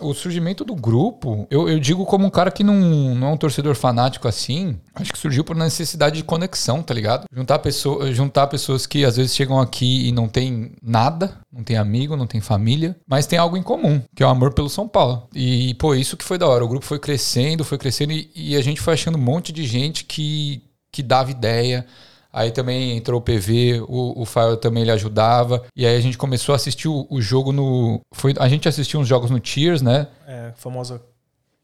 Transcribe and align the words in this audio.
O 0.00 0.14
surgimento 0.14 0.64
do 0.64 0.76
grupo, 0.76 1.46
eu, 1.50 1.68
eu 1.68 1.80
digo 1.80 2.06
como 2.06 2.24
um 2.24 2.30
cara 2.30 2.52
que 2.52 2.62
não, 2.62 3.14
não 3.16 3.28
é 3.28 3.30
um 3.32 3.36
torcedor 3.36 3.74
fanático 3.74 4.28
assim, 4.28 4.78
acho 4.94 5.12
que 5.12 5.18
surgiu 5.18 5.42
por 5.42 5.56
necessidade 5.56 6.16
de 6.16 6.22
conexão, 6.22 6.84
tá 6.84 6.94
ligado? 6.94 7.26
Juntar, 7.32 7.58
pessoa, 7.58 8.12
juntar 8.12 8.46
pessoas 8.46 8.86
que 8.86 9.04
às 9.04 9.16
vezes 9.16 9.34
chegam 9.34 9.60
aqui 9.60 10.06
e 10.06 10.12
não 10.12 10.28
tem 10.28 10.70
nada, 10.80 11.36
não 11.52 11.64
tem 11.64 11.76
amigo, 11.76 12.16
não 12.16 12.28
tem 12.28 12.40
família, 12.40 12.96
mas 13.08 13.26
tem 13.26 13.40
algo 13.40 13.56
em 13.56 13.62
comum, 13.62 14.00
que 14.14 14.22
é 14.22 14.26
o 14.26 14.30
amor 14.30 14.54
pelo 14.54 14.68
São 14.68 14.86
Paulo. 14.86 15.28
E, 15.34 15.74
pô, 15.74 15.96
isso 15.96 16.16
que 16.16 16.24
foi 16.24 16.38
da 16.38 16.46
hora. 16.46 16.64
O 16.64 16.68
grupo 16.68 16.86
foi 16.86 17.00
crescendo, 17.00 17.64
foi 17.64 17.76
crescendo 17.76 18.12
e, 18.12 18.30
e 18.36 18.56
a 18.56 18.62
gente 18.62 18.80
foi 18.80 18.94
achando 18.94 19.18
um 19.18 19.22
monte 19.22 19.52
de 19.52 19.66
gente 19.66 20.04
que, 20.04 20.62
que 20.92 21.02
dava 21.02 21.32
ideia 21.32 21.84
Aí 22.32 22.50
também 22.50 22.96
entrou 22.96 23.20
o 23.20 23.22
PV, 23.22 23.82
o, 23.88 24.22
o 24.22 24.56
também 24.56 24.82
ele 24.82 24.90
ajudava. 24.90 25.64
E 25.74 25.86
aí 25.86 25.96
a 25.96 26.00
gente 26.00 26.18
começou 26.18 26.52
a 26.52 26.56
assistir 26.56 26.88
o, 26.88 27.06
o, 27.08 27.20
jogo 27.20 27.52
no. 27.52 28.00
Foi, 28.12 28.34
a 28.38 28.48
gente 28.48 28.68
assistiu 28.68 29.00
uns 29.00 29.08
jogos 29.08 29.30
no 29.30 29.40
Cheers, 29.42 29.80
né? 29.80 30.08
É, 30.26 30.48
a 30.48 30.52
famosa 30.52 31.00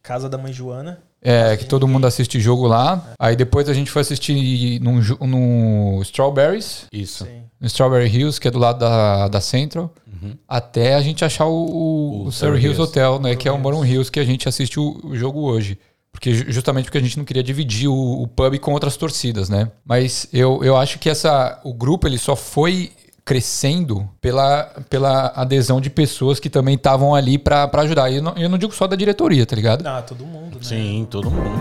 Casa 0.03 0.29
da 0.29 0.39
Mãe 0.39 0.53
Joana. 0.53 0.99
É, 1.23 1.57
que 1.57 1.65
todo 1.65 1.89
mundo 1.89 2.07
assiste 2.07 2.39
jogo 2.39 2.67
lá. 2.67 3.03
É. 3.13 3.15
Aí 3.19 3.37
depois 3.37 3.69
a 3.71 3.73
gente 3.73 3.91
foi 3.91 4.03
assistir 4.03 4.79
no, 4.81 5.01
no 5.27 6.03
Strawberries. 6.03 6.87
Isso. 6.93 7.25
Sim. 7.25 7.45
No 7.59 7.67
Strawberry 7.67 8.15
Hills, 8.15 8.39
que 8.39 8.47
é 8.47 8.51
do 8.51 8.59
lado 8.59 8.79
da, 8.79 9.29
da 9.29 9.41
Central. 9.41 9.91
Uhum. 10.07 10.37
Até 10.47 10.95
a 10.95 11.01
gente 11.01 11.25
achar 11.25 11.47
o, 11.47 11.55
o, 11.55 12.27
o 12.27 12.33
Surrey 12.33 12.63
Hills 12.63 12.81
Hotel, 12.81 13.19
né? 13.19 13.35
que 13.35 13.49
é 13.49 13.53
o 13.53 13.59
Moron 13.59 13.85
Hills 13.85 14.13
que 14.13 14.21
a 14.21 14.25
gente 14.25 14.47
assistiu 14.47 15.01
o 15.03 15.17
jogo 15.17 15.41
hoje. 15.41 15.79
Porque 16.15 16.33
justamente 16.33 16.85
porque 16.85 16.99
a 16.99 17.01
gente 17.01 17.19
não 17.19 17.25
queria 17.25 17.43
dividir 17.43 17.89
o, 17.89 18.23
o 18.23 18.29
pub 18.29 18.57
com 18.61 18.73
outras 18.73 18.97
torcidas, 18.97 19.49
né? 19.49 19.69
Mas 19.85 20.29
eu, 20.33 20.63
eu 20.63 20.77
acho 20.77 21.01
que 21.01 21.11
essa 21.11 21.61
o 21.65 21.75
grupo 21.75 22.07
ele 22.07 22.19
só 22.19 22.37
foi 22.37 22.93
crescendo 23.25 24.09
pela, 24.21 24.63
pela 24.89 25.33
adesão 25.35 25.81
de 25.81 25.91
pessoas 25.91 26.39
que 26.39 26.49
também 26.49 26.77
estavam 26.77 27.17
ali 27.17 27.37
para 27.37 27.69
ajudar. 27.79 28.11
E 28.11 28.17
eu 28.17 28.23
não, 28.23 28.33
eu 28.37 28.49
não 28.49 28.57
digo 28.57 28.73
só 28.73 28.87
da 28.87 28.95
diretoria, 28.95 29.45
tá 29.45 29.57
ligado? 29.57 29.85
Ah, 29.85 30.03
todo 30.03 30.25
mundo, 30.25 30.55
né? 30.55 30.63
Sim, 30.63 31.07
todo 31.11 31.29
mundo. 31.31 31.61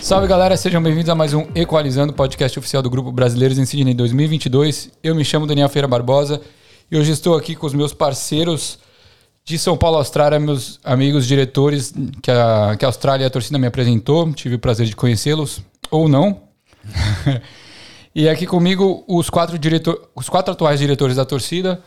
Salve 0.00 0.26
galera, 0.26 0.56
sejam 0.56 0.82
bem-vindos 0.82 1.10
a 1.10 1.14
mais 1.14 1.34
um 1.34 1.46
Equalizando, 1.54 2.14
podcast 2.14 2.58
oficial 2.58 2.82
do 2.82 2.88
Grupo 2.90 3.12
Brasileiros 3.12 3.58
em 3.58 3.66
Sydney 3.66 3.94
2022. 3.94 4.90
Eu 5.02 5.14
me 5.14 5.24
chamo 5.24 5.46
Daniel 5.46 5.68
Feira 5.68 5.86
Barbosa 5.86 6.40
e 6.92 6.98
hoje 6.98 7.10
estou 7.10 7.34
aqui 7.34 7.56
com 7.56 7.66
os 7.66 7.72
meus 7.72 7.94
parceiros 7.94 8.78
de 9.46 9.58
São 9.58 9.78
Paulo, 9.78 9.96
Austrália, 9.96 10.38
meus 10.38 10.78
amigos 10.84 11.26
diretores 11.26 11.90
que 12.20 12.30
a, 12.30 12.76
que 12.78 12.84
a 12.84 12.88
Austrália 12.88 13.26
a 13.26 13.30
torcida 13.30 13.58
me 13.58 13.66
apresentou. 13.66 14.30
Tive 14.34 14.56
o 14.56 14.58
prazer 14.58 14.84
de 14.84 14.94
conhecê-los, 14.94 15.62
ou 15.90 16.06
não. 16.06 16.42
e 18.14 18.28
aqui 18.28 18.46
comigo 18.46 19.04
os 19.08 19.30
quatro, 19.30 19.58
diretor, 19.58 20.10
os 20.14 20.28
quatro 20.28 20.52
atuais 20.52 20.78
diretores 20.78 21.16
da 21.16 21.24
torcida. 21.24 21.82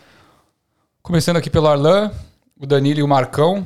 Começando 1.03 1.37
aqui 1.37 1.51
pelo 1.51 1.67
Arlan, 1.67 2.11
o 2.59 2.65
Danilo 2.65 3.01
e 3.01 3.03
o 3.03 3.07
Marcão. 3.07 3.63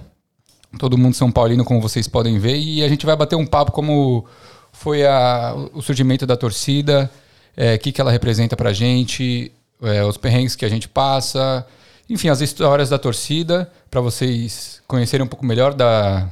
Todo 0.77 0.97
mundo 0.97 1.13
São 1.13 1.31
Paulino, 1.31 1.63
como 1.63 1.79
vocês 1.79 2.05
podem 2.05 2.37
ver. 2.37 2.57
E 2.57 2.83
a 2.83 2.89
gente 2.89 3.05
vai 3.05 3.15
bater 3.15 3.37
um 3.37 3.45
papo 3.45 3.71
como 3.71 4.25
foi 4.73 5.07
a, 5.07 5.55
o 5.73 5.81
surgimento 5.81 6.27
da 6.27 6.35
torcida, 6.35 7.09
o 7.55 7.61
é, 7.61 7.77
que, 7.77 7.93
que 7.93 8.01
ela 8.01 8.11
representa 8.11 8.57
pra 8.57 8.73
gente, 8.73 9.53
é, 9.81 10.03
os 10.03 10.17
perrengues 10.17 10.55
que 10.55 10.65
a 10.65 10.69
gente 10.69 10.87
passa, 10.87 11.65
enfim, 12.09 12.29
as 12.29 12.41
histórias 12.41 12.89
da 12.89 12.97
torcida, 12.97 13.71
para 13.89 14.01
vocês 14.01 14.81
conhecerem 14.87 15.25
um 15.25 15.29
pouco 15.29 15.45
melhor 15.45 15.73
da, 15.73 16.27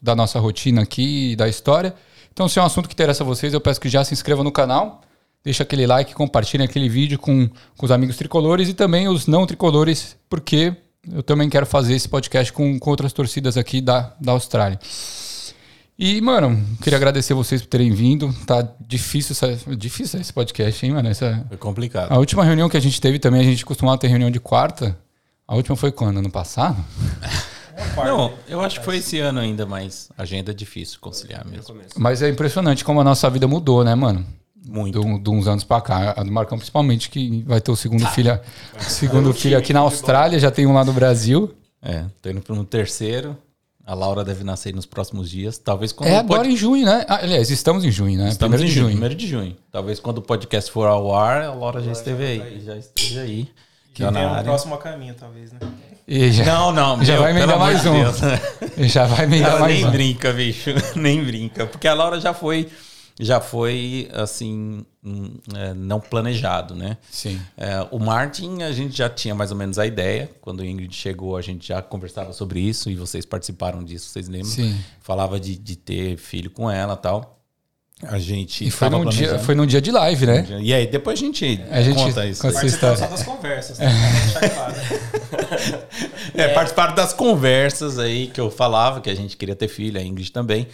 da 0.00 0.16
nossa 0.16 0.40
rotina 0.40 0.82
aqui 0.82 1.32
e 1.32 1.36
da 1.36 1.48
história. 1.48 1.94
Então, 2.32 2.48
se 2.48 2.58
é 2.58 2.62
um 2.62 2.66
assunto 2.66 2.88
que 2.88 2.94
interessa 2.94 3.22
a 3.22 3.26
vocês, 3.26 3.54
eu 3.54 3.60
peço 3.60 3.80
que 3.80 3.88
já 3.88 4.04
se 4.04 4.12
inscrevam 4.12 4.42
no 4.42 4.50
canal, 4.50 5.02
deixa 5.44 5.62
aquele 5.62 5.86
like, 5.86 6.14
compartilhem 6.14 6.66
aquele 6.66 6.88
vídeo 6.88 7.18
com, 7.18 7.48
com 7.76 7.86
os 7.86 7.92
amigos 7.92 8.16
tricolores 8.16 8.68
e 8.68 8.74
também 8.74 9.08
os 9.08 9.26
não 9.26 9.46
tricolores, 9.46 10.16
porque 10.28 10.74
eu 11.12 11.22
também 11.22 11.48
quero 11.48 11.66
fazer 11.66 11.94
esse 11.94 12.08
podcast 12.08 12.52
com, 12.52 12.78
com 12.78 12.90
outras 12.90 13.12
torcidas 13.12 13.56
aqui 13.56 13.80
da, 13.80 14.14
da 14.20 14.32
Austrália. 14.32 14.78
E, 16.02 16.18
mano, 16.22 16.58
queria 16.80 16.96
agradecer 16.96 17.34
vocês 17.34 17.60
por 17.60 17.68
terem 17.68 17.90
vindo. 17.90 18.34
Tá 18.46 18.66
difícil, 18.80 19.34
essa, 19.34 19.76
difícil 19.76 20.18
esse 20.18 20.32
podcast, 20.32 20.86
hein, 20.86 20.92
mano? 20.92 21.06
Essa, 21.06 21.44
foi 21.46 21.58
complicado. 21.58 22.10
A 22.10 22.16
última 22.16 22.42
reunião 22.42 22.70
que 22.70 22.76
a 22.78 22.80
gente 22.80 22.98
teve 22.98 23.18
também, 23.18 23.42
a 23.42 23.44
gente 23.44 23.66
costumava 23.66 23.98
ter 23.98 24.08
reunião 24.08 24.30
de 24.30 24.40
quarta. 24.40 24.96
A 25.46 25.54
última 25.54 25.76
foi 25.76 25.92
quando? 25.92 26.16
Ano 26.16 26.30
passado? 26.30 26.82
Não, 28.02 28.32
eu 28.48 28.62
acho 28.62 28.78
que 28.78 28.84
foi 28.86 28.96
esse 28.96 29.18
ano 29.18 29.40
ainda, 29.40 29.66
mas 29.66 30.08
agenda 30.16 30.52
é 30.52 30.54
difícil 30.54 30.98
conciliar 31.02 31.44
mesmo. 31.46 31.76
Mas 31.98 32.22
é 32.22 32.30
impressionante 32.30 32.82
como 32.82 32.98
a 33.02 33.04
nossa 33.04 33.28
vida 33.28 33.46
mudou, 33.46 33.84
né, 33.84 33.94
mano? 33.94 34.24
Muito. 34.66 34.98
De, 34.98 35.18
de 35.18 35.30
uns 35.30 35.46
anos 35.46 35.64
pra 35.64 35.82
cá. 35.82 36.14
A 36.16 36.22
do 36.22 36.32
Marcão, 36.32 36.56
principalmente, 36.56 37.10
que 37.10 37.42
vai 37.46 37.60
ter 37.60 37.70
o 37.70 37.76
segundo 37.76 38.06
ah, 38.06 38.08
filho, 38.12 38.40
segundo 38.78 39.34
filho 39.34 39.58
aqui 39.58 39.74
na 39.74 39.80
Austrália, 39.80 40.38
já 40.38 40.50
tem 40.50 40.66
um 40.66 40.72
lá 40.72 40.82
no 40.82 40.94
Brasil. 40.94 41.54
É, 41.82 42.06
tô 42.22 42.30
indo 42.30 42.40
pro 42.40 42.64
terceiro. 42.64 43.36
A 43.86 43.94
Laura 43.94 44.22
deve 44.22 44.44
nascer 44.44 44.74
nos 44.74 44.86
próximos 44.86 45.30
dias. 45.30 45.58
Talvez 45.58 45.92
quando. 45.92 46.10
É 46.10 46.18
agora 46.18 46.42
pode... 46.42 46.52
em 46.52 46.56
junho, 46.56 46.84
né? 46.84 47.04
Ah, 47.08 47.20
aliás, 47.22 47.50
estamos 47.50 47.84
em 47.84 47.90
junho, 47.90 48.18
né? 48.18 48.28
Estamos 48.28 48.56
primeiro 48.56 48.64
em 48.64 48.68
junho, 48.68 48.84
junho. 48.84 48.92
Primeiro 48.92 49.14
de 49.14 49.26
junho. 49.26 49.56
Talvez 49.72 49.98
quando 49.98 50.18
o 50.18 50.22
podcast 50.22 50.70
for 50.70 50.86
ao 50.86 51.14
ar, 51.14 51.42
a 51.42 51.54
Laura 51.54 51.82
já 51.82 51.92
esteve 51.92 52.24
aí. 52.24 52.42
aí. 52.42 52.60
Já 52.60 52.76
esteja 52.76 53.22
aí. 53.22 53.48
Que 53.92 54.04
vem 54.04 54.26
o 54.26 54.44
próximo 54.44 54.74
a 54.74 54.78
caminho, 54.78 55.14
talvez, 55.18 55.52
né? 55.52 55.58
Já, 56.30 56.44
não, 56.44 56.72
não. 56.72 57.04
Já 57.04 57.14
meu, 57.14 57.22
vai 57.22 57.30
emendar 57.32 57.58
mais 57.58 57.84
um. 57.84 57.92
Deus. 57.92 58.16
Já 58.92 59.06
vai 59.06 59.24
emendar 59.24 59.60
mais 59.60 59.74
nem 59.74 59.84
um. 59.84 59.88
Nem 59.88 59.90
brinca, 59.90 60.32
bicho. 60.32 60.70
Nem 60.96 61.24
brinca. 61.24 61.66
Porque 61.66 61.86
a 61.86 61.94
Laura 61.94 62.20
já 62.20 62.32
foi 62.32 62.68
já 63.20 63.40
foi 63.40 64.08
assim 64.14 64.84
não 65.02 65.98
planejado, 65.98 66.74
né? 66.74 66.98
Sim. 67.10 67.40
É, 67.56 67.86
o 67.90 67.98
Martin 67.98 68.62
a 68.62 68.72
gente 68.72 68.96
já 68.96 69.08
tinha 69.08 69.34
mais 69.34 69.50
ou 69.50 69.56
menos 69.56 69.78
a 69.78 69.86
ideia. 69.86 70.30
Quando 70.40 70.60
o 70.60 70.64
Ingrid 70.64 70.94
chegou, 70.94 71.36
a 71.36 71.42
gente 71.42 71.68
já 71.68 71.80
conversava 71.80 72.32
sobre 72.32 72.60
isso 72.60 72.90
e 72.90 72.94
vocês 72.94 73.24
participaram 73.24 73.82
disso, 73.82 74.10
vocês 74.10 74.28
lembram? 74.28 74.50
Sim. 74.50 74.78
Falava 75.00 75.40
de, 75.40 75.56
de 75.56 75.76
ter 75.76 76.18
filho 76.18 76.50
com 76.50 76.70
ela, 76.70 76.96
tal. 76.96 77.38
A 78.02 78.18
gente 78.18 78.66
e 78.66 78.70
foi 78.70 78.88
num 78.88 79.04
dia, 79.04 79.38
foi 79.40 79.54
num 79.54 79.66
dia 79.66 79.80
de 79.80 79.90
live, 79.90 80.24
né? 80.24 80.46
E 80.60 80.72
aí 80.72 80.86
depois 80.86 81.18
a 81.18 81.22
gente, 81.22 81.60
a 81.70 81.82
gente 81.82 81.96
conta 81.96 82.26
isso. 82.26 82.40
Participar 82.40 82.96
só 82.96 83.06
das 83.06 83.22
conversas, 83.22 83.78
né? 83.78 83.86
é, 86.34 86.42
é, 86.44 86.48
participaram 86.48 86.94
das 86.94 87.12
conversas 87.12 87.98
aí 87.98 88.28
que 88.28 88.40
eu 88.40 88.50
falava 88.50 89.02
que 89.02 89.10
a 89.10 89.14
gente 89.14 89.36
queria 89.36 89.54
ter 89.54 89.68
filho, 89.68 90.00
a 90.00 90.02
Ingrid 90.02 90.32
também. 90.32 90.66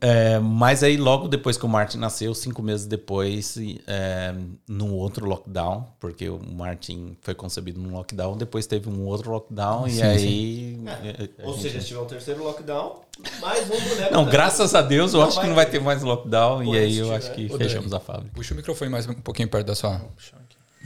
É, 0.00 0.40
mas 0.40 0.82
aí, 0.82 0.96
logo 0.96 1.28
depois 1.28 1.56
que 1.56 1.64
o 1.64 1.68
Martin 1.68 1.98
nasceu, 1.98 2.34
cinco 2.34 2.60
meses 2.60 2.84
depois, 2.84 3.56
é, 3.86 4.34
num 4.68 4.92
outro 4.92 5.24
lockdown, 5.24 5.86
porque 6.00 6.28
o 6.28 6.40
Martin 6.52 7.16
foi 7.20 7.32
concebido 7.32 7.80
num 7.80 7.92
lockdown, 7.92 8.36
depois 8.36 8.66
teve 8.66 8.88
um 8.88 9.06
outro 9.06 9.30
lockdown, 9.30 9.88
sim, 9.88 9.98
e 9.98 10.02
aí. 10.02 10.80
É, 10.86 11.46
Ou 11.46 11.52
gente... 11.52 11.62
seja, 11.62 11.80
se 11.80 11.86
tiver 11.86 12.00
um 12.00 12.06
terceiro 12.06 12.42
lockdown, 12.42 13.02
mais 13.40 13.70
um 13.70 13.88
boneco. 13.88 14.12
Não, 14.12 14.24
graças 14.24 14.74
a 14.74 14.82
Deus, 14.82 15.14
eu 15.14 15.20
não 15.20 15.28
acho 15.28 15.40
que 15.40 15.46
não 15.46 15.54
vai 15.54 15.66
ter 15.66 15.80
mais 15.80 16.02
lockdown, 16.02 16.64
e 16.64 16.76
aí 16.76 16.98
eu 16.98 17.14
acho 17.14 17.32
que 17.32 17.46
Ô, 17.46 17.56
fechamos 17.56 17.90
Dani, 17.90 18.02
a 18.02 18.04
fábrica. 18.04 18.34
Puxa 18.34 18.54
o 18.54 18.56
microfone 18.56 18.90
mais 18.90 19.06
um 19.06 19.14
pouquinho 19.14 19.48
perto 19.48 19.66
da 19.68 19.76
sua. 19.76 20.00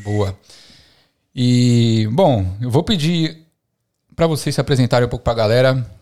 Boa. 0.04 0.38
E, 1.34 2.06
bom, 2.12 2.44
eu 2.60 2.70
vou 2.70 2.82
pedir 2.82 3.47
para 4.14 4.26
vocês 4.26 4.54
se 4.54 4.60
apresentarem 4.60 5.06
um 5.06 5.10
pouco 5.10 5.24
para 5.24 5.32
a 5.32 5.36
galera. 5.36 6.01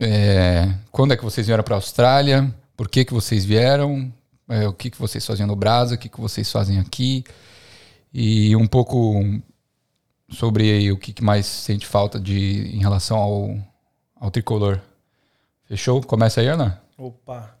É, 0.00 0.74
quando 0.90 1.12
é 1.12 1.16
que 1.16 1.22
vocês 1.22 1.46
vieram 1.46 1.62
para 1.62 1.74
a 1.74 1.78
Austrália? 1.78 2.52
Por 2.74 2.88
que, 2.88 3.04
que 3.04 3.12
vocês 3.12 3.44
vieram? 3.44 4.10
É, 4.48 4.66
o 4.66 4.72
que, 4.72 4.90
que 4.90 4.98
vocês 4.98 5.24
faziam 5.26 5.46
no 5.46 5.54
Brasa? 5.54 5.94
O 5.94 5.98
que, 5.98 6.08
que 6.08 6.20
vocês 6.20 6.50
fazem 6.50 6.78
aqui? 6.78 7.22
E 8.12 8.56
um 8.56 8.66
pouco 8.66 9.22
sobre 10.30 10.90
o 10.90 10.96
que, 10.96 11.12
que 11.12 11.22
mais 11.22 11.44
sente 11.44 11.86
falta 11.86 12.18
de, 12.18 12.74
em 12.74 12.78
relação 12.78 13.18
ao, 13.18 13.58
ao 14.16 14.30
tricolor. 14.30 14.80
Fechou? 15.64 16.02
Começa 16.02 16.40
aí, 16.40 16.46
Ana? 16.46 16.82
Opa! 16.96 17.54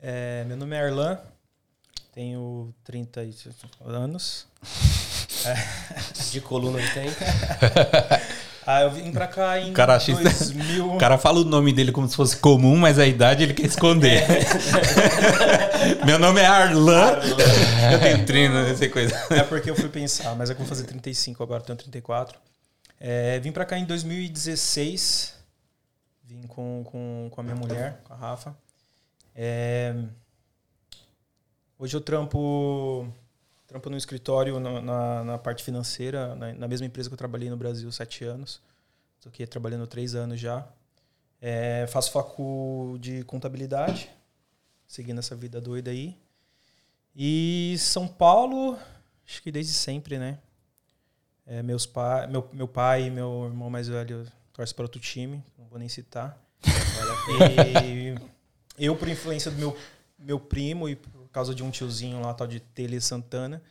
É, 0.00 0.44
meu 0.44 0.56
nome 0.56 0.76
é 0.76 0.84
Arlan, 0.84 1.18
tenho 2.12 2.74
30 2.82 3.26
anos. 3.86 4.46
é, 5.46 6.30
de 6.30 6.40
coluna 6.40 6.80
tem. 6.92 7.08
Ah, 8.66 8.82
eu 8.82 8.90
vim 8.90 9.12
pra 9.12 9.26
cá 9.26 9.60
em 9.60 9.72
cara 9.72 9.98
2000... 9.98 10.94
O 10.94 10.98
cara 10.98 11.18
fala 11.18 11.40
o 11.40 11.44
nome 11.44 11.72
dele 11.72 11.92
como 11.92 12.08
se 12.08 12.16
fosse 12.16 12.36
comum, 12.36 12.76
mas 12.76 12.98
a 12.98 13.06
idade 13.06 13.42
ele 13.42 13.52
quer 13.52 13.66
esconder. 13.66 14.22
É. 14.22 16.04
Meu 16.06 16.18
nome 16.18 16.40
é 16.40 16.46
Arlan. 16.46 17.16
Arlan. 17.16 17.92
Eu 17.92 18.00
tenho 18.00 18.24
30, 18.24 18.68
não 18.68 18.76
sei 18.76 18.88
coisa. 18.88 19.14
É 19.30 19.42
porque 19.42 19.70
eu 19.70 19.76
fui 19.76 19.88
pensar, 19.88 20.34
mas 20.34 20.48
é 20.48 20.54
que 20.54 20.60
eu 20.60 20.64
vou 20.64 20.74
fazer 20.74 20.86
35 20.86 21.42
agora, 21.42 21.62
tenho 21.62 21.76
34. 21.76 22.38
É, 22.98 23.38
vim 23.38 23.52
pra 23.52 23.66
cá 23.66 23.78
em 23.78 23.84
2016. 23.84 25.34
Vim 26.24 26.42
com, 26.46 26.82
com, 26.84 27.28
com 27.30 27.40
a 27.40 27.44
minha 27.44 27.56
mulher, 27.56 28.00
com 28.04 28.14
a 28.14 28.16
Rafa. 28.16 28.56
É, 29.34 29.94
hoje 31.78 31.94
eu 31.94 32.00
trampo 32.00 33.06
Trampo 33.74 33.90
no 33.90 33.96
escritório 33.96 34.60
na, 34.60 34.80
na, 34.80 35.24
na 35.24 35.36
parte 35.36 35.64
financeira, 35.64 36.36
na, 36.36 36.52
na, 36.52 36.68
mesma 36.68 36.86
empresa 36.86 37.08
que 37.08 37.12
eu 37.12 37.18
trabalhei 37.18 37.50
no 37.50 37.56
Brasil 37.56 37.90
sete 37.90 38.24
anos. 38.24 38.62
Estou 39.16 39.30
aqui 39.30 39.44
trabalhando 39.48 39.84
três 39.84 40.14
anos 40.14 40.38
já. 40.38 40.64
É, 41.40 41.84
faço 41.88 42.12
facu 42.12 42.96
de 43.00 43.24
contabilidade, 43.24 44.08
seguindo 44.86 45.18
essa 45.18 45.34
vida 45.34 45.60
doida 45.60 45.90
aí. 45.90 46.16
E 47.16 47.74
São 47.80 48.06
Paulo, 48.06 48.78
acho 49.26 49.42
que 49.42 49.50
desde 49.50 49.72
sempre, 49.72 50.20
né? 50.20 50.38
É, 51.44 51.60
meus 51.60 51.84
pa 51.84 52.28
meu, 52.28 52.48
meu 52.52 52.68
pai 52.68 53.08
e 53.08 53.10
meu 53.10 53.46
irmão 53.46 53.68
mais 53.68 53.88
velho 53.88 54.24
torcem 54.52 54.76
para 54.76 54.84
outro 54.84 55.00
time, 55.00 55.42
não 55.58 55.66
vou 55.66 55.80
nem 55.80 55.88
citar. 55.88 56.38
eu, 58.78 58.94
por 58.94 59.08
influência 59.08 59.50
do 59.50 59.58
meu, 59.58 59.76
meu 60.16 60.38
primo 60.38 60.88
e 60.88 60.94
por 60.94 61.23
causa 61.34 61.54
de 61.54 61.62
um 61.62 61.70
tiozinho 61.70 62.20
lá, 62.20 62.32
tal 62.32 62.46
de 62.46 62.60
Tele 62.60 63.00
Santana, 63.00 63.62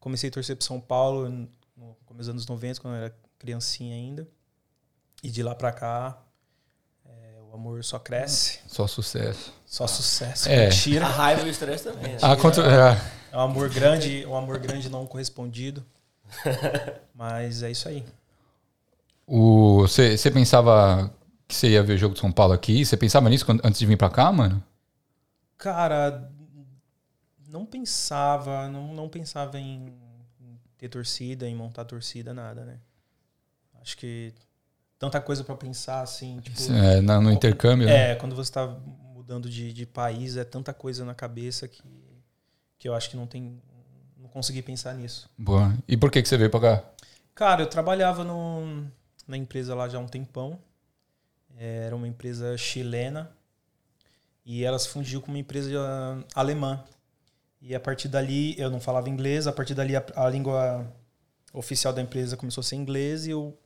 comecei 0.00 0.30
a 0.30 0.32
torcer 0.32 0.56
para 0.56 0.64
São 0.66 0.80
Paulo 0.80 1.28
no 1.76 1.94
começo 2.06 2.26
dos 2.26 2.28
anos 2.28 2.46
90, 2.46 2.80
quando 2.80 2.94
eu 2.94 3.00
era 3.04 3.14
criancinha 3.38 3.94
ainda. 3.94 4.26
E 5.22 5.30
de 5.30 5.42
lá 5.42 5.54
para 5.54 5.72
cá, 5.72 6.18
é, 7.04 7.40
o 7.50 7.54
amor 7.54 7.82
só 7.84 7.98
cresce. 7.98 8.60
Só 8.68 8.86
sucesso. 8.86 9.52
Só 9.66 9.86
sucesso. 9.86 10.48
É. 10.48 10.68
Mentira. 10.68 11.06
A 11.06 11.08
raiva 11.08 11.42
e 11.42 11.46
o 11.46 11.50
estresse 11.50 11.84
também. 11.84 12.12
né? 12.12 12.18
Ah, 12.22 12.36
quanto, 12.36 12.60
é, 12.60 12.96
É 13.32 13.36
um 13.36 13.40
amor 13.40 13.68
grande, 13.68 14.24
um 14.26 14.36
amor 14.36 14.58
grande 14.58 14.88
não 14.88 15.06
correspondido. 15.06 15.84
Mas 17.14 17.62
é 17.62 17.70
isso 17.70 17.88
aí. 17.88 18.04
o, 19.26 19.80
você, 19.82 20.16
você 20.16 20.30
pensava 20.30 21.12
que 21.48 21.54
você 21.54 21.70
ia 21.70 21.82
ver 21.82 21.94
o 21.94 21.98
jogo 21.98 22.14
de 22.14 22.20
São 22.20 22.30
Paulo 22.30 22.52
aqui? 22.52 22.84
Você 22.84 22.96
pensava 22.96 23.28
nisso 23.28 23.44
quando- 23.44 23.64
antes 23.64 23.78
de 23.80 23.86
vir 23.86 23.96
pra 23.96 24.08
cá, 24.10 24.30
mano? 24.32 24.62
Cara, 25.56 26.30
não 27.48 27.64
pensava, 27.66 28.68
não, 28.68 28.94
não 28.94 29.08
pensava 29.08 29.58
em 29.58 29.92
em 30.40 30.56
ter 30.76 30.88
torcida, 30.88 31.48
em 31.48 31.54
montar 31.54 31.84
torcida, 31.84 32.32
nada, 32.32 32.64
né? 32.64 32.78
Acho 33.80 33.96
que 33.96 34.32
tanta 34.98 35.20
coisa 35.20 35.42
pra 35.42 35.56
pensar, 35.56 36.02
assim, 36.02 36.38
tipo... 36.40 36.60
É, 36.72 37.00
na- 37.00 37.20
no 37.20 37.32
intercâmbio? 37.32 37.86
né? 37.86 38.12
É, 38.12 38.14
quando 38.14 38.36
você 38.36 38.52
tá 38.52 38.66
mudando 39.14 39.48
de, 39.50 39.72
de 39.72 39.86
país, 39.86 40.36
é 40.36 40.44
tanta 40.44 40.72
coisa 40.72 41.04
na 41.04 41.14
cabeça 41.14 41.66
que, 41.66 41.82
que 42.78 42.88
eu 42.88 42.94
acho 42.94 43.10
que 43.10 43.16
não 43.16 43.26
tem... 43.26 43.60
Não 44.16 44.28
consegui 44.28 44.62
pensar 44.62 44.94
nisso. 44.94 45.28
Boa. 45.38 45.74
E 45.88 45.96
por 45.96 46.10
que, 46.10 46.22
que 46.22 46.28
você 46.28 46.36
veio 46.36 46.50
pra 46.50 46.60
cá? 46.60 46.84
Cara, 47.34 47.62
eu 47.62 47.66
trabalhava 47.68 48.22
no, 48.24 48.84
na 49.26 49.36
empresa 49.36 49.74
lá 49.74 49.88
já 49.88 49.98
há 49.98 50.00
um 50.00 50.06
tempão. 50.08 50.58
É, 51.56 51.86
Era 51.86 51.96
uma 51.96 52.06
empresa 52.06 52.56
chilena. 52.56 53.30
E 54.44 54.64
ela 54.64 54.78
se 54.78 54.88
fundiu 54.88 55.20
com 55.20 55.28
uma 55.28 55.38
empresa 55.38 56.24
alemã. 56.34 56.82
E 57.60 57.74
a 57.74 57.80
partir 57.80 58.08
dali, 58.08 58.58
eu 58.58 58.70
não 58.70 58.80
falava 58.80 59.08
inglês, 59.08 59.46
a 59.46 59.52
partir 59.52 59.74
dali 59.74 59.96
a, 59.96 60.04
a 60.16 60.28
língua 60.28 60.86
oficial 61.52 61.92
da 61.92 62.00
empresa 62.00 62.36
começou 62.36 62.60
a 62.60 62.64
ser 62.64 62.76
inglês 62.76 63.26
e 63.26 63.30
eu, 63.30 63.56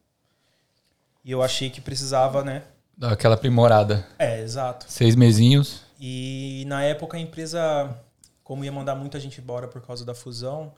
e 1.25 1.31
eu 1.31 1.43
achei 1.43 1.69
que 1.71 1.81
precisava, 1.81 2.43
né? 2.43 2.62
Dá 2.97 3.12
aquela 3.12 3.35
aprimorada. 3.35 4.06
É, 4.19 4.41
exato. 4.41 4.87
Seis 4.89 5.15
mesinhos. 5.15 5.83
E 6.00 6.65
na 6.67 6.83
época 6.83 7.17
a 7.17 7.21
empresa, 7.21 7.94
como 8.43 8.65
ia 8.65 8.73
mandar 8.73 8.94
muita 8.94 9.21
gente 9.21 9.41
embora 9.41 9.69
por 9.69 9.81
causa 9.83 10.05
da 10.05 10.15
fusão, 10.15 10.73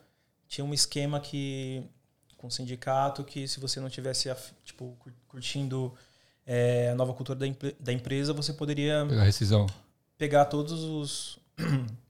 tinha 0.47 0.63
um 0.65 0.73
esquema 0.73 1.19
que 1.19 1.83
com 2.37 2.47
o 2.47 2.51
sindicato 2.51 3.23
que 3.23 3.47
se 3.47 3.59
você 3.59 3.79
não 3.79 3.89
tivesse 3.89 4.33
tipo 4.63 4.95
cur- 4.99 5.13
curtindo 5.27 5.93
é, 6.45 6.89
a 6.91 6.95
nova 6.95 7.13
cultura 7.13 7.39
da, 7.39 7.45
da 7.79 7.91
empresa, 7.93 8.33
você 8.33 8.53
poderia 8.53 9.05
Pegar 9.07 9.21
a 9.21 9.25
rescisão. 9.25 9.65
pegar 10.17 10.45
todos 10.45 10.83
os 10.83 11.39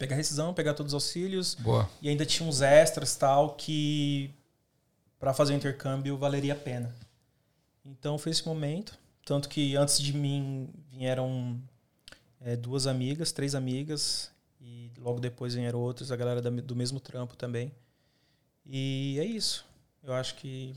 pegar 0.00 0.16
rescisão, 0.16 0.54
pegar 0.54 0.72
todos 0.72 0.94
os 0.94 0.94
auxílios 0.94 1.54
Boa. 1.56 1.88
e 2.00 2.08
ainda 2.08 2.24
tinha 2.24 2.48
uns 2.48 2.62
extras 2.62 3.14
tal 3.14 3.54
que 3.54 4.34
para 5.18 5.34
fazer 5.34 5.52
o 5.52 5.56
intercâmbio 5.56 6.16
valeria 6.16 6.54
a 6.54 6.56
pena. 6.56 6.96
Então 7.84 8.16
foi 8.16 8.32
esse 8.32 8.46
momento, 8.46 8.98
tanto 9.26 9.46
que 9.46 9.76
antes 9.76 10.00
de 10.00 10.14
mim 10.14 10.70
vieram 10.90 11.60
é, 12.40 12.56
duas 12.56 12.86
amigas, 12.86 13.30
três 13.30 13.54
amigas 13.54 14.30
e 14.58 14.90
logo 14.96 15.20
depois 15.20 15.54
vieram 15.54 15.78
outras, 15.78 16.10
a 16.10 16.16
galera 16.16 16.40
do 16.40 16.74
mesmo 16.74 16.98
trampo 16.98 17.36
também. 17.36 17.70
E 18.64 19.18
é 19.20 19.24
isso. 19.24 19.66
Eu 20.02 20.14
acho 20.14 20.34
que, 20.36 20.74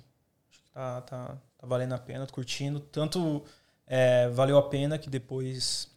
acho 0.51 0.61
que 0.61 0.71
tá, 0.71 0.99
tá, 1.01 1.37
tá 1.57 1.65
valendo 1.65 1.93
a 1.93 1.97
pena, 1.97 2.27
tô 2.27 2.33
curtindo. 2.33 2.81
Tanto 2.81 3.41
é, 3.87 4.27
valeu 4.27 4.57
a 4.57 4.67
pena 4.67 4.97
que 4.97 5.09
depois 5.09 5.89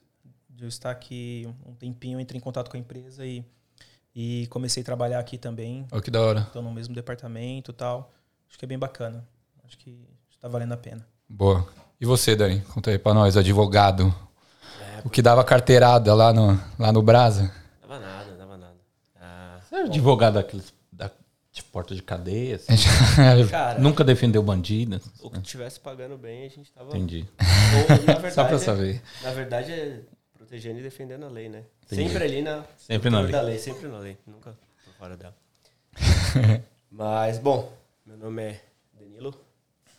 de 0.57 0.65
eu 0.65 0.69
estar 0.69 0.91
aqui 0.91 1.47
um 1.67 1.75
tempinho, 1.75 2.17
eu 2.17 2.21
entrei 2.21 2.39
em 2.39 2.43
contato 2.43 2.71
com 2.71 2.77
a 2.77 2.81
empresa 2.81 3.25
e, 3.27 3.45
e 4.15 4.47
comecei 4.49 4.83
a 4.83 4.87
trabalhar 4.87 5.19
aqui 5.19 5.37
também. 5.37 5.87
Olha 5.93 6.01
que 6.03 6.11
da 6.11 6.21
hora. 6.21 6.41
Estou 6.41 6.63
no 6.63 6.73
mesmo 6.73 6.95
departamento 6.95 7.71
e 7.71 7.75
tal. 7.75 8.11
Acho 8.49 8.59
que 8.59 8.65
é 8.65 8.69
bem 8.69 8.79
bacana. 8.79 9.27
Acho 9.65 9.77
que 9.77 10.01
está 10.31 10.49
valendo 10.49 10.73
a 10.73 10.77
pena. 10.77 11.07
Boa. 11.29 11.67
E 12.01 12.07
você, 12.07 12.35
Dani? 12.35 12.61
Conta 12.73 12.91
aí 12.91 12.99
pra 12.99 13.13
nós, 13.13 13.37
advogado. 13.37 14.15
É, 14.81 15.03
O 15.05 15.11
que 15.11 15.21
dava 15.21 15.45
carteirada 15.45 16.15
lá 16.15 16.33
no, 16.33 16.59
lá 16.79 16.91
no 16.93 17.03
Brasa. 17.03 17.53
dava 17.83 17.99
nada, 17.99 18.33
dava 18.37 18.57
nada. 18.57 18.77
Ah, 19.21 19.59
Você 19.63 19.75
é 19.75 19.81
advogado 19.83 20.35
daqueles 20.35 20.73
da, 20.93 21.11
de 21.53 21.63
porta 21.65 21.95
de 21.95 22.03
cadeia? 22.03 22.57
assim? 22.57 22.75
cara, 23.51 23.79
Nunca 23.79 24.03
defendeu 24.05 24.43
bandido? 24.43 25.01
o 25.21 25.31
que 25.31 25.41
tivesse 25.43 25.79
pagando 25.81 26.17
bem, 26.17 26.47
a 26.47 26.49
gente 26.49 26.71
tava. 26.73 26.89
Entendi. 26.97 27.27
Ou, 27.41 27.97
na 28.07 28.13
verdade, 28.15 28.33
Só 28.35 28.45
pra 28.45 28.59
saber. 28.59 29.03
Na 29.23 29.33
verdade 29.33 29.73
é 29.73 30.01
protegendo 30.47 30.79
e 30.79 30.83
defendendo 30.83 31.25
a 31.25 31.29
lei, 31.29 31.49
né? 31.49 31.65
Entendi. 31.85 32.09
Sempre 32.09 32.25
ali 32.25 32.43
na. 32.43 32.65
Sempre 32.79 33.11
na 33.11 33.21
lei. 33.21 33.33
da 33.33 33.43
lei, 33.43 33.59
sempre 33.59 33.89
na 33.89 33.99
lei. 33.99 34.17
Nunca 34.25 34.57
tô 34.85 34.93
fora 34.93 35.17
dela. 35.17 35.37
Mas, 36.91 37.39
bom, 37.39 37.77
meu 38.07 38.17
nome 38.17 38.43
é 38.43 38.65
Danilo 38.95 39.35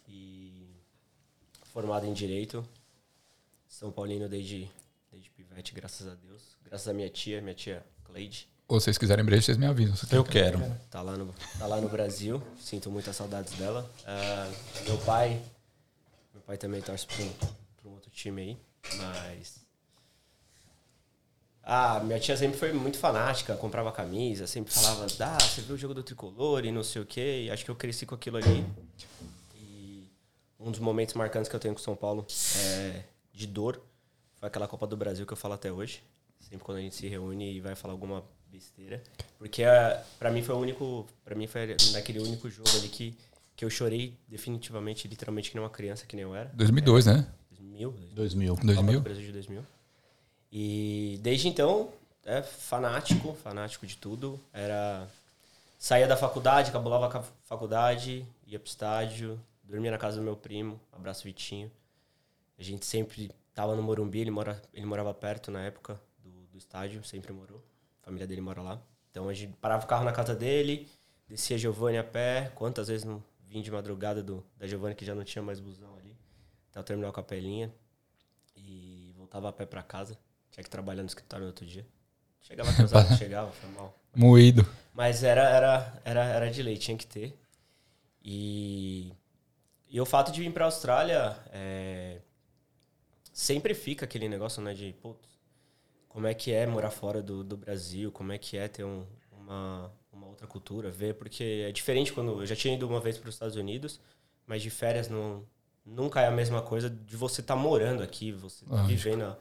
e 0.08 0.70
formado 1.74 2.06
em 2.06 2.14
Direito. 2.14 2.66
São 3.68 3.92
Paulino 3.92 4.28
desde, 4.30 4.72
desde 5.12 5.30
pivete, 5.32 5.74
graças 5.74 6.08
a 6.08 6.16
Deus. 6.16 6.42
Graças 6.64 6.88
à 6.88 6.94
minha 6.94 7.10
tia, 7.10 7.42
minha 7.42 7.54
tia 7.54 7.86
Cleide. 8.06 8.48
Ou 8.70 8.80
se 8.80 8.86
vocês 8.86 8.98
quiserem 8.98 9.24
brejo, 9.24 9.44
vocês 9.44 9.58
me 9.58 9.66
avisam. 9.66 9.96
Eu 10.12 10.24
quero. 10.24 10.60
Tá 10.90 11.02
lá 11.02 11.16
no, 11.16 11.34
tá 11.60 11.68
lá 11.68 11.80
no 11.80 11.88
Brasil. 11.88 12.42
Sinto 12.60 12.90
muitas 12.90 13.16
saudades 13.16 13.54
dela. 13.54 13.90
Ah, 14.06 14.50
meu 14.86 14.98
pai. 15.00 15.42
Meu 16.34 16.42
pai 16.42 16.58
também 16.58 16.82
torce 16.82 17.06
pra 17.06 17.24
um, 17.24 17.30
pra 17.32 17.90
um 17.90 17.94
outro 17.94 18.10
time 18.10 18.42
aí. 18.42 18.58
Mas. 18.98 19.67
Ah, 21.70 22.00
minha 22.00 22.18
tia 22.18 22.38
sempre 22.38 22.58
foi 22.58 22.72
muito 22.72 22.98
fanática, 22.98 23.54
comprava 23.58 23.92
camisa, 23.92 24.48
sempre 24.48 24.74
falava, 24.74 25.06
ah, 25.20 25.38
você 25.38 25.60
viu 25.60 25.76
o 25.76 25.78
jogo 25.78 25.94
do 25.94 26.02
tricolor 26.02 26.64
e 26.64 26.72
não 26.72 26.82
sei 26.82 27.02
o 27.02 27.06
quê. 27.06 27.44
E 27.44 27.52
acho 27.52 27.66
que 27.66 27.70
eu 27.70 27.76
cresci 27.76 28.06
com 28.06 28.16
aquilo 28.16 28.38
ali. 28.38 28.66
E 29.54 30.10
um 30.58 30.72
dos 30.72 30.80
momentos 30.80 31.14
marcantes 31.14 31.50
que 31.50 31.56
eu 31.58 31.60
tenho 31.60 31.74
com 31.74 31.82
São 31.82 31.94
Paulo 31.94 32.26
é 32.56 33.04
de 33.34 33.46
dor 33.46 33.82
foi 34.40 34.48
aquela 34.48 34.66
Copa 34.66 34.88
do 34.88 34.96
Brasil 34.96 35.26
que 35.26 35.34
eu 35.34 35.38
falo 35.38 35.56
até 35.56 35.70
hoje. 35.70 36.02
Sempre 36.40 36.64
quando 36.64 36.78
a 36.78 36.82
gente 36.82 36.96
se 36.96 37.06
reúne 37.06 37.58
e 37.58 37.60
vai 37.60 37.76
falar 37.76 37.94
alguma 37.94 38.24
besteira. 38.50 39.04
Porque 39.38 39.66
ah, 39.66 40.02
pra 40.18 40.32
mim 40.32 40.42
foi 40.42 40.56
o 40.56 40.60
único. 40.60 41.06
para 41.26 41.36
mim 41.36 41.48
foi 41.48 41.76
naquele 41.92 42.20
único 42.20 42.50
jogo 42.50 42.70
ali 42.78 42.88
que, 42.88 43.14
que 43.58 43.66
eu 43.66 43.70
chorei 43.70 44.14
definitivamente, 44.26 45.06
literalmente, 45.06 45.50
que 45.50 45.58
nem 45.58 45.66
uma 45.66 45.70
criança, 45.70 46.06
que 46.06 46.16
nem 46.16 46.24
eu 46.24 46.34
era. 46.34 46.50
2002, 46.54 47.08
né? 47.08 47.28
2000, 47.52 47.92
2000. 48.14 48.56
Copa 48.56 48.66
2000? 48.68 48.94
do 48.94 49.04
Brasil 49.04 49.24
de 49.26 49.32
2000. 49.34 49.77
E 50.52 51.20
desde 51.22 51.48
então, 51.48 51.92
é 52.26 52.42
fanático, 52.42 53.34
fanático 53.36 53.86
de 53.86 53.98
tudo. 53.98 54.40
Era 54.54 55.08
saía 55.78 56.08
da 56.08 56.18
faculdade, 56.18 56.72
cabulava 56.72 57.20
a 57.20 57.24
faculdade, 57.44 58.26
ia 58.46 58.60
pro 58.60 58.68
estádio, 58.68 59.40
dormia 59.64 59.92
na 59.92 59.98
casa 59.98 60.18
do 60.18 60.24
meu 60.24 60.36
primo, 60.36 60.80
abraço 60.92 61.24
Vitinho. 61.24 61.72
A 62.58 62.64
gente 62.64 62.86
sempre 62.86 63.32
tava 63.54 63.76
no 63.76 63.84
Morumbi, 63.84 64.20
ele, 64.20 64.32
mora, 64.32 64.62
ele 64.74 64.86
morava 64.86 65.14
perto 65.14 65.52
na 65.52 65.62
época 65.62 66.00
do, 66.20 66.30
do 66.48 66.58
estádio, 66.58 67.04
sempre 67.04 67.32
morou. 67.32 67.64
A 68.02 68.06
família 68.06 68.26
dele 68.26 68.42
mora 68.42 68.62
lá. 68.62 68.82
Então 69.12 69.30
a 69.30 69.34
gente 69.34 69.54
parava 69.62 69.86
o 69.86 69.88
carro 69.88 70.04
na 70.04 70.12
casa 70.12 70.36
dele, 70.36 70.90
descia 71.28 71.58
Giovanni 71.58 71.98
a 71.98 72.04
pé. 72.04 72.52
Quantas 72.56 72.88
vezes 72.88 73.04
não 73.04 73.24
vim 73.48 73.62
de 73.62 73.72
madrugada 73.72 74.24
do, 74.24 74.44
da 74.58 74.68
Giovanni 74.68 74.96
que 74.96 75.06
já 75.06 75.14
não 75.14 75.24
tinha 75.24 75.42
mais 75.42 75.60
busão 75.60 75.96
ali, 75.98 76.16
até 76.70 76.80
o 76.80 76.84
terminal 76.84 77.12
Capelinha. 77.12 77.72
E 78.56 79.14
voltava 79.16 79.50
a 79.50 79.54
pé 79.54 79.66
pra 79.66 79.84
casa. 79.84 80.18
Tinha 80.58 80.64
que 80.64 80.72
trabalhar 80.72 81.04
no 81.04 81.08
escritório 81.08 81.44
no 81.44 81.50
outro 81.52 81.68
dia. 81.68 81.86
Chegava 82.42 82.74
cansado, 82.74 83.14
chegava, 83.16 83.52
foi 83.52 83.70
mal. 83.70 83.96
Moído. 84.16 84.68
Mas 84.92 85.24
era, 85.24 85.48
era, 85.48 86.02
era, 86.04 86.24
era 86.24 86.50
de 86.50 86.64
lei, 86.64 86.78
tinha 86.78 86.98
que 86.98 87.06
ter. 87.06 87.40
E, 88.24 89.14
e 89.88 90.02
o 90.02 90.06
fato 90.06 90.32
de 90.32 90.42
vir 90.42 90.52
para 90.52 90.66
a 90.66 90.68
Austrália 90.68 91.38
é, 91.52 92.18
sempre 93.32 93.76
fica 93.76 94.06
aquele 94.06 94.28
negócio, 94.28 94.60
né, 94.60 94.74
de 94.74 94.94
putz, 94.94 95.30
como 96.10 96.26
é 96.26 96.34
que 96.34 96.52
é 96.52 96.66
morar 96.66 96.90
fora 96.90 97.22
do, 97.22 97.44
do 97.44 97.56
Brasil, 97.56 98.12
como 98.12 98.34
é 98.34 98.40
que 98.40 98.58
é 98.58 98.68
ter 98.68 98.84
um, 98.84 99.06
uma, 99.32 99.92
uma 100.12 100.26
outra 100.26 100.48
cultura, 100.48 100.90
ver, 100.90 101.14
porque 101.14 101.66
é 101.68 101.72
diferente 101.72 102.12
quando 102.12 102.42
eu 102.42 102.46
já 102.48 102.56
tinha 102.56 102.74
ido 102.74 102.88
uma 102.88 103.00
vez 103.00 103.20
para 103.20 103.30
os 103.30 103.36
Estados 103.36 103.56
Unidos, 103.56 104.00
mas 104.48 104.64
de 104.64 104.72
férias 104.72 105.08
não, 105.08 105.46
nunca 105.86 106.22
é 106.22 106.26
a 106.26 106.32
mesma 106.32 106.64
coisa 106.64 106.90
de 106.90 107.16
você 107.16 107.42
estar 107.42 107.56
morando 107.56 108.02
aqui, 108.02 108.32
você 108.32 108.66
tá 108.66 108.82
vivendo 108.82 109.26
a, 109.26 109.38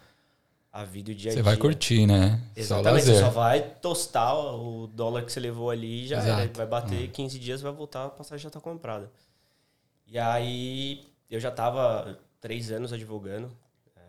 a 0.81 0.85
vida 0.85 1.11
o 1.11 1.15
dia 1.15 1.31
a 1.31 1.33
Você 1.33 1.37
dia. 1.37 1.43
vai 1.43 1.57
curtir, 1.57 2.07
né? 2.07 2.41
Exatamente, 2.55 3.07
Só 3.07 3.13
você 3.13 3.21
só 3.21 3.31
vai 3.31 3.63
tostar 3.63 4.35
o 4.37 4.87
dólar 4.87 5.25
que 5.25 5.33
você 5.33 5.41
levou 5.41 5.71
ali 5.71 6.05
e 6.05 6.07
já 6.09 6.23
era. 6.23 6.47
Vai 6.53 6.67
bater 6.67 7.09
15 7.11 7.39
dias, 7.39 7.63
vai 7.63 7.73
voltar, 7.73 8.05
a 8.07 8.11
passagem 8.11 8.45
já 8.45 8.51
tá 8.51 8.61
comprada. 8.61 9.11
E 10.07 10.19
aí, 10.19 11.05
eu 11.31 11.41
já 11.41 11.51
tava 11.51 12.19
três 12.41 12.71
anos 12.71 12.93
advogando. 12.93 13.51
é, 13.97 14.01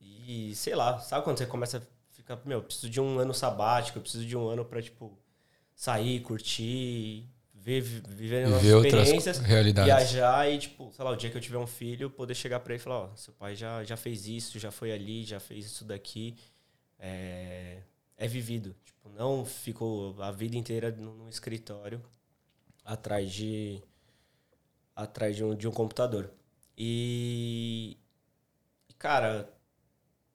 e, 0.00 0.54
sei 0.54 0.74
lá, 0.74 0.98
sabe 0.98 1.24
quando 1.24 1.38
você 1.38 1.46
começa 1.46 1.78
a 1.78 1.80
ficar, 2.10 2.38
meu, 2.44 2.58
eu 2.58 2.62
preciso 2.62 2.88
de 2.88 3.00
um 3.00 3.18
ano 3.18 3.34
sabático, 3.34 3.98
eu 3.98 4.02
preciso 4.02 4.24
de 4.24 4.36
um 4.36 4.48
ano 4.48 4.64
pra, 4.64 4.80
tipo, 4.82 5.16
sair, 5.74 6.20
curtir, 6.20 7.28
ver, 7.78 8.02
viver 8.08 8.46
Viver 8.58 8.86
experiências, 8.86 9.38
realidades. 9.38 10.10
viajar 10.10 10.50
e, 10.50 10.58
tipo, 10.58 10.90
sei 10.92 11.04
lá, 11.04 11.10
o 11.10 11.16
dia 11.16 11.30
que 11.30 11.36
eu 11.36 11.40
tiver 11.40 11.58
um 11.58 11.66
filho, 11.66 12.10
poder 12.10 12.34
chegar 12.34 12.58
pra 12.60 12.72
ele 12.74 12.80
e 12.80 12.82
falar, 12.82 13.04
ó, 13.04 13.16
seu 13.16 13.32
pai 13.34 13.54
já, 13.54 13.84
já 13.84 13.96
fez 13.96 14.26
isso, 14.26 14.58
já 14.58 14.70
foi 14.70 14.92
ali, 14.92 15.24
já 15.24 15.38
fez 15.38 15.66
isso 15.66 15.84
daqui. 15.84 16.36
É, 16.98 17.78
é 18.16 18.26
vivido. 18.26 18.74
Tipo, 18.84 19.08
não 19.10 19.44
ficou 19.44 20.20
a 20.22 20.30
vida 20.30 20.56
inteira 20.56 20.90
no, 20.90 21.14
no 21.14 21.28
escritório 21.28 22.02
atrás 22.84 23.30
de 23.32 23.82
atrás 24.94 25.36
de 25.36 25.44
um, 25.44 25.54
de 25.54 25.66
um 25.68 25.70
computador. 25.70 26.30
E 26.76 27.96
cara, 28.98 29.48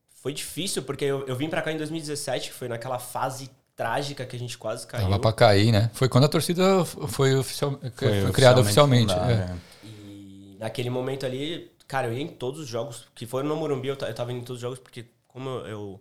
foi 0.10 0.34
difícil 0.34 0.82
porque 0.84 1.06
eu, 1.06 1.26
eu 1.28 1.36
vim 1.36 1.50
pra 1.50 1.62
cá 1.62 1.72
em 1.72 1.78
2017, 1.78 2.50
que 2.50 2.56
foi 2.56 2.68
naquela 2.68 2.98
fase 2.98 3.50
trágica 3.76 4.26
que 4.26 4.36
a 4.36 4.40
gente 4.40 4.58
quase 4.58 4.88
caiu. 4.88 5.04
Tava 5.04 5.20
pra 5.20 5.34
cair, 5.34 5.72
né? 5.72 5.90
Foi 5.94 6.08
quando 6.08 6.24
a 6.24 6.30
torcida 6.30 6.86
foi, 6.86 7.36
oficial, 7.36 7.80
foi, 7.96 8.32
criada 8.32 8.62
oficialmente. 8.62 9.14
fundada, 9.14 9.60
é. 9.84 9.86
E 9.86 10.58
naquele 10.60 10.90
momento 10.90 11.26
ali, 11.26 11.72
cara, 11.88 12.08
eu 12.08 12.14
ia 12.14 12.22
em 12.22 12.28
todos 12.28 12.60
os 12.62 12.68
jogos 12.68 13.08
que 13.14 13.26
foram 13.26 13.50
no 13.50 13.56
Morumbi, 13.56 13.90
eu 13.90 13.98
eu 14.00 14.16
tava 14.16 14.32
indo 14.32 14.42
em 14.42 14.46
todos 14.46 14.58
os 14.58 14.62
jogos 14.62 14.80
porque 14.80 15.06
como 15.28 15.50
eu, 15.50 16.00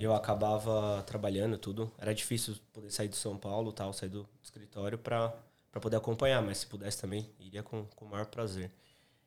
eu, 0.00 0.14
acabava 0.14 1.02
trabalhando 1.02 1.58
tudo, 1.58 1.92
era 1.98 2.14
difícil 2.14 2.56
poder 2.72 2.90
sair 2.90 3.08
do 3.08 3.16
São 3.16 3.36
Paulo, 3.36 3.70
tal, 3.70 3.92
sair 3.92 4.08
do 4.08 4.26
escritório 4.42 4.96
pra, 4.96 5.34
pra 5.70 5.80
poder 5.80 5.96
acompanhar, 5.96 6.40
mas 6.40 6.58
se 6.58 6.66
pudesse 6.66 6.98
também, 6.98 7.28
iria 7.38 7.62
com, 7.62 7.84
com 7.94 8.06
o 8.06 8.08
maior 8.08 8.24
prazer. 8.26 8.70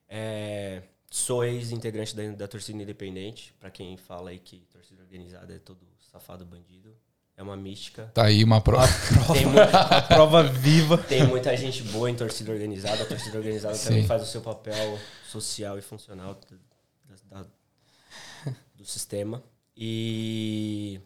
É, 0.10 0.82
sou 1.12 1.44
ex-integrante 1.44 2.16
da, 2.16 2.28
da 2.32 2.48
torcida 2.48 2.82
independente, 2.82 3.54
pra 3.60 3.70
quem 3.70 3.96
fala 3.98 4.32
aí 4.32 4.40
que 4.40 4.66
torcida 4.72 5.04
organizada 5.04 5.54
é 5.54 5.60
todo 5.60 5.80
safado 6.12 6.44
bandido, 6.44 6.96
é 7.38 7.44
uma 7.44 7.56
mística. 7.58 8.10
Tá 8.14 8.26
aí 8.26 8.44
uma 8.44 8.60
prova. 8.62 8.88
Tem 9.34 9.46
muita, 9.46 9.80
A 9.80 10.02
prova 10.02 10.44
viva. 10.44 10.98
tem 10.98 11.26
muita 11.28 11.56
gente 11.58 11.84
boa 11.84 12.10
em 12.10 12.16
torcida 12.16 12.52
organizada. 12.52 13.04
A 13.04 13.06
torcida 13.06 13.38
organizada 13.38 13.76
Sim. 13.76 13.88
também 13.90 14.06
faz 14.06 14.22
o 14.24 14.26
seu 14.26 14.42
papel 14.42 14.98
social 15.30 15.78
e 15.78 15.82
funcional 15.82 16.40
da- 17.30 17.42
da- 17.42 17.46
do 18.76 18.86
sistema. 18.86 19.42
E, 19.78 21.00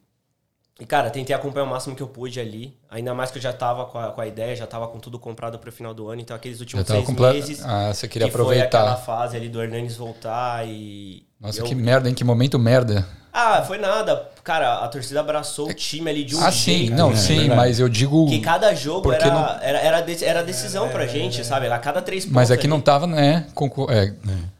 e, 0.80 0.86
cara, 0.86 1.10
tentei 1.10 1.36
acompanhar 1.36 1.66
o 1.66 1.70
máximo 1.70 1.96
que 1.96 2.04
eu 2.04 2.08
pude 2.08 2.40
ali. 2.40 2.78
Ainda 2.90 3.14
mais 3.16 3.32
que 3.32 3.38
eu 3.38 3.42
já 3.42 3.52
tava 3.54 3.86
com 3.86 3.98
a, 3.98 4.12
com 4.12 4.22
a 4.22 4.28
ideia, 4.28 4.56
já 4.56 4.68
tava 4.68 4.88
com 4.88 5.00
tudo 5.00 5.18
comprado 5.18 5.58
pro 5.58 5.72
final 5.72 5.94
do 5.94 6.08
ano. 6.10 6.22
Então, 6.22 6.36
aqueles 6.36 6.60
últimos 6.60 6.86
seis 6.86 7.06
comple... 7.06 7.34
meses. 7.34 7.64
Ah, 7.64 7.92
você 7.94 8.08
queria 8.08 8.28
que 8.28 8.34
foi 8.38 8.60
aquela 8.62 8.92
aproveitar. 8.92 9.06
fase 9.06 9.36
ali 9.38 9.50
do 9.50 9.62
Hernanes 9.62 9.96
voltar 9.96 10.68
e. 10.68 11.26
Nossa, 11.40 11.62
eu- 11.62 11.66
que 11.66 11.74
merda, 11.76 12.08
hein? 12.10 12.14
Que 12.16 12.24
momento 12.24 12.60
merda. 12.60 13.08
Ah, 13.32 13.62
foi 13.62 13.78
nada. 13.78 14.28
Cara, 14.44 14.80
a 14.80 14.88
torcida 14.88 15.20
abraçou 15.20 15.70
o 15.70 15.74
time 15.74 16.10
ali 16.10 16.24
de 16.24 16.36
um 16.36 16.44
ah, 16.44 16.52
sim, 16.52 16.78
jeito. 16.80 16.94
não, 16.96 17.12
é 17.12 17.16
sim, 17.16 17.36
verdade. 17.42 17.56
mas 17.56 17.80
eu 17.80 17.88
digo. 17.88 18.28
Que 18.28 18.40
cada 18.40 18.74
jogo 18.74 19.12
era, 19.14 19.26
não- 19.32 19.60
era, 19.62 19.80
era, 19.80 20.02
de- 20.02 20.26
era 20.26 20.44
decisão 20.44 20.90
pra 20.90 21.06
gente, 21.06 21.46
sabe? 21.46 21.68
A 21.68 21.78
cada 21.78 22.02
três 22.02 22.24
pontos. 22.26 22.36
Mas 22.36 22.50
é 22.52 22.56
que 22.58 22.62
ali. 22.62 22.70
não 22.70 22.82
tava, 22.82 23.06
né? 23.06 23.46
concor- 23.54 23.92
é, 23.92 24.14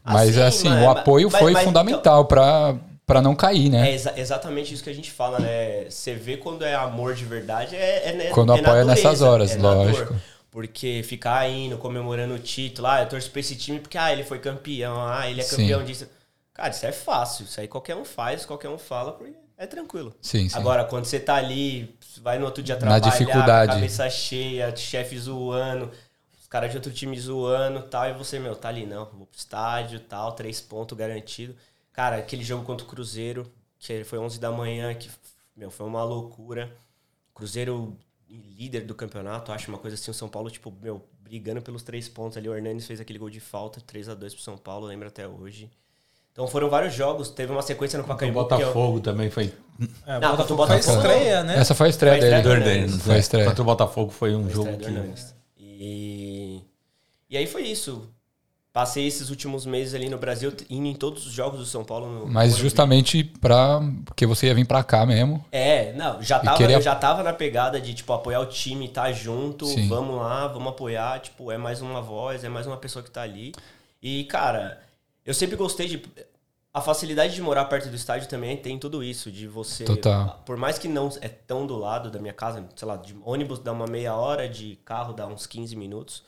Ah, 0.04 0.12
Mas 0.14 0.34
sim, 0.34 0.42
assim, 0.42 0.68
mas- 0.68 0.84
o 0.84 0.90
apoio 0.90 1.28
mas- 1.30 1.40
foi 1.40 1.52
mas- 1.52 1.64
fundamental 1.64 2.24
pra, 2.24 2.74
pra 3.06 3.20
não 3.20 3.34
cair, 3.34 3.66
É 3.66 3.70
né? 3.70 3.92
exa- 3.92 4.14
exatamente 4.16 4.72
isso 4.72 4.82
que 4.84 4.90
a 4.90 4.94
gente 4.94 5.10
fala, 5.10 5.38
né? 5.40 5.84
Você 5.88 6.14
vê 6.14 6.36
quando 6.36 6.64
é 6.64 6.74
amor 6.74 7.14
de 7.14 7.24
verdade, 7.24 7.74
é, 7.76 8.10
é, 8.10 8.12
né- 8.12 8.24
Quando 8.30 8.54
é 8.54 8.60
apoia 8.60 8.84
nessas 8.84 9.02
dureza, 9.18 9.28
horas, 9.30 9.56
é 9.56 9.58
lógico. 9.58 10.14
Porque 10.50 11.02
ficar 11.04 11.48
indo, 11.48 11.76
comemorando 11.76 12.34
o 12.34 12.38
título, 12.38 12.88
ah, 12.88 13.00
eu 13.02 13.08
torço 13.08 13.30
pra 13.30 13.38
esse 13.40 13.54
time 13.54 13.78
porque 13.78 13.96
ah, 13.98 14.12
ele 14.12 14.24
foi 14.24 14.38
campeão, 14.40 14.96
ah, 15.06 15.28
ele 15.30 15.40
é 15.40 15.44
Sim. 15.44 15.56
campeão 15.56 15.84
disso. 15.84 16.06
Cara, 16.60 16.74
isso 16.74 16.84
é 16.84 16.92
fácil, 16.92 17.44
isso 17.46 17.58
aí 17.58 17.66
qualquer 17.66 17.96
um 17.96 18.04
faz, 18.04 18.44
qualquer 18.44 18.68
um 18.68 18.76
fala, 18.76 19.12
porque 19.12 19.32
é 19.56 19.66
tranquilo. 19.66 20.14
Sim, 20.20 20.46
sim. 20.46 20.54
Agora, 20.58 20.84
quando 20.84 21.06
você 21.06 21.18
tá 21.18 21.36
ali, 21.36 21.96
vai 22.20 22.38
no 22.38 22.44
outro 22.44 22.62
dia 22.62 22.74
Na 22.74 22.80
trabalhar, 22.80 23.10
dificuldade. 23.10 23.68
com 23.68 23.72
a 23.72 23.74
cabeça 23.76 24.10
cheia, 24.10 24.76
chefe 24.76 25.18
zoando, 25.18 25.90
os 26.38 26.46
caras 26.46 26.70
de 26.70 26.76
outro 26.76 26.92
time 26.92 27.18
zoando 27.18 27.80
tal, 27.84 28.10
e 28.10 28.12
você, 28.12 28.38
meu, 28.38 28.54
tá 28.54 28.68
ali, 28.68 28.84
não, 28.84 29.06
vou 29.06 29.24
pro 29.24 29.38
estádio, 29.38 30.00
tal, 30.00 30.32
três 30.32 30.60
pontos 30.60 30.98
garantido. 30.98 31.56
Cara, 31.94 32.16
aquele 32.18 32.44
jogo 32.44 32.62
contra 32.62 32.84
o 32.86 32.88
Cruzeiro, 32.90 33.50
que 33.78 34.04
foi 34.04 34.18
11 34.18 34.38
da 34.38 34.52
manhã, 34.52 34.92
que, 34.92 35.08
meu, 35.56 35.70
foi 35.70 35.86
uma 35.86 36.04
loucura. 36.04 36.70
Cruzeiro 37.32 37.96
líder 38.28 38.82
do 38.82 38.94
campeonato, 38.94 39.50
acho 39.50 39.70
uma 39.70 39.78
coisa 39.78 39.94
assim, 39.94 40.10
o 40.10 40.14
São 40.14 40.28
Paulo, 40.28 40.50
tipo, 40.50 40.70
meu, 40.82 41.02
brigando 41.22 41.62
pelos 41.62 41.82
três 41.82 42.06
pontos 42.06 42.36
ali, 42.36 42.50
o 42.50 42.54
Hernanes 42.54 42.86
fez 42.86 43.00
aquele 43.00 43.18
gol 43.18 43.30
de 43.30 43.40
falta, 43.40 43.80
3 43.80 44.10
a 44.10 44.14
2 44.14 44.34
pro 44.34 44.42
São 44.42 44.58
Paulo, 44.58 44.86
lembro 44.86 45.08
até 45.08 45.26
hoje. 45.26 45.70
Então 46.32 46.46
foram 46.46 46.70
vários 46.70 46.94
jogos, 46.94 47.28
teve 47.28 47.52
uma 47.52 47.60
sequência 47.62 47.98
no 47.98 48.04
O 48.04 48.06
Pacaembu 48.06 48.46
que 48.46 48.54
eu- 48.54 48.58
Botafogo 48.58 49.00
também 49.00 49.30
foi. 49.30 49.52
É, 50.06 50.18
Não, 50.20 50.30
Botafogo 50.30 50.56
contra 50.56 50.76
o 50.76 50.82
foi 50.82 50.94
Botafogo- 50.94 50.96
estreia, 50.98 51.42
né? 51.44 51.58
Essa 51.58 51.74
foi 51.74 51.86
a 51.86 51.90
estreia 51.90 52.12
Foi 52.18 52.18
a 52.18 52.30
dele. 52.30 52.36
estreia 52.36 52.60
do 52.60 52.68
Hernanes, 52.70 53.02
Foi 53.02 53.10
a 53.10 53.14
né? 53.14 53.20
estreia. 53.20 53.46
Contra 53.46 53.62
o 53.62 53.64
Botafogo 53.64 54.10
foi 54.10 54.34
um 54.34 54.42
Foi 54.44 54.50
a 54.50 54.54
jogo 54.54 54.76
que. 54.78 54.90
E, 55.58 56.62
e 57.28 57.36
aí 57.36 57.46
foi 57.46 57.62
isso. 57.62 58.08
Passei 58.72 59.04
esses 59.04 59.30
últimos 59.30 59.66
meses 59.66 59.94
ali 59.94 60.08
no 60.08 60.16
Brasil, 60.16 60.52
indo 60.70 60.86
em 60.86 60.94
todos 60.94 61.26
os 61.26 61.32
jogos 61.32 61.58
do 61.58 61.66
São 61.66 61.82
Paulo. 61.84 62.06
No, 62.08 62.26
Mas 62.28 62.56
justamente 62.56 63.24
pra. 63.24 63.80
Porque 64.04 64.24
você 64.26 64.46
ia 64.46 64.54
vir 64.54 64.64
pra 64.64 64.84
cá 64.84 65.04
mesmo. 65.04 65.44
É, 65.50 65.92
não, 65.94 66.22
já 66.22 66.38
tava, 66.38 66.56
queria- 66.56 66.76
eu 66.76 66.80
já 66.82 66.94
tava 66.94 67.24
na 67.24 67.32
pegada 67.32 67.80
de, 67.80 67.92
tipo, 67.94 68.12
apoiar 68.12 68.38
o 68.40 68.46
time, 68.46 68.86
tá 68.88 69.10
junto, 69.10 69.66
Sim. 69.66 69.88
vamos 69.88 70.16
lá, 70.18 70.46
vamos 70.46 70.68
apoiar, 70.68 71.18
tipo, 71.18 71.50
é 71.50 71.58
mais 71.58 71.82
uma 71.82 72.00
voz, 72.00 72.44
é 72.44 72.48
mais 72.48 72.64
uma 72.64 72.76
pessoa 72.76 73.02
que 73.02 73.10
tá 73.10 73.22
ali. 73.22 73.50
E, 74.00 74.22
cara, 74.24 74.78
eu 75.30 75.34
sempre 75.34 75.56
gostei 75.56 75.86
de... 75.86 76.02
A 76.72 76.80
facilidade 76.80 77.34
de 77.34 77.42
morar 77.42 77.64
perto 77.64 77.88
do 77.88 77.96
estádio 77.96 78.28
também 78.28 78.56
tem 78.56 78.78
tudo 78.78 79.02
isso, 79.02 79.30
de 79.30 79.46
você... 79.48 79.84
Total. 79.84 80.40
Por 80.46 80.56
mais 80.56 80.78
que 80.78 80.86
não 80.86 81.08
é 81.20 81.28
tão 81.28 81.66
do 81.66 81.76
lado 81.76 82.10
da 82.10 82.18
minha 82.20 82.32
casa, 82.32 82.64
sei 82.76 82.86
lá, 82.86 82.96
de 82.96 83.16
ônibus 83.24 83.58
dá 83.58 83.72
uma 83.72 83.86
meia 83.86 84.14
hora, 84.14 84.48
de 84.48 84.76
carro 84.84 85.12
dá 85.12 85.26
uns 85.26 85.46
15 85.46 85.74
minutos, 85.74 86.22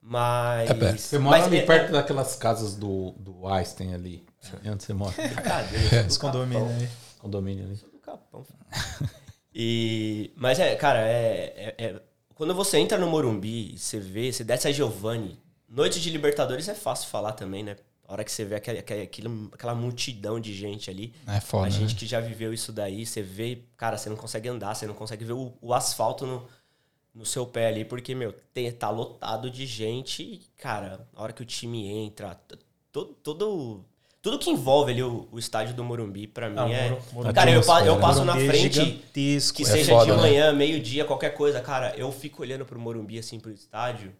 mas... 0.00 0.70
É 0.70 0.74
perto. 0.74 0.98
Você 0.98 1.18
mora 1.18 1.36
mas 1.38 1.46
ali 1.46 1.58
é- 1.58 1.66
perto 1.66 1.92
daquelas 1.92 2.34
casas 2.36 2.76
do, 2.76 3.12
do 3.18 3.46
Einstein 3.46 3.92
ali. 3.94 4.24
Onde 4.64 4.82
você 4.84 4.94
mora? 4.94 5.12
Brincadeira, 5.20 6.06
Os 6.06 6.16
do 6.16 6.20
condomínios 6.20 6.70
aí. 6.82 6.88
Condomínio 7.18 7.64
ali. 7.66 7.74
do 7.74 7.98
Capão. 7.98 8.46
e, 9.54 10.32
mas 10.36 10.58
é, 10.58 10.74
cara, 10.76 11.00
é, 11.00 11.74
é- 11.78 11.84
é- 11.84 12.02
quando 12.34 12.54
você 12.54 12.78
entra 12.78 12.96
no 12.96 13.06
Morumbi, 13.08 13.76
você 13.76 13.98
vê, 13.98 14.32
você 14.32 14.44
desce 14.44 14.68
a 14.68 14.72
Giovanni, 14.72 15.38
noite 15.68 16.00
de 16.00 16.08
Libertadores 16.08 16.68
é 16.68 16.74
fácil 16.74 17.08
falar 17.10 17.32
também, 17.32 17.62
né? 17.64 17.76
A 18.08 18.12
hora 18.14 18.24
que 18.24 18.32
você 18.32 18.42
vê 18.44 18.54
aquela, 18.54 18.78
aquela, 18.80 19.02
aquela 19.52 19.74
multidão 19.74 20.40
de 20.40 20.54
gente 20.54 20.88
ali, 20.90 21.12
É 21.26 21.40
foda. 21.40 21.66
a 21.66 21.70
né? 21.70 21.76
gente 21.76 21.94
que 21.94 22.06
já 22.06 22.20
viveu 22.20 22.54
isso 22.54 22.72
daí, 22.72 23.04
você 23.04 23.20
vê, 23.20 23.64
cara, 23.76 23.98
você 23.98 24.08
não 24.08 24.16
consegue 24.16 24.48
andar, 24.48 24.74
você 24.74 24.86
não 24.86 24.94
consegue 24.94 25.26
ver 25.26 25.34
o, 25.34 25.52
o 25.60 25.74
asfalto 25.74 26.26
no, 26.26 26.48
no 27.14 27.26
seu 27.26 27.46
pé 27.46 27.68
ali, 27.68 27.84
porque, 27.84 28.14
meu, 28.14 28.32
tem, 28.54 28.72
tá 28.72 28.88
lotado 28.90 29.50
de 29.50 29.66
gente 29.66 30.22
e, 30.22 30.40
cara, 30.56 31.06
a 31.14 31.22
hora 31.22 31.32
que 31.34 31.42
o 31.42 31.44
time 31.44 31.86
entra, 31.86 32.40
todo, 32.90 33.12
todo, 33.22 33.84
tudo 34.22 34.38
que 34.38 34.48
envolve 34.50 34.92
ali 34.92 35.02
o, 35.02 35.28
o 35.30 35.38
estádio 35.38 35.74
do 35.74 35.84
Morumbi, 35.84 36.26
pra 36.26 36.48
mim, 36.48 36.56
Ah, 36.58 36.68
é... 36.70 36.90
Moro- 37.12 37.34
cara, 37.34 37.50
eu, 37.50 37.60
pa- 37.62 37.80
eu 37.84 37.92
atmosfera, 37.94 38.00
passo 38.00 38.24
na 38.24 38.34
Morumbi 38.34 38.48
é 38.48 38.52
frente, 38.52 39.02
que 39.12 39.62
É 39.62 39.66
seja 39.66 39.92
foda, 39.92 40.04
de 40.06 40.10
né? 40.12 40.22
manhã, 40.22 40.52
meio-dia, 40.52 41.04
qualquer 41.04 41.34
coisa, 41.34 41.60
cara, 41.60 41.94
eu 41.96 42.10
fico 42.10 42.40
olhando 42.42 42.64
pro 42.64 42.78
Morumbi, 42.80 43.18
assim, 43.18 43.38
pro 43.38 43.50
estádio, 43.52 44.08
eu 44.08 44.14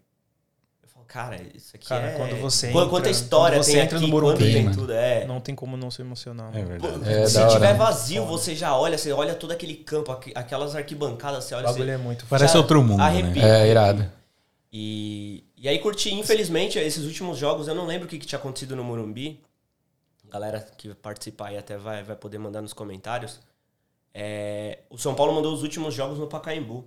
cara, 1.09 1.41
isso 1.55 1.75
aqui 1.75 1.89
Cara, 1.89 2.09
é... 2.09 2.17
quando 2.17 2.37
você 2.37 2.69
entra- 2.69 2.87
Quanta 2.87 3.11
história 3.11 3.57
quando 3.59 3.65
você 3.65 3.73
tem 3.73 3.81
entra 3.81 3.97
aqui, 3.99 4.07
no 4.07 4.13
Morumbi, 4.13 4.35
quanto 4.39 4.53
tem 4.53 4.71
tudo, 4.71 4.93
é... 4.93 5.27
Não 5.27 5.41
tem 5.41 5.55
como 5.55 5.77
não 5.77 5.91
se 5.91 6.01
emocionar. 6.03 6.57
É 6.57 6.63
verdade. 6.63 7.11
É, 7.11 7.27
Se 7.27 7.35
da 7.35 7.43
hora, 7.45 7.53
tiver 7.55 7.73
né? 7.73 7.79
vazio, 7.79 8.25
você 8.27 8.55
já 8.55 8.77
olha, 8.77 8.97
você 8.97 9.11
olha 9.13 9.35
todo 9.35 9.51
aquele 9.51 9.75
campo, 9.75 10.13
aqu- 10.13 10.31
aquelas 10.35 10.77
arquibancadas, 10.77 11.45
você 11.45 11.55
O 11.55 11.59
olha, 11.59 11.67
bagulho 11.67 11.85
você 11.87 11.91
é 11.91 11.97
muito 11.99 12.27
Parece 12.27 12.57
outro 12.57 12.83
mundo, 12.85 13.01
arrepia. 13.01 13.43
né? 13.43 13.63
É, 13.67 13.71
irado. 13.71 14.09
E, 14.73 15.45
e 15.57 15.69
aí 15.69 15.79
curti, 15.79 16.13
infelizmente, 16.15 16.79
esses 16.79 17.05
últimos 17.05 17.39
jogos, 17.39 17.67
eu 17.69 17.75
não 17.75 17.87
lembro 17.87 18.07
o 18.07 18.09
que, 18.09 18.19
que 18.19 18.27
tinha 18.27 18.39
acontecido 18.39 18.77
no 18.77 18.85
Morumbi. 18.85 19.41
A 20.29 20.31
galera 20.33 20.61
que 20.77 20.95
participar 20.95 21.49
aí 21.49 21.57
até 21.57 21.79
vai, 21.79 22.03
vai 22.03 22.15
poder 22.15 22.39
mandar 22.39 22.61
nos 22.61 22.75
comentários. 22.75 23.41
É, 24.13 24.81
o 24.91 24.99
São 24.99 25.15
Paulo 25.15 25.33
mandou 25.33 25.55
os 25.55 25.63
últimos 25.63 25.95
jogos 25.95 26.19
no 26.19 26.27
Pacaembu. 26.27 26.85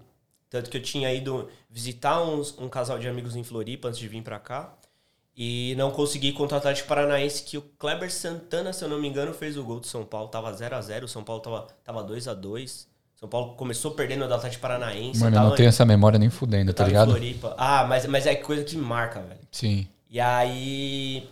Tanto 0.52 0.70
que 0.70 0.76
eu 0.78 0.82
tinha 0.84 1.12
ido 1.14 1.48
visitar 1.70 2.22
uns- 2.22 2.54
um 2.60 2.68
casal 2.70 3.00
de 3.00 3.08
amigos 3.08 3.36
em 3.38 3.44
Floripa 3.44 3.88
antes 3.88 3.98
de 4.00 4.08
vir 4.08 4.22
pra 4.22 4.38
cá. 4.38 4.74
E 5.36 5.74
não 5.78 5.90
consegui 5.92 6.34
contra 6.34 6.56
o 6.56 6.60
Atlético 6.60 6.90
Paranaense, 6.90 7.42
que 7.44 7.58
o 7.58 7.62
Kleber 7.80 8.12
Santana, 8.12 8.74
se 8.74 8.84
eu 8.84 8.90
não 8.90 9.00
me 9.00 9.08
engano, 9.08 9.34
fez 9.34 9.58
o 9.58 9.64
gol 9.64 9.80
do 9.80 9.88
São 9.88 10.04
Paulo. 10.04 10.28
Tava 10.28 10.52
0x0, 10.54 11.06
o 11.06 11.08
São 11.08 11.24
Paulo 11.24 11.42
tava, 11.42 11.68
tava 11.86 12.04
2x2. 12.04 12.86
São 13.16 13.30
Paulo 13.30 13.54
começou 13.56 13.92
perdendo 13.92 14.28
do 14.28 14.34
Atlético 14.34 14.62
Paranaense. 14.62 15.22
Mano, 15.22 15.38
eu 15.38 15.42
não 15.42 15.56
tenho 15.56 15.70
essa 15.70 15.86
memória 15.86 16.20
nem 16.20 16.30
fudendo, 16.30 16.74
tá 16.74 16.86
ligado? 16.86 17.12
Floripa. 17.12 17.56
Ah, 17.58 17.86
mas, 17.88 18.06
mas 18.08 18.28
é 18.28 18.36
coisa 18.36 18.64
que 18.66 18.76
marca, 18.76 19.22
velho. 19.22 19.40
Sim. 19.52 19.88
E 20.10 20.20
aí, 20.20 21.30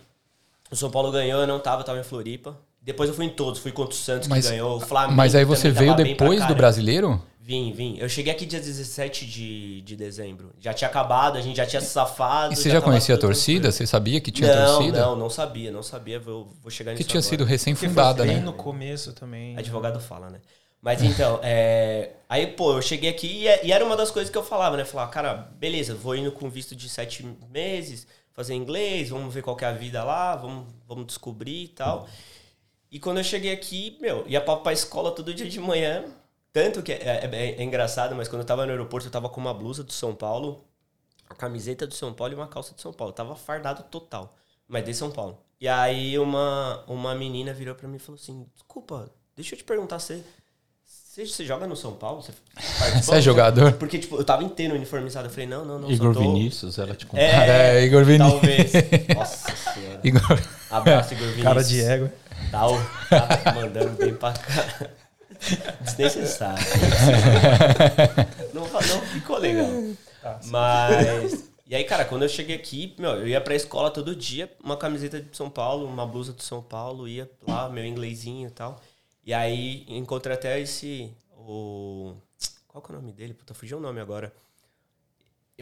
o 0.70 0.76
São 0.76 0.90
Paulo 0.90 1.12
ganhou, 1.12 1.42
eu 1.42 1.46
não 1.46 1.60
tava, 1.60 1.82
eu 1.82 1.84
tava 1.84 2.00
em 2.00 2.04
Floripa. 2.04 2.56
Depois 2.80 3.10
eu 3.10 3.14
fui 3.14 3.26
em 3.26 3.30
todos, 3.30 3.60
fui 3.60 3.70
contra 3.72 3.92
o 3.92 3.98
Santos 3.98 4.28
Mas- 4.28 4.46
que 4.46 4.52
ganhou, 4.52 4.78
o 4.78 4.80
Flamengo. 4.80 5.14
Mas 5.14 5.34
aí 5.34 5.44
você 5.44 5.70
veio 5.70 5.94
depois 5.94 6.46
do 6.46 6.54
brasileiro? 6.54 7.22
Vim, 7.42 7.72
vim. 7.72 7.96
Eu 7.98 8.08
cheguei 8.08 8.32
aqui 8.32 8.44
dia 8.44 8.60
17 8.60 9.24
de, 9.26 9.80
de 9.80 9.96
dezembro. 9.96 10.52
Já 10.60 10.74
tinha 10.74 10.88
acabado, 10.88 11.38
a 11.38 11.40
gente 11.40 11.56
já 11.56 11.64
tinha 11.64 11.80
se 11.80 11.88
safado. 11.88 12.52
E 12.52 12.56
você 12.56 12.68
já 12.68 12.74
tava 12.74 12.84
conhecia 12.84 13.14
a 13.14 13.18
torcida? 13.18 13.62
tranquilo. 13.62 13.72
Você 13.72 13.86
sabia 13.86 14.20
que 14.20 14.30
tinha 14.30 14.54
não, 14.54 14.74
torcida? 14.76 15.00
Não, 15.00 15.16
não 15.16 15.30
sabia, 15.30 15.72
não 15.72 15.82
sabia. 15.82 16.20
Vou, 16.20 16.52
vou 16.60 16.70
chegar 16.70 16.92
Que 16.92 16.98
nisso 16.98 17.08
tinha 17.08 17.18
agora. 17.18 17.30
sido 17.30 17.44
recém-fundada, 17.44 18.24
né? 18.26 18.40
no 18.40 18.52
começo 18.52 19.14
também. 19.14 19.56
Advogado 19.56 19.98
fala, 19.98 20.28
né? 20.28 20.40
Mas 20.82 21.02
então, 21.02 21.40
é, 21.42 22.10
aí, 22.28 22.46
pô, 22.46 22.74
eu 22.76 22.82
cheguei 22.82 23.08
aqui 23.10 23.46
e, 23.46 23.66
e 23.66 23.72
era 23.72 23.84
uma 23.84 23.96
das 23.96 24.10
coisas 24.10 24.30
que 24.30 24.36
eu 24.36 24.44
falava, 24.44 24.76
né? 24.76 24.84
Falar, 24.84 25.08
cara, 25.08 25.50
beleza, 25.58 25.94
vou 25.94 26.14
indo 26.14 26.32
com 26.32 26.48
visto 26.48 26.76
de 26.76 26.88
sete 26.88 27.26
meses, 27.50 28.06
fazer 28.32 28.54
inglês, 28.54 29.08
vamos 29.08 29.32
ver 29.32 29.42
qual 29.42 29.56
que 29.56 29.64
é 29.64 29.68
a 29.68 29.72
vida 29.72 30.02
lá, 30.04 30.36
vamos, 30.36 30.66
vamos 30.86 31.06
descobrir 31.06 31.64
e 31.64 31.68
tal. 31.68 32.06
E 32.90 32.98
quando 32.98 33.18
eu 33.18 33.24
cheguei 33.24 33.52
aqui, 33.52 33.98
meu, 34.00 34.24
ia 34.26 34.40
pra, 34.40 34.56
pra 34.56 34.72
escola 34.72 35.10
todo 35.10 35.32
dia 35.34 35.48
de 35.48 35.60
manhã. 35.60 36.04
Tanto 36.52 36.82
que 36.82 36.92
é, 36.92 37.28
é- 37.30 37.54
é 37.58 37.62
engraçado, 37.62 38.14
mas 38.14 38.26
quando 38.28 38.42
eu 38.42 38.46
tava 38.46 38.64
no 38.66 38.72
aeroporto, 38.72 39.06
eu 39.06 39.10
tava 39.10 39.28
com 39.28 39.40
uma 39.40 39.54
blusa 39.54 39.84
do 39.84 39.92
São 39.92 40.14
Paulo, 40.14 40.64
a 41.28 41.34
camiseta 41.34 41.86
do 41.86 41.94
São 41.94 42.12
Paulo 42.12 42.32
e 42.32 42.36
uma 42.36 42.48
calça 42.48 42.74
do 42.74 42.80
São 42.80 42.92
Paulo. 42.92 43.10
Eu 43.12 43.14
tava 43.16 43.36
fardado 43.36 43.82
total, 43.84 44.34
mas 44.68 44.84
de 44.84 44.92
São 44.94 45.10
Paulo. 45.10 45.38
E 45.60 45.68
aí 45.68 46.18
uma, 46.18 46.82
uma 46.88 47.14
menina 47.14 47.52
virou 47.52 47.74
pra 47.74 47.86
mim 47.86 47.96
e 47.96 48.00
falou 48.00 48.18
assim: 48.20 48.46
Desculpa, 48.54 49.10
deixa 49.36 49.54
eu 49.54 49.58
te 49.58 49.62
perguntar, 49.64 49.98
você, 50.00 50.24
você, 50.84 51.24
você 51.26 51.44
joga 51.44 51.66
no 51.68 51.76
São 51.76 51.92
Paulo? 51.92 52.22
Você? 52.22 52.32
Você 53.02 53.14
é 53.16 53.20
jogador? 53.20 53.72
Porque, 53.74 53.98
tipo, 53.98 54.16
eu 54.16 54.24
tava 54.24 54.42
inteiro 54.42 54.74
uniformizado. 54.74 55.26
Eu 55.28 55.30
falei, 55.30 55.46
não, 55.46 55.64
não, 55.64 55.78
não. 55.78 55.90
Igor 55.90 56.14
tô- 56.14 56.20
Vinícius, 56.20 56.78
ela 56.78 56.94
te 56.96 57.04
contou. 57.06 57.24
É, 57.24 57.76
É, 57.78 57.84
Igor 57.84 58.04
Vinícius. 58.04 58.32
Talvez. 58.40 58.72
Nossa 59.14 59.56
senhora. 59.56 60.00
Igor. 60.02 60.40
Abraço, 60.70 61.14
Igor 61.14 61.26
Vinícius. 61.28 61.44
Cara 61.44 61.62
de 61.64 61.80
ego. 61.80 62.10
Tá, 62.50 63.36
tá 63.36 63.52
mandando 63.54 63.90
bem 63.96 64.14
pra 64.14 64.32
cá. 64.32 64.88
Desnecessário. 65.82 66.64
não, 68.52 68.62
não 68.68 69.00
ficou 69.12 69.38
legal. 69.38 69.66
Mas. 70.46 71.50
E 71.66 71.74
aí, 71.74 71.84
cara, 71.84 72.04
quando 72.04 72.22
eu 72.22 72.28
cheguei 72.28 72.56
aqui, 72.56 72.94
meu, 72.98 73.10
eu 73.12 73.28
ia 73.28 73.40
pra 73.40 73.54
escola 73.54 73.90
todo 73.90 74.14
dia, 74.14 74.50
uma 74.62 74.76
camiseta 74.76 75.20
de 75.20 75.36
São 75.36 75.48
Paulo, 75.48 75.86
uma 75.86 76.04
blusa 76.06 76.32
de 76.32 76.42
São 76.42 76.60
Paulo, 76.60 77.06
ia 77.06 77.30
lá, 77.46 77.68
meu 77.68 77.84
inglesinho 77.84 78.48
e 78.48 78.50
tal. 78.50 78.80
E 79.24 79.32
aí 79.32 79.84
encontrei 79.88 80.34
até 80.34 80.60
esse. 80.60 81.12
O. 81.36 82.14
Qual 82.66 82.82
que 82.82 82.90
é 82.92 82.94
o 82.94 83.00
nome 83.00 83.12
dele? 83.12 83.34
Puta, 83.34 83.54
fugiu 83.54 83.78
o 83.78 83.80
nome 83.80 84.00
agora. 84.00 84.32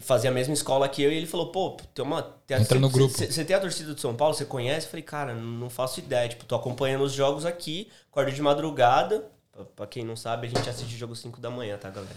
Fazia 0.01 0.29
a 0.29 0.33
mesma 0.33 0.53
escola 0.53 0.87
que 0.87 1.01
eu 1.03 1.11
e 1.11 1.15
ele 1.15 1.27
falou, 1.27 1.51
pô, 1.51 1.71
tem 1.93 2.03
uma. 2.05 2.21
Tem 2.23 2.55
a- 2.57 2.61
Entra 2.61 2.75
cê- 2.77 2.81
no 2.81 2.89
grupo. 2.89 3.15
cê- 3.17 3.29
Você 3.31 3.43
tem 3.45 3.55
a 3.55 3.59
torcida 3.59 3.93
do 3.93 3.99
São 3.99 4.15
Paulo? 4.15 4.33
Você 4.33 4.45
conhece? 4.45 4.85
Eu 4.87 4.91
falei, 4.91 5.03
cara, 5.03 5.33
não 5.35 5.69
faço 5.69 5.99
ideia. 5.99 6.27
Tipo, 6.29 6.45
tô 6.45 6.55
acompanhando 6.55 7.03
os 7.03 7.11
jogos 7.11 7.45
aqui, 7.45 7.89
acordo 8.09 8.31
de 8.31 8.41
madrugada. 8.41 9.29
Pra, 9.75 9.87
quem 9.87 10.03
não 10.03 10.15
sabe, 10.15 10.47
a 10.47 10.49
gente 10.49 10.69
assiste 10.69 10.95
jogo 10.97 11.15
5 11.15 11.39
da 11.39 11.49
manhã, 11.49 11.77
tá, 11.77 11.89
galera? 11.89 12.15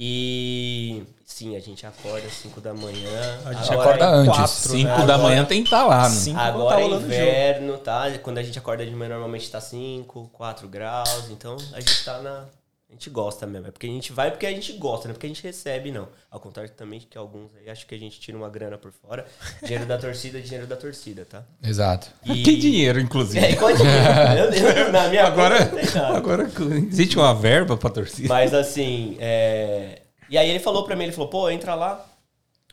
E. 0.00 1.02
Sim, 1.26 1.56
a 1.56 1.60
gente 1.60 1.84
acorda 1.84 2.26
às 2.26 2.32
5 2.34 2.60
da 2.60 2.72
manhã. 2.72 3.38
A 3.44 3.52
gente 3.52 3.72
Acorda 3.72 4.04
é 4.04 4.08
antes. 4.08 4.36
quatro, 4.36 4.54
Cinco 4.54 4.88
né? 4.88 4.96
da 4.96 5.14
Agora- 5.14 5.18
manhã 5.18 5.44
tem 5.44 5.62
que 5.62 5.66
estar 5.68 5.84
lá, 5.86 6.08
né? 6.08 6.14
Cinco 6.14 6.38
quando 6.38 6.48
Agora 6.48 6.76
tá 6.76 6.82
é 6.82 6.84
o 6.86 7.00
inverno, 7.00 7.78
tá? 7.78 8.18
Quando 8.22 8.38
a 8.38 8.42
gente 8.42 8.58
acorda 8.58 8.84
de 8.86 8.92
manhã, 8.92 9.10
normalmente 9.10 9.50
tá 9.50 9.60
5, 9.60 10.30
4 10.32 10.68
graus. 10.68 11.28
Então 11.30 11.56
a 11.72 11.80
gente 11.80 12.04
tá 12.04 12.22
na. 12.22 12.44
A 12.88 12.92
gente 12.94 13.10
gosta 13.10 13.46
mesmo. 13.46 13.68
É 13.68 13.70
porque 13.70 13.86
a 13.86 13.90
gente 13.90 14.12
vai 14.12 14.30
porque 14.30 14.46
a 14.46 14.50
gente 14.50 14.72
gosta, 14.72 15.06
não 15.06 15.10
é 15.10 15.14
porque 15.14 15.26
a 15.26 15.28
gente 15.28 15.42
recebe, 15.42 15.92
não. 15.92 16.08
Ao 16.30 16.40
contrário 16.40 16.70
também 16.72 16.98
que 17.00 17.18
alguns 17.18 17.54
aí 17.54 17.68
acham 17.68 17.86
que 17.86 17.94
a 17.94 17.98
gente 17.98 18.18
tira 18.18 18.36
uma 18.36 18.48
grana 18.48 18.78
por 18.78 18.90
fora. 18.90 19.26
Dinheiro 19.62 19.84
da 19.84 19.98
torcida, 19.98 20.40
dinheiro 20.40 20.66
da 20.66 20.74
torcida, 20.74 21.26
tá? 21.26 21.44
Exato. 21.62 22.10
E- 22.24 22.42
Que 22.42 22.56
dinheiro, 22.56 22.98
inclusive. 22.98 23.44
É, 23.44 23.54
qual 23.56 23.74
dinheiro? 23.76 23.98
Eu- 24.38 24.52
eu- 24.86 24.92
na 24.92 25.06
minha 25.08 25.26
Agora, 25.26 25.66
conta 25.66 25.94
nada. 26.00 26.16
agora 26.16 26.50
existe 26.88 27.18
uma 27.18 27.34
verba 27.34 27.76
pra 27.76 27.90
torcida. 27.90 28.26
Mas 28.26 28.54
assim, 28.54 29.16
é... 29.20 30.00
E 30.30 30.38
aí 30.38 30.48
ele 30.48 30.58
falou 30.58 30.84
pra 30.84 30.96
mim, 30.96 31.04
ele 31.04 31.12
falou, 31.12 31.28
pô, 31.28 31.50
entra 31.50 31.74
lá. 31.74 32.04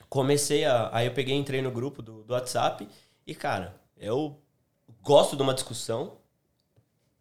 Comecei 0.07 0.63
a... 0.63 0.89
Aí 0.93 1.07
eu 1.07 1.11
peguei 1.13 1.35
e 1.35 1.37
entrei 1.39 1.61
no 1.61 1.71
grupo 1.71 2.01
do, 2.01 2.23
do 2.23 2.33
WhatsApp. 2.33 2.87
E, 3.27 3.35
cara, 3.35 3.75
eu 3.97 4.37
gosto 5.01 5.35
de 5.35 5.41
uma 5.41 5.53
discussão. 5.53 6.13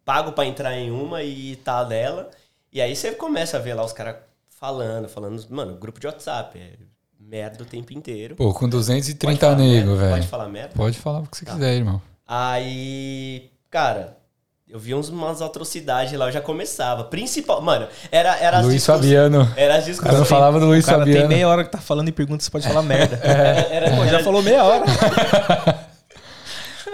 Pago 0.05 0.31
pra 0.31 0.45
entrar 0.45 0.73
em 0.77 0.91
uma 0.91 1.23
e 1.23 1.55
tá 1.57 1.83
nela. 1.85 2.31
E 2.75 2.81
aí 2.81 2.93
você 2.93 3.11
começa 3.13 3.55
a 3.55 3.59
ver 3.61 3.73
lá 3.73 3.85
os 3.85 3.93
caras 3.93 4.17
falando, 4.59 5.07
falando... 5.07 5.41
Mano, 5.49 5.75
grupo 5.77 5.97
de 5.97 6.07
WhatsApp. 6.07 6.59
É 6.59 6.71
merda 7.17 7.63
o 7.63 7.65
tempo 7.65 7.93
inteiro. 7.93 8.35
Pô, 8.35 8.51
com 8.53 8.59
Pode 8.59 8.71
230 8.71 9.39
falar 9.39 9.55
nego, 9.55 9.95
velho. 9.95 10.11
Pode 10.11 10.27
falar 10.27 10.49
merda? 10.49 10.73
Pode 10.75 10.97
falar 10.99 11.19
o 11.19 11.23
que 11.27 11.37
você 11.37 11.45
quiser, 11.45 11.73
irmão. 11.75 12.01
Aí, 12.27 13.49
cara, 13.71 14.17
eu 14.67 14.77
vi 14.77 14.93
uns, 14.93 15.07
umas 15.07 15.41
atrocidades 15.41 16.11
lá, 16.19 16.25
eu 16.27 16.33
já 16.33 16.41
começava. 16.41 17.05
Principal, 17.05 17.61
mano, 17.61 17.87
era, 18.11 18.35
era 18.39 18.57
as 18.57 18.65
Luiz 18.65 18.75
discuss- 18.75 18.97
Fabiano. 18.97 19.53
Era 19.55 19.75
as 19.75 19.83
Quando 19.85 19.91
discussões. 19.91 20.19
eu 20.19 20.25
falava 20.25 20.59
do 20.59 20.65
Luiz 20.65 20.83
O 20.83 20.87
cara 20.87 21.03
tem 21.05 21.13
Fabiano. 21.13 21.33
meia 21.33 21.47
hora 21.47 21.63
que 21.63 21.71
tá 21.71 21.77
falando 21.79 22.09
e 22.09 22.11
pergunta 22.11 22.43
se 22.43 22.51
pode 22.51 22.67
falar 22.67 22.81
merda. 22.83 23.15
Era, 23.23 23.59
era- 23.73 23.95
Pô, 23.95 24.05
já 24.05 24.21
falou 24.21 24.43
meia 24.43 24.61
hora. 24.65 24.83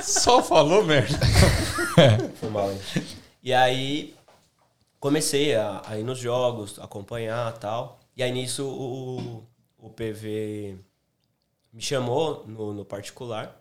Só 0.02 0.44
falou 0.44 0.84
merda. 0.86 1.17
Foi 2.39 2.50
mal, 2.52 2.72
hein? 2.72 2.80
E 3.44 3.52
aí, 3.54 4.13
comecei 5.02 5.56
a, 5.56 5.82
a 5.86 5.98
ir 5.98 6.04
nos 6.04 6.18
jogos, 6.20 6.80
acompanhar 6.80 7.54
e 7.54 7.60
tal. 7.60 8.00
E 8.16 8.24
aí, 8.24 8.32
nisso, 8.32 8.66
o, 8.66 9.44
o 9.78 9.90
PV 9.90 10.78
me 11.74 11.82
chamou 11.82 12.46
no, 12.48 12.72
no 12.74 12.86
particular. 12.86 13.58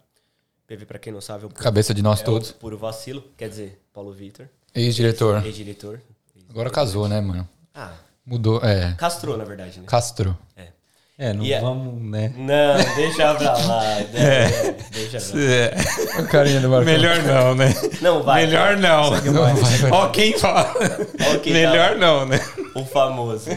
PV, 0.68 0.86
pra 0.86 0.98
quem 1.00 1.12
não 1.12 1.20
sabe, 1.20 1.44
é 1.44 1.46
o, 1.46 1.50
Cabeça 1.50 1.92
de 1.92 2.02
nós 2.02 2.20
é 2.20 2.24
todos. 2.24 2.52
puro 2.52 2.78
vacilo. 2.78 3.24
Quer 3.36 3.48
dizer, 3.48 3.82
Paulo 3.92 4.12
Vitor, 4.12 4.48
Ex-diretor. 4.72 5.44
ex-diretor. 5.44 6.00
Agora 6.48 6.70
casou, 6.70 7.08
né, 7.08 7.20
mano? 7.20 7.48
Ah, 7.74 7.94
Mudou. 8.24 8.60
É. 8.62 8.94
castrou, 8.94 9.36
na 9.36 9.44
verdade, 9.44 9.80
né? 9.80 9.86
Castro. 9.86 10.36
É, 10.54 10.68
não 11.34 11.44
E 11.44 11.52
é- 11.52 11.60
vamos, 11.60 12.02
né? 12.10 12.32
Não, 12.36 12.94
deixa 12.96 13.34
pra 13.34 13.52
lá. 13.58 13.82
né? 14.12 14.48
Deixa 14.90 15.20
pra 15.20 15.38
lá. 15.38 15.44
É, 15.44 16.20
O 16.22 16.26
carinha 16.28 16.60
do 16.60 16.68
Marcão. 16.70 16.92
melhor 16.92 17.22
não, 17.22 17.54
né? 17.54 17.74
Não, 18.00 18.22
vai. 18.22 18.46
Melhor 18.46 18.76
não. 18.78 19.10
Não, 19.10 19.42
vai, 19.42 19.54
vai. 19.54 19.90
Ó, 19.90 20.08
quem 20.08 20.38
fala. 20.38 20.72
Ó 21.34 21.38
quem 21.38 21.52
melhor 21.52 21.90
tá- 21.90 21.96
não, 21.96 22.24
né? 22.26 22.38
O 22.74 22.84
famoso. 22.84 23.50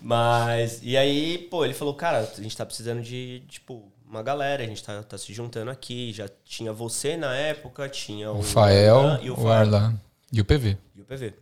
Mas, 0.00 0.80
e 0.82 0.96
aí, 0.96 1.38
pô, 1.50 1.64
ele 1.64 1.74
falou, 1.74 1.94
cara, 1.94 2.20
a 2.36 2.42
gente 2.42 2.56
tá 2.56 2.64
precisando 2.64 3.02
de, 3.02 3.42
tipo, 3.48 3.90
uma 4.08 4.22
galera, 4.22 4.62
a 4.62 4.66
gente 4.66 4.82
tá, 4.82 5.02
tá 5.02 5.16
se 5.18 5.32
juntando 5.32 5.70
aqui. 5.70 6.12
Já 6.12 6.28
tinha 6.44 6.72
você 6.72 7.16
na 7.16 7.34
época, 7.34 7.88
tinha 7.88 8.30
o, 8.32 8.38
O 8.38 8.42
Fael, 8.42 8.98
Arlan 8.98 9.20
e 9.22 9.30
o, 9.30 9.34
o 9.34 9.36
Fael 9.36 9.52
Arlan 9.52 9.94
e 10.32 10.40
o 10.40 10.44
PV. 10.44 10.76
e 10.96 11.00
o 11.02 11.04
PV. 11.04 11.34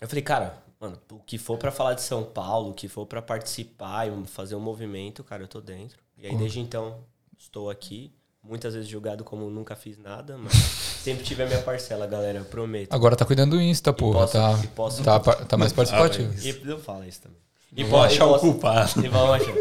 Eu 0.00 0.08
falei, 0.08 0.22
cara, 0.22 0.54
mano, 0.80 0.98
o 1.10 1.18
que 1.18 1.38
for 1.38 1.56
pra 1.58 1.70
falar 1.70 1.94
de 1.94 2.02
São 2.02 2.22
Paulo, 2.24 2.70
o 2.70 2.74
que 2.74 2.88
for 2.88 3.06
pra 3.06 3.20
participar 3.22 4.06
e 4.08 4.26
fazer 4.26 4.54
um 4.54 4.60
movimento, 4.60 5.22
cara, 5.24 5.42
eu 5.42 5.48
tô 5.48 5.60
dentro. 5.60 5.98
E 6.18 6.26
aí, 6.26 6.36
desde 6.36 6.60
então, 6.60 6.98
estou 7.38 7.68
aqui. 7.70 8.12
Muitas 8.42 8.74
vezes 8.74 8.88
julgado 8.88 9.24
como 9.24 9.50
nunca 9.50 9.74
fiz 9.74 9.98
nada, 9.98 10.38
mas 10.38 10.52
sempre 11.02 11.24
tive 11.24 11.42
a 11.42 11.46
minha 11.46 11.60
parcela, 11.62 12.06
galera, 12.06 12.38
eu 12.38 12.44
prometo. 12.44 12.92
Agora 12.94 13.16
tá 13.16 13.24
cuidando 13.24 13.56
do 13.56 13.60
Insta, 13.60 13.92
porra. 13.92 14.20
posso- 14.20 14.32
Tá, 14.32 14.58
posso- 14.74 15.02
tá, 15.02 15.18
tá 15.20 15.56
mais 15.56 15.72
participativo. 15.74 16.32
E 16.46 16.52
não 16.64 16.78
fala 16.78 17.06
isso 17.08 17.22
também. 17.22 17.38
E 17.76 17.84
po- 17.84 17.96
achar 17.98 18.24
e 18.24 18.28
o 18.30 18.38
culpado. 18.38 19.04
E 19.04 19.08
vão 19.08 19.32
achar. 19.32 19.52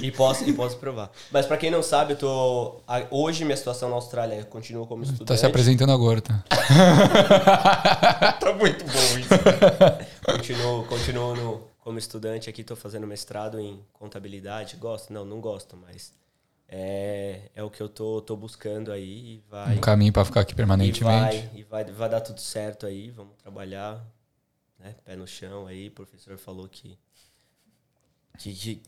E 0.00 0.10
posso, 0.10 0.44
e 0.48 0.52
posso 0.52 0.76
provar. 0.78 1.10
Mas 1.30 1.44
pra 1.44 1.56
quem 1.58 1.70
não 1.70 1.82
sabe, 1.82 2.14
eu 2.14 2.16
tô. 2.16 2.80
Hoje 3.10 3.44
minha 3.44 3.56
situação 3.56 3.88
na 3.90 3.96
Austrália 3.96 4.36
eu 4.36 4.46
continuo 4.46 4.86
como 4.86 5.02
estudante. 5.02 5.26
Tá 5.28 5.36
se 5.36 5.44
apresentando 5.44 5.92
agora, 5.92 6.20
tá? 6.22 6.42
Tá 8.40 8.52
muito 8.54 8.84
bom 8.84 9.18
isso. 9.18 9.28
Continuo, 10.24 10.84
continuo 10.86 11.34
no- 11.34 11.68
como 11.80 11.98
estudante 11.98 12.48
aqui, 12.48 12.62
tô 12.62 12.76
fazendo 12.76 13.06
mestrado 13.06 13.58
em 13.58 13.84
contabilidade. 13.92 14.76
Gosto? 14.76 15.12
Não, 15.12 15.24
não 15.24 15.40
gosto, 15.40 15.76
mas 15.76 16.12
é, 16.68 17.50
é 17.54 17.62
o 17.62 17.68
que 17.70 17.80
eu 17.82 17.88
tô, 17.88 18.20
tô 18.22 18.36
buscando 18.36 18.92
aí 18.92 19.34
e 19.36 19.44
vai. 19.50 19.76
Um 19.76 19.80
caminho 19.80 20.12
pra 20.12 20.24
ficar 20.24 20.40
aqui 20.40 20.52
e 20.52 20.56
permanentemente. 20.56 21.02
vai, 21.48 21.50
e 21.54 21.62
vai, 21.64 21.84
vai 21.84 22.08
dar 22.08 22.20
tudo 22.20 22.40
certo 22.40 22.86
aí, 22.86 23.10
vamos 23.10 23.34
trabalhar, 23.36 24.00
né? 24.78 24.94
Pé 25.04 25.16
no 25.16 25.26
chão 25.26 25.66
aí, 25.66 25.88
o 25.88 25.92
professor 25.92 26.38
falou 26.38 26.68
que. 26.68 26.96
que, 28.38 28.52
que 28.54 28.82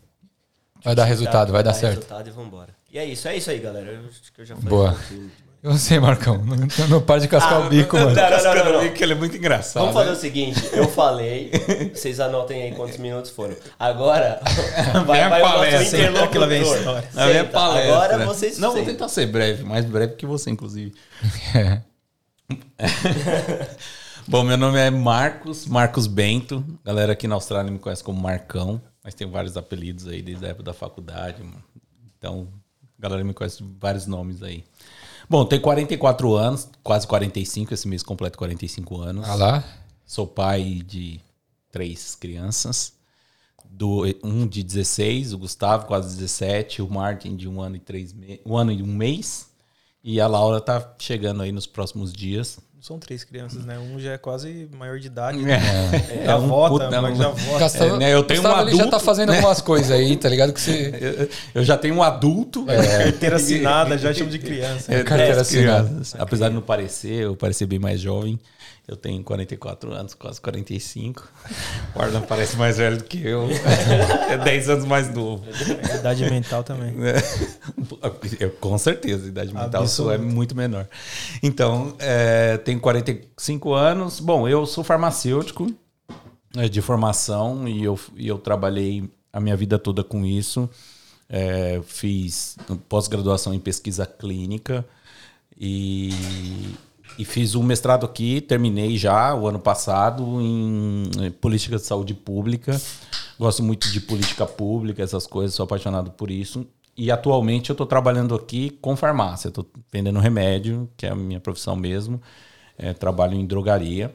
Vai 0.84 0.94
dar 0.94 1.04
resultado, 1.04 1.50
vai 1.52 1.62
dar 1.62 1.72
certo. 1.74 1.94
resultado 1.96 2.28
e 2.28 2.30
vambora. 2.30 2.76
E 2.90 2.98
é 2.98 3.04
isso, 3.04 3.26
é 3.26 3.36
isso 3.36 3.50
aí, 3.50 3.58
galera. 3.58 3.90
Eu 3.90 4.06
acho 4.06 4.32
que 4.32 4.40
eu 4.40 4.44
já 4.44 4.54
falei 4.54 4.68
Boa. 4.70 4.90
um 4.92 5.30
Eu 5.64 5.78
sei, 5.78 5.98
Marcão. 5.98 6.44
Não, 6.44 6.88
não 6.88 7.00
para 7.00 7.22
de 7.22 7.26
cascar 7.28 7.54
Ah, 7.54 7.60
o 7.60 7.68
bico, 7.70 7.96
mano. 7.96 8.10
não, 8.14 8.22
não, 8.22 8.54
não, 8.64 8.72
não. 8.72 8.82
ele 8.84 9.12
é 9.12 9.16
muito 9.16 9.34
engraçado. 9.34 9.80
Vamos 9.80 9.94
fazer 9.94 10.10
né? 10.10 10.16
o 10.16 10.20
seguinte, 10.20 10.62
eu 10.74 10.86
falei, 10.90 11.50
vocês 11.94 12.20
anotem 12.20 12.64
aí 12.64 12.72
quantos 12.74 12.98
minutos 12.98 13.30
foram. 13.30 13.56
Agora 13.78 14.42
vai, 15.06 15.22
a 15.22 15.28
vai 15.30 15.40
o 15.40 15.44
nosso 15.44 15.54
palestra. 15.56 15.98
interlocutor. 16.00 16.28
Que 16.30 16.38
lá 16.38 16.46
vem 16.46 16.62
história. 16.62 17.08
Na 17.14 17.26
minha 17.26 17.38
Senta. 17.44 17.50
palestra. 17.52 17.94
Agora 17.94 18.26
vocês 18.26 18.58
Não, 18.58 18.72
vou 18.74 18.84
tentar 18.84 19.08
ser 19.08 19.24
breve, 19.26 19.64
mais 19.64 19.86
breve 19.86 20.16
que 20.16 20.26
você, 20.26 20.50
inclusive. 20.50 20.92
É. 21.54 21.80
Bom, 24.28 24.42
meu 24.42 24.58
nome 24.58 24.78
é 24.78 24.90
Marcos, 24.90 25.66
Marcos 25.66 26.06
Bento. 26.06 26.62
Galera 26.84 27.12
aqui 27.14 27.26
na 27.26 27.36
Austrália 27.36 27.70
me 27.70 27.78
conhece 27.78 28.04
como 28.04 28.20
Marcão, 28.20 28.82
mas 29.02 29.14
tem 29.14 29.26
vários 29.30 29.56
apelidos 29.56 30.06
aí 30.08 30.20
desde 30.20 30.44
a 30.44 30.48
época 30.50 30.64
da 30.64 30.74
faculdade. 30.74 31.42
mano. 31.42 31.62
Então, 32.18 32.48
a 32.98 33.02
galera 33.02 33.24
me 33.24 33.32
conhece 33.32 33.62
de 33.62 33.68
vários 33.80 34.06
nomes 34.06 34.42
aí. 34.42 34.62
Bom, 35.28 35.44
tenho 35.44 35.62
44 35.62 36.34
anos, 36.34 36.68
quase 36.82 37.06
45, 37.06 37.72
esse 37.72 37.88
mês 37.88 38.02
completo 38.02 38.36
45 38.38 39.00
anos. 39.00 39.28
Ah 39.28 39.34
lá. 39.34 39.64
Sou 40.06 40.26
pai 40.26 40.82
de 40.86 41.20
três 41.70 42.14
crianças. 42.14 42.92
Do, 43.68 44.04
um 44.22 44.46
de 44.46 44.62
16, 44.62 45.32
o 45.32 45.38
Gustavo, 45.38 45.86
quase 45.86 46.14
17, 46.16 46.80
o 46.80 46.88
Martin 46.88 47.34
de 47.34 47.48
um 47.48 47.60
ano 47.60 47.74
e 47.74 47.80
três 47.80 48.12
me 48.12 48.40
um 48.46 48.56
ano 48.56 48.70
e 48.70 48.82
um 48.82 48.86
mês. 48.86 49.50
E 50.02 50.20
a 50.20 50.26
Laura 50.28 50.60
tá 50.60 50.94
chegando 50.98 51.42
aí 51.42 51.50
nos 51.50 51.66
próximos 51.66 52.12
dias. 52.12 52.60
São 52.86 52.98
três 52.98 53.24
crianças, 53.24 53.64
né? 53.64 53.78
Um 53.78 53.98
já 53.98 54.12
é 54.12 54.18
quase 54.18 54.68
maior 54.76 54.98
de 54.98 55.06
idade. 55.06 55.38
É. 55.50 55.54
É, 56.20 56.26
já 56.26 56.36
um 56.36 56.48
vota, 56.48 56.84
puta- 56.84 57.00
mas 57.00 57.16
já 57.16 57.28
vota. 57.30 57.64
Gustavo, 57.64 57.94
É, 57.94 57.98
né, 57.98 58.12
eu 58.12 58.22
tenho 58.22 58.42
Gustavo, 58.42 58.58
um 58.62 58.62
ele 58.68 58.70
já 58.72 58.76
tá 58.82 58.88
adulto, 58.88 59.04
fazendo 59.06 59.30
né? 59.30 59.36
algumas 59.36 59.60
coisas 59.62 59.90
aí, 59.90 60.14
tá 60.18 60.28
ligado? 60.28 60.52
Que 60.52 60.60
você. 60.60 60.94
Eu, 61.00 61.28
eu 61.54 61.64
já 61.64 61.78
tenho 61.78 61.94
um 61.94 62.02
adulto. 62.02 62.66
Carteira 62.68 63.36
assinada, 63.36 63.96
já 63.96 64.12
chamo 64.12 64.28
de 64.28 64.38
criança. 64.38 64.92
É, 64.94 65.02
Carteira 65.02 65.40
assinada. 65.40 66.02
Apesar 66.18 66.50
de 66.50 66.56
não 66.56 66.60
parecer, 66.62 67.22
eu 67.22 67.34
parecer 67.34 67.64
bem 67.64 67.78
mais 67.78 68.00
jovem. 68.02 68.38
Eu 68.86 68.96
tenho 68.96 69.24
44 69.24 69.92
anos, 69.92 70.12
quase 70.12 70.38
45. 70.42 71.26
O 71.96 72.02
Arlan 72.02 72.20
parece 72.20 72.56
mais 72.56 72.76
velho 72.76 72.98
do 72.98 73.04
que 73.04 73.26
eu. 73.26 73.48
É 74.28 74.36
10 74.36 74.68
anos 74.68 74.84
mais 74.84 75.12
novo. 75.12 75.44
Idade 75.98 76.28
mental 76.28 76.62
também. 76.62 76.94
Eu, 78.40 78.50
com 78.50 78.76
certeza, 78.78 79.24
a 79.24 79.28
idade 79.28 79.54
mental 79.54 79.86
sua 79.86 80.12
é 80.12 80.14
Absoluto. 80.16 80.34
muito 80.34 80.56
menor. 80.56 80.86
Então, 81.42 81.94
é, 81.98 82.56
tenho 82.58 82.80
45 82.80 83.72
anos. 83.72 84.20
Bom, 84.20 84.48
eu 84.48 84.66
sou 84.66 84.82
farmacêutico 84.82 85.72
é, 86.56 86.68
de 86.68 86.80
formação 86.80 87.68
e 87.68 87.84
eu, 87.84 87.98
e 88.16 88.26
eu 88.28 88.38
trabalhei 88.38 89.08
a 89.32 89.40
minha 89.40 89.56
vida 89.56 89.78
toda 89.78 90.02
com 90.02 90.24
isso. 90.24 90.68
É, 91.28 91.80
fiz 91.86 92.56
pós-graduação 92.88 93.54
em 93.54 93.60
pesquisa 93.60 94.06
clínica 94.06 94.84
e, 95.58 96.10
e 97.18 97.24
fiz 97.24 97.54
um 97.54 97.62
mestrado 97.62 98.04
aqui, 98.04 98.40
terminei 98.40 98.96
já 98.96 99.34
o 99.34 99.46
ano 99.46 99.58
passado 99.58 100.40
em 100.40 101.10
eh, 101.20 101.30
política 101.30 101.76
de 101.76 101.82
saúde 101.82 102.14
pública. 102.14 102.80
Gosto 103.38 103.62
muito 103.62 103.90
de 103.90 104.00
política 104.00 104.46
pública, 104.46 105.02
essas 105.02 105.26
coisas, 105.26 105.54
sou 105.54 105.64
apaixonado 105.64 106.10
por 106.10 106.30
isso. 106.30 106.66
E 106.96 107.10
atualmente 107.10 107.70
eu 107.70 107.74
estou 107.74 107.86
trabalhando 107.86 108.34
aqui 108.34 108.70
com 108.80 108.96
farmácia, 108.96 109.48
estou 109.48 109.66
vendendo 109.92 110.18
remédio, 110.20 110.88
que 110.96 111.06
é 111.06 111.10
a 111.10 111.14
minha 111.16 111.40
profissão 111.40 111.74
mesmo. 111.74 112.20
É, 112.78 112.92
trabalho 112.92 113.34
em 113.34 113.46
drogaria. 113.46 114.14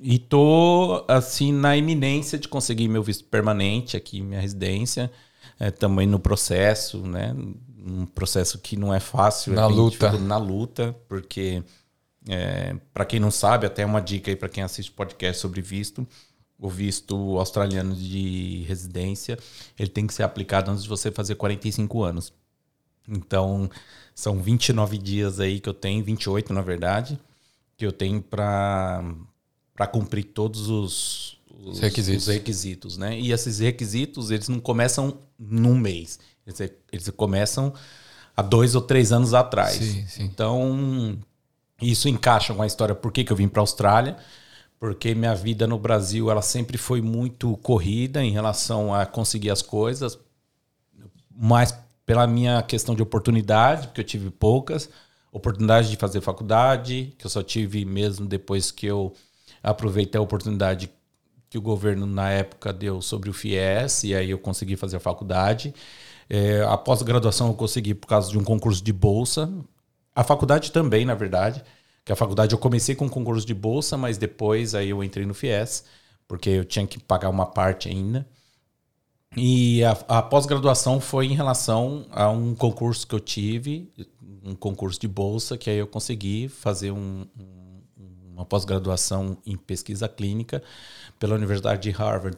E 0.00 0.18
tô 0.18 1.04
assim 1.08 1.52
na 1.52 1.76
iminência 1.76 2.38
de 2.38 2.48
conseguir 2.48 2.88
meu 2.88 3.02
visto 3.02 3.24
permanente 3.24 3.96
aqui, 3.96 4.20
minha 4.22 4.40
residência. 4.40 5.10
É, 5.58 5.70
também 5.70 6.06
no 6.06 6.18
processo, 6.18 6.98
né? 6.98 7.34
Um 7.84 8.06
processo 8.06 8.58
que 8.58 8.76
não 8.76 8.94
é 8.94 9.00
fácil, 9.00 9.52
Na 9.52 9.62
é 9.62 9.66
luta. 9.66 10.12
na 10.12 10.36
luta, 10.36 10.96
porque 11.08 11.62
é, 12.28 12.76
para 12.92 13.04
quem 13.04 13.18
não 13.18 13.30
sabe, 13.30 13.66
até 13.66 13.84
uma 13.84 14.00
dica 14.00 14.30
aí 14.30 14.36
para 14.36 14.48
quem 14.48 14.62
assiste 14.62 14.90
podcast 14.92 15.40
sobre 15.40 15.60
visto, 15.60 16.06
o 16.58 16.68
visto 16.68 17.38
australiano 17.38 17.94
de 17.94 18.64
residência, 18.68 19.38
ele 19.78 19.90
tem 19.90 20.06
que 20.06 20.14
ser 20.14 20.22
aplicado 20.22 20.70
antes 20.70 20.84
de 20.84 20.88
você 20.88 21.10
fazer 21.10 21.34
45 21.34 22.02
anos. 22.02 22.32
Então, 23.08 23.68
são 24.14 24.40
29 24.40 24.96
dias 24.96 25.40
aí 25.40 25.58
que 25.58 25.68
eu 25.68 25.74
tenho, 25.74 26.04
28 26.04 26.52
na 26.52 26.62
verdade, 26.62 27.18
que 27.76 27.84
eu 27.84 27.92
tenho 27.92 28.22
para 28.22 29.04
para 29.74 29.86
cumprir 29.86 30.24
todos 30.24 30.68
os, 30.68 31.40
os, 31.64 31.80
Requisitos. 31.80 32.28
os 32.28 32.34
requisitos, 32.34 32.98
né? 32.98 33.18
E 33.18 33.32
esses 33.32 33.58
requisitos, 33.58 34.30
eles 34.30 34.48
não 34.48 34.60
começam 34.60 35.18
num 35.38 35.76
mês. 35.76 36.18
Eles, 36.46 36.72
eles 36.92 37.08
começam 37.10 37.72
há 38.36 38.42
dois 38.42 38.74
ou 38.74 38.82
três 38.82 39.12
anos 39.12 39.32
atrás. 39.34 39.76
Sim, 39.76 40.06
sim. 40.06 40.24
Então, 40.24 41.18
isso 41.90 42.08
encaixa 42.08 42.54
com 42.54 42.62
a 42.62 42.66
história 42.66 42.94
por 42.94 43.12
que, 43.12 43.24
que 43.24 43.32
eu 43.32 43.36
vim 43.36 43.48
para 43.48 43.60
a 43.60 43.64
Austrália. 43.64 44.16
Porque 44.78 45.14
minha 45.14 45.34
vida 45.34 45.66
no 45.66 45.78
Brasil 45.78 46.30
ela 46.30 46.42
sempre 46.42 46.76
foi 46.76 47.00
muito 47.00 47.56
corrida 47.58 48.22
em 48.22 48.32
relação 48.32 48.92
a 48.92 49.06
conseguir 49.06 49.50
as 49.50 49.62
coisas, 49.62 50.18
mais 51.30 51.72
pela 52.04 52.26
minha 52.26 52.60
questão 52.62 52.94
de 52.94 53.02
oportunidade, 53.02 53.86
porque 53.88 54.00
eu 54.00 54.04
tive 54.04 54.30
poucas 54.30 54.90
oportunidades 55.30 55.88
de 55.88 55.96
fazer 55.96 56.20
faculdade, 56.20 57.14
que 57.16 57.24
eu 57.24 57.30
só 57.30 57.42
tive 57.42 57.84
mesmo 57.84 58.26
depois 58.26 58.70
que 58.70 58.86
eu 58.86 59.14
aproveitei 59.62 60.18
a 60.18 60.22
oportunidade 60.22 60.90
que 61.48 61.56
o 61.56 61.62
governo 61.62 62.04
na 62.06 62.30
época 62.30 62.72
deu 62.72 63.00
sobre 63.00 63.30
o 63.30 63.32
FIES, 63.32 64.04
e 64.04 64.14
aí 64.14 64.30
eu 64.30 64.38
consegui 64.38 64.76
fazer 64.76 64.96
a 64.96 65.00
faculdade. 65.00 65.74
É, 66.28 66.62
a 66.62 66.76
pós-graduação 66.76 67.48
eu 67.48 67.54
consegui 67.54 67.94
por 67.94 68.06
causa 68.06 68.30
de 68.30 68.38
um 68.38 68.44
concurso 68.44 68.82
de 68.82 68.92
bolsa. 68.92 69.52
A 70.14 70.22
faculdade 70.24 70.72
também, 70.72 71.04
na 71.04 71.14
verdade. 71.14 71.62
Que 72.04 72.12
a 72.12 72.16
faculdade 72.16 72.52
eu 72.52 72.58
comecei 72.58 72.94
com 72.94 73.04
um 73.06 73.08
concurso 73.08 73.46
de 73.46 73.54
bolsa, 73.54 73.96
mas 73.96 74.18
depois 74.18 74.74
aí 74.74 74.90
eu 74.90 75.04
entrei 75.04 75.24
no 75.24 75.34
FIES, 75.34 75.84
porque 76.26 76.50
eu 76.50 76.64
tinha 76.64 76.86
que 76.86 76.98
pagar 76.98 77.28
uma 77.28 77.46
parte 77.46 77.88
ainda. 77.88 78.26
E 79.36 79.82
a, 79.84 79.92
a 80.18 80.22
pós-graduação 80.22 81.00
foi 81.00 81.26
em 81.26 81.34
relação 81.34 82.06
a 82.10 82.28
um 82.28 82.54
concurso 82.54 83.06
que 83.06 83.14
eu 83.14 83.20
tive, 83.20 83.90
um 84.44 84.54
concurso 84.54 85.00
de 85.00 85.08
bolsa, 85.08 85.56
que 85.56 85.70
aí 85.70 85.78
eu 85.78 85.86
consegui 85.86 86.48
fazer 86.48 86.90
um- 86.90 87.26
um- 87.38 87.80
uma 88.34 88.44
pós-graduação 88.44 89.38
em 89.46 89.56
pesquisa 89.56 90.08
clínica 90.08 90.62
pela 91.18 91.34
Universidade 91.34 91.80
de 91.82 91.90
Harvard. 91.90 92.36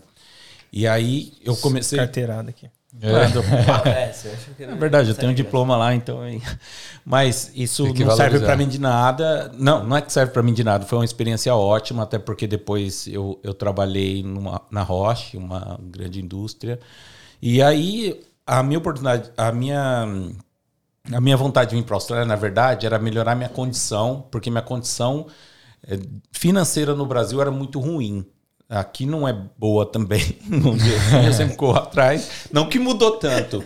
E 0.73 0.87
aí 0.87 1.33
eu 1.41 1.57
comecei. 1.57 1.99
Carteirada 1.99 2.51
aqui. 2.51 2.69
É, 3.01 3.25
acha 4.11 4.51
que 4.57 4.63
É 4.63 4.75
verdade, 4.75 5.11
eu 5.11 5.15
tenho 5.15 5.33
um 5.33 5.35
diploma 5.35 5.77
lá, 5.77 5.95
então. 5.95 6.21
Mas 7.05 7.51
isso 7.55 7.85
não 7.85 7.95
serve 7.95 8.05
valorizar. 8.05 8.47
para 8.47 8.57
mim 8.57 8.69
de 8.69 8.81
nada. 8.81 9.53
Não, 9.59 9.85
não 9.85 9.97
é 9.97 10.03
que 10.03 10.13
serve 10.13 10.33
para 10.33 10.43
mim 10.43 10.53
de 10.53 10.65
nada. 10.65 10.87
Foi 10.87 10.99
uma 10.99 11.05
experiência 11.05 11.55
ótima, 11.55 12.05
até 12.05 12.19
porque 12.19 12.47
depois 12.47 13.07
eu, 13.07 13.39
eu 13.43 13.53
trabalhei 13.53 14.23
numa, 14.23 14.63
na 14.71 14.83
Roche, 14.83 15.37
uma 15.37 15.79
grande 15.83 16.21
indústria. 16.21 16.79
E 17.43 17.61
aí 17.61 18.21
a 18.47 18.63
minha 18.63 18.79
oportunidade, 18.79 19.31
a 19.37 19.51
minha 19.53 20.07
a 21.13 21.21
minha 21.21 21.37
vontade 21.37 21.71
de 21.71 21.77
vir 21.77 21.83
para 21.85 21.95
a 21.95 21.99
Austrália, 21.99 22.25
na 22.25 22.37
verdade, 22.37 22.87
era 22.87 22.99
melhorar 22.99 23.35
minha 23.35 23.49
condição, 23.49 24.27
porque 24.31 24.51
minha 24.51 24.63
condição 24.63 25.27
eh, 25.87 25.99
financeira 26.33 26.95
no 26.95 27.05
Brasil 27.05 27.41
era 27.43 27.51
muito 27.51 27.79
ruim. 27.79 28.25
Aqui 28.75 29.07
não 29.07 29.27
é 29.27 29.33
boa 29.33 29.87
também. 29.87 30.21
Assim, 30.51 31.27
eu 31.27 31.33
sempre 31.33 31.57
corro 31.57 31.79
atrás. 31.79 32.49
Não 32.53 32.69
que 32.69 32.79
mudou 32.79 33.13
tanto. 33.13 33.63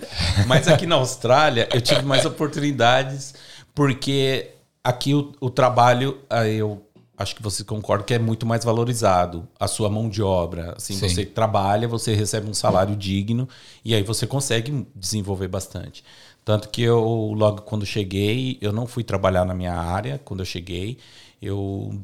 Mas 0.46 0.68
aqui 0.68 0.86
na 0.86 0.96
Austrália 0.96 1.66
eu 1.72 1.80
tive 1.80 2.02
mais 2.02 2.26
oportunidades, 2.26 3.34
porque 3.74 4.50
aqui 4.84 5.14
o, 5.14 5.32
o 5.40 5.48
trabalho, 5.48 6.18
ah, 6.28 6.46
eu 6.46 6.82
acho 7.16 7.34
que 7.34 7.42
você 7.42 7.64
concorda 7.64 8.04
que 8.04 8.12
é 8.12 8.18
muito 8.18 8.44
mais 8.44 8.64
valorizado. 8.64 9.48
A 9.58 9.66
sua 9.66 9.88
mão 9.88 10.10
de 10.10 10.22
obra. 10.22 10.74
Assim, 10.76 10.92
Sim. 10.94 11.08
você 11.08 11.24
trabalha, 11.24 11.88
você 11.88 12.14
recebe 12.14 12.48
um 12.48 12.54
salário 12.54 12.94
digno 12.94 13.48
e 13.82 13.94
aí 13.94 14.02
você 14.02 14.26
consegue 14.26 14.86
desenvolver 14.94 15.48
bastante. 15.48 16.04
Tanto 16.44 16.68
que 16.68 16.82
eu, 16.82 17.32
logo 17.34 17.62
quando 17.62 17.86
cheguei, 17.86 18.58
eu 18.60 18.72
não 18.72 18.86
fui 18.86 19.02
trabalhar 19.02 19.46
na 19.46 19.54
minha 19.54 19.74
área 19.74 20.20
quando 20.22 20.40
eu 20.40 20.46
cheguei. 20.46 20.98
Eu 21.40 21.98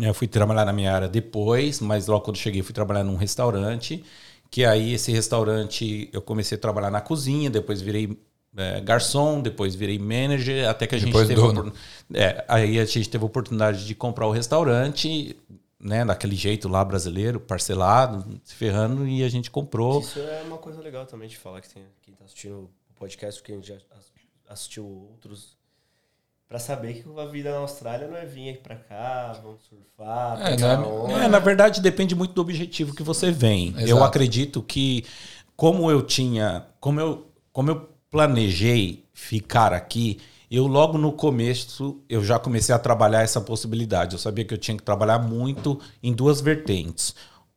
eu 0.00 0.14
fui 0.14 0.26
trabalhar 0.26 0.64
na 0.64 0.72
minha 0.72 0.92
área 0.92 1.08
depois, 1.08 1.80
mas 1.80 2.06
logo 2.06 2.24
quando 2.24 2.36
cheguei 2.36 2.62
fui 2.62 2.72
trabalhar 2.74 3.04
num 3.04 3.16
restaurante, 3.16 4.02
que 4.50 4.64
aí 4.64 4.94
esse 4.94 5.10
restaurante 5.12 6.08
eu 6.12 6.22
comecei 6.22 6.56
a 6.56 6.60
trabalhar 6.60 6.90
na 6.90 7.00
cozinha, 7.00 7.50
depois 7.50 7.80
virei 7.82 8.18
eh, 8.56 8.80
garçom, 8.80 9.40
depois 9.40 9.74
virei 9.74 9.98
manager, 9.98 10.68
até 10.68 10.86
que 10.86 10.94
a 10.94 10.98
gente 10.98 11.08
Depois 11.08 11.28
teve 11.28 11.40
a 11.40 11.44
dono. 11.44 11.72
é, 12.14 12.44
aí 12.48 12.78
a 12.78 12.84
gente 12.84 13.08
teve 13.08 13.22
a 13.22 13.26
oportunidade 13.26 13.86
de 13.86 13.94
comprar 13.94 14.26
o 14.26 14.30
restaurante, 14.30 15.36
né, 15.80 16.04
daquele 16.04 16.36
jeito 16.36 16.68
lá 16.68 16.84
brasileiro, 16.84 17.40
parcelado, 17.40 18.40
se 18.44 18.54
ferrando 18.54 19.06
e 19.06 19.22
a 19.24 19.28
gente 19.28 19.50
comprou. 19.50 20.00
Isso 20.00 20.18
é 20.18 20.42
uma 20.46 20.58
coisa 20.58 20.80
legal 20.80 21.04
também 21.06 21.28
de 21.28 21.36
falar 21.36 21.60
que 21.60 21.68
tem, 21.72 21.82
quem 22.02 22.14
tá 22.14 22.24
assistindo 22.24 22.54
o 22.54 22.94
podcast, 22.94 23.42
quem 23.42 23.62
já 23.62 23.74
ass- 23.74 24.12
assistiu 24.48 24.84
outros, 25.10 25.56
pra 26.52 26.58
saber 26.58 27.02
que 27.02 27.18
a 27.18 27.24
vida 27.24 27.50
na 27.50 27.60
Austrália 27.60 28.06
não 28.06 28.14
é 28.14 28.26
vir 28.26 28.50
aqui 28.50 28.58
pra 28.58 28.76
cá, 28.76 29.32
vamos 29.42 29.62
surfar, 29.62 30.38
É, 30.42 30.54
é- 30.60 30.76
onda. 30.76 31.24
É, 31.24 31.26
na 31.26 31.38
verdade, 31.38 31.80
depende 31.80 32.14
muito 32.14 32.34
do 32.34 32.42
objetivo 32.42 32.94
que 32.94 33.02
você 33.02 33.30
vem. 33.30 33.68
Exato. 33.68 33.86
Eu 33.88 34.04
acredito 34.04 34.62
que, 34.62 35.02
como 35.56 35.90
eu 35.90 36.02
tinha. 36.02 36.66
Como 36.78 37.00
eu, 37.00 37.26
como 37.54 37.70
eu 37.70 37.88
planejei 38.10 39.02
ficar 39.14 39.72
aqui, 39.72 40.20
eu 40.50 40.66
logo 40.66 40.98
no 40.98 41.12
começo 41.12 42.02
eu 42.06 42.22
já 42.22 42.38
comecei 42.38 42.74
a 42.74 42.78
trabalhar 42.78 43.22
essa 43.22 43.40
possibilidade. 43.40 44.12
Eu 44.12 44.18
sabia 44.18 44.44
que 44.44 44.52
eu 44.52 44.58
tinha 44.58 44.76
que 44.76 44.82
trabalhar 44.82 45.20
muito 45.20 45.80
em 46.02 46.12
duas 46.12 46.42
vertentes. 46.42 47.14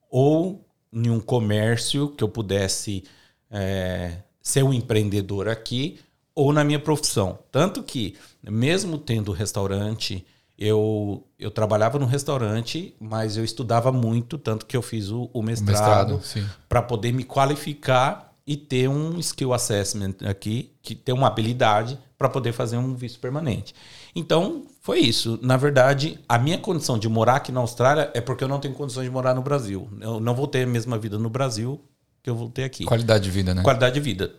Ou 0.10 0.66
em 0.94 1.10
um 1.10 1.20
comércio 1.20 2.08
que 2.12 2.24
eu 2.24 2.30
pudesse 2.30 3.04
é, 3.52 4.20
ser 4.42 4.64
um 4.64 4.74
empreendedor 4.74 5.50
aqui, 5.50 6.00
ou 6.36 6.52
na 6.52 6.64
minha 6.64 6.80
profissão. 6.80 7.40
Tanto 7.52 7.82
que, 7.82 8.16
mesmo 8.44 8.98
tendo 8.98 9.32
restaurante, 9.32 10.26
eu, 10.58 11.26
eu 11.40 11.50
trabalhava 11.50 11.98
no 11.98 12.06
restaurante, 12.06 12.94
mas 13.00 13.38
eu 13.38 13.44
estudava 13.44 13.92
muito, 13.92 14.38
tanto 14.38 14.66
que 14.66 14.76
eu 14.76 14.82
fiz 14.82 15.10
o, 15.10 15.30
o 15.34 15.42
mestrado, 15.42 16.16
Mestrado, 16.16 16.50
para 16.68 16.82
poder 16.82 17.14
me 17.14 17.24
qualificar 17.24 18.34
e 18.46 18.56
ter 18.56 18.88
um 18.88 19.18
skill 19.20 19.54
assessment 19.54 20.16
aqui, 20.26 20.72
que 20.82 20.94
ter 20.94 21.14
uma 21.14 21.28
habilidade 21.28 21.98
para 22.18 22.30
poder 22.30 22.54
fazer 22.54 22.78
um 22.78 22.94
visto 22.96 23.20
permanente. 23.20 23.74
Então, 24.16 24.64
foi 24.82 25.00
isso. 25.00 25.40
Na 25.42 25.58
verdade, 25.58 26.20
a 26.30 26.38
minha 26.38 26.58
condição 26.58 26.98
de 26.98 27.10
morar 27.10 27.38
aqui 27.38 27.52
na 27.52 27.60
Austrália 27.60 28.12
é 28.14 28.22
porque 28.22 28.44
eu 28.44 28.48
não 28.48 28.60
tenho 28.60 28.74
condições 28.74 29.06
de 29.06 29.10
morar 29.10 29.34
no 29.34 29.42
Brasil. 29.42 29.90
Eu 30.00 30.20
não 30.20 30.36
vou 30.36 30.48
ter 30.48 30.64
a 30.64 30.68
mesma 30.68 30.98
vida 30.98 31.18
no 31.18 31.30
Brasil 31.30 31.82
que 32.22 32.30
eu 32.30 32.36
vou 32.36 32.50
ter 32.50 32.64
aqui 32.64 32.86
Qualidade 32.86 33.24
de 33.24 33.30
vida, 33.30 33.54
né? 33.54 33.62
qualidade 33.62 33.94
de 33.96 34.00
vida. 34.00 34.34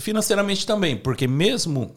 Financeiramente 0.00 0.66
também, 0.66 0.96
porque 0.96 1.26
mesmo 1.26 1.96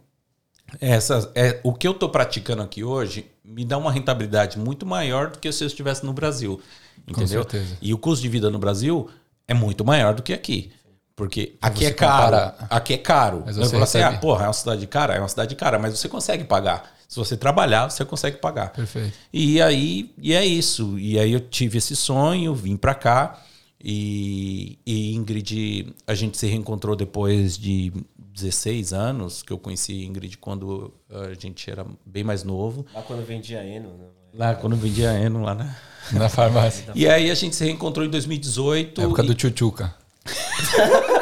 Essa, 0.80 1.30
é, 1.36 1.60
o 1.64 1.74
que 1.74 1.86
eu 1.88 1.92
estou 1.92 2.08
praticando 2.10 2.62
aqui 2.62 2.82
hoje 2.84 3.26
me 3.44 3.66
dá 3.66 3.78
uma 3.78 3.92
rentabilidade 3.92 4.58
muito 4.58 4.86
maior 4.86 5.30
do 5.32 5.38
que 5.40 5.52
se 5.52 5.64
eu 5.64 5.68
estivesse 5.68 6.06
no 6.06 6.14
Brasil. 6.14 6.62
Entendeu? 7.06 7.44
certeza. 7.44 7.78
E 7.82 7.94
o 7.94 7.98
custo 7.98 8.22
de 8.22 8.30
vida 8.30 8.50
no 8.50 8.58
Brasil 8.58 9.10
é 9.48 9.54
muito 9.54 9.84
maior 9.84 10.14
do 10.14 10.24
que 10.24 10.32
aqui. 10.32 10.72
Porque 11.14 11.56
aqui 11.62 11.80
você 11.80 11.86
é 11.88 11.94
caro. 11.94 12.24
compara- 12.24 12.68
Aqui 12.70 12.94
é 12.94 12.98
caro. 12.98 13.44
Mas 13.46 13.58
eu 13.58 13.64
você 13.64 13.72
falo 13.72 13.84
assim, 13.84 13.98
ah, 14.02 14.18
porra, 14.18 14.46
é 14.46 14.48
uma 14.48 14.54
cidade 14.54 14.88
cara? 14.88 15.16
É 15.16 15.20
uma 15.20 15.28
cidade 15.28 15.56
cara, 15.56 15.78
mas 15.78 16.00
você 16.00 16.08
consegue 16.08 16.46
pagar. 16.46 16.90
Se 17.08 17.18
você 17.18 17.36
trabalhar, 17.36 17.90
você 17.90 18.06
consegue 18.06 18.38
pagar. 18.38 18.72
Perfeito. 18.72 19.12
E 19.34 19.62
aí, 19.62 20.14
e 20.18 20.34
é 20.34 20.46
isso. 20.46 20.98
E 20.98 21.20
aí 21.20 21.34
eu 21.34 21.42
tive 21.42 21.80
esse 21.80 21.96
sonho, 21.98 22.56
vim 22.56 22.78
pra 22.78 22.96
cá. 22.96 23.42
E, 23.84 24.78
e 24.86 25.16
Ingrid, 25.16 25.94
a 26.06 26.14
gente 26.14 26.38
se 26.38 26.48
reencontrou 26.48 26.96
depois 26.96 27.58
de 27.58 27.92
16 28.34 28.94
anos, 28.94 29.42
que 29.44 29.52
eu 29.52 29.58
conheci 29.58 30.06
Ingrid 30.06 30.38
quando 30.38 30.94
a 31.10 31.34
gente 31.34 31.70
era 31.70 31.86
bem 32.06 32.24
mais 32.24 32.44
novo. 32.44 32.86
Lá 32.94 33.02
quando 33.02 33.26
vendia 33.26 33.64
Eno, 33.64 33.90
né? 33.98 34.06
Lá 34.34 34.56
quando 34.56 34.76
vendia 34.76 35.12
Eno 35.14 35.42
lá, 35.42 35.56
né? 35.56 35.76
Na 36.14 36.30
farmácia. 36.30 36.86
E 36.96 37.08
aí 37.08 37.30
a 37.30 37.36
gente 37.36 37.56
se 37.56 37.64
reencontrou 37.64 38.06
em 38.06 38.10
2018. 38.10 39.02
época 39.02 39.24
e- 39.24 39.28
do 39.28 39.34
Tchutchuca. 39.36 39.94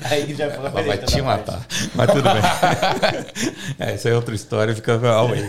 Aí 0.00 0.34
já 0.34 0.50
falou, 0.50 0.70
Ela 0.70 0.82
vai 0.82 0.98
te 0.98 1.20
matar. 1.20 1.66
Mas 1.94 2.10
tudo 2.10 2.22
bem. 2.22 2.42
é, 3.78 3.92
essa 3.92 4.08
é 4.08 4.14
outra 4.14 4.34
história, 4.34 4.74
fica 4.74 4.94
away. 5.10 5.42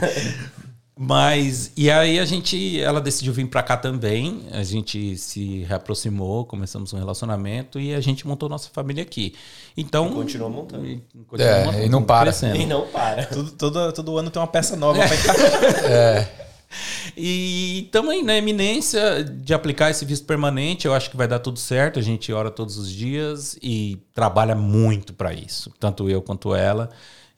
Mas, 1.02 1.72
e 1.78 1.90
aí 1.90 2.20
a 2.20 2.26
gente, 2.26 2.78
ela 2.82 3.00
decidiu 3.00 3.32
vir 3.32 3.48
pra 3.48 3.64
cá 3.64 3.78
também, 3.78 4.42
a 4.52 4.64
gente 4.64 5.18
se 5.18 5.60
reaproximou, 5.64 6.44
começamos 6.44 6.92
um 6.92 6.98
relacionamento 6.98 7.80
e 7.80 7.96
a 7.96 8.02
gente 8.02 8.28
montou 8.28 8.50
nossa 8.50 8.70
família 8.74 9.02
aqui. 9.02 9.34
Então... 9.78 10.08
E 10.08 10.14
continua 10.14 10.50
montando. 10.50 10.86
e 10.86 11.02
continua 11.26 11.50
É, 11.50 11.64
montando, 11.64 11.86
e 11.86 11.90
não 11.90 12.04
para. 12.04 12.24
crescendo. 12.24 12.58
E 12.58 12.66
não 12.66 12.86
para. 12.88 13.26
Todo, 13.28 13.52
todo, 13.52 13.94
todo 13.94 14.18
ano 14.18 14.30
tem 14.30 14.42
uma 14.42 14.48
peça 14.48 14.76
nova 14.76 15.00
pra 15.00 15.16
encaixar. 15.16 15.86
É. 15.90 16.28
E 17.16 17.86
estamos 17.86 18.12
aí 18.12 18.22
na 18.22 18.36
eminência 18.38 19.24
de 19.24 19.54
aplicar 19.54 19.90
esse 19.90 20.04
visto 20.04 20.26
permanente. 20.26 20.86
Eu 20.86 20.94
acho 20.94 21.10
que 21.10 21.16
vai 21.16 21.30
dar 21.30 21.40
tudo 21.40 21.58
certo. 21.58 21.98
A 21.98 22.02
gente 22.02 22.32
ora 22.34 22.52
todos 22.52 22.78
os 22.78 22.92
dias 22.92 23.58
e 23.64 23.98
trabalha 24.14 24.54
muito 24.54 25.14
para 25.14 25.34
isso, 25.34 25.72
tanto 25.80 26.10
eu 26.10 26.22
quanto 26.22 26.54
ela. 26.54 26.90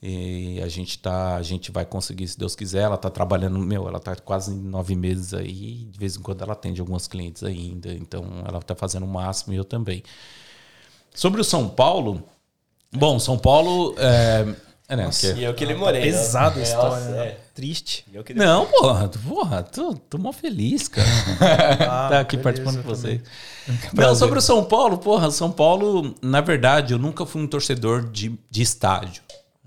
E 0.03 0.59
a 0.63 0.67
gente 0.67 0.97
tá, 0.97 1.35
a 1.35 1.43
gente 1.43 1.71
vai 1.71 1.85
conseguir, 1.85 2.27
se 2.27 2.37
Deus 2.37 2.55
quiser. 2.55 2.81
Ela 2.81 2.97
tá 2.97 3.09
trabalhando, 3.09 3.59
meu, 3.59 3.87
ela 3.87 3.99
tá 3.99 4.15
quase 4.15 4.51
nove 4.51 4.95
meses 4.95 5.31
aí. 5.33 5.85
De 5.91 5.99
vez 5.99 6.15
em 6.15 6.21
quando 6.21 6.41
ela 6.41 6.53
atende 6.53 6.81
alguns 6.81 7.07
clientes 7.07 7.43
ainda. 7.43 7.93
Então 7.93 8.25
ela 8.47 8.59
tá 8.61 8.73
fazendo 8.75 9.03
o 9.05 9.07
máximo 9.09 9.53
e 9.53 9.57
eu 9.57 9.63
também. 9.63 10.01
Sobre 11.13 11.39
o 11.39 11.43
São 11.43 11.69
Paulo, 11.69 12.23
bom, 12.91 13.19
São 13.19 13.37
Paulo 13.37 13.93
é, 13.99 14.55
é 14.87 14.95
né, 14.95 15.09
que- 15.11 15.33
E 15.33 15.43
eu 15.43 15.53
que 15.53 15.63
ele 15.63 15.75
morei. 15.75 16.01
né? 16.01 16.07
Pesado 16.07 16.57
a 16.57 16.61
É, 16.61 16.63
história. 16.63 16.89
nossa, 16.89 17.09
né? 17.11 17.27
é. 17.27 17.39
Triste. 17.53 18.03
Eu 18.11 18.23
que 18.23 18.31
ele 18.31 18.39
Não, 18.39 18.65
porra, 18.65 19.07
porra, 19.09 19.61
tô, 19.61 19.93
tô 19.93 20.17
mó 20.17 20.31
feliz, 20.31 20.87
cara. 20.87 21.07
Ah, 21.87 22.07
tá 22.09 22.19
aqui 22.21 22.37
beleza, 22.37 22.43
participando 22.63 22.81
com 22.83 22.89
vocês. 22.89 23.21
Não, 23.93 24.15
sobre 24.15 24.39
o 24.39 24.41
São 24.41 24.63
Paulo, 24.63 24.97
porra, 24.97 25.29
São 25.29 25.51
Paulo, 25.51 26.15
na 26.23 26.41
verdade, 26.41 26.93
eu 26.93 26.97
nunca 26.97 27.23
fui 27.25 27.41
um 27.43 27.47
torcedor 27.47 28.09
de, 28.09 28.35
de 28.49 28.61
estádio. 28.63 29.21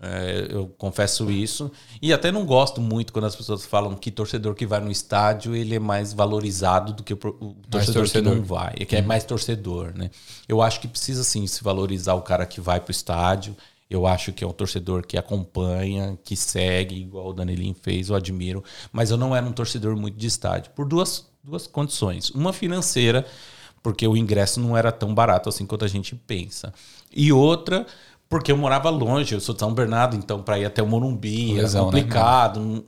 É, 0.06 0.48
eu 0.50 0.66
confesso 0.76 1.30
isso. 1.30 1.70
E 2.02 2.12
até 2.12 2.30
não 2.30 2.44
gosto 2.44 2.78
muito 2.78 3.10
quando 3.10 3.24
as 3.24 3.34
pessoas 3.34 3.64
falam 3.64 3.94
que 3.94 4.10
torcedor 4.10 4.54
que 4.54 4.66
vai 4.66 4.78
no 4.78 4.90
estádio 4.90 5.56
ele 5.56 5.76
é 5.76 5.78
mais 5.78 6.12
valorizado 6.12 6.92
do 6.92 7.02
que 7.02 7.14
o, 7.14 7.16
o 7.16 7.54
torcedor, 7.70 8.02
torcedor. 8.02 8.32
que 8.32 8.38
não 8.38 8.44
vai, 8.44 8.74
que 8.74 8.96
é 8.96 9.00
mais 9.00 9.24
torcedor, 9.24 9.96
né? 9.96 10.10
Eu 10.46 10.60
acho 10.60 10.78
que 10.80 10.86
precisa 10.86 11.24
sim 11.24 11.46
se 11.46 11.64
valorizar 11.64 12.14
o 12.14 12.22
cara 12.22 12.44
que 12.44 12.60
vai 12.60 12.80
pro 12.80 12.90
estádio. 12.90 13.56
Eu 13.88 14.06
acho 14.06 14.32
que 14.32 14.44
é 14.44 14.46
um 14.46 14.52
torcedor 14.52 15.06
que 15.06 15.16
acompanha, 15.16 16.18
que 16.22 16.36
segue, 16.36 16.96
igual 16.96 17.28
o 17.28 17.32
Danelinho 17.32 17.76
fez, 17.80 18.10
eu 18.10 18.16
admiro. 18.16 18.62
Mas 18.92 19.10
eu 19.10 19.16
não 19.16 19.34
era 19.34 19.46
um 19.46 19.52
torcedor 19.52 19.96
muito 19.96 20.18
de 20.18 20.26
estádio, 20.26 20.72
por 20.72 20.86
duas, 20.86 21.26
duas 21.42 21.66
condições. 21.66 22.30
Uma 22.30 22.52
financeira, 22.52 23.24
porque 23.82 24.06
o 24.06 24.16
ingresso 24.16 24.60
não 24.60 24.76
era 24.76 24.92
tão 24.92 25.14
barato 25.14 25.48
assim 25.48 25.64
quanto 25.64 25.84
a 25.84 25.88
gente 25.88 26.14
pensa. 26.14 26.74
E 27.14 27.32
outra, 27.32 27.86
porque 28.28 28.50
eu 28.52 28.56
morava 28.56 28.90
longe, 28.90 29.34
eu 29.34 29.40
sou 29.40 29.54
de 29.54 29.60
São 29.60 29.72
Bernardo, 29.72 30.16
então 30.16 30.42
para 30.42 30.58
ir 30.58 30.64
até 30.64 30.82
o 30.82 30.86
Morumbi 30.86 31.52
Lesão, 31.54 31.88
era 31.88 31.96
né? 31.96 32.02
complicado. 32.02 32.60
Não- 32.60 32.84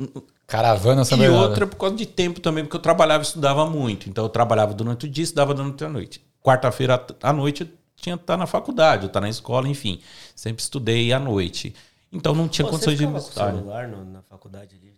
Caravana 0.46 1.04
São 1.04 1.18
e 1.18 1.22
Bernardo. 1.22 1.42
outra 1.48 1.66
por 1.66 1.76
causa 1.76 1.96
de 1.96 2.06
tempo 2.06 2.40
também, 2.40 2.64
porque 2.64 2.76
eu 2.76 2.80
trabalhava 2.80 3.22
e 3.22 3.26
estudava 3.26 3.66
muito. 3.68 4.08
Então 4.08 4.24
eu 4.24 4.28
trabalhava 4.28 4.72
durante 4.74 5.06
o 5.06 5.08
dia, 5.08 5.24
estudava 5.24 5.52
durante 5.52 5.84
a 5.84 5.88
noite. 5.88 6.24
Quarta-feira 6.42 7.04
à 7.22 7.32
noite 7.32 7.62
eu 7.62 7.68
tinha 7.96 8.16
que 8.16 8.22
estar 8.22 8.36
na 8.36 8.46
faculdade, 8.46 9.02
eu 9.04 9.06
estar 9.08 9.20
na 9.20 9.28
escola, 9.28 9.68
enfim. 9.68 10.00
Sempre 10.36 10.62
estudei 10.62 11.12
à 11.12 11.18
noite. 11.18 11.74
Então 12.12 12.34
não 12.34 12.46
tinha 12.46 12.64
Pô, 12.64 12.70
condições 12.72 12.92
você 12.92 12.96
de 12.98 13.02
ir 13.04 13.06
no 13.12 13.20
ficava 13.20 13.24
com 13.24 13.28
o 13.28 13.32
estádio. 13.32 13.58
celular 13.58 13.88
no- 13.88 14.04
na 14.12 14.22
faculdade 14.22 14.76
ali? 14.80 14.94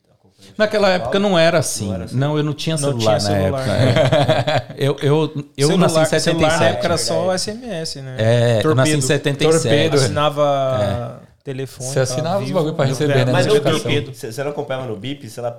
Naquela 0.56 0.88
época 0.90 1.18
não 1.18 1.38
era 1.38 1.58
assim. 1.58 1.86
Não, 1.86 1.90
Não 1.90 1.96
era 1.96 2.04
assim. 2.04 2.36
eu 2.38 2.42
não 2.44 2.52
tinha 2.52 2.76
Não 2.76 2.90
celular 2.92 3.18
tinha 3.20 3.30
na 3.30 3.40
celular. 3.42 3.68
época. 3.68 4.72
É. 4.72 4.78
Eu, 4.78 4.96
eu, 5.02 5.44
eu 5.56 5.68
celular, 5.68 5.90
nasci 5.90 6.16
em 6.16 6.20
Celular 6.20 6.46
na 6.46 6.58
77. 6.58 6.64
época 6.72 6.86
era 6.86 6.96
só 6.98 7.36
SMS, 7.36 7.94
né? 7.96 8.16
É, 8.18 8.60
eu 8.64 8.74
nasci 8.76 8.92
em 8.92 9.00
Torpedo. 9.00 9.06
77. 9.06 9.52
Torpedo. 9.62 9.96
Assinava 9.96 11.20
telefone. 11.42 11.88
Você 11.88 12.00
assinava 12.00 12.44
os 12.44 12.50
bagulho 12.52 12.74
pra 12.74 12.84
receber, 12.84 13.26
né? 13.26 13.32
Mas 13.32 13.46
Mas 13.46 13.56
no. 13.56 13.80
Bip, 13.80 14.14
você 14.14 14.44
não 14.44 14.50
acompanhava 14.52 14.86
no 14.86 14.96
Bip? 14.96 15.28
Sei 15.28 15.42
lá, 15.42 15.50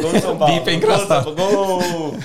gol 0.00 0.12
do 0.12 0.20
São 0.20 0.38
Paulo. 0.38 0.54
Bip 0.54 0.70
é 0.70 0.74
engraçado. 0.74 1.34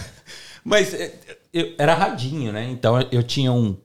Mas 0.63 0.93
é, 0.93 1.11
eu, 1.53 1.73
era 1.77 1.93
radinho, 1.93 2.51
né? 2.53 2.65
Então 2.71 2.97
eu 3.11 3.23
tinha 3.23 3.51
um 3.51 3.75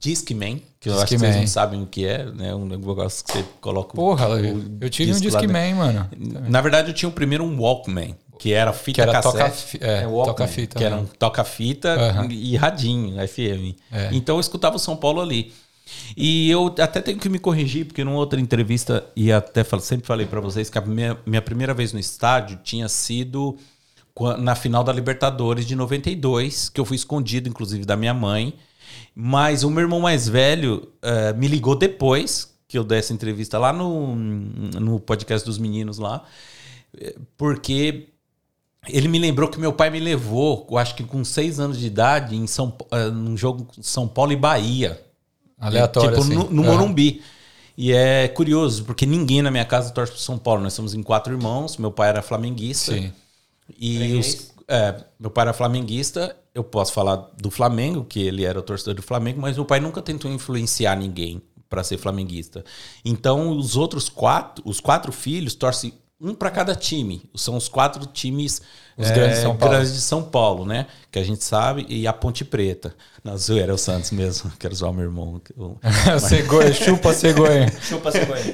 Discman, 0.00 0.60
que 0.80 0.88
eu 0.88 0.94
acho 0.98 1.06
que 1.08 1.18
vocês 1.18 1.36
não 1.36 1.46
sabem 1.46 1.82
o 1.82 1.86
que 1.86 2.06
é, 2.06 2.24
né? 2.24 2.54
Um 2.54 2.66
negócio 2.66 3.24
que 3.24 3.32
você 3.32 3.44
coloca 3.60 3.94
Porra, 3.94 4.28
o 4.28 4.78
eu 4.80 4.90
tive 4.90 5.12
um 5.12 5.20
Discman, 5.20 5.74
mano. 5.74 6.08
Na 6.48 6.60
verdade, 6.60 6.90
eu 6.90 6.94
tinha 6.94 7.08
o 7.08 7.12
primeiro 7.12 7.44
um 7.44 7.60
Walkman, 7.60 8.14
que 8.38 8.52
era 8.52 8.72
fita 8.72 8.94
Que 8.96 9.00
era 9.02 9.12
cassete. 9.12 9.38
toca-fi- 9.38 9.78
é, 9.80 10.06
Walkman, 10.06 10.24
toca-fita, 10.26 10.78
Que 10.78 10.84
era 10.84 10.96
um 10.96 11.04
toca-fita 11.06 11.88
Aham. 11.94 12.28
e 12.30 12.56
radinho, 12.56 13.16
FM. 13.26 13.74
É. 13.92 14.10
Então 14.12 14.36
eu 14.36 14.40
escutava 14.40 14.76
o 14.76 14.78
São 14.78 14.96
Paulo 14.96 15.20
ali. 15.20 15.52
E 16.16 16.50
eu 16.50 16.66
até 16.78 17.00
tenho 17.00 17.18
que 17.18 17.28
me 17.28 17.38
corrigir, 17.38 17.86
porque 17.86 18.04
numa 18.04 18.16
outra 18.18 18.40
entrevista, 18.40 19.04
e 19.16 19.32
até 19.32 19.64
sempre 19.80 20.06
falei 20.06 20.26
pra 20.26 20.40
vocês 20.40 20.68
que 20.68 20.78
a 20.78 20.80
minha, 20.82 21.16
minha 21.26 21.42
primeira 21.42 21.72
vez 21.72 21.92
no 21.92 21.98
estádio 21.98 22.58
tinha 22.62 22.88
sido 22.88 23.56
na 24.38 24.54
final 24.54 24.82
da 24.82 24.92
Libertadores 24.92 25.64
de 25.66 25.74
92, 25.76 26.68
que 26.68 26.80
eu 26.80 26.84
fui 26.84 26.96
escondido, 26.96 27.48
inclusive, 27.48 27.84
da 27.84 27.96
minha 27.96 28.12
mãe. 28.12 28.52
Mas 29.20 29.64
o 29.64 29.70
meu 29.70 29.80
irmão 29.82 29.98
mais 30.00 30.28
velho 30.28 30.88
eh, 31.02 31.32
me 31.32 31.48
ligou 31.48 31.74
depois 31.74 32.54
que 32.68 32.78
eu 32.78 32.84
desse 32.84 33.12
entrevista 33.12 33.58
lá 33.58 33.72
no, 33.72 34.14
no 34.14 35.00
podcast 35.00 35.44
dos 35.44 35.58
meninos 35.58 35.98
lá, 35.98 36.22
eh, 36.96 37.16
porque 37.36 38.10
ele 38.88 39.08
me 39.08 39.18
lembrou 39.18 39.48
que 39.48 39.58
meu 39.58 39.72
pai 39.72 39.90
me 39.90 39.98
levou, 39.98 40.64
eu 40.70 40.78
acho 40.78 40.94
que 40.94 41.02
com 41.02 41.24
seis 41.24 41.58
anos 41.58 41.78
de 41.80 41.86
idade, 41.88 42.36
em 42.36 42.46
São, 42.46 42.72
eh, 42.92 43.10
num 43.10 43.36
jogo 43.36 43.66
São 43.82 44.06
Paulo 44.06 44.30
e 44.32 44.36
Bahia. 44.36 45.02
Aleatório, 45.58 46.10
Tipo, 46.10 46.22
assim. 46.22 46.34
no, 46.34 46.50
no 46.50 46.62
Aham. 46.62 46.72
Morumbi. 46.72 47.20
E 47.76 47.92
é 47.92 48.28
curioso, 48.28 48.84
porque 48.84 49.04
ninguém 49.04 49.42
na 49.42 49.50
minha 49.50 49.64
casa 49.64 49.90
torce 49.90 50.12
pro 50.12 50.20
São 50.20 50.38
Paulo. 50.38 50.62
Nós 50.62 50.74
somos 50.74 50.94
em 50.94 51.02
quatro 51.02 51.32
irmãos, 51.32 51.76
meu 51.76 51.90
pai 51.90 52.08
era 52.10 52.22
flamenguista. 52.22 52.92
Sim. 52.92 53.12
E 53.78 54.14
os- 54.14 54.52
é, 54.68 54.94
meu 55.18 55.30
pai 55.30 55.42
era 55.42 55.52
flamenguista, 55.52 56.36
eu 56.58 56.64
posso 56.64 56.92
falar 56.92 57.16
do 57.40 57.50
Flamengo, 57.50 58.04
que 58.04 58.20
ele 58.20 58.44
era 58.44 58.58
o 58.58 58.62
torcedor 58.62 58.94
do 58.94 59.02
Flamengo, 59.02 59.40
mas 59.40 59.56
meu 59.56 59.64
pai 59.64 59.80
nunca 59.80 60.02
tentou 60.02 60.30
influenciar 60.30 60.96
ninguém 60.96 61.40
para 61.68 61.84
ser 61.84 61.98
flamenguista. 61.98 62.64
Então, 63.04 63.50
os 63.50 63.76
outros 63.76 64.08
quatro, 64.08 64.62
os 64.66 64.80
quatro 64.80 65.12
filhos 65.12 65.54
torcem 65.54 65.92
um 66.20 66.34
para 66.34 66.50
cada 66.50 66.74
time. 66.74 67.22
São 67.34 67.56
os 67.56 67.68
quatro 67.68 68.04
times 68.06 68.60
Os 68.96 69.08
é, 69.08 69.14
grandes 69.14 69.36
de 69.36 69.42
São 69.42 69.56
Paulo. 69.56 69.74
grandes 69.74 69.94
de 69.94 70.00
São 70.00 70.22
Paulo, 70.22 70.66
né? 70.66 70.86
Que 71.12 71.18
a 71.18 71.22
gente 71.24 71.44
sabe, 71.44 71.86
e 71.88 72.06
a 72.06 72.12
Ponte 72.12 72.44
Preta. 72.44 72.94
Na 73.22 73.36
zoeira 73.36 73.70
é 73.70 73.74
o 73.74 73.78
Santos 73.78 74.10
mesmo, 74.10 74.50
quero 74.58 74.74
zoar 74.74 74.92
meu 74.92 75.04
irmão. 75.04 75.40
Eu- 75.56 75.78
cegonha, 76.20 76.72
chupa 76.72 77.12
cegonha. 77.14 77.70
Chupa 77.80 78.10
cegonha. 78.10 78.52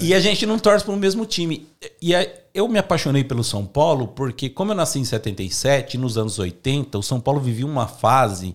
E 0.00 0.14
a 0.14 0.20
gente 0.20 0.46
não 0.46 0.58
torce 0.58 0.84
para 0.84 0.94
o 0.94 0.96
mesmo 0.96 1.26
time. 1.26 1.68
E 2.00 2.14
aí, 2.14 2.30
eu 2.54 2.66
me 2.68 2.78
apaixonei 2.78 3.22
pelo 3.24 3.44
São 3.44 3.66
Paulo 3.66 4.08
porque, 4.08 4.48
como 4.48 4.72
eu 4.72 4.76
nasci 4.76 4.98
em 4.98 5.04
77, 5.04 5.98
nos 5.98 6.16
anos 6.16 6.38
80, 6.38 6.98
o 6.98 7.02
São 7.02 7.20
Paulo 7.20 7.40
vivia 7.40 7.66
uma 7.66 7.86
fase 7.86 8.54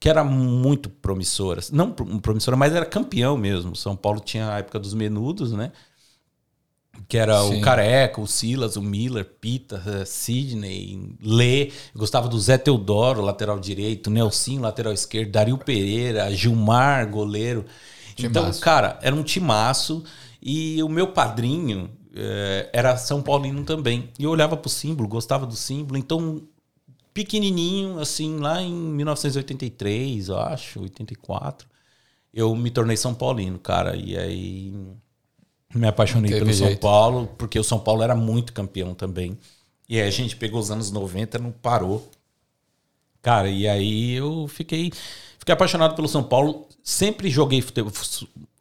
que 0.00 0.08
era 0.08 0.22
muito 0.22 0.88
promissora. 0.88 1.60
Não 1.72 1.90
pro- 1.90 2.06
promissora, 2.20 2.56
mas 2.56 2.72
era 2.74 2.86
campeão 2.86 3.36
mesmo. 3.36 3.74
São 3.76 3.96
Paulo 3.96 4.20
tinha 4.20 4.48
a 4.54 4.58
época 4.58 4.78
dos 4.78 4.94
menudos, 4.94 5.52
né? 5.52 5.72
Que 7.06 7.16
era 7.16 7.40
Sim. 7.42 7.58
o 7.58 7.60
Careca, 7.60 8.20
o 8.20 8.26
Silas, 8.26 8.76
o 8.76 8.82
Miller, 8.82 9.24
Pita, 9.24 10.04
Sidney, 10.04 11.16
Lê. 11.22 11.66
Eu 11.66 12.00
gostava 12.00 12.28
do 12.28 12.38
Zé 12.38 12.58
Teodoro, 12.58 13.22
lateral 13.22 13.58
direito, 13.58 14.10
Nelson, 14.10 14.60
lateral 14.60 14.92
esquerdo, 14.92 15.30
Dario 15.30 15.58
Pereira, 15.58 16.30
Gilmar, 16.34 17.08
goleiro. 17.10 17.64
Então, 18.18 18.42
Timaço. 18.42 18.60
cara, 18.60 18.98
era 19.02 19.14
um 19.14 19.22
timaço. 19.22 20.02
E 20.42 20.82
o 20.82 20.88
meu 20.88 21.12
padrinho 21.12 21.90
eh, 22.14 22.68
era 22.72 22.96
São 22.96 23.22
Paulino 23.22 23.64
também. 23.64 24.10
E 24.18 24.24
eu 24.24 24.30
olhava 24.30 24.56
pro 24.56 24.68
símbolo, 24.68 25.08
gostava 25.08 25.46
do 25.46 25.54
símbolo. 25.54 25.98
Então, 25.98 26.42
pequenininho, 27.14 27.98
assim, 27.98 28.38
lá 28.38 28.60
em 28.62 28.72
1983, 28.72 30.28
eu 30.28 30.38
acho, 30.38 30.80
84, 30.82 31.68
eu 32.32 32.54
me 32.54 32.70
tornei 32.70 32.96
São 32.96 33.14
Paulino, 33.14 33.58
cara. 33.58 33.96
E 33.96 34.16
aí 34.16 34.74
Me 35.74 35.86
apaixonei 35.86 36.30
pelo 36.38 36.52
São 36.54 36.66
jeito. 36.68 36.80
Paulo, 36.80 37.28
porque 37.36 37.58
o 37.58 37.64
São 37.64 37.78
Paulo 37.78 38.02
era 38.02 38.14
muito 38.14 38.52
campeão 38.52 38.94
também. 38.94 39.36
E 39.88 40.00
aí 40.00 40.06
a 40.08 40.10
gente 40.10 40.36
pegou 40.36 40.60
os 40.60 40.70
anos 40.70 40.90
90, 40.90 41.38
não 41.38 41.50
parou. 41.50 42.08
Cara, 43.22 43.48
e 43.48 43.68
aí 43.68 44.14
eu 44.14 44.48
fiquei, 44.48 44.90
fiquei 45.38 45.52
apaixonado 45.52 45.94
pelo 45.94 46.08
São 46.08 46.22
Paulo. 46.22 46.66
Sempre 46.82 47.28
joguei 47.28 47.60
futebol, 47.60 47.92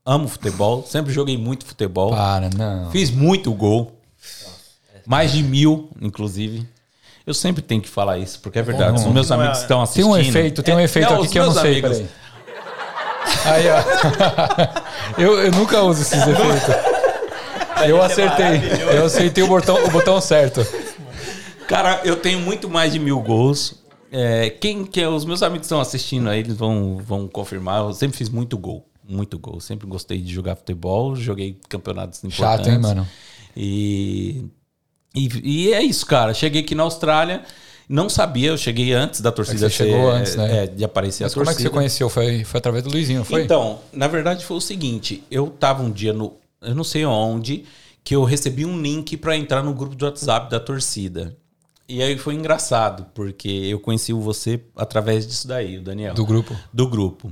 amo 0.05 0.27
futebol, 0.27 0.83
sempre 0.85 1.13
joguei 1.13 1.37
muito 1.37 1.65
futebol. 1.65 2.09
Para, 2.11 2.49
não. 2.49 2.91
Fiz 2.91 3.09
muito 3.09 3.53
gol. 3.53 3.93
Mais 5.05 5.31
de 5.31 5.41
mil, 5.41 5.89
inclusive. 6.01 6.67
Eu 7.25 7.33
sempre 7.33 7.61
tenho 7.61 7.81
que 7.81 7.87
falar 7.89 8.17
isso, 8.17 8.39
porque 8.41 8.59
é 8.59 8.61
verdade. 8.61 8.99
Bom, 9.01 9.07
Os 9.07 9.13
meus 9.13 9.31
é- 9.31 9.33
amigos 9.33 9.59
estão 9.59 9.77
Tem 9.77 9.83
assistindo. 9.83 10.09
um 10.09 10.17
efeito, 10.17 10.63
tem 10.63 10.75
um 10.75 10.79
É, 10.79 10.83
efeito 10.83 11.09
não, 11.09 11.15
aqui 11.17 11.25
os 11.27 11.31
que 11.31 11.39
eu 11.39 11.45
não 11.45 11.53
sei, 11.53 11.71
amigos- 11.79 11.97
peraí. 11.97 12.09
Aí, 13.45 13.65
ó. 13.69 15.19
eu, 15.21 15.39
eu 15.43 15.51
nunca 15.51 15.81
uso 15.81 16.01
esses 16.01 16.21
efeitos. 16.21 16.96
Eu 17.85 18.01
acertei. 18.01 18.61
Eu 18.95 19.05
acertei 19.05 19.43
o 19.43 19.47
botão, 19.47 19.83
o 19.85 19.89
botão 19.91 20.19
certo. 20.21 20.65
Cara, 21.67 22.01
eu 22.05 22.15
tenho 22.15 22.39
muito 22.39 22.69
mais 22.69 22.93
de 22.93 22.99
mil 22.99 23.19
gols. 23.19 23.75
É, 24.11 24.49
quem 24.49 24.85
que 24.85 25.01
é- 25.01 25.07
os 25.09 25.25
meus 25.25 25.43
amigos 25.43 25.61
que 25.61 25.65
estão 25.65 25.81
assistindo 25.81 26.29
aí, 26.29 26.39
eles 26.39 26.55
vão, 26.55 26.97
vão 26.97 27.27
confirmar. 27.27 27.81
Eu 27.81 27.93
sempre 27.93 28.17
fiz 28.17 28.29
muito 28.29 28.57
gol. 28.57 28.87
Muito 29.07 29.37
gol. 29.37 29.59
Sempre 29.59 29.85
gostei 29.87 30.19
de 30.19 30.33
jogar 30.33 30.55
futebol. 30.55 31.15
Joguei 31.15 31.57
campeonatos 31.67 32.23
importantes. 32.23 32.65
Chato, 32.65 32.69
hein, 32.73 32.79
mano? 32.79 33.07
E, 33.55 34.45
e, 35.15 35.29
e 35.67 35.73
é 35.73 35.81
isso, 35.81 36.05
cara. 36.05 36.33
Cheguei 36.33 36.61
aqui 36.61 36.73
na 36.75 36.83
Austrália. 36.83 37.43
Não 37.89 38.09
sabia, 38.09 38.49
eu 38.49 38.57
cheguei 38.57 38.91
antes 38.93 39.21
da 39.21 39.31
torcida 39.31 39.65
É 39.65 39.69
você 39.69 39.75
chegou 39.75 40.09
antes, 40.11 40.35
né? 40.35 40.63
é, 40.63 40.67
de 40.67 40.83
aparecer 40.83 41.23
Mas 41.23 41.31
a 41.31 41.35
como 41.35 41.43
é 41.43 41.47
que 41.47 41.51
torcida. 41.53 41.69
você 41.69 41.73
conheceu? 41.73 42.09
Foi, 42.09 42.43
foi 42.43 42.57
através 42.57 42.83
do 42.83 42.89
Luizinho, 42.89 43.23
foi? 43.23 43.43
Então, 43.43 43.79
na 43.93 44.09
verdade 44.09 44.43
foi 44.43 44.57
o 44.57 44.61
seguinte, 44.61 45.23
eu 45.31 45.47
tava 45.47 45.83
um 45.83 45.89
dia 45.89 46.11
no, 46.11 46.33
eu 46.61 46.75
não 46.75 46.83
sei 46.83 47.05
onde, 47.05 47.65
que 48.03 48.15
eu 48.15 48.23
recebi 48.23 48.65
um 48.65 48.81
link 48.81 49.17
para 49.17 49.35
entrar 49.35 49.63
no 49.63 49.73
grupo 49.73 49.95
do 49.95 50.05
WhatsApp 50.05 50.49
da 50.49 50.59
torcida. 50.59 51.35
E 51.89 52.01
aí 52.01 52.17
foi 52.17 52.33
engraçado, 52.33 53.05
porque 53.13 53.47
eu 53.47 53.79
conheci 53.79 54.11
você 54.11 54.61
através 54.75 55.25
disso 55.25 55.47
daí, 55.47 55.77
o 55.77 55.81
Daniel. 55.81 56.13
Do 56.13 56.25
grupo. 56.25 56.55
Do 56.73 56.87
grupo. 56.87 57.31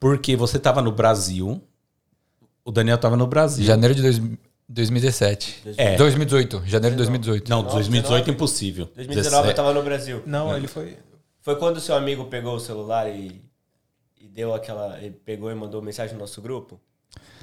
Porque 0.00 0.34
você 0.34 0.58
tava 0.58 0.82
no 0.82 0.90
Brasil, 0.90 1.62
o 2.64 2.72
Daniel 2.72 2.98
tava 2.98 3.16
no 3.16 3.26
Brasil. 3.26 3.64
Janeiro 3.64 3.94
de 3.94 4.02
dois, 4.02 4.20
2017. 4.68 5.74
É. 5.76 5.96
2018. 5.96 6.62
Janeiro 6.66 6.94
de 6.94 6.98
2018. 6.98 7.48
Não, 7.48 7.62
19, 7.62 7.74
2018 7.76 8.30
impossível. 8.30 8.88
2019 8.96 9.48
eu 9.48 9.54
tava 9.54 9.72
no 9.72 9.82
Brasil. 9.82 10.22
Não, 10.26 10.56
ele 10.56 10.66
foi. 10.66 10.96
Foi 11.40 11.56
quando 11.56 11.76
o 11.76 11.80
seu 11.80 11.94
amigo 11.94 12.24
pegou 12.24 12.56
o 12.56 12.60
celular 12.60 13.08
e, 13.08 13.42
e 14.20 14.28
deu 14.28 14.54
aquela. 14.54 14.98
Ele 14.98 15.10
pegou 15.24 15.50
e 15.50 15.54
mandou 15.54 15.82
mensagem 15.82 16.14
no 16.14 16.20
nosso 16.20 16.40
grupo? 16.40 16.80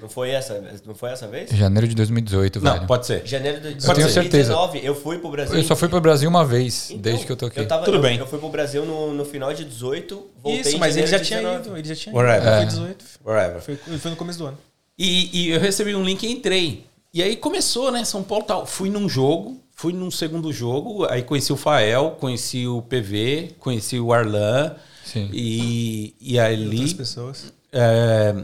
Não 0.01 0.08
foi 0.08 0.29
essa, 0.29 0.63
não 0.86 0.95
foi 0.95 1.10
essa 1.12 1.27
vez? 1.27 1.49
Janeiro 1.51 1.86
de 1.86 1.93
2018, 1.93 2.62
Não, 2.62 2.73
velho. 2.73 2.88
pode 2.88 3.05
ser. 3.05 3.25
Janeiro 3.25 3.60
de 3.60 3.67
Eu 3.67 3.93
tenho 3.93 4.08
2019, 4.08 4.79
eu 4.82 4.95
fui 4.95 5.19
pro 5.19 5.29
Brasil. 5.29 5.58
Eu 5.58 5.63
só 5.63 5.75
fui 5.75 5.89
pro 5.89 5.99
Brasil 5.99 6.29
uma 6.29 6.45
vez, 6.45 6.89
Então, 6.89 7.01
desde 7.01 7.25
que 7.25 7.32
eu 7.32 7.36
tô 7.36 7.47
aqui. 7.47 7.60
Eu 7.60 7.67
tava, 7.67 7.84
Tudo 7.84 7.97
eu, 7.97 8.01
bem. 8.01 8.17
Eu 8.17 8.25
fui 8.25 8.39
pro 8.39 8.47
Brasil 8.49 8.86
no, 8.86 9.13
no 9.13 9.25
final 9.25 9.53
de 9.53 9.65
18, 9.65 10.27
voltei 10.41 10.62
Isso, 10.62 10.77
mas 10.79 10.95
ele 10.95 11.05
já 11.08 11.19
tinha 11.19 11.39
19. 11.39 11.67
ido. 11.67 11.77
Ele 11.77 11.88
já 11.89 11.95
tinha 11.95 12.15
Whatever. 12.15 12.39
ido. 12.41 12.47
É. 12.49 12.58
Foi 12.58 12.65
18. 12.65 13.05
Whatever. 13.25 13.62
Foi, 13.62 13.75
foi 13.99 14.12
no 14.12 14.17
começo 14.17 14.39
do 14.39 14.45
ano. 14.45 14.58
E, 14.97 15.29
e 15.47 15.49
eu 15.49 15.60
recebi 15.60 15.93
um 15.93 16.03
link 16.03 16.23
e 16.25 16.32
entrei. 16.32 16.86
E 17.13 17.21
aí 17.21 17.36
começou, 17.36 17.91
né? 17.91 18.05
São 18.05 18.23
Paulo 18.23 18.45
tal. 18.45 18.65
Fui 18.65 18.89
num 18.89 19.10
jogo, 19.10 19.58
fui 19.75 19.91
num 19.91 20.10
segundo 20.12 20.53
jogo, 20.53 21.05
aí 21.10 21.23
conheci 21.23 21.51
o 21.51 21.58
Fael, 21.58 22.12
conheci 22.19 22.65
o 22.67 22.82
PV, 22.84 23.55
conheci 23.60 23.99
o 23.99 24.13
Arlan. 24.13 24.75
Sim. 25.03 25.29
E, 25.34 26.13
e 26.21 26.39
Outras 26.39 26.53
ali. 26.58 26.93
pessoas. 26.93 27.53
é, 27.73 28.36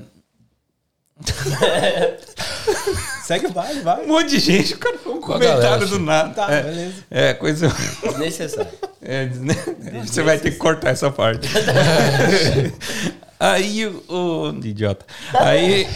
Segue 3.24 3.48
o 3.48 3.52
baile, 3.52 3.82
vai. 3.82 4.04
um 4.04 4.08
monte 4.08 4.32
de 4.32 4.40
gente, 4.40 4.74
o 4.74 4.78
cara 4.78 4.98
foi 4.98 5.14
um 5.14 5.22
comentário 5.22 5.62
galera, 5.62 5.86
do 5.88 6.00
nada. 6.00 6.34
Tá, 6.34 6.52
é, 6.52 6.64
beleza. 6.64 6.94
é, 7.10 7.34
coisa. 7.34 7.74
Desnecessário. 8.04 8.72
é, 9.02 9.26
né? 9.26 9.56
você 10.06 10.22
vai 10.22 10.38
ter 10.38 10.52
que 10.52 10.58
cortar 10.58 10.90
essa 10.90 11.10
parte. 11.10 11.48
aí 13.40 13.86
o. 13.88 14.04
o- 14.10 14.60
Idiota. 14.64 15.06
Aí. 15.34 15.88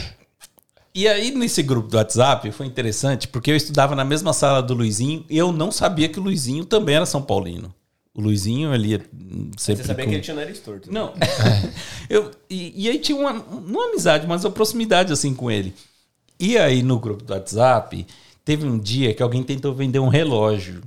E 0.95 1.07
aí, 1.07 1.31
nesse 1.31 1.61
grupo 1.61 1.87
do 1.87 1.97
WhatsApp, 1.97 2.51
foi 2.51 2.65
interessante, 2.65 3.27
porque 3.27 3.51
eu 3.51 3.55
estudava 3.55 3.95
na 3.95 4.03
mesma 4.03 4.33
sala 4.33 4.61
do 4.61 4.73
Luizinho 4.73 5.23
e 5.29 5.37
eu 5.37 5.51
não 5.51 5.71
sabia 5.71 6.09
que 6.09 6.19
o 6.19 6.23
Luizinho 6.23 6.65
também 6.65 6.95
era 6.95 7.05
São 7.05 7.21
Paulino. 7.21 7.73
O 8.13 8.21
Luizinho, 8.21 8.75
ia 8.75 8.99
sempre. 9.57 9.83
Você 9.83 9.87
sabia 9.87 10.03
com- 10.05 10.09
que 10.09 10.15
ele 10.15 10.23
tinha 10.23 10.35
nariz 10.35 10.59
torto. 10.59 10.91
né? 10.91 10.99
Não. 10.99 11.13
eu, 12.09 12.31
e, 12.49 12.85
e 12.85 12.89
aí 12.89 12.99
tinha 12.99 13.17
uma, 13.17 13.33
não 13.33 13.89
amizade, 13.89 14.27
mas 14.27 14.43
uma 14.43 14.51
proximidade 14.51 15.13
assim 15.13 15.33
com 15.33 15.49
ele. 15.49 15.73
E 16.39 16.57
aí 16.57 16.81
no 16.81 16.99
grupo 16.99 17.23
do 17.23 17.33
WhatsApp, 17.33 18.05
teve 18.43 18.65
um 18.65 18.79
dia 18.79 19.13
que 19.13 19.21
alguém 19.21 19.43
tentou 19.43 19.73
vender 19.73 19.99
um 19.99 20.07
relógio 20.07 20.81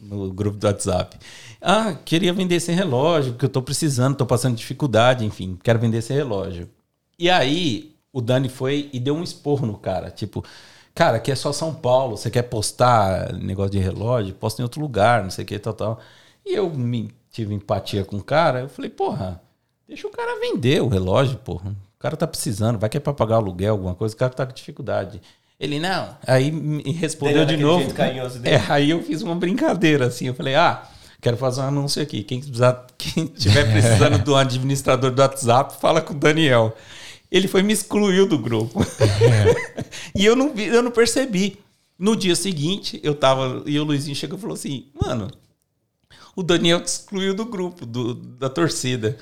no 0.00 0.32
grupo 0.32 0.56
do 0.56 0.66
WhatsApp. 0.66 1.16
Ah, 1.60 1.94
queria 2.04 2.32
vender 2.32 2.56
esse 2.56 2.72
relógio, 2.72 3.32
porque 3.32 3.44
eu 3.44 3.50
tô 3.50 3.62
precisando, 3.62 4.16
tô 4.16 4.26
passando 4.26 4.56
dificuldade, 4.56 5.24
enfim, 5.24 5.56
quero 5.62 5.78
vender 5.78 5.98
esse 5.98 6.12
relógio. 6.12 6.68
E 7.18 7.30
aí 7.30 7.94
o 8.12 8.20
Dani 8.20 8.48
foi 8.48 8.88
e 8.92 8.98
deu 8.98 9.14
um 9.14 9.22
esporro 9.22 9.66
no 9.66 9.76
cara, 9.76 10.10
tipo, 10.10 10.44
cara, 10.94 11.18
aqui 11.18 11.30
é 11.30 11.34
só 11.36 11.52
São 11.52 11.72
Paulo, 11.72 12.16
você 12.16 12.30
quer 12.30 12.42
postar 12.42 13.32
negócio 13.34 13.70
de 13.72 13.78
relógio, 13.78 14.34
posta 14.34 14.60
em 14.60 14.64
outro 14.64 14.80
lugar, 14.80 15.22
não 15.22 15.30
sei 15.30 15.44
o 15.44 15.46
que, 15.46 15.58
tal, 15.58 15.72
tal. 15.74 16.00
E 16.44 16.54
eu 16.54 16.70
me 16.70 17.10
tive 17.30 17.54
empatia 17.54 18.04
com 18.04 18.16
o 18.16 18.22
cara, 18.22 18.60
eu 18.60 18.68
falei, 18.68 18.90
porra, 18.90 19.40
deixa 19.88 20.06
o 20.06 20.10
cara 20.10 20.40
vender 20.40 20.82
o 20.82 20.88
relógio, 20.88 21.38
porra. 21.38 21.70
O 21.70 21.98
cara 21.98 22.16
tá 22.16 22.26
precisando, 22.26 22.78
vai 22.78 22.90
que 22.90 22.96
é 22.96 23.00
pra 23.00 23.12
pagar 23.12 23.36
aluguel, 23.36 23.72
alguma 23.72 23.94
coisa, 23.94 24.14
o 24.14 24.18
cara 24.18 24.32
tá 24.32 24.44
com 24.44 24.52
dificuldade. 24.52 25.20
Ele, 25.62 25.78
não. 25.78 26.16
Aí 26.26 26.50
me 26.50 26.82
respondeu 26.90 27.44
de 27.44 27.56
novo. 27.56 27.92
É, 28.42 28.60
aí 28.68 28.90
eu 28.90 29.00
fiz 29.00 29.22
uma 29.22 29.36
brincadeira 29.36 30.06
assim. 30.06 30.26
Eu 30.26 30.34
falei, 30.34 30.56
ah, 30.56 30.82
quero 31.20 31.36
fazer 31.36 31.60
um 31.60 31.64
anúncio 31.64 32.02
aqui. 32.02 32.24
Quem 32.24 32.40
precisar, 32.40 32.84
quem 32.98 33.26
tiver 33.26 33.64
precisando 33.70 34.18
do 34.18 34.34
administrador 34.34 35.12
do 35.12 35.22
WhatsApp, 35.22 35.80
fala 35.80 36.00
com 36.00 36.14
o 36.14 36.18
Daniel. 36.18 36.76
Ele 37.30 37.46
foi 37.46 37.60
e 37.60 37.62
me 37.62 37.72
excluiu 37.72 38.26
do 38.26 38.36
grupo. 38.36 38.84
e 40.14 40.24
eu 40.24 40.34
não 40.34 40.52
vi, 40.52 40.64
eu 40.66 40.82
não 40.82 40.90
percebi. 40.90 41.56
No 41.96 42.16
dia 42.16 42.34
seguinte, 42.34 42.98
eu 43.04 43.14
tava. 43.14 43.62
E 43.64 43.78
o 43.78 43.84
Luizinho 43.84 44.16
chegou 44.16 44.36
e 44.36 44.40
falou 44.40 44.54
assim: 44.54 44.86
Mano, 45.00 45.30
o 46.34 46.42
Daniel 46.42 46.80
te 46.80 46.86
excluiu 46.88 47.34
do 47.34 47.44
grupo, 47.44 47.84
do, 47.84 48.14
da 48.14 48.48
torcida. 48.48 49.16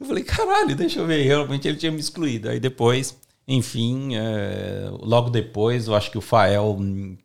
Eu 0.00 0.06
falei, 0.06 0.22
caralho, 0.24 0.76
deixa 0.76 1.00
eu 1.00 1.06
ver. 1.06 1.22
Realmente 1.24 1.66
ele 1.66 1.76
tinha 1.76 1.90
me 1.92 2.00
excluído. 2.00 2.48
Aí 2.48 2.60
depois, 2.60 3.16
enfim, 3.46 4.14
é, 4.14 4.88
logo 5.00 5.28
depois, 5.30 5.88
eu 5.88 5.94
acho 5.94 6.10
que 6.10 6.18
o 6.18 6.20
Fael 6.20 6.76
hum, 6.78 7.16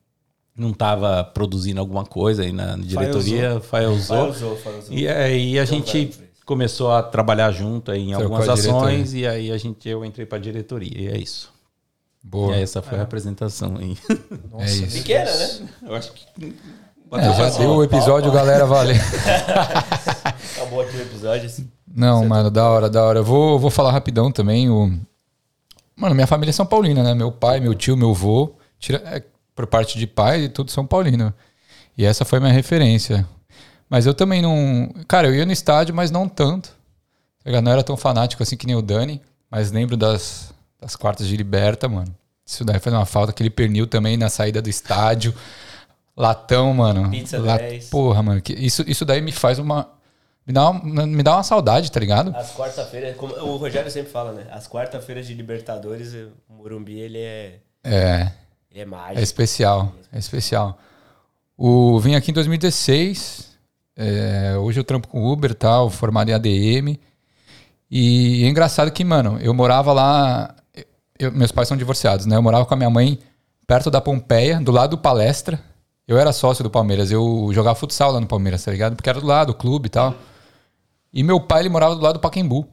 não 0.57 0.71
estava 0.71 1.23
produzindo 1.23 1.79
alguma 1.79 2.03
coisa 2.05 2.43
aí 2.43 2.51
na 2.51 2.75
diretoria. 2.77 3.59
Fael 3.59 3.91
usou. 3.91 4.17
Fala 4.17 4.29
usou, 4.29 4.57
fala 4.57 4.77
usou. 4.79 4.93
E 4.93 5.07
aí 5.07 5.59
a 5.59 5.63
Então 5.63 5.75
gente 5.85 6.11
começou 6.45 6.91
a 6.91 7.01
trabalhar 7.01 7.51
junto 7.51 7.91
aí 7.91 8.01
em 8.09 8.13
algumas 8.13 8.45
diretoria. 8.45 8.71
ações. 8.77 9.13
E 9.13 9.25
aí 9.27 9.51
a 9.51 9.57
gente, 9.57 9.87
eu 9.87 10.03
entrei 10.03 10.25
para 10.25 10.37
a 10.37 10.41
diretoria. 10.41 10.99
E 10.99 11.07
é 11.07 11.17
isso. 11.17 11.53
Boa. 12.23 12.53
E 12.53 12.55
aí 12.55 12.61
essa 12.63 12.81
foi 12.81 12.97
a 12.99 13.03
apresentação 13.03 13.75
aí. 13.77 13.97
É 14.59 14.65
isso. 14.65 14.97
Pequena, 14.97 15.31
né? 15.35 15.69
eu 15.83 15.95
acho 15.95 16.11
que. 16.13 16.25
É, 17.15 17.33
já 17.33 17.49
deu 17.57 17.75
o 17.75 17.83
episódio, 17.83 18.31
galera, 18.31 18.65
valeu. 18.65 18.95
Acabou 20.55 20.81
aqui 20.81 20.97
o 20.97 21.01
episódio. 21.01 21.45
assim. 21.45 21.69
Não, 21.87 22.25
mano, 22.25 22.49
da 22.49 22.67
hora, 22.67 22.89
da 22.89 23.03
hora. 23.03 23.19
Eu 23.19 23.23
vou, 23.23 23.59
vou 23.59 23.69
falar 23.69 23.91
rapidão 23.91 24.31
também. 24.31 24.69
O... 24.69 24.91
Mano, 25.95 26.15
minha 26.15 26.25
família 26.25 26.49
é 26.49 26.53
São 26.53 26.65
Paulina, 26.65 27.03
né? 27.03 27.13
Meu 27.13 27.31
pai, 27.31 27.59
meu 27.59 27.75
tio, 27.75 27.95
meu 27.95 28.09
avô, 28.09 28.53
tira... 28.79 29.01
é, 29.05 29.21
por 29.55 29.67
parte 29.67 29.99
de 29.99 30.07
pai, 30.07 30.49
tudo 30.49 30.71
São 30.71 30.85
Paulino. 30.85 31.33
E 31.95 32.03
essa 32.03 32.25
foi 32.25 32.39
minha 32.39 32.51
referência. 32.51 33.27
Mas 33.87 34.07
eu 34.07 34.13
também 34.13 34.41
não. 34.41 34.91
Cara, 35.07 35.27
eu 35.27 35.35
ia 35.35 35.45
no 35.45 35.51
estádio, 35.51 35.93
mas 35.93 36.09
não 36.09 36.27
tanto. 36.27 36.69
Tá 36.69 37.49
ligado? 37.49 37.63
Não 37.63 37.71
era 37.71 37.83
tão 37.83 37.95
fanático 37.95 38.41
assim 38.41 38.57
que 38.57 38.65
nem 38.65 38.75
o 38.75 38.81
Dani, 38.81 39.21
mas 39.51 39.71
lembro 39.71 39.95
das, 39.95 40.51
das 40.81 40.95
quartas 40.95 41.27
de 41.27 41.37
liberta, 41.37 41.87
mano. 41.87 42.13
Isso 42.45 42.65
daí 42.65 42.79
faz 42.79 42.95
uma 42.95 43.05
falta. 43.05 43.31
Aquele 43.31 43.51
pernil 43.51 43.85
também 43.85 44.17
na 44.17 44.29
saída 44.29 44.61
do 44.61 44.69
estádio. 44.69 45.33
Latão, 46.15 46.73
mano. 46.73 47.09
Pizza 47.09 47.39
La- 47.39 47.57
10. 47.57 47.89
Porra, 47.89 48.21
mano. 48.21 48.41
que- 48.41 48.53
Isso, 48.53 48.83
isso 48.87 49.03
daí 49.05 49.21
me 49.21 49.31
faz 49.31 49.57
uma. 49.59 49.89
Me 50.45 50.53
dá 50.53 50.69
uma, 50.69 51.05
me 51.07 51.23
dá 51.23 51.35
uma 51.35 51.43
saudade, 51.43 51.89
tá 51.91 51.99
ligado? 51.99 52.35
As 52.35 52.53
quarta-feiras, 52.53 53.15
como 53.15 53.33
o 53.33 53.55
Rogério 53.57 53.89
sempre 53.89 54.11
fala, 54.11 54.33
né? 54.33 54.45
As 54.51 54.67
quarta-feiras 54.67 55.25
de 55.25 55.33
Libertadores, 55.33 56.13
o 56.13 56.31
Morumbi, 56.53 56.99
ele 56.99 57.17
é, 57.17 57.59
É. 57.83 58.31
ele 58.69 58.79
é 58.79 58.83
É 58.83 58.85
mágico. 58.85 59.21
especial. 59.21 59.93
É 60.11 60.19
especial. 60.19 60.77
O, 61.57 61.97
vim 61.99 62.15
aqui 62.15 62.31
em 62.31 62.33
2016. 62.33 63.51
é, 63.95 64.55
hoje 64.57 64.79
eu 64.79 64.83
trampo 64.83 65.07
com 65.07 65.23
Uber 65.31 65.51
e 65.51 65.53
tal, 65.53 65.89
formado 65.89 66.27
em 66.29 66.33
ADM. 66.33 66.99
E 67.89 68.43
é 68.43 68.47
engraçado 68.47 68.91
que, 68.91 69.03
mano, 69.03 69.37
eu 69.41 69.53
morava 69.53 69.93
lá. 69.93 70.55
eu- 71.19 71.31
meus 71.31 71.51
pais 71.51 71.67
são 71.67 71.77
divorciados, 71.77 72.25
né? 72.25 72.35
Eu 72.35 72.41
morava 72.41 72.65
com 72.65 72.73
a 72.73 72.77
minha 72.77 72.89
mãe 72.89 73.17
perto 73.67 73.89
da 73.91 74.01
Pompeia, 74.01 74.59
do 74.59 74.71
lado 74.71 74.91
do 74.91 74.97
Palestra. 74.97 75.59
Eu 76.07 76.17
era 76.17 76.33
sócio 76.33 76.63
do 76.63 76.69
Palmeiras. 76.69 77.11
Eu 77.11 77.49
jogava 77.53 77.75
futsal 77.75 78.11
lá 78.11 78.19
no 78.19 78.27
Palmeiras, 78.27 78.63
tá 78.63 78.71
ligado? 78.71 78.95
Porque 78.95 79.09
era 79.09 79.21
do 79.21 79.27
lado 79.27 79.47
do 79.47 79.53
clube 79.57 79.87
e 79.87 79.89
tal. 79.89 80.15
E 81.13 81.23
meu 81.23 81.39
pai, 81.39 81.61
ele 81.61 81.69
morava 81.69 81.95
do 81.95 82.01
lado 82.01 82.15
do 82.15 82.19
Pacaembu. 82.19 82.67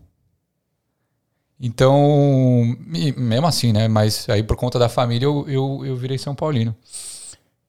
Então, 1.60 2.74
mesmo 3.16 3.46
assim, 3.46 3.72
né? 3.72 3.86
Mas 3.86 4.28
aí 4.30 4.42
por 4.42 4.56
conta 4.56 4.78
da 4.78 4.88
família 4.88 5.26
eu, 5.26 5.46
eu, 5.46 5.82
eu 5.84 5.96
virei 5.96 6.16
São 6.16 6.34
Paulino. 6.34 6.74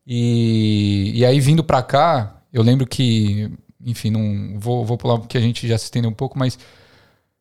E, 0.07 1.11
e 1.13 1.25
aí 1.25 1.39
vindo 1.39 1.63
pra 1.63 1.83
cá, 1.83 2.41
eu 2.53 2.63
lembro 2.63 2.87
que, 2.87 3.51
enfim, 3.85 4.09
não 4.09 4.59
vou, 4.59 4.85
vou 4.85 4.97
pular 4.97 5.19
porque 5.19 5.37
a 5.37 5.41
gente 5.41 5.67
já 5.67 5.77
se 5.77 5.85
estendeu 5.85 6.09
um 6.09 6.13
pouco, 6.13 6.39
mas 6.39 6.57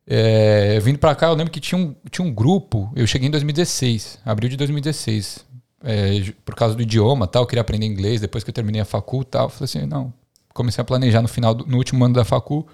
é, 0.07 0.81
vindo 0.81 0.99
pra 0.99 1.15
cá, 1.15 1.29
eu 1.29 1.35
lembro 1.35 1.53
que 1.53 1.61
tinha 1.61 1.81
um, 1.81 1.95
tinha 2.11 2.27
um 2.27 2.35
grupo, 2.35 2.93
eu 2.97 3.07
cheguei 3.07 3.29
em 3.29 3.31
2016, 3.31 4.19
abril 4.25 4.51
de 4.51 4.57
2016, 4.57 5.47
é, 5.85 6.33
por 6.45 6.55
causa 6.55 6.75
do 6.75 6.83
idioma 6.83 7.27
tal, 7.27 7.43
eu 7.43 7.47
queria 7.47 7.63
aprender 7.63 7.87
inglês, 7.87 8.21
depois 8.21 8.45
que 8.45 8.51
eu 8.51 8.55
terminei 8.55 8.81
a 8.81 8.85
facul 8.85 9.25
tal, 9.25 9.47
eu 9.47 9.49
falei 9.49 9.65
assim, 9.65 9.87
não, 9.87 10.13
comecei 10.53 10.83
a 10.83 10.85
planejar 10.85 11.23
no 11.23 11.29
final, 11.29 11.55
do, 11.55 11.67
no 11.67 11.77
último 11.77 12.05
ano 12.05 12.15
da 12.15 12.25
facul, 12.25 12.67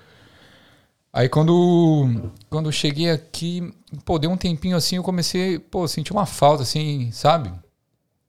Aí 1.17 1.31
quando, 1.31 2.31
quando 2.51 2.67
eu 2.67 2.73
cheguei 2.73 3.11
aqui, 3.11 3.73
pô, 4.05 4.19
deu 4.19 4.31
um 4.31 4.37
tempinho 4.37 4.77
assim, 4.77 4.97
eu 4.97 5.03
comecei, 5.03 5.59
pô, 5.59 5.89
senti 5.89 6.13
uma 6.13 6.27
falta, 6.27 6.63
assim, 6.63 7.11
sabe? 7.11 7.51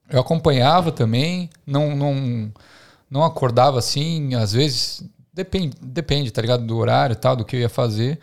Eu 0.08 0.18
acompanhava 0.20 0.90
também, 0.90 1.50
não, 1.66 1.94
não, 1.94 2.50
não 3.10 3.24
acordava 3.24 3.78
assim, 3.78 4.34
às 4.34 4.54
vezes, 4.54 5.04
depende, 5.34 5.76
depende, 5.82 6.30
tá 6.30 6.40
ligado? 6.40 6.64
Do 6.64 6.78
horário 6.78 7.14
tal, 7.14 7.36
do 7.36 7.44
que 7.44 7.56
eu 7.56 7.60
ia 7.60 7.68
fazer. 7.68 8.18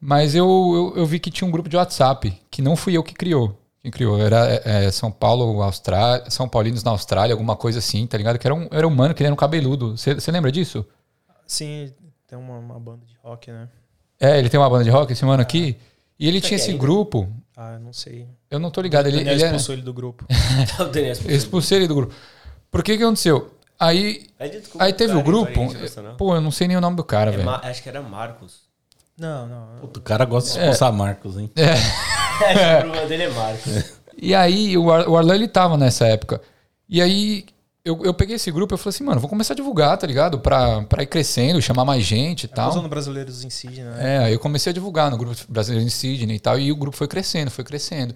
Mas 0.00 0.34
eu, 0.34 0.48
eu, 0.96 1.02
eu 1.02 1.06
vi 1.06 1.20
que 1.20 1.30
tinha 1.30 1.46
um 1.46 1.52
grupo 1.52 1.68
de 1.68 1.76
WhatsApp, 1.76 2.42
que 2.50 2.60
não 2.60 2.74
fui 2.74 2.96
eu 2.96 3.04
que 3.04 3.14
criou. 3.14 3.56
Quem 3.82 3.90
criou 3.90 4.20
era 4.20 4.46
é, 4.64 4.84
é, 4.86 4.90
São 4.90 5.10
Paulo, 5.10 5.62
Austrália, 5.62 6.30
São 6.30 6.48
Paulinos 6.48 6.84
na 6.84 6.90
Austrália, 6.90 7.32
alguma 7.32 7.56
coisa 7.56 7.78
assim, 7.78 8.06
tá 8.06 8.18
ligado? 8.18 8.38
Que 8.38 8.46
era 8.46 8.54
um, 8.54 8.68
era 8.70 8.86
um 8.86 8.90
mano 8.90 9.14
que 9.14 9.22
ele 9.22 9.28
era 9.28 9.34
um 9.34 9.36
cabeludo. 9.36 9.96
Você 9.96 10.30
lembra 10.30 10.52
disso? 10.52 10.84
Sim, 11.46 11.92
tem 12.26 12.38
uma, 12.38 12.58
uma 12.58 12.78
banda 12.78 13.04
de 13.06 13.16
rock, 13.22 13.50
né? 13.50 13.68
É, 14.20 14.38
ele 14.38 14.50
tem 14.50 14.60
uma 14.60 14.68
banda 14.68 14.84
de 14.84 14.90
rock, 14.90 15.12
esse 15.12 15.24
mano 15.24 15.42
aqui. 15.42 15.76
E 16.18 16.28
ele 16.28 16.40
Tá 16.40 16.48
tinha 16.48 16.58
aqui 16.58 16.68
esse 16.68 16.76
grupo. 16.76 17.32
Ah, 17.56 17.74
eu 17.74 17.80
não 17.80 17.92
sei. 17.92 18.26
Eu 18.50 18.58
não 18.58 18.70
tô 18.70 18.82
ligado. 18.82 19.06
Ele, 19.06 19.16
Ele, 19.16 19.24
Daniel 19.24 19.36
ele 19.36 19.44
era, 19.44 19.56
expulsou 19.56 19.74
ele 19.74 19.82
do 19.82 19.94
grupo. 19.94 20.26
o 20.28 20.98
expulsou 20.98 21.30
eu 21.30 21.36
expulsei 21.36 21.78
ele 21.78 21.88
do 21.88 21.94
grupo. 21.94 22.14
Por 22.70 22.82
que 22.82 22.98
que 22.98 23.02
aconteceu? 23.02 23.54
Aí. 23.78 24.26
Desculpa, 24.38 24.84
aí 24.84 24.92
teve 24.92 25.12
o 25.14 25.16
cara, 25.16 25.26
grupo. 25.26 26.16
Pô, 26.18 26.34
eu 26.34 26.40
não 26.42 26.50
sei 26.50 26.68
nem 26.68 26.76
o 26.76 26.80
nome 26.82 26.96
do 26.96 27.04
cara, 27.04 27.32
É 27.32 27.36
velho. 27.38 27.48
Acho 27.48 27.82
que 27.82 27.88
era 27.88 28.02
Marcos. 28.02 28.69
Não, 29.20 29.46
não. 29.46 29.66
Puta, 29.80 30.00
o 30.00 30.02
cara 30.02 30.24
gosta 30.24 30.50
de 30.52 30.58
expulsar 30.58 30.90
Marcos, 30.92 31.36
hein? 31.36 31.50
Acho 31.54 32.58
que 32.58 32.76
o 32.76 32.80
problema 32.80 33.06
dele 33.06 33.22
é 33.24 33.28
Marcos. 33.30 33.94
E 34.22 34.34
aí, 34.34 34.76
o, 34.78 34.90
Ar 34.90 35.06
o 35.08 35.16
Arlan, 35.16 35.34
ele 35.34 35.46
tava 35.48 35.76
nessa 35.76 36.06
época. 36.06 36.40
E 36.88 37.00
aí, 37.02 37.44
eu, 37.84 38.02
eu 38.04 38.14
peguei 38.14 38.36
esse 38.36 38.50
grupo 38.50 38.74
e 38.74 38.78
falei 38.78 38.88
assim, 38.94 39.04
mano, 39.04 39.20
vou 39.20 39.28
começar 39.28 39.52
a 39.52 39.56
divulgar, 39.56 39.96
tá 39.98 40.06
ligado? 40.06 40.38
Pra, 40.40 40.82
pra 40.84 41.02
ir 41.02 41.06
crescendo, 41.06 41.60
chamar 41.60 41.84
mais 41.84 42.02
gente 42.02 42.44
e 42.44 42.48
Tá 42.48 42.56
tal. 42.56 42.70
usando 42.70 42.88
brasileiros 42.88 43.44
em 43.44 43.50
Sydney, 43.50 43.84
né? 43.84 44.16
É, 44.16 44.18
aí 44.24 44.32
eu 44.32 44.38
comecei 44.40 44.70
a 44.70 44.72
divulgar 44.74 45.10
no 45.10 45.18
grupo 45.18 45.36
brasileiro 45.48 45.86
em 45.86 45.90
Sydney 45.90 46.36
e 46.36 46.40
tal, 46.40 46.58
e 46.58 46.72
o 46.72 46.76
grupo 46.76 46.96
foi 46.96 47.06
crescendo, 47.08 47.50
foi 47.50 47.62
crescendo. 47.64 48.14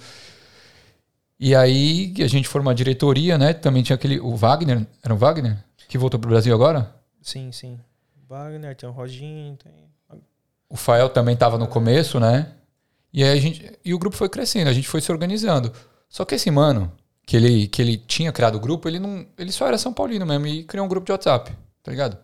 E 1.39 1.55
aí 1.55 2.15
a 2.21 2.27
gente 2.27 2.49
formou 2.49 2.71
a 2.71 2.75
diretoria, 2.75 3.37
né? 3.37 3.53
Também 3.53 3.83
tinha 3.83 3.95
aquele. 3.97 4.21
O 4.21 4.37
Wagner, 4.37 4.87
era 5.03 5.13
o 5.13 5.17
Wagner? 5.19 5.59
Que 5.89 5.99
voltou 5.99 6.19
pro 6.19 6.31
Brasil 6.31 6.55
agora? 6.55 6.95
Sim, 7.21 7.51
sim. 7.53 7.79
Wagner, 8.29 8.75
tem 8.77 8.89
o 8.89 8.93
Roginho, 8.93 9.57
tem. 9.57 9.73
O 10.75 10.77
Fael 10.77 11.09
também 11.09 11.37
tava 11.37 11.57
no 11.57 11.69
começo, 11.69 12.19
né? 12.19 12.49
E 13.13 13.23
aí 13.23 13.39
a 13.39 13.41
gente. 13.41 13.71
E 13.85 13.95
o 13.95 13.99
grupo 13.99 14.17
foi 14.17 14.29
crescendo, 14.29 14.69
a 14.69 14.73
gente 14.73 14.89
foi 14.89 15.01
se 15.01 15.13
organizando. 15.13 15.73
Só 16.09 16.25
que 16.25 16.35
esse 16.35 16.51
mano, 16.51 16.91
que 17.25 17.37
ele, 17.37 17.69
que 17.69 17.81
ele 17.81 17.97
tinha 17.97 18.33
criado 18.33 18.57
o 18.57 18.61
grupo, 18.61 18.89
ele 18.89 18.99
não. 18.99 19.25
Ele 19.39 19.53
só 19.53 19.69
era 19.69 19.79
São 19.79 19.93
Paulino 19.93 20.27
mesmo 20.27 20.49
e 20.49 20.65
criou 20.65 20.85
um 20.85 20.89
grupo 20.89 21.07
de 21.07 21.13
WhatsApp, 21.13 21.53
tá 21.81 21.93
ligado? 21.93 22.19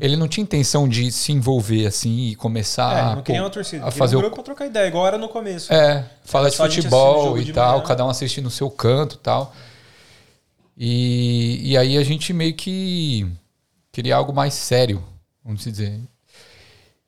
Ele 0.00 0.16
não 0.16 0.26
tinha 0.26 0.42
intenção 0.42 0.88
de 0.88 1.10
se 1.12 1.30
envolver 1.30 1.86
assim 1.86 2.28
e 2.28 2.34
começar 2.34 2.96
é, 2.96 3.00
a, 3.00 3.06
não 3.06 3.16
pô, 3.16 3.22
queria 3.22 3.42
uma 3.42 3.50
torcida. 3.50 3.86
a 3.86 3.92
fazer 3.92 4.16
um 4.16 4.18
o 4.18 4.22
grupo 4.22 4.36
pra 4.36 4.44
trocar 4.44 4.66
ideia, 4.66 4.88
igual 4.88 5.06
era 5.06 5.18
no 5.18 5.28
começo. 5.28 5.72
É, 5.72 6.04
falar 6.24 6.48
de 6.48 6.54
o 6.54 6.58
futebol 6.58 7.38
e 7.38 7.44
de 7.44 7.52
tal, 7.52 7.74
manhã. 7.74 7.84
cada 7.84 8.04
um 8.04 8.08
assiste 8.08 8.40
no 8.40 8.50
seu 8.50 8.68
canto 8.70 9.16
e 9.16 9.18
tal. 9.18 9.54
E, 10.76 11.60
e 11.70 11.76
aí 11.76 11.96
a 11.96 12.02
gente 12.02 12.32
meio 12.32 12.54
que 12.54 13.24
queria 13.92 14.16
algo 14.16 14.32
mais 14.32 14.54
sério, 14.54 15.02
vamos 15.44 15.62
dizer. 15.62 16.00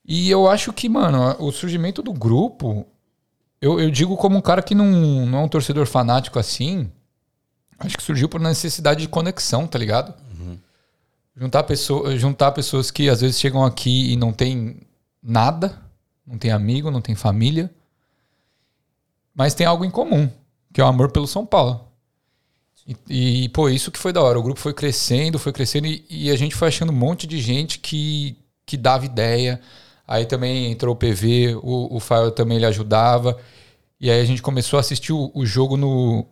E 0.06 0.30
eu 0.30 0.48
acho 0.48 0.72
que, 0.72 0.88
mano, 0.88 1.34
o 1.40 1.50
surgimento 1.50 2.00
do 2.00 2.12
grupo, 2.12 2.86
eu, 3.60 3.80
eu 3.80 3.90
digo 3.90 4.16
como 4.16 4.38
um 4.38 4.40
cara 4.40 4.62
que 4.62 4.74
não, 4.74 4.86
não 5.26 5.40
é 5.40 5.42
um 5.42 5.48
torcedor 5.48 5.84
fanático 5.86 6.38
assim, 6.38 6.90
acho 7.78 7.96
que 7.96 8.02
surgiu 8.02 8.28
por 8.28 8.40
necessidade 8.40 9.00
de 9.00 9.08
conexão, 9.08 9.66
tá 9.66 9.78
ligado? 9.78 10.14
Juntar, 11.36 11.64
pessoa, 11.64 12.16
juntar 12.16 12.52
pessoas 12.52 12.90
que 12.90 13.10
às 13.10 13.20
vezes 13.20 13.38
chegam 13.38 13.64
aqui 13.64 14.12
e 14.12 14.16
não 14.16 14.32
tem 14.32 14.80
nada, 15.22 15.78
não 16.26 16.38
tem 16.38 16.50
amigo, 16.50 16.90
não 16.90 17.00
tem 17.00 17.14
família, 17.14 17.70
mas 19.34 19.54
tem 19.54 19.66
algo 19.66 19.84
em 19.84 19.90
comum, 19.90 20.30
que 20.72 20.80
é 20.80 20.84
o 20.84 20.86
amor 20.86 21.10
pelo 21.10 21.26
São 21.26 21.44
Paulo. 21.44 21.84
E, 23.10 23.44
e, 23.44 23.48
pô, 23.48 23.68
isso 23.68 23.90
que 23.90 23.98
foi 23.98 24.12
da 24.12 24.22
hora. 24.22 24.38
O 24.38 24.42
grupo 24.42 24.60
foi 24.60 24.72
crescendo, 24.72 25.38
foi 25.38 25.52
crescendo 25.52 25.88
e, 25.88 26.06
e 26.08 26.30
a 26.30 26.36
gente 26.36 26.54
foi 26.54 26.68
achando 26.68 26.92
um 26.92 26.96
monte 26.96 27.26
de 27.26 27.40
gente 27.40 27.80
que, 27.80 28.38
que 28.64 28.76
dava 28.76 29.04
ideia. 29.04 29.60
Aí 30.06 30.24
também 30.24 30.70
entrou 30.70 30.94
o 30.94 30.96
PV, 30.96 31.58
o, 31.62 31.96
o 31.96 32.00
Fael 32.00 32.30
também 32.30 32.58
ele 32.58 32.66
ajudava. 32.66 33.36
E 34.00 34.10
aí 34.10 34.20
a 34.20 34.24
gente 34.24 34.42
começou 34.42 34.76
a 34.76 34.80
assistir 34.80 35.12
o, 35.12 35.30
o 35.34 35.44
jogo 35.44 35.76
no. 35.76 36.26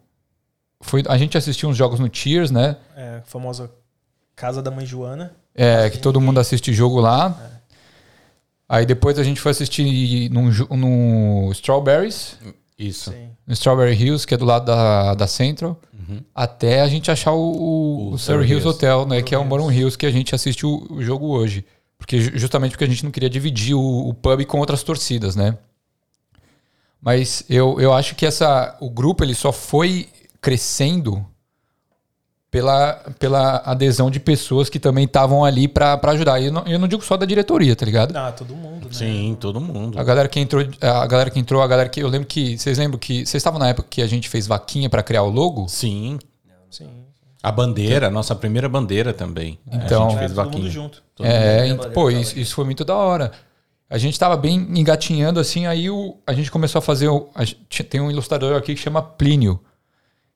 Foi, 0.81 1.03
a 1.09 1.17
gente 1.17 1.37
assistiu 1.37 1.69
uns 1.69 1.77
jogos 1.77 1.99
no 1.99 2.09
Cheers, 2.13 2.51
né? 2.51 2.77
É, 2.95 3.17
a 3.17 3.23
famosa 3.23 3.71
Casa 4.37 4.63
da 4.63 4.71
Mãe 4.71 4.85
Joana. 4.85 5.35
É, 5.55 5.89
que 5.89 5.99
todo 5.99 6.21
mundo 6.21 6.39
assiste 6.39 6.73
jogo 6.73 7.01
lá. 7.01 7.53
Aí 8.69 8.85
depois 8.85 9.19
a 9.19 9.23
gente 9.23 9.41
foi 9.41 9.53
assistir 9.53 10.31
num, 10.31 10.51
no 10.71 11.51
Strawberries, 11.53 12.39
Isso. 12.79 13.11
Sim. 13.13 13.29
no 13.47 13.53
Strawberry 13.53 13.95
Hills, 13.95 14.27
que 14.27 14.35
é 14.35 14.37
do 14.37 14.45
lado 14.45 14.65
da, 14.65 15.15
da 15.15 15.27
Central, 15.27 15.79
até 16.35 16.81
a 16.81 16.89
gente 16.89 17.11
achar 17.11 17.33
o, 17.33 17.39
o, 17.39 18.11
O 18.11 18.15
o 18.15 18.19
Surrey 18.19 18.47
Surrey 18.47 18.51
Hills. 18.51 18.67
Hotel, 18.67 19.07
né? 19.07 19.23
Que 19.23 19.35
é 19.35 19.39
o 19.39 19.45
Moron 19.45 19.71
Hills 19.71 19.97
que 19.97 20.07
a 20.07 20.11
gente 20.11 20.35
assiste 20.35 20.67
o, 20.67 20.87
o 20.91 21.03
jogo 21.03 21.29
hoje. 21.29 21.65
Porque, 22.05 22.21
ju- 22.21 22.33
justamente 22.35 22.73
porque 22.73 22.85
a 22.85 22.87
gente 22.89 23.03
não 23.03 23.11
queria 23.11 23.31
dividir 23.31 23.75
o, 23.75 24.09
o 24.09 24.13
pub 24.13 24.45
com 24.45 24.59
outras 24.59 24.83
torcidas, 24.83 25.35
né? 25.35 25.57
Mas 27.01 27.45
eu, 27.49 27.81
eu 27.81 27.95
acho 27.95 28.15
que 28.15 28.27
essa, 28.27 28.77
o 28.79 28.91
grupo 28.91 29.25
ele 29.25 29.35
só 29.35 29.51
foi 29.53 30.09
crescendo 30.41 31.25
pela, 32.51 32.93
pela 33.19 33.57
adesão 33.65 34.11
de 34.11 34.21
pessoas 34.21 34.69
que 34.69 34.79
também 34.79 35.05
estavam 35.07 35.45
ali 35.45 35.67
pra 35.67 35.97
pra 35.97 36.13
ajudar. 36.13 36.39
E 36.41 36.47
eu 36.47 36.53
não, 36.53 36.63
eu 36.67 36.79
não 36.79 36.87
digo 36.87 37.03
só 37.03 37.17
da 37.17 37.25
diretoria, 37.27 37.75
tá 37.75 37.85
ligado? 37.87 38.15
Ah, 38.17 38.31
todo 38.33 38.55
mundo, 38.55 38.87
né? 38.87 38.93
Sim, 38.93 39.37
todo 39.41 39.61
mundo. 39.61 39.99
A 39.99 40.05
galera 40.05 40.29
que 40.29 40.39
entrou, 40.41 40.63
a 40.81 41.07
galera 41.07 41.31
que 41.31 41.39
entrou, 41.41 41.63
a 41.63 41.67
galera 41.67 41.89
que 41.89 42.01
eu 42.03 42.09
lembro 42.09 42.29
que 42.29 42.57
vocês 42.59 42.77
lembram 42.79 42.99
que 42.99 43.27
vocês 43.27 43.35
estavam 43.41 43.59
na 43.59 43.69
época 43.69 43.89
que 43.91 44.03
a 44.03 44.07
gente 44.07 44.29
fez 44.29 44.47
vaquinha 44.47 44.89
pra 44.91 45.03
criar 45.03 45.23
o 45.23 45.31
logo? 45.31 45.69
Sim. 45.69 46.19
Sim. 46.21 46.34
A 47.45 47.53
bandeira, 47.53 48.07
a 48.07 48.11
nossa 48.11 48.35
primeira 48.35 48.69
bandeira 48.69 49.13
também. 49.13 49.59
Então- 49.71 50.07
a 50.07 50.11
gente 50.11 50.17
É, 50.17 50.19
fez 50.21 50.33
todo 50.33 50.45
mundo 50.45 50.53
vaquinha. 50.55 50.71
junto. 50.71 51.03
Todo 51.15 51.27
é, 51.27 51.69
mundo. 51.75 51.91
pô, 51.91 52.11
isso, 52.11 52.39
isso 52.39 52.55
foi 52.55 52.65
muito 52.65 52.85
da 52.85 52.95
hora. 52.97 53.33
A 53.91 53.99
gente 53.99 54.19
tava 54.19 54.35
bem 54.37 54.57
engatinhando 54.75 55.39
assim, 55.39 55.67
aí 55.67 55.91
o, 55.91 56.17
a 56.27 56.33
gente 56.33 56.51
começou 56.51 56.79
a 56.79 56.83
fazer. 56.83 57.09
o- 57.09 57.29
a 57.35 57.45
tem 57.85 58.01
um 58.01 58.11
ilustrador 58.11 58.57
aqui 58.57 58.75
que 58.75 58.81
chama 58.81 59.03
Plínio, 59.03 59.61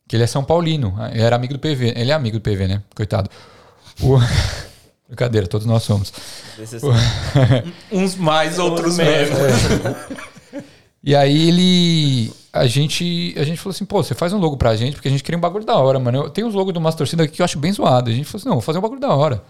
que 0.06 0.16
ele 0.16 0.22
é 0.22 0.26
São 0.26 0.44
Paulino, 0.44 0.94
ele 1.10 1.22
era 1.22 1.34
amigo 1.34 1.54
do 1.54 1.58
PV. 1.58 1.94
Ele 1.96 2.10
é 2.10 2.14
amigo 2.14 2.38
do 2.38 2.42
PV, 2.42 2.68
né? 2.68 2.82
Coitado. 2.94 3.30
O- 4.02 4.18
Brincadeira, 5.08 5.46
todos 5.46 5.66
nós 5.66 5.82
somos. 5.84 6.12
Uns 7.90 8.14
mais, 8.16 8.58
outros 8.58 8.96
menos. 8.98 9.30
E 11.08 11.16
aí 11.16 11.48
ele. 11.48 12.30
A 12.52 12.66
gente, 12.66 13.34
a 13.38 13.42
gente 13.42 13.56
falou 13.56 13.70
assim, 13.70 13.86
pô, 13.86 14.02
você 14.02 14.14
faz 14.14 14.30
um 14.34 14.38
logo 14.38 14.58
pra 14.58 14.76
gente, 14.76 14.92
porque 14.92 15.08
a 15.08 15.10
gente 15.10 15.22
queria 15.22 15.38
um 15.38 15.40
bagulho 15.40 15.64
da 15.64 15.74
hora, 15.78 15.98
mano. 15.98 16.24
Eu 16.24 16.28
tenho 16.28 16.46
uns 16.46 16.52
logos 16.52 16.70
de 16.70 16.78
umas 16.78 16.94
torcidas 16.94 17.24
aqui 17.24 17.36
que 17.36 17.40
eu 17.40 17.44
acho 17.46 17.58
bem 17.58 17.72
zoado. 17.72 18.10
A 18.10 18.12
gente 18.12 18.26
falou 18.26 18.40
assim, 18.40 18.48
não, 18.50 18.56
vou 18.56 18.60
fazer 18.60 18.78
um 18.78 18.82
bagulho 18.82 19.00
da 19.00 19.14
hora. 19.14 19.42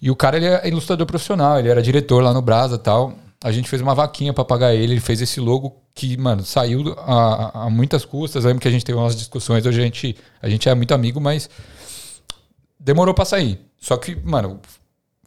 E 0.00 0.12
o 0.12 0.14
cara, 0.14 0.36
ele 0.36 0.46
é 0.46 0.68
ilustrador 0.68 1.04
profissional, 1.04 1.58
ele 1.58 1.68
era 1.68 1.82
diretor 1.82 2.22
lá 2.22 2.32
no 2.32 2.40
Brasa 2.40 2.78
tal. 2.78 3.14
A 3.42 3.50
gente 3.50 3.68
fez 3.68 3.82
uma 3.82 3.96
vaquinha 3.96 4.32
pra 4.32 4.44
pagar 4.44 4.76
ele, 4.76 4.92
ele 4.92 5.00
fez 5.00 5.20
esse 5.20 5.40
logo 5.40 5.74
que, 5.92 6.16
mano, 6.16 6.44
saiu 6.44 6.94
a, 6.98 7.64
a 7.64 7.70
muitas 7.70 8.04
custas. 8.04 8.44
Eu 8.44 8.50
lembro 8.50 8.62
que 8.62 8.68
a 8.68 8.70
gente 8.70 8.84
teve 8.84 8.96
umas 8.96 9.16
discussões, 9.16 9.66
hoje 9.66 9.80
a 9.80 9.84
gente, 9.84 10.16
a 10.40 10.48
gente 10.48 10.68
é 10.68 10.74
muito 10.76 10.94
amigo, 10.94 11.20
mas 11.20 11.50
demorou 12.78 13.12
pra 13.12 13.24
sair. 13.24 13.58
Só 13.80 13.96
que, 13.96 14.14
mano, 14.22 14.60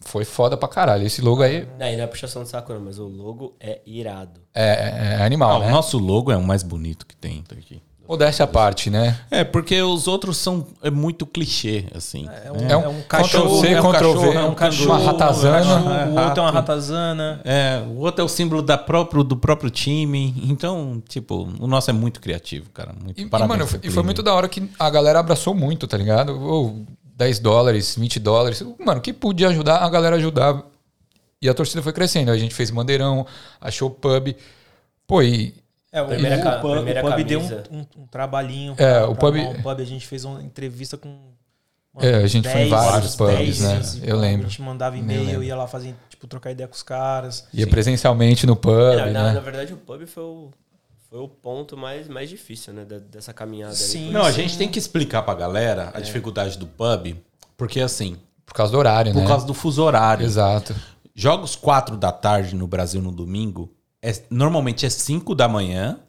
foi 0.01 0.25
foda 0.25 0.55
pra 0.57 0.67
caralho. 0.67 1.05
Esse 1.05 1.21
logo 1.21 1.41
aí 1.43 1.67
Aí 1.79 1.95
não 1.97 2.03
é 2.03 2.07
puxação 2.07 2.43
de 2.43 2.49
saco, 2.49 2.73
não, 2.73 2.81
mas 2.81 2.99
o 2.99 3.07
logo 3.07 3.55
é 3.59 3.79
irado. 3.85 4.41
é, 4.53 5.17
é 5.19 5.23
animal, 5.23 5.57
Ah, 5.57 5.59
né? 5.65 5.67
O 5.67 5.71
nosso 5.71 5.97
logo 5.97 6.31
é 6.31 6.37
o 6.37 6.43
mais 6.43 6.63
bonito 6.63 7.05
que 7.05 7.15
tem 7.15 7.41
tá 7.43 7.55
aqui. 7.55 7.81
Modéstia 8.07 8.43
à 8.45 8.47
parte, 8.47 8.89
né? 8.89 9.19
É, 9.29 9.43
porque 9.43 9.79
os 9.83 10.07
outros 10.07 10.35
são 10.37 10.65
é 10.81 10.89
muito 10.89 11.27
clichê, 11.27 11.85
assim. 11.93 12.27
É 12.43 12.51
um, 12.51 12.55
É 12.67 12.71
é 12.71 12.77
um 12.87 12.97
um 12.97 13.01
cachorro, 13.03 13.59
Ctrl 13.59 13.61
C, 13.61 13.67
é 13.67 13.79
um 13.79 13.83
Ctrl 13.83 13.91
cachorro, 13.91 14.19
V, 14.21 14.27
é 14.35 14.39
um 14.41 14.45
uma 14.47 14.55
canguru, 14.55 14.91
ratazana. 15.05 15.59
cachorro, 15.59 15.89
É, 15.93 16.05
o 16.07 16.23
outro 16.25 16.39
é 16.39 16.41
uma 16.41 16.51
ratazana. 16.51 17.41
É, 17.43 17.83
o 17.87 17.97
outro 17.99 18.21
é 18.21 18.25
o 18.25 18.27
símbolo 18.27 18.63
da 18.63 18.79
próprio, 18.79 19.23
do 19.23 19.37
próprio 19.37 19.69
time. 19.69 20.33
Então, 20.49 21.03
tipo, 21.07 21.47
o 21.59 21.67
nosso 21.67 21.91
é 21.91 21.93
muito 21.93 22.19
criativo, 22.19 22.71
cara. 22.71 22.93
Muito 22.99 23.19
E, 23.21 23.25
e, 23.25 23.29
parabéns 23.29 23.59
mano, 23.59 23.67
pro 23.79 23.87
e 23.87 23.91
foi 23.91 24.01
muito 24.01 24.23
da 24.23 24.33
hora 24.33 24.49
que 24.49 24.67
a 24.79 24.89
galera 24.89 25.19
abraçou 25.19 25.53
muito, 25.53 25.85
tá 25.85 25.95
ligado? 25.95 26.31
Ou 26.41 26.83
10 27.19 27.39
dólares, 27.39 27.95
20 27.97 28.17
dólares. 28.17 28.63
Mano, 28.79 29.01
que 29.01 29.11
podia 29.11 29.49
ajudar, 29.49 29.79
a 29.79 29.89
galera 29.89 30.15
ajudava. 30.15 30.65
E 31.41 31.49
a 31.49 31.53
torcida 31.53 31.81
foi 31.83 31.91
crescendo. 31.91 32.31
A 32.31 32.37
gente 32.37 32.55
fez 32.55 32.69
bandeirão, 32.71 33.25
achou 33.59 33.89
pub. 33.89 34.33
Pô, 35.05 35.21
e, 35.21 35.53
É, 35.91 36.01
o, 36.01 36.07
Primeira 36.07 36.37
o 36.37 36.61
pub, 36.61 36.71
primeira 36.75 37.05
o 37.05 37.11
pub 37.11 37.23
deu 37.25 37.39
um, 37.41 37.79
um- 37.79 37.85
um 38.03 38.07
trabalhinho. 38.07 38.73
É, 38.77 38.99
pra- 38.99 39.09
o 39.09 39.15
pra 39.15 39.31
pub- 39.31 39.59
o 39.59 39.61
pub. 39.63 39.79
A 39.81 39.85
gente 39.85 40.07
fez 40.07 40.23
uma 40.23 40.41
entrevista 40.41 40.97
com. 40.97 41.09
mano, 41.93 42.07
É, 42.07 42.23
a 42.23 42.27
gente 42.27 42.47
foi 42.47 42.61
em 42.61 42.69
vários 42.69 43.15
pubs, 43.17 43.59
né? 43.59 43.81
Eu 44.03 44.15
lembro. 44.17 44.47
A 44.47 44.49
gente 44.49 44.61
mandava 44.61 44.95
Eu 44.95 45.01
e-mail, 45.01 45.23
lembro. 45.25 45.43
ia 45.43 45.55
lá 45.57 45.67
fazer, 45.67 45.93
tipo, 46.09 46.25
trocar 46.27 46.51
ideia 46.51 46.67
com 46.69 46.75
os 46.75 46.83
caras. 46.83 47.45
Ia 47.53 47.67
presencialmente 47.67 48.45
no 48.47 48.55
pub, 48.55 48.71
É, 48.93 48.95
na, 48.97 49.05
na- 49.07 49.23
na 49.23 49.33
né? 49.33 49.39
verdade, 49.41 49.73
o 49.73 49.77
pub 49.77 50.05
foi 50.07 50.23
o, 50.23 50.51
foi 51.09 51.19
o 51.19 51.27
ponto 51.27 51.75
mais, 51.75 52.07
mais 52.07 52.29
difícil, 52.29 52.73
né? 52.73 52.85
dessa 52.85 53.33
caminhada 53.33 53.73
Sim. 53.73 54.05
ali. 54.05 54.13
Não, 54.13 54.21
a 54.23 54.31
gente 54.31 54.57
tem 54.57 54.69
que 54.69 54.77
explicar 54.77 55.23
pra 55.23 55.33
galera 55.33 55.91
a 55.93 55.99
dificuldade 55.99 56.57
do 56.57 56.67
pub, 56.67 57.15
porque 57.57 57.79
assim, 57.81 58.17
Por 58.45 58.53
causa 58.53 58.71
do 58.71 58.77
horário, 58.77 59.11
por 59.13 59.21
né? 59.21 59.27
causa 59.27 59.45
do 59.45 59.53
fuso 59.53 59.81
horário. 59.83 60.25
Exato. 60.25 60.75
Jogos 61.15 61.55
4 61.55 61.97
da 61.97 62.11
tarde 62.11 62.55
no 62.55 62.67
Brasil 62.67 63.01
no 63.01 63.11
domingo, 63.11 63.71
é, 64.01 64.13
normalmente 64.29 64.85
é 64.85 64.89
5 64.89 65.33
da 65.35 65.47
manhã 65.47 65.99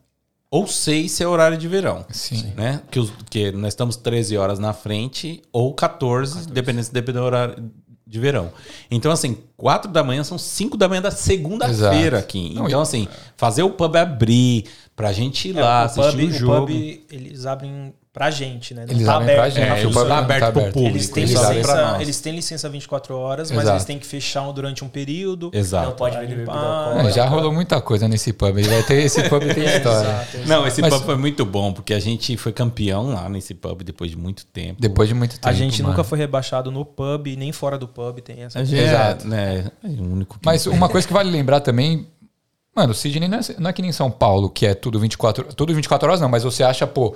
ou 0.50 0.66
6 0.66 1.10
se 1.12 1.22
é 1.22 1.26
horário 1.26 1.56
de 1.56 1.66
verão. 1.66 2.04
Sim. 2.10 2.52
Né? 2.56 2.82
Que, 2.90 2.98
os- 3.00 3.12
que 3.30 3.50
nós 3.52 3.68
estamos 3.72 3.96
13 3.96 4.36
horas 4.36 4.58
na 4.58 4.72
frente 4.72 5.42
ou 5.52 5.72
14, 5.74 6.46
dependendo 6.48 6.84
se 6.84 6.92
depender 6.92 7.18
do 7.20 7.24
horário 7.24 7.70
de 8.10 8.18
verão. 8.18 8.50
Então, 8.90 9.12
assim, 9.12 9.38
4 9.56 9.90
da 9.90 10.02
manhã 10.02 10.24
são 10.24 10.36
5 10.36 10.76
da 10.76 10.88
manhã 10.88 11.00
da 11.00 11.12
segunda-feira 11.12 12.18
aqui. 12.18 12.52
Não, 12.54 12.66
Então, 12.66 12.80
assim, 12.82 13.06
fazer 13.36 13.62
o 13.62 13.70
pub 13.70 13.94
abrir 13.96 14.64
pra 14.96 15.12
gente 15.12 15.48
ir 15.48 15.56
É, 15.56 15.62
lá, 15.62 15.82
o 15.82 15.84
assistir 15.84 16.10
pub, 16.26 16.28
o 16.28 16.32
jogo. 16.32 16.66
pub, 16.66 17.00
eles 17.08 17.46
abrem 17.46 17.94
pra 18.12 18.28
gente, 18.28 18.74
né? 18.74 18.84
Não 18.86 18.92
Eles 18.94 19.06
tá 19.06 19.16
abrem 19.16 19.34
pra 19.36 19.44
aberto, 19.44 19.54
gente, 19.54 19.64
É, 19.66 19.76
tá 19.76 19.82
não 19.84 19.92
tá 19.92 20.04
tá 20.08 20.18
aberto 20.18 20.38
pro 20.40 20.48
aberto. 20.48 20.72
público. 20.74 20.96
Eles 20.96 21.08
têm, 21.10 21.22
Eles 21.22 21.38
licença, 21.38 21.96
eles 22.00 22.20
têm 22.20 22.34
licença 22.34 22.68
24 22.68 23.16
horas, 23.16 23.50
mas 23.52 23.60
Exato. 23.60 23.76
eles 23.76 23.84
têm 23.84 23.98
que 24.00 24.06
fechar 24.06 24.50
durante 24.52 24.84
um 24.84 24.88
período. 24.88 25.50
Exato. 25.54 25.86
Não 25.90 25.96
pode 25.96 26.16
Ah, 26.16 27.02
É, 27.06 27.12
já 27.12 27.24
rolou 27.26 27.52
muita 27.52 27.80
coisa 27.80 28.08
nesse 28.08 28.32
pub. 28.32 28.58
Ele 28.58 28.68
vai 28.68 28.82
ter 28.82 28.94
esse 29.02 29.22
pub 29.28 29.40
tem 29.42 29.62
história. 29.64 30.08
Exato, 30.08 30.36
exato. 30.36 30.48
Não, 30.48 30.66
esse 30.66 30.80
Mas- 30.80 30.92
pub 30.92 31.04
foi 31.04 31.16
muito 31.16 31.44
bom, 31.44 31.72
porque 31.72 31.94
a 31.94 32.00
gente 32.00 32.36
foi 32.36 32.52
campeão 32.52 33.10
lá 33.14 33.28
nesse 33.28 33.54
pub 33.54 33.82
depois 33.84 34.10
de 34.10 34.16
muito 34.16 34.44
tempo. 34.46 34.80
Depois 34.80 35.08
de 35.08 35.14
muito 35.14 35.32
tempo. 35.34 35.48
A 35.48 35.52
gente 35.52 35.80
mano. 35.80 35.92
nunca 35.94 36.02
foi 36.02 36.18
rebaixado 36.18 36.70
no 36.72 36.84
pub, 36.84 37.26
nem 37.36 37.52
fora 37.52 37.78
do 37.78 37.86
pub, 37.86 38.18
tem 38.20 38.42
essa. 38.42 38.64
Gente 38.64 38.82
Exato. 38.82 39.26
É, 39.26 39.30
né, 39.30 39.70
é 39.84 39.88
o 39.88 40.02
único 40.02 40.34
que 40.38 40.44
Mas 40.44 40.66
uma 40.66 40.88
coisa 40.88 41.06
que 41.06 41.12
vale 41.12 41.30
lembrar 41.30 41.60
também, 41.60 42.08
mano, 42.74 42.90
o 42.90 42.94
Sidney 42.94 43.28
não 43.28 43.38
é, 43.38 43.40
não 43.58 43.70
é 43.70 43.72
que 43.72 43.82
nem 43.82 43.92
São 43.92 44.10
Paulo, 44.10 44.50
que 44.50 44.66
é 44.66 44.74
tudo 44.74 44.98
24, 44.98 45.44
tudo 45.54 45.72
24 45.74 46.08
horas 46.08 46.20
não, 46.20 46.28
mas 46.28 46.42
você 46.42 46.64
acha, 46.64 46.86
pô, 46.88 47.14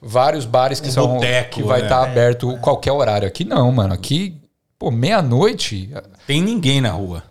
vários 0.00 0.44
bares 0.44 0.80
que 0.80 0.88
Um 0.88 0.92
são 0.92 1.14
boteco, 1.14 1.50
que 1.56 1.62
vai 1.62 1.80
né? 1.80 1.86
estar 1.86 2.02
aberto 2.02 2.56
qualquer 2.58 2.92
horário. 2.92 3.26
Aqui 3.26 3.44
não, 3.44 3.70
mano. 3.72 3.92
Aqui, 3.94 4.36
pô, 4.78 4.90
meia-noite, 4.90 5.90
tem 6.26 6.40
ninguém 6.42 6.80
na 6.80 6.90
rua. 6.90 7.22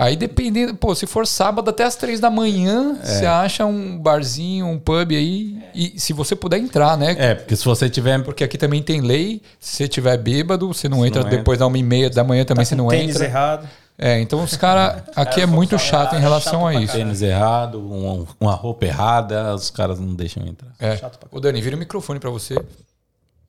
aí 0.00 0.14
dependendo, 0.14 0.76
pô, 0.76 0.94
se 0.94 1.06
for 1.08 1.26
sábado 1.26 1.70
até 1.70 1.82
as 1.82 1.96
três 1.96 2.20
da 2.20 2.30
manhã, 2.30 2.96
É. 3.02 3.04
você 3.04 3.26
acha 3.26 3.66
um 3.66 3.98
barzinho, 3.98 4.64
um 4.66 4.78
pub 4.78 5.10
aí, 5.12 5.58
e 5.74 5.98
se 5.98 6.12
você 6.12 6.36
puder 6.36 6.58
entrar, 6.58 6.96
né? 6.96 7.16
É, 7.18 7.34
porque 7.34 7.56
se 7.56 7.64
você 7.64 7.90
tiver 7.90 8.22
Porque 8.22 8.44
aqui 8.44 8.56
também 8.56 8.80
tem 8.80 9.00
lei, 9.00 9.42
se 9.58 9.74
você 9.76 9.88
tiver 9.88 10.16
bêbado, 10.16 10.68
você 10.72 10.88
não 10.88 11.04
entra 11.04 11.22
não 11.24 11.30
depois 11.30 11.58
da 11.58 11.66
uma 11.66 11.76
e 11.76 11.82
meia 11.82 12.08
da 12.08 12.22
manhã 12.22 12.44
também, 12.44 12.64
Tá 12.64 12.68
você 12.68 12.76
com 12.76 12.82
não 12.82 12.88
tênis 12.90 13.16
entra. 13.16 13.24
errado. 13.26 13.68
É, 14.00 14.20
então 14.20 14.44
os 14.44 14.56
caras 14.56 15.02
aqui 15.16 15.40
é 15.40 15.46
muito 15.46 15.76
chato 15.76 16.14
em 16.14 16.20
relação 16.20 16.64
a 16.64 16.72
isso. 16.74 16.92
tênis 16.94 17.20
errado, 17.20 17.80
um- 17.80 18.24
uma 18.38 18.52
roupa 18.54 18.86
errada, 18.86 19.52
os 19.54 19.70
caras 19.70 19.98
não 19.98 20.14
deixam 20.14 20.46
entrar. 20.46 20.70
É. 20.78 20.96
Chato 20.96 21.18
pra 21.18 21.28
O 21.32 21.40
Dani, 21.40 21.60
vira 21.60 21.74
o 21.74 21.78
microfone 21.78 22.20
pra 22.20 22.30
você. 22.30 22.54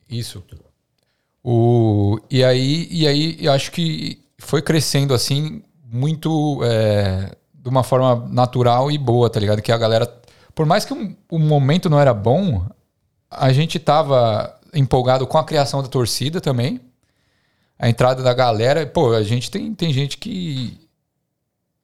Isso. 0.09 0.43
O, 1.43 2.19
e 2.29 2.43
aí, 2.43 2.87
e 2.91 3.07
aí 3.07 3.37
eu 3.39 3.51
acho 3.53 3.71
que 3.71 4.21
foi 4.39 4.61
crescendo 4.61 5.13
assim, 5.13 5.61
muito 5.91 6.61
é, 6.63 7.31
de 7.53 7.69
uma 7.69 7.83
forma 7.83 8.27
natural 8.29 8.91
e 8.91 8.97
boa, 8.97 9.29
tá 9.29 9.39
ligado? 9.39 9.61
Que 9.61 9.71
a 9.71 9.77
galera. 9.77 10.11
Por 10.53 10.65
mais 10.65 10.83
que 10.83 10.93
o, 10.93 11.15
o 11.31 11.39
momento 11.39 11.89
não 11.89 11.99
era 11.99 12.13
bom, 12.13 12.65
a 13.29 13.53
gente 13.53 13.79
tava 13.79 14.53
empolgado 14.73 15.25
com 15.25 15.37
a 15.37 15.43
criação 15.43 15.81
da 15.81 15.87
torcida 15.87 16.41
também. 16.41 16.81
A 17.79 17.87
entrada 17.89 18.21
da 18.21 18.33
galera. 18.33 18.85
Pô, 18.85 19.13
a 19.13 19.23
gente 19.23 19.49
tem, 19.49 19.73
tem 19.73 19.91
gente 19.93 20.17
que. 20.17 20.77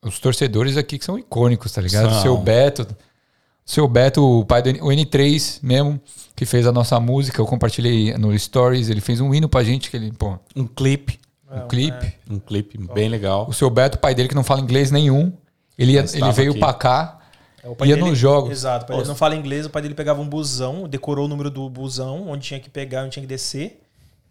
Os 0.03 0.19
torcedores 0.19 0.77
aqui 0.77 0.99
que 0.99 1.05
são 1.05 1.17
icônicos, 1.17 1.71
tá 1.71 1.81
ligado? 1.81 2.09
São. 2.09 2.19
O 2.19 2.21
seu 2.21 2.37
Beto. 2.37 2.83
O 2.83 3.71
seu 3.71 3.87
Beto, 3.87 4.23
o 4.41 4.45
pai 4.45 4.61
do 4.61 4.69
N- 4.69 4.81
o 4.81 4.87
N3 4.91 5.59
mesmo, 5.63 5.99
que 6.35 6.45
fez 6.45 6.67
a 6.67 6.71
nossa 6.71 6.99
música, 6.99 7.41
eu 7.41 7.45
compartilhei 7.47 8.15
no 8.15 8.37
Stories, 8.37 8.89
ele 8.89 9.01
fez 9.01 9.19
um 9.19 9.33
hino 9.33 9.49
pra 9.49 9.63
gente, 9.63 9.89
que 9.89 9.97
ele, 9.97 10.11
pô, 10.11 10.37
Um 10.55 10.67
clipe, 10.67 11.19
É, 11.49 11.55
um 11.63 11.67
clipe. 11.67 12.13
um 12.29 12.37
clipe 12.39 12.77
bem 12.93 13.09
legal. 13.09 13.47
O 13.49 13.53
seu 13.53 13.67
Beto, 13.71 13.97
pai 13.97 14.13
dele, 14.13 14.29
que 14.29 14.35
não 14.35 14.43
fala 14.43 14.61
inglês 14.61 14.91
nenhum, 14.91 15.33
ele, 15.75 15.93
ia- 15.93 16.05
ele 16.13 16.31
veio 16.33 16.51
aqui. 16.51 16.59
pra 16.59 16.73
cá, 16.75 17.19
É, 17.63 17.67
o 17.67 17.75
pai 17.75 17.87
ia 17.87 17.95
dele- 17.95 18.07
nos 18.07 18.19
jogos. 18.19 18.51
Exato, 18.51 18.83
o 18.83 18.87
pai 18.89 18.97
dele 18.97 19.07
não 19.07 19.15
fala 19.15 19.35
inglês, 19.35 19.65
o 19.65 19.69
pai 19.71 19.81
dele 19.81 19.95
pegava 19.95 20.21
um 20.21 20.29
busão, 20.29 20.87
decorou 20.87 21.25
o 21.25 21.27
número 21.27 21.49
do 21.49 21.67
busão, 21.67 22.27
onde 22.29 22.45
tinha 22.45 22.59
que 22.59 22.69
pegar, 22.69 23.01
onde 23.01 23.13
tinha 23.13 23.21
que 23.23 23.27
descer. 23.27 23.81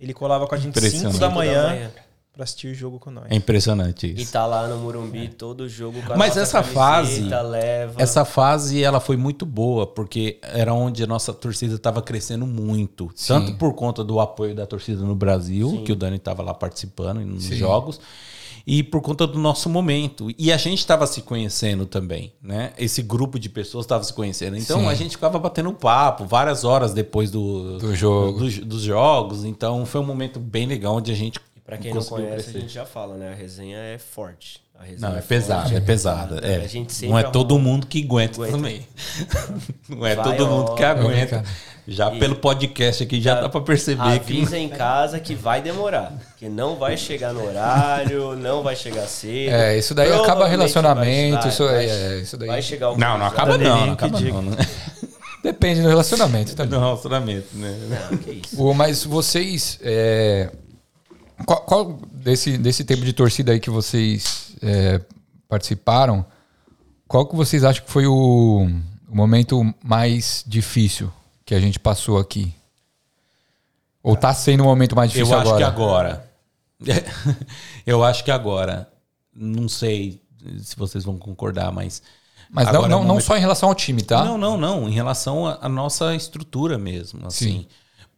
Ele 0.04 0.14
colava 0.14 0.46
com 0.46 0.54
a 0.54 0.58
gente 0.58 0.74
5 0.74 0.86
Impressionante. 0.86 1.18
da 1.18 1.28
manhã 1.30 1.90
pra 2.32 2.42
assistir 2.44 2.66
o 2.68 2.74
jogo 2.74 2.98
com 2.98 3.10
nós. 3.12 3.26
É 3.30 3.34
impressionante 3.36 4.06
E 4.08 4.22
isso. 4.22 4.32
tá 4.32 4.44
lá 4.44 4.66
no 4.66 4.76
Morumbi 4.78 5.28
todo 5.28 5.68
jogo 5.68 6.02
com 6.02 6.12
a 6.12 6.16
Mas 6.16 6.30
nossa 6.30 6.40
essa 6.40 6.58
camiseta, 6.62 6.74
fase- 6.80 7.48
leva. 7.50 8.02
Essa 8.02 8.24
fase 8.24 8.82
ela 8.82 8.98
foi 8.98 9.16
muito 9.16 9.46
boa, 9.46 9.86
porque 9.86 10.38
era 10.42 10.74
onde 10.74 11.02
a 11.04 11.06
nossa 11.06 11.32
torcida 11.32 11.76
estava 11.76 12.02
crescendo 12.02 12.44
muito. 12.44 13.08
Sim. 13.14 13.28
Tanto 13.34 13.54
por 13.54 13.72
conta 13.74 14.02
do 14.02 14.18
apoio 14.18 14.52
da 14.54 14.66
torcida 14.66 15.00
no 15.02 15.14
Brasil, 15.14 15.82
que 15.84 15.92
o 15.92 15.96
Dani 15.96 16.16
estava 16.16 16.42
lá 16.42 16.52
participando 16.52 17.20
nos 17.20 17.44
Sim. 17.44 17.54
jogos, 17.56 18.00
e 18.66 18.82
por 18.82 19.00
conta 19.02 19.26
do 19.26 19.38
nosso 19.38 19.68
momento. 19.68 20.28
E 20.38 20.50
a 20.52 20.56
gente 20.56 20.78
estava 20.78 21.06
se 21.06 21.20
conhecendo 21.22 21.84
também, 21.86 22.32
né? 22.42 22.72
Esse 22.78 23.02
grupo 23.02 23.38
de 23.38 23.48
pessoas 23.48 23.84
estava 23.84 24.02
se 24.04 24.12
conhecendo. 24.12 24.56
Então 24.56 24.80
Sim. 24.80 24.88
a 24.88 24.94
gente 24.94 25.10
ficava 25.12 25.38
batendo 25.38 25.72
papo 25.72 26.24
várias 26.24 26.64
horas 26.64 26.92
depois 26.94 27.30
do, 27.30 27.78
Do 27.78 27.94
jogo. 27.94 28.38
do- 28.40 28.64
dos 28.64 28.82
jogos. 28.82 29.44
Então 29.44 29.84
foi 29.84 30.00
um 30.00 30.04
momento 30.06 30.38
bem 30.40 30.66
legal 30.66 30.96
onde 30.96 31.12
a 31.12 31.14
gente. 31.14 31.38
Pra 31.64 31.78
quem 31.78 31.94
não 31.94 32.02
conhece, 32.04 32.32
crescer. 32.44 32.58
a 32.58 32.60
gente 32.60 32.72
já 32.74 32.84
fala, 32.84 33.16
né? 33.16 33.32
A 33.32 33.34
resenha 33.34 33.78
é 33.78 33.98
forte. 33.98 34.62
Não, 34.98 35.08
é 35.08 35.12
forte. 35.12 35.26
pesada, 35.28 35.74
é 35.74 35.80
pesada. 35.80 36.36
É. 36.46 36.56
A 36.56 36.66
gente 36.66 36.92
sempre 36.92 37.08
Não 37.12 37.18
é 37.18 37.22
todo 37.22 37.58
mundo 37.58 37.86
que 37.86 38.02
aguenta, 38.04 38.34
Aguenta. 38.36 38.52
também. 38.56 38.86
Não 39.88 40.06
é 40.06 40.14
Vai, 40.14 40.36
todo 40.36 40.46
mundo 40.50 40.74
que 40.74 40.82
ó. 40.84 40.86
aguenta. 40.88 41.44
Já 41.86 42.12
E- 42.14 42.18
pelo 42.18 42.36
podcast 42.36 43.02
aqui 43.02 43.20
já 43.20 43.40
dá 43.40 43.48
pra 43.48 43.60
perceber 43.60 44.02
que. 44.20 44.32
Avisa 44.38 44.56
em 44.58 44.68
casa 44.70 45.20
que 45.20 45.34
vai 45.34 45.60
demorar. 45.60 46.14
Que 46.38 46.48
não 46.48 46.76
vai 46.76 46.96
chegar 46.96 47.32
no 47.34 47.44
horário, 47.46 48.34
não 48.36 48.62
vai 48.62 48.74
chegar 48.74 49.06
cedo. 49.06 49.52
É, 49.52 49.76
isso 49.78 49.94
daí 49.94 50.10
acaba 50.12 50.46
relacionamento, 50.48 51.40
vai- 51.42 51.48
isso 51.48 51.64
vai- 51.64 51.76
aí, 51.76 51.88
é, 51.90 52.18
isso 52.20 52.36
daí. 52.38 52.48
Vai 52.48 52.62
chegar 52.62 52.90
o 52.90 52.96
Não, 52.98 53.18
não 53.18 53.26
acaba 53.26 53.58
não, 53.58 53.86
não 53.88 53.96
que 53.96 54.04
acaba 54.04 54.18
diga. 54.18 54.32
não. 54.32 54.42
né? 54.42 54.56
Depende 55.44 55.82
do 55.82 55.88
relacionamento 55.88 56.54
também. 56.56 56.70
Do 56.70 56.78
relacionamento, 56.82 57.48
né? 57.52 57.78
Não, 58.10 58.16
que 58.16 58.30
isso. 58.30 58.62
O, 58.62 58.72
mas 58.72 59.04
vocês. 59.04 59.78
é, 59.82 60.50
qual, 61.44 61.60
qual 61.60 61.98
desse, 62.12 62.56
desse 62.56 62.82
tempo 62.82 63.04
de 63.04 63.12
torcida 63.12 63.52
aí 63.52 63.60
que 63.60 63.68
vocês 63.68 64.54
é, 64.62 65.02
participaram, 65.46 66.24
qual 67.06 67.26
que 67.26 67.36
vocês 67.36 67.62
acham 67.62 67.84
que 67.84 67.90
foi 67.90 68.06
o, 68.06 68.66
o 69.06 69.14
momento 69.14 69.62
mais 69.84 70.42
difícil 70.46 71.12
que 71.44 71.54
a 71.54 71.60
gente 71.60 71.78
passou 71.78 72.18
aqui? 72.18 72.54
Ou 74.02 74.16
tá 74.16 74.34
sendo 74.34 74.62
o 74.62 74.66
momento 74.66 74.94
mais 74.94 75.10
Eu 75.14 75.24
difícil 75.24 75.38
acho 75.38 75.48
agora? 75.48 75.64
que 75.64 75.70
agora. 75.70 76.30
Eu 77.86 78.04
acho 78.04 78.24
que 78.24 78.30
agora. 78.30 78.88
Não 79.34 79.68
sei 79.68 80.22
se 80.58 80.76
vocês 80.76 81.04
vão 81.04 81.16
concordar, 81.16 81.72
mas. 81.72 82.02
Mas 82.50 82.66
não, 82.66 82.74
agora 82.74 82.86
é 82.86 82.90
não, 82.90 83.04
não 83.04 83.20
só 83.20 83.36
em 83.36 83.40
relação 83.40 83.68
ao 83.70 83.74
time, 83.74 84.02
tá? 84.02 84.24
Não, 84.24 84.36
não, 84.36 84.56
não. 84.56 84.88
Em 84.88 84.92
relação 84.92 85.46
à 85.46 85.68
nossa 85.68 86.14
estrutura 86.14 86.76
mesmo. 86.76 87.26
Assim, 87.26 87.60
Sim. 87.60 87.66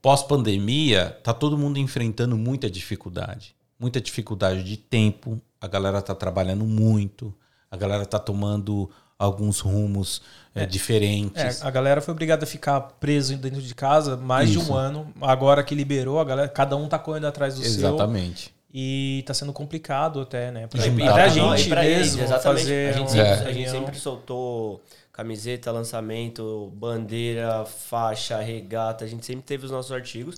pós-pandemia, 0.03 1.18
tá 1.22 1.33
todo 1.33 1.57
mundo 1.57 1.79
enfrentando 1.79 2.37
muita 2.37 2.68
dificuldade. 2.68 3.55
Muita 3.79 4.01
dificuldade 4.01 4.64
de 4.64 4.77
tempo. 4.77 5.41
A 5.61 5.68
galera 5.68 6.03
tá 6.03 6.14
trabalhando 6.14 6.64
muito. 6.64 7.33
A 7.70 7.77
galera 7.77 8.05
tá 8.05 8.18
tomando 8.18 8.91
alguns 9.18 9.61
rumos 9.61 10.20
eh, 10.62 10.66
diferentes. 10.66 11.62
É, 11.62 11.66
a 11.66 11.70
galera 11.70 12.00
foi 12.00 12.12
obrigada 12.12 12.44
a 12.44 12.46
ficar 12.46 12.80
preso 12.80 13.36
dentro 13.36 13.61
de 13.62 13.74
casa 13.74 14.16
mais 14.16 14.50
de 14.50 14.59
Isso. 14.59 14.72
um 14.72 14.74
ano. 14.76 15.12
Agora 15.20 15.62
que 15.62 15.74
liberou, 15.74 16.18
a 16.18 16.24
galera, 16.24 16.48
cada 16.48 16.76
um 16.76 16.88
tá 16.88 16.98
correndo 16.98 17.26
atrás 17.26 17.54
do 17.54 17.61
seu. 17.62 17.70
Exatamente. 17.70 18.54
E 18.72 19.22
tá 19.26 19.32
sendo 19.32 19.52
complicado 19.52 20.20
até, 20.20 20.50
né? 20.50 20.66
Pra, 20.66 20.86
E 20.86 21.09
até 21.09 21.22
a 21.22 21.28
gente 21.28 21.66
e 21.66 21.68
pra 21.68 21.86
eles, 21.86 22.09
mesmo 22.14 22.22
exatamente. 22.24 22.61
fazer 22.62 22.88
a 22.88 22.92
gente, 22.98 23.11
sempre, 23.11 23.26
É. 23.28 23.32
a 23.48 23.52
gente 23.52 23.70
sempre 23.70 23.96
soltou 23.98 24.82
camiseta, 25.12 25.72
lançamento, 25.72 26.70
bandeira, 26.74 27.64
faixa, 27.64 28.38
regata. 28.40 29.04
A 29.04 29.09
gente 29.09 29.24
sempre 29.24 29.42
teve 29.44 29.64
os 29.64 29.70
nossos 29.70 29.92
artigos. 29.92 30.36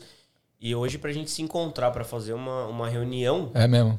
E 0.60 0.74
hoje, 0.74 0.98
pra 0.98 1.12
gente 1.12 1.30
se 1.30 1.42
encontrar 1.42 1.90
pra 1.90 2.04
fazer 2.04 2.32
uma, 2.32 2.66
uma 2.66 2.88
reunião, 2.88 3.50
É 3.54 3.66
mesmo. 3.66 3.98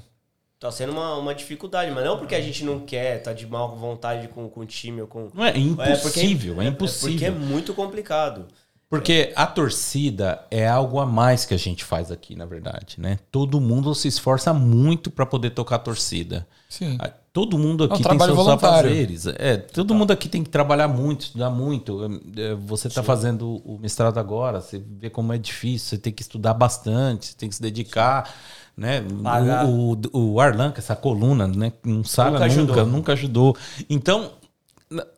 Tá 0.60 0.70
sendo 0.72 0.92
uma, 0.92 1.16
uma 1.16 1.34
dificuldade. 1.34 1.92
Mas 1.92 2.04
não 2.06 2.18
porque 2.18 2.36
a 2.36 2.42
gente 2.42 2.64
não 2.64 2.80
quer, 2.82 3.22
tá 3.24 3.34
de 3.34 3.48
mal 3.48 3.76
vontade 3.76 4.28
com, 4.28 4.50
com 4.50 4.62
o 4.62 4.66
time 4.66 5.02
ou 5.02 5.08
com. 5.08 5.30
Não 5.34 5.46
é, 5.46 5.50
É 5.50 5.54
porque- 5.54 5.62
impossível, 5.94 6.62
é, 6.62 6.66
é 6.66 6.68
impossível. 6.70 7.12
porque 7.12 7.26
é 7.26 7.32
muito 7.32 7.74
complicado. 7.74 8.46
Porque 8.90 9.32
a 9.36 9.46
torcida 9.46 10.44
é 10.50 10.68
algo 10.68 11.00
a 11.00 11.06
mais 11.06 11.46
que 11.46 11.54
a 11.54 11.58
gente 11.58 11.84
faz 11.86 12.12
aqui, 12.12 12.36
na 12.36 12.48
verdade, 12.48 12.96
né? 12.98 13.20
Todo 13.32 13.62
mundo 13.62 13.94
se 13.94 14.08
esforça 14.08 14.52
muito 14.52 15.12
para 15.12 15.28
poder 15.28 15.52
tocar 15.52 15.76
a 15.76 15.80
torcida. 15.80 16.48
Sim. 16.68 16.98
Ah, 17.00 17.12
Todo 17.32 17.60
mundo 17.60 17.82
um 17.82 17.86
aqui 17.86 17.98
tem 17.98 18.02
trabalho 18.04 18.34
seus 18.34 18.44
voluntário. 18.46 18.90
afazeres. 18.90 19.28
É, 19.28 19.58
todo 19.58 19.94
mundo 19.94 20.12
aqui 20.12 20.28
tem 20.28 20.44
que 20.44 20.50
trabalhar 20.50 20.88
muito, 20.88 21.22
estudar 21.22 21.52
muito. 21.52 22.00
É, 22.36 22.56
Você 22.56 22.88
está 22.88 23.04
fazendo 23.04 23.62
o 23.64 23.78
mestrado 23.78 24.18
agora, 24.20 24.60
você 24.60 24.80
vê 24.84 25.12
como 25.12 25.32
é 25.32 25.38
difícil, 25.38 25.90
você 25.90 25.98
tem 26.00 26.12
que 26.12 26.24
estudar 26.24 26.56
bastante, 26.56 27.28
você 27.28 27.36
tem 27.38 27.48
que 27.48 27.56
se 27.56 27.62
dedicar. 27.62 28.34
Né? 28.80 29.04
Pagar. 29.22 29.66
O, 29.66 30.00
o, 30.14 30.34
o 30.34 30.40
Arlan, 30.40 30.72
com 30.72 30.78
essa 30.78 30.96
coluna, 30.96 31.46
né? 31.48 31.74
não 31.84 32.02
sabe 32.02 32.32
Nunca 32.32 32.48
nunca, 32.48 32.54
ajudou. 32.54 32.86
nunca 32.86 33.14
ajudou. 33.14 33.58
Então, 33.90 34.32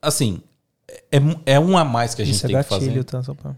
assim, 0.02 0.42
é, 1.12 1.20
é 1.46 1.60
um 1.60 1.78
a 1.78 1.86
mais 1.86 2.16
que 2.16 2.24
a 2.24 2.26
gente 2.26 2.36
Isso 2.36 2.46
é 2.48 2.50
tem 2.50 2.58
que 2.58 2.64
fazer. 2.64 2.86
gatilho, 2.88 3.04
tá? 3.04 3.22
Só 3.22 3.36
pra... 3.36 3.56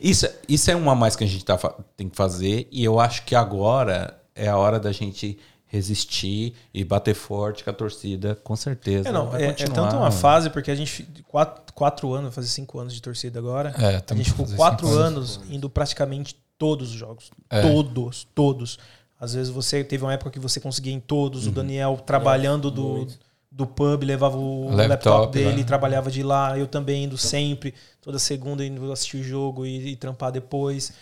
Isso, 0.00 0.28
isso 0.48 0.70
é 0.70 0.76
um 0.76 0.88
a 0.88 0.94
mais 0.94 1.16
que 1.16 1.24
a 1.24 1.26
gente 1.26 1.44
tá, 1.44 1.58
tem 1.96 2.08
que 2.08 2.16
fazer, 2.16 2.68
e 2.70 2.84
eu 2.84 3.00
acho 3.00 3.24
que 3.24 3.34
agora 3.34 4.16
é 4.36 4.48
a 4.48 4.56
hora 4.56 4.78
da 4.78 4.92
gente 4.92 5.36
resistir 5.70 6.52
e 6.74 6.82
bater 6.82 7.14
forte 7.14 7.62
com 7.62 7.70
a 7.70 7.72
torcida, 7.72 8.34
com 8.42 8.56
certeza. 8.56 9.08
É, 9.08 9.12
não, 9.12 9.34
é, 9.34 9.46
é 9.46 9.52
tanto 9.52 9.96
uma 9.96 10.10
fase, 10.10 10.50
porque 10.50 10.68
a 10.68 10.74
gente, 10.74 11.06
quatro, 11.28 11.72
quatro 11.72 12.12
anos, 12.12 12.34
fazer 12.34 12.48
cinco 12.48 12.80
anos 12.80 12.92
de 12.92 13.00
torcida 13.00 13.38
agora. 13.38 13.72
É, 13.78 14.02
a 14.04 14.14
gente 14.16 14.30
ficou 14.30 14.46
quatro 14.56 14.88
cinco 14.88 14.98
anos 14.98 15.40
indo 15.48 15.70
praticamente 15.70 16.36
todos 16.58 16.90
os 16.90 16.96
jogos. 16.96 17.30
É. 17.48 17.62
Todos, 17.62 18.26
todos. 18.34 18.78
Às 19.18 19.34
vezes 19.34 19.52
você 19.52 19.84
teve 19.84 20.02
uma 20.02 20.12
época 20.12 20.30
que 20.30 20.40
você 20.40 20.58
conseguia 20.58 20.92
em 20.92 20.98
todos, 20.98 21.44
Uhum. 21.44 21.52
o 21.52 21.54
Daniel 21.54 21.96
trabalhando 22.04 22.68
do, 22.68 22.82
muito. 22.88 23.18
do 23.48 23.64
pub, 23.64 24.02
levava 24.02 24.36
o 24.36 24.64
Laptop, 24.70 24.88
laptop, 24.88 25.32
dele 25.38 25.54
né? 25.54 25.60
e 25.60 25.64
trabalhava 25.64 26.10
de 26.10 26.24
lá. 26.24 26.58
Eu 26.58 26.66
também 26.66 27.04
indo 27.04 27.16
sempre, 27.16 27.74
toda 28.02 28.18
segunda 28.18 28.66
indo 28.66 28.90
assistir 28.90 29.18
o 29.18 29.22
jogo 29.22 29.64
e, 29.64 29.90
e 29.90 29.96
trampar 29.96 30.32
depois. 30.32 30.92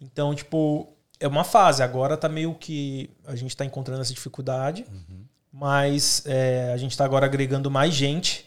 Então, 0.00 0.34
tipo, 0.34 0.95
é 1.20 1.26
uma 1.28 1.44
fase. 1.44 1.82
Agora 1.82 2.16
tá 2.16 2.28
meio 2.28 2.54
que 2.54 3.10
a 3.26 3.34
gente 3.36 3.56
tá 3.56 3.64
encontrando 3.64 4.00
essa 4.02 4.12
dificuldade, 4.12 4.84
mas 5.52 6.22
é, 6.26 6.72
a 6.72 6.76
gente 6.76 6.96
tá 6.96 7.04
agora 7.04 7.26
agregando 7.26 7.70
mais 7.70 7.94
gente 7.94 8.46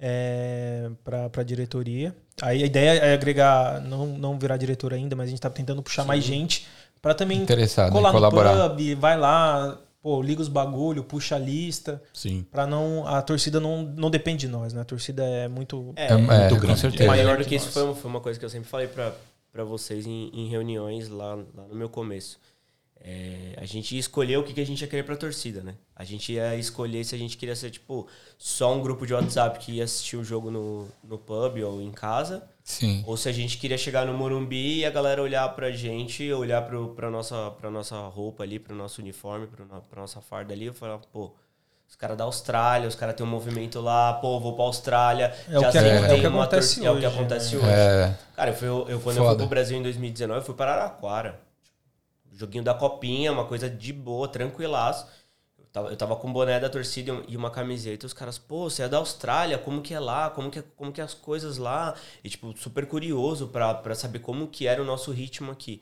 é, 0.00 0.88
para 1.04 1.30
a 1.36 1.42
diretoria. 1.42 2.14
Aí 2.40 2.62
a 2.62 2.66
ideia 2.66 2.90
é 3.00 3.14
agregar, 3.14 3.80
não, 3.80 4.06
não 4.06 4.38
virar 4.38 4.56
diretor 4.56 4.94
ainda, 4.94 5.16
mas 5.16 5.26
a 5.26 5.30
gente 5.30 5.40
tá 5.40 5.50
tentando 5.50 5.82
puxar 5.82 6.04
mais 6.04 6.22
gente 6.22 6.66
para 7.02 7.14
também 7.14 7.40
Interessado 7.42 7.92
colar 7.92 8.12
no 8.12 8.30
pub, 8.30 8.94
vai 8.96 9.16
lá, 9.18 9.78
pô, 10.02 10.20
liga 10.22 10.40
os 10.40 10.48
bagulho, 10.48 11.02
puxa 11.04 11.34
a 11.36 11.38
lista, 11.38 12.00
Sim. 12.12 12.44
para 12.50 12.66
não 12.66 13.06
a 13.06 13.20
torcida 13.22 13.58
não, 13.60 13.82
não 13.82 14.10
depende 14.10 14.46
de 14.46 14.48
nós, 14.48 14.72
né? 14.72 14.80
A 14.80 14.84
torcida 14.84 15.24
é 15.24 15.48
muito 15.48 15.92
É, 15.96 16.06
é, 16.06 16.08
com 16.48 16.58
grande. 16.58 16.80
certeza. 16.80 17.06
Maior 17.08 17.24
Maior 17.24 17.38
do 17.38 17.44
que 17.44 17.54
isso 17.56 17.70
foi, 17.70 17.82
uma- 17.82 17.94
foi 17.94 18.10
uma 18.10 18.20
coisa 18.20 18.38
que 18.38 18.44
eu 18.44 18.50
sempre 18.50 18.68
falei 18.68 18.86
pra, 18.88 19.12
pra 19.58 19.64
vocês 19.64 20.06
em, 20.06 20.30
em 20.32 20.48
reuniões 20.48 21.08
lá, 21.08 21.34
lá 21.34 21.66
no 21.66 21.74
meu 21.74 21.88
começo. 21.88 22.38
É, 23.00 23.54
a 23.56 23.64
gente 23.64 23.92
ia 23.94 24.00
escolher 24.00 24.36
o 24.36 24.44
que, 24.44 24.52
que 24.52 24.60
a 24.60 24.66
gente 24.66 24.80
ia 24.80 24.86
querer 24.86 25.02
pra 25.02 25.16
torcida, 25.16 25.62
né? 25.64 25.74
A 25.96 26.04
gente 26.04 26.32
ia 26.32 26.54
escolher 26.54 27.04
se 27.04 27.12
a 27.12 27.18
gente 27.18 27.36
queria 27.36 27.56
ser, 27.56 27.70
tipo, 27.70 28.06
só 28.36 28.72
um 28.72 28.80
grupo 28.80 29.04
de 29.04 29.14
WhatsApp 29.14 29.58
que 29.58 29.72
ia 29.72 29.84
assistir 29.84 30.16
o 30.16 30.22
jogo 30.22 30.48
no, 30.48 30.86
no 31.02 31.18
pub 31.18 31.58
ou 31.64 31.82
em 31.82 31.90
casa, 31.90 32.48
Sim. 32.62 33.02
ou 33.04 33.16
se 33.16 33.28
a 33.28 33.32
gente 33.32 33.58
queria 33.58 33.76
chegar 33.78 34.06
no 34.06 34.14
Morumbi 34.14 34.78
e 34.78 34.84
a 34.84 34.90
galera 34.90 35.20
olhar 35.20 35.48
pra 35.56 35.72
gente, 35.72 36.32
olhar 36.32 36.62
pro, 36.64 36.94
pra, 36.94 37.10
nossa, 37.10 37.50
pra 37.52 37.68
nossa 37.68 37.98
roupa 38.06 38.44
ali, 38.44 38.60
pro 38.60 38.76
nosso 38.76 39.00
uniforme, 39.00 39.48
pro, 39.48 39.66
pra 39.66 40.00
nossa 40.00 40.20
farda 40.20 40.52
ali, 40.52 40.68
e 40.68 40.72
falar, 40.72 40.98
pô, 40.98 41.32
os 41.88 41.96
caras 41.96 42.16
da 42.16 42.24
Austrália, 42.24 42.86
os 42.86 42.94
caras 42.94 43.14
têm 43.16 43.24
um 43.26 43.28
movimento 43.28 43.80
lá, 43.80 44.12
pô, 44.14 44.38
vou 44.38 44.54
pra 44.54 44.64
Austrália. 44.64 45.34
É 45.48 45.58
o 45.58 45.62
que- 45.64 45.72
sei 45.72 45.90
é 45.90 46.00
o 46.00 46.06
tem 46.08 46.20
que 46.20 46.26
uma 46.26 46.42
acontece 46.44 46.74
torcida- 46.80 46.86
É 46.86 46.90
o 46.90 46.98
que 47.00 47.06
hoje, 47.06 47.16
acontece 47.16 47.56
né? 47.56 47.62
hoje. 47.62 47.70
É, 47.72 48.18
Cara, 48.36 48.50
eu 48.50 48.54
fui, 48.54 48.68
eu, 48.68 49.00
quando 49.00 49.16
eu 49.16 49.22
Foda. 49.24 49.28
fui 49.30 49.36
pro 49.38 49.46
Brasil 49.46 49.78
em 49.78 49.82
2019, 49.82 50.40
eu 50.40 50.44
fui 50.44 50.54
para 50.54 50.72
Araraquara. 50.72 51.40
Joguinho 52.32 52.62
da 52.62 52.74
copinha, 52.74 53.32
uma 53.32 53.44
coisa 53.46 53.68
de 53.68 53.92
boa, 53.92 54.28
tranquilaço. 54.28 55.06
Eu 55.58 55.64
tava, 55.72 55.88
eu 55.88 55.96
tava 55.96 56.14
com 56.16 56.28
o 56.30 56.32
boné 56.32 56.60
da 56.60 56.68
torcida 56.68 57.10
e 57.10 57.12
um- 57.12 57.24
e 57.26 57.36
uma 57.36 57.50
camiseta. 57.50 58.04
E 58.04 58.06
os 58.06 58.12
caras, 58.12 58.38
pô, 58.38 58.70
você 58.70 58.82
é 58.84 58.88
da 58.88 58.98
Austrália, 58.98 59.58
como 59.58 59.82
que 59.82 59.92
é 59.92 59.98
lá? 59.98 60.30
Como 60.30 60.50
que, 60.50 60.60
é- 60.60 60.64
como 60.76 60.92
que 60.92 61.00
é 61.00 61.04
as 61.04 61.14
coisas 61.14 61.56
lá? 61.58 61.94
E, 62.22 62.28
tipo, 62.28 62.56
super 62.56 62.86
curioso 62.86 63.48
pra, 63.48 63.74
pra 63.74 63.94
saber 63.94 64.20
como 64.20 64.46
que 64.46 64.66
era 64.66 64.80
o 64.80 64.84
nosso 64.84 65.10
ritmo 65.10 65.50
aqui. 65.50 65.80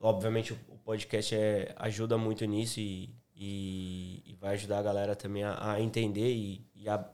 Obviamente, 0.00 0.52
o, 0.52 0.58
o 0.70 0.76
podcast 0.78 1.34
é, 1.36 1.72
ajuda 1.76 2.18
muito 2.18 2.44
nisso 2.46 2.80
e, 2.80 3.10
e, 3.44 4.22
e 4.24 4.34
vai 4.40 4.54
ajudar 4.54 4.78
a 4.78 4.82
galera 4.82 5.16
também 5.16 5.42
a, 5.42 5.72
a 5.72 5.80
entender 5.80 6.30
e, 6.32 6.64
e, 6.76 6.88
a- 6.88 7.04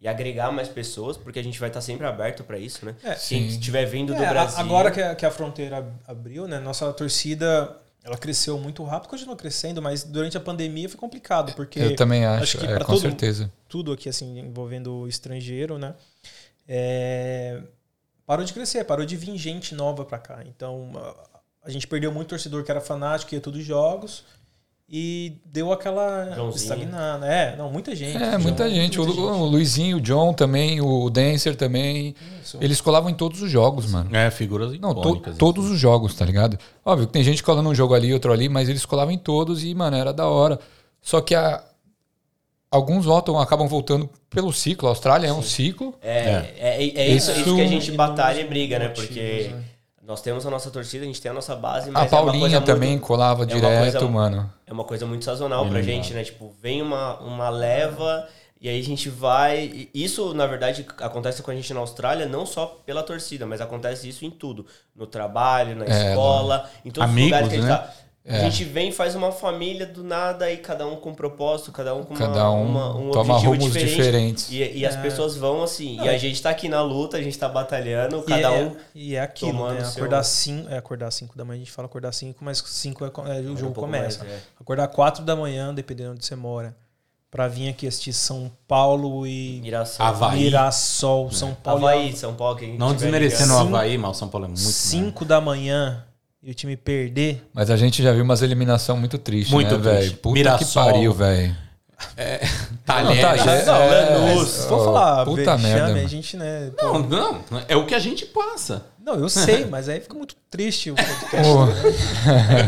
e 0.00 0.06
agregar 0.06 0.52
mais 0.52 0.68
pessoas, 0.68 1.16
porque 1.16 1.38
a 1.38 1.42
gente 1.42 1.58
vai 1.58 1.70
estar 1.70 1.80
sempre 1.80 2.06
aberto 2.06 2.44
pra 2.44 2.58
isso, 2.58 2.84
né? 2.84 2.94
É, 3.02 3.14
Quem 3.14 3.16
sim. 3.16 3.46
estiver 3.46 3.86
vindo 3.86 4.14
do 4.14 4.22
É, 4.22 4.26
a- 4.26 4.30
Brasil... 4.30 4.58
Agora 4.60 4.90
que 4.90 5.00
a, 5.00 5.14
que 5.14 5.24
a 5.24 5.30
fronteira 5.30 5.78
ab- 5.78 5.92
abriu, 6.06 6.46
né? 6.46 6.58
Nossa 6.60 6.92
torcida 6.92 7.74
ela 8.04 8.16
cresceu 8.18 8.58
muito 8.58 8.84
rápido, 8.84 9.08
continua 9.10 9.34
crescendo, 9.34 9.80
mas 9.82 10.04
durante 10.04 10.36
a 10.36 10.40
pandemia 10.40 10.88
foi 10.88 10.98
complicado, 10.98 11.52
porque 11.54 11.80
eu 11.80 11.96
também 11.96 12.24
acho, 12.24 12.42
acho 12.42 12.58
que 12.58 12.66
é, 12.66 12.74
pra 12.76 12.84
com 12.84 12.92
todo- 12.92 13.00
certeza. 13.02 13.50
tudo 13.68 13.90
aqui, 13.92 14.08
assim, 14.08 14.38
envolvendo 14.38 14.92
o 14.94 15.08
estrangeiro, 15.08 15.78
né? 15.78 15.94
É, 16.66 17.62
parou 18.26 18.44
de 18.44 18.52
crescer, 18.52 18.84
parou 18.84 19.04
de 19.06 19.16
vir 19.16 19.36
gente 19.36 19.74
nova 19.74 20.04
pra 20.04 20.18
cá. 20.18 20.42
Então, 20.46 20.90
a, 20.94 21.66
a 21.68 21.70
gente 21.70 21.86
perdeu 21.86 22.12
muito 22.12 22.28
torcedor 22.28 22.62
que 22.62 22.70
era 22.70 22.80
fanático, 22.80 23.34
ia 23.34 23.40
todos 23.40 23.60
os 23.60 23.66
jogos. 23.66 24.24
E 24.90 25.34
deu 25.44 25.70
aquela 25.70 26.30
Joãozinho. 26.34 26.56
estagnada. 26.56 27.26
É, 27.26 27.54
não, 27.56 27.70
muita 27.70 27.94
gente. 27.94 28.16
É, 28.16 28.38
muita 28.38 28.64
João, 28.64 28.74
gente. 28.80 28.98
O, 28.98 29.04
muita 29.04 29.20
o 29.20 29.44
Luizinho, 29.44 29.98
o 29.98 30.00
John 30.00 30.32
também, 30.32 30.80
o 30.80 31.10
Dancer 31.10 31.54
também. 31.56 32.14
Isso. 32.42 32.56
Eles 32.58 32.80
colavam 32.80 33.10
em 33.10 33.14
todos 33.14 33.42
os 33.42 33.50
jogos, 33.50 33.84
mano. 33.90 34.08
É, 34.16 34.30
figuras 34.30 34.72
Não, 34.80 34.94
to- 34.94 35.00
icônicas. 35.00 35.36
todos 35.36 35.70
os 35.70 35.78
jogos, 35.78 36.14
tá 36.14 36.24
ligado? 36.24 36.58
Óbvio 36.82 37.06
que 37.06 37.12
tem 37.12 37.22
gente 37.22 37.42
colando 37.42 37.68
um 37.68 37.74
jogo 37.74 37.92
ali, 37.92 38.14
outro 38.14 38.32
ali, 38.32 38.48
mas 38.48 38.66
eles 38.70 38.86
colavam 38.86 39.12
em 39.12 39.18
todos 39.18 39.62
e, 39.62 39.74
mano, 39.74 39.94
era 39.94 40.10
da 40.10 40.26
hora. 40.26 40.58
Só 41.02 41.20
que 41.20 41.34
a- 41.34 41.62
alguns 42.70 43.04
voltam, 43.04 43.38
acabam 43.38 43.68
voltando 43.68 44.08
pelo 44.30 44.50
ciclo. 44.54 44.88
A 44.88 44.92
Austrália 44.92 45.26
é 45.28 45.32
um 45.34 45.42
ciclo. 45.42 45.94
É, 46.00 46.18
é. 46.18 46.54
é, 46.58 46.74
é 46.98 47.08
isso, 47.10 47.30
Isso- 47.30 47.40
isso 47.42 47.54
que 47.56 47.60
a 47.60 47.66
gente 47.66 47.92
batalha 47.92 48.40
e 48.40 48.44
briga, 48.46 48.78
né? 48.78 48.88
Porque 48.88 49.50
né? 49.52 49.64
Nós 50.08 50.22
temos 50.22 50.46
a 50.46 50.50
nossa 50.50 50.70
torcida, 50.70 51.04
a 51.04 51.06
gente 51.06 51.20
tem 51.20 51.30
a 51.30 51.34
nossa 51.34 51.54
base, 51.54 51.90
A 51.90 51.92
mas 51.92 52.10
é 52.10 52.16
uma 52.16 52.22
Paulinha 52.24 52.40
coisa 52.40 52.60
também 52.62 52.90
muito, 52.92 53.02
colava 53.06 53.42
é 53.42 53.46
direto, 53.46 53.98
coisa- 53.98 54.08
mano. 54.08 54.50
é 54.66 54.72
uma 54.72 54.84
coisa 54.84 55.04
muito 55.06 55.24
sazonal 55.24 55.66
pra 55.66 55.74
Bem 55.74 55.82
gente, 55.84 56.14
né? 56.14 56.24
Tipo, 56.24 56.52
vem 56.62 56.80
uma, 56.80 57.18
uma 57.20 57.50
leva 57.50 58.26
e 58.60 58.68
aí 58.70 58.80
a 58.80 58.82
gente 58.82 59.08
vai. 59.10 59.88
Isso, 59.94 60.32
na 60.34 60.46
verdade, 60.46 60.84
acontece 60.98 61.42
com 61.42 61.50
a 61.50 61.54
gente 61.54 61.72
na 61.74 61.80
Austrália, 61.80 62.26
não 62.26 62.46
só 62.46 62.66
pela 62.86 63.02
torcida, 63.02 63.44
mas 63.46 63.60
acontece 63.60 64.08
isso 64.08 64.24
em 64.24 64.30
tudo. 64.30 64.64
No 64.96 65.06
trabalho, 65.06 65.76
na 65.76 65.84
É, 65.84 66.08
escola, 66.10 66.68
em 66.84 66.90
todos 66.90 67.08
Amigos, 67.08 67.22
os 67.22 67.26
lugares 67.26 67.48
que 67.50 67.54
a 67.54 67.60
gente 67.60 67.68
né? 67.70 67.76
tá. 67.76 67.94
A 68.28 68.38
gente 68.40 68.62
vem, 68.64 68.92
faz 68.92 69.14
uma 69.14 69.32
família 69.32 69.86
do 69.86 70.04
nada 70.04 70.50
e 70.52 70.58
cada 70.58 70.86
um 70.86 70.96
com 70.96 71.10
um 71.10 71.14
propósito, 71.14 71.72
cada 71.72 71.94
um 71.94 72.02
com 72.04 72.14
uma, 72.14 72.18
Cada 72.26 72.50
um 72.50 72.62
uma- 72.66 72.94
um 72.96 73.10
toma 73.10 73.34
objetivo 73.36 73.52
rumos 73.52 73.72
diferente. 73.72 73.96
diferentes. 73.96 74.50
E, 74.50 74.78
e 74.78 74.86
as 74.86 74.96
pessoas 74.96 75.36
vão 75.36 75.62
assim. 75.62 75.98
E 76.02 76.08
a 76.08 76.18
gente 76.18 76.40
tá 76.42 76.50
aqui 76.50 76.68
na 76.68 76.82
luta, 76.82 77.16
a 77.16 77.22
gente 77.22 77.38
tá 77.38 77.48
batalhando, 77.48 78.22
cada 78.22 78.40
e 78.40 78.44
é, 78.44 78.50
um. 78.50 78.76
E 78.94 79.14
é 79.16 79.20
aquilo, 79.20 79.68
né? 79.72 79.82
seu- 79.84 80.04
Acordar 80.04 80.22
5 80.24 80.68
é 80.68 80.76
acordar 80.76 81.10
5 81.10 81.36
da 81.38 81.44
manhã, 81.44 81.56
a 81.56 81.64
gente 81.64 81.72
fala 81.72 81.86
acordar 81.86 82.12
5, 82.12 82.44
mas 82.44 82.58
5 82.66 83.04
é, 83.04 83.08
é, 83.08 83.40
o 83.40 83.52
um 83.52 83.56
jogo 83.56 83.72
pouco 83.72 83.80
começa. 83.80 84.24
mais, 84.24 84.30
é. 84.36 84.40
Acordar 84.60 84.88
4 84.88 85.24
da 85.24 85.34
manhã, 85.34 85.72
dependendo 85.72 86.10
onde 86.12 86.24
você 86.26 86.36
mora, 86.36 86.76
pra 87.30 87.46
vir 87.48 87.68
aqui 87.68 87.86
assistir 87.86 88.12
São 88.12 88.50
Paulo 88.66 89.26
e 89.26 89.60
Mirassol. 89.62 90.04
Havaí. 90.06 90.40
Mirassol, 90.44 91.30
São 91.30 91.54
Paulo. 91.54 91.86
Havaí, 91.86 92.16
São 92.16 92.34
Paulo, 92.34 92.56
que 92.56 92.64
a 92.64 92.68
gente 92.68 92.78
Não 92.78 92.92
desmerecendo 92.94 93.52
o 93.54 93.58
ligado. 93.58 93.74
Havaí, 93.76 93.98
mas 93.98 94.10
o 94.16 94.18
São 94.18 94.28
Paulo 94.28 94.44
é 94.46 94.48
muito 94.48 94.60
5 94.60 95.24
da 95.24 95.40
manhã 95.40 96.04
e 96.42 96.50
o 96.50 96.54
time 96.54 96.76
perder. 96.76 97.42
Mas 97.52 97.70
a 97.70 97.76
gente 97.76 98.02
já 98.02 98.12
viu 98.12 98.22
umas 98.24 98.42
eliminação 98.42 98.96
muito 98.96 99.18
tristes, 99.18 99.52
Muito 99.52 99.76
né, 99.78 99.92
velho? 99.92 100.12
Puta 100.18 100.34
Mirassol. 100.34 100.84
que 100.86 100.92
pariu, 100.92 101.12
velho. 101.12 101.56
Talheres. 102.84 103.22
Não, 103.22 103.64
tá, 103.64 103.72
Não, 103.72 103.74
é, 103.92 104.10
Lanús. 104.10 104.66
Ó, 104.70 104.84
falar, 104.84 105.24
puta 105.24 105.56
vexame, 105.56 105.62
merda. 105.92 106.00
a 106.00 106.06
gente, 106.08 106.36
né? 106.36 106.70
pô, 106.78 106.98
Não, 107.00 107.42
não, 107.50 107.62
é 107.66 107.76
o 107.76 107.84
que 107.86 107.94
a 107.94 107.98
gente 107.98 108.24
passa. 108.26 108.86
Não, 109.04 109.16
eu 109.16 109.28
sei, 109.28 109.64
mas 109.70 109.88
aí 109.88 110.00
fica 110.00 110.14
muito 110.14 110.36
triste 110.48 110.90
o 110.90 110.94
podcast. 110.96 111.52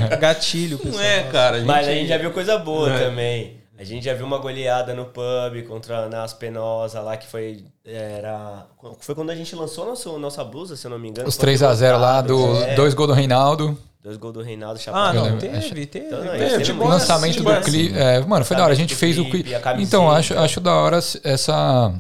Né? 0.09 0.17
Gatilho, 0.17 0.81
Não 0.85 1.01
é, 1.01 1.23
cara. 1.31 1.57
A 1.57 1.59
gente... 1.61 1.67
Mas 1.69 1.87
a 1.87 1.93
gente 1.93 2.09
já 2.09 2.19
viu 2.19 2.33
coisa 2.33 2.59
boa 2.59 2.93
É. 2.93 2.99
também. 3.05 3.60
A 3.81 3.85
gente 3.85 4.05
já 4.05 4.13
viu 4.13 4.27
uma 4.27 4.37
goleada 4.37 4.93
no 4.93 5.07
pub 5.07 5.67
contra 5.67 6.05
a 6.05 6.09
Nas 6.11 6.35
Penosa 6.35 7.01
lá, 7.01 7.17
que 7.17 7.27
foi. 7.27 7.65
Era, 7.83 8.67
foi 9.01 9.15
quando 9.15 9.31
a 9.31 9.35
gente 9.35 9.57
lançou 9.57 9.87
nosso, 9.87 10.19
nossa 10.19 10.45
blusa, 10.45 10.77
se 10.77 10.87
eu 10.87 10.91
não 10.91 10.99
me 10.99 11.09
engano. 11.09 11.27
Os 11.27 11.37
Foi 11.37 11.49
3x0 11.55 11.97
lá, 11.97 12.21
do 12.21 12.57
É, 12.63 12.75
dois 12.75 12.93
gols 12.93 13.09
do 13.09 13.15
Reinaldo. 13.15 13.79
Dois 14.03 14.19
gols 14.19 14.35
do 14.35 14.43
Reinaldo 14.43 14.79
Ah, 14.79 14.83
Chapada. 14.83 15.31
não, 15.31 15.39
teve, 15.39 15.87
teve. 15.87 16.07
Então, 16.09 16.23
não, 16.25 16.33
teve, 16.33 16.49
tipo, 16.63 16.65
teve 16.67 16.73
O 16.83 16.89
lançamento 16.89 17.31
assim, 17.31 17.39
do 17.43 17.45
mas- 17.51 17.65
clipe. 17.65 17.99
É, 17.99 18.21
mano, 18.21 18.45
foi 18.45 18.55
da 18.57 18.65
hora. 18.65 18.73
A 18.75 18.77
gente 18.77 18.95
fez 18.95 19.19
o 19.19 19.23
clipe, 19.23 19.45
clipe. 19.45 19.55
a 19.55 19.61
camiseta. 19.61 19.89
Então, 19.89 20.11
acho, 20.11 20.39
acho 20.39 20.61
da 20.61 20.75
hora 20.75 20.99
essa. 21.25 21.95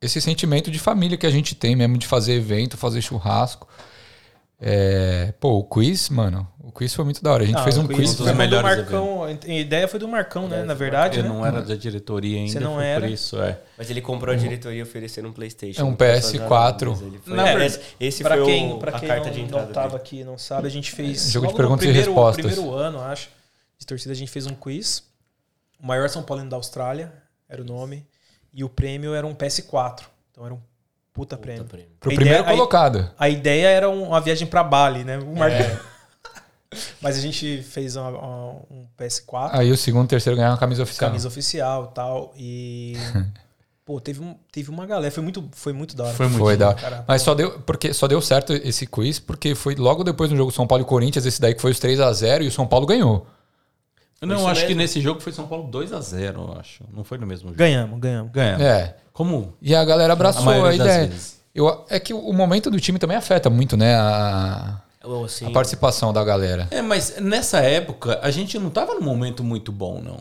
Esse 0.00 0.18
sentimento 0.20 0.70
de 0.70 0.78
família 0.78 1.16
que 1.18 1.26
a 1.26 1.30
gente 1.30 1.54
tem 1.54 1.76
mesmo, 1.76 1.98
de 1.98 2.06
fazer 2.06 2.34
evento, 2.34 2.76
fazer 2.78 3.02
churrasco. 3.02 3.68
É, 4.60 5.32
pô, 5.40 5.58
o 5.58 5.64
quiz, 5.64 6.08
mano, 6.08 6.46
o 6.66 6.72
quiz 6.72 6.94
foi 6.94 7.04
muito 7.04 7.22
da 7.22 7.32
hora. 7.32 7.42
A 7.42 7.46
gente 7.46 7.58
Ah, 7.58 7.62
fez 7.64 7.76
um 7.78 7.86
quiz. 7.86 7.98
dos 8.10 8.16
foi 8.16 8.32
do 8.32 8.38
melhores 8.38 8.76
Marcão. 8.78 9.24
A 9.24 9.30
ideia 9.48 9.86
foi 9.86 10.00
do 10.00 10.08
Marcão, 10.08 10.48
né? 10.48 10.60
É, 10.60 10.64
Na 10.64 10.74
verdade, 10.74 11.18
Eu 11.18 11.22
né? 11.24 11.28
não 11.28 11.44
era 11.46 11.60
da 11.62 11.74
diretoria 11.74 12.38
ainda, 12.38 12.52
Você 12.52 12.60
não 12.60 12.80
era? 12.80 13.00
por 13.02 13.10
isso, 13.10 13.40
é. 13.40 13.60
Mas 13.78 13.90
ele 13.90 14.00
comprou 14.00 14.34
a 14.34 14.36
diretoria 14.38 14.82
oferecendo 14.82 15.28
um 15.28 15.32
Playstation. 15.32 15.80
É 15.80 15.84
um 15.84 15.94
pra 15.94 16.14
fazer 16.14 16.38
PS4. 16.40 16.90
mas 16.90 17.02
ele 17.02 17.18
foi- 17.18 17.36
Na 17.36 17.42
É, 17.42 17.56
verdade, 17.56 17.66
esse, 17.74 17.80
esse 18.00 18.22
Pra 18.22 18.36
foi 18.36 18.44
quem, 18.46 18.72
o, 18.72 18.78
pra 18.78 18.96
a 18.96 18.98
quem 18.98 19.08
carta 19.08 19.26
não, 19.26 19.32
de 19.32 19.38
não 19.40 19.46
entrada 19.46 19.72
tava 19.72 19.86
dele. 19.90 20.00
aqui 20.00 20.20
e 20.20 20.24
não 20.24 20.38
sabe, 20.38 20.66
a 20.66 20.70
gente 20.70 20.90
fez. 20.92 21.30
Jogo 21.30 21.46
de 21.48 21.54
perguntas 21.54 21.84
e 21.84 21.88
primeiro, 21.88 22.10
respostas. 22.12 22.46
primeiro 22.46 22.74
ano, 22.74 23.00
acho. 23.00 23.28
De 23.78 23.86
torcida, 23.86 24.12
a 24.12 24.16
gente 24.16 24.30
fez 24.30 24.46
um 24.46 24.54
quiz. 24.54 25.02
O 25.82 25.86
maior 25.86 26.08
São 26.08 26.22
Paulino 26.22 26.48
da 26.48 26.56
Austrália 26.56 27.12
era 27.48 27.60
o 27.60 27.64
nome. 27.64 28.06
E 28.52 28.62
o 28.64 28.68
prêmio 28.68 29.12
era 29.14 29.26
um 29.26 29.34
PS4. 29.34 30.04
Então 30.30 30.44
era 30.46 30.54
um 30.54 30.58
puta, 31.12 31.36
Puta 31.36 31.38
prêmio. 31.38 31.64
prêmio. 31.64 31.88
Pro 32.00 32.10
A 32.10 32.14
primeiro 32.14 32.40
ideia- 32.40 32.52
a- 32.52 32.56
colocado. 32.56 33.10
A 33.18 33.28
ideia 33.28 33.66
era 33.68 33.90
um- 33.90 34.08
uma 34.08 34.20
viagem 34.20 34.46
pra 34.46 34.62
Bali, 34.64 35.04
né? 35.04 35.18
O 35.18 35.36
Marcão. 35.36 35.58
Mas 37.00 37.16
a 37.16 37.20
gente 37.20 37.62
fez 37.62 37.96
uma- 37.96 38.08
uma- 38.10 38.50
um 38.70 38.86
PS4. 38.96 39.50
Aí 39.58 39.70
o 39.70 39.76
segundo 39.76 40.04
e 40.04 40.06
o 40.06 40.08
terceiro 40.08 40.36
ganharam 40.36 40.54
uma 40.54 40.60
camisa 40.60 40.82
oficial. 40.82 41.10
camisa 41.10 41.28
oficial 41.28 41.88
e 41.90 41.94
tal. 41.94 42.32
E. 42.36 42.92
Pô, 43.84 44.00
teve, 44.00 44.22
um, 44.22 44.34
teve 44.50 44.70
uma 44.70 44.86
galera. 44.86 45.10
Foi 45.12 45.22
muito, 45.22 45.46
foi 45.52 45.74
muito 45.74 45.94
da 45.94 46.04
hora. 46.04 46.14
Foi 46.14 46.26
muito 46.26 46.38
Foi 46.42 46.56
da 46.56 46.68
hora. 46.68 46.76
Cara, 46.78 47.04
Mas 47.06 47.20
só 47.20 47.34
deu, 47.34 47.58
porque 47.60 47.92
só 47.92 48.08
deu 48.08 48.18
certo 48.22 48.54
esse 48.54 48.86
quiz 48.86 49.18
porque 49.18 49.54
foi 49.54 49.74
logo 49.74 50.02
depois 50.02 50.30
do 50.30 50.36
jogo 50.36 50.50
São 50.50 50.66
Paulo 50.66 50.82
e 50.84 50.86
Corinthians, 50.86 51.26
esse 51.26 51.38
daí 51.38 51.54
que 51.54 51.60
foi 51.60 51.70
os 51.72 51.78
3 51.78 52.00
a 52.00 52.10
0 52.10 52.44
e 52.44 52.48
o 52.48 52.50
São 52.50 52.66
Paulo 52.66 52.86
ganhou. 52.86 53.26
Não, 54.22 54.48
acho 54.48 54.62
que 54.62 54.68
mesmo. 54.68 54.80
nesse 54.80 55.00
jogo 55.02 55.20
foi 55.20 55.32
São 55.32 55.46
Paulo 55.46 55.68
2x0, 55.70 56.34
eu 56.34 56.56
acho. 56.58 56.82
Não 56.90 57.04
foi 57.04 57.18
no 57.18 57.26
mesmo 57.26 57.48
jogo. 57.48 57.58
Ganhamos, 57.58 58.00
ganhamos. 58.00 58.32
Ganhamos. 58.32 58.62
É. 58.62 58.96
Como 59.12 59.52
E 59.60 59.74
a 59.74 59.84
galera 59.84 60.14
abraçou 60.14 60.48
a 60.48 60.54
a 60.56 60.62
das 60.62 60.74
ideia. 60.76 61.06
vezes. 61.08 61.40
Eu, 61.54 61.84
é 61.90 62.00
que 62.00 62.14
o 62.14 62.32
momento 62.32 62.70
do 62.70 62.80
time 62.80 62.98
também 62.98 63.18
afeta 63.18 63.50
muito, 63.50 63.76
né? 63.76 63.94
A, 63.96 64.80
assim, 65.24 65.46
a 65.46 65.50
participação 65.50 66.12
da 66.12 66.22
galera. 66.24 66.66
É, 66.70 66.80
mas 66.82 67.16
nessa 67.20 67.58
época 67.60 68.18
a 68.22 68.30
gente 68.30 68.58
não 68.58 68.70
tava 68.70 68.94
num 68.94 69.02
momento 69.02 69.42
muito 69.44 69.70
bom, 69.72 70.00
não. 70.02 70.18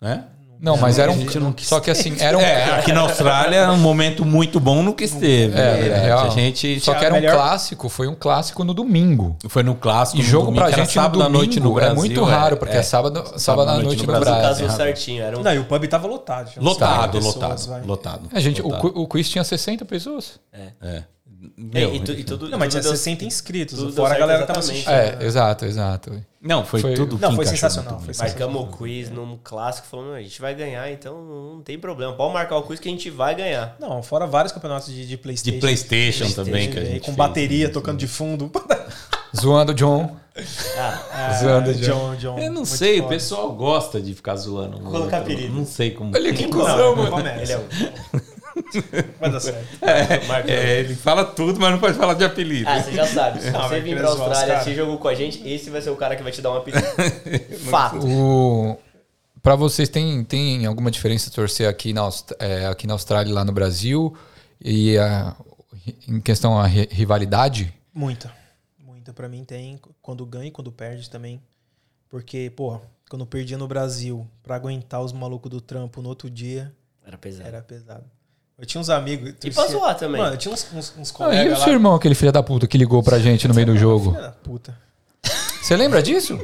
Né? 0.00 0.24
Não, 0.60 0.78
mas 0.78 0.98
era 0.98 1.10
um. 1.12 1.14
gente 1.18 1.66
Só 1.66 1.78
que 1.78 1.90
assim, 1.90 2.16
era 2.18 2.38
um. 2.38 2.40
É, 2.40 2.78
aqui 2.78 2.90
na 2.92 3.00
Austrália 3.00 3.56
é 3.56 3.68
um 3.70 3.76
momento 3.76 4.24
muito 4.24 4.58
bom 4.58 4.82
no 4.82 4.94
que 4.94 5.04
esteve. 5.04 5.52
É, 5.58 5.72
na 5.72 5.76
verdade. 5.76 6.04
real. 6.06 6.26
A 6.26 6.28
gente 6.30 6.80
Só 6.80 6.94
que 6.94 7.04
era 7.04 7.12
um 7.14 7.18
melhor- 7.18 7.34
clássico, 7.34 7.88
foi 7.90 8.06
um 8.08 8.14
clássico 8.14 8.64
no 8.64 8.72
domingo. 8.72 9.36
foi 9.48 9.62
no 9.62 9.74
clássico. 9.74 10.20
E 10.20 10.22
no 10.22 10.28
jogo 10.28 10.46
domingo, 10.46 10.64
pra 10.64 10.70
gente 10.74 10.92
sábado 10.92 11.20
à 11.20 11.24
domingo 11.24 11.38
noite 11.44 11.60
no 11.60 11.74
Brasil. 11.74 11.92
é 11.92 11.94
muito 11.96 12.24
raro, 12.24 12.56
porque 12.56 12.76
é, 12.76 12.82
sábado, 12.82 13.38
sábado 13.38 13.68
à 13.70 13.74
noite 13.74 14.06
no 14.06 14.12
no 14.12 14.20
Brasil. 14.20 14.34
Brasil. 14.40 14.66
casou 14.66 14.84
certinho. 14.86 15.22
Era 15.22 15.38
um, 15.38 15.42
Não, 15.42 15.52
e 15.52 15.58
o 15.58 15.64
pub 15.64 15.86
tava 15.86 16.06
lotado. 16.06 16.50
Lotado, 16.56 17.10
40 17.18 17.18
lotado, 17.26 17.50
pessoas, 17.50 17.66
vai. 17.66 17.82
lotado. 17.82 18.28
A 18.32 18.40
gente, 18.40 18.62
o, 18.62 18.68
lotado. 18.68 18.80
cu- 18.92 19.00
o 19.02 19.06
quiz 19.08 19.28
tinha 19.28 19.44
60 19.44 19.84
pessoas. 19.84 20.40
É. 20.50 20.68
É, 20.80 21.02
Meu, 21.56 21.94
e, 21.94 22.00
tu- 22.00 22.12
e 22.12 22.24
tudo, 22.24 22.48
Não, 22.48 22.58
mas 22.58 22.70
tinha 22.70 22.82
deu- 22.82 22.90
60 22.92 23.24
inscritos. 23.24 23.78
tudo 23.78 23.92
fora 23.92 24.14
a 24.14 24.18
galera 24.18 24.40
que 24.42 24.46
tava 24.46 24.58
assistindo. 24.60 24.90
É, 24.90 25.18
exato, 25.24 25.64
exato. 25.64 26.22
Não, 26.40 26.64
foi, 26.64 26.80
Foi- 26.80 26.94
tudo 26.94 27.18
Não, 27.18 27.34
foi 27.34 27.46
sensacional, 27.46 28.00
foi. 28.00 28.12
Marcamos 28.18 28.62
o 28.62 28.66
quiz 28.66 29.08
num 29.10 29.38
clássico, 29.42 29.86
falando, 29.88 30.12
a 30.14 30.20
gente 30.22 30.40
vai 30.40 30.54
ganhar, 30.54 30.90
então 30.92 31.22
não 31.24 31.62
tem 31.62 31.78
problema. 31.78 32.12
Pode 32.12 32.34
marcar 32.34 32.56
o 32.58 32.62
quiz 32.62 32.78
que 32.78 32.88
a 32.88 32.90
gente 32.92 33.08
vai 33.10 33.34
ganhar. 33.34 33.76
Não, 33.80 34.02
fora 34.02 34.26
vários 34.26 34.52
campeonatos 34.52 34.88
de, 34.92 35.06
de 35.06 35.16
Playstation. 35.16 35.54
De 35.54 35.60
Playstation 35.60 36.30
também 36.32 36.70
que 36.70 36.78
a 36.78 36.82
e 36.82 36.86
gente 36.86 37.00
Com 37.00 37.06
fez, 37.06 37.16
bateria 37.16 37.66
né? 37.68 37.72
tocando 37.72 37.98
de 37.98 38.06
fundo. 38.06 38.50
Zoando 39.36 39.72
o 39.72 39.74
John. 39.74 40.14
Ah, 40.76 41.00
Ah, 41.12 41.32
Zoando, 41.40 41.74
John, 41.74 42.14
John. 42.16 42.38
Eu 42.38 42.46
não 42.48 42.56
muito 42.62 42.66
sei, 42.66 42.98
o 43.00 43.02
foda. 43.04 43.14
pessoal 43.14 43.52
gosta 43.52 44.00
de 44.00 44.14
ficar 44.14 44.36
zoando. 44.36 44.78
Colocar 44.80 45.18
apelido. 45.18 45.52
Não 45.54 45.64
sei 45.64 45.90
como. 45.92 46.12
Olha 46.14 46.32
que 46.32 46.46
cuzão, 46.48 46.94
mano. 46.94 47.28
ele 47.40 47.52
é 47.52 47.58
um. 47.58 47.64
Vai 49.20 49.30
dar 49.30 49.40
certo. 49.40 49.66
Marcão. 50.28 50.50
É, 50.54 50.80
ele 50.80 50.94
fala 50.94 51.24
tudo, 51.24 51.58
mas 51.60 51.72
não 51.72 51.78
pode 51.80 51.96
falar 51.96 52.14
de 52.14 52.24
apelido. 52.24 52.68
Ah, 52.68 52.82
você 52.82 52.92
já 52.92 53.06
sabe. 53.06 53.40
Se 53.42 53.50
Não, 53.50 53.68
você 53.68 53.80
vir 53.80 53.96
pra 53.96 54.08
Austrália, 54.08 54.60
você 54.62 54.74
jogou 54.74 54.98
com 54.98 55.08
a 55.08 55.14
gente, 55.14 55.46
esse 55.48 55.70
vai 55.70 55.80
ser 55.82 55.90
o 55.90 55.96
cara 55.96 56.16
que 56.16 56.22
vai 56.22 56.32
te 56.32 56.40
dar 56.40 56.52
um 56.52 56.56
apelido. 56.56 56.84
Fato. 57.70 57.98
O... 58.06 58.78
Pra 59.42 59.56
vocês, 59.56 59.88
tem, 59.88 60.24
tem 60.24 60.64
alguma 60.64 60.90
diferença 60.90 61.30
torcer 61.30 61.68
aqui 61.68 61.92
na, 61.92 62.00
Aust- 62.02 62.32
é, 62.38 62.66
aqui 62.66 62.86
na 62.86 62.94
Austrália 62.94 63.30
e 63.30 63.34
lá 63.34 63.44
no 63.44 63.52
Brasil? 63.52 64.16
E 64.60 64.96
a- 64.96 65.36
em 66.08 66.20
questão 66.20 66.58
a 66.58 66.66
ri- 66.66 66.88
rivalidade? 66.90 67.74
Muita. 67.92 68.32
Muita 68.78 69.12
pra 69.12 69.28
mim 69.28 69.44
tem. 69.44 69.78
Quando 70.00 70.24
ganha 70.24 70.46
e 70.48 70.50
quando 70.50 70.72
perde 70.72 71.10
também. 71.10 71.42
Porque, 72.08 72.50
pô, 72.56 72.80
quando 73.10 73.26
perdia 73.26 73.58
no 73.58 73.68
Brasil, 73.68 74.26
pra 74.42 74.54
aguentar 74.56 75.02
os 75.02 75.12
malucos 75.12 75.50
do 75.50 75.60
trampo 75.60 76.00
no 76.00 76.08
outro 76.08 76.30
dia, 76.30 76.72
Era 77.04 77.18
pesado. 77.18 77.48
era 77.48 77.60
pesado. 77.60 78.04
Eu 78.58 78.64
tinha 78.66 78.80
uns 78.80 78.88
amigos. 78.88 79.34
E 79.44 79.50
pra 79.50 79.66
zoar 79.66 79.96
também. 79.96 80.20
Mano, 80.20 80.34
eu 80.34 80.38
tinha 80.38 80.54
uns, 80.54 80.66
uns, 80.72 80.94
uns 80.96 81.10
Ah, 81.10 81.12
e 81.12 81.16
colegas 81.16 81.56
o 81.56 81.58
lá. 81.60 81.64
seu 81.64 81.72
irmão, 81.72 81.94
aquele 81.94 82.14
filho 82.14 82.30
da 82.32 82.42
puta 82.42 82.66
que 82.66 82.78
ligou 82.78 83.02
pra 83.02 83.18
gente 83.18 83.48
no 83.48 83.54
meio 83.54 83.66
do 83.66 83.76
jogo? 83.76 84.10
Filha 84.12 84.22
da 84.22 84.30
puta. 84.30 84.78
Você 85.60 85.76
lembra 85.76 86.02
disso? 86.02 86.38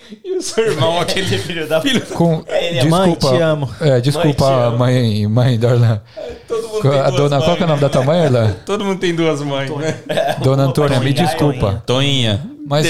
E 0.24 0.32
o 0.36 0.42
seu 0.42 0.66
irmão, 0.72 0.98
aquele 1.00 1.38
filho 1.38 1.68
da 1.68 1.80
filho. 1.80 2.00
Com... 2.14 2.42
É, 2.46 2.68
ele 2.68 2.78
é 2.78 2.82
Desculpa, 2.82 3.28
Mãe, 3.28 3.36
te 3.36 3.42
amo. 3.42 3.70
É, 3.80 4.00
desculpa, 4.00 4.28
Mãe, 4.28 4.34
te 4.34 4.64
amo. 4.66 4.78
mãe, 4.78 5.26
mãe 5.26 5.58
da 5.58 5.68
Orlan. 5.68 6.02
Todo 6.48 6.68
mundo 6.68 6.80
Qual- 6.80 6.92
tem 6.92 7.00
A 7.00 7.10
duas 7.10 7.16
dona, 7.30 7.42
qual 7.42 7.56
que 7.56 7.62
é 7.62 7.64
o 7.64 7.68
nome 7.68 7.80
da 7.80 7.88
tua 7.88 8.02
mãe, 8.04 8.20
Orlan? 8.26 8.52
Todo 8.66 8.84
mundo 8.84 8.98
tem 8.98 9.14
duas 9.14 9.40
mães, 9.42 9.70
né? 9.76 10.00
Dona 10.42 10.64
Antônia, 10.64 10.98
me 11.00 11.12
desculpa. 11.12 11.82
Toinha. 11.86 12.44
Mas 12.66 12.86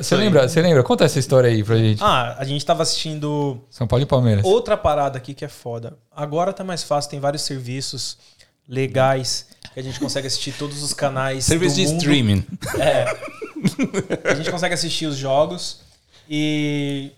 você 0.00 0.16
lembra, 0.16 0.48
você 0.48 0.62
lembra? 0.62 0.82
Conta 0.82 1.04
essa 1.04 1.18
história 1.18 1.48
aí 1.50 1.62
pra 1.64 1.76
gente. 1.76 2.02
Ah, 2.02 2.36
a 2.38 2.44
gente 2.44 2.64
tava 2.64 2.82
assistindo 2.82 3.60
São 3.70 3.86
Paulo 3.86 4.02
e 4.04 4.06
Palmeiras. 4.06 4.44
outra 4.44 4.76
parada 4.76 5.18
aqui 5.18 5.34
que 5.34 5.44
é 5.44 5.48
foda. 5.48 5.96
Agora 6.14 6.52
tá 6.52 6.62
mais 6.62 6.82
fácil, 6.84 7.10
tem 7.10 7.18
vários 7.20 7.42
serviços 7.42 8.16
legais 8.68 9.46
que 9.72 9.80
a 9.80 9.82
gente 9.82 9.98
consegue 9.98 10.26
assistir 10.26 10.52
todos 10.52 10.82
os 10.82 10.92
canais. 10.94 11.44
Serviço 11.44 11.76
de 11.76 11.86
mundo. 11.86 11.96
streaming. 11.98 12.44
É. 12.78 13.16
a 14.30 14.34
gente 14.34 14.50
consegue 14.50 14.74
assistir 14.74 15.06
os 15.06 15.16
jogos. 15.16 15.80
E 16.28 17.10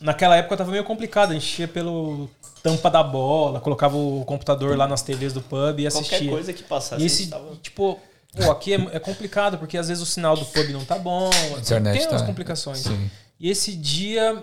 naquela 0.00 0.36
época 0.36 0.56
tava 0.56 0.70
meio 0.70 0.84
complicado. 0.84 1.30
A 1.30 1.34
gente 1.34 1.60
ia 1.60 1.68
pelo 1.68 2.28
tampa 2.62 2.90
da 2.90 3.02
bola, 3.02 3.60
colocava 3.60 3.96
o 3.96 4.24
computador 4.24 4.76
lá 4.76 4.88
nas 4.88 5.02
TVs 5.02 5.32
do 5.32 5.40
pub 5.42 5.78
e 5.78 5.86
assistia. 5.86 6.18
Qualquer 6.18 6.30
coisa 6.30 6.52
que 6.52 6.62
passasse. 6.62 7.00
E 7.00 7.04
a 7.04 7.06
esse, 7.06 7.22
gente 7.24 7.30
tava- 7.30 7.56
tipo, 7.62 8.00
pô, 8.36 8.50
aqui 8.50 8.74
é, 8.74 8.88
é 8.92 8.98
complicado, 8.98 9.56
porque 9.58 9.78
às 9.78 9.88
vezes 9.88 10.02
o 10.02 10.06
sinal 10.06 10.36
do 10.36 10.44
pub 10.46 10.68
não 10.70 10.84
tá 10.84 10.98
bom. 10.98 11.30
internet 11.58 11.98
tem 11.98 12.06
tá- 12.06 12.12
umas 12.12 12.22
complicações. 12.22 12.78
Sim. 12.78 13.10
E 13.38 13.48
esse 13.50 13.76
dia 13.76 14.42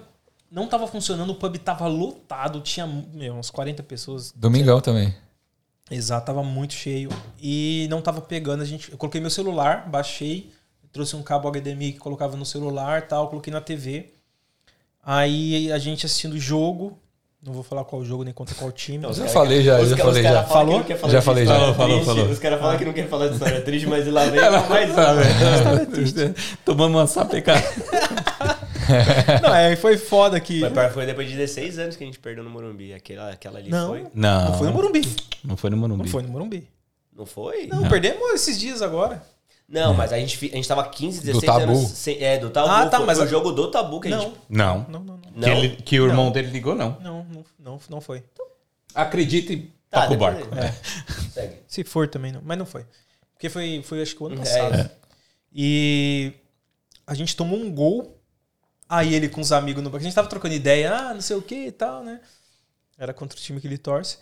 não 0.49 0.67
tava 0.67 0.87
funcionando, 0.87 1.31
o 1.31 1.35
pub 1.35 1.57
tava 1.57 1.87
lotado, 1.87 2.61
tinha 2.61 2.85
meu, 2.87 3.33
uns 3.35 3.49
40 3.49 3.81
pessoas. 3.83 4.31
Domingão 4.35 4.79
também. 4.79 5.13
Exato, 5.91 6.25
tava 6.27 6.41
muito 6.43 6.73
cheio. 6.73 7.09
E 7.41 7.87
não 7.89 8.01
tava 8.01 8.21
pegando, 8.21 8.61
a 8.61 8.65
gente. 8.65 8.89
Eu 8.91 8.97
coloquei 8.97 9.19
meu 9.19 9.29
celular, 9.29 9.89
baixei, 9.89 10.49
trouxe 10.93 11.15
um 11.15 11.23
cabo 11.23 11.49
HDMI 11.51 11.93
que 11.93 11.99
colocava 11.99 12.37
no 12.37 12.45
celular 12.45 13.07
tal, 13.07 13.27
coloquei 13.27 13.51
na 13.51 13.59
TV. 13.59 14.11
Aí 15.03 15.71
a 15.71 15.77
gente 15.77 16.05
assistindo 16.05 16.33
o 16.33 16.39
jogo. 16.39 16.97
Não 17.45 17.51
vou 17.51 17.61
falar 17.61 17.83
qual 17.83 18.05
jogo 18.05 18.23
nem 18.23 18.33
contra 18.33 18.55
qual 18.55 18.71
time. 18.71 18.99
Não, 18.99 19.09
os 19.09 19.17
Já 19.17 19.27
falei 19.27 19.61
já, 19.61 19.77
os 19.81 19.89
já 19.89 19.97
falei 19.97 20.23
já. 20.23 20.43
que 20.45 20.49
Falou? 20.49 20.77
não 20.77 20.83
quer 20.85 20.95
falar 20.97 21.11
Já 21.11 21.21
falei 21.21 21.45
já. 21.45 21.53
Falou, 21.53 21.73
falou, 21.73 21.95
triste, 21.97 22.05
falou. 22.15 22.31
Os 22.31 22.39
caras 22.39 22.59
falam 22.61 22.77
que 22.77 22.85
não 22.85 22.93
quer 22.93 23.09
falar 23.09 23.27
de 23.27 23.33
história 23.33 23.59
triste, 23.61 23.85
mas 23.85 24.07
lá 24.07 24.25
vem 24.27 24.39
com 24.39 24.69
mais 24.69 24.89
uma. 24.91 26.35
Tomando 26.63 26.95
uma 26.95 27.05
sapecada. 27.05 27.61
Não, 29.41 29.55
é, 29.55 29.75
foi 29.77 29.97
foda 29.97 30.37
que. 30.39 30.59
Mas 30.59 30.93
foi 30.93 31.05
depois 31.05 31.29
de 31.29 31.35
16 31.37 31.79
anos 31.79 31.95
que 31.95 32.03
a 32.03 32.05
gente 32.07 32.19
perdeu 32.19 32.43
no 32.43 32.49
Morumbi. 32.49 32.93
Aquela, 32.93 33.31
aquela 33.31 33.59
ali 33.59 33.69
Não. 33.69 33.87
foi. 33.87 34.05
Não. 34.13 34.45
Não 34.45 34.57
foi 34.57 34.67
no 34.67 34.73
Morumbi. 34.73 35.15
Não 35.43 35.57
foi 35.57 35.69
no 35.69 35.77
Morumbi. 35.77 36.03
Não 36.03 36.09
foi 36.11 36.23
no 36.23 36.29
Morumbi. 36.29 36.67
Não 37.15 37.25
foi? 37.25 37.67
Não, 37.67 37.87
perdemos 37.87 38.31
esses 38.33 38.59
dias 38.59 38.81
agora. 38.81 39.23
Não, 39.67 39.93
mas 39.93 40.13
a 40.13 40.19
gente, 40.19 40.37
a 40.51 40.55
gente 40.55 40.67
tava 40.67 40.87
15, 40.87 41.21
16 41.21 41.43
Tabu. 41.45 41.63
anos. 41.63 41.89
Sem, 41.89 42.21
é, 42.23 42.37
do 42.37 42.49
Tabu. 42.49 42.69
Ah, 42.69 42.85
tá, 42.87 42.97
foi, 42.97 43.05
mas 43.07 43.17
foi 43.17 43.25
a- 43.25 43.27
o 43.27 43.29
jogo 43.31 43.51
do 43.51 43.71
Tabu 43.71 43.99
que 43.99 44.07
a 44.09 44.11
Não. 44.11 44.21
gente. 44.21 44.37
Não. 44.49 44.85
Não, 44.89 44.99
não, 44.99 45.17
não. 45.17 45.31
Não? 45.35 45.41
Que, 45.41 45.49
ele- 45.49 45.75
que 45.77 45.99
o 45.99 46.05
irmão 46.07 46.31
dele 46.31 46.49
ligou, 46.49 46.75
não. 46.75 46.99
Não, 47.01 47.23
não, 47.25 47.45
não, 47.57 47.79
não 47.89 48.01
foi. 48.01 48.23
Acredita 48.93 49.53
e 49.53 49.71
Tá, 49.89 50.01
toca 50.03 50.13
o 50.13 50.17
barco. 50.17 50.55
é. 50.55 50.71
Segue. 51.31 51.55
Se 51.67 51.83
for 51.83 52.07
também, 52.07 52.31
não. 52.31 52.41
Mas 52.43 52.57
não 52.57 52.65
foi. 52.65 52.85
Porque 53.33 53.49
foi, 53.49 53.81
foi 53.83 54.01
acho 54.01 54.15
que 54.15 54.21
o 54.23 54.27
ano 54.27 54.35
É, 54.35 54.39
passado. 54.39 54.75
é. 54.75 54.91
E 55.53 56.33
a 57.05 57.13
gente 57.13 57.35
tomou 57.35 57.57
um 57.59 57.71
gol. 57.71 58.19
Aí 58.87 59.15
ele 59.15 59.27
com 59.29 59.41
os 59.41 59.51
amigos 59.51 59.81
no 59.83 59.89
banco. 59.89 60.01
A 60.01 60.03
gente 60.03 60.13
tava 60.13 60.27
trocando 60.27 60.53
ideia, 60.53 60.93
ah, 60.93 61.13
não 61.13 61.21
sei 61.21 61.35
o 61.35 61.41
que 61.41 61.55
e 61.67 61.71
tal, 61.71 62.03
né? 62.03 62.19
Era 62.97 63.13
contra 63.13 63.37
o 63.37 63.41
time 63.41 63.59
que 63.59 63.65
ele 63.67 63.77
torce. 63.77 64.17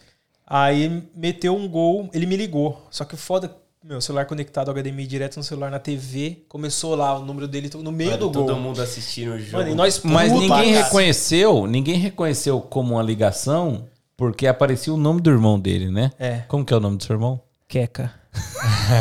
Aí 0.48 1.04
meteu 1.14 1.56
um 1.56 1.68
gol, 1.68 2.10
ele 2.14 2.26
me 2.26 2.38
ligou. 2.38 2.88
Só 2.89 3.04
que 3.04 3.14
o 3.16 3.18
foda, 3.18 3.54
meu 3.84 4.00
celular 4.00 4.26
conectado 4.26 4.70
ao 4.70 4.76
HDMI 4.76 5.08
direto 5.08 5.38
no 5.38 5.44
celular 5.44 5.72
na 5.72 5.80
TV, 5.80 6.44
começou 6.48 6.96
lá 6.96 7.18
o 7.18 7.26
número 7.26 7.48
dele 7.48 7.68
no 7.78 7.92
meio 7.92 8.12
Mano, 8.12 8.20
do 8.28 8.32
gol. 8.32 8.46
todo 8.46 8.60
mundo 8.60 8.80
assistindo 8.80 9.34
o 9.34 9.40
jogo. 9.40 9.58
Mano, 9.58 9.72
e 9.72 9.76
nós 9.76 10.02
Mas 10.04 10.32
ninguém 10.32 10.76
reconheceu, 10.76 11.66
ninguém 11.66 11.96
reconheceu 11.96 12.62
como 12.62 12.94
uma 12.94 13.02
ligação, 13.02 13.88
porque 14.16 14.46
aparecia 14.46 14.94
o 14.94 14.98
nome 14.98 15.20
do 15.20 15.32
irmão 15.32 15.60
dele, 15.60 15.90
né? 15.90 16.12
É. 16.20 16.44
Como 16.48 16.64
que 16.64 16.72
é 16.72 16.78
o 16.78 16.80
nome 16.80 16.98
do 16.98 17.04
seu 17.04 17.16
irmão? 17.16 17.42
Queca. 17.68 18.14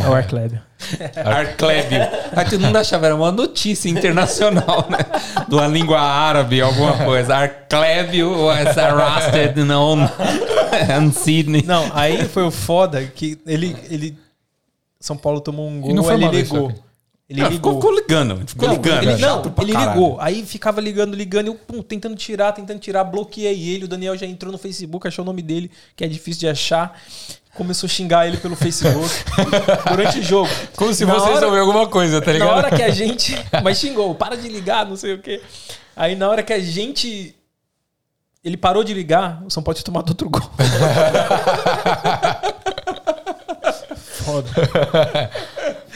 é 0.03 0.09
o 0.09 0.14
Arclébio. 0.14 0.62
Arclébio. 1.26 2.01
Aí 2.35 2.49
todo 2.49 2.61
mundo 2.61 2.76
achava 2.76 3.05
era 3.05 3.14
uma 3.14 3.31
notícia 3.31 3.91
internacional, 3.91 4.89
né? 4.89 4.99
De 5.47 5.55
uma 5.55 5.66
língua 5.66 6.01
árabe, 6.01 6.62
alguma 6.62 7.05
coisa. 7.05 7.37
Arclébio 7.37 8.47
was 8.47 8.78
arrested 8.78 9.62
known 9.62 10.09
in 10.99 11.12
Sydney. 11.12 11.64
Não, 11.66 11.91
aí 11.93 12.24
foi 12.24 12.45
o 12.45 12.51
foda 12.51 13.05
que 13.05 13.39
ele, 13.47 13.76
ele. 13.91 14.16
São 15.01 15.16
Paulo 15.16 15.40
tomou 15.40 15.68
um 15.68 15.80
gol, 15.80 15.90
E 15.90 15.94
não 15.94 16.05
foi 16.05 16.14
ele 16.14 16.28
vez 16.28 16.51
ligou. 16.51 16.72
Ele 17.28 17.42
Ah, 17.42 17.48
ligou. 17.48 17.74
ficou, 17.76 17.94
ligando. 17.94 18.42
Ficou 18.46 18.68
Não, 18.68 18.74
ligando. 18.74 19.03
ele, 19.05 19.16
não, 19.22 19.42
ele 19.62 19.72
caralho. 19.72 19.94
ligou. 20.01 20.20
Aí 20.20 20.44
ficava 20.44 20.80
ligando, 20.80 21.14
ligando, 21.14 21.46
eu 21.46 21.55
pum, 21.55 21.80
tentando 21.80 22.16
tirar, 22.16 22.53
tentando 22.53 22.80
tirar, 22.80 23.05
bloqueei 23.05 23.68
ele. 23.70 23.84
O 23.84 23.88
Daniel 23.88 24.16
já 24.16 24.26
entrou 24.26 24.51
no 24.51 24.59
Facebook, 24.59 25.07
achou 25.07 25.22
o 25.22 25.26
nome 25.26 25.40
dele, 25.40 25.70
que 25.94 26.05
é 26.05 26.09
difícil 26.09 26.40
de 26.40 26.48
achar. 26.48 27.01
Começou 27.55 27.86
a 27.86 27.90
xingar 27.90 28.26
ele 28.26 28.36
pelo 28.36 28.57
Facebook 28.57 29.09
durante 29.88 30.18
o 30.18 30.22
jogo. 30.22 30.51
Como 30.76 30.92
se 30.92 31.05
Na 31.05 31.14
você 31.14 31.32
resolveu 31.32 31.61
alguma 31.61 31.86
coisa, 31.88 32.20
tá 32.20 32.32
ligado? 32.32 32.48
Na 32.48 32.55
hora 32.57 32.76
que 32.76 32.82
a 32.82 32.90
gente. 32.94 33.34
Mas 33.62 33.78
xingou, 33.78 34.14
para 34.14 34.36
de 34.36 34.48
ligar, 34.48 34.84
não 34.84 34.96
sei 34.96 35.14
o 35.14 35.18
quê. 35.18 35.40
Aí 35.96 36.16
na 36.16 36.28
hora 36.28 36.42
que 36.42 36.53
a 36.53 36.61
gente. 36.61 37.34
Ele 38.42 38.57
parou 38.57 38.82
de 38.82 38.94
ligar, 38.94 39.42
o 39.44 39.51
São 39.51 39.62
Paulo 39.62 39.74
tinha 39.76 39.84
tomado 39.84 40.09
outro 40.09 40.28
gol. 40.30 40.40
Foda. 44.33 44.49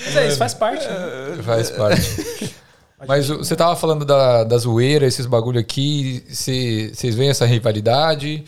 Mas 0.07 0.17
é 0.17 0.29
isso, 0.29 0.37
faz 0.39 0.55
parte. 0.55 0.87
né? 0.87 1.39
Faz 1.43 1.71
parte. 1.71 2.55
Mas 3.07 3.29
você 3.29 3.55
tava 3.55 3.77
falando 3.77 4.05
da, 4.05 4.45
da 4.45 4.57
zoeira, 4.57 5.07
esses 5.07 5.27
bagulho 5.27 5.61
aqui. 5.61 6.25
cê- 6.29 6.91
Vocês 6.95 7.15
veem 7.15 7.31
essa 7.31 7.45
rivalidade? 7.45 8.45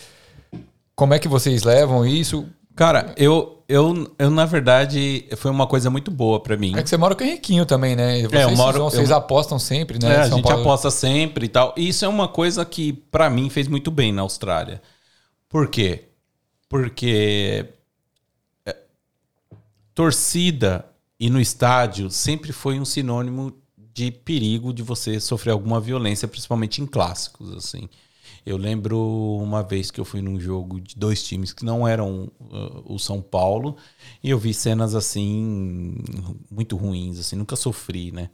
Como 0.94 1.12
é 1.12 1.18
que 1.18 1.28
vocês 1.28 1.62
levam 1.62 2.06
isso? 2.06 2.46
Cara, 2.74 3.12
eu, 3.18 3.62
eu, 3.68 4.10
eu, 4.18 4.30
na 4.30 4.46
verdade, 4.46 5.26
foi 5.36 5.50
uma 5.50 5.66
coisa 5.66 5.90
muito 5.90 6.10
boa 6.10 6.40
pra 6.40 6.56
mim. 6.56 6.74
É 6.76 6.82
que 6.82 6.88
você 6.88 6.96
mora 6.96 7.14
com 7.14 7.22
o 7.22 7.26
Henriquinho 7.26 7.66
também, 7.66 7.94
né? 7.96 8.22
Vocês, 8.22 8.42
eu 8.42 8.50
moro- 8.56 8.78
vão- 8.78 8.90
vocês 8.90 9.10
eu- 9.10 9.16
apostam 9.16 9.58
sempre, 9.58 9.98
né? 10.02 10.14
É, 10.14 10.18
a 10.20 10.28
gente 10.28 10.42
Paulo- 10.42 10.60
aposta 10.60 10.90
sempre 10.90 11.46
e 11.46 11.48
tal. 11.48 11.74
E 11.76 11.88
isso 11.88 12.04
é 12.04 12.08
uma 12.08 12.28
coisa 12.28 12.64
que, 12.64 12.92
pra 13.10 13.28
mim, 13.28 13.50
fez 13.50 13.68
muito 13.68 13.90
bem 13.90 14.10
na 14.12 14.22
Austrália. 14.22 14.80
Por 15.50 15.68
quê? 15.68 16.04
Porque 16.68 17.62
é, 17.62 17.66
torcida 19.96 20.84
e 21.18 21.30
no 21.30 21.40
estádio 21.40 22.10
sempre 22.10 22.52
foi 22.52 22.78
um 22.78 22.84
sinônimo 22.84 23.50
de 23.94 24.10
perigo 24.10 24.72
de 24.74 24.82
você 24.82 25.18
sofrer 25.18 25.52
alguma 25.52 25.80
violência, 25.80 26.28
principalmente 26.28 26.82
em 26.82 26.86
clássicos, 26.86 27.50
assim. 27.54 27.88
Eu 28.44 28.58
lembro 28.58 28.98
uma 29.42 29.62
vez 29.62 29.90
que 29.90 29.98
eu 29.98 30.04
fui 30.04 30.20
num 30.20 30.38
jogo 30.38 30.80
de 30.80 30.94
dois 30.94 31.24
times 31.24 31.52
que 31.52 31.64
não 31.64 31.88
eram 31.88 32.30
uh, 32.38 32.92
o 32.94 32.98
São 32.98 33.22
Paulo 33.22 33.76
e 34.22 34.28
eu 34.28 34.38
vi 34.38 34.52
cenas 34.52 34.94
assim 34.94 35.96
muito 36.50 36.76
ruins, 36.76 37.18
assim, 37.18 37.34
nunca 37.34 37.56
sofri, 37.56 38.12
né? 38.12 38.28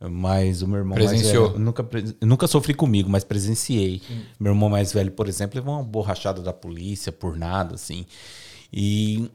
Mas 0.00 0.62
o 0.62 0.68
meu 0.68 0.78
irmão 0.78 0.94
Presenciou. 0.94 1.42
mais 1.42 1.52
velho, 1.52 1.64
nunca, 1.64 1.88
nunca 2.22 2.46
sofri 2.46 2.72
comigo, 2.72 3.10
mas 3.10 3.24
presenciei. 3.24 4.00
Meu 4.38 4.52
irmão 4.52 4.70
mais 4.70 4.92
velho, 4.92 5.10
por 5.10 5.28
exemplo, 5.28 5.58
levou 5.58 5.74
uma 5.74 5.82
borrachada 5.82 6.40
da 6.40 6.52
polícia 6.52 7.10
por 7.12 7.36
nada, 7.36 7.74
assim. 7.74 8.06
E, 8.72 9.28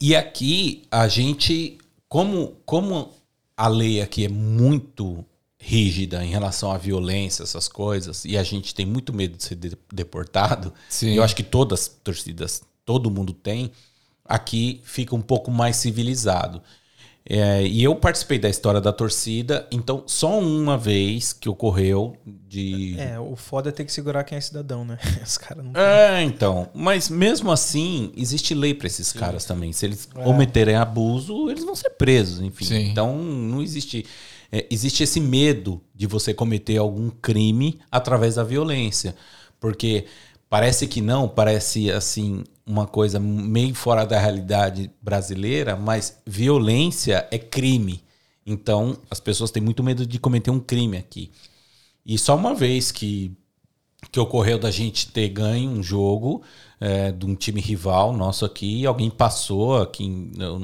e 0.00 0.14
aqui 0.14 0.82
a 0.90 1.08
gente, 1.08 1.78
como, 2.08 2.56
como 2.64 3.10
a 3.56 3.68
lei 3.68 4.00
aqui 4.00 4.24
é 4.24 4.28
muito 4.28 5.24
rígida 5.58 6.24
em 6.24 6.30
relação 6.30 6.70
à 6.72 6.78
violência, 6.78 7.42
essas 7.42 7.68
coisas, 7.68 8.24
e 8.24 8.36
a 8.38 8.42
gente 8.42 8.74
tem 8.74 8.86
muito 8.86 9.12
medo 9.12 9.36
de 9.36 9.44
ser 9.44 9.56
de- 9.56 9.76
deportado, 9.92 10.72
Sim. 10.88 11.10
e 11.10 11.16
eu 11.16 11.22
acho 11.22 11.36
que 11.36 11.42
todas 11.42 11.80
as 11.80 11.88
torcidas, 11.88 12.62
todo 12.84 13.10
mundo 13.10 13.32
tem, 13.32 13.70
aqui 14.24 14.80
fica 14.84 15.14
um 15.14 15.20
pouco 15.20 15.50
mais 15.50 15.76
civilizado. 15.76 16.62
É, 17.32 17.64
e 17.64 17.84
eu 17.84 17.94
participei 17.94 18.40
da 18.40 18.48
história 18.48 18.80
da 18.80 18.92
torcida, 18.92 19.64
então 19.70 20.02
só 20.04 20.36
uma 20.36 20.76
vez 20.76 21.32
que 21.32 21.48
ocorreu 21.48 22.16
de. 22.26 22.98
É, 22.98 23.20
o 23.20 23.36
foda 23.36 23.68
é 23.68 23.72
ter 23.72 23.84
que 23.84 23.92
segurar 23.92 24.24
quem 24.24 24.36
é 24.36 24.40
cidadão, 24.40 24.84
né? 24.84 24.98
Os 25.24 25.38
caras 25.38 25.64
não. 25.64 25.80
É, 25.80 26.24
então. 26.24 26.68
Mas 26.74 27.08
mesmo 27.08 27.52
assim, 27.52 28.12
existe 28.16 28.52
lei 28.52 28.74
para 28.74 28.88
esses 28.88 29.12
caras 29.12 29.44
também. 29.44 29.72
Se 29.72 29.86
eles 29.86 30.06
cometerem 30.06 30.74
abuso, 30.74 31.48
eles 31.48 31.62
vão 31.62 31.76
ser 31.76 31.90
presos, 31.90 32.40
enfim. 32.40 32.64
Sim. 32.64 32.90
Então 32.90 33.16
não 33.16 33.62
existe. 33.62 34.04
é, 34.50 34.66
existe 34.68 35.04
esse 35.04 35.20
medo 35.20 35.80
de 35.94 36.08
você 36.08 36.34
cometer 36.34 36.78
algum 36.78 37.10
crime 37.10 37.78
através 37.92 38.34
da 38.34 38.42
violência. 38.42 39.14
Porque 39.60 40.06
parece 40.48 40.88
que 40.88 41.00
não, 41.00 41.28
parece 41.28 41.92
assim 41.92 42.42
uma 42.70 42.86
coisa 42.86 43.18
meio 43.18 43.74
fora 43.74 44.04
da 44.04 44.18
realidade 44.18 44.90
brasileira, 45.02 45.76
mas 45.76 46.20
violência 46.26 47.26
é 47.30 47.38
crime. 47.38 48.02
Então 48.46 48.96
as 49.10 49.20
pessoas 49.20 49.50
têm 49.50 49.62
muito 49.62 49.82
medo 49.82 50.06
de 50.06 50.18
cometer 50.18 50.50
um 50.50 50.60
crime 50.60 50.96
aqui. 50.96 51.30
E 52.06 52.16
só 52.16 52.36
uma 52.36 52.54
vez 52.54 52.90
que 52.92 53.36
que 54.10 54.18
ocorreu 54.18 54.58
da 54.58 54.70
gente 54.70 55.08
ter 55.12 55.28
ganho 55.28 55.70
um 55.70 55.82
jogo 55.82 56.42
é, 56.80 57.12
de 57.12 57.26
um 57.26 57.34
time 57.34 57.60
rival 57.60 58.14
nosso 58.14 58.46
aqui, 58.46 58.86
alguém 58.86 59.10
passou 59.10 59.76
aqui, 59.76 60.04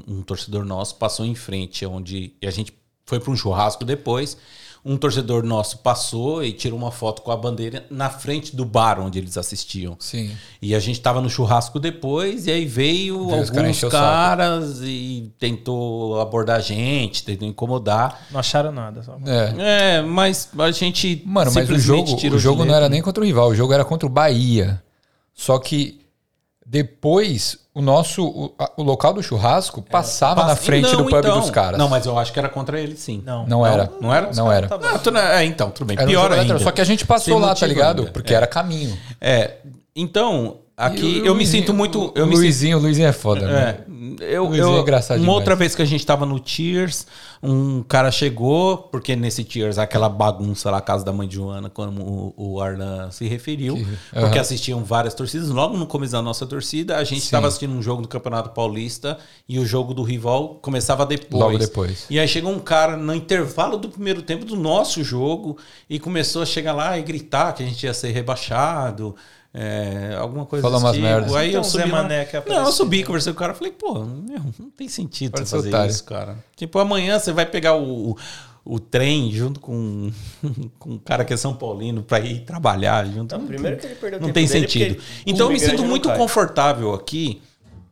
um 0.08 0.22
torcedor 0.22 0.64
nosso 0.64 0.96
passou 0.96 1.26
em 1.26 1.34
frente, 1.34 1.84
onde 1.84 2.32
a 2.42 2.50
gente 2.50 2.72
foi 3.04 3.20
para 3.20 3.30
um 3.30 3.36
churrasco 3.36 3.84
depois. 3.84 4.38
Um 4.88 4.96
torcedor 4.96 5.42
nosso 5.42 5.78
passou 5.78 6.44
e 6.44 6.52
tirou 6.52 6.78
uma 6.78 6.92
foto 6.92 7.20
com 7.22 7.32
a 7.32 7.36
bandeira 7.36 7.84
na 7.90 8.08
frente 8.08 8.54
do 8.54 8.64
bar 8.64 9.00
onde 9.00 9.18
eles 9.18 9.36
assistiam. 9.36 9.96
Sim. 9.98 10.30
E 10.62 10.76
a 10.76 10.78
gente 10.78 11.00
tava 11.00 11.20
no 11.20 11.28
churrasco 11.28 11.80
depois, 11.80 12.46
e 12.46 12.52
aí 12.52 12.64
veio 12.64 13.26
caras 13.26 13.50
alguns 13.50 13.76
saco. 13.78 13.90
caras 13.90 14.80
e 14.82 15.32
tentou 15.40 16.20
abordar 16.20 16.58
a 16.58 16.60
gente, 16.60 17.24
tentou 17.24 17.48
incomodar. 17.48 18.26
Não 18.30 18.38
acharam 18.38 18.70
nada. 18.70 19.02
Só. 19.02 19.18
É. 19.26 19.96
É, 19.96 20.02
mas 20.02 20.50
a 20.56 20.70
gente. 20.70 21.20
Mano, 21.26 21.50
mas 21.52 21.56
o 21.56 21.60
simplesmente 21.66 22.08
jogo, 22.10 22.20
tirou 22.20 22.36
o 22.36 22.40
jogo 22.40 22.64
não 22.64 22.74
era 22.74 22.88
nem 22.88 23.02
contra 23.02 23.20
o 23.20 23.26
rival, 23.26 23.48
o 23.48 23.54
jogo 23.56 23.72
era 23.72 23.84
contra 23.84 24.06
o 24.06 24.10
Bahia. 24.10 24.80
Só 25.34 25.58
que 25.58 26.06
depois 26.64 27.65
o 27.78 27.82
nosso 27.82 28.24
o, 28.26 28.52
a- 28.58 28.70
o 28.78 28.82
local 28.82 29.12
do 29.12 29.22
churrasco 29.22 29.82
passava 29.82 30.40
na 30.42 30.48
Passa- 30.48 30.62
frente 30.62 30.90
Não, 30.90 31.02
do 31.04 31.10
pub 31.10 31.18
então. 31.18 31.40
dos 31.40 31.50
caras. 31.50 31.78
Não, 31.78 31.88
mas 31.88 32.06
eu 32.06 32.18
acho 32.18 32.32
que 32.32 32.38
era 32.38 32.48
contra 32.48 32.80
ele, 32.80 32.96
sim. 32.96 33.22
Não. 33.24 33.46
Não 33.46 33.66
era. 33.66 33.90
Não 34.00 34.12
era? 34.14 34.30
Não 34.34 34.50
era. 34.50 34.66
Tá. 34.66 34.78
Ah, 34.94 34.98
tu 34.98 35.10
não- 35.10 35.20
é, 35.20 35.44
então, 35.44 35.70
tudo 35.70 35.86
bem. 35.86 35.96
Era 35.96 36.06
um 36.06 36.08
Pior 36.08 36.30
jogo 36.30 36.40
ainda. 36.40 36.58
Só 36.58 36.70
que 36.70 36.80
a 36.80 36.84
gente 36.84 37.04
passou 37.06 37.34
Sem 37.38 37.42
lá, 37.46 37.54
tá 37.54 37.66
ligado? 37.66 38.00
ainda. 38.00 38.12
Porque 38.12 38.32
É. 38.32 38.36
era 38.38 38.46
caminho. 38.46 38.96
É. 39.20 39.56
Então, 39.94 40.56
aqui 40.76 41.00
E 41.18 41.20
o 41.20 41.26
eu 41.26 41.34
me 41.34 41.40
Luizinho- 41.40 41.62
sinto 41.62 41.74
muito. 41.74 42.12
Eu 42.14 42.24
o 42.24 42.26
me 42.26 42.32
sinto, 42.32 42.42
Luizinho, 42.42 42.78
o 42.78 42.80
Luizinho 42.80 43.08
é 43.08 43.12
foda, 43.12 43.46
né? 43.46 43.76
é, 44.20 44.36
eu, 44.36 44.44
Luizinho 44.44 44.68
eu, 44.72 44.76
é 44.78 44.80
engraçado 44.80 45.16
uma 45.18 45.20
demais. 45.20 45.38
outra 45.38 45.54
vez 45.56 45.74
que 45.74 45.82
a 45.82 45.86
gente 45.86 46.04
tava 46.04 46.24
no 46.26 46.40
Cheers, 46.44 47.06
um 47.42 47.82
cara 47.82 48.10
chegou, 48.10 48.76
porque 48.78 49.14
nesse 49.14 49.44
Cheers, 49.48 49.78
aquela 49.78 50.08
bagunça 50.08 50.70
lá, 50.70 50.80
casa 50.80 51.04
da 51.04 51.12
mãe 51.12 51.28
de 51.28 51.36
Joana, 51.36 51.68
como 51.70 52.32
o, 52.36 52.54
o 52.54 52.60
Arlan 52.60 53.10
se 53.10 53.26
referiu, 53.28 53.76
Que- 53.76 53.84
porque 54.12 54.26
aham. 54.38 54.40
assistiam 54.40 54.84
várias 54.84 55.14
torcidas. 55.14 55.48
Logo 55.48 55.76
no 55.76 55.86
começo 55.86 56.12
da 56.12 56.22
nossa 56.22 56.46
torcida, 56.46 56.96
a 56.96 57.04
gente 57.04 57.22
estava 57.22 57.46
assistindo 57.46 57.72
um 57.74 57.82
jogo 57.82 58.02
do 58.02 58.08
Campeonato 58.08 58.50
Paulista 58.50 59.18
e 59.48 59.58
o 59.58 59.66
jogo 59.66 59.92
do 59.94 60.02
rival 60.02 60.56
começava 60.62 61.04
depois. 61.06 61.42
Logo 61.42 61.58
depois. 61.58 62.06
E 62.10 62.18
aí 62.18 62.26
chegou 62.26 62.52
um 62.52 62.58
cara 62.58 62.96
no 62.96 63.14
intervalo 63.14 63.76
do 63.76 63.88
primeiro 63.88 64.22
tempo 64.22 64.44
do 64.44 64.56
nosso 64.56 65.04
jogo 65.04 65.58
e 65.88 65.98
começou 65.98 66.42
a 66.42 66.46
chegar 66.46 66.72
lá 66.72 66.98
e 66.98 67.02
gritar 67.02 67.52
que 67.52 67.62
a 67.62 67.66
gente 67.66 67.84
ia 67.84 67.94
ser 67.94 68.10
rebaixado. 68.10 69.14
É, 69.58 70.14
alguma 70.18 70.44
coisa 70.44 70.62
Falou 70.62 70.78
umas 70.78 70.98
merdas. 70.98 71.34
Aí 71.34 71.48
Então, 71.48 71.62
eu 71.62 71.66
o 71.66 71.70
subi 71.70 71.86
Mané 71.86 72.26
que 72.26 72.38
Não, 72.46 72.66
eu 72.66 72.72
subi, 72.72 73.02
conversei 73.02 73.32
com 73.32 73.38
o 73.38 73.40
cara, 73.40 73.54
falei, 73.54 73.72
pô, 73.72 74.04
meu, 74.04 74.42
não 74.58 74.68
tem 74.76 74.86
sentido 74.86 75.32
Parece 75.32 75.50
você 75.50 75.56
fazer 75.56 75.68
otário. 75.70 75.90
isso, 75.90 76.04
cara. 76.04 76.36
Tipo, 76.54 76.78
amanhã 76.78 77.18
você 77.18 77.32
vai 77.32 77.46
pegar 77.46 77.74
o, 77.74 78.10
o, 78.10 78.16
o 78.66 78.78
trem 78.78 79.32
junto 79.32 79.58
com, 79.58 80.12
com 80.78 80.90
um 80.90 80.98
cara 80.98 81.24
que 81.24 81.32
é 81.32 81.38
São 81.38 81.54
Paulino 81.54 82.02
pra 82.02 82.20
ir 82.20 82.40
trabalhar 82.40 83.06
junto. 83.06 83.34
Não, 83.34 83.46
primeiro 83.46 83.78
que 83.78 83.86
ele 83.86 83.94
perdeu 83.94 84.20
Não 84.20 84.26
tempo 84.26 84.34
tem 84.34 84.46
sentido. 84.46 85.02
Então 85.26 85.46
eu 85.46 85.52
me 85.54 85.58
sinto 85.58 85.82
muito 85.86 86.12
confortável 86.12 86.92
aqui 86.92 87.40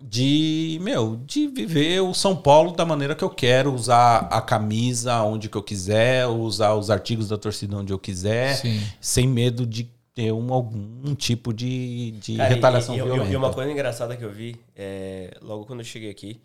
de, 0.02 0.78
meu, 0.82 1.18
de 1.24 1.48
viver 1.48 2.02
o 2.02 2.12
São 2.12 2.36
Paulo 2.36 2.72
da 2.72 2.84
maneira 2.84 3.14
que 3.14 3.24
eu 3.24 3.30
quero, 3.30 3.72
usar 3.72 4.28
a 4.30 4.42
camisa 4.42 5.22
onde 5.22 5.48
que 5.48 5.56
eu 5.56 5.62
quiser, 5.62 6.26
usar 6.26 6.74
os 6.74 6.90
artigos 6.90 7.30
da 7.30 7.38
torcida 7.38 7.74
onde 7.74 7.90
eu 7.90 7.98
quiser, 7.98 8.54
Sim. 8.56 8.82
sem 9.00 9.26
medo 9.26 9.66
de 9.66 9.93
ter 10.14 10.32
um, 10.32 10.52
algum 10.52 11.14
tipo 11.14 11.52
de, 11.52 12.12
de 12.12 12.36
Cara, 12.36 12.48
retaliação 12.54 12.94
e, 12.94 12.98
e- 12.98 13.02
violenta. 13.02 13.32
E 13.32 13.36
uma 13.36 13.52
coisa 13.52 13.70
engraçada 13.70 14.16
que 14.16 14.24
eu 14.24 14.30
vi, 14.30 14.56
é, 14.76 15.36
logo 15.42 15.66
quando 15.66 15.80
eu 15.80 15.84
cheguei 15.84 16.10
aqui, 16.10 16.40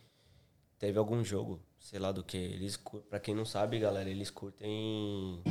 teve 0.80 0.98
algum 0.98 1.24
jogo, 1.24 1.60
sei 1.80 2.00
lá 2.00 2.12
do 2.12 2.24
que. 2.24 2.38
Eles, 2.38 2.80
pra 3.10 3.20
quem 3.20 3.36
não 3.36 3.46
sabe, 3.46 3.78
galera, 3.80 4.10
eles 4.10 4.32
curtem 4.32 5.42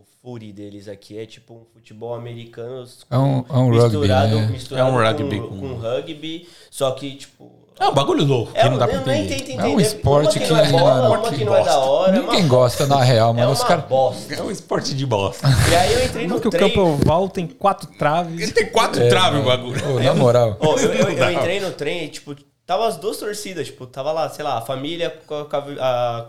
o, 0.00 0.04
furi 0.22 0.52
deles 0.52 0.88
aqui. 0.88 1.18
É 1.18 1.26
tipo 1.26 1.54
um 1.54 1.64
futebol 1.74 2.14
americano 2.14 2.84
É 3.10 3.18
um- 3.18 3.44
é 3.48 3.52
um 3.58 3.68
rugby, 3.70 3.96
misturado, 3.98 4.36
né? 4.36 4.46
misturado 4.46 4.88
É 4.88 4.92
um 4.92 4.96
rugby 4.96 5.40
com, 5.40 5.48
com- 5.48 5.58
com 5.60 5.74
rugby, 5.74 6.48
só 6.70 6.90
que 6.92 7.14
tipo... 7.16 7.58
É 7.80 7.86
um 7.86 7.94
bagulho 7.94 8.24
louco, 8.24 8.50
que 8.52 8.58
É, 8.58 8.68
não 8.68 8.76
dá 8.76 8.88
pra 8.88 8.96
eu 8.96 9.06
nem 9.06 9.24
entender. 9.24 9.44
tento 9.44 9.60
É 9.60 9.66
um 9.68 9.78
esporte 9.78 10.40
que, 10.40 10.48
não 10.52 10.58
é 10.58 10.68
bola, 10.68 10.94
mano, 10.96 11.08
uma 11.22 11.30
que 11.30 11.36
que 11.36 11.44
não 11.44 11.54
é 11.54 11.62
da 11.62 11.78
hora. 11.78 12.16
é 12.16 12.20
uma- 12.20 12.32
Ninguém 12.32 12.48
gosta, 12.48 12.86
na 12.88 13.00
real, 13.04 13.30
É 13.30 13.32
mano. 13.34 13.46
uma 13.46 13.52
Os 13.52 13.62
caras. 13.62 13.84
bosta. 13.84 14.34
É 14.34 14.42
um 14.42 14.50
esporte 14.50 14.94
de 14.94 15.06
bosta. 15.06 15.46
E 15.70 15.74
aí 15.76 15.92
eu 15.94 16.04
entrei 16.04 16.26
no 16.26 16.40
Porque 16.40 16.56
o 16.56 16.60
campo 16.60 16.80
oval 16.80 17.28
tem 17.28 17.46
quatro 17.46 17.88
traves. 17.96 18.40
Ele 18.42 18.50
tem 18.50 18.66
quatro 18.66 19.08
traves 19.08 19.40
o 19.40 19.44
bagulho. 19.44 19.94
Ô, 19.96 20.00
na 20.00 20.12
moral. 20.12 20.56
Ô, 20.58 20.76
eu, 20.76 20.92
eu- 20.92 21.08
eu 21.10 21.32
entrei 21.32 21.60
no 21.60 21.70
trem 21.70 22.06
e, 22.06 22.08
tipo, 22.08 22.34
tava 22.68 22.86
as 22.86 22.98
duas 22.98 23.16
torcidas, 23.16 23.66
tipo, 23.68 23.86
tava 23.86 24.12
lá, 24.12 24.28
sei 24.28 24.44
lá, 24.44 24.58
a 24.58 24.60
família 24.60 25.08
com 25.26 25.34
a, 25.36 25.40
a 25.40 25.46
camisa 25.46 25.80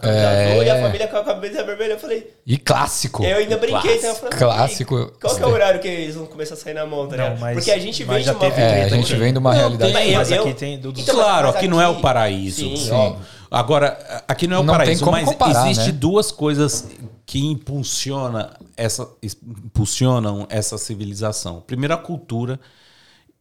É. 0.10 0.52
azul 0.54 0.64
e 0.64 0.70
a 0.70 0.82
família 0.82 1.08
com 1.10 1.18
a 1.18 1.24
camisa 1.26 1.64
vermelha. 1.66 1.92
Eu 1.94 2.00
falei, 2.00 2.34
E 2.48 2.58
clássico. 2.58 3.26
eu 3.26 3.38
ainda 3.40 3.58
brinquei, 3.58 3.98
então 3.98 4.10
eu 4.12 4.16
falei, 4.16 4.40
Clássico. 4.40 5.12
Qual 5.20 5.36
que 5.36 5.44
é 5.44 5.46
o 5.46 5.50
horário 5.52 5.82
que 5.82 5.88
eles 5.90 6.16
vão 6.16 6.26
começar 6.28 6.54
a 6.54 6.58
sair 6.58 6.76
na 6.76 6.86
mão, 6.86 7.10
tá 7.10 7.18
Não, 7.18 7.36
mas- 7.38 7.56
Porque 7.58 7.70
a 7.72 7.78
gente 7.78 8.06
vem 8.06 8.24
de 8.24 8.30
uma 8.32 8.46
É, 8.46 8.84
a 8.86 8.88
gente 8.88 9.12
aqui. 9.12 9.20
vem 9.22 9.34
de 9.34 9.38
uma 9.40 9.52
Não, 9.52 9.58
realidade. 9.60 9.92
tem, 9.94 10.16
Mas 10.16 10.32
eu- 10.32 10.42
aqui 10.44 10.54
tem 10.54 10.80
do, 10.80 10.94
do- 10.94 11.02
Então, 11.02 11.14
claro, 11.16 11.48
mas 11.48 11.56
aqui 11.58 11.68
não 11.68 11.82
é 11.82 11.88
o 11.90 12.00
paraíso. 12.00 12.62
Sim, 12.62 12.78
Sim. 12.78 13.16
Agora, 13.52 14.24
aqui 14.26 14.48
não 14.48 14.56
é 14.56 14.60
o 14.62 14.64
Não 14.64 14.74
tem 14.76 14.80
paraíso, 14.84 15.04
como 15.04 15.18
mas 15.18 15.26
comparar, 15.26 15.70
existe 15.70 15.92
né? 15.92 15.98
duas 16.00 16.32
coisas 16.32 16.88
que 17.26 17.40
impulsiona 17.46 18.52
essa, 18.78 19.10
impulsionam 19.22 20.48
essa 20.50 20.78
civilização. 20.78 21.62
Primeiro, 21.68 21.94
a 21.94 21.98
cultura. 21.98 22.58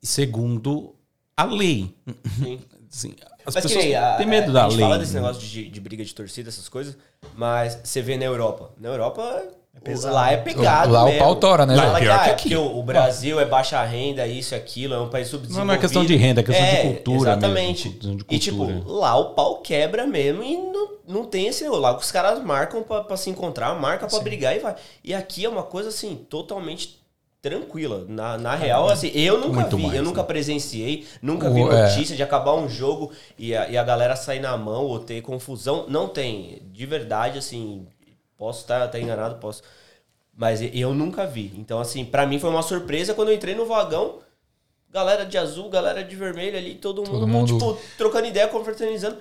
E 0.02 0.06
segundo, 0.06 0.94
a 1.36 1.44
lei. 1.44 1.94
Sim. 2.42 2.58
Assim, 2.90 3.14
as 3.44 3.54
Mas 3.54 3.56
que 3.56 3.62
pessoas 3.62 3.84
nem 3.84 3.94
a- 3.96 4.14
têm 4.16 4.26
medo 4.26 4.50
a, 4.50 4.54
da 4.54 4.60
a 4.66 4.68
gente 4.68 4.78
lei. 4.78 4.86
fala 4.86 4.98
desse 4.98 5.14
negócio 5.14 5.42
de, 5.42 5.68
de 5.68 5.80
briga 5.80 6.04
de 6.04 6.14
torcida, 6.14 6.48
essas 6.48 6.68
coisas, 6.68 6.96
mas 7.36 7.78
você 7.84 8.00
vê 8.00 8.16
na 8.16 8.24
Europa. 8.24 8.70
Na 8.80 8.88
Europa, 8.88 9.42
pesado. 9.84 10.14
lá 10.14 10.32
é 10.32 10.36
pegado 10.38 10.90
Lá 10.92 11.02
o 11.02 11.06
mesmo. 11.06 11.18
pau 11.20 11.36
tora, 11.36 11.66
né, 11.66 11.76
Lá 11.76 11.98
é 11.98 12.00
Pior 12.00 12.22
que 12.24 12.28
é 12.28 12.32
aqui. 12.32 12.56
o, 12.56 12.78
o 12.78 12.82
Brasil 12.82 13.38
é 13.38 13.44
baixa 13.44 13.82
renda, 13.84 14.26
isso 14.26 14.54
e 14.54 14.56
aquilo, 14.56 14.94
é 14.94 15.00
um 15.00 15.08
país 15.10 15.28
subdesenvolvido. 15.28 15.58
Não, 15.66 15.66
não 15.66 15.74
é 15.74 15.78
questão 15.78 16.04
de 16.04 16.16
renda, 16.16 16.40
é 16.40 16.44
questão 16.44 16.66
de 16.66 16.76
cultura 16.94 17.30
Exatamente. 17.32 17.88
mesmo, 17.90 18.16
de 18.16 18.24
E 18.30 18.38
tipo, 18.38 18.56
cultura. 18.66 18.82
lá 18.86 19.16
o 19.16 19.34
pau 19.34 19.58
quebra 19.58 20.06
mesmo 20.06 20.42
e 20.42 20.56
não, 20.56 20.88
não 21.06 21.24
tem 21.24 21.46
esse... 21.46 21.68
Lá 21.68 21.96
os 21.96 22.10
caras 22.10 22.42
marcam 22.42 22.82
pra, 22.82 23.04
pra 23.04 23.16
se 23.16 23.28
encontrar, 23.30 23.74
marcam 23.78 24.08
pra 24.08 24.20
brigar 24.20 24.56
e 24.56 24.60
vai. 24.60 24.74
E 25.04 25.14
aqui 25.14 25.44
é 25.44 25.48
uma 25.48 25.62
coisa 25.62 25.90
assim, 25.90 26.16
totalmente 26.28 26.97
tranquila. 27.40 28.04
Na, 28.08 28.36
na 28.36 28.54
real, 28.54 28.88
assim, 28.88 29.08
eu 29.14 29.38
nunca 29.38 29.60
Muito 29.60 29.76
vi, 29.76 29.82
mais, 29.84 29.94
eu 29.96 30.02
nunca 30.02 30.22
né? 30.22 30.26
presenciei, 30.26 31.06
nunca 31.22 31.50
vi 31.50 31.60
é. 31.60 31.64
notícia 31.64 32.16
de 32.16 32.22
acabar 32.22 32.54
um 32.54 32.68
jogo 32.68 33.12
e 33.38 33.54
a, 33.54 33.68
e 33.68 33.76
a 33.76 33.84
galera 33.84 34.16
sair 34.16 34.40
na 34.40 34.56
mão 34.56 34.84
ou 34.84 34.98
ter 34.98 35.20
confusão. 35.22 35.86
Não 35.88 36.08
tem. 36.08 36.62
De 36.72 36.86
verdade, 36.86 37.38
assim, 37.38 37.86
posso 38.36 38.62
estar 38.62 38.88
tá, 38.88 38.98
enganado, 38.98 39.36
posso. 39.36 39.62
Mas 40.36 40.60
eu 40.72 40.94
nunca 40.94 41.26
vi. 41.26 41.52
Então, 41.56 41.80
assim, 41.80 42.04
pra 42.04 42.26
mim 42.26 42.38
foi 42.38 42.50
uma 42.50 42.62
surpresa 42.62 43.14
quando 43.14 43.28
eu 43.28 43.34
entrei 43.34 43.54
no 43.54 43.66
vagão. 43.66 44.20
Galera 44.90 45.26
de 45.26 45.36
azul, 45.36 45.68
galera 45.68 46.02
de 46.02 46.16
vermelho 46.16 46.56
ali, 46.56 46.74
todo 46.74 47.02
mundo, 47.02 47.10
Todo 47.10 47.28
mundo- 47.28 47.52
tipo, 47.52 47.78
trocando 47.98 48.26
ideia, 48.26 48.48
confraternizando. 48.48 49.18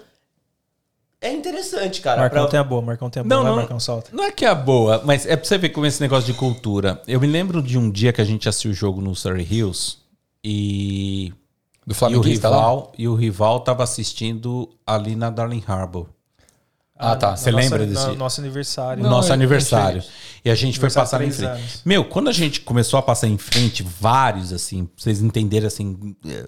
É 1.20 1.32
interessante, 1.34 1.99
cara. 2.01 2.22
Marcão 2.22 2.43
pra- 2.43 2.51
tem 2.51 2.59
a 2.59 2.63
boa, 2.63 2.82
Marcão 2.82 3.09
tem 3.09 3.22
a 3.22 3.24
boa. 3.24 3.36
Não, 3.36 3.43
vai, 3.43 3.51
não. 3.51 3.57
Marcão, 3.59 3.80
solta. 3.80 4.09
Não 4.13 4.24
é 4.24 4.32
que 4.32 4.45
é 4.45 4.53
boa, 4.53 5.01
mas 5.03 5.26
é 5.26 5.36
pra 5.36 5.45
você 5.47 5.57
ver 5.57 5.70
como 5.70 5.86
esse 5.86 5.99
negócio 5.99 6.32
de 6.32 6.38
cultura. 6.38 7.01
Eu 7.07 7.20
me 7.20 7.26
lembro 7.28 7.61
de 7.61 7.78
um 7.78 7.89
dia 7.89 8.13
que 8.13 8.22
a 8.22 8.26
gente 8.26 8.47
assistiu 8.47 8.70
o 8.72 8.74
jogo 8.74 9.01
no 9.01 9.15
Surrey 9.15 9.47
Hills 9.49 9.97
e, 10.43 11.34
Do 11.86 11.95
e 12.09 12.15
o 12.15 12.22
rival 12.22 12.91
e 12.97 13.07
o 13.07 13.15
rival 13.15 13.61
tava 13.61 13.84
assistindo 13.84 14.70
ali 14.86 15.15
na 15.15 15.30
Darling 15.32 15.63
Harbour. 15.65 16.07
Ah, 16.99 17.15
tá. 17.15 17.36
Você 17.36 17.51
Nossa- 17.51 17.63
lembra 17.63 17.86
desse- 17.86 18.07
no- 18.07 18.15
Nosso 18.15 18.41
aniversário. 18.41 19.03
No 19.03 19.09
nosso 19.09 19.30
eu- 19.30 19.34
aniversário. 19.34 20.03
E 20.43 20.49
a 20.49 20.55
gente 20.55 20.80
foi 20.80 20.89
passar 20.89 21.22
em 21.24 21.30
frente. 21.32 21.47
anos. 21.49 21.82
Meu, 21.86 22.05
quando 22.05 22.28
a 22.28 22.32
gente 22.32 22.61
começou 22.61 22.97
a 22.97 23.01
passar 23.03 23.28
em 23.28 23.38
frente, 23.38 23.84
vários, 23.84 24.51
assim, 24.53 24.86
pra 24.86 24.93
vocês 24.97 25.22
entenderem, 25.22 25.68
assim, 25.68 26.15
é, 26.28 26.47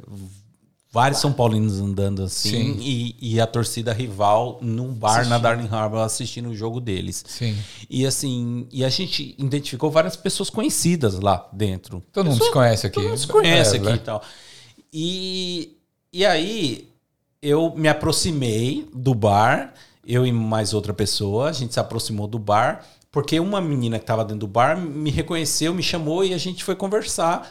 vários 0.91 1.19
São 1.21 1.31
Paulinos 1.31 1.79
andando 1.79 2.23
assim, 2.23 2.73
Sim. 2.73 2.79
e, 2.81 3.15
e 3.21 3.39
a 3.41 3.45
torcida 3.45 3.93
rival 3.93 4.57
num 4.61 4.91
bar 4.91 5.27
na 5.27 5.37
Darling 5.37 5.67
Harbour 5.69 5.99
assistindo 5.99 6.49
o 6.49 6.55
jogo 6.55 6.79
deles. 6.81 7.23
Sim. 7.27 7.55
E 7.89 8.05
assim, 8.05 8.67
e 8.71 8.83
a 8.83 8.89
gente 8.89 9.35
identificou 9.37 9.91
várias 9.91 10.15
pessoas 10.15 10.49
conhecidas 10.49 11.19
lá 11.19 11.47
dentro. 11.53 12.03
Todo 12.11 12.29
mundo 12.29 12.43
se 12.43 12.51
conhece 12.51 12.87
aqui. 12.87 12.95
Todo 12.95 13.09
mundo 13.09 13.17
se 13.19 13.27
conhece 13.27 13.75
É, 13.75 13.79
aqui 13.79 13.89
né? 13.89 13.95
e 13.95 13.99
tal. 13.99 14.23
E, 14.91 15.77
e 16.11 16.25
aí 16.25 16.89
eu 17.41 17.73
me 17.75 17.87
aproximei 17.87 18.89
do 18.93 19.13
bar, 19.13 19.73
eu 20.05 20.25
e 20.25 20.31
mais 20.31 20.73
outra 20.73 20.93
pessoa, 20.93 21.49
a 21.49 21.53
gente 21.53 21.73
se 21.73 21.79
aproximou 21.79 22.27
do 22.27 22.39
bar, 22.39 22.83
porque 23.11 23.39
uma 23.39 23.61
menina 23.61 23.97
que 23.99 24.03
estava 24.03 24.23
dentro 24.23 24.39
do 24.39 24.47
bar 24.47 24.75
me 24.75 25.11
reconheceu, 25.11 25.73
me 25.73 25.83
chamou 25.83 26.23
e 26.23 26.33
a 26.33 26.37
gente 26.37 26.63
foi 26.63 26.75
conversar. 26.75 27.49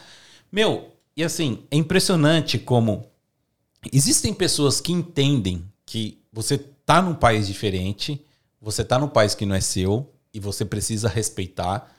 Meu, 0.51 0.89
e 1.16 1.22
assim, 1.22 1.61
é 1.70 1.76
impressionante 1.76 2.59
como 2.59 3.07
existem 3.93 4.33
pessoas 4.35 4.81
que 4.81 4.93
entendem 4.93 5.64
que 5.87 6.18
você 6.33 6.59
tá 6.59 7.01
num 7.03 7.14
país 7.14 7.47
diferente, 7.47 8.20
você 8.61 8.85
tá 8.85 8.99
num 8.99 9.09
país 9.09 9.35
que 9.35 9.47
não 9.47 9.55
é 9.55 9.61
seu 9.61 10.11
e 10.35 10.41
você 10.41 10.64
precisa 10.64 11.09
respeitar. 11.09 11.91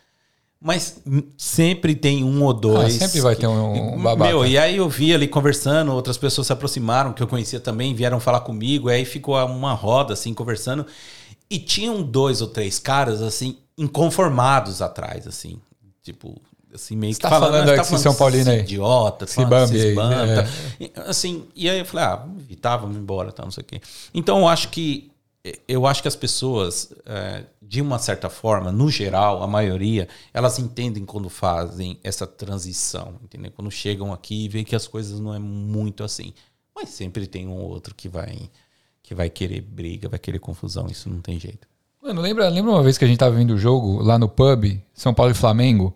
Mas 0.61 1.01
sempre 1.37 1.95
tem 1.95 2.21
um 2.21 2.43
ou 2.43 2.53
dois. 2.53 2.95
Ah, 3.01 3.07
sempre 3.07 3.21
vai 3.21 3.33
ter 3.35 3.47
um- 3.47 3.95
um 3.95 4.01
babaca. 4.01 4.29
Meu, 4.29 4.45
e 4.45 4.57
aí 4.57 4.75
eu 4.75 4.89
vi 4.89 5.13
ali 5.13 5.25
conversando, 5.25 5.93
outras 5.93 6.17
pessoas 6.17 6.47
se 6.47 6.53
aproximaram, 6.53 7.13
que 7.13 7.23
eu 7.23 7.27
conhecia 7.27 7.61
também, 7.61 7.95
vieram 7.95 8.19
falar 8.19 8.41
comigo, 8.41 8.89
aí 8.89 9.05
ficou 9.05 9.35
uma 9.45 9.73
roda 9.73 10.13
assim, 10.13 10.33
conversando. 10.33 10.85
E 11.49 11.57
tinham 11.59 12.03
dois 12.03 12.41
ou 12.41 12.47
três 12.49 12.77
caras, 12.77 13.21
assim, 13.21 13.57
inconformados 13.77 14.81
atrás, 14.81 15.25
assim. 15.25 15.59
Tipo, 16.03 16.39
assim, 16.73 16.95
meio 16.95 17.13
Você 17.13 17.19
tá 17.21 17.29
falando 17.29 17.67
"Ah, 17.67 17.71
aí 17.71 17.75
tá 17.77 17.81
esse 17.81 17.97
São 17.99 18.15
Paulino 18.15 18.49
aí. 18.51 18.59
Idiota, 18.59 19.25
Se 19.27 19.35
falando 19.35 19.49
bambe 19.49 19.71
desses 19.73 19.87
aí, 19.89 19.95
banta. 19.95 20.41
né? 20.43 20.49
E, 20.79 20.91
Assim, 20.95 21.45
e 21.55 21.69
aí 21.69 21.79
eu 21.79 21.85
falei, 21.85 22.05
ah, 22.05 22.25
evitar, 22.39 22.77
vamos 22.77 22.97
embora, 22.97 23.31
tá, 23.31 23.43
não 23.43 23.51
sei 23.51 23.61
o 23.63 23.65
quê. 23.65 23.81
Então 24.13 24.39
eu 24.39 24.47
acho 24.47 24.69
que 24.69 25.09
eu 25.67 25.87
acho 25.87 26.01
que 26.01 26.07
as 26.07 26.17
pessoas, 26.17 26.91
é, 27.05 27.43
de 27.61 27.81
uma 27.81 27.97
certa 27.97 28.29
forma, 28.29 28.73
no 28.73 28.89
geral, 28.89 29.41
a 29.41 29.47
maioria, 29.47 30.07
elas 30.33 30.59
entendem 30.59 31.05
quando 31.05 31.29
fazem 31.29 31.97
essa 32.03 32.27
transição, 32.27 33.15
entendeu? 33.23 33.49
Quando 33.55 33.71
chegam 33.71 34.11
aqui 34.11 34.45
e 34.45 34.49
veem 34.49 34.65
que 34.65 34.75
as 34.75 34.85
coisas 34.85 35.17
não 35.19 35.33
é 35.33 35.39
muito 35.39 36.03
assim. 36.03 36.33
Mas 36.75 36.89
sempre 36.89 37.25
tem 37.25 37.47
um 37.47 37.53
ou 37.57 37.69
outro 37.69 37.95
que 37.95 38.09
vai 38.09 38.37
que 39.01 39.15
vai 39.15 39.29
querer 39.29 39.61
briga, 39.61 40.07
vai 40.07 40.19
querer 40.19 40.37
confusão, 40.39 40.85
isso 40.87 41.09
não 41.09 41.19
tem 41.21 41.39
jeito. 41.39 41.67
Mano, 42.03 42.21
lembra, 42.21 42.47
lembra 42.49 42.71
uma 42.71 42.83
vez 42.83 42.97
que 42.97 43.05
a 43.05 43.07
gente 43.07 43.17
tava 43.17 43.35
vendo 43.35 43.51
o 43.55 43.57
jogo 43.57 44.03
lá 44.03 44.19
no 44.19 44.29
pub, 44.29 44.79
São 44.93 45.13
Paulo 45.13 45.31
e 45.31 45.35
Flamengo? 45.35 45.95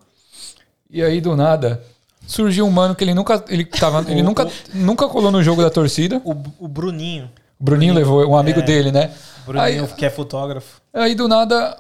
E 0.94 1.04
aí, 1.04 1.20
do 1.20 1.36
nada, 1.36 1.84
surgiu 2.28 2.66
um 2.68 2.72
mano 2.72 2.94
que 2.96 3.04
ele 3.04 3.14
nunca. 3.16 3.44
Ele, 3.50 3.66
tava, 3.66 4.06
ele 4.10 4.22
nunca, 4.22 4.48
nunca 4.74 5.08
colou 5.10 5.32
no 5.32 5.42
jogo 5.44 5.62
da 5.64 5.70
torcida. 5.72 6.22
O, 6.24 6.36
o 6.60 6.68
Bruninho. 6.68 7.30
O 7.60 7.64
Bruninho 7.64 7.94
levou 7.96 8.24
um 8.30 8.38
amigo 8.38 8.60
É. 8.60 8.64
dele, 8.64 8.92
né? 8.92 9.10
Bruninho, 9.46 9.64
Aí, 9.86 9.88
que 9.98 10.06
é 10.06 10.10
fotógrafo. 10.10 10.80
aí 10.94 11.16
do 11.16 11.28
nada. 11.28 11.76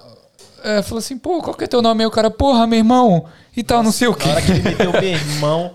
É, 0.63 0.81
falou 0.81 0.99
assim, 0.99 1.17
pô, 1.17 1.41
qual 1.41 1.55
que 1.55 1.65
é 1.65 1.67
teu 1.67 1.81
nome? 1.81 2.01
Aí 2.03 2.07
o 2.07 2.11
cara, 2.11 2.31
porra, 2.31 2.65
meu 2.65 2.79
irmão, 2.79 3.25
e 3.55 3.61
tal, 3.61 3.83
não 3.83 3.91
sei 3.91 4.07
o 4.07 4.13
quê. 4.15 4.29
Na 4.29 4.33
hora 4.35 4.41
que 4.41 4.51
ele 4.51 4.61
meteu 4.61 4.91
meu 4.93 5.03
irmão. 5.03 5.71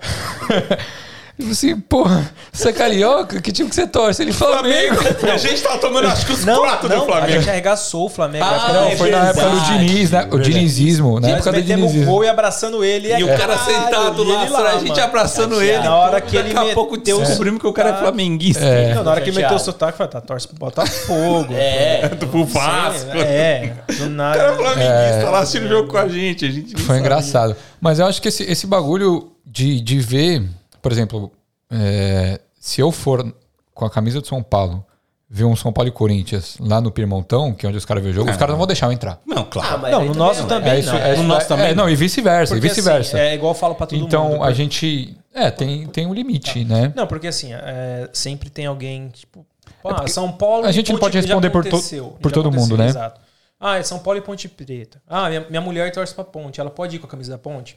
Ele 1.38 1.46
falou 1.46 1.52
assim, 1.52 1.80
porra, 1.80 2.30
você 2.52 2.70
é 2.70 2.72
carioca? 2.72 3.40
Que 3.40 3.52
time 3.52 3.68
que 3.68 3.74
você 3.76 3.86
torce? 3.86 4.22
Ele 4.22 4.32
Flamengo. 4.32 4.96
A 5.32 5.36
gente 5.36 5.62
tava 5.62 5.78
tomando 5.78 6.08
acho 6.08 6.26
que 6.26 6.32
os 6.32 6.44
Não, 6.44 6.64
não, 6.64 7.14
a 7.14 7.28
gente 7.28 7.48
arregaçou 7.48 8.06
o 8.06 8.08
Flamengo. 8.08 8.44
Ah, 8.44 8.64
que 8.66 8.72
Não, 8.72 8.88
é 8.88 8.96
foi 8.96 9.10
na 9.12 9.28
época 9.28 9.48
do 9.48 9.60
Diniz, 9.60 10.10
né? 10.10 10.28
O 10.32 10.38
dinizismo, 10.40 11.20
na 11.20 11.28
Nós 11.28 11.36
época 11.36 11.52
do 11.52 11.58
metemos 11.58 11.84
o 11.84 11.92
dinizismo. 11.92 12.12
gol 12.12 12.24
e 12.24 12.28
abraçando 12.28 12.84
ele. 12.84 13.14
E 13.14 13.22
o 13.22 13.28
cara 13.28 13.56
caralho, 13.56 13.60
sentado 13.60 14.24
lá, 14.24 14.42
ele 14.44 14.56
a 14.56 14.78
gente 14.80 14.88
mano. 14.88 15.02
abraçando 15.02 15.62
ele. 15.62 15.78
Na 15.78 15.94
hora 15.96 16.20
que 16.20 16.36
ele 16.36 16.52
Daqui 16.52 16.70
a 16.70 16.74
pouco 16.74 16.96
meteu 16.96 17.18
o 17.18 17.20
descobrimos 17.20 17.60
que 17.60 17.66
o 17.68 17.72
cara 17.72 17.90
é 17.90 17.92
sotaque. 17.92 18.08
flamenguista. 18.16 18.64
É. 18.64 18.94
Não, 18.94 19.04
na 19.04 19.10
hora 19.12 19.20
que 19.20 19.30
ele 19.30 19.40
meteu 19.40 19.56
o 19.56 19.60
sotaque, 19.60 19.92
eu 19.92 19.96
falei, 19.98 20.10
tá, 20.12 20.20
torce 20.20 20.48
pro 20.48 20.56
Botafogo. 20.56 21.54
É. 21.54 22.08
Do 22.08 22.44
Vasco. 22.44 23.16
É, 23.16 23.74
do 23.96 24.10
nada. 24.10 24.38
cara 24.38 24.56
flamenguista 24.56 25.30
lá 25.30 25.38
assistindo 25.38 25.66
o 25.66 25.68
jogo 25.68 25.88
com 25.88 25.98
a 25.98 26.08
gente. 26.08 26.76
Foi 26.80 26.98
engraçado. 26.98 27.54
Mas 27.80 28.00
eu 28.00 28.06
acho 28.06 28.20
que 28.20 28.26
esse, 28.26 28.42
esse 28.42 28.66
bagulho 28.66 29.30
de, 29.46 29.80
de 29.80 30.00
ver, 30.00 30.42
por 30.82 30.92
exemplo, 30.92 31.32
é, 31.70 32.40
se 32.58 32.80
eu 32.80 32.90
for 32.92 33.34
com 33.74 33.84
a 33.84 33.90
camisa 33.90 34.20
do 34.20 34.26
São 34.26 34.42
Paulo, 34.42 34.84
ver 35.30 35.44
um 35.44 35.54
São 35.54 35.72
Paulo 35.72 35.88
e 35.88 35.92
Corinthians 35.92 36.56
lá 36.58 36.80
no 36.80 36.90
Pirmontão, 36.90 37.52
que 37.52 37.66
é 37.66 37.68
onde 37.68 37.76
os 37.78 37.84
caras 37.84 38.02
veem 38.02 38.12
o 38.12 38.14
jogo, 38.14 38.30
os 38.30 38.36
caras 38.36 38.52
não 38.52 38.58
vão 38.58 38.66
deixar 38.66 38.86
eu 38.86 38.92
entrar. 38.92 39.20
Não, 39.26 39.44
claro. 39.44 39.78
mas 39.80 39.90
Não, 39.92 40.04
no 40.06 40.14
nosso 40.14 40.42
né? 40.42 40.48
também 40.48 40.78
É 40.80 40.82
não. 40.82 40.96
é, 40.96 41.16
No 41.16 41.22
nosso 41.24 41.44
é, 41.44 41.48
também 41.48 41.66
é, 41.68 41.74
não, 41.74 41.88
e 41.88 41.94
vice-versa, 41.94 42.54
e 42.54 42.56
Porque, 42.60 42.68
vice-versa. 42.68 43.16
assim, 43.18 43.26
é 43.26 43.34
igual 43.34 43.52
eu 43.52 43.58
falo 43.58 43.74
pra 43.74 43.86
todo 43.86 43.98
então 44.02 44.30
mundo. 44.30 44.44
a 44.44 44.52
gente. 44.52 45.16
É, 45.34 45.50
tem, 45.50 45.86
tem 45.86 46.06
um 46.06 46.14
limite, 46.14 46.64
né? 46.64 46.92
Não, 46.96 47.06
porque 47.06 47.26
assim, 47.28 47.52
é, 47.52 48.08
sempre 48.12 48.48
tem 48.50 48.66
alguém, 48.66 49.08
tipo, 49.08 49.46
pô, 49.82 49.90
ah, 49.90 50.08
São 50.08 50.32
Paulo. 50.32 50.64
a 50.66 50.70
e 50.70 50.72
gente 50.72 50.90
não 50.92 50.98
Ponte 50.98 51.12
pode 51.12 51.18
responder 51.26 51.50
por 51.50 51.64
to- 51.64 52.16
por 52.20 52.32
todo 52.32 52.50
mundo, 52.50 52.76
né? 52.76 52.86
Exato. 52.86 53.20
Ah, 53.60 53.76
é 53.76 53.82
São 53.82 53.98
Paulo 53.98 54.18
e 54.18 54.22
Ponte 54.22 54.48
Preta. 54.48 55.00
Ah, 55.06 55.28
minha, 55.28 55.46
minha 55.48 55.60
mulher 55.60 55.92
torce 55.92 56.14
pra 56.14 56.24
Ponte. 56.24 56.58
Ela 56.60 56.70
pode 56.70 56.96
ir 56.96 56.98
com 57.00 57.06
a 57.06 57.10
camisa 57.10 57.32
da 57.32 57.38
Ponte? 57.38 57.76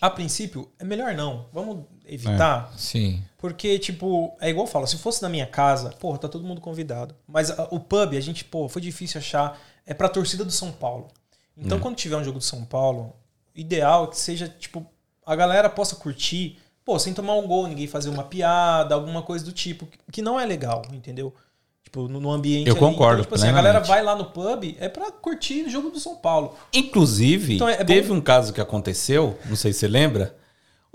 A 0.00 0.08
princípio, 0.08 0.68
é 0.78 0.84
melhor 0.84 1.14
não. 1.14 1.46
Vamos 1.52 1.84
evitar. 2.06 2.72
Sim. 2.76 3.22
Porque, 3.38 3.78
tipo, 3.78 4.34
é 4.40 4.48
igual 4.50 4.66
eu 4.66 4.70
falo, 4.70 4.86
se 4.86 4.96
fosse 4.98 5.22
na 5.22 5.28
minha 5.28 5.46
casa, 5.46 5.90
porra, 6.00 6.18
tá 6.18 6.28
todo 6.28 6.44
mundo 6.44 6.60
convidado. 6.60 7.14
Mas 7.26 7.50
a- 7.50 7.68
o 7.70 7.78
pub, 7.80 8.14
a 8.16 8.20
gente, 8.20 8.44
pô, 8.44 8.68
foi 8.68 8.80
difícil 8.82 9.18
achar. 9.18 9.58
É 9.86 9.92
pra 9.92 10.08
torcida 10.08 10.44
do 10.44 10.50
São 10.50 10.72
Paulo. 10.72 11.08
Então, 11.56 11.78
quando 11.78 11.94
tiver 11.96 12.16
um 12.16 12.24
jogo 12.24 12.38
do 12.38 12.44
São 12.44 12.64
Paulo, 12.64 13.14
ideal 13.54 14.04
é 14.04 14.06
que 14.08 14.18
seja, 14.18 14.48
tipo, 14.48 14.84
a 15.24 15.36
galera 15.36 15.68
possa 15.68 15.94
curtir, 15.96 16.58
pô, 16.84 16.98
sem 16.98 17.12
tomar 17.14 17.34
um 17.36 17.46
gol, 17.46 17.66
ninguém 17.68 17.86
fazer 17.86 18.08
uma 18.08 18.24
piada, 18.24 18.94
alguma 18.94 19.22
coisa 19.22 19.44
do 19.44 19.52
tipo, 19.52 19.86
que 20.10 20.20
não 20.22 20.40
é 20.40 20.44
legal, 20.46 20.82
entendeu? 20.92 21.34
Tipo, 21.84 22.08
no, 22.08 22.18
no 22.18 22.30
ambiente. 22.32 22.66
Eu 22.66 22.74
ali. 22.74 22.80
concordo 22.80 23.20
Então, 23.20 23.24
tipo 23.24 23.34
assim, 23.36 23.48
a 23.48 23.52
galera 23.52 23.78
vai 23.78 24.02
lá 24.02 24.16
no 24.16 24.24
pub, 24.24 24.74
é 24.80 24.88
pra 24.88 25.12
curtir 25.12 25.64
o 25.66 25.70
jogo 25.70 25.90
do 25.90 26.00
São 26.00 26.16
Paulo. 26.16 26.56
Inclusive, 26.72 27.54
Então, 27.56 27.68
é- 27.68 27.74
é 27.74 27.84
teve 27.84 28.08
bom- 28.08 28.14
um 28.16 28.20
caso 28.20 28.52
que 28.52 28.60
aconteceu, 28.60 29.38
não 29.46 29.54
sei 29.56 29.72
se 29.72 29.80
você 29.80 29.88
lembra. 29.88 30.34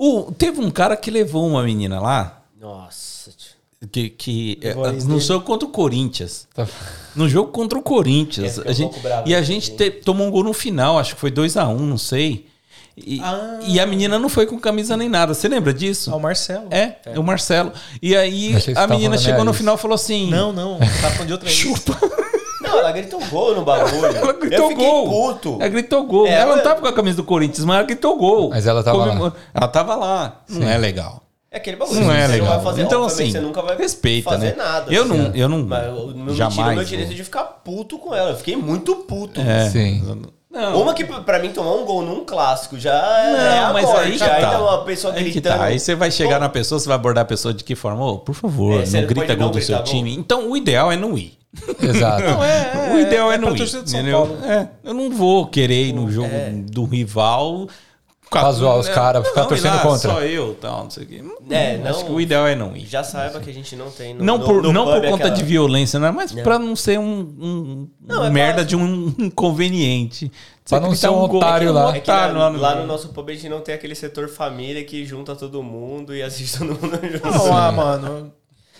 O, 0.01 0.31
teve 0.31 0.61
um 0.61 0.71
cara 0.71 0.95
que 0.95 1.11
levou 1.11 1.45
uma 1.45 1.61
menina 1.61 1.99
lá, 1.99 2.41
Nossa. 2.59 3.31
tio. 3.31 3.89
que, 3.91 4.09
que 4.09 4.59
é, 4.61 4.69
a 4.71 4.93
ex 4.93 5.03
no 5.03 5.15
dele. 5.15 5.19
jogo 5.25 5.45
contra 5.45 5.67
o 5.67 5.71
Corinthians. 5.71 6.47
Tá. 6.55 6.65
No 7.13 7.27
jogo 7.27 7.51
contra 7.51 7.77
o 7.77 7.81
Corinthians. 7.81 8.57
É, 8.59 8.61
a 8.67 8.71
um 8.71 8.73
gente, 8.73 8.89
pouco 8.91 8.99
bravo 9.01 9.27
e 9.27 9.35
a 9.35 9.41
gente 9.41 9.71
te- 9.75 9.91
tomou 9.91 10.25
um 10.27 10.31
gol 10.31 10.43
no 10.45 10.53
final, 10.53 10.97
acho 10.97 11.15
que 11.15 11.19
foi 11.19 11.29
2 11.31 11.57
a 11.57 11.67
1 11.67 11.73
um, 11.75 11.79
não 11.85 11.97
sei. 11.97 12.47
E, 12.95 13.19
Ah. 13.21 13.59
e 13.65 13.77
a 13.79 13.85
menina 13.85 14.17
não 14.17 14.29
foi 14.29 14.45
com 14.45 14.57
camisa 14.57 14.95
nem 14.95 15.09
nada. 15.09 15.33
Você 15.33 15.47
lembra 15.49 15.73
disso? 15.73 16.11
Ah, 16.11 16.15
o 16.15 16.19
Marcelo. 16.19 16.67
É, 16.71 16.95
é 17.05 17.19
o 17.19 17.23
Marcelo. 17.23 17.71
E 18.01 18.15
aí 18.15 18.53
a 18.75 18.87
menina 18.87 19.17
chegou 19.17 19.43
no 19.43 19.53
final 19.53 19.75
e 19.75 19.77
falou 19.77 19.95
assim: 19.95 20.29
Não, 20.29 20.51
não. 20.53 20.79
Tá 20.79 21.09
falando 21.11 21.27
de 21.27 21.33
outra 21.33 21.47
Chupa. 21.51 21.97
Não, 22.70 22.80
ela 22.80 22.91
gritou 22.91 23.20
gol 23.30 23.55
no 23.55 23.63
bagulho. 23.63 24.05
Ela 24.15 24.34
gritou 24.34 24.65
eu 24.65 24.70
fiquei 24.70 24.86
gol. 24.86 25.09
puto. 25.09 25.57
Ela 25.59 25.70
gritou 25.70 26.03
gol. 26.05 26.28
É, 26.28 26.34
ela 26.34 26.55
não 26.55 26.63
tava 26.63 26.82
com 26.82 26.88
a 26.88 26.93
camisa 26.93 27.17
do 27.17 27.24
Corinthians, 27.24 27.65
mas 27.65 27.78
ela 27.78 27.86
gritou 27.86 28.17
gol. 28.17 28.49
Mas 28.49 28.65
ela 28.67 28.84
tava 28.84 28.99
Comemor- 28.99 29.28
lá. 29.30 29.34
Ela 29.53 29.67
tava 29.67 29.95
lá. 29.95 30.41
Não 30.49 30.70
é 30.70 30.78
legal. 30.78 31.24
É 31.51 31.57
aquele 31.57 31.78
bagulho. 31.78 31.99
Não 31.99 32.11
é 32.11 32.28
você 32.28 32.32
legal. 32.34 32.47
Não 32.47 32.55
vai 32.55 32.63
fazer, 32.63 32.82
então, 32.84 33.03
assim, 33.03 33.32
você 33.32 33.39
nunca 33.39 33.61
vai 33.63 33.76
respeita, 33.76 34.30
fazer 34.30 34.49
né? 34.49 34.55
nada. 34.55 34.93
eu, 34.93 35.03
assim. 35.03 35.17
não, 35.17 35.36
eu 35.36 35.49
não. 35.49 35.65
Mas 35.65 35.86
eu 35.86 36.36
jamais. 36.36 36.76
meu 36.76 36.86
direito 36.86 37.13
de 37.15 37.24
ficar 37.24 37.43
puto 37.43 37.97
com 37.97 38.13
ela. 38.13 38.32
Eu 38.32 38.38
fiquei 38.38 38.55
muito 38.55 38.95
puto. 38.97 39.41
É. 39.41 39.67
Sim. 39.70 40.30
Não. 40.51 40.81
Uma 40.81 40.95
que 40.95 41.03
pra 41.03 41.37
mim 41.39 41.51
tomar 41.51 41.73
um 41.73 41.85
gol 41.85 42.01
num 42.01 42.25
clássico 42.25 42.77
já 42.79 42.91
é 42.93 43.59
a 43.59 43.65
Não, 43.67 43.73
mas 43.73 43.85
morte. 43.85 43.99
aí 44.01 44.17
que 44.17 44.23
Aí 44.23 44.41
tá. 44.41 44.49
tá 44.51 44.59
uma 44.59 44.83
pessoa 44.83 45.13
Aí 45.13 45.23
que 45.25 45.31
gritando. 45.31 45.57
tá. 45.59 45.63
Aí 45.65 45.79
você 45.79 45.93
vai 45.93 46.09
chegar 46.09 46.35
Pô, 46.35 46.39
na 46.39 46.49
pessoa, 46.49 46.79
você 46.79 46.87
vai 46.87 46.95
abordar 46.95 47.21
a 47.21 47.25
pessoa 47.25 47.53
de 47.53 47.63
que 47.63 47.75
forma? 47.75 48.03
Ô, 48.03 48.17
por 48.17 48.33
favor, 48.33 48.81
É, 48.81 48.85
não 48.87 49.01
não 49.01 49.07
grita 49.07 49.35
gol 49.35 49.45
não 49.45 49.51
do 49.51 49.61
seu 49.61 49.75
gritar 49.77 49.83
gol. 49.83 49.83
time. 49.99 50.15
Então, 50.15 50.49
o 50.49 50.57
ideal 50.57 50.91
é 50.91 50.97
não 50.97 51.15
ir. 51.15 51.37
Exato. 51.81 52.23
é, 52.43 52.93
o 52.95 52.99
ideal 52.99 53.31
é, 53.31 53.35
é 53.35 53.37
não 53.37 53.53
ir. 53.53 53.57
torcida 53.57 53.83
de 53.83 53.91
São 53.91 53.99
entendeu? 53.99 54.17
Paulo. 54.25 54.45
É, 54.45 54.69
eu 54.83 54.93
não 54.95 55.11
vou 55.11 55.45
querer 55.45 55.87
ir 55.89 55.93
no 55.93 56.09
jogo 56.11 56.29
do 56.71 56.83
rival. 56.85 57.67
Pra 58.30 58.51
zoar 58.51 58.77
os 58.77 58.88
caras, 58.88 59.27
ficar 59.27 59.41
não, 59.41 59.47
torcendo 59.47 59.75
lá, 59.75 59.82
contra. 59.82 60.11
Só 60.11 60.21
eu, 60.21 60.53
tal, 60.55 60.84
não 60.84 60.89
sei 60.91 61.03
o 61.03 61.07
quê. 61.07 61.23
É, 61.49 61.75
Acho 61.84 61.99
não- 61.99 62.05
que 62.05 62.11
o 62.11 62.21
ideal 62.21 62.47
é 62.47 62.55
não 62.55 62.77
ir. 62.77 62.86
Já 62.86 63.03
saiba 63.03 63.39
que 63.39 63.49
a 63.49 63.53
gente 63.53 63.75
não 63.75 63.89
tem 63.89 64.13
no 64.13 64.23
Não 64.23 64.38
no- 64.38 64.45
por, 64.45 64.61
no 64.63 64.71
não 64.71 64.86
por 64.86 65.01
conta 65.01 65.15
aquela- 65.15 65.30
de 65.32 65.43
violência, 65.43 65.99
né? 65.99 66.11
mas 66.11 66.32
Não. 66.32 66.43
pra 66.43 66.59
não 66.59 66.75
ser 66.75 66.99
um, 66.99 67.19
um- 67.21 67.89
Não, 67.99 68.21
um 68.21 68.25
é 68.25 68.30
merda 68.30 68.63
básico. 68.63 68.69
de 68.69 68.75
um 68.75 69.15
inconveniente. 69.25 70.32
Pra 70.67 70.80
Você 70.80 70.86
não 70.86 70.95
ser 70.95 71.09
um 71.09 71.27
gol, 71.27 71.38
otário 71.38 71.65
é 71.67 71.71
que 71.71 71.73
lá. 71.73 71.89
um 71.89 71.95
É 71.95 71.97
otário 71.97 72.38
lá 72.38 72.49
no 72.51 72.59
lá 72.59 72.75
no 72.75 72.86
nosso 72.86 73.09
pub 73.09 73.30
a 73.30 73.34
gente 73.34 73.49
não 73.49 73.61
tem 73.61 73.73
aquele 73.73 73.95
setor 73.95 74.30
família 74.30 74.84
que 74.84 75.03
junta 75.03 75.36
todo 75.36 75.63
mundo 75.63 76.15
e 76.15 76.21
assiste 76.21 76.59
todo 76.59 76.67
mundo 76.80 76.99
junto. 77.11 77.25
Não, 77.27 77.57
ah, 77.57 77.71
mano. 77.71 78.32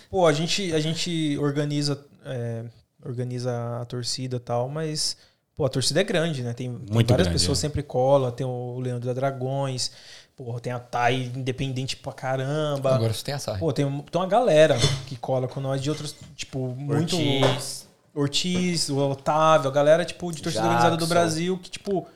Pô, 0.08 0.26
a 0.26 0.32
gente, 0.32 0.72
a 0.72 0.78
gente 0.80 1.36
organiza, 1.38 1.98
é, 2.24 2.62
organiza 3.04 3.52
a 3.80 3.84
torcida 3.84 4.36
e 4.36 4.40
tal, 4.40 4.68
mas 4.68 5.16
pô, 5.60 5.66
a 5.66 5.68
torcida 5.68 6.00
é 6.00 6.04
grande, 6.04 6.42
né? 6.42 6.54
Tem, 6.54 6.72
tem 6.74 6.86
várias 6.88 7.06
grande, 7.26 7.30
pessoas 7.32 7.58
é. 7.58 7.60
sempre 7.60 7.82
cola, 7.82 8.32
tem 8.32 8.46
o 8.46 8.80
Leandro 8.80 9.06
da 9.06 9.12
Dragões, 9.12 9.92
pô, 10.34 10.58
tem 10.58 10.72
a 10.72 10.78
Thay 10.78 11.30
independente 11.36 11.96
pra 11.98 12.14
caramba. 12.14 12.94
Agora 12.94 13.12
você 13.12 13.22
tem 13.22 13.34
a 13.34 13.38
saia. 13.38 13.58
Pô, 13.58 13.70
tem, 13.70 13.84
tem 13.86 14.20
uma 14.20 14.26
galera 14.26 14.78
que 15.06 15.16
cola 15.16 15.46
com 15.46 15.60
nós 15.60 15.82
de 15.82 15.90
outros, 15.90 16.14
tipo, 16.34 16.68
muito. 16.68 17.14
Ortiz. 17.14 17.86
Ortiz, 18.14 18.88
o 18.88 18.96
Otávio, 19.10 19.68
a 19.68 19.72
galera, 19.72 20.02
tipo, 20.02 20.32
de 20.32 20.40
torcida 20.40 20.64
organizada 20.64 20.96
do 20.96 21.00
Jackson. 21.00 21.14
Brasil, 21.14 21.58
que, 21.58 21.70
tipo, 21.70 22.06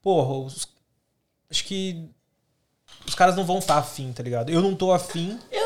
porra, 0.00 0.32
os- 0.46 0.66
acho 1.50 1.64
que 1.64 2.08
os 3.06 3.14
caras 3.14 3.36
não 3.36 3.44
vão 3.44 3.58
estar 3.58 3.76
afim, 3.76 4.10
tá 4.10 4.22
ligado? 4.22 4.48
Eu 4.50 4.62
não 4.62 4.74
tô 4.74 4.90
afim, 4.90 5.38
Eu 5.52 5.65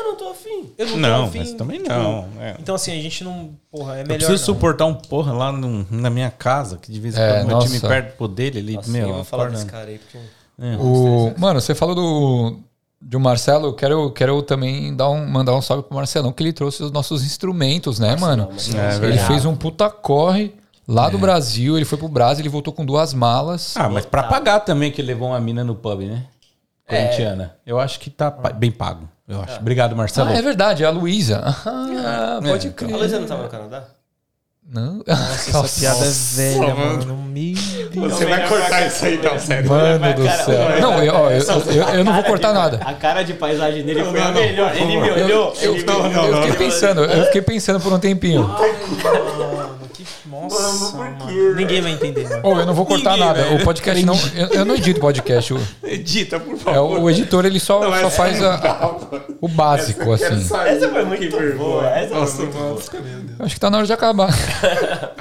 Eu 0.81 0.87
não, 0.87 0.97
Não, 0.97 1.19
tô 1.23 1.29
afim. 1.29 1.37
mas 1.39 1.53
também 1.53 1.77
tipo, 1.77 1.89
não. 1.89 2.27
é. 2.39 2.55
Então, 2.59 2.75
assim, 2.75 2.91
a 2.91 3.01
gente 3.01 3.23
não. 3.23 3.51
Porra, 3.71 3.93
é 3.97 4.01
Eu 4.01 4.03
melhor. 4.07 4.17
preciso 4.17 4.31
não. 4.31 4.37
suportar 4.55 4.85
um 4.85 4.93
porra 4.93 5.33
lá 5.33 5.51
no- 5.51 5.85
na 5.89 6.09
minha 6.09 6.29
casa, 6.31 6.77
que 6.77 6.91
de 6.91 6.99
vez 6.99 7.15
em 7.15 7.19
É, 7.21 7.33
quando 7.37 7.47
meu 7.47 7.55
nossa. 7.57 7.67
time 7.67 7.79
perde 7.79 8.11
pro 8.13 8.27
dele, 8.27 8.59
ele, 8.59 8.73
Nossa, 8.75 8.89
meu, 8.91 9.07
eu 9.07 9.13
vou 9.15 9.23
falar 9.23 9.49
desse 9.49 9.65
cara 9.65 9.89
aí, 9.89 9.97
porque... 9.99 10.17
É. 10.59 10.75
O, 10.77 11.33
mano, 11.37 11.59
você 11.59 11.73
falou 11.73 11.95
do, 11.95 12.59
do 13.01 13.19
Marcelo, 13.19 13.67
eu 13.67 13.73
quero, 13.73 14.11
quero 14.11 14.41
também 14.43 14.95
dar 14.95 15.09
um, 15.09 15.25
mandar 15.27 15.55
um 15.55 15.61
salve 15.61 15.83
pro 15.83 15.95
Marcelão, 15.95 16.31
que 16.31 16.43
ele 16.43 16.53
trouxe 16.53 16.83
os 16.83 16.91
nossos 16.91 17.23
instrumentos, 17.23 17.97
né, 17.99 18.15
mano? 18.15 18.49
É. 19.01 19.05
Ele 19.05 19.17
fez 19.17 19.43
um 19.45 19.55
puta 19.55 19.89
corre 19.89 20.53
lá 20.87 21.09
do 21.09 21.17
Brasil, 21.17 21.77
ele 21.77 21.85
foi 21.85 21.97
pro 21.97 22.07
Brasil, 22.07 22.41
ele 22.43 22.49
voltou 22.49 22.71
com 22.73 22.85
duas 22.85 23.11
malas. 23.13 23.75
Ah, 23.75 23.89
mas 23.89 24.05
pra 24.05 24.23
pagar 24.23 24.59
também 24.59 24.91
que 24.91 25.01
ele 25.01 25.07
levou 25.07 25.29
uma 25.29 25.39
mina 25.39 25.63
no 25.63 25.73
pub, 25.73 26.01
né? 26.01 26.25
É. 26.87 27.05
Corintiana. 27.05 27.55
Eu 27.65 27.79
acho 27.79 27.99
que 27.99 28.09
tá 28.09 28.29
pa- 28.29 28.51
bem 28.51 28.69
pago, 28.71 29.07
eu 29.31 29.41
acho. 29.41 29.59
Obrigado, 29.59 29.95
Marcelo. 29.95 30.29
Ah, 30.29 30.33
é 30.33 30.41
verdade, 30.41 30.83
é 30.83 30.87
a 30.87 30.89
Luísa. 30.91 31.41
Ah, 31.65 32.39
É, 32.43 32.47
pode 32.49 32.69
crer. 32.71 32.93
A 32.93 32.97
Luísa 32.97 33.19
não 33.19 33.27
tava 33.27 33.43
no 33.43 33.49
Canadá? 33.49 33.83
Não. 34.73 35.03
Essa 35.05 35.63
piada 35.63 36.05
é 36.05 36.09
velha, 36.09 36.75
mano. 36.75 37.17
Meu 37.27 37.89
Deus. 37.89 38.13
Você 38.13 38.25
vai 38.25 38.47
cortar 38.47 38.87
isso 38.87 39.03
aí, 39.05 39.15
então, 39.15 39.37
sério. 39.37 39.67
Mano 39.69 40.13
do 40.13 40.23
cara, 40.23 40.43
céu. 40.45 40.81
Não, 40.81 41.03
eu, 41.03 41.13
eu, 41.13 41.31
eu- 41.31 41.89
eu 41.95 42.03
não 42.05 42.13
vou 42.13 42.23
cortar 42.23 42.53
nada. 42.53 42.79
A 42.85 42.93
cara 42.93 43.21
de 43.21 43.33
paisagem 43.33 43.83
dele 43.83 44.01
foi 44.05 44.21
a 44.21 44.25
não, 44.31 44.33
melhor. 44.33 44.71
por 44.71 44.77
Ele 44.81 44.97
me 44.97 45.11
olhou. 45.11 45.53
Eu, 45.61 45.75
eu- 45.75 46.41
fiquei 46.43 46.53
pensando, 46.53 47.03
eu 47.03 47.25
fiquei 47.25 47.41
pensando 47.41 47.79
por 47.81 47.91
um 47.91 47.99
tempinho. 47.99 48.43
Mano, 48.47 48.57
que. 50.05 50.29
Nossa, 50.29 50.97
mano. 50.97 51.55
Ninguém 51.55 51.81
vai 51.81 51.91
entender, 51.91 52.27
mano. 52.29 52.41
Ô, 52.47 52.59
eu 52.59 52.65
não 52.65 52.73
vou 52.73 52.85
cortar 52.85 53.11
Ninguém, 53.11 53.27
nada. 53.27 53.43
velho. 53.43 53.61
O 53.61 53.63
podcast 53.63 54.05
não. 54.05 54.15
Eu, 54.35 54.47
eu 54.49 54.65
não 54.65 54.75
edito 54.75 54.99
podcast. 54.99 55.53
O, 55.53 55.59
Edita, 55.83 56.39
por 56.39 56.55
é, 56.55 56.57
favor. 56.57 56.99
o 56.99 57.09
editor 57.09 57.45
ele 57.45 57.59
só, 57.59 57.81
só 58.01 58.09
faz 58.09 58.41
a- 58.43 58.95
o 59.39 59.47
básico, 59.47 60.11
assim. 60.11 60.25
Essa 60.65 60.89
foi 60.89 61.05
muito 61.05 61.57
boa. 61.57 61.85
Essa 61.89 62.13
Nossa, 62.15 62.35
foi 62.35 62.45
muito 63.01 63.33
boa. 63.37 63.45
Acho 63.45 63.53
que 63.55 63.59
tá 63.59 63.69
na 63.69 63.77
hora 63.77 63.87
de 63.87 63.93
acabar. 63.93 64.29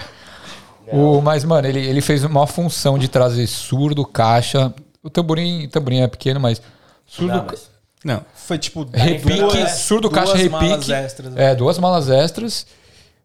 o, 0.92 1.20
mas, 1.20 1.44
mano, 1.44 1.66
ele, 1.68 1.80
ele 1.86 2.00
fez 2.00 2.24
uma 2.24 2.46
função 2.46 2.98
de 2.98 3.08
trazer 3.08 3.46
surdo, 3.46 4.04
caixa. 4.04 4.72
O 5.02 5.08
tamborim, 5.08 5.68
tamborim 5.68 6.00
é 6.00 6.06
pequeno, 6.08 6.40
mas 6.40 6.60
surdo, 7.06 7.32
Não, 7.34 7.44
mas- 7.46 7.70
Não. 8.04 8.22
Foi 8.34 8.58
tipo. 8.58 8.86
repique, 8.92 9.38
duas- 9.38 9.70
surdo, 9.72 10.08
duas 10.08 10.30
caixa, 10.30 10.48
malas 10.50 10.70
repique. 10.70 10.92
extras, 10.92 11.32
né? 11.32 11.52
É, 11.52 11.54
duas 11.54 11.78
malas 11.78 12.08
extras. 12.10 12.66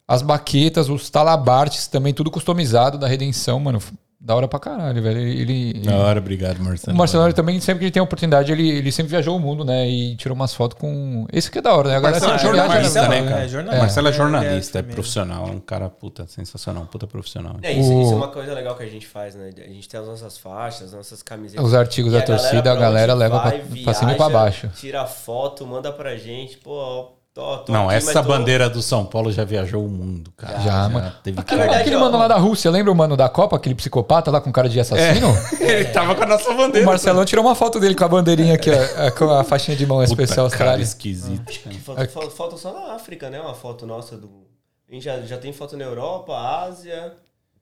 As 0.07 0.21
baquetas, 0.21 0.87
os 0.89 1.09
talabartes 1.09 1.87
também, 1.87 2.13
tudo 2.13 2.29
customizado 2.29 2.97
da 2.97 3.07
Redenção, 3.07 3.59
mano. 3.59 3.79
Da 4.17 4.35
hora 4.35 4.47
pra 4.47 4.57
caralho, 4.57 5.03
velho. 5.03 5.19
Ele, 5.19 5.69
ele- 5.71 5.79
Da 5.85 5.97
hora, 5.97 6.19
obrigado, 6.19 6.57
Marcelo. 6.59 6.95
o 6.95 6.97
Marcelo 6.97 7.31
também, 7.33 7.59
sempre 7.59 7.79
que 7.79 7.85
ele 7.85 7.91
tem 7.91 8.01
oportunidade, 8.01 8.51
ele, 8.51 8.67
ele 8.67 8.91
sempre 8.91 9.11
viajou 9.11 9.35
o 9.35 9.39
mundo, 9.39 9.63
né? 9.63 9.87
E 9.87 10.15
tirou 10.15 10.33
umas 10.35 10.51
fotos 10.51 10.79
com. 10.79 11.27
Esse 11.31 11.51
que 11.51 11.59
é 11.59 11.61
da 11.61 11.75
hora, 11.75 11.89
né? 11.89 11.97
A 11.97 11.99
galera 11.99 12.27
Marcelo 12.27 12.49
é 12.49 12.53
viaja, 12.53 12.67
jornalista, 12.71 13.01
né? 13.07 13.21
né, 13.21 13.29
cara? 13.29 13.43
é 13.43 13.47
jornalista. 13.47 13.81
Marcelo 13.83 14.07
é 14.07 14.09
É, 14.09 14.13
jornalista, 14.13 14.77
é, 14.77 14.79
é 14.79 14.83
profissional, 14.83 15.47
é 15.47 15.51
um 15.51 15.59
cara 15.59 15.89
puta, 15.89 16.25
sensacional, 16.25 16.83
um 16.83 16.87
puta 16.87 17.05
profissional. 17.05 17.57
É, 17.61 17.71
isso, 17.71 17.81
isso 17.81 18.11
é 18.11 18.15
O- 18.15 18.17
uma 18.17 18.29
coisa 18.29 18.53
legal 18.55 18.75
que 18.75 18.81
a 18.83 18.87
gente 18.89 19.05
faz, 19.05 19.35
né? 19.35 19.49
A 19.57 19.69
gente 19.69 19.87
tem 19.87 19.99
as 19.99 20.07
nossas 20.07 20.37
faixas, 20.39 20.87
as 20.87 20.93
nossas 20.93 21.21
camisetas. 21.21 21.63
Os 21.63 21.75
artigos 21.75 22.11
da 22.11 22.21
torcida, 22.23 22.71
a 22.71 22.75
galera 22.75 23.13
leva 23.13 23.37
vai, 23.39 23.59
pra, 23.59 23.83
pra 23.83 23.93
cima 23.93 24.13
e 24.13 24.15
pra 24.15 24.27
viaja, 24.27 24.43
baixo. 24.43 24.69
Tira 24.75 25.05
foto, 25.05 25.67
manda 25.67 25.91
pra 25.91 26.15
gente. 26.15 26.57
Pô, 26.57 26.71
ó, 26.71 27.09
tô, 27.35 27.57
tô 27.59 27.71
Não, 27.73 27.85
aqui, 27.89 27.97
essa 27.97 28.23
tô- 28.23 28.29
bandeira 28.29 28.67
do 28.69 28.81
São 28.81 29.05
Paulo 29.05 29.31
já 29.31 29.43
viajou 29.43 29.85
o 29.85 29.89
mundo, 29.89 30.31
cara. 30.35 30.59
Já, 30.61 30.89
mano. 30.89 31.11
Teve 31.21 31.39
Aquele, 31.39 31.59
verdade, 31.61 31.81
aquele 31.81 31.95
ó. 31.97 31.99
mano 31.99 32.17
lá 32.17 32.27
da 32.27 32.37
Rússia, 32.37 32.71
lembra 32.71 32.91
o 32.91 32.95
mano 32.95 33.15
da 33.17 33.29
Copa, 33.29 33.55
aquele 33.57 33.75
psicopata 33.75 34.31
lá 34.31 34.39
com 34.41 34.51
cara 34.51 34.67
de 34.69 34.79
assassino? 34.79 35.27
Ele 35.59 35.85
tava 35.85 36.15
com 36.15 36.23
a 36.23 36.25
nossa 36.25 36.49
O 36.49 36.55
bandeira. 36.57 36.85
Marcelão 36.87 37.25
tirou 37.25 37.45
uma 37.45 37.53
foto 37.53 37.79
dele 37.79 37.93
com 37.93 38.05
a 38.05 38.07
bandeirinha 38.07 38.55
aqui, 38.55 38.71
ó, 38.71 39.11
com 39.11 39.29
a 39.29 39.43
faixinha 39.43 39.75
de 39.77 39.85
mão 39.85 39.97
Puta, 39.99 40.09
especial 40.09 40.49
cara 40.49 40.71
Austrália. 40.71 40.83
esquisito. 40.83 41.43
Que 41.45 41.77
Falta, 41.79 42.07
falta- 42.29 42.57
só 42.57 42.73
na 42.73 42.93
África, 42.95 43.29
né? 43.29 43.39
Uma 43.41 43.53
foto 43.53 43.85
nossa 43.85 44.15
do. 44.17 44.29
A 44.89 44.93
gente 44.93 45.03
já, 45.03 45.19
já 45.21 45.37
tem 45.37 45.51
foto 45.51 45.75
na 45.75 45.83
Europa, 45.83 46.33
Ásia. 46.37 47.13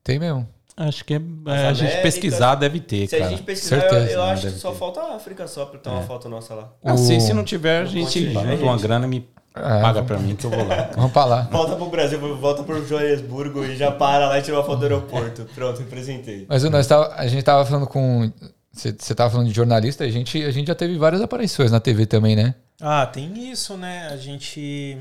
Tem 0.02 0.18
mesmo. 0.18 0.46
Acho 0.76 1.04
que 1.04 1.14
é, 1.14 1.20
é, 1.46 1.66
a 1.68 1.72
gente 1.72 2.02
pesquisar 2.02 2.56
deve 2.56 2.80
ter, 2.80 3.06
Se 3.08 3.14
a 3.14 3.18
cara. 3.20 3.30
gente 3.30 3.42
pesquisar, 3.44 3.76
eu, 3.76 3.80
certeza, 3.82 4.10
eu 4.12 4.24
né? 4.26 4.32
acho 4.32 4.46
que 4.48 4.52
só 4.58 4.70
ter. 4.72 4.76
falta 4.78 5.00
a 5.00 5.14
África 5.16 5.46
só 5.46 5.64
pra 5.66 5.78
ter 5.78 5.88
uma 5.88 6.02
foto 6.02 6.28
nossa 6.28 6.52
lá. 6.54 6.68
Ah, 6.84 6.96
se, 6.96 7.20
se 7.20 7.32
não 7.32 7.44
tiver, 7.44 7.82
a 7.82 7.84
gente 7.84 8.32
junta 8.32 8.64
uma 8.64 8.76
grana 8.76 9.06
e 9.06 9.08
me 9.08 9.28
É, 9.56 9.80
paga 9.80 10.02
pra 10.02 10.18
mim 10.18 10.34
que 10.34 10.44
eu 10.44 10.50
vou 10.50 10.66
lá. 10.66 10.90
Vamos 10.96 11.12
pra 11.12 11.24
lá. 11.24 11.42
Volta 11.42 11.76
pro 11.76 11.86
Brasil, 11.88 12.36
volta 12.36 12.64
pro 12.64 12.84
Joanesburgo 12.84 13.64
e 13.64 13.76
já 13.76 13.92
para 13.92 14.28
lá 14.28 14.38
e 14.38 14.42
tira 14.42 14.56
uma 14.56 14.64
foto 14.64 14.80
do 14.80 14.82
aeroporto. 14.84 15.46
Pronto, 15.54 15.80
apresentei. 15.80 16.44
Mas 16.48 16.64
nós 16.64 16.86
tava, 16.88 17.14
a 17.14 17.26
gente 17.28 17.44
tava 17.44 17.64
falando 17.64 17.86
com. 17.86 18.32
Você 18.72 19.14
tava 19.14 19.30
falando 19.30 19.46
de 19.46 19.54
jornalista, 19.54 20.02
a 20.02 20.10
gente, 20.10 20.42
a 20.42 20.50
gente 20.50 20.66
já 20.66 20.74
teve 20.74 20.98
várias 20.98 21.22
aparições 21.22 21.70
na 21.70 21.78
TV 21.78 22.04
também, 22.06 22.34
né? 22.34 22.56
Ah, 22.80 23.06
tem 23.06 23.50
isso, 23.52 23.76
né? 23.76 24.08
A 24.08 24.16
gente. 24.16 24.98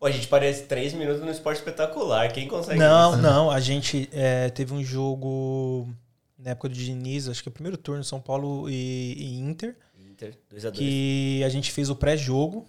Pô, 0.00 0.06
a 0.06 0.10
gente 0.10 0.26
parece 0.26 0.64
três 0.64 0.92
minutos 0.92 1.22
no 1.22 1.30
esporte 1.30 1.58
espetacular. 1.58 2.32
Quem 2.32 2.48
consegue 2.48 2.78
Não, 2.78 3.12
isso? 3.12 3.22
não. 3.22 3.50
A 3.52 3.60
gente 3.60 4.08
é, 4.12 4.48
teve 4.48 4.74
um 4.74 4.82
jogo 4.82 5.88
na 6.36 6.50
época 6.50 6.70
do 6.70 6.74
Diniz, 6.74 7.28
acho 7.28 7.42
que 7.42 7.48
é 7.48 7.50
o 7.50 7.52
primeiro 7.52 7.76
turno, 7.76 8.02
São 8.02 8.18
Paulo 8.18 8.68
e, 8.68 9.14
e 9.16 9.38
Inter, 9.38 9.76
Inter, 10.10 10.34
2x2. 10.52 10.72
que 10.72 11.44
a 11.44 11.48
gente 11.48 11.70
fez 11.70 11.90
o 11.90 11.94
pré-jogo 11.94 12.66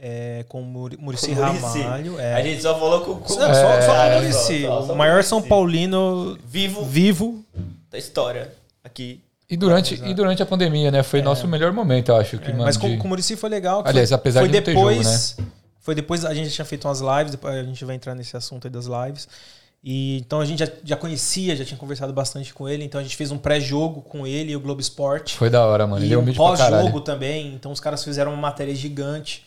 é, 0.00 0.44
com 0.48 0.62
o 0.62 0.64
Muri- 0.64 0.96
Muricy 0.98 1.34
Com 1.34 1.40
o 1.42 1.46
Muricy. 1.46 1.82
Ramalho. 1.82 2.18
É. 2.20 2.34
A 2.34 2.42
gente 2.42 2.62
só 2.62 2.78
falou 2.78 3.00
com, 3.02 3.14
com 3.16 3.34
Não, 3.34 3.54
só, 3.54 3.80
só 3.82 3.92
Cara, 3.94 4.20
o 4.20 4.32
só 4.32 4.92
o 4.92 4.96
maior 4.96 5.12
Muricy. 5.14 5.28
São 5.28 5.42
Paulino 5.42 6.38
vivo 6.44 6.84
vivo. 6.84 7.44
da 7.90 7.98
história 7.98 8.52
aqui. 8.82 9.20
E 9.48 9.56
durante, 9.56 9.94
e 10.04 10.14
durante 10.14 10.42
a 10.42 10.46
pandemia, 10.46 10.90
né? 10.92 11.02
Foi 11.02 11.20
nosso 11.20 11.46
melhor 11.48 11.72
momento, 11.72 12.10
eu 12.10 12.16
acho. 12.16 12.38
Que, 12.38 12.48
É, 12.50 12.52
mano, 12.52 12.64
mas 12.64 12.76
com, 12.76 12.88
de- 12.88 12.96
com 12.98 13.04
o 13.06 13.08
Muricy 13.08 13.34
foi 13.36 13.50
legal. 13.50 13.82
que 13.82 13.88
Aliás, 13.88 14.12
apesar 14.12 14.40
foi 14.40 14.48
de 14.48 14.56
não 14.56 14.62
ter 14.64 14.72
jogo, 14.74 14.86
né? 14.90 14.96
depois, 14.98 15.36
Foi 15.80 15.94
depois, 15.94 16.24
a 16.24 16.32
gente 16.34 16.50
tinha 16.50 16.64
feito 16.64 16.86
umas 16.86 17.00
lives, 17.00 17.32
depois 17.32 17.54
a 17.56 17.62
gente 17.64 17.84
vai 17.84 17.96
entrar 17.96 18.14
nesse 18.14 18.36
assunto 18.36 18.66
aí 18.66 18.70
das 18.72 18.86
lives. 18.86 19.26
E, 19.82 20.18
então 20.18 20.40
a 20.40 20.44
gente 20.44 20.58
já, 20.60 20.68
já 20.84 20.94
conhecia, 20.94 21.56
já 21.56 21.64
tinha 21.64 21.78
conversado 21.78 22.12
bastante 22.12 22.52
com 22.54 22.68
ele. 22.68 22.84
Então 22.84 23.00
a 23.00 23.02
gente 23.02 23.16
fez 23.16 23.32
um 23.32 23.38
pré-jogo 23.38 24.02
com 24.02 24.26
ele 24.26 24.52
e 24.52 24.56
o 24.56 24.60
Globo 24.60 24.80
Esporte. 24.80 25.34
Foi 25.36 25.48
da 25.50 25.64
hora, 25.66 25.86
mano. 25.86 26.04
Ele 26.04 26.12
E 26.12 26.14
é 26.14 26.18
um 26.18 26.32
pós-jogo 26.34 27.00
também. 27.00 27.54
Então 27.54 27.72
os 27.72 27.80
caras 27.80 28.04
fizeram 28.04 28.32
uma 28.32 28.40
matéria 28.40 28.74
gigante. 28.74 29.42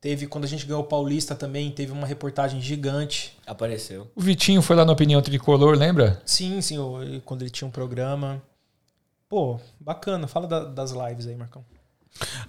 Teve, 0.00 0.26
quando 0.26 0.44
a 0.44 0.48
gente 0.48 0.64
ganhou 0.64 0.80
o 0.82 0.86
Paulista 0.86 1.34
também, 1.34 1.70
teve 1.70 1.92
uma 1.92 2.06
reportagem 2.06 2.58
gigante. 2.60 3.36
Apareceu. 3.46 4.10
O 4.16 4.20
Vitinho 4.20 4.62
foi 4.62 4.74
lá 4.74 4.84
na 4.84 4.92
Opinião 4.92 5.20
Tricolor, 5.20 5.76
lembra? 5.76 6.22
Sim, 6.24 6.60
sim, 6.62 6.78
quando 7.24 7.42
ele 7.42 7.50
tinha 7.50 7.68
um 7.68 7.70
programa. 7.70 8.42
pô, 9.28 9.60
bacana. 9.78 10.26
Fala 10.26 10.48
da- 10.48 10.64
das 10.64 10.90
lives 10.90 11.26
aí, 11.28 11.36
Marcão. 11.36 11.64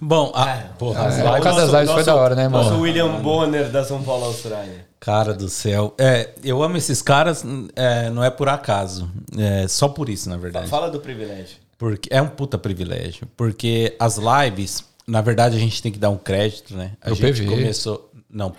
Bom, 0.00 0.32
a, 0.34 0.56
porra, 0.76 1.06
as 1.06 1.14
É, 1.14 1.18
lives- 1.18 1.36
por 1.36 1.42
causa 1.44 1.60
das 1.66 1.70
lives 1.80 1.92
foi 1.94 2.02
da 2.04 2.16
hora, 2.16 2.34
né, 2.34 2.48
Nosso 2.48 2.70
mano? 2.70 2.82
William 2.82 3.20
Bonner 3.22 3.70
da 3.70 3.84
São 3.84 4.02
Paulo, 4.02 4.24
Austrália. 4.24 4.84
Cara 4.98 5.32
do 5.32 5.48
céu. 5.48 5.94
É, 5.96 6.30
eu 6.42 6.60
amo 6.60 6.76
esses 6.76 7.00
caras, 7.00 7.44
é, 7.76 8.10
não 8.10 8.24
é 8.24 8.30
por 8.30 8.48
acaso. 8.48 9.08
É 9.38 9.68
só 9.68 9.88
por 9.88 10.08
isso, 10.08 10.28
na 10.28 10.36
verdade. 10.36 10.66
Fala 10.68 10.90
do 10.90 10.98
privilégio. 10.98 11.58
Porque 11.78 12.08
é 12.12 12.20
um 12.20 12.28
puta 12.28 12.58
privilégio. 12.58 13.28
Porque 13.36 13.94
as 14.00 14.16
lives, 14.18 14.84
na 15.06 15.20
verdade, 15.20 15.56
a 15.56 15.58
gente 15.58 15.82
tem 15.82 15.90
que 15.92 15.98
dar 15.98 16.10
um 16.10 16.16
crédito, 16.16 16.74
né? 16.76 16.92
A 17.00 17.06
Pro 17.06 17.14
gente 17.14 17.42
PV. 17.42 17.46
começou. 17.50 18.10
Não. 18.30 18.54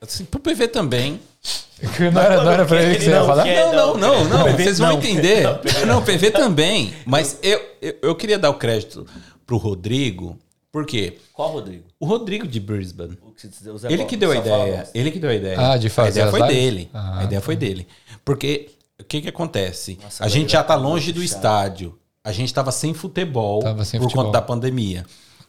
Assim, 0.00 0.24
pro 0.24 0.40
PV 0.40 0.68
também. 0.68 1.20
Não 2.12 2.20
era, 2.22 2.44
não 2.44 2.52
era 2.52 2.64
pra 2.64 2.80
ele 2.80 2.94
que 2.96 3.02
você 3.02 3.10
ia 3.10 3.18
Não 3.18 3.26
falar? 3.26 3.42
quer. 3.42 3.72
Não, 3.74 3.96
não, 3.96 4.24
não, 4.24 4.24
não. 4.38 4.44
PV 4.44 4.62
Vocês 4.62 4.78
vão 4.78 4.90
não. 4.90 4.98
entender. 4.98 5.42
Não, 5.84 6.00
PV 6.00 6.30
também. 6.30 6.94
Mas 7.04 7.38
eu, 7.42 7.60
eu, 7.80 7.94
eu 8.02 8.14
queria 8.14 8.38
dar 8.38 8.50
o 8.50 8.54
crédito 8.54 9.04
pro 9.44 9.56
Rodrigo. 9.56 10.38
Por 10.70 10.86
quê? 10.86 11.18
Qual, 11.32 11.50
Rodrigo? 11.50 11.82
O 11.98 12.06
Rodrigo 12.06 12.46
de 12.46 12.60
Brisbane. 12.60 13.18
O 13.20 13.32
que 13.32 13.48
você- 13.48 13.68
o 13.68 13.76
Zé 13.78 13.92
Ele 13.92 14.04
que 14.04 14.16
deu 14.16 14.30
a 14.30 14.36
ideia. 14.36 14.88
Ele 14.94 15.10
que 15.10 15.18
deu 15.18 15.28
a 15.30 15.34
ideia. 15.34 15.72
Ah, 15.72 15.76
de 15.76 15.88
fazer 15.88 16.06
A 16.06 16.10
ideia 16.10 16.24
as 16.26 16.30
foi 16.30 16.40
lives? 16.42 16.56
dele. 16.56 16.90
Ah, 16.94 17.18
a 17.18 17.24
ideia 17.24 17.40
foi 17.40 17.56
dele. 17.56 17.88
Porque 18.24 18.70
o 19.00 19.04
que 19.04 19.20
que 19.22 19.28
acontece? 19.28 19.98
Nossa, 20.00 20.24
a 20.24 20.28
gente 20.28 20.52
já 20.52 20.62
tá 20.62 20.74
tá 20.74 20.80
longe 20.80 21.12
do 21.12 21.20
estádio. 21.22 21.98
A 22.22 22.30
gente 22.30 22.54
tava 22.54 22.70
sem 22.70 22.94
futebol 22.94 23.60
Tava 23.60 23.84
sem 23.84 23.98
por 23.98 24.04
futebol. 24.04 24.26
conta 24.26 24.38
da 24.38 24.42
pandemia. 24.42 25.04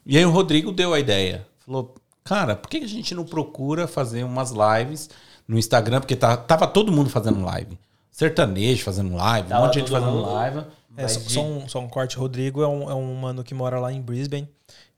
E 0.06 0.18
aí 0.18 0.26
o 0.26 0.32
Rodrigo 0.32 0.72
deu 0.72 0.94
a 0.94 1.00
ideia. 1.00 1.46
Falou, 1.66 1.96
cara, 2.24 2.56
por 2.56 2.70
que 2.70 2.78
a 2.78 2.88
gente 2.88 3.14
não 3.16 3.24
procura 3.24 3.88
fazer 3.88 4.24
umas 4.24 4.52
lives 4.52 5.10
no 5.48 5.58
Instagram? 5.58 6.00
Porque 6.02 6.16
tá, 6.16 6.36
tava 6.36 6.68
todo 6.68 6.92
mundo 6.92 7.10
fazendo 7.10 7.42
live. 7.44 7.78
Sertanejo 8.12 8.84
fazendo 8.84 9.16
live, 9.16 9.48
um 9.48 9.50
Tava 9.50 9.66
monte 9.66 9.74
de 9.74 9.80
gente 9.80 9.92
fazendo 9.92 10.12
mundo. 10.12 10.34
live. 10.34 10.62
É, 10.96 11.08
só, 11.08 11.20
só 11.22 11.42
um, 11.44 11.68
só 11.68 11.80
um 11.80 11.88
corte. 11.88 12.18
Rodrigo 12.18 12.62
é 12.62 12.68
um, 12.68 12.90
é 12.92 12.94
um 12.94 13.16
mano 13.16 13.44
que 13.44 13.54
mora 13.56 13.80
lá 13.80 13.92
em 13.92 14.00
Brisbane. 14.02 14.48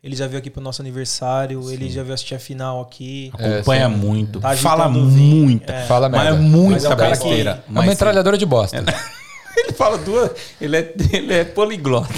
Ele 0.03 0.15
já 0.15 0.27
veio 0.27 0.37
aqui 0.39 0.49
pro 0.49 0.61
nosso 0.61 0.81
aniversário. 0.81 1.71
Ele 1.71 1.89
já 1.89 2.03
veio 2.03 2.13
assistir 2.13 2.35
a 2.35 2.39
final 2.39 2.81
aqui. 2.81 3.31
É, 3.39 3.55
Acompanha 3.55 3.89
sim. 3.89 3.95
muito. 3.95 4.39
Tá 4.39 4.55
fala 4.57 4.85
agitando 4.85 5.05
o 5.05 5.09
vinho. 5.09 5.45
muita. 5.45 5.73
É. 5.73 5.85
Fala 5.85 6.09
Mas 6.09 6.19
é 6.19 6.23
merda. 6.31 6.39
muita 6.41 6.71
Mas 6.73 6.83
é 6.83 6.87
um 6.87 6.97
cara 6.97 7.17
que- 7.17 7.23
besteira. 7.23 7.63
É 7.67 7.71
uma 7.71 7.83
metralhadora 7.83 8.37
de 8.37 8.45
bosta. 8.45 8.83
Ele 9.57 9.73
fala 9.73 9.97
duas. 9.97 10.31
Ele 10.59 10.77
é, 10.77 10.93
ele 11.13 11.33
é 11.33 11.43
poliglota. 11.45 12.09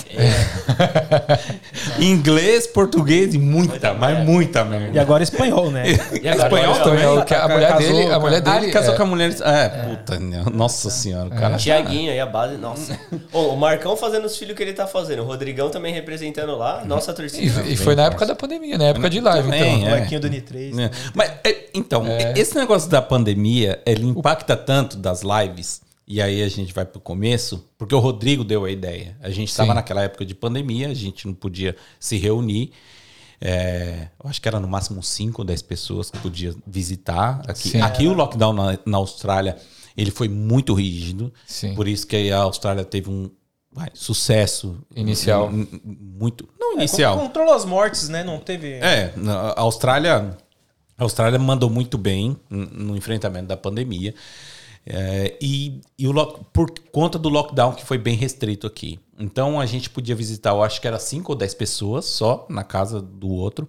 Inglês, 1.99 2.67
português 2.67 3.33
e 3.33 3.37
muita, 3.37 3.93
mas 3.93 4.23
muita 4.25 4.61
E 4.61 4.65
merda. 4.65 5.01
agora 5.01 5.23
espanhol, 5.23 5.71
né? 5.71 5.83
E 6.21 6.27
agora, 6.27 6.47
Espanhol 6.47 6.73
olha, 6.73 6.83
também. 6.83 7.25
Que 7.25 7.33
a 7.35 7.47
mulher 7.47 7.71
Casou, 7.73 7.93
dele, 7.95 8.13
a 8.13 8.19
mulher 8.19 8.37
Ah, 8.37 8.39
dele 8.51 8.65
ele 8.65 8.71
casou 8.71 8.93
é- 8.93 8.97
com 8.97 9.03
a 9.03 9.05
mulher. 9.05 9.35
É, 9.41 9.69
puta, 9.69 10.19
nossa 10.51 10.89
senhora. 10.89 11.27
O 11.27 11.31
cara. 11.31 11.57
Tiaguinho 11.57 12.11
aí, 12.11 12.19
a 12.19 12.25
base. 12.25 12.57
Nossa. 12.57 12.97
Ô, 13.31 13.49
o 13.53 13.57
Marcão 13.57 13.95
fazendo 13.95 14.25
os 14.25 14.37
filhos 14.37 14.55
que 14.55 14.63
ele 14.63 14.73
tá 14.73 14.87
fazendo. 14.87 15.21
O 15.21 15.25
Rodrigão 15.25 15.69
também 15.69 15.93
representando 15.93 16.55
lá. 16.55 16.83
Nossa 16.85 17.13
torcida. 17.13 17.61
E, 17.63 17.73
e 17.73 17.77
foi 17.77 17.95
na 17.95 18.05
época 18.05 18.25
da 18.25 18.35
pandemia, 18.35 18.77
na 18.77 18.85
época 18.85 19.09
de 19.09 19.19
live, 19.19 19.43
Também, 19.43 19.77
então. 19.81 19.87
é. 19.89 19.95
Molequinho 19.95 20.19
do 20.21 20.29
N3. 20.29 20.79
É. 20.79 20.91
Mas, 21.13 21.31
é, 21.43 21.55
então, 21.73 22.03
esse 22.35 22.55
negócio 22.55 22.89
da 22.89 23.01
pandemia, 23.01 23.79
ele 23.85 24.05
impacta 24.05 24.55
tanto 24.55 24.97
das 24.97 25.21
lives, 25.21 25.81
e 26.07 26.21
aí 26.21 26.41
a 26.41 26.47
gente 26.49 26.73
vai 26.73 26.85
pro 26.85 26.99
começo, 27.01 27.67
porque 27.77 27.93
o 27.93 27.99
Rodrigo 27.99 28.43
deu 28.43 28.63
a 28.65 28.71
ideia. 28.71 29.17
A 29.21 29.29
gente 29.29 29.49
estava 29.49 29.73
naquela 29.73 30.01
época 30.03 30.25
de 30.25 30.33
pandemia, 30.33 30.87
a 30.89 30.93
gente 30.93 31.27
não 31.27 31.33
podia 31.33 31.75
se 31.99 32.17
reunir. 32.17 32.71
É, 33.39 34.07
eu 34.23 34.29
acho 34.29 34.41
que 34.41 34.47
era 34.47 34.59
no 34.59 34.67
máximo 34.67 35.03
5 35.03 35.41
ou 35.41 35.45
10 35.45 35.61
pessoas 35.61 36.09
que 36.09 36.17
podia 36.19 36.55
visitar. 36.65 37.41
Aqui, 37.47 37.69
Sim. 37.69 37.81
aqui 37.81 38.07
o 38.07 38.13
lockdown 38.13 38.53
na, 38.53 38.79
na 38.85 38.97
Austrália, 38.97 39.57
ele 39.95 40.09
foi 40.09 40.27
muito 40.27 40.73
rígido. 40.73 41.31
Sim. 41.45 41.75
Por 41.75 41.87
isso 41.87 42.07
que 42.07 42.31
a 42.31 42.39
Austrália 42.39 42.83
teve 42.83 43.09
um 43.11 43.29
vai, 43.71 43.89
sucesso 43.93 44.79
Inicial. 44.95 45.51
muito 45.51 46.47
não 46.59 46.73
É, 46.73 46.75
inicial 46.77 47.15
con- 47.17 47.25
Controlou 47.27 47.53
as 47.53 47.65
mortes, 47.65 48.09
né? 48.09 48.23
Não 48.23 48.39
teve. 48.39 48.71
é, 48.73 49.13
na- 49.15 49.49
a 49.51 49.61
Austrália, 49.61 50.35
a 50.97 51.03
Austrália 51.03 51.37
mandou 51.37 51.69
muito 51.69 51.95
bem 51.97 52.35
no 52.49 52.95
enfrentamento 52.97 53.47
da 53.47 53.57
pandemia. 53.57 54.15
É, 54.89 55.37
e 55.41 55.81
e 55.99 56.07
o 56.07 56.13
por 56.53 56.71
conta 56.91 57.19
do 57.19 57.27
lockdown 57.27 57.73
que 57.73 57.85
foi 57.85 57.97
bem 57.97 58.15
restrito 58.15 58.65
aqui. 58.65 58.99
Então 59.19 59.59
a 59.59 59.65
gente 59.65 59.89
podia 59.89 60.15
visitar, 60.15 60.51
eu 60.51 60.63
acho 60.63 60.79
que 60.79 60.87
era 60.87 60.97
5 60.97 61.31
ou 61.31 61.37
10 61.37 61.53
pessoas 61.55 62.05
só 62.05 62.45
na 62.49 62.63
casa 62.63 63.01
do 63.01 63.27
outro. 63.29 63.67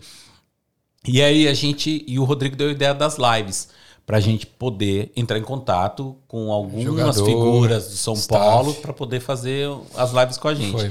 E 1.07 1.23
aí 1.23 1.49
a 1.49 1.55
gente. 1.55 2.05
E 2.07 2.19
o 2.19 2.25
Rodrigo 2.25 2.55
deu 2.55 2.69
a 2.69 2.73
ideia 2.73 2.95
das 2.95 3.17
lives. 3.19 3.69
Pra 4.07 4.21
gente 4.21 4.47
poder 4.47 5.13
entrar 5.15 5.39
em 5.39 5.43
contato 5.43 6.17
com 6.27 6.51
algumas 6.51 6.83
Jogador, 6.83 7.27
figuras 7.27 7.89
do 7.91 7.97
São 7.97 8.15
staff. 8.15 8.43
Paulo 8.43 8.73
para 8.75 8.95
poder 8.95 9.21
fazer 9.21 9.69
as 9.95 10.13
lives 10.13 10.39
com 10.39 10.49
a 10.49 10.55
gente. 10.55 10.73
Foi. 10.73 10.91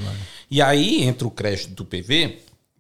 E 0.52 0.62
aí 0.62 1.04
entra 1.04 1.28
o 1.28 1.32
crédito 1.32 1.74
do 1.74 1.84
PV, 1.84 2.38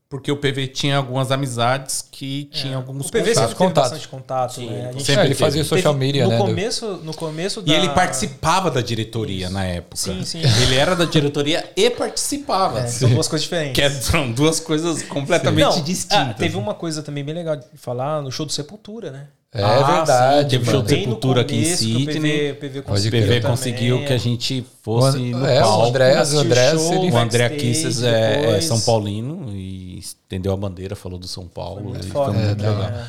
porque 0.09 0.31
o 0.31 0.37
PV 0.37 0.67
tinha 0.67 0.95
algumas 0.97 1.31
amizades 1.31 2.01
que 2.09 2.45
tinham 2.45 2.77
alguns 2.77 3.07
O 3.07 3.11
PV 3.11 3.35
sempre 3.35 3.35
contatos. 3.35 3.49
teve 3.49 3.55
contatos. 3.57 3.91
bastante 3.91 4.07
contato, 4.07 4.53
Sim, 4.55 4.69
né? 4.69 4.91
Gente 4.93 5.03
sempre 5.03 5.21
É, 5.21 5.25
ele 5.25 5.27
teve. 5.35 5.39
fazia 5.39 5.63
social 5.65 5.93
media, 5.93 6.23
no 6.23 6.29
né? 6.29 6.37
do- 6.37 6.43
Começo, 6.45 6.85
no 7.03 7.13
começo 7.13 7.59
E 7.59 7.63
da... 7.63 7.73
ele 7.73 7.89
participava 7.89 8.71
da 8.71 8.79
diretoria 8.81 9.49
na 9.49 9.65
época. 9.65 9.97
Sim, 9.97 10.23
sim. 10.23 10.41
Ele 10.63 10.75
era 10.75 10.95
da 10.95 11.05
diretoria 11.05 11.69
e 11.75 11.89
participava. 11.89 12.79
É, 12.79 12.87
são 12.87 13.09
duas 13.09 13.27
coisas 13.27 13.43
diferentes. 13.43 13.75
Que 13.75 13.81
é- 13.81 13.89
são 13.89 14.31
duas 14.31 14.59
coisas 14.59 15.03
completamente 15.03 15.63
Não, 15.63 15.81
distintas. 15.83 16.17
ah, 16.17 16.33
teve 16.33 16.55
uma 16.57 16.73
coisa 16.73 17.03
também 17.03 17.23
bem 17.23 17.35
legal 17.35 17.55
de 17.57 17.65
falar 17.75 18.21
no 18.21 18.31
show 18.31 18.45
do 18.45 18.51
Sepultura, 18.51 19.11
né? 19.11 19.27
É 19.53 19.63
Ah, 19.63 19.81
verdade, 19.97 20.43
sim, 20.43 20.49
teve 20.49 20.65
mano. 20.65 20.71
show 20.77 20.83
no 20.83 20.89
Sepultura 20.89 21.41
aqui 21.41 21.55
em 21.55 21.63
que 21.63 21.73
o 21.73 21.77
Sydney. 21.77 22.05
PV, 22.05 22.53
PV 22.59 22.79
O 22.79 22.83
Pode 22.83 22.95
conseguiu 23.09 23.21
PV 23.21 23.41
conseguiu 23.41 24.05
que 24.05 24.13
a 24.13 24.17
gente 24.17 24.65
fosse 24.83 25.17
O- 25.17 25.37
no 25.37 25.45
é, 25.45 25.61
palco. 25.61 25.83
O 25.83 25.87
Andrés, 25.87 26.33
o 26.33 26.79
show, 26.81 26.93
ele- 27.03 27.11
O 27.11 27.17
André 27.17 27.49
Kisses 27.51 28.03
é, 28.03 28.57
é. 28.57 28.61
São 28.61 28.79
Paulino 28.81 29.49
e 29.55 29.97
estendeu 29.99 30.51
a 30.51 30.57
bandeira, 30.57 30.95
falou 30.97 31.17
do 31.17 31.27
São 31.29 31.47
Paulo. 31.47 31.91
Foi 31.95 31.99
e 31.99 32.03
foi 32.11 32.33
muito 32.33 32.63
É, 32.65 32.69
legal. 32.69 32.75
né? 32.91 33.07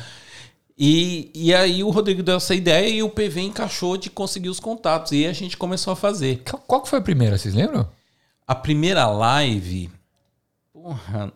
E, 0.81 1.29
e 1.35 1.53
aí 1.53 1.83
o 1.83 1.89
Rodrigo 1.89 2.23
deu 2.23 2.37
essa 2.37 2.55
ideia 2.55 2.87
e 2.87 3.03
o 3.03 3.09
PV 3.09 3.41
encaixou 3.41 3.97
de 3.97 4.09
conseguir 4.09 4.47
os 4.47 4.61
contatos. 4.61 5.11
E 5.11 5.27
a 5.27 5.33
gente 5.33 5.57
começou 5.57 5.91
a 5.91 5.95
fazer. 5.95 6.41
Qual- 6.65 6.81
que 6.81 6.87
foi 6.89 6.99
a 6.99 7.01
primeira, 7.01 7.37
vocês 7.37 7.53
lembram? 7.53 7.85
A 8.47 8.55
primeira 8.55 9.05
live 9.07 9.89
porra, 10.73 11.33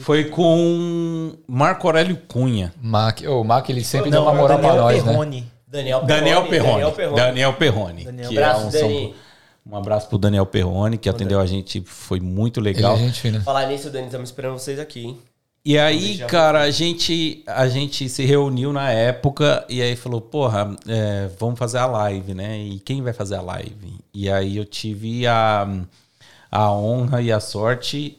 foi 0.00 0.24
com 0.24 1.34
Marco 1.48 1.86
Aurélio 1.86 2.16
Cunha. 2.28 2.72
Mac, 2.80 3.20
o 3.26 3.42
Mac 3.44 3.68
ele 3.68 3.82
sempre 3.84 4.10
deu 4.10 4.20
Não, 4.24 4.28
uma 4.30 4.40
moral 4.40 4.58
pra 4.58 4.68
Daniel 4.68 4.84
nós, 4.84 5.04
né? 5.04 5.10
Perrone. 5.12 5.52
Daniel 5.66 6.04
Daniel 6.04 6.46
Perrone. 6.46 6.72
Daniel 6.72 6.92
Perrone. 6.92 7.16
Daniel 7.16 7.52
Perrone. 7.54 8.04
Daniel 8.04 8.28
que 8.28 8.38
Abraço, 8.38 8.62
é 8.62 8.66
um, 8.66 8.70
São- 8.70 8.80
Dani. 8.88 9.14
um 9.66 9.76
abraço 9.76 10.08
pro 10.08 10.18
Daniel 10.18 10.46
Perrone, 10.46 10.98
que 10.98 11.08
atendeu 11.08 11.40
a 11.40 11.46
gente, 11.46 11.80
foi 11.86 12.20
muito 12.20 12.60
Ele 12.60 12.72
legal. 12.72 12.94
é 12.94 12.98
gente 12.98 13.20
fina. 13.20 13.40
Falar 13.40 13.66
nisso, 13.66 13.90
Dani, 13.90 14.06
estamos 14.06 14.28
esperando 14.30 14.58
vocês 14.58 14.78
aqui, 14.78 15.04
hein? 15.06 15.18
E 15.62 15.78
aí, 15.78 16.16
cara, 16.26 16.62
a 16.62 16.70
gente, 16.70 17.42
a 17.46 17.68
gente 17.68 18.08
se 18.08 18.24
reuniu 18.24 18.72
na 18.72 18.90
época 18.90 19.62
e 19.68 19.82
aí 19.82 19.94
falou, 19.94 20.18
porra, 20.20 20.74
é, 20.88 21.28
vamos 21.38 21.58
fazer 21.58 21.76
a 21.78 21.84
live, 21.86 22.32
né? 22.32 22.58
E 22.58 22.80
quem 22.80 23.02
vai 23.02 23.12
fazer 23.12 23.34
a 23.36 23.42
live? 23.42 23.94
E 24.14 24.30
aí 24.30 24.56
eu 24.56 24.64
tive 24.64 25.26
a, 25.26 25.68
a 26.50 26.72
honra 26.72 27.20
e 27.20 27.30
a 27.30 27.38
sorte 27.40 28.16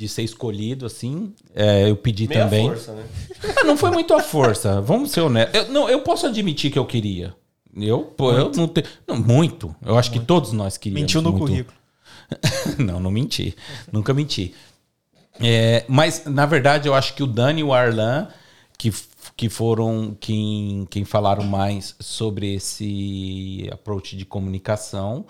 de 0.00 0.08
ser 0.08 0.22
escolhido, 0.22 0.86
assim. 0.86 1.34
É, 1.54 1.90
eu 1.90 1.94
pedi 1.94 2.26
Meia 2.26 2.44
também. 2.44 2.66
força, 2.66 2.94
né? 2.94 3.04
Ah, 3.60 3.64
Não 3.64 3.76
foi 3.76 3.90
muito 3.90 4.14
a 4.14 4.22
força, 4.22 4.80
vamos 4.80 5.10
ser 5.10 5.20
honestos. 5.20 5.54
Eu, 5.54 5.68
não, 5.68 5.90
eu 5.90 6.00
posso 6.00 6.26
admitir 6.26 6.72
que 6.72 6.78
eu 6.78 6.86
queria. 6.86 7.34
Eu, 7.76 7.98
pô, 8.04 8.32
eu 8.32 8.50
não 8.52 8.66
tenho. 8.66 8.86
Não, 9.06 9.16
muito. 9.16 9.76
Eu 9.84 9.98
acho 9.98 10.10
que 10.10 10.18
todos 10.18 10.52
nós 10.52 10.78
queríamos. 10.78 11.02
Mentiu 11.02 11.20
no 11.20 11.32
muito. 11.32 11.46
currículo. 11.46 11.76
não, 12.82 12.98
não 12.98 13.10
menti. 13.10 13.54
Nunca 13.92 14.14
menti. 14.14 14.54
É, 15.38 15.84
mas, 15.86 16.24
na 16.24 16.46
verdade, 16.46 16.88
eu 16.88 16.94
acho 16.94 17.12
que 17.12 17.22
o 17.22 17.26
Dani 17.26 17.60
e 17.60 17.64
o 17.64 17.74
Arlan, 17.74 18.26
que, 18.78 18.90
que 19.36 19.50
foram 19.50 20.16
quem, 20.18 20.88
quem 20.88 21.04
falaram 21.04 21.44
mais 21.44 21.94
sobre 22.00 22.54
esse 22.54 23.68
approach 23.70 24.16
de 24.16 24.24
comunicação. 24.24 25.26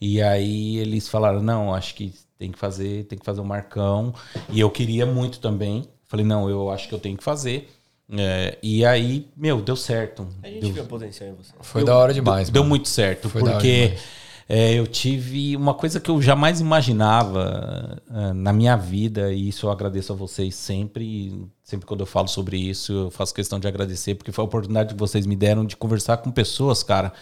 E 0.00 0.22
aí 0.22 0.78
eles 0.78 1.08
falaram, 1.08 1.42
não, 1.42 1.74
acho 1.74 1.96
que 1.96 2.14
tem 2.42 2.50
que 2.50 2.58
fazer, 2.58 3.04
tem 3.04 3.16
que 3.16 3.24
fazer 3.24 3.40
o 3.40 3.44
Marcão. 3.44 4.12
E 4.50 4.58
eu 4.58 4.68
queria 4.68 5.06
muito 5.06 5.38
também. 5.38 5.84
Falei, 6.08 6.26
não, 6.26 6.50
eu 6.50 6.70
acho 6.72 6.88
que 6.88 6.94
eu 6.94 6.98
tenho 6.98 7.16
que 7.16 7.22
fazer. 7.22 7.70
É, 8.10 8.58
e 8.60 8.84
aí, 8.84 9.28
meu, 9.36 9.62
deu 9.62 9.76
certo. 9.76 10.26
A 10.42 10.48
gente 10.48 10.60
Deu- 10.62 10.72
viu 10.72 10.82
a 10.82 10.86
potencial 10.86 11.30
em 11.30 11.34
você. 11.34 11.52
Foi 11.60 11.84
da 11.84 11.96
hora 11.96 12.12
demais, 12.12 12.50
Deu 12.50 12.62
mano. 12.62 12.70
muito 12.70 12.88
certo, 12.88 13.28
Foi 13.30 13.40
porque 13.40 13.94
é, 14.48 14.74
eu 14.74 14.88
tive 14.88 15.56
uma 15.56 15.72
coisa 15.72 16.00
que 16.00 16.10
eu 16.10 16.20
jamais 16.20 16.60
imaginava 16.60 18.02
ah, 18.10 18.34
na 18.34 18.52
minha 18.52 18.76
vida, 18.76 19.32
e 19.32 19.48
isso 19.48 19.66
eu 19.66 19.70
agradeço 19.70 20.12
a 20.12 20.16
vocês 20.16 20.56
sempre. 20.56 21.46
Sempre 21.62 21.86
quando 21.86 22.00
eu 22.00 22.06
falo 22.06 22.26
sobre 22.26 22.58
isso, 22.58 22.92
eu 22.92 23.10
faço 23.12 23.32
questão 23.32 23.60
de 23.60 23.68
agradecer, 23.68 24.16
porque 24.16 24.32
foi 24.32 24.42
a 24.42 24.46
oportunidade 24.46 24.94
que 24.94 24.98
vocês 25.00 25.24
me 25.26 25.36
deram 25.36 25.64
de 25.64 25.76
conversar 25.76 26.16
com 26.18 26.30
pessoas, 26.32 26.82
cara, 26.82 27.12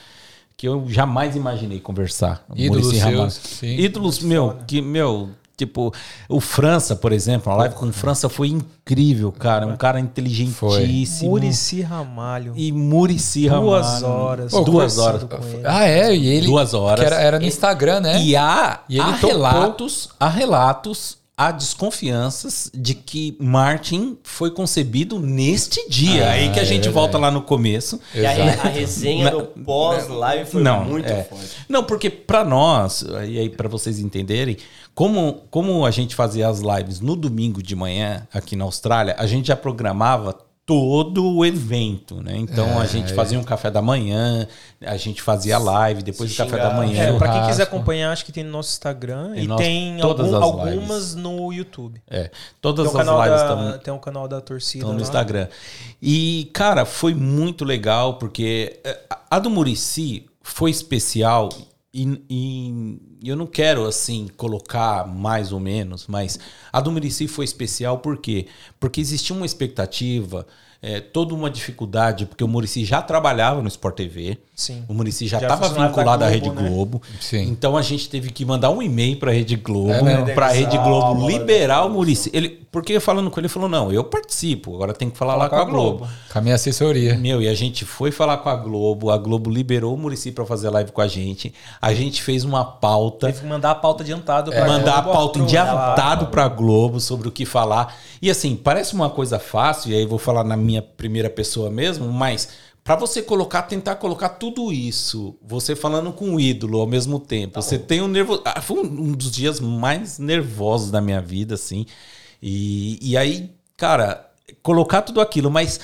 que 0.60 0.68
eu 0.68 0.84
jamais 0.90 1.36
imaginei 1.36 1.80
conversar. 1.80 2.44
Ídolos 2.54 2.94
seus, 2.94 3.32
sim. 3.32 3.78
Ídolos, 3.78 4.18
meu, 4.20 4.58
que, 4.66 4.82
meu, 4.82 5.30
Tipo, 5.56 5.92
o 6.26 6.40
França, 6.40 6.96
por 6.96 7.12
exemplo, 7.12 7.52
a 7.52 7.56
live 7.56 7.74
com 7.74 7.86
o 7.86 7.92
França 7.92 8.30
foi 8.30 8.48
incrível, 8.48 9.30
cara. 9.30 9.66
Um 9.66 9.76
cara 9.76 10.00
inteligentíssimo. 10.00 11.30
Murici 11.30 11.82
Ramalho. 11.82 12.54
E 12.56 12.72
Murici 12.72 13.46
Duas 13.46 13.86
Ramalho. 13.86 14.06
horas. 14.06 14.52
Duas 14.52 14.98
horas. 14.98 15.24
com 15.24 15.36
ele. 15.36 15.62
Ah, 15.66 15.84
é, 15.86 16.16
e 16.16 16.26
ele. 16.28 16.46
Duas 16.46 16.72
horas. 16.72 17.00
que 17.00 17.06
era, 17.06 17.20
era 17.20 17.38
no 17.38 17.44
Instagram, 17.44 18.00
né? 18.00 18.22
E 18.22 18.34
há, 18.34 18.80
E 18.88 18.94
ele 18.96 19.02
há 19.02 19.14
relatos, 19.14 20.08
há 20.18 20.30
relatos, 20.30 21.18
há 21.40 21.50
desconfianças 21.52 22.70
de 22.74 22.94
que 22.94 23.34
Martin 23.40 24.18
foi 24.22 24.50
concebido 24.50 25.18
neste 25.18 25.88
dia. 25.88 26.26
Ah, 26.28 26.32
Aí 26.32 26.52
que 26.52 26.58
a 26.58 26.62
é 26.62 26.66
gente 26.66 26.82
verdade. 26.82 26.94
volta 26.94 27.16
lá 27.16 27.30
no 27.30 27.40
começo. 27.40 27.98
E 28.14 28.26
a, 28.26 28.32
resenha 28.68 29.30
do 29.30 29.44
pós-live 29.46 30.50
foi 30.50 30.62
Não, 30.62 30.84
muito 30.84 31.08
é. 31.10 31.24
forte. 31.24 31.56
Não, 31.66 31.82
porque 31.82 32.10
pra 32.10 32.44
nós, 32.44 33.02
e 33.26 33.38
aí 33.38 33.48
para 33.48 33.70
vocês 33.70 33.98
entenderem, 33.98 34.58
como, 34.94 35.40
como 35.50 35.86
a 35.86 35.90
gente 35.90 36.14
fazia 36.14 36.46
as 36.46 36.60
lives 36.60 37.00
no 37.00 37.16
domingo 37.16 37.62
de 37.62 37.74
manhã 37.74 38.28
aqui 38.34 38.54
na 38.54 38.64
Austrália, 38.64 39.16
a 39.18 39.26
gente 39.26 39.46
já 39.48 39.56
programava 39.56 40.36
todo 40.70 41.26
o 41.34 41.44
evento, 41.44 42.22
né? 42.22 42.36
Então 42.36 42.78
a 42.78 42.86
gente 42.86 43.12
fazia 43.12 43.36
um 43.36 43.42
café 43.42 43.72
da 43.72 43.82
manhã, 43.82 44.46
a 44.80 44.96
gente 44.96 45.20
fazia 45.20 45.58
live 45.58 46.00
depois 46.00 46.30
do 46.30 46.36
café 46.36 46.58
da 46.58 46.70
manhã. 46.72 47.02
É, 47.02 47.18
pra 47.18 47.32
quem 47.32 47.46
quiser 47.48 47.64
acompanhar, 47.64 48.12
acho 48.12 48.24
que 48.24 48.30
tem 48.30 48.44
no 48.44 48.52
nosso 48.52 48.70
Instagram 48.70 49.32
Tem 49.32 49.42
e 49.42 49.46
nosso- 49.48 49.62
tem 49.64 49.98
todas 49.98 50.32
algum- 50.32 50.62
as 50.62 50.68
algumas 50.68 51.14
no 51.16 51.52
YouTube. 51.52 52.00
É, 52.08 52.30
todas 52.60 52.88
Tem 52.88 53.00
as 53.00 53.06
canal, 53.06 53.20
lives 53.24 53.40
da, 53.40 53.46
estão 53.66 53.78
tem 53.80 53.92
um 53.94 53.98
canal 53.98 54.28
da 54.28 54.40
torcida 54.40 54.78
Estão 54.84 54.92
no 54.92 54.98
lá. 55.00 55.02
Instagram. 55.02 55.48
E, 56.00 56.48
cara, 56.52 56.84
foi 56.84 57.14
muito 57.14 57.64
legal, 57.64 58.14
porque 58.14 58.78
eh, 58.84 58.96
a 59.28 59.40
do 59.40 59.50
Murici 59.50 60.26
foi 60.40 60.70
especial 60.70 61.48
e, 61.92 62.22
e 62.30 63.00
eu 63.22 63.36
não 63.36 63.46
quero, 63.46 63.86
assim, 63.86 64.28
colocar 64.36 65.06
mais 65.06 65.52
ou 65.52 65.60
menos, 65.60 66.06
mas 66.06 66.38
a 66.72 66.80
do 66.80 66.90
Murici 66.90 67.28
foi 67.28 67.44
especial 67.44 67.98
por 67.98 68.18
quê? 68.18 68.46
Porque 68.78 69.00
existia 69.00 69.34
uma 69.36 69.46
expectativa, 69.46 70.46
eh, 70.82 71.00
toda 71.00 71.34
uma 71.34 71.50
dificuldade, 71.50 72.26
porque 72.26 72.42
o 72.42 72.48
Murici 72.48 72.84
já 72.84 73.02
trabalhava 73.02 73.60
no 73.62 73.68
Sport 73.68 73.96
TV, 73.96 74.38
Sim. 74.54 74.84
o 74.88 74.94
Murici 74.94 75.26
já 75.26 75.38
estava 75.38 75.68
vinculado 75.68 76.24
à 76.24 76.28
Rede 76.28 76.48
Globo, 76.48 76.62
né? 76.62 76.68
Globo. 76.70 77.02
Sim. 77.20 77.42
Então 77.48 77.76
a 77.76 77.82
gente 77.82 78.08
teve 78.08 78.30
que 78.30 78.44
mandar 78.44 78.70
um 78.70 78.82
e-mail 78.82 79.18
para 79.18 79.30
a 79.30 79.34
Rede 79.34 79.56
Globo, 79.56 79.92
É 80.08 80.34
para 80.34 80.46
a 80.46 80.50
Rede 80.52 80.76
Globo 80.78 81.28
liberar 81.28 81.84
o 81.84 81.90
Murici. 81.90 82.30
Ele, 82.32 82.48
porque 82.70 83.00
falando 83.00 83.30
com 83.30 83.40
ele, 83.40 83.46
ele 83.46 83.52
falou: 83.52 83.68
não, 83.68 83.90
eu 83.92 84.04
participo, 84.04 84.74
agora 84.74 84.92
tem 84.94 85.10
que 85.10 85.16
falar 85.18 85.32
Fala 85.32 85.44
lá 85.44 85.50
com 85.50 85.56
a 85.56 85.64
Globo. 85.64 86.08
Com 86.32 86.38
a 86.38 86.42
minha 86.42 86.54
assessoria. 86.54 87.16
Meu, 87.16 87.42
e 87.42 87.48
a 87.48 87.54
gente 87.54 87.84
foi 87.84 88.10
falar 88.12 88.36
com 88.38 88.48
a 88.48 88.56
Globo, 88.56 89.10
a 89.10 89.18
Globo 89.18 89.50
liberou 89.50 89.94
o 89.94 89.98
Murici 89.98 90.30
para 90.30 90.46
fazer 90.46 90.70
live 90.70 90.92
com 90.92 91.00
a 91.00 91.08
gente. 91.08 91.52
A 91.80 91.92
gente 91.92 92.22
fez 92.22 92.44
uma 92.44 92.64
pauta 92.64 93.26
Teve 93.26 93.40
que 93.40 93.46
mandar 93.46 93.72
a 93.72 93.74
pauta 93.74 94.02
adiantada 94.02 94.50
pra 94.50 94.66
mandar 94.66 94.98
a 94.98 95.00
Globo, 95.00 95.16
pauta 95.18 95.32
pro- 95.38 95.42
adiantado 95.44 96.26
para 96.28 96.48
Globo 96.48 97.00
sobre 97.00 97.28
o 97.28 97.32
que 97.32 97.44
falar. 97.44 97.96
E 98.22 98.30
assim, 98.30 98.54
parece 98.54 98.94
uma 98.94 99.08
coisa 99.10 99.38
fácil, 99.38 99.90
e 99.90 99.94
aí 99.94 100.04
vou 100.06 100.18
falar 100.18 100.44
na 100.44 100.56
minha 100.56 100.69
primeira 100.80 101.30
pessoa 101.30 101.70
mesmo, 101.70 102.12
mas 102.12 102.48
para 102.82 102.96
você 102.96 103.22
colocar, 103.22 103.62
tentar 103.62 103.96
colocar 103.96 104.30
tudo 104.30 104.72
isso, 104.72 105.36
você 105.42 105.76
falando 105.76 106.12
com 106.12 106.34
o 106.34 106.40
ídolo 106.40 106.80
ao 106.80 106.86
mesmo 106.86 107.20
tempo, 107.20 107.60
você 107.60 107.78
tem 107.78 108.00
um 108.00 108.08
nervoso. 108.08 108.42
Ah, 108.44 108.60
foi 108.60 108.80
um 108.80 109.12
dos 109.12 109.30
dias 109.30 109.60
mais 109.60 110.18
nervosos 110.18 110.90
da 110.90 111.00
minha 111.00 111.20
vida, 111.20 111.54
assim. 111.54 111.86
E, 112.42 112.98
e 113.02 113.16
aí, 113.16 113.50
cara, 113.76 114.30
colocar 114.62 115.02
tudo 115.02 115.20
aquilo, 115.20 115.50
mas 115.50 115.78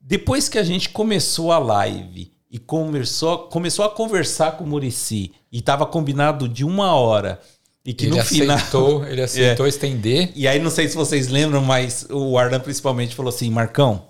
depois 0.00 0.48
que 0.48 0.58
a 0.58 0.62
gente 0.62 0.88
começou 0.88 1.52
a 1.52 1.58
live 1.58 2.32
e 2.50 2.58
começou, 2.58 3.48
começou 3.48 3.84
a 3.84 3.90
conversar 3.90 4.52
com 4.52 4.64
o 4.64 4.66
Murici 4.66 5.32
e 5.52 5.60
tava 5.60 5.84
combinado 5.84 6.48
de 6.48 6.64
uma 6.64 6.94
hora 6.94 7.40
e 7.86 7.94
que 7.94 8.06
ele 8.06 8.16
no 8.16 8.24
final 8.24 8.56
aceitou, 8.56 9.06
ele 9.06 9.22
aceitou 9.22 9.64
É. 9.64 9.68
estender. 9.68 10.32
e 10.34 10.46
aí 10.48 10.58
não 10.58 10.70
sei 10.70 10.88
se 10.88 10.96
vocês 10.96 11.28
lembram, 11.28 11.62
mas 11.62 12.06
o 12.10 12.36
Arlan 12.36 12.60
principalmente 12.60 13.14
falou 13.14 13.30
assim, 13.30 13.48
Marcão, 13.50 14.02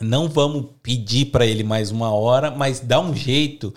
não 0.00 0.28
vamos 0.28 0.66
pedir 0.82 1.26
para 1.26 1.46
ele 1.46 1.64
mais 1.64 1.90
uma 1.90 2.12
hora, 2.12 2.50
mas 2.50 2.78
dá 2.80 3.00
um 3.00 3.14
jeito 3.14 3.74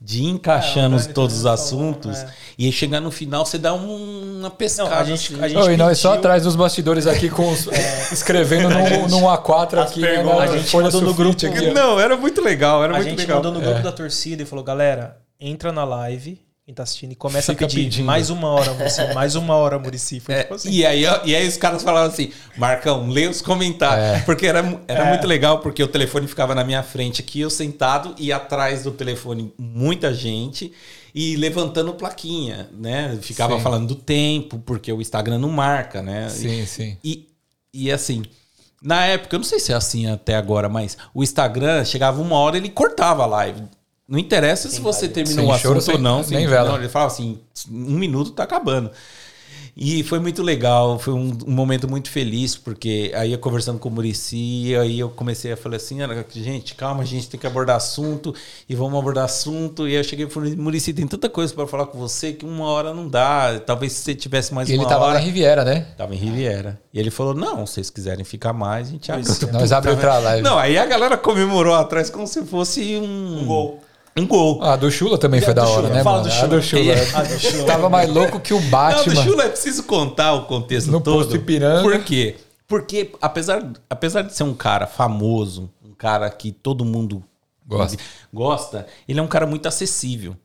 de 0.00 0.22
ir 0.22 0.26
encaixando 0.28 0.96
É, 0.96 1.02
todos 1.04 1.34
os 1.38 1.46
assuntos 1.46 2.18
é. 2.18 2.28
e 2.58 2.66
aí 2.66 2.72
chegar 2.72 3.00
no 3.00 3.10
final 3.10 3.46
você 3.46 3.56
dá 3.56 3.72
um- 3.72 4.38
uma 4.40 4.50
pescada. 4.50 4.90
Não, 4.90 4.96
a 4.98 5.04
gente- 5.04 5.32
assim. 5.34 5.42
a 5.42 5.48
gente- 5.48 5.58
Oh, 5.58 5.70
e 5.70 5.76
nós 5.78 5.98
só 5.98 6.12
atrás 6.14 6.42
dos 6.42 6.54
bastidores 6.54 7.06
aqui 7.06 7.30
com 7.30 7.50
os, 7.50 7.66
escrevendo 8.12 8.68
num, 8.68 9.08
num 9.08 9.22
A4 9.28 9.78
As 9.78 9.90
aqui. 9.90 10.00
né, 10.00 10.08
perguntas. 10.08 10.50
A 10.50 10.58
gente 10.58 10.76
mandou 10.76 11.00
no 11.00 11.14
grupo. 11.14 11.46
aqui. 11.46 11.70
Não, 11.72 11.98
era 11.98 12.16
muito 12.18 12.42
legal, 12.42 12.84
era 12.84 12.92
A 12.92 12.96
muito 12.96 13.08
gente 13.08 13.18
legal. 13.20 13.36
mandou 13.38 13.52
no 13.52 13.60
grupo 13.62 13.78
É. 13.78 13.82
da 13.82 13.92
torcida 13.92 14.42
e 14.42 14.46
falou, 14.46 14.62
galera, 14.62 15.16
entra 15.40 15.72
na 15.72 15.84
live, 15.84 16.38
quem 16.64 16.74
tá 16.74 16.82
assistindo, 16.82 17.12
e 17.12 17.14
começa 17.14 17.52
Fica 17.52 17.66
a 17.66 17.68
pedir 17.68 17.84
pedindo. 17.84 18.06
mais 18.06 18.30
uma 18.30 18.48
hora, 18.48 18.72
Murici, 18.72 19.00
mais 19.14 19.34
uma 19.34 19.54
hora, 19.54 19.78
Murici. 19.78 20.22
É, 20.28 20.42
tipo 20.44 20.54
assim. 20.54 20.70
e, 20.70 20.86
aí, 20.86 21.02
e 21.24 21.36
aí 21.36 21.46
os 21.46 21.58
caras 21.58 21.82
falavam 21.82 22.08
assim, 22.10 22.32
Marcão, 22.56 23.06
lê 23.10 23.26
os 23.26 23.42
comentários. 23.42 24.22
É. 24.22 24.24
Porque 24.24 24.46
era, 24.46 24.60
era 24.88 25.04
É. 25.04 25.08
muito 25.10 25.26
legal, 25.26 25.58
porque 25.58 25.82
o 25.82 25.88
telefone 25.88 26.26
ficava 26.26 26.54
na 26.54 26.64
minha 26.64 26.82
frente 26.82 27.20
aqui, 27.20 27.40
eu 27.40 27.50
sentado, 27.50 28.14
e 28.18 28.32
atrás 28.32 28.82
do 28.82 28.92
telefone 28.92 29.52
muita 29.58 30.14
gente, 30.14 30.72
e 31.14 31.36
levantando 31.36 31.92
plaquinha, 31.92 32.70
né? 32.72 33.18
Ficava 33.20 33.56
Sim. 33.58 33.62
falando 33.62 33.88
do 33.88 33.94
tempo, 33.94 34.58
porque 34.60 34.90
o 34.90 35.02
Instagram 35.02 35.38
não 35.38 35.50
marca, 35.50 36.00
né? 36.02 36.30
Sim, 36.30 36.64
sim. 36.64 36.96
E, 37.04 37.28
e 37.74 37.92
assim, 37.92 38.22
na 38.82 39.04
época, 39.04 39.36
eu 39.36 39.38
não 39.38 39.44
sei 39.44 39.60
se 39.60 39.70
é 39.70 39.74
assim 39.74 40.06
até 40.06 40.34
agora, 40.34 40.66
mas 40.70 40.96
o 41.12 41.22
Instagram 41.22 41.84
chegava 41.84 42.22
uma 42.22 42.36
hora 42.36 42.56
ele 42.56 42.70
cortava 42.70 43.22
a 43.22 43.26
live. 43.26 43.62
Não 44.08 44.18
interessa 44.18 44.68
se 44.68 44.80
você 44.80 45.08
terminou 45.08 45.46
Sem 45.46 45.54
o 45.54 45.58
choro, 45.58 45.78
assunto 45.78 45.90
ou 45.92 45.94
sem- 45.96 46.02
não. 46.02 46.16
nem 46.18 46.40
sim, 46.42 46.46
vela. 46.46 46.68
não, 46.70 46.76
ele 46.78 46.88
falava 46.88 47.12
assim, 47.12 47.38
um 47.70 47.96
minuto 47.98 48.32
tá 48.32 48.42
acabando. 48.42 48.90
E 49.76 50.04
foi 50.04 50.20
muito 50.20 50.40
legal, 50.40 51.00
foi 51.00 51.12
um, 51.14 51.36
um 51.48 51.50
momento 51.50 51.88
muito 51.90 52.08
feliz, 52.08 52.54
porque 52.54 53.10
aí 53.12 53.32
eu 53.32 53.38
conversando 53.40 53.76
com 53.80 53.88
o 53.88 53.92
Murici, 53.92 54.72
aí 54.80 55.00
eu 55.00 55.08
comecei 55.08 55.50
a 55.50 55.56
falar 55.56 55.76
assim, 55.76 56.00
"Olha, 56.00 56.24
gente, 56.32 56.76
calma, 56.76 57.02
a 57.02 57.04
gente 57.04 57.28
tem 57.28 57.40
que 57.40 57.46
abordar 57.46 57.74
assunto, 57.74 58.32
e 58.68 58.74
vamos 58.76 58.96
abordar 58.96 59.24
assunto. 59.24 59.88
E 59.88 59.92
aí 59.92 59.96
eu 59.96 60.04
cheguei 60.04 60.26
e 60.26 60.30
falei, 60.30 60.54
Murici, 60.54 60.92
tem 60.92 61.08
tanta 61.08 61.28
coisa 61.28 61.52
para 61.52 61.66
falar 61.66 61.86
com 61.86 61.98
você 61.98 62.32
que 62.32 62.44
uma 62.46 62.66
hora 62.66 62.94
não 62.94 63.08
dá. 63.08 63.58
Talvez 63.66 63.94
se 63.94 64.02
você 64.04 64.14
tivesse 64.14 64.54
mais 64.54 64.68
E 64.68 64.72
ele 64.74 64.78
uma 64.82 64.88
tava 64.88 65.06
hora. 65.06 65.14
na 65.14 65.18
Riviera, 65.20 65.64
né? 65.64 65.88
Tava 65.96 66.14
em 66.14 66.18
Riviera. 66.18 66.80
E 66.92 67.00
ele 67.00 67.10
falou: 67.10 67.34
não, 67.34 67.66
se 67.66 67.74
vocês 67.74 67.90
quiserem 67.90 68.24
ficar 68.24 68.52
mais, 68.52 68.86
a 68.86 68.90
gente 68.92 69.10
abre. 69.10 69.24
É. 69.28 69.46
Nós 69.52 69.72
abre 69.72 69.90
outra 69.90 70.18
live. 70.18 70.42
Não, 70.42 70.56
aí 70.56 70.78
a 70.78 70.86
galera 70.86 71.16
comemorou 71.16 71.74
atrás 71.74 72.08
como 72.10 72.28
se 72.28 72.44
fosse 72.44 72.96
um. 72.96 73.40
Um 73.40 73.44
gol. 73.46 73.82
Um 74.16 74.26
gol. 74.26 74.60
Ah, 74.62 74.74
a 74.74 74.76
do 74.76 74.90
Chula 74.90 75.18
também 75.18 75.40
a 75.40 75.42
foi 75.42 75.54
da 75.54 75.64
hora, 75.66 75.82
Chula? 75.88 75.94
né, 75.94 76.02
Fala 76.04 76.18
mano? 76.18 76.28
do 76.28 76.32
A 76.32 76.36
Chula. 76.36 76.48
do 76.48 76.62
Chula. 76.62 76.82
E- 76.82 77.14
A 77.14 77.22
do 77.22 77.38
Chula. 77.40 77.64
Tava 77.66 77.88
mais 77.90 78.08
louco 78.08 78.38
que 78.40 78.54
o 78.54 78.60
Não, 78.60 78.70
Batman. 78.70 79.14
do 79.14 79.22
Chula 79.22 79.44
é 79.44 79.48
preciso 79.48 79.82
contar 79.84 80.32
o 80.34 80.44
contexto 80.46 80.90
No 80.90 81.00
todo. 81.00 81.16
posto 81.18 81.36
Ipiranga. 81.36 81.82
Por 81.82 81.98
quê? 82.04 82.36
Porque 82.68 83.10
apesar, 83.20 83.72
apesar 83.90 84.22
de 84.22 84.34
ser 84.34 84.44
um 84.44 84.54
cara 84.54 84.86
famoso, 84.86 85.68
um 85.84 85.92
cara 85.94 86.30
que 86.30 86.52
todo 86.52 86.84
mundo 86.84 87.22
Gosta. 87.66 87.98
gosta, 88.32 88.86
ele 89.08 89.18
é 89.18 89.22
um 89.22 89.26
cara 89.26 89.46
muito 89.46 89.66
acessível. 89.66 90.36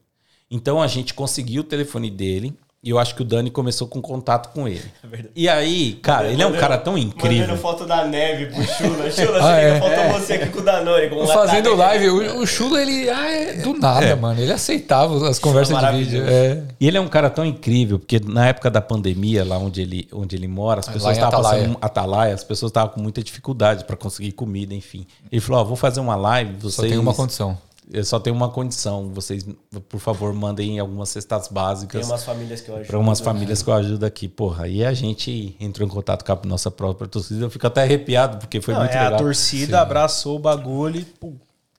Então 0.50 0.82
a 0.82 0.88
gente 0.88 1.14
conseguiu 1.14 1.62
o 1.62 1.64
telefone 1.66 2.10
dele 2.10 2.54
e 2.81 2.89
eu 2.91 2.97
acho 2.97 3.14
que 3.14 3.22
o 3.22 3.26
Dani 3.26 3.51
começou 3.51 3.88
com 3.88 4.01
contato 4.01 4.53
com 4.53 4.65
ele. 4.65 4.85
É 5.03 5.07
verdade. 5.07 5.34
E 5.35 5.49
aí, 5.49 5.93
cara, 5.95 6.30
ele 6.30 6.41
é 6.41 6.47
um 6.47 6.53
cara 6.53 6.77
tão 6.77 6.97
incrível. 6.97 7.41
Mandando 7.41 7.60
foto 7.61 7.85
da 7.85 8.06
neve 8.06 8.45
pro 8.45 8.64
Chula. 8.64 9.11
Chula, 9.11 9.39
Ah, 9.41 9.60
é? 9.60 9.80
faltou 9.80 10.19
você 10.19 10.34
aqui 10.35 10.49
com 10.49 10.60
o 10.60 10.61
Danone. 10.61 11.10
Com 11.10 11.27
Fazendo 11.27 11.76
live, 11.76 12.10
o, 12.10 12.39
o 12.41 12.47
Chula, 12.47 12.81
ele. 12.81 13.10
Ah, 13.10 13.30
é 13.30 13.53
do 13.56 13.73
nada, 13.73 14.15
mano. 14.15 14.39
Ele 14.39 14.53
aceitava 14.53 15.27
as 15.30 15.38
conversas 15.39 15.77
de 15.77 15.91
vídeo. 15.97 16.23
É. 16.26 16.64
E 16.80 16.88
ele 16.88 16.97
é 16.97 17.01
um 17.01 17.10
cara 17.10 17.30
tão 17.30 17.45
incrível, 17.45 17.99
porque 17.99 18.19
na 18.26 18.47
época 18.47 18.72
da 18.72 18.80
pandemia, 18.80 19.43
lá 19.43 19.57
onde 19.57 19.81
ele, 19.81 20.07
onde 20.14 20.38
ele 20.38 20.47
mora, 20.47 20.80
as 20.80 20.88
pessoas 20.88 21.18
estavam 21.18 21.41
passando 21.41 21.77
atalaia, 21.81 22.34
as 22.34 22.45
pessoas 22.45 22.69
estavam 22.69 22.93
com 22.93 23.01
muita 23.01 23.22
dificuldade 23.22 23.84
para 23.84 23.97
conseguir 23.97 24.31
comida, 24.31 24.73
enfim. 24.73 25.06
Ele 25.30 25.41
falou: 25.41 25.61
Ó, 25.61 25.65
vou 25.65 25.76
fazer 25.76 25.99
uma 25.99 26.15
live, 26.15 26.53
vocês. 26.53 26.76
Só 26.76 26.81
tem 26.84 26.97
uma 26.97 27.14
condição. 27.14 27.57
Eu 27.91 28.03
só 28.06 28.20
tenho 28.20 28.36
uma 28.36 28.49
condição. 28.49 29.10
Vocês, 29.14 29.44
por 29.90 29.99
favor, 29.99 30.32
mandem 30.34 30.78
algumas 30.80 31.10
cestas 31.10 31.48
Tem 31.48 31.53
básicas 31.56 32.07
umas 32.07 32.24
famílias 32.24 32.61
que 32.61 32.70
eu 32.70 32.76
ajudo. 32.76 32.88
para 32.88 32.99
umas 32.99 33.20
famílias 33.20 33.64
que 33.64 33.70
eu 33.70 33.74
ajudo 33.74 34.06
aqui. 34.06 34.28
Porra, 34.28 34.66
aí 34.66 34.86
a 34.86 34.94
gente 34.94 35.56
entrou 35.60 35.88
em 35.88 35.90
contato 35.90 36.24
com 36.24 36.32
a 36.32 36.40
nossa 36.48 36.70
própria 36.70 37.07
torcida. 37.07 37.44
Eu 37.45 37.49
fico 37.49 37.66
até 37.66 37.82
arrepiado, 37.82 38.38
porque 38.38 38.61
foi 38.61 38.74
Não, 38.76 38.82
muito 38.82 38.94
é, 38.94 38.99
legal. 39.02 39.16
a 39.16 39.18
torcida 39.18 39.78
Sim. 39.78 39.82
abraçou 39.82 40.36
o 40.36 40.40
bagulho 40.40 40.99
e 40.99 41.06
pum, 41.06 41.36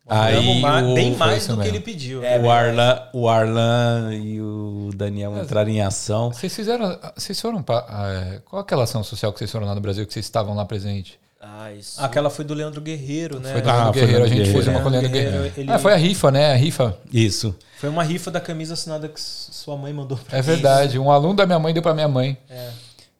Aí 0.08 0.34
mandamos 0.34 0.60
ma- 0.62 0.82
o- 0.90 0.94
bem 0.94 1.14
mais 1.16 1.46
do 1.46 1.52
que 1.54 1.58
mesmo. 1.60 1.76
ele 1.76 1.80
pediu. 1.84 2.24
É, 2.24 2.40
o, 2.40 2.50
Arlan, 2.50 3.00
o 3.12 3.28
Arlan 3.28 4.10
e 4.14 4.40
o 4.42 4.90
Daniel 4.96 5.40
entraram 5.40 5.70
em 5.70 5.80
ação. 5.80 6.32
Vocês 6.32 6.52
fizeram. 6.52 6.98
Vocês 7.16 7.40
foram. 7.40 7.62
pra- 7.62 7.86
ah, 7.88 8.40
qual 8.44 8.60
aquela 8.60 8.82
ação 8.82 9.04
social 9.04 9.32
que 9.32 9.38
vocês 9.38 9.50
foram 9.52 9.66
lá 9.66 9.74
no 9.76 9.80
Brasil 9.80 10.04
que 10.04 10.12
vocês 10.12 10.24
estavam 10.26 10.56
lá 10.56 10.64
presente? 10.64 11.20
Ah, 11.40 11.72
isso. 11.72 12.00
Aquela 12.02 12.28
foi 12.28 12.44
do 12.44 12.52
Leandro 12.52 12.80
Guerreiro, 12.82 13.40
né? 13.40 13.52
Foi 13.52 13.62
do 13.62 13.70
Ah, 13.70 13.72
Leandro 13.76 13.92
foi 13.94 14.00
Guerreiro. 14.02 14.24
A 14.24 14.28
do 14.28 14.28
gente 14.28 14.38
fez 14.42 14.52
Guerreiro. 14.52 14.70
uma 14.72 14.80
com 14.82 14.88
o 14.88 14.90
Leandro 14.92 15.10
Guerreiro, 15.10 15.32
Guerreiro. 15.36 15.54
ele- 15.60 15.72
Ah, 15.72 15.78
foi 15.78 15.92
a 15.92 15.96
rifa, 15.96 16.30
né? 16.30 16.52
A 16.52 16.56
rifa. 16.56 16.98
Isso. 17.12 17.54
Foi 17.78 17.88
uma 17.88 18.02
rifa 18.04 18.30
da 18.30 18.40
camisa 18.40 18.74
assinada 18.74 19.08
que 19.08 19.18
sua 19.20 19.76
mãe 19.76 19.92
mandou 19.92 20.18
pra 20.18 20.36
É 20.38 20.42
verdade. 20.42 20.98
Um 20.98 21.10
aluno 21.10 21.34
da 21.34 21.46
minha 21.46 21.58
mãe 21.58 21.72
deu 21.72 21.82
pra 21.82 21.94
minha 21.94 22.08
mãe. 22.08 22.36
É. 22.48 22.68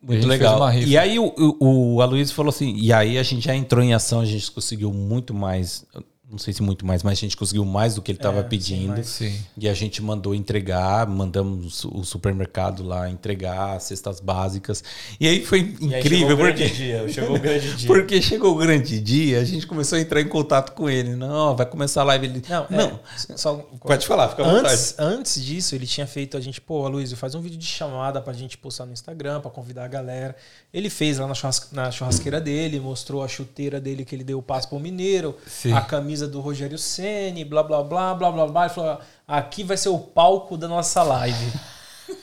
E 0.03 0.07
Muito 0.07 0.27
legal. 0.27 0.51
fez 0.53 0.61
uma 0.63 0.71
rifa. 0.71 0.89
E 0.89 0.99
aí 0.99 1.19
o, 1.19 1.35
o, 1.61 1.95
o 1.97 2.03
Aloysio 2.03 2.35
falou 2.35 2.51
assim, 2.51 2.75
e 2.77 2.93
aí 2.93 3.17
a 3.19 3.23
gente 3.23 3.45
já 3.45 3.55
entrou 3.55 3.83
em 3.83 3.95
ação, 3.95 4.21
a 4.21 4.25
gente 4.27 4.51
conseguiu 4.51 4.93
muito 4.93 5.33
mais, 5.35 5.85
não 6.31 6.39
sei 6.39 6.53
se 6.55 6.63
muito 6.63 6.87
mais, 6.87 7.03
mas 7.03 7.19
a 7.19 7.21
gente 7.21 7.37
conseguiu 7.37 7.65
mais 7.65 7.95
do 7.97 8.03
que 8.03 8.11
ele 8.13 8.19
estava 8.19 8.41
É, 8.41 8.43
pedindo. 8.45 9.03
Sim. 9.03 9.37
E 9.59 9.69
a 9.69 9.75
gente 9.75 10.01
mandou 10.03 10.35
entregar, 10.35 11.07
mandamos 11.09 11.85
o 11.85 12.05
supermercado 12.05 12.83
lá 12.85 13.11
entregar 13.11 13.81
cestas 13.81 14.21
básicas. 14.21 14.83
E 15.19 15.27
aí 15.27 15.45
foi 15.45 15.75
E 15.81 15.93
aí 15.95 16.01
incrível, 16.01 16.29
chegou 16.29 16.35
o 16.35 16.37
porque, 16.39 16.59
grande 16.65 16.77
dia, 16.77 17.09
chegou 17.09 17.37
o 17.37 17.41
grande 17.41 17.75
dia. 17.77 17.87
porque 17.87 18.23
chegou 18.23 18.53
o 18.53 18.59
grande 18.59 19.01
dia, 19.01 19.41
a 19.41 19.45
gente 19.45 19.67
começou 19.67 19.99
a 19.99 20.01
entrar 20.01 20.21
em 20.21 20.29
contato 20.29 20.73
com 20.73 20.89
ele. 20.89 21.17
Não, 21.17 21.57
vai 21.57 21.67
começar 21.67 22.03
a 22.03 22.05
live. 22.05 22.27
Ele, 22.27 22.43
Não, 22.49 22.67
não, 22.71 23.01
é, 23.29 23.37
só, 23.37 23.57
pode 23.83 24.07
falar, 24.07 24.29
fica 24.29 24.43
à 24.43 24.47
vontade. 24.53 24.73
antes, 24.75 24.95
antes 24.99 25.45
disso, 25.45 25.75
ele 25.75 25.87
tinha 25.87 26.07
feito 26.07 26.37
a 26.37 26.41
gente, 26.41 26.61
pô, 26.61 26.87
Luiz, 26.89 27.13
faz 27.15 27.35
um 27.35 27.41
vídeo 27.41 27.59
de 27.59 27.67
chamada 27.67 28.21
pra 28.21 28.33
gente 28.33 28.57
postar 28.57 28.87
no 28.87 28.93
Instagram, 28.93 29.41
pra 29.41 29.51
convidar 29.51 29.85
a 29.85 29.89
galera. 29.89 30.37
Ele 30.73 30.89
fez 30.89 31.19
lá 31.19 31.27
na, 31.27 31.35
churras- 31.35 31.69
na 31.73 31.91
churrasqueira 31.91 32.41
dele, 32.41 32.79
mostrou 32.79 33.23
a 33.25 33.29
chuteira 33.29 33.81
dele 33.81 34.05
que 34.05 34.15
ele 34.15 34.23
deu 34.23 34.39
o 34.39 34.43
passo 34.43 34.69
pro 34.69 34.79
Mineiro, 34.79 35.37
Sim. 35.47 35.73
a 35.73 35.81
camisa 35.81 36.20
do 36.27 36.41
Rogério 36.41 36.79
Ceni, 36.79 37.45
blá 37.45 37.63
blá 37.63 37.83
blá 37.83 38.15
blá 38.15 38.31
blá 38.31 38.47
blá. 38.47 38.65
Ele 38.65 38.75
falou: 38.75 38.99
aqui 39.27 39.63
vai 39.63 39.77
ser 39.77 39.89
o 39.89 39.99
palco 39.99 40.57
da 40.57 40.69
nossa 40.69 41.03
live. 41.03 41.53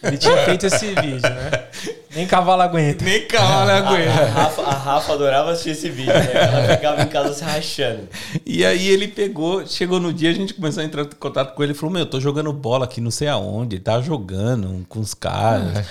Ele 0.03 0.17
tinha 0.17 0.37
feito 0.45 0.65
esse 0.65 0.87
vídeo, 0.87 1.21
né? 1.21 1.67
Nem 2.13 2.27
cavalo 2.27 2.61
aguenta. 2.61 3.03
Nem 3.05 3.27
cavalo 3.27 3.69
A, 3.69 3.77
aguenta. 3.77 4.11
a 4.11 4.25
Rafa, 4.25 4.61
a 4.61 4.73
Rafa 4.73 5.13
adorava 5.13 5.51
assistir 5.51 5.69
esse 5.71 5.89
vídeo, 5.89 6.13
né? 6.13 6.31
Ela 6.33 6.75
ficava 6.75 7.01
em 7.03 7.07
casa 7.07 7.33
se 7.33 7.43
rachando. 7.43 8.07
E 8.45 8.65
aí 8.65 8.87
ele 8.87 9.07
pegou, 9.07 9.65
chegou 9.65 9.99
no 9.99 10.11
dia, 10.11 10.29
a 10.29 10.33
gente 10.33 10.53
começou 10.53 10.81
a 10.81 10.85
entrar 10.85 11.03
em 11.03 11.09
contato 11.09 11.53
com 11.53 11.63
ele 11.63 11.73
e 11.73 11.75
falou: 11.75 11.93
Meu, 11.93 12.01
eu 12.01 12.09
tô 12.09 12.19
jogando 12.19 12.51
bola 12.51 12.85
aqui 12.85 12.99
não 12.99 13.11
sei 13.11 13.27
aonde, 13.27 13.79
tá 13.79 14.01
jogando 14.01 14.85
com 14.87 14.99
os 14.99 15.13
caras. 15.13 15.85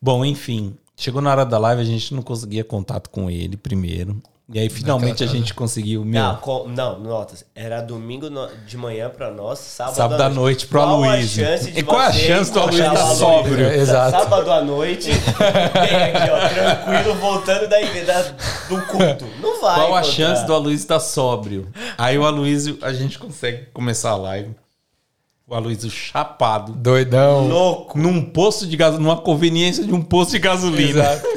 Bom, 0.00 0.24
enfim, 0.24 0.76
chegou 0.96 1.20
na 1.20 1.30
hora 1.30 1.44
da 1.44 1.58
live, 1.58 1.82
a 1.82 1.84
gente 1.84 2.14
não 2.14 2.22
conseguia 2.22 2.64
contato 2.64 3.08
com 3.10 3.30
ele 3.30 3.56
primeiro. 3.56 4.20
E 4.50 4.58
aí 4.58 4.70
finalmente 4.70 5.22
a 5.22 5.26
gente 5.26 5.52
conseguiu, 5.52 6.02
meu. 6.06 6.22
Não, 6.22 6.36
com- 6.36 6.66
não, 6.68 6.98
notas. 6.98 7.44
Era 7.54 7.82
domingo 7.82 8.30
no- 8.30 8.48
de 8.66 8.78
manhã 8.78 9.10
pra 9.10 9.30
nós, 9.30 9.58
sábado, 9.58 9.96
Sábado 9.96 10.22
à 10.22 10.28
noite 10.30 10.66
pro 10.66 10.80
Qual 10.80 11.04
Aloysio. 11.04 11.44
a 11.44 11.48
chance 11.48 11.70
de 11.70 11.78
E 11.78 11.82
qual 11.82 12.00
a 12.00 12.10
chance 12.12 12.50
do 12.50 12.58
Aloysio 12.60 12.84
encontrar 12.86 12.94
estar 12.94 13.24
Aloysio? 13.26 13.26
sóbrio? 13.26 13.66
Exato. 13.76 14.10
Sábado 14.10 14.50
à 14.50 14.62
noite, 14.64 15.10
bem 15.12 16.02
aqui, 16.14 16.30
ó, 16.30 16.48
tranquilo, 16.48 17.14
voltando 17.20 17.68
da, 17.68 17.78
da, 17.78 18.22
do 18.70 18.82
culto. 18.86 19.26
Não 19.42 19.60
vai. 19.60 19.74
Qual 19.80 19.94
a 19.96 20.00
encontrar. 20.00 20.04
chance 20.04 20.46
do 20.46 20.54
Aloysio 20.54 20.82
estar 20.82 21.00
sóbrio? 21.00 21.68
Aí 21.98 22.16
o 22.18 22.24
Aloysio, 22.24 22.78
a 22.80 22.92
gente 22.94 23.18
consegue 23.18 23.66
começar 23.74 24.10
a 24.12 24.16
live. 24.16 24.54
O 25.46 25.54
Aloysio 25.54 25.90
chapado. 25.90 26.72
Doidão. 26.72 27.48
Louco. 27.48 27.98
Num 27.98 28.22
posto 28.22 28.66
de 28.66 28.76
gasolina, 28.78 29.10
numa 29.10 29.20
conveniência 29.20 29.84
de 29.84 29.92
um 29.92 30.02
posto 30.02 30.30
de 30.32 30.38
gasolina. 30.38 31.02
Exato. 31.04 31.28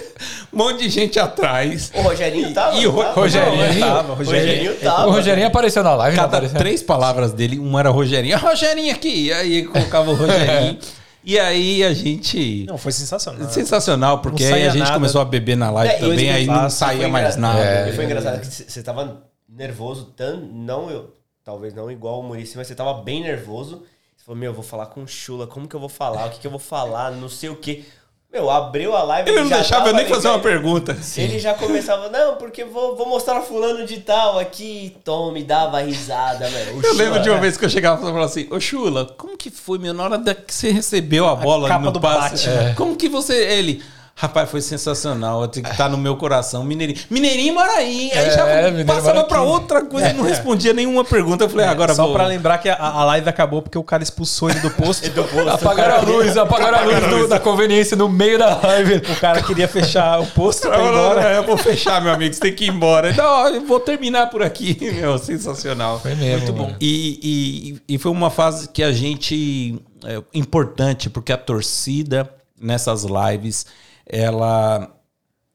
Um 0.54 0.58
monte 0.58 0.80
de 0.84 0.90
gente 0.90 1.20
atrás. 1.20 1.92
O 1.96 2.02
Rogerinho 2.02 2.54
tava? 2.54 2.78
E 2.78 2.88
o 2.88 2.92
Ro- 2.92 3.04
Tava? 3.04 3.22
Rogerinho. 3.22 3.80
Não, 3.80 3.88
tava, 3.88 4.12
O 4.12 4.16
Rogerinho. 4.16 4.46
Rogerinho 4.72 4.76
tava. 4.80 5.08
O 5.08 5.12
Rogerinho 5.12 5.48
apareceu 5.48 5.84
na 5.84 5.96
live, 5.96 6.16
Cada 6.16 6.28
apareceu? 6.38 6.58
três 6.60 6.84
palavras 6.84 7.34
dele, 7.34 7.58
uma 7.60 7.80
era 7.80 7.90
Rogerinho. 7.90 8.36
Ah, 8.36 8.40
Rogerinho 8.40 8.94
aqui. 8.94 9.26
E 9.28 9.34
aí 9.34 9.66
colocava 9.66 10.12
o 10.12 10.16
Rogerinho. 10.16 10.78
e 11.24 11.40
aí 11.40 11.84
a 11.84 11.94
gente. 11.94 12.66
Não, 12.68 12.78
foi 12.78 12.92
sensacional. 12.92 13.50
Sensacional, 13.50 14.20
porque 14.20 14.44
aí 14.44 14.68
a 14.68 14.70
gente 14.70 14.80
nada. 14.80 14.94
começou 14.94 15.22
a 15.22 15.26
beber 15.26 15.56
na 15.58 15.70
live 15.72 15.94
É, 15.94 15.98
também, 16.00 16.32
aí 16.32 16.46
não 16.46 16.70
saía 16.70 17.08
mais 17.08 17.36
nada. 17.36 17.60
É. 17.60 17.90
E 17.90 17.94
foi 17.94 18.06
engraçado 18.06 18.40
que 18.42 18.48
você 18.48 18.82
tava 18.84 19.24
nervoso, 19.48 20.06
tan, 20.16 20.38
não 20.52 20.90
eu, 20.90 21.14
talvez 21.44 21.74
não 21.74 21.92
igual 21.92 22.20
o 22.20 22.24
Muricy, 22.24 22.56
mas 22.58 22.68
você 22.68 22.76
tava 22.76 22.94
bem 22.96 23.22
nervoso. 23.22 23.84
Você 24.16 24.26
falou, 24.26 24.40
meu, 24.40 24.52
eu 24.52 24.54
vou 24.56 24.64
falar 24.64 24.86
com 24.86 25.02
o 25.04 25.08
Chula, 25.08 25.48
como 25.48 25.68
que 25.68 25.76
eu 25.76 25.80
vou 25.80 25.90
falar? 25.90 26.28
O 26.28 26.30
que, 26.30 26.40
que 26.40 26.46
eu 26.48 26.52
vou 26.52 26.60
falar? 26.60 27.12
Não 27.12 27.28
sei 27.28 27.50
o 27.50 27.56
que. 27.56 27.86
Meu, 28.32 28.50
abriu 28.50 28.96
a 28.96 29.04
live. 29.04 29.30
Ele 29.30 29.42
não 29.42 29.50
deixava 29.50 29.90
eu 29.90 29.94
nem 29.94 30.08
fazer 30.08 30.30
uma 30.30 30.40
pergunta. 30.40 30.98
Ele 31.18 31.38
já 31.38 31.54
começava, 31.54 32.08
não, 32.10 32.36
porque 32.36 32.64
vou, 32.64 32.96
vou 32.96 33.06
mostrar 33.06 33.42
fulano 33.42 33.86
de 33.86 34.00
tal 34.00 34.40
aqui. 34.40 34.96
Tom 35.04 35.32
me 35.34 35.44
dava 35.44 35.82
risada, 35.82 36.50
meu. 36.50 36.78
O 36.78 36.82
Eu 36.82 36.94
lembro 36.94 37.14
Chula- 37.16 37.20
de 37.20 37.30
uma 37.30 37.40
vez 37.40 37.58
que 37.58 37.66
eu 37.66 37.70
chegava 37.70 37.98
e 37.98 38.06
falava 38.06 38.24
assim, 38.26 38.48
ô 38.50 38.58
Chula, 38.58 39.06
como 39.18 39.36
que 39.36 39.50
foi, 39.50 39.78
meu, 39.78 39.94
na 39.94 40.04
hora 40.04 40.18
da 40.18 40.34
que 40.34 40.54
você 40.54 40.72
recebeu 40.72 41.28
a 41.28 41.36
bola 41.36 41.68
capa 41.68 41.84
no 41.86 41.92
do 41.92 42.00
passe? 42.00 42.48
Batman. 42.48 42.76
Como 42.76 42.96
que 42.96 43.10
você... 43.10 43.36
Ele... 43.36 43.84
Rapaz, 44.14 44.52
foi 44.52 44.62
sensacional. 44.62 45.48
Que 45.48 45.60
estar 45.62 45.90
no 45.90 45.98
meu 45.98 46.16
coração. 46.16 46.64
Mineirinho. 46.64 47.00
Mineirinho 47.10 47.56
mora 47.56 47.72
aí. 47.72 48.12
Aí 48.14 48.28
É, 48.28 48.32
já 48.32 48.46
Mineiro 48.70 48.86
passava 48.86 49.22
aqui. 49.22 49.36
outra 49.36 49.84
coisa, 49.84 50.14
não 50.14 50.24
respondia 50.24 50.74
nenhuma 50.74 51.04
pergunta. 51.04 51.46
Eu 51.46 51.50
falei, 51.50 51.66
ah, 51.66 51.72
agora 51.72 51.96
Só 51.96 52.12
pra 52.14 52.28
lembrar 52.28 52.60
que 52.60 52.70
a, 52.70 52.76
a 52.76 53.04
live 53.06 53.28
acabou 53.28 53.64
porque 53.64 53.78
o 53.80 53.84
cara 53.84 54.04
expulsou 54.04 54.50
ele 54.52 54.60
do 54.60 54.70
posto. 54.70 55.10
Do 55.10 55.24
posto. 55.24 55.50
Apagaram 55.50 55.96
a 55.96 56.02
luz, 56.02 56.38
apagaram 56.38 56.78
a 56.78 56.82
luz 56.84 57.10
do- 57.10 57.28
da 57.30 57.40
conveniência 57.40 57.98
no 57.98 58.08
meio 58.08 58.38
da 58.38 58.58
live. 58.62 58.98
o 58.98 59.20
cara 59.20 59.42
queria 59.42 59.68
fechar 59.68 60.20
o 60.22 60.28
posto 60.28 60.68
pra 60.68 60.78
ir 60.78 60.88
embora. 60.88 61.34
eu 61.34 61.44
vou 61.44 61.58
fechar, 61.58 62.00
meu 62.02 62.14
amigo. 62.14 62.34
Você 62.34 62.42
tem 62.42 62.54
que 62.54 62.66
ir 62.66 62.70
embora. 62.70 63.12
Não, 63.14 63.48
eu 63.48 63.66
vou 63.66 63.80
terminar 63.80 64.30
por 64.30 64.44
aqui, 64.44 64.78
meu. 64.94 65.18
Sensacional. 65.18 66.00
Foi 66.00 66.14
mesmo, 66.14 66.38
Muito 66.38 66.54
bom. 66.54 66.76
E, 66.80 67.80
e, 67.88 67.96
e 67.96 67.98
foi 67.98 68.12
uma 68.12 68.30
fase 68.30 68.70
que 68.70 68.84
a 68.84 68.92
gente. 68.92 69.82
É, 70.06 70.22
importante, 70.34 71.10
porque 71.10 71.32
a 71.32 71.38
torcida 71.38 72.30
nessas 72.60 73.04
lives 73.04 73.66
ela, 74.12 74.94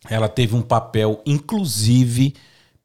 ela 0.09 0.28
teve 0.28 0.57
um 0.57 0.62
papel, 0.62 1.20
inclusive, 1.27 2.35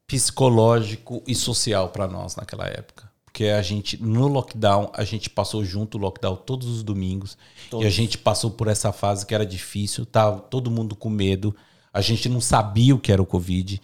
psicológico 0.06 1.22
e 1.26 1.34
social 1.34 1.88
para 1.88 2.06
nós 2.06 2.36
naquela 2.36 2.66
época. 2.66 3.10
Porque 3.24 3.46
a 3.46 3.62
gente, 3.62 4.00
no 4.02 4.28
lockdown, 4.28 4.90
a 4.94 5.04
gente 5.04 5.30
passou 5.30 5.64
junto 5.64 5.96
o 5.96 6.00
lockdown 6.00 6.36
todos 6.36 6.68
os 6.68 6.82
domingos. 6.82 7.38
E 7.82 7.86
a 7.86 7.90
gente 7.90 8.18
passou 8.18 8.50
por 8.50 8.68
essa 8.68 8.92
fase 8.92 9.24
que 9.24 9.34
era 9.34 9.46
difícil, 9.46 10.04
tava 10.04 10.38
todo 10.38 10.70
mundo 10.70 10.94
com 10.94 11.08
medo. 11.08 11.56
A 11.92 12.02
gente 12.02 12.28
não 12.28 12.42
sabia 12.42 12.94
o 12.94 12.98
que 12.98 13.10
era 13.10 13.22
o 13.22 13.26
Covid. 13.26 13.80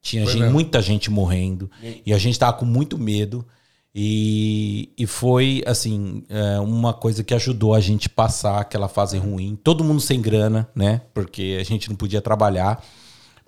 Tinha 0.00 0.24
gente- 0.24 0.50
muita 0.50 0.80
gente 0.80 1.10
morrendo. 1.10 1.70
E 2.06 2.14
a 2.14 2.18
gente 2.18 2.38
tava 2.38 2.54
com 2.56 2.64
muito 2.64 2.96
medo. 2.96 3.46
E, 3.98 4.92
e 4.98 5.06
foi, 5.06 5.62
assim, 5.64 6.22
é, 6.28 6.60
uma 6.60 6.92
coisa 6.92 7.24
que 7.24 7.32
ajudou 7.32 7.72
a 7.72 7.80
gente 7.80 8.10
passar 8.10 8.60
aquela 8.60 8.88
fase 8.88 9.16
ruim. 9.16 9.58
Todo 9.64 9.82
mundo 9.82 10.02
sem 10.02 10.20
grana, 10.20 10.68
né? 10.74 11.00
Porque 11.14 11.56
a 11.58 11.64
gente 11.64 11.88
não 11.88 11.96
podia 11.96 12.20
trabalhar. 12.20 12.84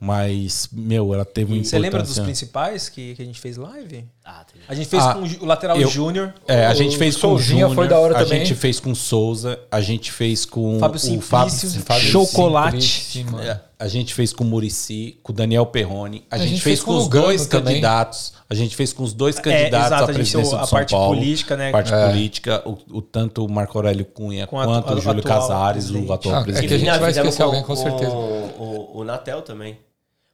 Mas, 0.00 0.70
meu, 0.72 1.12
ela 1.12 1.26
teve 1.26 1.52
uma 1.52 1.62
Você 1.62 1.78
lembra 1.78 2.02
dos 2.02 2.18
principais 2.18 2.88
que, 2.88 3.14
que 3.14 3.20
a 3.20 3.24
gente 3.26 3.38
fez 3.38 3.58
live? 3.58 4.06
Ah, 4.30 4.44
tem- 4.44 4.60
A 4.68 4.74
gente 4.74 4.88
fez 4.90 5.02
Ah, 5.02 5.14
com 5.14 5.22
o 5.22 5.46
lateral 5.46 5.80
eu- 5.80 5.88
Júnior. 5.88 6.34
É, 6.46 6.66
a 6.66 6.72
O 6.72 6.74
gente 6.74 6.98
fez 6.98 7.16
com 7.16 7.28
o 7.28 7.38
Souzinha 7.38 7.60
Júnior, 7.60 7.74
foi 7.74 7.88
da 7.88 7.98
hora 7.98 8.14
a 8.18 8.24
também. 8.24 8.40
gente 8.40 8.54
fez 8.54 8.78
com 8.78 8.90
o 8.90 8.94
Souza, 8.94 9.58
a 9.70 9.80
gente 9.80 10.12
fez 10.12 10.44
com 10.44 10.78
Fábio 10.78 10.96
o 11.16 11.20
Fábio, 11.22 11.54
Fábio 11.82 12.02
Chocolate. 12.10 13.24
É, 13.42 13.60
A 13.80 13.86
gente 13.88 14.12
fez 14.12 14.32
com 14.32 14.42
o 14.44 14.46
Murici, 14.46 15.18
com 15.22 15.32
o 15.32 15.34
Daniel 15.34 15.64
Perrone. 15.64 16.24
A, 16.30 16.34
A 16.34 16.38
gente, 16.38 16.48
gente 16.50 16.62
fez 16.62 16.80
fez 16.80 16.84
com, 16.84 16.92
com 16.92 16.98
os 16.98 17.08
dois 17.08 17.46
também. 17.46 17.74
candidatos. 17.74 18.32
A 18.50 18.54
gente 18.54 18.74
fez 18.76 18.92
com 18.92 19.02
os 19.04 19.14
dois 19.14 19.38
É, 19.38 19.40
candidatos 19.40 19.86
exato, 19.86 19.94
à 19.94 19.96
a 19.96 20.00
gente 20.08 20.14
presidência 20.16 20.40
tem 20.50 20.58
do 20.58 20.62
a 20.64 20.66
São 20.66 20.78
parte 20.78 20.90
Paulo. 20.90 21.14
política, 21.16 21.56
né? 21.56 21.70
Parte 21.70 21.94
É. 21.94 22.06
política, 22.08 22.62
o, 22.66 22.76
o- 22.98 23.00
tanto 23.02 23.44
o 23.46 23.48
Marco 23.50 23.78
Aurélio 23.78 24.04
Cunha 24.04 24.46
Com 24.48 24.58
a- 24.60 24.64
quanto 24.66 24.90
a- 24.92 24.96
o 24.96 25.00
Júlio 25.00 25.20
atual 25.20 25.40
Casares, 25.40 25.84
presidente. 25.84 26.10
o 26.10 26.12
atual 26.12 26.34
Ah, 26.34 26.40
é 26.40 26.42
presidente. 26.42 26.68
que 26.68 26.74
a 26.74 26.78
gente 26.78 26.98
vai 27.00 27.10
esquecer 27.12 27.42
alguém, 27.42 27.62
com 27.62 27.76
certeza. 27.76 28.10
O, 28.10 28.90
o, 28.94 28.98
o 29.00 29.04
Natel 29.04 29.42
também. 29.42 29.78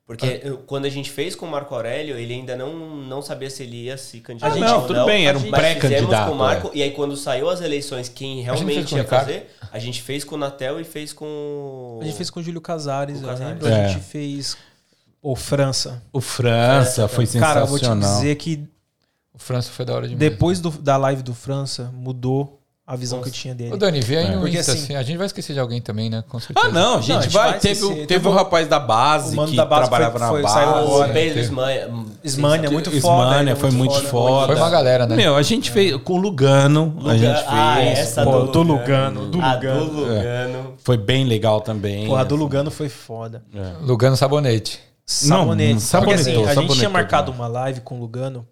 Porque 0.06 0.26
Ah. 0.43 0.47
eu- 0.48 0.59
quando 0.59 0.85
a 0.85 0.90
gente 0.90 1.10
fez 1.10 1.35
com 1.35 1.47
o 1.47 1.51
Marco 1.51 1.74
Aurélio, 1.74 2.18
ele 2.18 2.35
ainda 2.35 2.55
não, 2.55 2.74
não 2.97 3.22
sabia 3.22 3.48
se 3.48 3.62
ele 3.62 3.85
ia 3.85 3.97
se 3.97 4.20
candidatar. 4.20 4.55
Ah, 4.55 4.59
não, 4.59 4.81
ou 4.82 4.86
tudo 4.86 5.05
bem, 5.06 5.26
era 5.26 5.39
um 5.39 5.51
pré-candidato, 5.51 6.28
com 6.28 6.35
o 6.35 6.39
Marco, 6.39 6.68
é. 6.68 6.70
e 6.74 6.82
aí 6.82 6.90
quando 6.90 7.16
saiu 7.16 7.48
as 7.48 7.62
eleições, 7.62 8.09
quem 8.10 8.43
realmente 8.43 8.94
ia 8.94 9.02
Ricardo. 9.02 9.26
fazer, 9.26 9.51
a 9.72 9.78
gente 9.78 10.02
fez 10.02 10.22
com 10.22 10.35
o 10.35 10.39
Natel 10.39 10.78
e 10.78 10.85
fez 10.85 11.12
com 11.14 11.24
o... 11.24 11.98
A 12.02 12.05
gente 12.05 12.16
fez 12.18 12.28
com 12.28 12.40
o 12.40 12.43
Júlio 12.43 12.60
Casares, 12.60 13.20
Com 13.20 13.26
Casares. 13.28 13.52
lembro. 13.62 13.66
A 13.66 13.78
É. 13.78 13.89
gente 13.89 14.05
fez 14.05 14.59
o 15.22 15.35
França. 15.35 16.02
O 16.12 16.20
França 16.20 17.09
foi 17.09 17.26
Cara, 17.26 17.60
eu 17.60 17.66
vou 17.66 17.78
te 17.78 17.86
sensacional. 17.86 18.16
dizer 18.20 18.35
que 18.36 18.62
O 19.32 19.39
França 19.39 19.70
foi 19.72 19.85
da 19.86 19.94
hora 19.94 20.06
demais. 20.06 20.18
depois 20.31 20.60
do- 20.60 20.70
da 20.70 20.97
live 20.98 21.22
do 21.22 21.35
França, 21.35 21.90
mudou 21.94 22.60
a 22.86 22.97
visão 22.97 23.23
que 23.23 23.28
eu 23.28 23.32
tinha 23.32 23.55
dele. 23.55 23.73
Ô, 23.73 23.77
Dani, 23.78 24.01
vê 24.01 24.19
aí 24.19 24.27
É. 24.27 24.31
no 24.35 24.40
Porque, 24.43 24.59
Insta, 24.59 24.73
assim- 24.73 24.82
assim, 24.85 24.94
a 24.97 25.02
gente 25.02 25.16
vai 25.16 25.27
esquecer 25.27 25.55
de 25.55 25.59
alguém 25.61 25.81
também, 25.81 26.11
né? 26.11 26.23
Com 26.28 26.39
certeza. 26.39 26.66
Ah, 26.66 26.70
não, 26.70 26.97
a 26.97 27.01
gente, 27.01 27.09
Não, 27.11 27.19
a 27.19 27.23
gente 27.23 27.32
vai. 27.32 27.51
vai 27.52 27.59
Teve, 27.61 27.81
teve, 27.89 28.06
Teve 28.06 28.28
o 28.28 28.31
rapaz 28.31 28.69
da 28.69 28.78
base 28.78 29.32
o 29.32 29.36
mano 29.36 29.51
que 29.51 29.56
da 29.56 29.65
base 29.65 29.89
trabalhava 29.89 30.19
foi- 30.19 30.28
foi- 30.28 30.43
na 30.43 30.48
saiu 30.48 30.70
base. 30.73 30.86
agora. 30.86 31.11
O 31.11 31.12
Pedro 31.15 31.39
hum, 31.39 32.06
Ismânia, 32.23 32.70
muito 32.70 32.90
foda. 32.90 32.97
Ismânia 32.98 33.51
ele 33.52 33.59
foi 33.61 33.70
muito 33.70 34.02
foda. 34.02 34.47
Foi 34.48 34.56
uma 34.56 34.70
galera, 34.70 35.06
né? 35.06 35.16
Meu, 35.16 35.35
a 35.35 35.43
gente 35.43 35.70
fez 35.70 35.97
com 36.02 36.12
o 36.12 36.16
Lugano, 36.19 36.94
a 36.98 37.02
Luga- 37.02 37.19
gente 37.19 37.36
fez. 37.36 37.47
Ah, 37.48 37.81
essa 37.82 38.23
Pô, 38.24 38.40
do, 38.40 38.52
do 38.52 38.62
Lugano, 38.62 39.27
do 39.31 39.40
A 39.40 39.55
Lugano. 39.55 39.85
do 39.86 40.01
Lugano. 40.01 40.74
Foi 40.85 40.98
bem 40.98 41.24
legal 41.24 41.62
também. 41.62 42.06
Porra, 42.06 42.20
a 42.20 42.24
do 42.24 42.36
Lugano 42.36 42.70
foi 42.70 42.90
foda. 42.90 43.43
Lugano 43.81 44.15
Sabonete. 44.15 44.78
Sabonete. 45.06 45.74
Não, 45.93 46.01
Porque 46.01 46.15
assim, 46.15 46.44
a 46.44 46.55
gente 46.55 46.74
tinha 46.77 46.89
marcado 46.90 47.31
uma 47.32 47.47
live 47.47 47.81
com 47.81 47.97
o 47.97 48.01
Lugano. 48.01 48.47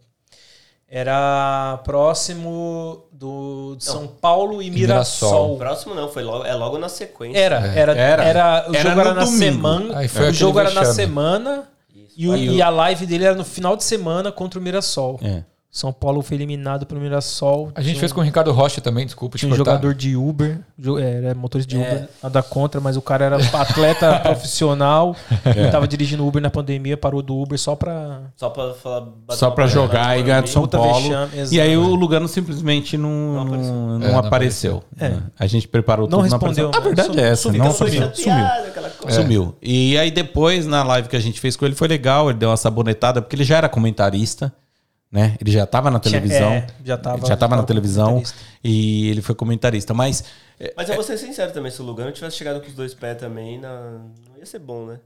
Era 0.95 1.81
próximo 1.85 3.05
do 3.11 3.77
de 3.79 3.85
São 3.85 4.07
Paulo 4.07 4.61
e 4.63 4.71
Mirassol. 4.71 5.31
Mirassol. 5.31 5.57
Próximo 5.57 5.95
não, 5.95 6.09
foi 6.11 6.23
logo, 6.23 6.45
é 6.45 6.55
logo 6.55 6.77
na 6.77 6.91
sequência. 6.91 7.39
Era, 7.39 7.67
É. 7.67 7.79
era, 7.79 7.97
Era. 7.97 8.25
era, 8.25 8.67
o 8.69 8.75
Era 8.77 8.83
jogo 8.91 8.95
no 8.97 9.01
era 9.01 9.15
na 9.15 9.25
domingo. 9.25 9.39
semana. 9.39 9.99
Aí 9.99 10.07
foi 10.09 10.21
o 10.21 10.25
aquele 10.25 10.39
jogo 10.39 10.61
era 10.61 10.71
na 10.71 10.81
vexame. 10.81 10.97
semana 10.97 11.69
Isso. 11.97 12.13
e, 12.15 12.29
o- 12.29 12.37
e 12.37 12.61
a 12.61 12.69
live 12.69 13.07
dele 13.07 13.25
era 13.25 13.35
no 13.35 13.45
final 13.45 13.75
de 13.75 13.85
semana 13.85 14.31
contra 14.31 14.61
o 14.61 14.63
Mirassol. 14.63 15.19
É. 15.23 15.43
São 15.75 15.91
Paulo 15.91 16.21
foi 16.21 16.37
eliminado 16.37 16.85
pelo 16.85 17.01
Mirassol. 17.01 17.73
A 17.75 17.81
gente 17.81 17.99
fez 17.99 18.13
um- 18.13 18.17
com 18.17 18.21
o 18.21 18.25
Ricardo 18.25 18.53
Rocha 18.53 18.79
também, 18.83 19.07
desculpa 19.07 19.39
Tinha 19.39 19.51
um 19.51 19.57
jogador 19.57 19.95
de 19.95 20.15
Uber, 20.15 20.59
jo- 20.79 20.99
é, 20.99 21.25
era 21.25 21.35
motorista 21.35 21.71
de 21.75 21.83
É. 21.83 21.89
Uber, 21.89 22.09
nada 22.23 22.43
contra, 22.43 22.79
mas 22.79 22.95
o 22.95 23.01
cara 23.01 23.25
era 23.25 23.37
atleta 23.39 24.19
profissional, 24.21 25.17
É. 25.47 25.71
tava 25.71 25.89
dirigindo 25.89 26.27
Uber 26.27 26.43
na 26.43 26.51
pandemia, 26.51 26.95
parou 26.99 27.23
do 27.23 27.35
Uber 27.41 27.59
só 27.59 27.75
pra. 27.75 28.21
Só 28.37 28.51
pra 28.51 28.75
falar. 28.75 29.07
Só 29.31 29.51
pra 29.51 29.67
jogar 29.67 30.19
e 30.19 30.23
ganhar 30.23 30.43
de 30.43 30.51
São 30.51 30.69
Paulo. 30.69 31.01
vexame, 31.29 31.55
E 31.55 31.59
aí 31.59 31.75
o 31.75 31.95
Lugano 31.95 32.29
simplesmente 32.29 32.99
não, 32.99 33.09
Não 33.11 33.45
não, 33.47 33.49
apareceu. 33.49 33.73
não 33.75 34.07
É, 34.07 34.13
não 34.13 34.19
apareceu. 34.19 34.83
É. 35.01 35.17
A 35.39 35.47
gente 35.47 35.67
preparou 35.67 36.07
Não 36.07 36.19
tudo, 36.19 36.23
respondeu, 36.31 36.69
apareceu. 36.69 36.69
A 36.69 36.85
né? 36.85 36.95
verdade 36.95 37.19
é 37.19 37.29
essa, 37.33 37.43
Sumiu, 37.45 37.65
não 37.65 37.73
sumiu, 37.73 38.11
sumiu. 38.15 38.47
Sumiu. 39.09 39.55
E 39.63 39.97
aí 39.97 40.11
depois, 40.11 40.67
na 40.67 40.83
live 40.85 41.09
que 41.09 41.17
a 41.17 41.21
gente 41.21 41.41
fez 41.41 41.57
com 41.57 41.65
ele, 41.65 41.75
foi 41.75 41.89
legal. 41.89 42.29
Ele 42.29 42.39
deu 42.39 42.51
uma 42.51 42.57
sabonetada, 42.59 43.23
porque 43.23 43.35
ele 43.35 43.45
já 43.45 43.57
era 43.57 43.69
comentarista, 43.71 44.53
né? 45.13 45.37
Ele 45.41 45.53
já 45.53 45.67
tava 45.67 45.91
na 45.91 46.01
televisão. 46.01 46.51
é, 46.53 46.67
já 46.85 46.97
tava, 46.97 47.19
Ele 47.19 47.27
já 47.27 47.37
tava 47.37 47.55
na 47.57 47.63
televisão 47.65 48.23
e 48.65 49.11
ele 49.11 49.21
foi 49.23 49.35
comentarista. 49.35 49.93
Mas 49.93 50.25
Mas 50.77 50.89
eu 50.89 50.95
vou 50.95 51.05
ser 51.05 51.19
sincero 51.19 51.53
também, 51.53 51.71
se 51.71 51.81
o 51.83 51.85
Lugano 51.85 52.11
tivesse 52.13 52.37
chegado 52.37 52.61
com 52.61 52.67
os 52.69 52.75
dois 52.75 52.95
pés 52.95 53.19
também, 53.19 53.59
na- 53.61 53.99
não 54.31 54.39
ia 54.39 54.47
ser 54.47 54.59
bom, 54.59 54.87
né? 54.87 54.99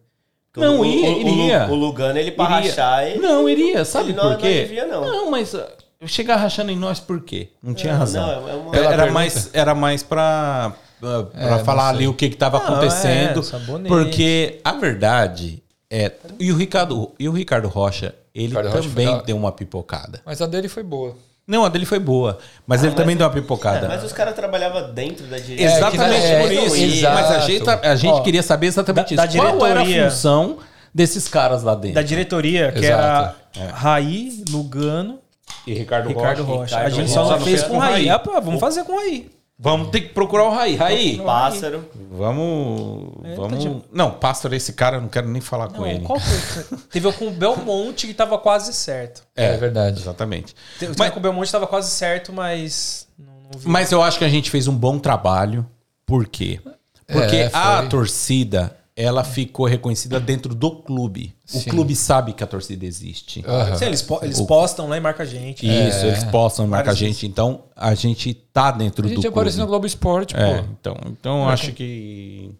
Porque 0.52 0.66
Não, 0.66 0.80
o, 0.80 0.84
ia, 0.86 1.10
o, 1.10 1.20
iria. 1.20 1.66
O 1.68 1.74
Lugano, 1.74 2.18
ele 2.18 2.30
pra 2.30 2.44
Iria. 2.58 2.70
rachar, 2.70 3.04
ele... 3.06 3.18
Não, 3.18 3.46
iria, 3.48 3.84
sabe 3.84 4.10
ele 4.10 4.18
por 4.20 4.30
não, 4.30 4.36
quê? 4.38 4.46
Não 4.60 4.62
devia, 4.68 4.86
não. 4.86 5.00
Não, 5.04 5.30
mas 5.30 5.52
uh, 5.52 5.66
chegar 6.06 6.36
rachando 6.36 6.70
em 6.70 6.76
nós 6.76 6.98
por 7.00 7.20
quê? 7.22 7.48
Não 7.62 7.74
tinha 7.74 7.92
Não, 7.92 7.98
razão. 8.00 8.26
não, 8.42 8.48
é 8.48 8.54
uma- 8.54 8.74
Era, 8.76 8.88
pergunta. 8.88 9.10
mais, 9.12 9.50
era 9.52 9.74
mais 9.74 10.02
pra, 10.02 10.72
uh, 11.02 11.24
pra 11.26 11.56
É, 11.58 11.64
falar 11.64 11.88
ali 11.90 12.06
o 12.08 12.14
que 12.14 12.30
que 12.30 12.36
tava 12.36 12.58
Não, 12.58 12.64
acontecendo. 12.66 13.40
é, 13.40 13.88
porque 13.88 14.60
a 14.64 14.72
verdade 14.72 15.62
é. 15.90 16.10
E 16.40 16.50
o 16.50 16.56
Ricardo, 16.56 17.12
e 17.18 17.28
o 17.28 17.32
Ricardo 17.32 17.68
Rocha, 17.68 18.14
ele 18.44 18.54
também 18.54 19.06
da- 19.06 19.22
deu 19.22 19.36
uma 19.36 19.52
pipocada. 19.52 20.20
Mas 20.24 20.40
a 20.42 20.46
dele 20.46 20.68
foi 20.68 20.82
boa. 20.82 21.16
Não, 21.46 21.64
a 21.64 21.68
dele 21.68 21.86
foi 21.86 21.98
boa. 22.00 22.38
Mas 22.66 22.80
ele 22.82 22.90
mas- 22.90 22.96
também 23.00 23.16
deu 23.16 23.26
uma 23.26 23.32
pipocada. 23.32 23.86
É, 23.86 23.88
mas 23.88 24.02
os 24.02 24.12
caras 24.12 24.34
trabalhavam 24.34 24.92
dentro 24.92 25.26
da 25.26 25.38
direita. 25.38 25.62
Exatamente 25.62 26.24
É, 26.26 26.42
por 26.42 26.52
isso. 26.52 26.76
exato. 26.76 27.14
Mas 27.14 27.30
a 27.30 27.38
gente, 27.40 27.70
a 27.70 27.94
gente 27.96 28.12
Ó, 28.12 28.20
queria 28.22 28.42
saber 28.42 28.66
exatamente 28.66 29.14
da- 29.14 29.24
isso. 29.26 29.36
da 29.36 29.42
Qual 29.52 29.64
era 29.66 29.80
a 29.80 29.82
diretoria- 29.84 30.10
função 30.10 30.58
desses 30.92 31.28
caras 31.28 31.62
lá 31.62 31.74
dentro? 31.76 31.94
Da 31.94 32.02
diretoria, 32.02 32.72
que 32.72 32.84
Exato. 32.84 33.36
era 33.58 33.70
Raí, 33.72 34.42
Lugano, 34.50 35.20
E 35.66 35.72
Ricardo, 35.74 36.08
Ricardo 36.08 36.42
Rocha. 36.42 36.58
Rocha. 36.58 36.76
Ricardo 36.76 36.86
a 36.86 36.90
gente 36.90 37.08
Rocha. 37.16 37.28
só 37.28 37.38
não 37.38 37.40
fez 37.44 37.62
com 37.62 37.78
Raí. 37.78 37.92
Raí. 37.92 38.10
Ah, 38.10 38.18
pô, 38.18 38.32
vamos 38.40 38.58
fazer 38.60 38.82
com 38.84 38.96
Raí. 38.96 39.30
Vamos 39.58 39.88
ter 39.88 40.02
que 40.02 40.08
procurar 40.10 40.44
o 40.44 40.50
Raí. 40.54 40.76
Raí, 40.76 41.18
Pássaro. 41.18 41.88
vamos. 42.10 43.10
É, 43.24 43.34
vamos... 43.36 43.58
de- 43.58 43.82
Não, 43.90 44.10
Pássaro, 44.10 44.54
esse 44.54 44.74
cara, 44.74 44.98
eu 44.98 45.00
não 45.00 45.08
quero 45.08 45.26
nem 45.28 45.40
falar 45.40 45.68
com 45.68 45.78
Não, 45.80 45.86
ele. 45.86 46.00
qual 46.04 46.20
foi? 46.20 46.78
Teve 46.90 47.06
o 47.08 47.12
com 47.12 47.28
o 47.28 47.30
Belmonte 47.30 48.06
que 48.06 48.12
tava 48.12 48.36
quase 48.38 48.72
certo. 48.74 49.22
É, 49.34 49.56
verdade. 49.56 49.98
Exatamente. 50.00 50.54
Teve 50.78 50.94
Mas- 50.98 51.10
com 51.10 51.18
o 51.18 51.22
Belmonte 51.22 51.50
tava 51.50 51.66
quase 51.66 51.90
certo, 51.90 52.32
mas 52.34 53.08
não, 53.18 53.32
não 53.50 53.58
vi. 53.58 53.66
Mas 53.68 53.90
eu 53.92 54.02
acho 54.02 54.18
que 54.18 54.24
a 54.24 54.28
gente 54.28 54.50
fez 54.50 54.68
um 54.68 54.76
bom 54.76 54.98
trabalho. 54.98 55.66
Por 56.04 56.26
quê? 56.28 56.60
Porque 57.06 57.36
É, 57.36 57.50
a 57.52 57.82
torcida, 57.86 58.76
ela 58.98 59.22
ficou 59.22 59.66
reconhecida 59.66 60.18
dentro 60.18 60.54
do 60.54 60.70
clube. 60.70 61.36
O 61.54 61.58
Sim. 61.58 61.68
clube 61.68 61.94
sabe 61.94 62.32
que 62.32 62.42
a 62.42 62.46
torcida 62.46 62.86
existe. 62.86 63.44
Aham. 63.46 63.76
Sim, 63.76 63.84
eles, 63.84 64.00
po- 64.00 64.20
eles 64.22 64.38
O- 64.38 64.46
postam 64.46 64.88
lá 64.88 64.96
e 64.96 65.00
marcam 65.00 65.22
a 65.22 65.28
gente. 65.28 65.66
Isso, 65.66 66.06
eles 66.06 66.24
postam, 66.24 66.66
marca 66.66 66.92
a 66.92 66.94
gente. 66.94 67.26
Então, 67.26 67.64
a 67.76 67.94
gente 67.94 68.32
tá 68.32 68.70
dentro 68.70 69.02
A 69.02 69.02
do 69.02 69.08
gente 69.08 69.16
clube. 69.16 69.28
apareceu 69.28 69.60
no 69.60 69.66
Globo 69.66 69.86
Esporte, 69.86 70.34
pô. 70.34 70.40
É, 70.40 70.64
então, 70.80 70.96
então 71.08 71.42
eu 71.42 71.48
acho 71.50 71.72
que, 71.72 72.50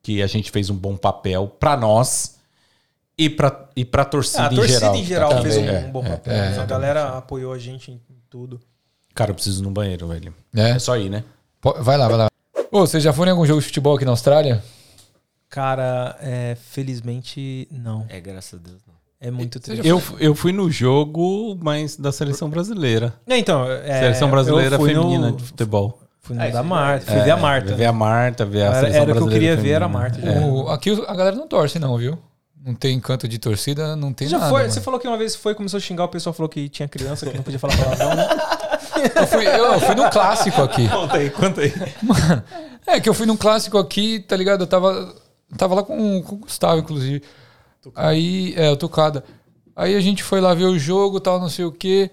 que 0.00 0.22
a 0.22 0.28
gente 0.28 0.50
fez 0.52 0.70
um 0.70 0.76
bom 0.76 0.96
papel 0.96 1.48
pra 1.58 1.76
nós 1.76 2.36
e 3.18 3.28
pra, 3.28 3.68
e 3.74 3.84
pra 3.84 4.04
torcida, 4.04 4.44
Ah, 4.44 4.46
a 4.46 4.50
torcida 4.50 4.76
em 4.76 4.78
geral. 4.78 4.96
em 4.96 5.04
geral 5.04 5.30
Tá 5.30 5.42
fez 5.42 5.56
um, 5.56 5.88
um 5.88 5.90
bom 5.90 6.06
é, 6.06 6.10
papel. 6.10 6.32
é, 6.32 6.56
a 6.56 6.64
galera 6.66 7.18
apoiou 7.18 7.52
a 7.52 7.58
gente 7.58 7.90
em 7.90 8.00
tudo. 8.30 8.60
Cara, 9.12 9.32
eu 9.32 9.34
preciso 9.34 9.60
ir 9.60 9.64
no 9.64 9.72
banheiro, 9.72 10.06
velho. 10.06 10.32
É. 10.54 10.70
É 10.70 10.78
só 10.78 10.96
ir, 10.96 11.10
né? 11.10 11.24
Pô, 11.60 11.74
Vai 11.82 11.98
lá, 11.98 12.06
vai 12.06 12.16
lá. 12.16 12.28
Ô, 12.70 12.80
vocês 12.86 13.02
já 13.02 13.12
foram 13.12 13.30
em 13.30 13.32
algum 13.32 13.44
jogo 13.44 13.60
de 13.60 13.66
futebol 13.66 13.96
aqui 13.96 14.04
na 14.04 14.12
Austrália? 14.12 14.62
Cara, 15.50 16.16
é, 16.22 16.56
felizmente 16.70 17.66
não. 17.70 18.06
É, 18.08 18.20
graças 18.20 18.54
a 18.58 18.62
Deus, 18.62 18.78
não. 18.86 18.94
É 19.20 19.30
muito 19.30 19.60
triste. 19.60 19.86
Eu, 19.86 20.00
eu 20.18 20.34
fui 20.34 20.52
no 20.52 20.70
jogo, 20.70 21.58
mas 21.60 21.96
da 21.96 22.10
seleção 22.12 22.48
brasileira. 22.48 23.12
É, 23.26 23.36
então, 23.36 23.70
é, 23.70 24.00
seleção 24.00 24.30
brasileira 24.30 24.76
eu 24.76 24.80
fui 24.80 24.94
feminina 24.94 25.30
no, 25.30 25.36
de 25.36 25.44
futebol. 25.44 26.00
Fui 26.22 26.36
no 26.36 26.42
Ah, 26.42 26.48
da 26.48 26.60
é 26.60 26.62
Marta. 26.62 27.06
Fui 27.12 27.20
ver 27.20 27.30
a 27.32 27.36
Marta. 27.36 27.74
Ver 27.74 27.84
a 27.86 27.92
Marta, 27.92 28.46
ver 28.46 28.62
a 28.62 28.66
Era, 28.66 28.74
seleção 28.80 29.02
era 29.02 29.10
o 29.10 29.14
que 29.14 29.18
eu 29.18 29.24
brasileira 29.26 29.56
queria 29.56 29.56
ver, 29.62 29.70
era 29.76 29.84
a 29.86 29.88
feminina. 29.88 30.10
Marta. 30.24 30.26
É. 30.26 30.46
O- 30.46 30.68
aqui 30.70 30.90
a 31.06 31.14
galera 31.14 31.36
não 31.36 31.46
torce, 31.48 31.78
não, 31.78 31.98
viu? 31.98 32.16
Não 32.64 32.74
tem 32.74 32.98
canto 33.00 33.26
de 33.26 33.38
torcida, 33.38 33.96
não 33.96 34.12
tem 34.12 34.28
Você 34.28 34.32
já 34.32 34.38
nada. 34.38 34.50
foi? 34.50 34.70
Você 34.70 34.80
falou 34.80 35.00
que 35.00 35.08
uma 35.08 35.18
vez 35.18 35.34
foi, 35.34 35.54
começou 35.54 35.78
a 35.78 35.80
xingar, 35.80 36.04
o 36.04 36.08
pessoal 36.08 36.32
falou 36.32 36.48
que 36.48 36.68
tinha 36.68 36.86
criança, 36.88 37.26
que 37.26 37.36
não 37.36 37.42
podia 37.42 37.58
falar 37.58 37.76
palavrão, 37.76 38.14
né? 38.14 38.26
Eu 39.16 39.26
fui, 39.26 39.46
eu, 39.46 39.64
eu 39.72 39.80
fui 39.80 39.94
num 39.94 40.10
clássico 40.10 40.60
aqui. 40.62 40.86
Conta 40.88 41.16
aí, 41.16 41.30
conta 41.30 41.62
aí. 41.62 41.72
Mano, 42.02 42.42
é 42.86 43.00
que 43.00 43.08
eu 43.08 43.14
fui 43.14 43.24
num 43.24 43.36
clássico 43.36 43.78
aqui, 43.78 44.18
tá 44.20 44.36
ligado? 44.36 44.62
Eu 44.62 44.66
tava, 44.66 45.14
tava 45.56 45.74
lá 45.74 45.82
com, 45.82 46.22
com 46.22 46.34
o 46.34 46.38
Gustavo, 46.38 46.80
inclusive. 46.80 47.22
Aí, 47.94 48.54
é, 48.56 48.70
o 48.70 48.76
Tucada. 48.76 49.24
Aí 49.74 49.94
a 49.94 50.00
gente 50.00 50.22
foi 50.22 50.40
lá 50.40 50.52
ver 50.54 50.64
o 50.66 50.78
jogo, 50.78 51.20
tal, 51.20 51.40
não 51.40 51.48
sei 51.48 51.64
o 51.64 51.72
quê. 51.72 52.10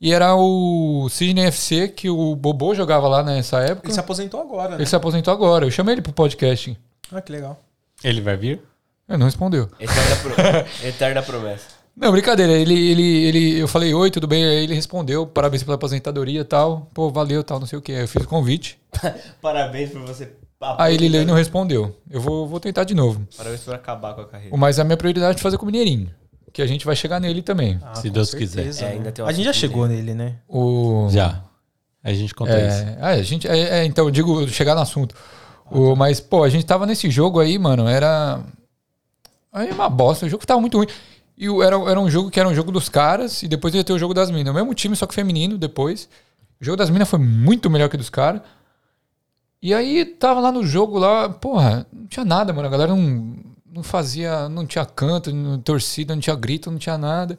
E 0.00 0.12
era 0.12 0.34
o 0.34 1.08
Sydney 1.08 1.44
FC, 1.46 1.86
que 1.88 2.10
o 2.10 2.34
Bobô 2.34 2.74
jogava 2.74 3.06
lá 3.06 3.22
nessa 3.22 3.60
época. 3.60 3.86
Ele 3.86 3.94
se 3.94 4.00
aposentou 4.00 4.40
agora, 4.40 4.70
né? 4.70 4.76
Ele 4.78 4.86
se 4.86 4.96
aposentou 4.96 5.32
agora. 5.32 5.64
Eu 5.64 5.70
chamei 5.70 5.94
ele 5.94 6.02
pro 6.02 6.12
podcast. 6.12 6.76
Ah, 7.12 7.20
que 7.22 7.30
legal. 7.30 7.60
Ele 8.02 8.20
vai 8.20 8.36
vir? 8.36 8.60
Ele 9.08 9.18
não 9.18 9.26
respondeu. 9.26 9.68
Eterna, 9.78 10.16
pro- 10.16 10.88
Eterna 10.88 11.22
promessa. 11.22 11.66
Não, 11.96 12.10
brincadeira. 12.10 12.52
Ele, 12.52 12.74
ele, 12.90 13.24
ele, 13.26 13.58
eu 13.60 13.68
falei, 13.68 13.94
oi, 13.94 14.10
tudo 14.10 14.26
bem? 14.26 14.44
Aí 14.44 14.64
ele 14.64 14.74
respondeu, 14.74 15.24
parabéns 15.24 15.62
pela 15.62 15.76
aposentadoria 15.76 16.40
e 16.40 16.44
tal. 16.44 16.88
Pô, 16.92 17.08
valeu, 17.10 17.44
tal, 17.44 17.60
não 17.60 17.66
sei 17.68 17.78
o 17.78 17.82
quê. 17.82 17.92
Eu 17.92 18.08
fiz 18.08 18.24
o 18.24 18.28
convite. 18.28 18.80
Parabéns 19.40 19.90
por 19.90 20.00
você. 20.00 20.32
Aí 20.78 20.94
ele 20.94 21.08
leu 21.08 21.22
e 21.22 21.24
não 21.24 21.34
respondeu. 21.34 21.96
Eu 22.10 22.20
vou, 22.20 22.46
vou 22.46 22.60
tentar 22.60 22.84
de 22.84 22.94
novo. 22.94 23.26
Parabéns 23.36 23.60
por 23.62 23.74
acabar 23.74 24.14
com 24.14 24.20
a 24.22 24.26
carreira. 24.26 24.56
Mas 24.56 24.78
a 24.78 24.84
minha 24.84 24.96
prioridade 24.96 25.38
é 25.38 25.42
fazer 25.42 25.58
com 25.58 25.64
o 25.64 25.66
Mineirinho. 25.66 26.10
Que 26.52 26.60
a 26.60 26.66
gente 26.66 26.84
vai 26.84 26.94
chegar 26.94 27.18
nele 27.18 27.40
também. 27.40 27.78
Ah, 27.82 27.94
Se 27.94 28.08
com 28.08 28.14
Deus 28.14 28.34
quiser. 28.34 28.66
É, 28.82 28.92
ainda 28.92 29.10
tem 29.10 29.24
A 29.24 29.32
gente 29.32 29.44
já 29.44 29.52
chegou 29.52 29.86
nele, 29.86 30.14
né? 30.14 30.36
O, 30.46 31.08
Já. 31.10 31.42
Aí 32.04 32.12
a 32.12 32.16
gente 32.16 32.34
conta 32.34 32.52
isso. 32.52 32.82
É, 32.82 32.98
ah, 33.00 33.08
a 33.10 33.22
gente, 33.22 33.48
é, 33.48 33.58
é, 33.78 33.84
então, 33.84 34.04
eu 34.04 34.10
digo, 34.10 34.46
chegar 34.48 34.74
no 34.74 34.80
assunto. 34.80 35.14
O, 35.70 35.94
mas, 35.96 36.20
pô, 36.20 36.42
a 36.42 36.48
gente 36.48 36.66
tava 36.66 36.84
nesse 36.84 37.08
jogo 37.10 37.40
aí, 37.40 37.58
mano, 37.58 37.88
era. 37.88 38.40
Aí 39.52 39.68
é 39.68 39.72
uma 39.72 39.88
bosta. 39.88 40.26
O 40.26 40.28
jogo 40.28 40.44
tava 40.44 40.60
muito 40.60 40.76
ruim. 40.76 40.88
E 41.38 41.46
era, 41.62 41.76
era 41.90 42.00
um 42.00 42.10
jogo 42.10 42.30
que 42.30 42.38
era 42.38 42.48
um 42.48 42.54
jogo 42.54 42.70
dos 42.70 42.88
caras, 42.88 43.42
e 43.42 43.48
depois 43.48 43.74
ia 43.74 43.82
ter 43.82 43.92
o 43.92 43.98
jogo 43.98 44.12
das 44.12 44.30
minas. 44.30 44.52
O 44.52 44.54
mesmo 44.54 44.74
time, 44.74 44.94
só 44.94 45.06
que 45.06 45.14
feminino 45.14 45.56
depois. 45.56 46.08
O 46.60 46.64
jogo 46.64 46.76
das 46.76 46.90
minas 46.90 47.08
foi 47.08 47.18
muito 47.18 47.70
melhor 47.70 47.88
que 47.88 47.94
o 47.94 47.98
dos 47.98 48.10
caras. 48.10 48.42
E 49.62 49.72
aí 49.72 50.04
tava 50.04 50.40
lá 50.40 50.50
no 50.50 50.66
jogo 50.66 50.98
lá, 50.98 51.28
porra, 51.28 51.86
não 51.92 52.06
tinha 52.06 52.24
nada, 52.24 52.52
mano. 52.52 52.66
A 52.66 52.70
galera 52.70 52.96
não, 52.96 53.36
não 53.72 53.82
fazia, 53.84 54.48
não 54.48 54.66
tinha 54.66 54.84
canto, 54.84 55.32
não, 55.32 55.56
torcida, 55.60 56.14
não 56.14 56.20
tinha 56.20 56.34
grito, 56.34 56.68
não 56.68 56.78
tinha 56.78 56.98
nada. 56.98 57.38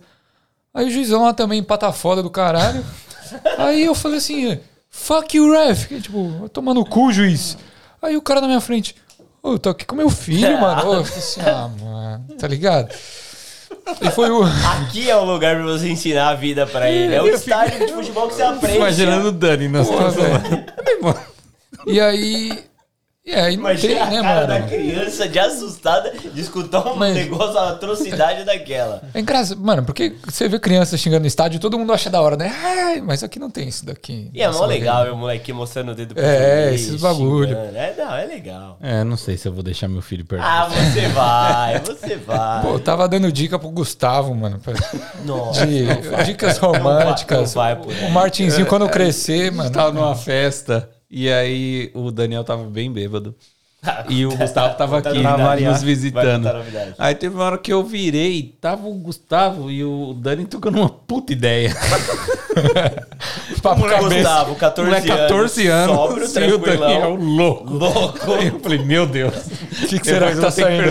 Aí 0.73 0.85
o 0.87 0.89
juizão 0.89 1.23
lá 1.23 1.33
também 1.33 1.59
empata 1.59 1.91
foda 1.91 2.23
do 2.23 2.29
caralho. 2.29 2.83
Aí 3.59 3.83
eu 3.83 3.93
falei 3.93 4.19
assim, 4.19 4.57
fuck 4.89 5.35
you, 5.35 5.51
ref. 5.51 5.87
Que, 5.87 5.99
tipo, 5.99 6.49
tomar 6.53 6.73
no 6.73 6.85
cu, 6.85 7.11
juiz. 7.11 7.57
Aí 8.01 8.15
o 8.15 8.21
cara 8.21 8.39
na 8.39 8.47
minha 8.47 8.61
frente, 8.61 8.95
ô, 9.41 9.51
eu 9.51 9.59
tô 9.59 9.69
aqui 9.69 9.85
com 9.85 9.95
meu 9.95 10.09
filho, 10.09 10.59
mano. 10.61 10.81
Eu 10.81 11.03
falei 11.03 11.19
assim, 11.19 11.41
ah, 11.41 11.69
mano, 11.77 12.25
tá 12.39 12.47
ligado? 12.47 12.89
E 14.01 14.09
foi 14.11 14.29
o. 14.29 14.43
Aqui 14.81 15.09
é 15.09 15.15
o 15.15 15.25
lugar 15.25 15.55
pra 15.55 15.65
você 15.65 15.89
ensinar 15.89 16.29
a 16.29 16.35
vida 16.35 16.65
pra 16.65 16.89
ele. 16.89 17.13
É 17.15 17.21
o 17.21 17.27
estádio 17.27 17.85
de 17.85 17.91
futebol 17.91 18.29
que 18.29 18.35
você 18.35 18.43
aprende. 18.43 18.77
Imaginando 18.77 19.27
o 19.27 19.31
Dani 19.31 19.67
na 19.67 19.83
Porra, 19.83 20.09
situação. 20.09 21.23
E 21.88 21.99
aí. 21.99 22.64
E 23.26 23.31
aí 23.34 23.55
não 23.55 23.64
tem, 23.73 23.91
Imagina 23.95 24.03
a 24.03 24.10
né, 24.10 24.22
cara 24.22 24.45
da 24.45 24.53
mano? 24.55 24.68
criança 24.68 25.30
de 25.30 25.39
assustada 25.39 26.11
de 26.11 26.41
escutar 26.41 26.85
um 26.85 26.97
Mas- 26.97 27.15
negócio, 27.15 27.51
uma 27.53 27.69
atrocidade 27.69 28.43
daquela. 28.43 29.01
É 29.14 29.19
engraçado, 29.22 29.61
mano, 29.61 29.81
porque 29.85 30.14
você 30.26 30.49
vê 30.49 30.60
criança 30.60 30.97
xingando 30.97 31.22
no 31.22 31.27
estádio, 31.27 31.57
todo 31.57 31.80
mundo 31.80 31.93
acha 31.93 32.10
da 32.10 32.22
hora, 32.22 32.35
né? 32.35 32.53
Ai, 32.61 32.99
mas 32.99 33.23
aqui 33.23 33.39
não 33.39 33.49
tem 33.49 33.69
isso 33.69 33.85
daqui. 33.85 34.30
E 34.34 34.41
é 34.41 34.51
mó 34.51 34.65
legal 34.65 35.05
ver 35.05 35.11
o 35.14 35.15
moleque 35.15 35.53
mostrando 35.53 35.93
o 35.93 35.95
dedo 35.95 36.14
pro 36.14 36.22
É, 36.22 36.73
esses 36.73 36.99
bagulho. 36.99 37.47
xingando. 37.55 37.77
É, 37.77 37.95
não, 37.97 38.14
é 38.14 38.26
legal. 38.26 38.77
É, 38.81 39.03
não 39.05 39.15
sei 39.15 39.38
se 39.38 39.47
eu 39.47 39.53
vou 39.53 39.64
deixar 39.64 39.88
meu 39.88 40.01
filho 40.01 40.26
perder. 40.26 40.43
Ah, 40.45 40.68
você 40.68 41.07
vai, 41.15 41.80
você 41.80 42.15
vai. 42.18 42.61
Pô, 42.61 42.73
eu 42.73 42.80
tava 42.81 43.07
dando 43.07 43.31
dica 43.31 43.57
pro 43.57 43.69
Gustavo, 43.69 44.35
mano. 44.35 44.60
pra- 44.60 44.73
Nossa, 45.23 45.65
De 45.65 45.84
não 45.84 46.01
vai. 46.11 46.23
dicas 46.26 46.60
Não 46.60 46.72
vai- 46.73 46.81
românticas. 46.81 47.55
não 47.55 47.61
vai 47.64 47.76
por 47.77 47.93
aí. 47.93 48.05
o 48.05 48.11
Martinzinho, 48.11 48.65
quando 48.68 48.89
crescer, 48.89 49.49
mano. 49.49 49.69
tava 49.72 49.93
numa 49.93 50.14
festa 50.14 50.89
e 51.15 51.31
aí 51.31 51.91
o 51.94 52.10
Daniel 52.10 52.44
tava 52.44 52.64
bem 52.64 52.91
bêbado. 52.91 53.35
E 54.07 54.26
o 54.26 54.35
Gustavo 54.35 54.77
tava 54.77 54.99
aqui, 54.99 55.19
Pra 55.22 55.38
né, 55.38 55.44
variar. 55.44 55.73
nos 55.73 55.84
visitando. 55.84 56.49
Aí 56.98 57.14
teve 57.14 57.35
uma 57.35 57.44
hora 57.44 57.57
que 57.57 57.72
eu 57.72 57.84
virei, 57.84 58.56
tava 58.61 58.88
o 58.88 58.94
Gustavo 58.94 59.69
e 59.69 59.84
o 59.84 60.14
Dani 60.14 60.45
tocando 60.45 60.77
uma 60.77 60.88
puta 60.88 61.34
ideia. 61.34 61.76
Papo 63.61 63.81
Moleque, 63.81 64.02
cabeça. 64.03 64.22
Gustavo, 64.22 64.56
14 64.56 64.90
Moleque, 64.90 65.07
14 65.07 65.68
anos, 65.68 65.95
Sóbrio, 65.95 66.26
e 66.49 66.53
o 66.53 66.57
Daniel 66.57 67.15
louco. 67.15 67.73
Louco. 67.73 68.34
Aí 68.34 68.48
eu 68.48 68.60
falei, 68.60 68.80
meu 68.80 69.06
Deus. 69.06 69.34
O 69.35 69.88
que, 69.88 69.99
que 69.99 70.06
será 70.06 70.31
que 70.34 70.40
tá 70.40 70.52
saindo? 70.52 70.84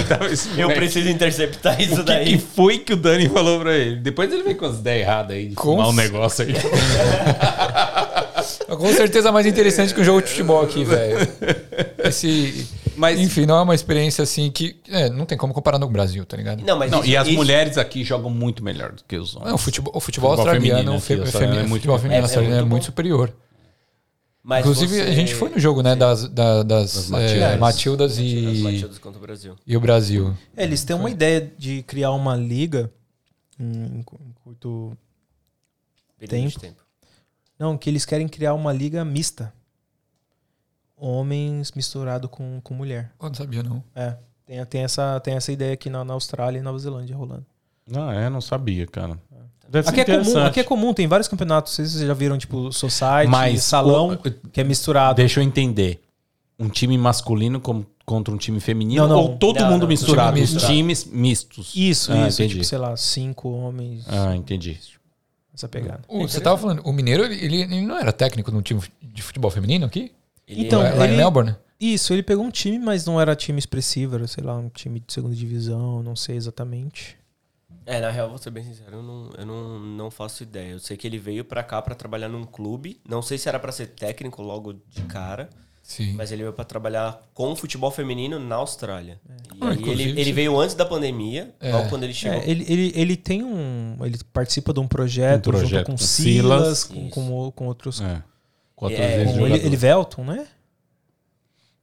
Eu 0.58 0.68
preciso 0.72 1.08
interceptar 1.08 1.80
isso 1.80 1.94
O 1.94 1.98
que, 1.98 2.02
daí. 2.04 2.24
que 2.26 2.38
foi 2.38 2.78
que 2.78 2.92
o 2.92 2.96
Dani 2.96 3.28
falou 3.28 3.60
pra 3.60 3.74
ele? 3.74 3.96
Depois 3.96 4.30
ele 4.32 4.42
veio 4.42 4.56
com 4.56 4.66
as 4.66 4.76
ideias 4.76 5.06
erradas 5.06 5.36
aí 5.36 5.48
de 5.48 5.54
Com 5.54 5.72
fumar 5.76 5.88
um 5.88 5.92
negócio 5.92 6.44
aí. 6.44 6.52
Com 8.76 8.92
certeza 8.92 9.30
mais 9.32 9.46
interessante 9.46 9.94
que 9.94 10.00
um 10.00 10.04
jogo 10.04 10.22
de 10.22 10.28
futebol 10.28 10.62
aqui, 10.62 10.84
velho. 10.84 11.16
Esse. 12.04 12.68
Mas- 12.96 13.18
Enfim, 13.18 13.46
não 13.46 13.56
é 13.56 13.62
uma 13.62 13.74
experiência 13.74 14.22
assim 14.22 14.50
que. 14.50 14.76
É, 14.88 15.08
não 15.08 15.24
tem 15.24 15.36
como 15.38 15.52
comparar 15.54 15.78
no 15.78 15.88
Brasil, 15.88 16.24
tá 16.26 16.36
ligado? 16.36 16.62
Não, 16.62 16.78
mas 16.78 16.90
Não, 16.90 17.00
isso- 17.00 17.08
e 17.08 17.16
as 17.16 17.26
isso- 17.26 17.36
mulheres 17.36 17.78
aqui 17.78 18.04
jogam 18.04 18.30
muito 18.30 18.62
melhor 18.62 18.92
do 18.92 19.02
que 19.04 19.16
os 19.16 19.34
homens. 19.34 19.48
Não, 19.48 19.54
o 19.54 19.58
futebol, 19.58 19.92
o 19.96 20.00
futebol, 20.00 20.30
Futebol 20.32 20.46
australiano, 20.46 20.78
feminino, 20.78 20.96
o 20.96 21.00
fe- 21.00 21.12
aqui, 21.14 21.20
o 21.20 21.24
australiano 21.24 21.52
feminino, 21.54 21.66
é 21.66 21.68
muito 21.70 21.80
futebol 21.80 21.98
feminino 21.98 22.14
é- 22.16 22.20
é 22.20 22.22
australiano 22.24 22.66
é 22.66 22.68
muito 22.68 22.84
superior. 22.84 23.32
mas 24.42 24.60
Inclusive, 24.60 24.94
você- 24.96 25.02
a 25.02 25.14
gente 25.14 25.34
foi 25.34 25.48
no 25.50 25.58
jogo, 25.58 25.82
né, 25.82 25.94
das, 25.96 26.28
da- 26.28 26.62
das, 26.62 27.08
Das 27.08 27.12
é, 27.12 27.56
Matildas. 27.56 27.60
Matildas 27.60 28.12
As 28.12 28.18
e, 28.18 28.60
Matildas 28.62 28.98
contra 28.98 29.18
o 29.18 29.22
Brasil. 29.22 29.56
e 29.66 29.76
o 29.76 29.80
Brasil. 29.80 30.36
É, 30.56 30.64
eles 30.64 30.84
têm 30.84 30.94
uma 30.96 31.10
ideia 31.10 31.50
de 31.58 31.82
criar 31.84 32.10
uma 32.12 32.36
liga 32.36 32.90
em, 33.58 33.98
em 33.98 34.02
cu- 34.02 34.18
em 34.20 34.32
curto. 34.44 34.96
Período 36.18 36.48
de 36.48 36.54
Tempo. 36.54 36.60
tempo. 36.60 36.81
Não, 37.58 37.76
que 37.78 37.88
eles 37.88 38.04
querem 38.04 38.26
criar 38.28 38.54
uma 38.54 38.72
liga 38.72 39.04
mista. 39.04 39.52
Homens 40.96 41.72
misturado 41.72 42.28
com, 42.28 42.60
com 42.62 42.74
mulher. 42.74 43.10
Eu 43.20 43.28
não 43.28 43.34
sabia, 43.34 43.62
não. 43.62 43.82
É. 43.94 44.16
Tem, 44.46 44.64
tem, 44.66 44.82
essa, 44.84 45.18
tem 45.20 45.34
essa 45.34 45.50
ideia 45.50 45.72
aqui 45.72 45.90
na, 45.90 46.04
na 46.04 46.14
Austrália 46.14 46.58
e 46.58 46.62
Nova 46.62 46.78
Zelândia 46.78 47.16
rolando. 47.16 47.46
Não, 47.88 48.10
é, 48.10 48.28
não 48.30 48.40
sabia, 48.40 48.86
cara. 48.86 49.18
Deve 49.68 49.88
ser 49.88 50.00
Aqui 50.00 50.10
é, 50.12 50.18
comum, 50.18 50.38
aqui 50.44 50.60
é 50.60 50.64
comum, 50.64 50.94
tem 50.94 51.08
vários 51.08 51.26
campeonatos. 51.28 51.72
Vocês 51.72 51.92
já 51.92 52.12
viram, 52.14 52.36
tipo, 52.36 52.70
Society, 52.72 53.26
Mas 53.28 53.62
Salão, 53.64 54.12
o- 54.12 54.18
que 54.50 54.60
é 54.60 54.64
misturado. 54.64 55.16
Deixa 55.16 55.40
eu 55.40 55.44
entender. 55.44 56.02
Um 56.58 56.68
time 56.68 56.96
masculino 56.98 57.58
com- 57.60 57.84
contra 58.04 58.32
um 58.32 58.36
time 58.36 58.60
feminino 58.60 59.02
Não, 59.02 59.08
não. 59.08 59.16
ou 59.22 59.36
todo 59.38 59.58
Não, 59.58 59.70
mundo 59.70 59.82
não, 59.82 59.88
misturado? 59.88 60.32
time 60.34 60.44
Os 60.44 60.52
misto. 60.54 60.66
times 60.68 61.04
mistos. 61.06 61.72
Isso, 61.74 62.12
Ah, 62.12 62.28
isso. 62.28 62.42
entendi. 62.42 62.54
Tipo, 62.54 62.64
sei 62.66 62.78
lá, 62.78 62.96
cinco 62.96 63.48
homens. 63.50 64.04
Ah, 64.08 64.36
entendi. 64.36 64.78
Essa 65.54 65.68
pegada. 65.68 66.00
O- 66.08 66.22
você 66.26 66.40
tava 66.40 66.56
falando, 66.58 66.80
o 66.84 66.92
Mineiro, 66.92 67.24
ele, 67.24 67.34
ele- 67.44 67.62
ele 67.62 67.82
não 67.86 67.98
era 67.98 68.12
técnico 68.12 68.50
no 68.50 68.62
time 68.62 68.80
de 69.02 69.22
futebol 69.22 69.50
feminino 69.50 69.84
aqui? 69.86 70.12
Ele 70.48 70.66
Então, 70.66 70.80
lá, 70.80 70.88
é- 70.88 70.94
lá 70.94 71.04
em 71.06 71.08
ele- 71.08 71.16
Melbourne? 71.16 71.54
Isso, 71.78 72.12
ele 72.12 72.22
pegou 72.22 72.44
um 72.44 72.50
time, 72.50 72.78
mas 72.78 73.04
não 73.04 73.20
era 73.20 73.34
time 73.34 73.58
expressivo, 73.58 74.14
era, 74.14 74.26
sei 74.26 74.42
lá, 74.44 74.56
um 74.56 74.68
time 74.68 75.00
de 75.00 75.12
segunda 75.12 75.34
divisão, 75.34 76.02
não 76.02 76.14
sei 76.16 76.36
exatamente. 76.36 77.18
É, 77.84 78.00
na 78.00 78.10
real, 78.10 78.28
vou 78.28 78.38
ser 78.38 78.50
bem 78.50 78.62
sincero, 78.62 78.98
eu 78.98 79.02
não, 79.02 79.30
eu 79.36 79.44
não, 79.46 79.78
não 79.80 80.10
faço 80.10 80.44
ideia. 80.44 80.70
Eu 80.72 80.78
sei 80.78 80.96
que 80.96 81.06
ele 81.06 81.18
veio 81.18 81.44
pra 81.44 81.64
cá 81.64 81.82
pra 81.82 81.96
trabalhar 81.96 82.28
num 82.28 82.44
clube. 82.44 83.00
Não 83.08 83.20
sei 83.20 83.36
se 83.36 83.48
era 83.48 83.58
pra 83.58 83.72
ser 83.72 83.88
técnico 83.88 84.40
logo 84.40 84.74
de 84.88 85.02
cara, 85.08 85.50
Sim. 85.82 86.12
mas 86.14 86.30
ele 86.32 86.42
veio 86.42 86.52
pra 86.54 86.64
trabalhar 86.64 87.20
com 87.34 87.54
futebol 87.56 87.90
feminino 87.90 88.38
na 88.38 88.54
Austrália. 88.56 89.20
E 89.54 89.58
Ah, 89.60 89.72
ele, 89.74 90.18
ele 90.20 90.32
veio 90.32 90.58
antes 90.58 90.74
da 90.74 90.86
pandemia, 90.86 91.54
É. 91.60 91.72
logo 91.72 91.88
quando 91.88 92.04
ele 92.04 92.14
chegou. 92.14 92.38
É, 92.40 92.48
ele, 92.48 92.64
ele, 92.68 92.92
ele 92.94 93.16
tem 93.16 93.42
um. 93.42 93.96
Ele 94.02 94.18
participa 94.32 94.72
de 94.72 94.80
um 94.80 94.86
projeto, 94.88 95.48
Um 95.48 95.52
projeto 95.52 95.68
junto 95.70 95.84
com 95.86 95.92
com 95.92 95.98
Silas, 95.98 96.78
Silas. 96.78 96.84
com, 96.84 97.10
com, 97.10 97.50
com 97.50 97.66
outros. 97.66 98.00
É. 98.00 98.22
Com 98.76 98.86
outros 98.86 99.00
É, 99.04 99.12
com 99.12 99.20
ex-jogadores. 99.20 99.56
ele, 99.58 99.66
Elivelton, 99.66 100.24
né? 100.24 100.46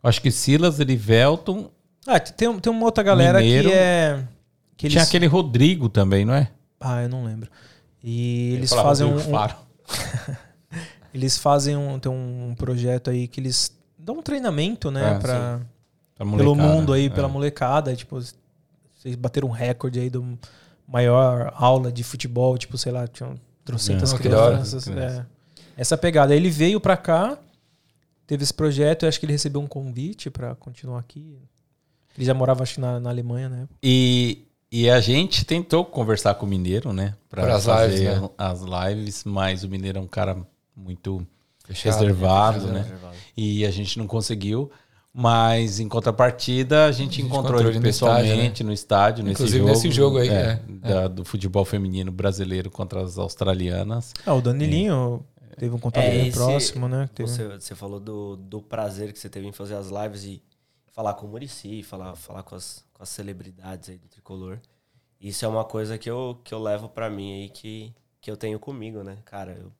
Acho 0.01 0.21
que 0.21 0.31
Silas, 0.31 0.79
Elivelton. 0.79 1.69
Ah, 2.07 2.19
tem, 2.19 2.57
tem 2.59 2.71
uma 2.71 2.85
outra 2.85 3.03
galera 3.03 3.39
Mineiro. 3.39 3.69
que 3.69 3.75
é. 3.75 4.25
Que 4.77 4.85
eles, 4.87 4.93
Tinha 4.93 5.03
aquele 5.03 5.25
Rodrigo 5.27 5.89
também, 5.89 6.23
não 6.23 6.33
é? 6.33 6.49
Ah, 6.79 7.01
eu 7.03 7.09
não 7.09 7.25
lembro. 7.25 7.51
E 8.01 8.53
eles 8.53 8.71
fazem 8.71 9.05
um, 9.05 9.09
Rodrigo 9.11 9.29
um- 9.29 9.33
Faro. 9.33 9.55
Eles 11.13 11.37
fazem 11.37 11.75
um. 11.75 11.97
Tem 11.99 12.11
um 12.11 12.53
projeto 12.57 13.09
aí 13.09 13.27
que 13.27 13.39
eles 13.39 13.75
dão 13.99 14.15
um 14.19 14.21
treinamento, 14.21 14.89
né? 14.89 15.15
Ah, 15.15 15.19
pra, 15.19 15.61
Pra 16.15 16.25
pelo 16.37 16.55
mundo 16.55 16.93
aí, 16.93 17.05
É. 17.05 17.09
pela 17.09 17.27
molecada. 17.27 17.95
Tipo, 17.95 18.19
vocês 18.95 19.15
bateram 19.15 19.47
um 19.49 19.51
recorde 19.51 19.99
aí 19.99 20.09
do 20.09 20.37
maior 20.87 21.53
aula 21.55 21.91
de 21.91 22.03
futebol, 22.03 22.57
tipo, 22.57 22.77
sei 22.77 22.91
lá, 22.91 23.07
tinham 23.07 23.35
trocentas 23.63 24.11
É. 24.11 24.15
Hora. 24.15 24.23
crianças. 24.23 24.83
Criança. 24.85 25.27
é. 25.77 25.81
Essa 25.81 25.97
pegada. 25.97 26.35
Ele 26.35 26.49
veio 26.49 26.79
pra 26.79 26.97
cá, 26.97 27.37
teve 28.27 28.43
esse 28.43 28.53
projeto, 28.53 29.03
eu 29.03 29.09
acho 29.09 29.19
que 29.19 29.25
ele 29.25 29.33
recebeu 29.33 29.61
um 29.61 29.67
convite 29.67 30.29
pra 30.29 30.55
continuar 30.55 30.99
aqui. 30.99 31.37
Ele 32.17 32.25
já 32.25 32.33
morava, 32.33 32.63
acho 32.63 32.75
que 32.75 32.81
na, 32.81 32.99
na 32.99 33.09
Alemanha, 33.09 33.47
né? 33.47 33.67
E, 33.81 34.39
e 34.69 34.89
a 34.89 34.99
gente 34.99 35.45
tentou 35.45 35.85
conversar 35.85 36.33
com 36.35 36.45
o 36.45 36.49
Mineiro, 36.49 36.91
né? 36.91 37.15
Pra 37.29 37.43
Para 37.43 37.55
as 37.55 37.63
fazer 37.65 37.97
lives, 38.09 38.21
né? 38.21 38.29
as 38.37 38.61
lives, 38.61 39.23
mas 39.23 39.63
o 39.63 39.69
Mineiro 39.69 39.99
é 39.99 40.01
um 40.01 40.07
cara 40.07 40.35
muito 40.75 41.25
Fechado, 41.73 41.99
reservado, 42.01 42.67
né? 42.67 42.73
né? 42.73 42.79
Reservado. 42.81 43.15
E 43.37 43.65
a 43.65 43.71
gente 43.71 43.97
não 43.97 44.07
conseguiu. 44.07 44.69
Mas 45.11 45.79
em 45.79 45.89
contrapartida, 45.89 46.85
a 46.85 46.91
gente, 46.91 47.15
gente 47.15 47.21
encontrou 47.23 47.59
encontrou 47.59 47.61
ele 47.61 47.69
ele 47.77 47.79
no 47.79 47.89
estádio, 47.89 48.21
pessoalmente 48.23 48.63
no 48.63 48.71
estádio, 48.71 49.23
nesse 49.23 49.33
Inclusive 49.33 49.57
jogo. 49.59 49.69
nesse 49.71 49.91
jogo 49.91 50.17
aí, 50.19 50.29
é, 50.29 50.61
é. 50.83 50.89
da- 50.93 51.07
do 51.07 51.25
futebol 51.25 51.65
feminino 51.65 52.11
brasileiro 52.11 52.69
contra 52.69 53.01
as 53.01 53.17
australianas. 53.17 54.13
Ah, 54.23 54.35
o 54.35 54.41
Danilinho 54.41 55.25
teve 55.57 55.73
um 55.73 55.79
contato 55.79 56.03
É, 56.03 56.11
bem 56.11 56.31
próximo, 56.31 56.87
né? 56.87 57.09
Teve- 57.13 57.27
Você, 57.27 57.47
você 57.47 57.73
falou 57.73 57.99
do, 57.99 58.35
do 58.37 58.61
prazer 58.61 59.11
que 59.11 59.17
você 59.17 59.27
teve 59.27 59.47
em 59.47 59.51
fazer 59.51 59.75
as 59.75 59.89
lives 59.89 60.23
e 60.25 60.43
falar 60.93 61.15
com 61.15 61.25
o 61.25 61.29
Murici, 61.29 61.81
falar, 61.81 62.15
falar 62.15 62.43
com, 62.43 62.53
as, 62.55 62.85
com 62.93 63.01
as 63.01 63.09
celebridades 63.09 63.89
aí 63.89 63.97
do 63.97 64.07
tricolor. 64.07 64.59
Isso 65.19 65.43
é 65.43 65.47
uma 65.47 65.65
coisa 65.65 65.97
que 65.97 66.09
eu, 66.09 66.39
que 66.43 66.53
eu 66.53 66.61
levo 66.61 66.87
pra 66.87 67.09
mim 67.09 67.33
aí 67.41 67.49
que, 67.49 67.91
que 68.21 68.29
eu 68.29 68.37
tenho 68.37 68.59
comigo, 68.59 69.03
né? 69.03 69.17
Cara, 69.25 69.53
eu 69.59 69.71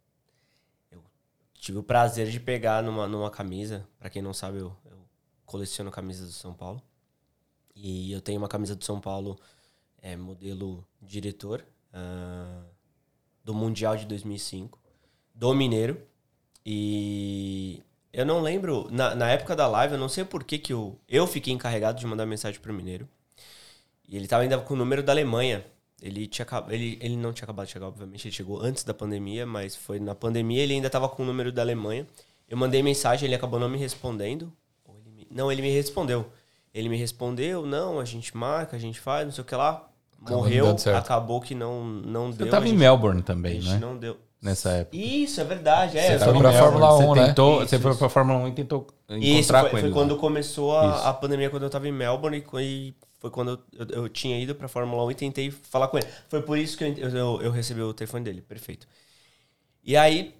tive 1.59 1.77
o 1.77 1.83
prazer 1.83 2.29
de 2.29 2.39
pegar 2.39 2.81
numa, 2.81 3.07
numa 3.07 3.29
camisa. 3.29 3.85
Pra 3.99 4.09
quem 4.09 4.21
não 4.21 4.33
sabe, 4.33 4.57
eu, 4.57 4.75
eu 4.85 4.97
coleciono 5.45 5.91
camisas 5.91 6.27
do 6.27 6.33
São 6.33 6.53
Paulo. 6.53 6.81
E 7.75 8.11
eu 8.11 8.21
tenho 8.21 8.39
uma 8.39 8.47
camisa 8.47 8.75
do 8.75 8.83
São 8.83 8.99
Paulo, 8.99 9.37
é, 10.01 10.15
modelo 10.15 10.85
diretor, 11.01 11.63
ah, 11.93 12.63
do 13.43 13.53
Mundial 13.53 13.95
de 13.95 14.05
2005, 14.05 14.79
do 15.35 15.53
Mineiro. 15.53 16.01
E 16.65 17.81
eu 18.11 18.25
não 18.25 18.41
lembro, 18.41 18.87
na, 18.91 19.15
na 19.15 19.29
época 19.29 19.55
da 19.55 19.67
live, 19.67 19.93
eu 19.93 19.99
não 19.99 20.09
sei 20.09 20.25
por 20.25 20.43
que, 20.43 20.57
que 20.57 20.73
eu, 20.73 20.99
eu 21.07 21.27
fiquei 21.27 21.53
encarregado 21.53 21.99
de 21.99 22.05
mandar 22.05 22.25
mensagem 22.25 22.59
pro 22.59 22.73
Mineiro. 22.73 23.07
E 24.07 24.15
ele 24.17 24.27
tava 24.27 24.43
ainda 24.43 24.57
com 24.59 24.73
o 24.73 24.77
número 24.77 25.03
da 25.03 25.11
Alemanha. 25.11 25.65
Ele, 26.01 26.27
tinha, 26.27 26.43
acab- 26.43 26.71
ele, 26.71 26.97
ele 27.01 27.17
não 27.17 27.33
tinha 27.33 27.43
acabado 27.43 27.65
de 27.65 27.73
chegar, 27.73 27.87
obviamente, 27.87 28.25
ele 28.27 28.33
chegou 28.33 28.61
antes 28.61 28.83
da 28.83 28.93
pandemia, 28.93 29.45
mas 29.45 29.75
foi 29.75 29.99
na 29.99 30.15
pandemia, 30.15 30.61
ele 30.63 30.73
ainda 30.73 30.89
tava 30.89 31.09
com 31.09 31.23
o 31.23 31.25
número 31.25 31.51
da 31.51 31.61
Alemanha. 31.61 32.07
Eu 32.49 32.57
mandei 32.57 32.81
mensagem, 32.81 33.25
ele 33.27 33.35
acabou 33.35 33.59
não 33.59 33.67
me 33.69 33.77
respondendo. 33.77 34.51
Ou 34.87 34.95
ele 34.95 35.09
me- 35.11 35.27
não, 35.29 35.51
ele 35.51 35.61
me 35.61 35.69
respondeu. 35.71 36.25
Ele 36.73 36.87
me 36.89 36.95
respondeu, 36.97 37.65
não, 37.65 37.99
a 37.99 38.05
gente 38.05 38.35
marca, 38.37 38.77
a 38.77 38.79
gente 38.79 38.99
faz, 38.99 39.25
não 39.25 39.31
sei 39.33 39.41
o 39.41 39.45
que 39.45 39.55
lá. 39.55 39.85
Morreu, 40.21 40.75
acabou 40.97 41.39
que 41.41 41.55
não, 41.55 41.83
não 41.85 42.29
deu. 42.31 42.47
Eu 42.47 42.51
tava 42.51 42.65
a 42.65 42.67
em 42.67 42.71
gente- 42.71 42.79
Melbourne 42.79 43.21
a 43.21 43.23
também, 43.23 43.61
gente 43.61 43.73
né? 43.73 43.79
não 43.79 43.97
deu. 43.97 44.17
Nessa 44.41 44.69
época. 44.71 44.95
Isso, 44.95 45.41
é 45.41 45.43
verdade. 45.43 45.97
É, 45.97 46.17
Você 46.17 46.23
foi 46.25 46.37
pra 46.39 46.53
em 46.53 46.57
Fórmula 46.57 46.87
Melbourne. 46.97 47.05
1, 47.05 47.13
você 47.13 47.19
né? 47.21 47.27
tentou, 47.27 47.57
Isso, 47.61 47.69
Você 47.69 47.79
foi 47.79 47.91
isso. 47.91 47.99
pra 47.99 48.09
Fórmula 48.09 48.39
1 48.39 48.47
e 48.47 48.51
tentou 48.53 48.87
Isso, 49.09 49.17
encontrar 49.39 49.59
foi, 49.61 49.69
com 49.69 49.75
foi 49.77 49.85
ele. 49.87 49.93
quando 49.93 50.13
lá. 50.13 50.17
começou 50.19 50.77
a, 50.77 50.87
Isso. 50.95 51.07
a 51.07 51.13
pandemia, 51.13 51.49
quando 51.49 51.63
eu 51.63 51.69
tava 51.69 51.87
em 51.89 51.91
Melbourne, 51.91 52.37
e 52.37 52.61
e 52.61 52.93
foi 53.19 53.29
quando 53.31 53.61
eu, 53.73 53.85
eu, 53.87 54.03
eu 54.03 54.09
tinha 54.09 54.39
ido 54.39 54.55
pra 54.55 54.67
Fórmula 54.67 55.03
1 55.05 55.11
e 55.11 55.15
tentei 55.15 55.51
falar 55.51 55.87
com 55.89 55.97
ele. 55.97 56.07
Foi 56.29 56.41
por 56.41 56.57
isso 56.57 56.77
que 56.77 56.83
eu, 56.85 56.95
eu, 57.09 57.41
eu 57.43 57.51
recebi 57.51 57.81
o 57.81 57.93
telefone 57.93 58.23
dele, 58.25 58.41
perfeito. 58.41 58.87
E 59.83 59.95
aí, 59.97 60.35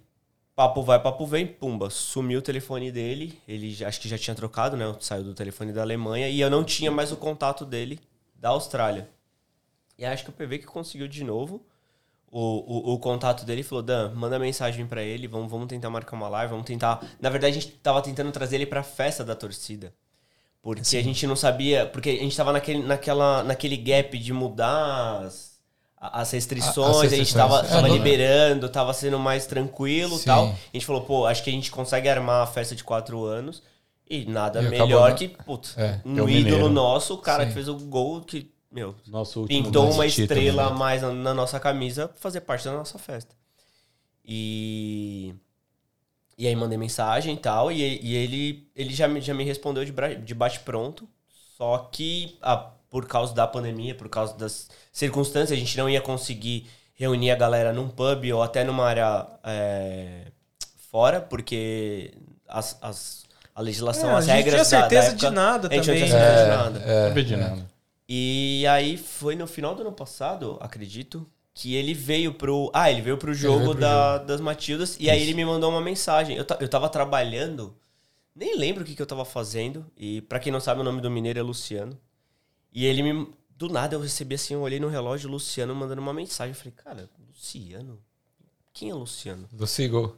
papo 0.56 0.82
vai, 0.82 1.02
papo 1.02 1.26
vem, 1.26 1.46
pumba, 1.46 1.90
sumiu 1.90 2.40
o 2.40 2.42
telefone 2.42 2.92
dele, 2.92 3.40
ele 3.48 3.72
já- 3.72 3.88
acho 3.88 4.00
que 4.00 4.08
já 4.08 4.18
tinha 4.18 4.34
trocado, 4.34 4.76
né, 4.76 4.84
saiu 5.00 5.24
do 5.24 5.34
telefone 5.34 5.72
da 5.72 5.82
Alemanha, 5.82 6.28
e 6.28 6.40
eu 6.40 6.50
não 6.50 6.64
tinha 6.64 6.90
mais 6.90 7.12
o 7.12 7.16
contato 7.16 7.64
dele 7.64 8.00
da 8.34 8.50
Austrália. 8.50 9.08
E 9.98 10.04
acho 10.04 10.24
que 10.24 10.30
o 10.30 10.32
PV 10.32 10.58
que 10.60 10.66
conseguiu 10.66 11.08
de 11.08 11.24
novo 11.24 11.64
o, 12.30 12.92
o, 12.92 12.94
o 12.94 12.98
contato 13.00 13.44
dele 13.46 13.62
falou: 13.62 13.82
Dan, 13.82 14.14
manda 14.14 14.38
mensagem 14.38 14.86
pra 14.86 15.02
ele, 15.02 15.28
vamos, 15.28 15.50
vamos 15.50 15.68
tentar 15.68 15.90
marcar 15.90 16.16
uma 16.16 16.28
live, 16.28 16.50
vamos 16.52 16.66
tentar. 16.66 17.00
Na 17.20 17.30
verdade, 17.30 17.58
a 17.58 17.60
gente 17.62 17.74
tava 17.78 18.02
tentando 18.02 18.32
trazer 18.32 18.56
ele 18.56 18.66
pra 18.66 18.82
festa 18.82 19.24
da 19.24 19.34
torcida. 19.36 19.94
Porque 20.62 20.96
a 20.96 21.02
gente 21.02 21.26
não 21.26 21.36
sabia. 21.36 21.86
Porque 21.86 22.10
a 22.10 22.12
gente 22.22 22.36
tava 22.36 22.52
naquele, 22.52 22.82
naquela, 22.82 23.42
naquele 23.42 23.76
gap 23.76 24.18
de 24.18 24.32
mudar 24.32 25.22
as, 25.24 25.58
as 25.96 26.30
restrições, 26.32 26.96
A- 26.96 27.06
as 27.06 27.12
a 27.12 27.16
gente 27.16 27.34
tava, 27.34 27.54
restrições. 27.62 27.82
tava 27.82 27.86
É, 27.86 27.90
não- 27.90 27.96
liberando, 27.96 28.68
tava 28.68 28.92
sendo 28.92 29.18
mais 29.18 29.46
tranquilo 29.46 30.16
e 30.16 30.18
Sim. 30.18 30.24
tal. 30.26 30.46
A 30.48 30.56
gente 30.74 30.84
falou, 30.86 31.02
pô, 31.02 31.26
acho 31.26 31.42
que 31.42 31.50
a 31.50 31.52
gente 31.52 31.70
consegue 31.70 32.08
armar 32.08 32.42
a 32.42 32.46
festa 32.46 32.74
de 32.76 32.84
quatro 32.84 33.24
anos. 33.24 33.62
E 34.08 34.24
nada 34.24 34.60
E 34.60 34.66
acabou, 34.66 34.86
melhor 34.86 35.10
né? 35.10 35.16
que, 35.16 35.28
putz, 35.28 35.78
É, 35.78 36.00
é 36.04 36.08
um 36.08 36.24
o 36.24 36.28
ídolo 36.28 36.34
Mineiro. 36.56 36.68
nosso, 36.68 37.14
o 37.14 37.18
cara 37.18 37.44
Sim. 37.44 37.48
que 37.48 37.54
fez 37.54 37.68
o 37.68 37.74
gol 37.76 38.20
que, 38.22 38.50
meu, 38.70 38.92
Nosso 39.06 39.44
pintou 39.46 39.88
uma 39.90 40.04
estrela 40.04 40.66
a 40.66 40.70
né? 40.70 40.76
mais 40.76 41.00
na, 41.00 41.12
na 41.12 41.32
nossa 41.32 41.60
camisa 41.60 42.08
pra 42.08 42.18
fazer 42.18 42.40
parte 42.40 42.64
da 42.64 42.72
nossa 42.72 42.98
festa. 42.98 43.36
E 44.24 45.34
E 46.40 46.46
aí 46.46 46.56
mandei 46.56 46.78
mensagem 46.78 47.34
e 47.34 47.36
tal, 47.36 47.70
e, 47.70 48.00
e 48.02 48.16
ele, 48.16 48.66
ele 48.74 48.94
já, 48.94 49.06
me, 49.06 49.20
já 49.20 49.34
me 49.34 49.44
respondeu 49.44 49.84
de, 49.84 49.92
de 50.24 50.34
bate-pronto. 50.34 51.06
Só 51.58 51.76
que 51.92 52.38
ah, 52.40 52.56
por 52.88 53.06
causa 53.06 53.34
da 53.34 53.46
pandemia, 53.46 53.94
por 53.94 54.08
causa 54.08 54.34
das 54.38 54.68
circunstâncias, 54.90 55.52
a 55.56 55.60
gente 55.60 55.76
não 55.76 55.86
ia 55.88 56.00
conseguir 56.00 56.66
reunir 56.94 57.30
a 57.30 57.36
galera 57.36 57.74
num 57.74 57.88
pub 57.90 58.24
ou 58.34 58.42
até 58.42 58.64
numa 58.64 58.86
área 58.86 59.26
é, 59.44 60.28
fora, 60.90 61.20
porque 61.20 62.12
as, 62.48 62.78
as- 62.80 63.24
a 63.54 63.60
legislação, 63.60 64.08
É, 64.10 64.14
as 64.14 64.24
a 64.28 64.34
gente 64.36 64.44
regras 64.44 64.68
tinha 64.68 64.80
da- 64.80 64.86
da 64.86 64.90
certeza 64.90 65.12
época- 65.12 65.28
de 65.28 65.34
nada 65.34 65.68
a 65.68 65.74
gente 65.74 65.86
não 65.88 65.94
também. 65.94 66.08
tinha 66.08 66.18
certeza 66.18 66.42
de 66.44 66.50
nada. 66.50 66.78
É, 66.90 67.06
Não 67.08 67.14
pedi 67.14 67.36
nada. 67.36 67.70
E 68.08 68.66
aí 68.66 68.96
foi 68.96 69.36
no 69.36 69.46
final 69.46 69.74
do 69.74 69.82
ano 69.82 69.92
passado, 69.92 70.56
acredito, 70.60 71.26
que 71.60 71.74
ele 71.74 71.92
veio 71.92 72.32
pro. 72.32 72.70
Ah, 72.72 72.90
ele 72.90 73.02
veio 73.02 73.18
pro 73.18 73.34
jogo 73.34 73.64
pro 73.72 73.74
da- 73.74 74.16
das 74.16 74.40
Matildas. 74.40 74.96
E 74.98 75.10
aí 75.10 75.20
ele 75.20 75.34
me 75.34 75.44
mandou 75.44 75.68
uma 75.70 75.80
mensagem. 75.82 76.34
Eu, 76.34 76.46
eu 76.58 76.68
tava 76.68 76.88
trabalhando, 76.88 77.76
nem 78.34 78.56
lembro 78.56 78.82
o 78.82 78.86
que, 78.86 78.94
que 78.94 79.02
eu 79.02 79.06
tava 79.06 79.26
fazendo. 79.26 79.84
E 79.94 80.22
pra 80.22 80.38
quem 80.40 80.50
não 80.50 80.58
sabe, 80.60 80.80
o 80.80 80.84
nome 80.84 81.02
do 81.02 81.10
mineiro 81.10 81.38
é 81.38 81.42
Luciano. 81.42 81.98
E 82.72 82.86
ele 82.86 83.02
me. 83.02 83.28
Do 83.54 83.68
nada 83.68 83.94
eu 83.94 84.00
recebi 84.00 84.36
assim, 84.36 84.54
eu 84.54 84.62
olhei 84.62 84.80
no 84.80 84.88
relógio, 84.88 85.28
Luciano 85.28 85.74
mandando 85.74 86.00
uma 86.00 86.14
mensagem. 86.14 86.52
Eu 86.54 86.58
falei, 86.58 86.72
cara, 86.82 87.10
Luciano? 87.28 87.98
Quem 88.72 88.88
é 88.88 88.94
Luciano? 88.94 89.46
do 89.52 89.66
Sigo. 89.66 90.16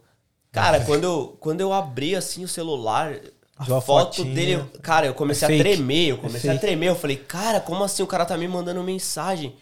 Cara, 0.53 0.85
quando 0.85 1.03
eu, 1.05 1.37
quando 1.41 1.61
eu 1.61 1.73
abri 1.73 2.15
assim 2.15 2.45
o 2.45 2.49
celular, 2.49 3.19
a 3.57 3.65
a 3.65 3.81
foto 3.81 4.19
fotinha. 4.19 4.33
dele, 4.35 4.65
cara, 4.81 5.07
eu 5.07 5.15
comecei 5.15 5.49
É 5.49 5.61
a 5.61 5.65
tremer, 5.65 6.09
eu 6.11 6.19
comecei 6.19 6.51
a 6.51 6.53
fake. 6.53 6.67
tremer. 6.67 6.89
Eu 6.91 6.95
falei, 6.95 7.17
cara, 7.17 7.61
como 7.61 7.83
assim 7.83 8.03
o 8.05 8.07
cara 8.07 8.25
tá 8.25 8.37
me 8.39 8.47
mandando 8.47 8.81
mensagem? 8.85 9.57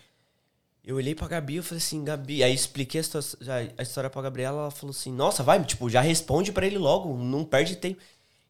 Eu 0.91 0.97
olhei 0.97 1.15
pra 1.15 1.29
Gabi, 1.29 1.55
eu 1.55 1.63
falei 1.63 1.79
assim, 1.79 2.03
Gabi, 2.03 2.43
aí 2.43 2.53
expliquei 2.53 3.01
a, 3.01 3.05
situa- 3.05 3.23
já- 3.41 3.59
a 3.79 3.83
história 3.83 4.11
pra 4.11 4.23
Gabriela, 4.23 4.63
ela 4.63 4.71
falou 4.73 4.91
assim, 4.91 5.13
nossa, 5.13 5.41
vai, 5.41 5.63
tipo, 5.65 5.89
já 5.89 6.01
responde 6.01 6.51
pra 6.51 6.67
ele 6.67 6.79
logo, 6.79 7.17
não 7.17 7.45
perde 7.45 7.77
tempo. 7.77 8.01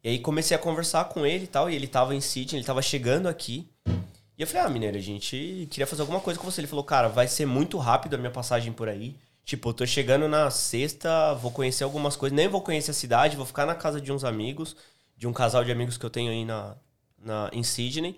E 0.03 0.09
aí 0.09 0.19
comecei 0.19 0.57
a 0.57 0.59
conversar 0.59 1.05
com 1.11 1.27
ele 1.27 1.45
e 1.45 1.47
tal, 1.47 1.69
e 1.69 1.75
ele 1.75 1.87
tava 1.87 2.15
em 2.15 2.21
Sydney, 2.23 2.61
ele 2.61 2.67
tava 2.67 2.81
chegando 2.81 3.29
aqui. 3.29 3.69
E 4.39 4.41
eu 4.43 4.47
falei, 4.47 4.63
ah, 4.63 4.69
Mineiro, 4.71 4.97
a 4.97 5.01
gente 5.03 5.69
queria 5.71 5.87
fazer 5.87 6.01
alguma 6.01 6.19
coisa 6.19 6.41
com 6.41 6.51
você. 6.51 6.63
Ele 6.63 6.67
falou, 6.67 6.83
cara, 6.83 7.09
vai 7.09 7.29
ser 7.29 7.45
muito 7.45 7.77
rápido 7.77 8.15
a 8.15 8.17
minha 8.17 8.31
passagem 8.31 8.73
por 8.73 8.89
aí. 8.89 9.15
Tipo, 9.45 9.69
eu 9.69 9.75
tô 9.75 9.87
chegando 9.87 10.27
na 10.27 10.51
sexta, 10.51 11.35
vou 11.35 11.51
conhecer 11.51 11.85
algumas 11.85 12.17
coisas, 12.17 12.35
nem 12.35 12.49
vou 12.49 12.63
conhecer 12.63 12.93
a 12.93 12.95
cidade, 12.95 13.37
vou 13.37 13.45
ficar 13.45 13.67
na 13.67 13.75
casa 13.75 14.01
de 14.01 14.11
uns 14.11 14.25
amigos, 14.25 14.75
de 15.15 15.27
um 15.27 15.33
casal 15.35 15.63
de 15.63 15.71
amigos 15.73 15.99
que 15.99 16.07
eu 16.07 16.11
tenho 16.11 16.31
aí 16.33 16.47
na, 16.47 16.75
na, 17.23 17.51
em 17.53 17.63
Sydney. 17.63 18.17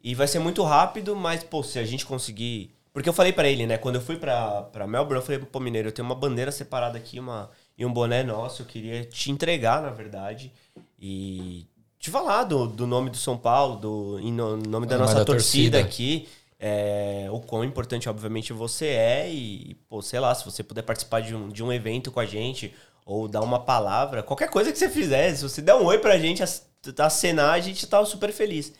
E 0.00 0.14
vai 0.14 0.28
ser 0.28 0.38
muito 0.38 0.62
rápido, 0.62 1.16
mas, 1.16 1.42
pô, 1.42 1.60
se 1.64 1.76
a 1.80 1.84
gente 1.84 2.06
conseguir. 2.06 2.70
Porque 2.94 3.08
eu 3.08 3.14
falei 3.14 3.32
pra 3.34 3.48
ele, 3.48 3.66
né? 3.66 3.76
Quando 3.78 3.96
eu 3.96 4.02
fui 4.02 4.16
pra, 4.16 4.62
pra 4.64 4.86
Melbourne, 4.86 5.16
eu 5.20 5.22
falei, 5.26 5.40
pô, 5.40 5.60
Mineiro, 5.60 5.88
eu 5.88 5.92
tenho 5.92 6.06
uma 6.06 6.14
bandeira 6.14 6.52
separada 6.52 6.96
aqui 6.98 7.20
uma, 7.20 7.50
e 7.76 7.84
um 7.84 7.92
boné 7.92 8.22
nosso, 8.22 8.62
eu 8.62 8.66
queria 8.66 9.04
te 9.04 9.32
entregar, 9.32 9.82
na 9.82 9.90
verdade. 9.90 10.52
E 10.98 11.66
te 11.98 12.10
falar 12.10 12.44
do, 12.44 12.66
do 12.68 12.86
nome 12.86 13.10
do 13.10 13.16
São 13.18 13.36
Paulo, 13.36 13.76
do 13.78 14.20
em 14.20 14.32
no- 14.32 14.56
nome 14.56 14.86
da 14.86 14.96
nossa 14.98 15.16
da 15.16 15.24
torcida, 15.26 15.78
torcida. 15.78 15.80
aqui. 15.80 16.28
É, 16.58 17.28
o 17.32 17.40
quão 17.40 17.64
importante, 17.64 18.08
obviamente, 18.08 18.52
você 18.52 18.86
é. 18.86 19.30
E, 19.32 19.74
pô, 19.88 20.00
sei 20.02 20.20
lá, 20.20 20.34
se 20.34 20.44
você 20.44 20.62
puder 20.62 20.82
participar 20.82 21.20
de 21.20 21.34
um, 21.34 21.48
de 21.48 21.62
um 21.64 21.72
evento 21.72 22.12
com 22.12 22.20
a 22.20 22.26
gente, 22.26 22.74
ou 23.04 23.28
dar 23.28 23.42
uma 23.42 23.60
palavra, 23.60 24.22
qualquer 24.22 24.48
coisa 24.50 24.72
que 24.72 24.78
você 24.78 24.88
fizer, 24.88 25.34
se 25.34 25.42
você 25.42 25.60
der 25.62 25.74
um 25.74 25.84
oi 25.84 25.98
pra 25.98 26.18
gente, 26.18 26.42
ac- 26.42 26.62
acenar, 26.98 27.54
a 27.54 27.60
gente 27.60 27.86
tá 27.86 28.04
super 28.04 28.32
feliz. 28.32 28.72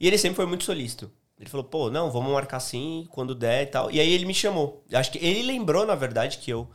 E 0.00 0.06
ele 0.06 0.18
sempre 0.18 0.36
foi 0.36 0.46
muito 0.46 0.64
solícito. 0.64 1.10
Ele 1.38 1.48
falou, 1.48 1.64
pô, 1.64 1.90
não, 1.90 2.10
vamos 2.10 2.32
marcar 2.32 2.60
sim, 2.60 3.06
quando 3.10 3.34
der 3.34 3.62
e 3.62 3.66
tal. 3.66 3.90
E 3.90 4.00
aí 4.00 4.10
ele 4.10 4.24
me 4.24 4.34
chamou. 4.34 4.82
Acho 4.92 5.12
que 5.12 5.18
ele 5.24 5.42
lembrou, 5.42 5.86
na 5.86 5.94
verdade, 5.94 6.38
que 6.38 6.50
eu 6.50 6.68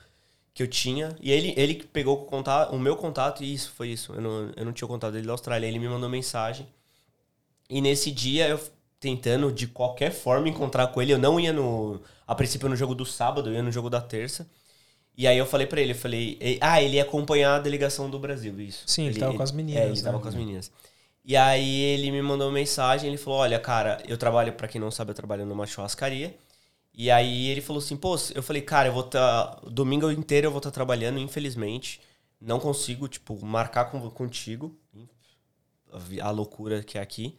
que 0.54 0.62
eu 0.62 0.68
tinha. 0.68 1.16
E 1.20 1.32
ele, 1.32 1.54
ele 1.58 1.76
pegou 1.92 2.22
o, 2.22 2.26
contato, 2.26 2.74
o 2.74 2.80
meu 2.80 2.96
contato 2.96 3.44
e 3.44 3.54
isso, 3.54 3.72
foi 3.76 3.90
isso. 3.90 4.14
Eu 4.14 4.22
não, 4.22 4.52
eu 4.56 4.66
não 4.66 4.72
tinha 4.72 4.86
o 4.86 4.90
contato 4.90 5.14
dele 5.14 5.26
da 5.26 5.34
Austrália. 5.34 5.66
Ele 5.68 5.80
me 5.80 5.90
mandou 5.90 6.08
mensagem. 6.10 6.68
E 7.70 7.82
nesse 7.82 8.12
dia, 8.12 8.48
eu 8.48 8.60
tentando 9.00 9.52
de 9.52 9.68
qualquer 9.68 10.12
forma 10.12 10.48
encontrar 10.48 10.88
com 10.88 11.02
ele, 11.02 11.12
eu 11.12 11.18
não 11.18 11.40
ia 11.40 11.52
no. 11.52 12.00
A 12.26 12.34
princípio 12.36 12.70
no 12.70 12.76
jogo 12.76 12.96
do 12.96 13.06
sábado, 13.06 13.50
eu 13.50 13.54
ia 13.56 13.64
no 13.64 13.72
jogo 13.72 13.90
da 13.90 14.00
terça. 14.00 14.48
E 15.18 15.28
aí 15.28 15.38
eu 15.38 15.46
falei 15.46 15.68
pra 15.68 15.80
ele, 15.82 15.92
eu 15.92 15.96
falei, 15.96 16.40
ah, 16.60 16.82
ele 16.82 16.96
ia 16.96 17.04
acompanhar 17.04 17.56
a 17.56 17.60
delegação 17.60 18.10
do 18.10 18.18
Brasil, 18.18 18.60
isso. 18.60 18.84
Sim, 18.88 19.08
ele 19.08 19.20
tava 19.20 19.36
com 19.36 19.44
as 19.44 19.52
meninas, 19.52 19.82
É, 19.82 19.86
ele 19.86 19.96
né? 19.96 20.02
tava 20.02 20.20
com 20.20 20.28
as 20.28 20.34
meninas. 20.34 20.72
E 21.26 21.38
aí 21.38 21.82
ele 21.82 22.12
me 22.12 22.22
mandou 22.22 22.48
uma 22.48 22.54
mensagem, 22.54 23.08
ele 23.10 23.18
falou, 23.18 23.40
olha, 23.40 23.60
cara, 23.60 24.02
eu 24.08 24.18
trabalho, 24.18 24.54
pra 24.54 24.68
quem 24.68 24.80
não 24.82 24.92
sabe, 24.92 25.12
eu 25.12 25.16
trabalho 25.16 25.46
numa 25.46 25.66
churrascaria. 25.66 26.38
E 26.94 27.10
aí 27.12 27.48
ele 27.50 27.62
falou 27.62 27.82
assim, 27.82 27.98
pô, 27.98 28.16
eu 28.36 28.44
falei, 28.44 28.62
cara, 28.62 28.90
eu 28.90 28.94
vou 28.94 29.06
estar. 29.06 29.60
domingo 29.68 30.12
inteiro 30.12 30.48
eu 30.48 30.52
vou 30.52 30.60
estar 30.60 30.72
trabalhando, 30.72 31.20
infelizmente. 31.20 32.02
Não 32.42 32.60
consigo, 32.60 33.08
tipo, 33.08 33.44
marcar 33.46 33.86
com, 33.86 34.10
contigo. 34.12 34.78
A 36.22 36.32
loucura 36.32 36.84
que 36.84 36.98
é 36.98 37.02
aqui. 37.02 37.38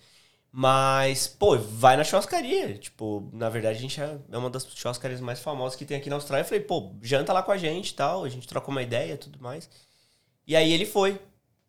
Mas, 0.53 1.27
pô, 1.27 1.59
vai 1.59 1.97
na 1.97 2.05
churrascaria. 2.05 2.79
Tipo, 2.79 3.29
na 3.33 3.49
verdade, 3.49 3.79
a 3.79 3.81
gente 3.81 4.01
é 4.01 4.19
é 4.31 4.39
uma 4.39 4.49
das 4.51 4.67
churrascarias 4.75 5.21
mais 5.21 5.41
famosas 5.41 5.77
que 5.77 5.85
tem 5.85 5.97
aqui 5.97 6.09
na 6.09 6.17
Austrália. 6.17 6.43
Eu 6.45 6.49
falei, 6.49 6.63
pô, 6.63 6.95
janta 7.03 7.33
lá 7.33 7.43
com 7.43 7.51
a 7.53 7.57
gente 7.59 7.91
e 7.91 7.95
tal. 7.95 8.25
A 8.25 8.29
gente 8.29 8.47
trocou 8.49 8.73
uma 8.73 8.83
ideia 8.83 9.15
e 9.15 9.19
tudo 9.19 9.41
mais. 9.41 9.69
E 10.47 10.57
aí 10.57 10.73
ele 10.73 10.87
foi. 10.87 11.21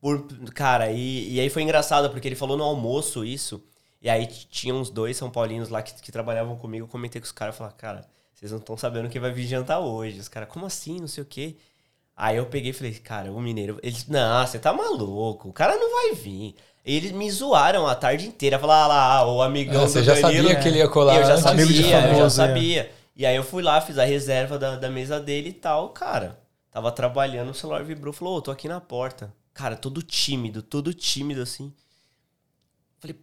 Por, 0.06 0.28
cara, 0.54 0.92
e, 0.92 1.34
e 1.34 1.40
aí 1.40 1.50
foi 1.50 1.64
engraçado, 1.64 2.12
porque 2.12 2.28
ele 2.28 2.36
falou 2.36 2.56
no 2.56 2.64
almoço 2.64 3.26
isso. 3.26 3.64
E 4.00 4.08
aí 4.08 4.28
tinha 4.28 4.72
uns 4.76 4.92
dois 4.92 5.18
São 5.18 5.32
Paulinos 5.32 5.70
lá 5.70 5.82
que, 5.82 6.00
que 6.00 6.12
trabalhavam 6.12 6.56
comigo. 6.56 6.84
Eu 6.86 6.88
comentei 6.88 7.20
com 7.20 7.26
os 7.26 7.32
caras 7.32 7.56
e 7.56 7.58
falei, 7.58 7.74
cara, 7.76 8.06
vocês 8.32 8.52
não 8.52 8.60
estão 8.60 8.78
sabendo 8.78 9.10
que 9.10 9.20
vai 9.20 9.32
vir 9.32 9.48
jantar 9.48 9.80
hoje. 9.80 10.20
Os 10.20 10.28
caras, 10.28 10.48
como 10.48 10.68
assim? 10.68 11.00
Não 11.00 11.08
sei 11.08 11.24
o 11.24 11.26
quê. 11.26 11.56
Aí 12.16 12.38
eu 12.38 12.46
peguei 12.46 12.70
e 12.70 12.74
falei, 12.74 12.94
cara, 12.94 13.32
o 13.32 13.42
mineiro. 13.42 13.80
Eles, 13.82 14.08
não, 14.08 14.46
você 14.46 14.60
tá 14.60 14.72
maluco, 14.72 15.50
o 15.50 15.54
cara 15.54 15.76
não 15.76 15.92
vai 15.92 16.14
vir. 16.14 16.54
Eles 16.86 17.12
me 17.12 17.32
zoaram 17.32 17.88
a 17.88 17.96
tarde 17.96 18.28
inteira. 18.28 18.60
Falaram, 18.60 18.92
ah 18.92 19.24
lá, 19.24 19.28
o 19.34 19.42
amigão 19.42 19.86
Ah, 19.86 19.88
você 19.88 20.04
já 20.04 20.14
Danilo. 20.14 20.44
sabia 20.50 20.62
que 20.62 20.68
ele 20.68 20.78
ia 20.78 20.88
colar 20.88 21.16
Eu 21.16 21.26
já 21.26 21.38
sabia, 21.38 21.64
Amigo 21.64 21.74
de 21.74 21.82
eu 21.82 21.90
já 21.90 22.02
famoso, 22.04 22.42
é. 22.44 22.46
sabia. 22.48 22.92
E 23.16 23.26
aí 23.26 23.36
eu 23.36 23.44
fui 23.44 23.64
lá, 23.64 23.82
fiz 23.82 23.98
a 23.98 24.06
reserva 24.06 24.60
da, 24.60 24.76
da 24.76 24.88
mesa 24.88 25.20
dele 25.20 25.50
e 25.50 25.54
tal, 25.54 25.90
cara. 25.90 26.38
Tava 26.70 26.92
trabalhando, 26.92 27.50
o 27.50 27.54
celular 27.56 27.84
vibrou, 27.84 28.14
falou, 28.14 28.38
ô, 28.38 28.42
tô 28.44 28.52
aqui 28.52 28.68
na 28.68 28.80
porta. 28.80 29.34
Cara, 29.56 29.76
todo 29.78 30.04
tímido, 30.04 30.62
todo 30.62 30.94
tímido 30.94 31.42
assim. 31.42 31.74
Falei, 33.00 33.16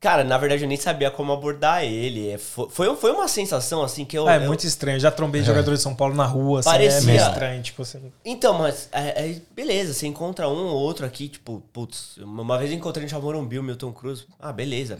cara, 0.00 0.24
na 0.24 0.38
verdade 0.38 0.62
eu 0.64 0.68
nem 0.68 0.76
sabia 0.78 1.10
como 1.10 1.32
abordar 1.32 1.84
ele. 1.84 2.30
É, 2.30 2.38
Foi, 2.38 2.96
foi, 2.96 3.12
uma 3.12 3.28
sensação 3.28 3.82
assim 3.82 4.04
que 4.06 4.16
eu. 4.16 4.26
Ah, 4.26 4.36
é 4.36 4.38
eu- 4.38 4.46
muito 4.46 4.66
estranho. 4.66 4.96
Eu 4.96 5.00
já 5.00 5.10
trombei 5.10 5.42
jogadores 5.42 5.80
de 5.80 5.82
São 5.84 5.94
Paulo 5.94 6.14
na 6.14 6.24
rua, 6.24 6.60
assim, 6.60 6.68
é 6.70 6.72
Parecia- 6.72 7.02
meio 7.02 7.20
estranho. 7.20 7.62
Tipo, 7.62 7.84
você... 7.84 8.00
Então, 8.24 8.54
mas 8.58 8.88
é, 8.90 9.30
é, 9.32 9.42
beleza, 9.54 9.92
você 9.92 10.06
encontra 10.06 10.48
um 10.48 10.66
ou 10.66 10.80
outro 10.80 11.04
aqui, 11.04 11.28
tipo, 11.28 11.62
putz, 11.74 12.16
uma 12.16 12.56
vez 12.58 12.70
eu 12.70 12.76
encontrei 12.78 13.06
no 13.06 13.20
Morumbi 13.20 13.58
o 13.58 13.62
Milton 13.62 13.92
Cruz. 13.92 14.26
Ah, 14.40 14.52
beleza. 14.52 14.98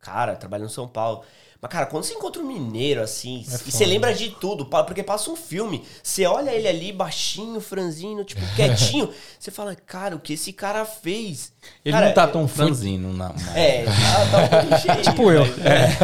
Cara, 0.00 0.34
trabalha 0.34 0.64
no 0.64 0.70
São 0.70 0.88
Paulo. 0.88 1.22
Mas, 1.60 1.70
cara, 1.70 1.84
quando 1.84 2.04
você 2.04 2.14
encontra 2.14 2.40
um 2.40 2.46
mineiro 2.46 3.02
assim, 3.02 3.44
e 3.46 3.70
você 3.70 3.84
lembra 3.84 4.14
de 4.14 4.30
tudo, 4.30 4.64
porque 4.64 5.02
passa 5.02 5.30
um 5.30 5.36
filme, 5.36 5.84
você 6.02 6.24
olha 6.24 6.50
ele 6.52 6.66
ali, 6.66 6.90
baixinho, 6.90 7.60
franzino, 7.60 8.24
tipo, 8.24 8.40
quietinho, 8.56 9.12
você 9.38 9.50
fala, 9.50 9.76
cara, 9.76 10.16
o 10.16 10.20
que 10.20 10.32
esse 10.32 10.54
cara 10.54 10.86
fez? 10.86 11.52
Ele 11.84 11.92
Cara, 11.94 12.06
não 12.06 12.12
tá 12.14 12.26
tão 12.26 12.46
franzino, 12.48 13.12
não. 13.12 13.34
É, 13.54 13.84
tá, 13.84 13.92
tá 14.30 14.38
um 14.38 14.48
pouco 14.68 14.78
cheio, 14.82 15.02
Tipo 15.02 15.30
eu. 15.32 15.40
mas- 15.46 15.98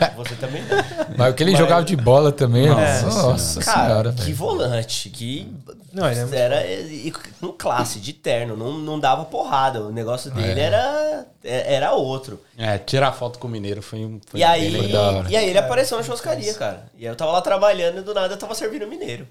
Não, 0.00 0.08
tipo, 0.08 0.16
você 0.24 0.34
também 0.36 0.62
não. 0.62 1.16
Mas 1.16 1.30
o 1.30 1.34
que 1.34 1.42
ele 1.42 1.50
Mas- 1.52 1.60
jogava 1.60 1.84
de 1.84 1.96
bola 1.96 2.32
também, 2.32 2.66
Nossa 2.68 3.02
nossa, 3.06 3.22
nossa 3.28 3.60
Cara, 3.62 3.86
senhora. 3.88 4.12
que 4.12 4.22
velho. 4.22 4.36
volante, 4.36 5.10
que 5.10 5.52
Não, 5.92 6.10
ele 6.10 6.20
é 6.34 6.38
era 6.38 6.64
um 7.42 7.52
classe 7.52 7.98
de 8.00 8.12
terno, 8.12 8.56
não, 8.56 8.72
não 8.78 8.98
dava 8.98 9.24
porrada. 9.26 9.82
O 9.82 9.90
negócio 9.92 10.30
dele 10.30 10.60
É. 10.60 10.64
era 10.64 11.24
era 11.44 11.92
outro. 11.92 12.40
É, 12.58 12.76
tirar 12.78 13.12
foto 13.12 13.38
com 13.38 13.48
o 13.48 13.50
mineiro 13.50 13.80
foi 13.80 14.00
um. 14.04 14.20
Foi 14.26 14.40
E 14.40 14.44
aí, 14.44 14.70
bem 14.70 14.82
Foi 14.82 14.92
da 14.92 15.00
hora. 15.00 15.26
e 15.30 15.36
aí 15.36 15.48
ele 15.48 15.58
apareceu 15.58 15.96
na 15.96 16.02
churrascaria, 16.04 16.52
cara. 16.54 16.84
E 16.98 17.06
aí 17.06 17.12
eu 17.12 17.16
tava 17.16 17.32
lá 17.32 17.40
trabalhando 17.40 17.98
e 17.98 18.02
do 18.02 18.12
nada 18.12 18.34
eu 18.34 18.38
tava 18.38 18.54
servindo 18.54 18.86
mineiro. 18.86 19.26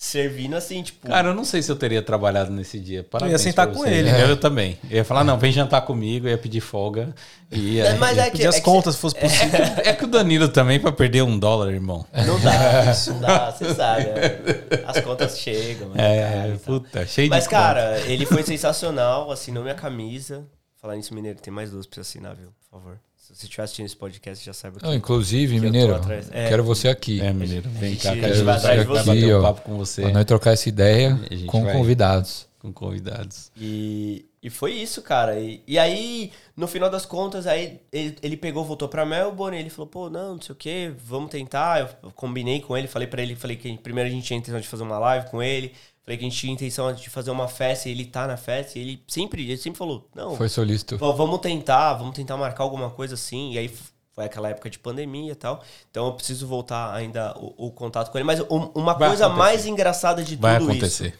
Servindo 0.00 0.54
assim, 0.54 0.80
tipo. 0.80 1.08
Cara, 1.08 1.30
eu 1.30 1.34
não 1.34 1.44
sei 1.44 1.60
se 1.60 1.72
eu 1.72 1.74
teria 1.74 2.00
trabalhado 2.00 2.52
nesse 2.52 2.78
dia. 2.78 3.02
Parabéns 3.02 3.32
Eu 3.32 3.36
ia 3.36 3.50
sentar 3.50 3.66
com 3.66 3.84
ele. 3.84 4.08
Eu, 4.08 4.36
também. 4.36 4.78
Eu 4.88 4.98
ia 4.98 5.04
falar, 5.04 5.24
não, 5.24 5.36
vem 5.36 5.50
jantar 5.50 5.80
comigo, 5.80 6.28
eu 6.28 6.30
ia 6.30 6.38
pedir 6.38 6.60
folga. 6.60 7.12
E 7.50 7.74
ia, 7.74 7.96
Mas 7.96 8.16
ia- 8.16 8.22
é 8.22 8.24
que- 8.26 8.30
pedir 8.36 8.46
as 8.46 8.54
que 8.54 8.60
contas 8.60 8.94
se 8.94 9.00
fosse 9.00 9.16
possível. 9.16 9.58
É 9.84 9.92
que 9.92 10.04
o 10.04 10.06
Danilo 10.06 10.48
também, 10.48 10.78
pra 10.78 10.92
perder 10.92 11.22
um 11.22 11.36
dólar, 11.36 11.72
irmão. 11.72 12.06
Não 12.14 12.38
dá, 12.38 12.52
não 13.12 13.20
dá, 13.20 13.50
você 13.50 13.74
sabe. 13.74 14.04
né? 14.04 14.82
As 14.86 15.00
contas 15.00 15.36
chegam. 15.36 15.88
né, 15.88 15.94
É, 15.98 16.30
cara, 16.32 16.48
e 16.54 16.58
tal. 16.58 16.58
puta, 16.80 17.04
cheio 17.04 17.28
Mas, 17.28 17.42
de 17.42 17.50
cara, 17.50 17.98
ele 18.02 18.24
foi 18.24 18.44
sensacional, 18.44 19.32
assinou 19.32 19.64
minha 19.64 19.74
camisa. 19.74 20.46
Falar 20.80 20.94
nisso, 20.94 21.12
Mineiro, 21.12 21.40
tem 21.40 21.52
mais 21.52 21.72
duas 21.72 21.86
pra 21.86 21.96
você 21.96 22.00
assinar, 22.02 22.36
viu? 22.36 22.50
Por 22.70 22.78
favor. 22.78 23.00
Se 23.28 23.34
você 23.34 23.44
estiver 23.44 23.62
assistindo 23.64 23.84
esse 23.86 23.96
podcast, 23.96 24.42
já 24.44 24.54
saiba 24.54 24.78
que. 24.80 24.86
Não, 24.86 24.94
inclusive, 24.94 25.54
que 25.56 25.60
Mineiro. 25.60 26.00
É. 26.32 26.48
quero 26.48 26.64
você 26.64 26.88
aqui. 26.88 27.20
É, 27.20 27.30
mineiro, 27.30 27.68
vem 27.68 27.94
cá, 27.94 28.10
gente- 28.14 28.20
que 28.20 28.24
a 28.24 28.28
a 28.28 28.28
gente 28.28 28.36
gente 28.36 28.44
vai 28.44 28.56
atrás 28.56 28.80
de 28.80 28.86
vai 28.86 28.96
você. 29.02 29.06
bater 29.10 29.34
um 29.36 29.38
ó. 29.38 29.42
papo 29.42 29.60
com 29.62 29.76
você, 29.76 30.02
Pra 30.02 30.10
nós 30.12 30.24
trocar 30.24 30.52
essa 30.52 30.68
ideia 30.68 31.20
com 31.46 31.62
vai- 31.64 31.74
convidados. 31.74 32.48
com 32.58 32.72
convidados. 32.72 33.52
E, 33.54 34.24
e 34.42 34.48
foi 34.48 34.72
isso, 34.72 35.02
cara. 35.02 35.38
E, 35.38 35.62
e 35.66 35.78
aí, 35.78 36.32
no 36.56 36.66
final 36.66 36.88
das 36.88 37.04
contas, 37.04 37.46
aí 37.46 37.80
ele, 37.92 38.16
ele 38.22 38.36
pegou, 38.38 38.64
voltou 38.64 38.88
pra 38.88 39.04
Melbourne, 39.04 39.58
ele 39.58 39.68
falou, 39.70 39.86
pô, 39.88 40.08
não, 40.08 40.34
não 40.36 40.40
sei 40.40 40.52
o 40.54 40.56
que, 40.56 40.92
vamos 41.04 41.30
tentar. 41.30 41.80
Eu, 41.80 41.88
eu 42.04 42.10
combinei 42.12 42.60
com 42.62 42.76
ele, 42.78 42.88
falei 42.88 43.06
pra 43.06 43.20
ele, 43.22 43.36
falei 43.36 43.56
que 43.58 43.76
primeiro 43.78 44.08
a 44.08 44.12
gente 44.12 44.24
tinha 44.24 44.38
a 44.38 44.40
intenção 44.40 44.60
de 44.60 44.66
fazer 44.66 44.82
uma 44.84 44.98
live 44.98 45.28
com 45.30 45.42
ele. 45.42 45.72
Falei 46.08 46.16
que 46.16 46.24
a 46.24 46.28
gente 46.30 46.40
tinha 46.40 46.52
intenção 46.54 46.90
de 46.90 47.10
fazer 47.10 47.30
uma 47.30 47.46
festa 47.48 47.86
e 47.86 47.92
ele 47.92 48.06
tá 48.06 48.26
na 48.26 48.38
festa. 48.38 48.78
E 48.78 48.80
ele 48.82 49.02
sempre, 49.06 49.42
ele 49.42 49.58
sempre 49.58 49.76
falou: 49.76 50.08
Não, 50.14 50.34
Foi 50.36 50.48
solícito. 50.48 50.96
vamos 50.96 51.38
tentar, 51.40 51.92
vamos 51.92 52.14
tentar 52.16 52.34
marcar 52.38 52.62
alguma 52.64 52.88
coisa 52.88 53.12
assim. 53.12 53.52
E 53.52 53.58
aí 53.58 53.70
foi 54.14 54.24
aquela 54.24 54.48
época 54.48 54.70
de 54.70 54.78
pandemia 54.78 55.32
e 55.32 55.34
tal. 55.34 55.62
Então 55.90 56.06
eu 56.06 56.14
preciso 56.14 56.46
voltar 56.46 56.94
ainda 56.94 57.36
o, 57.38 57.66
o 57.66 57.70
contato 57.70 58.10
com 58.10 58.16
ele. 58.16 58.24
Mas 58.24 58.40
um- 58.40 58.70
uma 58.74 58.94
Vai 58.94 59.08
coisa 59.10 59.26
acontecer. 59.26 59.38
mais 59.50 59.66
engraçada 59.66 60.24
de 60.24 60.30
tudo 60.34 60.40
Vai 60.40 60.56
isso. 60.56 60.70
acontecer. 60.70 61.18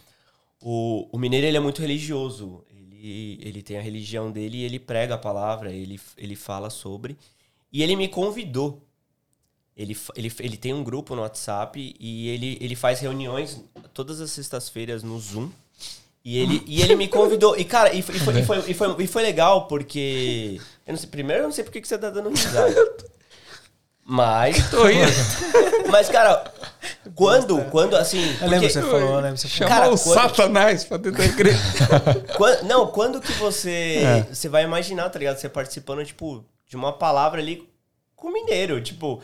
O, 0.62 1.06
o 1.12 1.18
mineiro 1.18 1.46
ele 1.46 1.58
é 1.58 1.60
muito 1.60 1.82
religioso. 1.82 2.64
Ele, 2.72 3.38
ele 3.42 3.62
tem 3.62 3.76
a 3.76 3.82
religião 3.82 4.30
dele 4.32 4.56
e 4.56 4.64
ele 4.64 4.78
prega 4.78 5.16
a 5.16 5.18
palavra, 5.18 5.70
ele, 5.70 6.00
ele 6.16 6.34
fala 6.34 6.70
sobre. 6.70 7.14
E 7.70 7.82
ele 7.82 7.94
me 7.94 8.08
convidou. 8.08 8.82
Ele, 9.78 9.96
ele, 10.16 10.32
ele 10.40 10.56
tem 10.56 10.74
um 10.74 10.82
grupo 10.82 11.14
no 11.14 11.22
WhatsApp 11.22 11.94
e 12.00 12.28
ele, 12.30 12.58
ele 12.60 12.74
faz 12.74 12.98
reuniões 12.98 13.62
todas 13.94 14.20
as 14.20 14.32
sextas-feiras 14.32 15.04
no 15.04 15.16
Zoom. 15.20 15.50
E 16.24 16.36
ele, 16.36 16.62
e 16.66 16.82
ele 16.82 16.96
me 16.96 17.06
convidou. 17.06 17.56
E, 17.56 17.64
cara, 17.64 17.94
e, 17.94 18.02
foi- 18.02 18.16
e 18.16 18.18
foi, 18.18 18.38
e, 18.40 18.44
foi, 18.44 18.58
e, 18.70 18.74
foi, 18.74 19.04
e 19.04 19.06
foi 19.06 19.22
legal 19.22 19.68
porque. 19.68 20.60
Eu 20.84 20.92
não 20.92 20.98
sei, 20.98 21.08
primeiro, 21.08 21.42
eu 21.42 21.46
não 21.46 21.52
sei 21.52 21.62
por 21.62 21.70
que 21.72 21.86
você 21.86 21.96
tá 21.96 22.10
dando 22.10 22.28
risada. 22.28 22.74
Mas. 24.04 24.56
Mas, 25.90 26.08
cara, 26.08 26.52
quando, 27.14 27.62
quando 27.70 27.94
assim. 27.96 28.20
Eu 28.40 28.48
lembro 28.48 28.48
porque- 28.48 28.66
que 28.66 28.72
você 28.72 28.82
falou, 28.82 29.00
eu 29.00 29.20
lembro 29.20 29.34
que 29.34 29.40
você 29.40 29.48
falou. 29.48 29.68
Cara, 29.68 29.86
o 29.94 29.98
quando- 29.98 30.14
Satanás 30.14 30.84
pra 30.84 30.96
dentro 30.96 31.18
da 31.18 31.24
igreja. 31.26 31.58
Quan- 32.36 32.62
não, 32.64 32.86
quando 32.88 33.20
que 33.20 33.32
você. 33.34 34.00
É. 34.02 34.22
Você 34.34 34.48
vai 34.48 34.64
imaginar, 34.64 35.08
tá 35.10 35.18
ligado? 35.18 35.38
Você 35.38 35.48
participando, 35.48 36.04
tipo, 36.04 36.44
de 36.66 36.76
uma 36.76 36.92
palavra 36.92 37.40
ali 37.40 37.66
com 38.16 38.30
mineiro. 38.30 38.80
Tipo. 38.82 39.20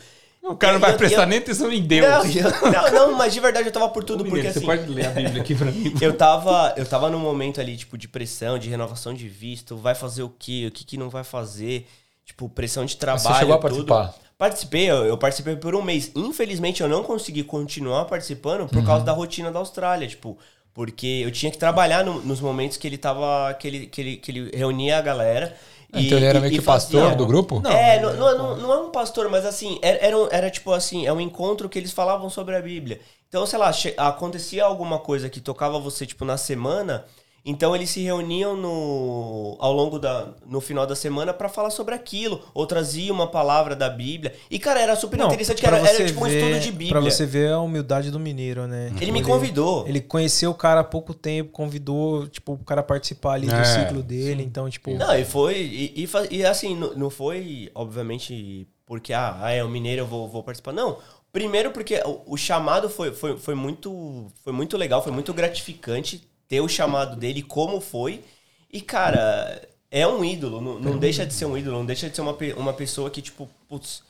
O 0.51 0.55
cara 0.55 0.73
não 0.73 0.79
vai 0.79 0.93
eu- 0.93 0.97
prestar 0.97 1.23
eu- 1.23 1.27
nem 1.27 1.39
atenção 1.39 1.71
em 1.71 1.81
Deus. 1.81 2.07
Não, 2.07 2.25
eu- 2.25 2.51
não, 2.71 2.91
não, 3.11 3.17
mas 3.17 3.33
de 3.33 3.39
verdade 3.39 3.67
eu 3.67 3.71
tava 3.71 3.89
por 3.89 4.03
tudo, 4.03 4.23
Ô, 4.23 4.27
porque 4.27 4.47
assim. 4.47 4.59
Você 4.59 4.65
pode 4.65 4.85
ler 4.87 5.07
a 5.07 5.09
Bíblia 5.11 5.41
aqui 5.41 5.55
pra 5.55 5.71
mim? 5.71 5.93
Eu 6.01 6.13
tava, 6.15 6.73
eu 6.77 6.85
tava 6.85 7.09
num 7.09 7.19
momento 7.19 7.59
ali, 7.59 7.75
tipo, 7.75 7.97
de 7.97 8.07
pressão, 8.07 8.57
de 8.59 8.69
renovação 8.69 9.13
de 9.13 9.27
visto, 9.27 9.75
vai 9.75 9.95
fazer 9.95 10.23
o 10.23 10.29
quê? 10.37 10.65
O 10.67 10.71
que, 10.71 10.83
que 10.85 10.97
não 10.97 11.09
vai 11.09 11.23
fazer? 11.23 11.87
Tipo, 12.25 12.47
pressão 12.49 12.85
de 12.85 12.97
trabalho. 12.97 13.21
Você 13.27 13.33
chegou 13.39 13.53
a 13.55 13.57
tudo. 13.59 13.85
participar? 13.85 14.15
Participei, 14.37 14.89
eu, 14.91 15.05
eu 15.05 15.17
participei 15.17 15.55
por 15.55 15.73
um 15.75 15.81
mês. 15.81 16.11
Infelizmente, 16.15 16.81
eu 16.81 16.89
não 16.89 17.03
consegui 17.03 17.43
continuar 17.43 18.05
participando 18.05 18.67
por 18.67 18.85
causa 18.85 19.05
da 19.05 19.13
rotina 19.13 19.51
da 19.51 19.59
Austrália, 19.59 20.07
tipo, 20.07 20.37
porque 20.73 21.21
eu 21.23 21.31
tinha 21.31 21.49
que 21.51 21.57
trabalhar 21.57 22.03
no- 22.03 22.19
nos 22.21 22.41
momentos 22.41 22.75
que 22.77 22.85
ele 22.85 22.97
tava. 22.97 23.53
que 23.53 23.65
ele, 23.67 23.85
que 23.87 24.01
ele, 24.01 24.17
que 24.17 24.31
ele 24.31 24.51
reunia 24.53 24.97
a 24.97 25.01
galera. 25.01 25.55
E- 25.95 26.07
então 26.07 26.17
ele 26.17 26.25
era 26.25 26.39
meio 26.39 26.51
que 26.53 26.61
pastor 26.61 27.15
do 27.15 27.25
grupo? 27.25 27.61
Não, 27.61 27.71
é, 27.71 27.99
não, 27.99 28.13
não, 28.15 28.37
não, 28.37 28.57
não 28.57 28.73
é 28.73 28.77
um 28.79 28.91
pastor, 28.91 29.29
mas 29.29 29.45
assim, 29.45 29.79
era, 29.81 29.97
era, 29.99 30.17
era 30.31 30.51
tipo 30.51 30.71
assim, 30.71 31.05
é 31.05 31.13
um 31.13 31.21
encontro 31.21 31.69
que 31.69 31.79
eles 31.79 31.91
falavam 31.91 32.29
sobre 32.29 32.55
a 32.55 32.61
Bíblia. 32.61 32.99
Então, 33.27 33.45
sei 33.45 33.57
lá, 33.59 33.71
acontecia 33.97 34.63
alguma 34.63 34.99
coisa 34.99 35.29
que 35.29 35.41
tocava 35.41 35.79
você, 35.79 36.05
tipo, 36.05 36.23
na 36.25 36.37
semana, 36.37 37.05
então 37.45 37.75
eles 37.75 37.91
se 37.91 38.01
reuniam 38.01 38.57
no, 38.57 39.55
ao 39.59 39.71
longo 39.71 39.99
da, 39.99 40.29
no 40.47 40.59
final 40.59 40.87
da 40.87 40.95
semana 40.95 41.31
pra 41.31 41.47
falar 41.47 41.69
sobre 41.69 41.93
aquilo, 41.93 42.41
ou 42.55 42.65
trazia 42.65 43.13
uma 43.13 43.27
palavra 43.27 43.75
da 43.75 43.87
Bíblia. 43.87 44.33
E, 44.49 44.57
cara, 44.57 44.81
era 44.81 44.95
super 44.95 45.17
Não, 45.17 45.27
interessante, 45.27 45.59
que 45.59 45.67
era, 45.67 45.77
era 45.77 46.05
tipo 46.07 46.19
um 46.19 46.27
ver- 46.27 46.37
estudo 46.41 46.59
de 46.59 46.71
Bíblia. 46.71 46.89
Pra 46.89 46.99
você 47.01 47.23
ver 47.25 47.51
a 47.51 47.59
humildade 47.59 48.09
do 48.09 48.19
mineiro, 48.19 48.65
né? 48.65 48.91
Ele 48.99 49.11
me 49.11 49.21
convidou. 49.21 49.87
Ele 49.87 50.01
conheceu 50.01 50.49
o 50.49 50.55
cara 50.55 50.79
há 50.79 50.83
pouco 50.83 51.13
tempo, 51.13 51.51
convidou, 51.51 52.27
tipo, 52.27 52.53
o 52.53 52.57
cara 52.57 52.81
a 52.81 52.83
participar 52.83 53.33
ali 53.33 53.45
do 53.47 53.53
É, 53.53 53.63
ciclo 53.63 54.01
dele. 54.01 54.41
Então, 54.41 54.67
tipo. 54.69 54.91
Não, 54.95 55.15
e 55.15 55.23
foi. 55.23 55.55
E, 55.57 56.03
e 56.03 56.09
e, 56.31 56.43
assim, 56.45 56.75
não, 56.75 56.95
não 56.95 57.09
foi, 57.11 57.69
obviamente, 57.75 58.67
porque, 58.87 59.13
ah, 59.13 59.37
ah, 59.41 59.51
é 59.51 59.63
o 59.63 59.69
mineiro, 59.69 60.01
eu 60.01 60.07
vou, 60.07 60.27
vou 60.27 60.41
participar. 60.41 60.73
Não. 60.73 60.97
Primeiro 61.31 61.71
porque 61.71 62.01
o, 62.05 62.33
o 62.33 62.37
chamado 62.37 62.89
foi, 62.89 63.11
foi, 63.13 63.37
foi, 63.37 63.53
muito, 63.55 64.27
foi 64.43 64.53
muito 64.53 64.77
legal, 64.77 65.03
foi 65.03 65.11
muito 65.11 65.33
gratificante 65.33 66.23
ter 66.47 66.61
o 66.61 66.67
chamado 66.67 67.15
dele, 67.15 67.41
como 67.41 67.79
foi. 67.81 68.23
E, 68.71 68.81
cara, 68.81 69.61
é 69.89 70.05
um 70.07 70.23
ídolo. 70.23 70.59
Não, 70.61 70.79
não 70.79 70.97
deixa 70.97 71.25
de 71.25 71.33
ser 71.33 71.45
um 71.45 71.57
ídolo, 71.57 71.77
não 71.79 71.85
deixa 71.85 72.09
de 72.09 72.15
ser 72.15 72.21
uma, 72.21 72.35
uma 72.57 72.73
pessoa 72.73 73.09
que, 73.09 73.21
tipo, 73.21 73.49
putz, 73.67 74.03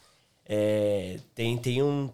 é, 0.48 1.18
tem, 1.34 1.58
tem 1.58 1.82
um. 1.84 2.10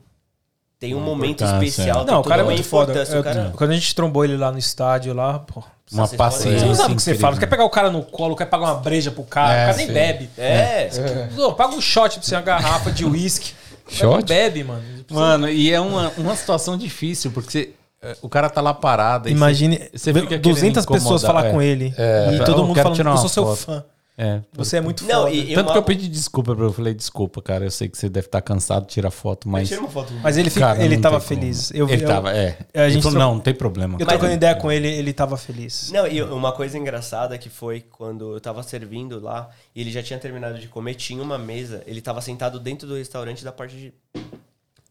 Tem 0.80 0.96
um 0.96 1.00
momento 1.00 1.44
especial. 1.44 2.02
é. 2.02 2.06
Não, 2.06 2.22
o 2.22 2.24
cara 2.24 2.42
é 2.42 2.46
muito 2.46 2.64
foda. 2.64 3.04
Eu- 3.04 3.24
cara- 3.24 3.54
Quando 3.56 3.70
a 3.70 3.74
gente 3.76 3.94
trombou 3.94 4.26
ele 4.26 4.36
lá 4.36 4.52
no 4.52 4.58
estádio, 4.58 5.14
lá, 5.14 5.38
pô. 5.38 5.64
Uma 5.92 6.08
paciência. 6.08 6.60
Você 6.62 6.66
não 6.66 6.74
sabe 6.74 6.94
o 6.94 6.96
que 6.96 7.02
incrível. 7.04 7.16
você 7.16 7.22
fala. 7.22 7.34
Você 7.36 7.40
quer 7.42 7.46
pegar 7.48 7.66
o 7.66 7.70
cara 7.70 7.92
no 7.92 8.02
colo, 8.02 8.36
quer 8.36 8.46
pagar 8.48 8.66
uma 8.74 8.76
breja 8.82 9.12
pro 9.12 9.24
cara, 9.24 9.54
É, 9.54 9.64
o 9.64 9.66
cara 9.68 9.78
nem 9.78 9.88
sim. 9.88 9.94
bebe. 9.94 10.30
É, 10.38 10.90
Não, 11.36 11.54
paga 11.54 11.76
um 11.76 11.82
shot 11.82 12.16
pra 12.16 12.24
você, 12.24 12.34
uma 12.36 12.42
garrafa 12.42 12.92
de 12.92 13.06
uísque. 13.06 13.54
Cara 13.86 14.06
não 14.08 14.14
Shot? 14.22 14.26
bebe, 14.28 14.64
mano. 14.64 14.84
Mano, 15.12 15.50
e 15.50 15.72
é 15.72 15.80
uma, 15.80 16.10
uma 16.18 16.36
situação 16.36 16.76
difícil, 16.78 17.30
porque 17.32 17.52
você- 17.52 17.70
é, 17.70 17.81
o 18.22 18.30
cara 18.30 18.50
tá 18.50 18.62
lá 18.62 18.74
parado. 18.74 19.30
Imagine 19.30 19.78
você- 19.78 19.90
você 19.98 20.14
fica 20.14 20.28
querendo 20.28 20.44
200 20.44 20.86
pessoas 20.86 21.22
falar 21.22 21.48
é. 21.48 21.52
com 21.52 21.62
ele. 21.62 21.94
É, 21.98 22.32
e 22.34 22.38
eu 22.38 22.44
todo 22.46 22.66
mundo 22.66 22.76
falando, 22.82 23.00
eu 23.08 23.18
sou 23.18 23.30
seu 23.30 23.44
foto. 23.46 23.58
fã. 23.58 23.84
É. 24.18 24.42
Você 24.54 24.78
é 24.78 24.82
muito 24.82 25.04
Não, 25.06 25.24
foda. 25.24 25.32
e- 25.32 25.56
Tanto 25.56 25.68
uma- 25.68 25.72
que 25.72 25.78
eu 25.80 25.84
pedi 25.84 26.08
desculpa 26.08 26.54
pra 26.56 26.66
eu 26.66 26.74
falei, 26.74 26.94
desculpa, 26.94 27.42
cara. 27.42 27.64
Eu 27.66 27.72
sei 27.72 27.88
que 27.88 27.98
você 27.98 28.08
deve 28.10 28.28
estar 28.28 28.42
cansado, 28.42 28.86
tira 28.86 29.10
foto, 29.10 29.48
mas. 29.50 29.68
Tira 29.70 29.80
uma 29.80 29.90
foto. 29.90 30.14
Mas 30.22 30.38
ele, 30.38 30.50
fica, 30.50 30.68
Cara, 30.68 30.84
ele 30.84 30.98
tava 31.00 31.20
feliz. 31.20 31.72
Eu, 31.74 31.90
ele 31.90 32.04
eu, 32.04 32.08
tava, 32.08 32.32
é. 32.32 32.58
a 32.74 32.84
Ele 32.84 32.92
gente 32.92 33.04
falou, 33.04 33.18
não, 33.18 33.34
não 33.36 33.42
tem 33.42 33.54
problema. 33.56 33.98
Eu 34.00 34.06
trocando 34.06 34.34
ideia 34.34 34.54
com 34.54 34.72
ele, 34.72 34.88
ele 34.88 35.12
tava 35.14 35.38
feliz. 35.38 35.90
Não, 35.92 36.06
e 36.06 36.22
uma 36.22 36.52
coisa 36.52 36.78
engraçada 36.78 37.36
que 37.38 37.50
foi 37.50 37.82
quando 37.82 38.34
eu 38.36 38.42
tava 38.42 38.62
servindo 38.62 39.20
lá, 39.20 39.50
e 39.74 39.82
ele 39.82 39.90
já 39.92 40.04
tinha 40.04 40.20
terminado 40.20 40.60
de 40.60 40.68
comer, 40.68 40.94
tinha 40.96 41.24
uma 41.24 41.38
mesa, 41.40 41.82
ele 41.88 42.02
tava 42.02 42.22
sentado 42.22 42.60
dentro 42.60 42.88
do 42.88 42.96
restaurante 42.96 43.44
da 43.44 43.52
parte 43.52 43.76
de. 43.76 43.94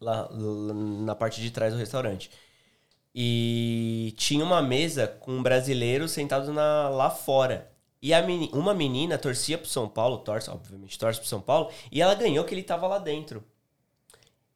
Lá, 0.01 0.27
lá 0.31 0.73
na 0.73 1.15
parte 1.15 1.39
de 1.39 1.51
trás 1.51 1.71
do 1.73 1.79
restaurante. 1.79 2.29
E 3.13 4.13
tinha 4.17 4.43
uma 4.43 4.61
mesa 4.61 5.07
com 5.07 5.41
brasileiros 5.43 6.11
sentados 6.11 6.49
na, 6.49 6.89
lá 6.89 7.09
fora. 7.09 7.69
E 8.01 8.13
a 8.13 8.21
meni- 8.21 8.49
uma 8.53 8.73
menina 8.73 9.17
torcia 9.17 9.57
pro 9.57 9.67
São 9.69 9.87
Paulo, 9.87 10.19
torce, 10.19 10.49
obviamente, 10.49 10.97
torce 10.97 11.19
pro 11.19 11.29
São 11.29 11.41
Paulo, 11.41 11.71
e 11.91 12.01
ela 12.01 12.15
ganhou 12.15 12.43
que 12.45 12.53
ele 12.55 12.63
tava 12.63 12.87
lá 12.87 12.97
dentro. 12.99 13.43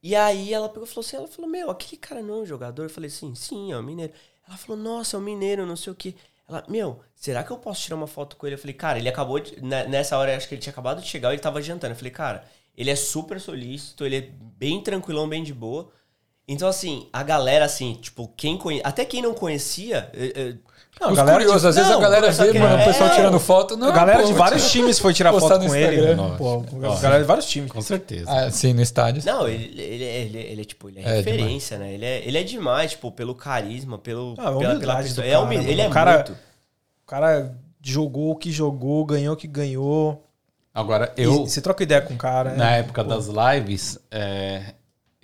E 0.01 0.15
aí 0.15 0.53
ela 0.53 0.69
pegou 0.69 0.85
falou 0.85 1.05
assim, 1.05 1.15
ela 1.17 1.27
falou, 1.27 1.49
meu, 1.49 1.69
aquele 1.71 1.97
cara 1.97 2.21
não 2.21 2.35
é 2.35 2.37
um 2.41 2.45
jogador? 2.45 2.83
Eu 2.83 2.89
falei 2.89 3.07
assim, 3.09 3.33
sim, 3.33 3.71
é 3.71 3.77
um 3.77 3.81
mineiro. 3.83 4.13
Ela 4.47 4.57
falou, 4.57 4.77
nossa, 4.81 5.17
é 5.17 5.19
um 5.19 5.23
mineiro, 5.23 5.65
não 5.65 5.75
sei 5.75 5.91
o 5.91 5.95
quê. 5.95 6.13
Ela, 6.47 6.63
meu, 6.69 7.01
será 7.15 7.43
que 7.43 7.51
eu 7.51 7.57
posso 7.57 7.81
tirar 7.81 7.95
uma 7.95 8.05
foto 8.07 8.35
com 8.35 8.45
ele? 8.45 8.53
Eu 8.55 8.59
falei, 8.59 8.73
cara, 8.75 8.99
ele 8.99 9.09
acabou 9.09 9.39
de. 9.39 9.59
ne- 9.61 9.85
Nessa 9.87 10.17
hora, 10.17 10.35
acho 10.37 10.47
que 10.47 10.53
ele 10.55 10.61
tinha 10.61 10.71
acabado 10.71 11.01
de 11.01 11.07
chegar, 11.07 11.31
ele 11.33 11.41
tava 11.41 11.59
jantando. 11.61 11.93
Eu 11.93 11.97
falei, 11.97 12.11
cara, 12.11 12.45
ele 12.77 12.91
é 12.91 12.95
super 12.95 13.41
solícito, 13.41 14.05
ele 14.05 14.17
é 14.17 14.21
bem 14.21 14.81
tranquilão, 14.83 15.27
bem 15.27 15.43
de 15.43 15.53
boa. 15.53 15.91
Então, 16.47 16.67
assim, 16.67 17.07
a 17.11 17.23
galera, 17.23 17.65
assim, 17.65 17.97
tipo, 18.01 18.27
quem 18.37 18.57
conhe... 18.57 18.79
Até 18.83 19.03
quem 19.03 19.21
não 19.21 19.33
conhecia. 19.33 20.09
eh, 20.13 20.31
eh, 20.35 20.53
Não, 21.01 21.09
Os 21.09 21.17
galera, 21.17 21.39
curiosos, 21.39 21.65
às 21.65 21.75
vezes 21.75 21.89
não, 21.89 21.97
a 21.97 22.01
galera 22.01 22.31
vê, 22.31 22.51
que- 22.51 22.59
mano, 22.59 22.81
o 22.81 22.85
pessoal 22.85 23.09
é. 23.09 23.15
tirando 23.15 23.39
foto. 23.39 23.75
Não, 23.75 23.89
a 23.89 23.91
galera 23.91 24.19
pô, 24.21 24.27
de 24.27 24.33
vários 24.33 24.61
tirar- 24.61 24.71
times 24.83 24.99
foi 24.99 25.13
tirar 25.13 25.33
foto 25.33 25.59
com 25.59 25.75
ele. 25.75 25.95
Instagram. 25.97 26.15
né? 26.29 26.35
Pô, 26.37 26.63
a 26.87 26.99
galera 27.01 27.21
de 27.21 27.27
vários 27.27 27.45
times. 27.47 27.71
Com 27.71 27.81
certeza. 27.81 28.25
Ah, 28.31 28.49
sim, 28.51 28.73
no 28.73 28.81
estádio. 28.81 29.21
Não, 29.25 29.47
ele, 29.47 29.81
ele, 29.81 30.03
ele, 30.03 30.37
ele 30.37 30.61
é 30.61 30.65
tipo, 30.65 30.87
ele 30.87 30.99
é, 30.99 31.03
É, 31.03 31.15
referência, 31.17 31.77
né? 31.79 31.93
Ele 31.93 32.05
é, 32.05 32.25
ele 32.27 32.37
é 32.37 32.43
demais, 32.43 32.91
tipo, 32.91 33.11
pelo 33.11 33.33
carisma, 33.35 33.97
pelo. 33.97 34.35
Ah, 34.37 34.51
pela, 34.53 34.75
pela 34.79 34.95
pessoa. 34.97 35.25
cara, 35.25 35.35
é 35.35 35.39
humi- 35.39 35.57
mano. 35.57 35.67
ele 35.69 35.81
é 35.81 35.87
O 35.87 35.91
cara- 35.91 36.13
muito. 36.13 36.31
O 36.31 37.05
cara 37.07 37.51
jogou 37.83 38.31
o 38.31 38.35
que 38.35 38.51
jogou, 38.51 39.03
ganhou 39.03 39.33
o 39.33 39.37
que 39.37 39.47
ganhou. 39.47 40.23
Agora, 40.73 41.11
E 41.17 41.23
eu, 41.23 41.45
você 41.47 41.59
troca 41.61 41.83
ideia 41.83 42.01
com 42.01 42.13
o 42.13 42.17
cara. 42.17 42.51
na 42.51 42.65
né? 42.71 42.79
época 42.79 43.03
Pô, 43.03 43.09
das 43.09 43.27
lives, 43.27 43.97
é, 44.11 44.73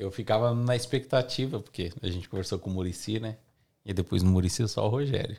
eu 0.02 0.12
ficava 0.12 0.54
na 0.54 0.76
expectativa, 0.76 1.60
porque 1.60 1.92
a 2.02 2.08
gente 2.10 2.28
conversou 2.30 2.58
com 2.60 2.70
o 2.70 2.74
Murici, 2.74 3.20
né? 3.20 3.36
E 3.86 3.94
depois 3.94 4.22
no 4.24 4.30
Murici 4.32 4.68
só 4.68 4.86
o 4.86 4.90
Rogério. 4.90 5.38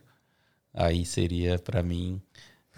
Aí 0.74 1.04
seria, 1.04 1.58
pra 1.58 1.82
mim, 1.82 2.20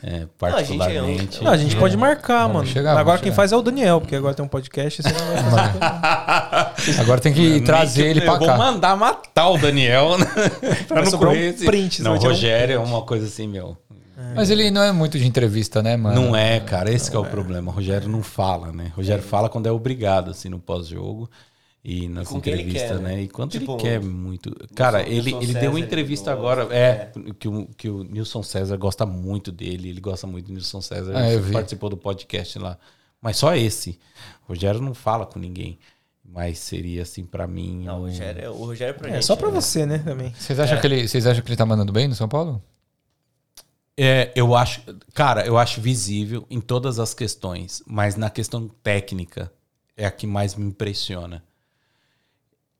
é, 0.02 0.08
a 0.08 0.10
gente 0.10 0.20
é 0.20 0.24
um- 0.24 0.26
particularmente. 0.36 1.44
Não, 1.44 1.52
a 1.52 1.56
gente 1.56 1.76
pode 1.76 1.96
marcar, 1.96 2.42
Vamos 2.42 2.54
mano. 2.56 2.66
chegar, 2.68 2.96
Agora 2.98 3.18
quem 3.18 3.26
chegar. 3.26 3.36
faz 3.36 3.52
é 3.52 3.56
o 3.56 3.62
Daniel, 3.62 4.00
porque 4.00 4.16
agora 4.16 4.34
tem 4.34 4.44
um 4.44 4.48
podcast 4.48 5.00
e 5.00 5.04
você 5.04 5.12
não 5.12 5.26
vai 5.26 5.42
fazer. 5.50 7.00
Agora 7.00 7.20
tem 7.20 7.32
que 7.32 7.60
trazer 7.62 8.06
ele 8.06 8.20
pra 8.20 8.34
eu 8.34 8.38
vou 8.38 8.48
cá. 8.48 8.56
mandar 8.56 8.96
matar 8.96 9.48
o 9.50 9.58
Daniel, 9.58 10.18
né? 10.18 10.26
pra 10.88 11.02
não 11.02 11.10
sobrar 11.10 11.30
um 11.30 11.34
correr 11.34 11.50
esse- 11.54 11.64
print, 11.64 12.02
Não, 12.02 12.10
vai 12.12 12.18
tirar 12.20 12.30
um 12.30 12.34
Rogério 12.34 12.74
é 12.74 12.78
uma 12.78 13.02
coisa 13.02 13.26
assim, 13.26 13.46
meu. 13.46 13.76
Mas 14.34 14.50
ele 14.50 14.70
não 14.70 14.82
é 14.82 14.90
muito 14.92 15.18
de 15.18 15.26
entrevista, 15.26 15.82
né, 15.82 15.96
mano? 15.96 16.20
Não 16.20 16.36
é, 16.36 16.58
cara, 16.60 16.90
esse 16.90 17.10
que 17.10 17.16
é 17.16 17.18
o 17.18 17.24
problema. 17.24 17.70
O 17.70 17.74
Rogério 17.74 18.08
não 18.08 18.22
fala, 18.22 18.72
né? 18.72 18.90
O 18.94 18.96
Rogério 18.96 19.22
fala 19.22 19.48
quando 19.48 19.66
é 19.66 19.70
obrigado, 19.72 20.30
assim, 20.30 20.48
no 20.48 20.58
pós-jogo. 20.58 21.30
E 21.86 22.08
nas 22.08 22.30
ele 22.30 22.38
entrevistas, 22.38 22.82
quer, 22.82 22.98
né? 23.00 23.14
né? 23.16 23.22
E 23.22 23.28
quando 23.28 23.50
Tipo, 23.50 23.72
ele 23.74 23.82
quer 23.82 24.00
muito. 24.00 24.50
Cara, 24.74 25.02
Nilson- 25.02 25.12
ele, 25.12 25.22
Nilson 25.32 25.42
ele 25.42 25.52
deu 25.60 25.70
uma 25.70 25.78
ele 25.78 25.86
entrevista 25.86 26.34
gosta, 26.34 26.62
agora. 26.62 26.74
É, 26.74 27.12
Que, 27.38 27.46
o, 27.46 27.66
que 27.76 27.88
o 27.90 28.02
Nilson 28.04 28.42
César 28.42 28.76
gosta 28.78 29.04
muito 29.04 29.52
dele. 29.52 29.90
Ele 29.90 30.00
gosta 30.00 30.26
muito 30.26 30.46
do 30.46 30.52
Nilson 30.54 30.80
César. 30.80 31.12
Ah, 31.14 31.30
ele 31.30 31.52
participou 31.52 31.90
do 31.90 31.96
podcast 31.98 32.58
lá. 32.58 32.78
Mas 33.20 33.36
só 33.36 33.54
esse. 33.54 33.98
O 34.44 34.48
Rogério 34.52 34.80
não 34.80 34.94
fala 34.94 35.26
com 35.26 35.38
ninguém. 35.38 35.78
Mas 36.24 36.58
seria, 36.58 37.02
assim, 37.02 37.22
pra 37.22 37.46
mim. 37.46 37.84
Não, 37.84 37.96
o 37.98 38.04
um- 38.04 38.06
Rogério, 38.06 38.50
o 38.52 38.64
Rogério 38.64 38.94
pra 38.98 39.10
É 39.10 39.12
gente. 39.14 39.26
só 39.26 39.36
pra 39.36 39.48
né? 39.50 39.54
você, 39.60 39.84
né, 39.84 39.98
também. 39.98 40.32
Vocês 40.32 40.58
acham, 40.58 40.80
que 40.80 40.86
ele, 40.86 41.06
vocês 41.06 41.26
acham 41.26 41.42
que 41.44 41.48
ele 41.50 41.56
tá 41.56 41.66
mandando 41.66 41.92
bem 41.92 42.08
no 42.08 42.14
São 42.14 42.26
Paulo? 42.28 42.62
É, 43.96 44.32
eu 44.34 44.54
acho, 44.56 44.82
cara, 45.12 45.46
eu 45.46 45.56
acho 45.56 45.80
visível 45.80 46.44
em 46.50 46.60
todas 46.60 46.98
as 46.98 47.14
questões, 47.14 47.82
mas 47.86 48.16
na 48.16 48.28
questão 48.28 48.66
técnica 48.82 49.52
é 49.96 50.04
a 50.06 50.10
que 50.10 50.26
mais 50.26 50.54
me 50.56 50.64
impressiona. 50.66 51.44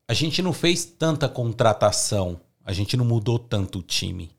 A 0.07 0.13
gente 0.13 0.41
não 0.41 0.53
fez 0.53 0.85
tanta 0.85 1.27
contratação 1.29 2.39
A 2.67 2.73
gente 2.73 2.97
não 2.97 3.05
mudou 3.05 3.37
tanto 3.37 3.77
o 3.79 3.83
time. 3.83 4.31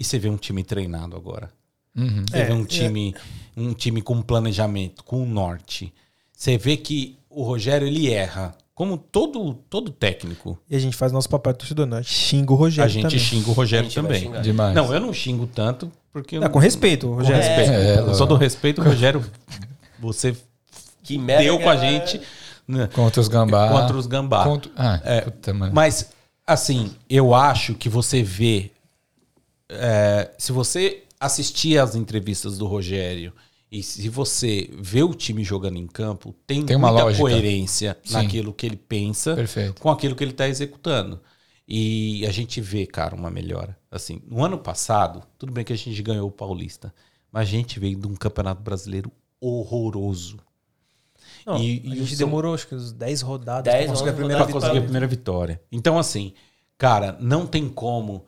E 0.00 0.04
você 0.04 0.18
vê 0.18 0.30
um 0.30 0.38
time 0.38 0.64
treinado 0.64 1.14
agora. 1.16 1.50
Uhum. 1.94 2.24
Você 2.30 2.38
É, 2.38 2.44
vê 2.46 2.52
um 2.54 2.64
time, 2.64 3.14
um 3.54 3.72
time 3.74 4.00
com 4.00 4.20
planejamento, 4.22 5.04
com 5.04 5.24
norte. 5.26 5.92
Você 6.32 6.56
vê 6.56 6.76
que 6.78 7.18
o 7.28 7.42
Rogério 7.42 7.86
ele 7.86 8.10
erra, 8.10 8.56
como 8.74 8.96
todo 8.96 9.52
todo 9.68 9.90
técnico. 9.90 10.58
E 10.68 10.74
a 10.74 10.78
gente 10.78 10.96
faz 10.96 11.12
nosso 11.12 11.28
papel 11.28 11.52
de 11.52 11.58
torcedor, 11.58 11.84
né? 11.86 12.02
Xinga 12.02 12.52
o 12.52 12.56
Rogério 12.56 12.88
a 12.90 12.92
gente 12.92 13.02
também. 13.02 13.18
xinga 13.18 13.50
o 13.50 13.52
Rogério 13.52 13.90
também. 13.90 14.32
Demais. 14.42 14.74
Não, 14.74 14.92
eu 14.92 14.98
não 15.00 15.12
xingo 15.12 15.46
tanto 15.46 15.92
porque 16.10 16.38
eu 16.38 16.42
Ah, 16.44 16.48
com 16.48 16.58
respeito, 16.58 17.06
com 17.06 17.14
Rogério. 17.16 17.36
respeito. 17.42 17.70
É, 17.70 17.98
eu 18.00 18.14
só 18.14 18.24
dou 18.24 18.38
respeito, 18.38 18.80
Rogério. 18.82 19.22
Você 20.00 20.34
Que 21.02 21.18
merda. 21.18 21.44
deu 21.44 21.58
com 21.60 21.68
a 21.68 21.74
era- 21.74 21.80
gente 21.86 22.20
Contra 22.94 23.20
os 23.20 23.28
gambá. 23.28 23.68
contra 23.70 23.96
os 23.96 24.06
gambá. 24.06 24.44
Contra- 24.44 24.72
Ah, 24.76 25.00
É, 25.04 25.20
puta. 25.22 25.52
Mas, 25.54 26.10
assim, 26.46 26.94
eu 27.08 27.34
acho 27.34 27.74
que 27.74 27.88
você 27.88 28.22
vê. 28.22 28.70
é, 29.68 30.30
se 30.38 30.52
você 30.52 31.02
assistir 31.18 31.78
às 31.78 31.94
entrevistas 31.94 32.58
do 32.58 32.66
Rogério 32.66 33.32
e 33.72 33.82
se 33.82 34.08
você 34.08 34.70
vê 34.78 35.02
o 35.02 35.14
time 35.14 35.42
jogando 35.42 35.76
em 35.78 35.86
campo, 35.86 36.34
tem, 36.46 36.64
Tem 36.64 36.76
uma 36.76 36.88
muita 36.88 37.04
lógica. 37.04 37.22
coerência 37.22 37.96
Sim. 38.04 38.12
naquilo 38.14 38.52
que 38.52 38.66
ele 38.66 38.76
pensa 38.76 39.34
Perfeito. 39.34 39.80
com 39.80 39.90
aquilo 39.90 40.14
que 40.14 40.22
ele 40.22 40.30
está 40.32 40.46
executando. 40.48 41.20
E 41.66 42.26
a 42.26 42.30
gente 42.30 42.60
vê, 42.60 42.86
cara, 42.86 43.14
uma 43.16 43.30
melhora. 43.30 43.76
Assim, 43.90 44.20
no 44.28 44.44
ano 44.44 44.58
passado, 44.58 45.22
tudo 45.38 45.50
bem 45.50 45.64
que 45.64 45.72
a 45.72 45.76
gente 45.76 46.00
ganhou 46.02 46.28
o 46.28 46.32
Paulista, 46.32 46.94
mas 47.32 47.48
a 47.48 47.50
gente 47.50 47.80
veio 47.80 47.96
de 47.96 48.06
um 48.06 48.14
campeonato 48.14 48.62
brasileiro 48.62 49.10
horroroso. 49.40 50.36
Não, 51.46 51.56
E- 51.58 51.82
a 51.84 51.94
e 51.94 51.98
gente 51.98 52.14
o- 52.14 52.18
demorou 52.18 52.54
acho 52.54 52.66
que 52.66 52.74
uns 52.74 52.92
10 52.92 53.20
rodadas 53.22 53.64
10, 53.72 53.84
pra 53.84 53.92
conseguir 53.92 54.08
a 54.08 54.12
11 54.12 54.16
primeira 54.18 54.42
conseguir 54.44 54.56
a 54.56 54.60
vitória. 54.68 54.82
primeira 54.82 55.06
vitória. 55.06 55.60
Então, 55.70 55.98
assim, 55.98 56.32
cara, 56.78 57.16
não 57.20 57.46
tem 57.46 57.68
como. 57.68 58.24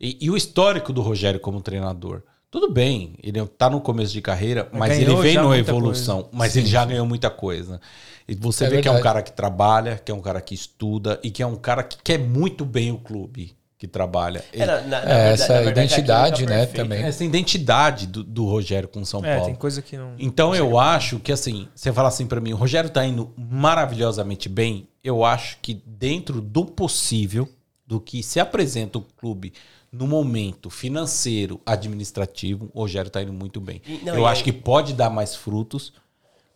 E, 0.00 0.16
e 0.20 0.30
o 0.30 0.36
histórico 0.36 0.92
do 0.92 1.00
Rogério 1.02 1.40
como 1.40 1.60
treinador. 1.60 2.22
Tudo 2.50 2.68
bem, 2.72 3.14
ele 3.22 3.44
tá 3.46 3.70
no 3.70 3.80
começo 3.80 4.12
de 4.12 4.20
carreira, 4.20 4.68
mas 4.72 4.98
ganhou 4.98 5.18
ele 5.18 5.22
vem 5.22 5.36
numa 5.42 5.56
evolução. 5.56 6.28
Mas 6.32 6.56
ele 6.56 6.66
já 6.66 6.84
ganhou 6.84 7.06
muita 7.06 7.30
coisa. 7.30 7.80
E 8.26 8.34
você 8.34 8.64
É 8.64 8.68
vê 8.70 8.80
que 8.82 8.88
é 8.88 8.90
um 8.90 8.94
verdade. 8.94 9.14
cara 9.14 9.22
que 9.22 9.32
trabalha, 9.32 9.96
que 10.04 10.10
é 10.10 10.14
um 10.14 10.20
cara 10.20 10.40
que 10.40 10.54
estuda 10.54 11.20
e 11.22 11.30
que 11.30 11.42
é 11.42 11.46
um 11.46 11.54
cara 11.54 11.82
que 11.84 11.96
quer 12.02 12.18
muito 12.18 12.64
bem 12.64 12.90
o 12.90 12.98
clube 12.98 13.54
que 13.80 13.88
trabalha. 13.88 14.44
É, 14.52 14.66
na- 14.66 14.80
na- 14.82 14.98
É, 15.10 15.32
essa 15.32 15.54
verdade, 15.54 15.70
identidade, 15.80 16.36
química 16.44 16.54
né, 16.54 16.66
também. 16.66 17.02
Essa 17.02 17.24
identidade 17.24 18.06
do, 18.06 18.22
do 18.22 18.44
Rogério 18.44 18.86
com 18.86 19.02
São 19.06 19.24
É, 19.24 19.32
Paulo. 19.36 19.46
tem 19.46 19.54
coisa 19.54 19.80
que 19.80 19.96
não. 19.96 20.12
Então 20.18 20.54
eu 20.54 20.78
acho 20.78 21.18
que 21.18 21.32
assim, 21.32 21.66
você 21.74 21.90
fala 21.90 22.08
assim 22.08 22.26
pra 22.26 22.42
mim, 22.42 22.52
o 22.52 22.56
Rogério 22.56 22.90
tá 22.90 23.02
indo 23.06 23.32
maravilhosamente 23.38 24.50
bem. 24.50 24.86
Eu 25.02 25.24
acho 25.24 25.56
que 25.62 25.72
dentro 25.86 26.42
do 26.42 26.66
possível, 26.66 27.48
do 27.86 27.98
que 27.98 28.22
se 28.22 28.38
apresenta 28.38 28.98
o 28.98 29.02
clube 29.16 29.54
no 29.90 30.06
momento 30.06 30.68
financeiro, 30.68 31.58
administrativo, 31.64 32.70
o 32.74 32.80
Rogério 32.82 33.10
tá 33.10 33.22
indo 33.22 33.32
muito 33.32 33.62
bem. 33.62 33.80
Não, 34.02 34.14
eu 34.14 34.26
acho 34.26 34.40
aí- 34.40 34.44
que 34.44 34.52
pode 34.52 34.92
dar 34.92 35.08
mais 35.08 35.34
frutos 35.34 35.94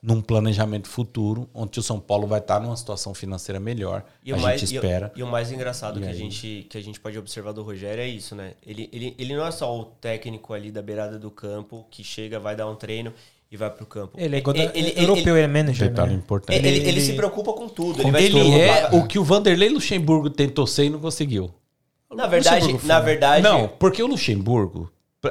num 0.07 0.21
planejamento 0.21 0.87
futuro, 0.87 1.49
onde 1.55 1.79
o 1.79 1.83
São 1.83 1.99
Paulo 1.99 2.27
vai 2.27 2.39
estar 2.39 2.61
numa 2.61 2.77
situação 2.77 3.15
financeira 3.15 3.59
melhor. 3.59 4.05
E 4.23 4.33
a 4.33 4.37
o, 4.37 4.41
mais, 4.41 4.61
gente 4.61 4.75
e 4.75 4.77
o- 4.77 4.81
espera. 4.83 5.13
E, 5.17 5.23
o 5.23 5.27
mais 5.27 5.51
engraçado 5.51 5.99
E 5.99 6.03
que 6.03 6.09
a, 6.09 6.13
gente, 6.13 6.67
que 6.69 6.77
a 6.77 6.81
gente 6.83 7.01
pode 7.01 7.19
observar 7.19 7.53
do 7.53 7.63
Rogério 7.63 8.03
é 8.03 8.07
isso, 8.09 8.35
né? 8.35 8.53
Ele, 8.67 8.91
ele, 8.93 9.15
ele 9.19 9.35
não 9.35 9.47
é 9.47 9.51
só 9.51 9.75
o 9.75 9.85
técnico 9.87 10.53
ali 10.53 10.71
da 10.71 10.83
beirada 10.83 11.19
do 11.19 11.31
campo 11.31 11.87
que 11.91 12.05
chega, 12.05 12.39
vai 12.39 12.55
dar 12.55 12.69
um 12.69 12.75
treino 12.75 13.15
e 13.51 13.57
vai 13.57 13.71
pro 13.71 13.87
campo. 13.87 14.13
Ele 14.19 14.37
é 14.37 14.43
ele, 14.47 14.73
ele, 14.75 15.01
europeu, 15.01 15.37
ele 15.37 15.45
é 15.45 15.49
manager. 15.49 15.89
detalhe 15.89 16.11
Né? 16.13 16.19
importante. 16.19 16.57
ele, 16.59 16.69
ele, 16.69 16.77
Ele- 16.81 16.89
ele 16.91 17.01
se 17.01 17.15
preocupa 17.15 17.53
com 17.55 17.67
tudo. 17.69 18.03
Ele, 18.03 18.11
vai 18.11 18.25
Ele 18.25 18.39
estudar. 18.39 18.95
é 18.95 18.97
o 18.97 19.07
que 19.07 19.19
o 19.19 19.25
Vanderlei 19.25 19.71
Luxemburgo 19.71 20.29
tentou 20.29 20.67
ser 20.67 20.85
e 20.85 20.91
não 20.91 20.99
conseguiu. 21.01 21.51
Na 22.15 22.27
verdade, 22.27 22.79
na 22.87 23.01
verdade, 23.01 23.43
Não, 23.43 23.67
porque 23.69 24.03
o 24.03 24.07
Luxemburgo, 24.07 24.91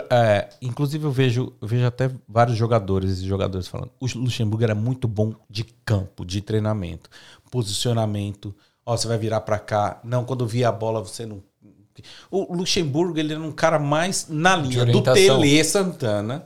é, 0.10 0.50
inclusive 0.62 1.06
eu 1.06 1.12
vejo, 1.12 1.54
eu 1.62 1.68
vejo 1.68 1.86
até 1.86 2.10
vários 2.28 2.58
jogadores 2.58 3.20
e 3.20 3.26
jogadores 3.26 3.68
falando, 3.68 3.92
o 4.00 4.06
Luxemburgo 4.16 4.64
era 4.64 4.76
muito 4.76 5.08
bom 5.08 5.34
de 5.50 5.64
campo, 5.86 6.26
de 6.26 6.42
treinamento, 6.42 7.10
posicionamento. 7.50 8.54
Ó, 8.86 8.96
você 8.98 9.08
vai 9.08 9.18
virar 9.18 9.42
pra 9.42 9.60
cá. 9.60 10.00
Não, 10.04 10.26
quando 10.26 10.46
via 10.46 10.70
a 10.70 10.72
bola 10.72 11.00
você 11.00 11.26
não. 11.26 11.42
O 12.30 12.56
Luxemburgo 12.56 13.18
ele 13.20 13.34
era 13.34 13.42
um 13.42 13.52
cara 13.52 13.78
mais 13.80 14.28
na 14.28 14.56
linha 14.56 14.86
do. 14.86 15.02
Tele 15.02 15.64
Santana, 15.64 16.46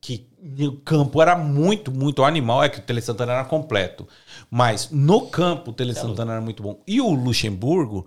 que 0.00 0.26
o 0.60 0.72
campo 0.76 1.20
era 1.20 1.36
muito, 1.36 1.90
muito 1.90 2.24
animal. 2.24 2.62
É 2.62 2.68
que 2.68 2.78
o 2.78 2.82
Tele 2.82 3.02
Santana 3.02 3.32
era 3.32 3.44
completo, 3.44 4.06
mas 4.50 4.88
no 4.90 5.26
campo 5.26 5.70
o 5.70 5.74
Tele 5.74 5.94
Santana 5.94 6.32
era 6.32 6.40
muito 6.40 6.62
bom. 6.62 6.80
E 6.86 7.00
o 7.00 7.12
Luxemburgo 7.12 8.06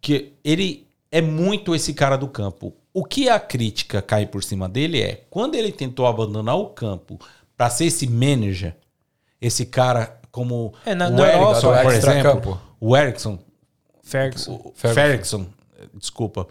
que 0.00 0.34
ele 0.44 0.86
é 1.10 1.20
muito 1.20 1.74
esse 1.74 1.94
cara 1.94 2.16
do 2.16 2.28
campo. 2.28 2.74
O 2.98 3.04
que 3.04 3.28
a 3.28 3.38
crítica 3.38 4.02
cai 4.02 4.26
por 4.26 4.42
cima 4.42 4.68
dele 4.68 5.00
é 5.00 5.24
quando 5.30 5.54
ele 5.54 5.70
tentou 5.70 6.04
abandonar 6.06 6.56
o 6.56 6.66
campo 6.70 7.16
para 7.56 7.70
ser 7.70 7.84
esse 7.86 8.08
manager, 8.08 8.74
esse 9.40 9.64
cara 9.66 10.20
como 10.32 10.74
É, 10.84 10.94
na- 10.96 11.06
o 11.08 11.12
na 11.12 11.28
Erickson, 11.32 11.82
por 11.82 11.92
exemplo, 11.94 12.60
o 12.80 12.96
Erickson, 12.96 13.38
Ferguson. 14.02 14.72
Ferguson, 14.74 15.46
desculpa. 15.94 16.48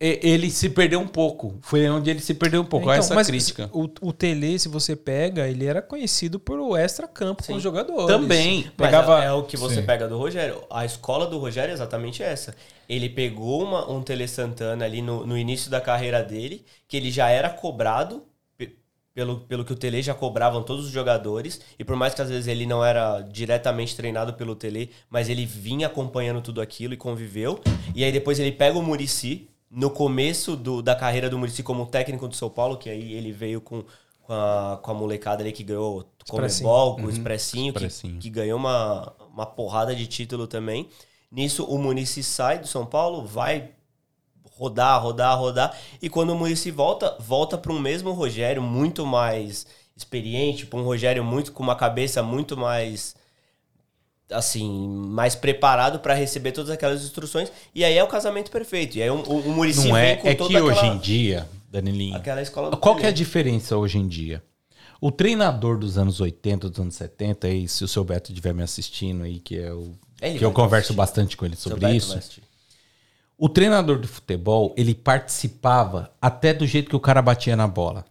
Ele 0.00 0.48
se 0.48 0.70
perdeu 0.70 1.00
um 1.00 1.08
pouco. 1.08 1.58
Foi 1.60 1.88
onde 1.88 2.08
ele 2.08 2.20
se 2.20 2.32
perdeu 2.32 2.60
um 2.62 2.64
pouco. 2.64 2.84
Então, 2.86 2.94
essa 2.94 3.14
mas 3.16 3.26
crítica. 3.26 3.68
O, 3.72 3.88
o 4.00 4.12
Tele, 4.12 4.56
se 4.56 4.68
você 4.68 4.94
pega, 4.94 5.48
ele 5.48 5.66
era 5.66 5.82
conhecido 5.82 6.38
por 6.38 6.60
o 6.60 6.76
extra-campo 6.76 7.44
com 7.44 7.54
os 7.54 7.62
jogadores. 7.62 8.06
Também. 8.06 8.62
Mas 8.76 8.90
Pegava. 8.90 9.24
é, 9.24 9.26
é 9.26 9.32
o 9.32 9.42
que 9.42 9.56
você 9.56 9.76
Sim. 9.80 9.86
pega 9.86 10.06
do 10.06 10.16
Rogério. 10.16 10.62
A 10.70 10.84
escola 10.84 11.26
do 11.26 11.36
Rogério 11.38 11.72
é 11.72 11.74
exatamente 11.74 12.22
essa. 12.22 12.54
Ele 12.88 13.08
pegou 13.08 13.64
uma, 13.64 13.90
um 13.90 14.00
Tele 14.00 14.28
Santana 14.28 14.84
ali 14.84 15.02
no, 15.02 15.26
no 15.26 15.36
início 15.36 15.68
da 15.68 15.80
carreira 15.80 16.22
dele, 16.22 16.64
que 16.86 16.96
ele 16.96 17.10
já 17.10 17.28
era 17.28 17.50
cobrado 17.50 18.22
pe- 18.56 18.76
pelo, 19.12 19.40
pelo 19.40 19.64
que 19.64 19.72
o 19.72 19.76
Tele 19.76 20.00
já 20.00 20.14
cobravam 20.14 20.62
todos 20.62 20.84
os 20.86 20.92
jogadores. 20.92 21.60
E 21.76 21.82
por 21.82 21.96
mais 21.96 22.14
que 22.14 22.22
às 22.22 22.28
vezes 22.30 22.46
ele 22.46 22.66
não 22.66 22.84
era 22.84 23.20
diretamente 23.22 23.96
treinado 23.96 24.32
pelo 24.34 24.54
Tele, 24.54 24.92
mas 25.10 25.28
ele 25.28 25.44
vinha 25.44 25.88
acompanhando 25.88 26.40
tudo 26.40 26.60
aquilo 26.60 26.94
e 26.94 26.96
conviveu. 26.96 27.58
E 27.96 28.04
aí 28.04 28.12
depois 28.12 28.38
ele 28.38 28.52
pega 28.52 28.78
o 28.78 28.82
Murici 28.82 29.48
no 29.70 29.90
começo 29.90 30.56
do, 30.56 30.80
da 30.82 30.94
carreira 30.94 31.28
do 31.28 31.38
Murici 31.38 31.62
como 31.62 31.86
técnico 31.86 32.26
do 32.26 32.34
São 32.34 32.48
Paulo, 32.48 32.76
que 32.76 32.88
aí 32.88 33.12
ele 33.12 33.32
veio 33.32 33.60
com, 33.60 33.84
com, 34.22 34.32
a, 34.32 34.78
com 34.82 34.90
a 34.90 34.94
molecada 34.94 35.42
ali 35.42 35.52
que 35.52 35.62
ganhou. 35.62 36.04
Comebol, 36.28 36.96
com 36.96 37.06
o 37.06 37.10
Expressinho, 37.10 37.72
que, 37.72 37.84
Expressinho. 37.84 38.20
que 38.20 38.28
ganhou 38.28 38.58
uma, 38.58 39.14
uma 39.32 39.46
porrada 39.46 39.94
de 39.94 40.06
título 40.06 40.46
também. 40.46 40.88
Nisso, 41.30 41.64
o 41.64 41.78
Munici 41.78 42.22
sai 42.22 42.58
do 42.58 42.66
São 42.66 42.84
Paulo, 42.84 43.24
vai 43.24 43.70
rodar, 44.58 45.02
rodar, 45.02 45.38
rodar. 45.38 45.78
E 46.02 46.08
quando 46.08 46.30
o 46.30 46.36
Munici 46.36 46.70
volta, 46.70 47.16
volta 47.18 47.56
para 47.56 47.72
um 47.72 47.78
mesmo 47.78 48.12
Rogério, 48.12 48.62
muito 48.62 49.06
mais 49.06 49.66
experiente, 49.96 50.66
para 50.66 50.78
um 50.78 50.84
Rogério 50.84 51.24
muito 51.24 51.52
com 51.52 51.62
uma 51.62 51.76
cabeça 51.76 52.22
muito 52.22 52.56
mais 52.56 53.16
assim, 54.30 54.88
mais 54.88 55.34
preparado 55.34 56.00
para 56.00 56.14
receber 56.14 56.52
todas 56.52 56.70
aquelas 56.70 57.02
instruções. 57.02 57.50
E 57.74 57.84
aí 57.84 57.96
é 57.96 58.04
o 58.04 58.08
casamento 58.08 58.50
perfeito. 58.50 58.96
E 58.96 59.02
aí 59.02 59.10
o, 59.10 59.16
o, 59.16 59.40
o 59.40 59.52
Muricy 59.52 59.88
Não 59.88 59.96
é, 59.96 60.14
vem 60.14 60.22
com 60.22 60.28
é 60.28 60.34
toda 60.34 60.50
que 60.50 60.60
hoje 60.60 60.78
aquela, 60.78 60.94
em 60.94 60.98
dia, 60.98 61.48
Danilinho, 61.70 62.16
aquela 62.16 62.42
escola 62.42 62.76
Qual 62.76 62.96
que 62.96 63.06
é 63.06 63.08
a 63.08 63.12
diferença 63.12 63.76
hoje 63.76 63.98
em 63.98 64.06
dia? 64.06 64.42
O 65.00 65.12
treinador 65.12 65.78
dos 65.78 65.96
anos 65.96 66.20
80, 66.20 66.68
dos 66.70 66.80
anos 66.80 66.94
70, 66.96 67.48
e 67.48 67.68
se 67.68 67.84
o 67.84 67.88
seu 67.88 68.02
Beto 68.02 68.32
estiver 68.32 68.52
me 68.52 68.62
assistindo 68.62 69.22
aí, 69.22 69.38
que 69.38 69.56
é 69.56 69.72
o 69.72 69.92
Ele 70.20 70.38
que 70.38 70.44
eu 70.44 70.50
converso 70.50 70.86
assistir. 70.86 70.96
bastante 70.96 71.36
com 71.36 71.46
ele 71.46 71.54
sobre 71.54 71.88
isso. 71.94 72.18
O 73.36 73.48
treinador 73.48 74.00
de 74.00 74.08
futebol, 74.08 74.74
ele 74.76 74.96
participava 74.96 76.12
até 76.20 76.52
do 76.52 76.66
jeito 76.66 76.90
que 76.90 76.96
o 76.96 77.00
cara 77.00 77.22
batia 77.22 77.54
na 77.54 77.68
bola. 77.68 78.04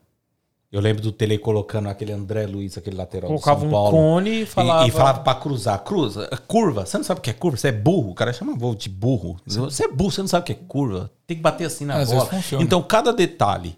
Eu 0.69 0.81
lembro 0.81 1.01
do 1.01 1.13
Tele 1.13 1.37
colocando 1.37 1.87
aquele 1.87 2.11
André 2.11 2.45
Luiz, 2.45 2.77
aquele 2.77 2.97
lateral 2.97 3.29
Colocava 3.29 3.59
do 3.59 3.61
São 3.61 3.69
um 3.69 3.71
Paulo. 3.71 3.91
cone 3.91 4.29
e 4.29 4.41
E- 4.41 4.45
falava. 4.45 4.87
E, 4.87 4.91
falava 4.91 5.19
pra 5.21 5.35
cruzar. 5.35 5.79
Cruza, 5.79 6.27
curva. 6.45 6.85
Você 6.85 6.97
não 6.97 7.05
sabe 7.05 7.19
o 7.19 7.23
que 7.23 7.29
é 7.29 7.33
curva? 7.33 7.55
Você 7.57 7.69
é 7.69 7.71
burro. 7.71 8.11
O 8.11 8.13
cara 8.13 8.33
chama 8.33 8.53
voo 8.53 8.75
de 8.75 8.89
burro. 8.89 9.37
Você 9.45 9.85
é 9.85 9.87
burro, 9.87 10.11
você 10.11 10.21
não 10.21 10.27
sabe 10.27 10.41
o 10.43 10.45
que 10.45 10.51
é 10.51 10.57
curva. 10.67 11.09
Tem 11.25 11.37
que 11.37 11.43
bater 11.43 11.65
assim 11.65 11.85
na 11.85 11.95
Às 11.95 12.11
bola. 12.11 12.29
Então, 12.59 12.81
cada 12.83 13.13
detalhe. 13.13 13.77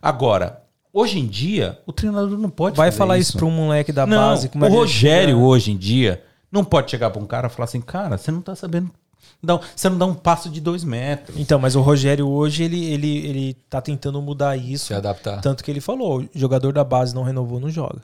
Agora, 0.00 0.62
hoje 0.92 1.18
em 1.18 1.26
dia, 1.26 1.78
o 1.86 1.92
treinador 1.92 2.38
não 2.38 2.50
pode 2.50 2.76
Vai 2.76 2.90
falar 2.90 3.18
isso 3.18 3.36
pra 3.36 3.44
um 3.46 3.50
moleque 3.50 3.92
da 3.92 4.06
não, 4.06 4.16
base. 4.30 4.48
como 4.48 4.64
é 4.64 4.68
o 4.68 4.72
Rogério 4.72 5.34
chega- 5.36 5.46
hoje 5.46 5.72
em 5.72 5.76
dia 5.76 6.22
não 6.50 6.64
pode 6.64 6.90
chegar 6.90 7.10
pra 7.10 7.20
um 7.20 7.26
cara 7.26 7.48
e 7.48 7.50
falar 7.50 7.64
assim, 7.64 7.80
cara, 7.80 8.16
você 8.16 8.30
não 8.30 8.40
tá 8.40 8.54
sabendo. 8.54 8.90
Não, 9.42 9.60
você 9.74 9.88
não 9.88 9.98
dá 9.98 10.06
um 10.06 10.14
passo 10.14 10.48
de 10.48 10.60
dois 10.60 10.84
metros. 10.84 11.38
Então, 11.38 11.58
mas 11.58 11.76
o 11.76 11.80
Rogério 11.80 12.28
hoje, 12.28 12.62
ele, 12.64 12.84
ele, 12.84 13.16
ele 13.26 13.54
tá 13.68 13.80
tentando 13.80 14.20
mudar 14.22 14.56
isso. 14.56 14.86
Se 14.86 14.94
adaptar. 14.94 15.40
Tanto 15.40 15.62
que 15.62 15.70
ele 15.70 15.80
falou, 15.80 16.20
o 16.22 16.28
jogador 16.34 16.72
da 16.72 16.82
base 16.84 17.14
não 17.14 17.22
renovou, 17.22 17.60
não 17.60 17.68
joga. 17.70 18.02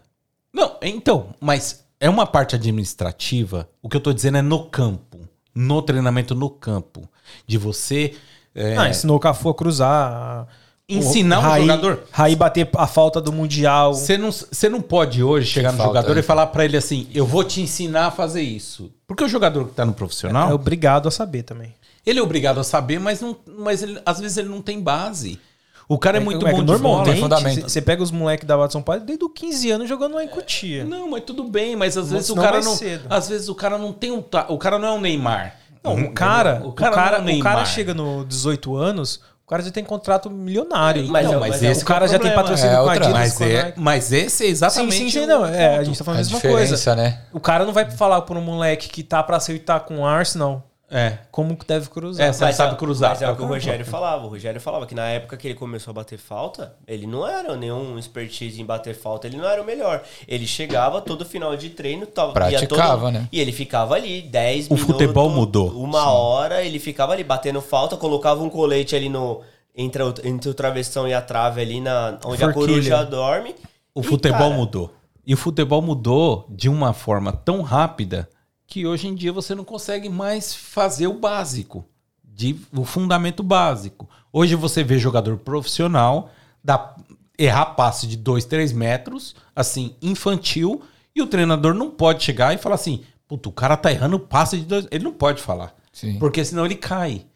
Não, 0.52 0.76
então, 0.82 1.28
mas 1.40 1.84
é 1.98 2.08
uma 2.10 2.26
parte 2.26 2.54
administrativa. 2.56 3.68
O 3.82 3.88
que 3.88 3.96
eu 3.96 4.00
tô 4.00 4.12
dizendo 4.12 4.38
é 4.38 4.42
no 4.42 4.64
campo. 4.64 5.18
No 5.54 5.80
treinamento 5.82 6.34
no 6.34 6.48
campo. 6.50 7.08
De 7.46 7.56
você. 7.58 8.14
é, 8.54 8.76
Ah, 8.76 8.88
ensinou 8.88 9.16
o 9.16 9.20
Cafu 9.20 9.48
a 9.48 9.54
cruzar. 9.54 10.46
Ensinar 10.88 11.38
o 11.38 11.42
Raí- 11.42 11.60
jogador? 11.62 12.02
Raí 12.10 12.34
bater 12.34 12.68
a 12.76 12.86
falta 12.86 13.20
do 13.20 13.32
Mundial. 13.32 13.94
Você 13.94 14.18
não, 14.18 14.32
você 14.32 14.68
não 14.68 14.80
pode 14.80 15.22
hoje 15.22 15.46
chegar 15.48 15.70
no 15.70 15.78
falta, 15.78 15.90
jogador 15.92 16.14
né? 16.14 16.20
e 16.20 16.22
falar 16.22 16.48
pra 16.48 16.64
ele 16.64 16.76
assim: 16.76 17.06
eu 17.14 17.24
vou 17.24 17.44
te 17.44 17.60
ensinar 17.60 18.06
a 18.06 18.10
fazer 18.10 18.42
isso. 18.42 18.90
Porque 19.10 19.24
o 19.24 19.28
jogador 19.28 19.66
que 19.66 19.74
tá 19.74 19.84
no 19.84 19.92
profissional, 19.92 20.50
É 20.50 20.54
obrigado 20.54 21.08
a 21.08 21.10
saber 21.10 21.42
também. 21.42 21.74
Ele 22.06 22.20
é 22.20 22.22
obrigado 22.22 22.60
a 22.60 22.62
saber, 22.62 23.00
mas, 23.00 23.20
não, 23.20 23.36
mas 23.58 23.82
ele, 23.82 24.00
às 24.06 24.20
vezes 24.20 24.36
ele 24.36 24.48
não 24.48 24.62
tem 24.62 24.80
base. 24.80 25.40
O 25.88 25.98
cara 25.98 26.18
é, 26.18 26.20
muito 26.20 26.46
é, 26.46 26.52
bom 26.52 26.60
de 26.60 26.66
normalmente, 26.66 27.20
fundamento. 27.20 27.62
Você 27.62 27.82
pega 27.82 28.04
os 28.04 28.12
moleques 28.12 28.46
da 28.46 28.56
Watson 28.56 28.80
Park 28.80 29.02
desde 29.02 29.24
os 29.24 29.32
15 29.34 29.70
anos 29.72 29.88
jogando 29.88 30.14
lá 30.14 30.22
em 30.22 30.28
Cotia. 30.28 30.84
Não, 30.84 31.10
mas 31.10 31.24
tudo 31.24 31.42
bem, 31.42 31.74
mas 31.74 31.96
às 31.96 32.06
Não, 32.06 32.12
vezes 32.12 32.30
o 32.30 32.36
cara 32.36 32.60
não. 32.60 32.76
cedo. 32.76 33.06
Às 33.10 33.28
vezes 33.28 33.48
o 33.48 33.54
cara 33.56 33.76
não 33.76 33.92
tem 33.92 34.12
um. 34.12 34.22
O 34.48 34.56
cara 34.56 34.78
não 34.78 34.86
é 34.86 34.92
um 34.92 35.00
Neymar. 35.00 35.56
Não, 35.82 35.94
o 35.94 36.12
cara, 36.12 36.62
o 36.64 36.72
cara, 36.72 37.20
não 37.20 37.28
é 37.28 37.34
o 37.34 37.40
cara, 37.40 37.64
chega 37.64 37.92
no 37.92 38.24
18 38.24 38.76
anos, 38.76 39.16
o 39.16 39.29
cara 39.50 39.62
já 39.62 39.70
tem 39.70 39.84
contrato 39.84 40.30
milionário. 40.30 41.06
Mas 41.08 41.26
não, 41.26 41.34
é- 41.34 41.38
mas 41.38 41.50
mas 41.50 41.62
é 41.62 41.70
esse 41.72 41.82
o 41.82 41.86
cara 41.86 42.04
é 42.04 42.08
já 42.08 42.18
tem 42.18 42.32
patrocínio 42.32 42.72
É 42.72 42.76
com 42.82 42.88
a 42.88 42.92
Adidas, 42.92 43.12
Mas, 43.12 43.40
é, 43.40 43.74
mas 43.76 44.12
esse 44.12 44.44
é 44.44 44.46
Sim, 44.46 44.52
exatamente. 44.52 44.94
sim, 44.94 45.10
sim, 45.10 45.20
o 45.24 45.26
não. 45.26 45.44
É, 45.44 45.76
a 45.78 45.82
gente 45.84 45.98
tá 45.98 46.04
falando 46.04 46.18
A 46.18 46.20
a 46.20 46.24
mesma 46.24 46.40
coisa. 46.40 46.94
né? 46.96 47.18
O 47.32 47.40
cara 47.40 47.64
não 47.64 47.72
vai 47.72 47.90
falar 47.90 48.22
pra 48.22 48.38
um 48.38 48.42
moleque 48.42 48.88
que 48.88 49.02
tá 49.02 49.22
pra 49.22 49.36
aceitar 49.38 49.80
com 49.80 49.98
o 49.98 50.06
Arsenal 50.06 50.69
É. 50.90 51.18
como 51.30 51.56
que 51.56 51.64
deve 51.64 51.88
cruzar. 51.88 52.26
É, 52.26 52.32
você 52.32 52.44
não 52.44 52.52
sabe 52.52 52.74
é- 52.74 52.76
cruzar. 52.76 53.10
Mas 53.10 53.22
é 53.22 53.30
o 53.30 53.36
que 53.36 53.42
o 53.42 53.44
Tá 53.46 53.52
Rogério 53.52 53.86
falava. 53.86 54.26
O 54.26 54.28
Rogério 54.28 54.60
falava 54.60 54.86
que 54.86 54.94
na 54.94 55.06
época 55.08 55.36
que 55.36 55.46
ele 55.46 55.54
começou 55.54 55.92
a 55.92 55.94
bater 55.94 56.18
falta, 56.18 56.74
ele 56.86 57.06
não 57.06 57.26
era 57.26 57.56
nenhum 57.56 57.98
expertise 57.98 58.60
em 58.60 58.64
bater 58.64 58.94
falta, 58.94 59.26
ele 59.26 59.36
não 59.36 59.48
era 59.48 59.62
o 59.62 59.64
melhor. 59.64 60.02
Ele 60.26 60.46
chegava 60.46 61.00
todo 61.00 61.24
final 61.24 61.56
de 61.56 61.70
treino, 61.70 62.06
tava, 62.06 62.28
ia 62.50 62.58
Praticava, 62.58 63.02
todo- 63.02 63.12
né? 63.12 63.28
E 63.30 63.40
ele 63.40 63.52
ficava 63.52 63.94
ali 63.94 64.20
10 64.22 64.66
O 64.68 64.74
minutos. 64.74 64.92
futebol 64.96 65.30
mudou. 65.30 65.70
Uma 65.80 66.10
hora, 66.10 66.64
ele 66.64 66.78
ficava 66.78 67.12
ali 67.12 67.22
batendo 67.22 67.60
falta, 67.60 67.96
colocava 67.96 68.42
um 68.42 68.50
colete 68.50 68.96
ali 68.96 69.08
no. 69.08 69.40
Entre 69.76 70.02
o, 70.02 70.12
entre 70.24 70.50
o 70.50 70.54
travessão 70.54 71.06
e 71.06 71.14
a 71.14 71.22
trave 71.22 71.60
ali, 71.60 71.80
na, 71.80 72.18
onde 72.24 72.42
a 72.42 72.52
Forquilha. 72.52 72.66
coruja 72.66 73.04
dorme. 73.04 73.54
O 73.94 74.00
E, 74.00 74.02
futebol 74.02 74.38
cara, 74.40 74.54
mudou. 74.54 74.92
E 75.24 75.32
o 75.32 75.36
futebol 75.36 75.80
mudou 75.80 76.44
de 76.50 76.68
uma 76.68 76.92
forma 76.92 77.32
tão 77.32 77.62
rápida 77.62 78.28
que 78.70 78.86
hoje 78.86 79.08
em 79.08 79.14
dia 79.16 79.32
você 79.32 79.52
não 79.52 79.64
consegue 79.64 80.08
mais 80.08 80.54
fazer 80.54 81.08
o 81.08 81.18
básico, 81.18 81.84
de, 82.24 82.56
o 82.72 82.84
fundamento 82.84 83.42
básico. 83.42 84.08
Hoje 84.32 84.54
você 84.54 84.84
vê 84.84 84.96
jogador 84.96 85.36
profissional 85.38 86.30
dá, 86.62 86.94
errar 87.36 87.74
passe 87.74 88.06
de 88.06 88.16
2, 88.16 88.44
3 88.44 88.72
metros, 88.72 89.34
assim, 89.56 89.96
infantil, 90.00 90.82
e 91.14 91.20
o 91.20 91.26
treinador 91.26 91.74
não 91.74 91.90
pode 91.90 92.22
chegar 92.22 92.54
e 92.54 92.58
falar 92.58 92.76
assim: 92.76 93.02
Puta, 93.26 93.48
o 93.48 93.52
cara 93.52 93.76
tá 93.76 93.90
errando 93.90 94.20
passe 94.20 94.58
de 94.58 94.64
dois. 94.64 94.86
Ele 94.90 95.04
não 95.04 95.12
pode 95.12 95.42
falar. 95.42 95.74
Sim. 95.92 96.18
Porque 96.20 96.44
senão 96.44 96.64
ele 96.64 96.76
cai. 96.76 97.26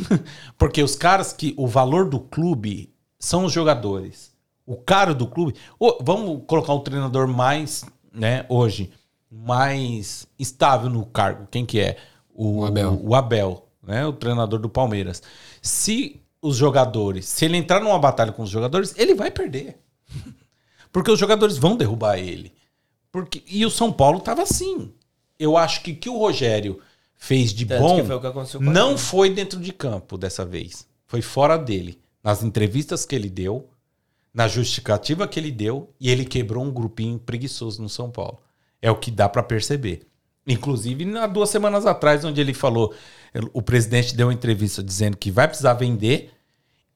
Porque 0.58 0.82
os 0.82 0.94
caras 0.94 1.32
que. 1.32 1.54
O 1.56 1.66
valor 1.66 2.08
do 2.08 2.20
clube 2.20 2.92
são 3.18 3.46
os 3.46 3.52
jogadores. 3.52 4.30
O 4.66 4.76
caro 4.76 5.14
do 5.14 5.26
clube. 5.26 5.54
Ô, 5.78 5.98
vamos 6.02 6.42
colocar 6.46 6.74
um 6.74 6.80
treinador 6.80 7.26
mais, 7.26 7.84
né, 8.12 8.44
hoje, 8.48 8.92
mais 9.32 10.26
estável 10.38 10.90
no 10.90 11.06
cargo. 11.06 11.48
Quem 11.50 11.64
que 11.64 11.80
é? 11.80 11.96
O, 12.34 12.60
O 12.60 12.66
Abel. 12.66 13.00
O 13.02 13.14
Abel, 13.14 13.66
né? 13.82 14.06
O 14.06 14.12
treinador 14.12 14.58
do 14.58 14.68
Palmeiras. 14.68 15.22
Se 15.62 16.20
os 16.40 16.56
jogadores, 16.56 17.26
se 17.26 17.46
ele 17.46 17.56
entrar 17.56 17.80
numa 17.80 17.98
batalha 17.98 18.32
com 18.32 18.42
os 18.42 18.50
jogadores, 18.50 18.94
ele 18.98 19.14
vai 19.14 19.30
perder. 19.30 19.78
Porque 20.92 21.10
os 21.10 21.18
jogadores 21.18 21.56
vão 21.56 21.76
derrubar 21.76 22.18
ele. 22.18 22.52
Porque, 23.10 23.42
e 23.46 23.64
o 23.64 23.70
São 23.70 23.90
Paulo 23.90 24.20
tava 24.20 24.42
assim. 24.42 24.92
Eu 25.38 25.56
acho 25.56 25.82
que 25.82 25.92
o 25.92 25.96
que 25.96 26.08
o 26.10 26.18
Rogério 26.18 26.80
fez 27.14 27.52
de 27.52 27.64
Tanto 27.64 27.82
bom 27.82 28.04
foi 28.04 28.60
não 28.60 28.90
gente. 28.90 29.00
foi 29.00 29.30
dentro 29.30 29.58
de 29.58 29.72
campo 29.72 30.18
dessa 30.18 30.44
vez. 30.44 30.86
Foi 31.06 31.22
fora 31.22 31.56
dele. 31.56 31.98
Nas 32.22 32.42
entrevistas 32.42 33.06
que 33.06 33.14
ele 33.14 33.30
deu, 33.30 33.68
na 34.32 34.46
justificativa 34.46 35.26
que 35.26 35.38
ele 35.40 35.50
deu, 35.50 35.90
e 35.98 36.10
ele 36.10 36.24
quebrou 36.24 36.64
um 36.64 36.70
grupinho 36.70 37.18
preguiçoso 37.18 37.82
no 37.82 37.88
São 37.88 38.10
Paulo. 38.10 38.38
É 38.82 38.90
o 38.90 38.96
que 38.96 39.10
dá 39.10 39.28
pra 39.28 39.42
perceber. 39.42 40.02
Inclusive, 40.46 41.16
há 41.16 41.26
duas 41.26 41.48
semanas 41.50 41.86
atrás, 41.86 42.24
onde 42.24 42.40
ele 42.40 42.52
falou, 42.52 42.92
o 43.52 43.62
presidente 43.62 44.14
deu 44.16 44.26
uma 44.26 44.34
entrevista 44.34 44.82
dizendo 44.82 45.16
que 45.16 45.30
vai 45.30 45.46
precisar 45.46 45.74
vender. 45.74 46.32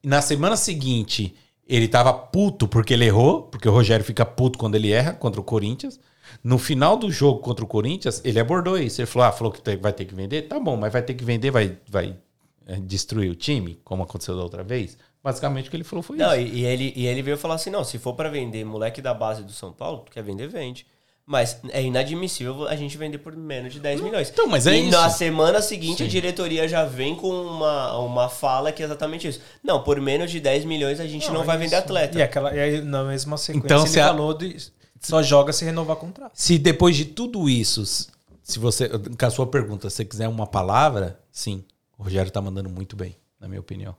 Na 0.03 0.21
semana 0.21 0.57
seguinte, 0.57 1.33
ele 1.67 1.87
tava 1.87 2.13
puto 2.13 2.67
porque 2.67 2.93
ele 2.93 3.05
errou, 3.05 3.43
porque 3.43 3.67
o 3.67 3.71
Rogério 3.71 4.05
fica 4.05 4.25
puto 4.25 4.59
quando 4.59 4.75
ele 4.75 4.91
erra 4.91 5.13
contra 5.13 5.39
o 5.39 5.43
Corinthians. 5.43 5.99
No 6.43 6.57
final 6.57 6.97
do 6.97 7.09
jogo 7.09 7.39
contra 7.39 7.63
o 7.63 7.67
Corinthians, 7.67 8.21
ele 8.23 8.39
abordou 8.39 8.77
isso. 8.77 8.99
Ele 9.01 9.05
falou: 9.05 9.27
ah, 9.27 9.31
falou 9.31 9.51
que 9.51 9.77
vai 9.77 9.93
ter 9.93 10.05
que 10.05 10.13
vender? 10.13 10.43
Tá 10.43 10.59
bom, 10.59 10.75
mas 10.75 10.91
vai 10.91 11.01
ter 11.01 11.13
que 11.13 11.23
vender, 11.23 11.49
vai, 11.49 11.77
vai 11.89 12.17
é, 12.65 12.75
destruir 12.75 13.31
o 13.31 13.35
time, 13.35 13.79
como 13.83 14.03
aconteceu 14.03 14.35
da 14.35 14.43
outra 14.43 14.63
vez. 14.63 14.97
Basicamente 15.23 15.67
o 15.67 15.71
que 15.71 15.77
ele 15.77 15.83
falou 15.83 16.03
foi 16.03 16.17
Não, 16.17 16.33
isso. 16.35 16.53
e, 16.53 16.59
e 16.59 16.65
ele, 16.65 16.93
e 16.95 17.07
ele 17.07 17.21
veio 17.21 17.37
falar 17.37 17.55
assim: 17.55 17.69
não, 17.69 17.83
se 17.83 17.97
for 17.97 18.13
pra 18.13 18.29
vender 18.29 18.65
moleque 18.65 19.01
da 19.01 19.13
base 19.13 19.41
do 19.41 19.51
São 19.53 19.71
Paulo, 19.71 19.99
tu 20.05 20.11
quer 20.11 20.21
vender, 20.21 20.47
vende. 20.47 20.85
Mas 21.29 21.59
é 21.71 21.83
inadmissível 21.83 22.65
a 22.69 22.75
gente 22.77 22.97
vender 22.97 23.17
por 23.17 23.35
menos 23.35 23.73
de 23.73 23.81
10 23.81 23.99
milhões. 23.99 24.29
então, 24.29 24.47
mas 24.47 24.65
é 24.65 24.77
e 24.77 24.83
isso. 24.87 24.91
na 24.97 25.09
semana 25.09 25.61
seguinte 25.61 25.97
Sim. 25.97 26.05
a 26.05 26.07
diretoria 26.07 26.65
já 26.69 26.85
vem 26.85 27.15
com 27.17 27.29
uma, 27.29 27.97
uma 27.97 28.29
fala 28.29 28.71
que 28.71 28.81
é 28.81 28.85
exatamente 28.85 29.27
isso. 29.27 29.41
Não, 29.61 29.83
por 29.83 29.99
menos 29.99 30.31
de 30.31 30.39
10 30.39 30.63
milhões 30.63 31.01
a 31.01 31.05
gente 31.05 31.29
não, 31.29 31.43
vai 31.43 31.57
vender 31.57 31.75
atleta. 31.75 32.17
E, 32.17 32.21
aquela, 32.21 32.55
e 32.55 32.59
aí, 32.61 32.81
na 32.81 33.03
mesma 33.03 33.35
sequência, 33.37 33.65
Então, 33.65 33.81
ele 33.81 33.89
se 33.89 33.99
a- 33.99 34.07
falou 34.07 34.33
de 34.33 34.55
só 35.01 35.21
joga 35.21 35.51
se 35.51 35.65
renovar 35.65 35.97
contrato. 35.97 36.31
Se 36.33 36.57
depois 36.57 36.95
de 36.95 37.03
tudo 37.03 37.49
isso, 37.49 37.85
se 37.85 38.57
você, 38.57 38.87
com 38.89 39.25
a 39.25 39.29
sua 39.29 39.45
pergunta, 39.47 39.89
você 39.89 40.05
quiser 40.05 40.29
uma 40.29 40.47
palavra, 40.47 41.19
sim, 41.29 41.65
o 41.97 42.03
Rogério 42.03 42.31
tá 42.31 42.41
mandando 42.41 42.69
muito 42.69 42.95
bem, 42.95 43.17
na 43.37 43.49
minha 43.49 43.59
opinião. 43.59 43.93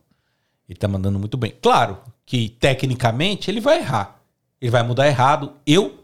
Ele 0.66 0.78
tá 0.78 0.88
mandando 0.88 1.18
muito 1.18 1.36
bem. 1.36 1.52
Claro 1.60 1.98
que 2.24 2.48
tecnicamente 2.48 3.50
ele 3.50 3.60
vai 3.60 3.78
errar. 3.80 4.18
Ele 4.60 4.70
vai 4.70 4.82
mudar 4.82 5.06
errado. 5.06 5.52
Eu 5.66 5.98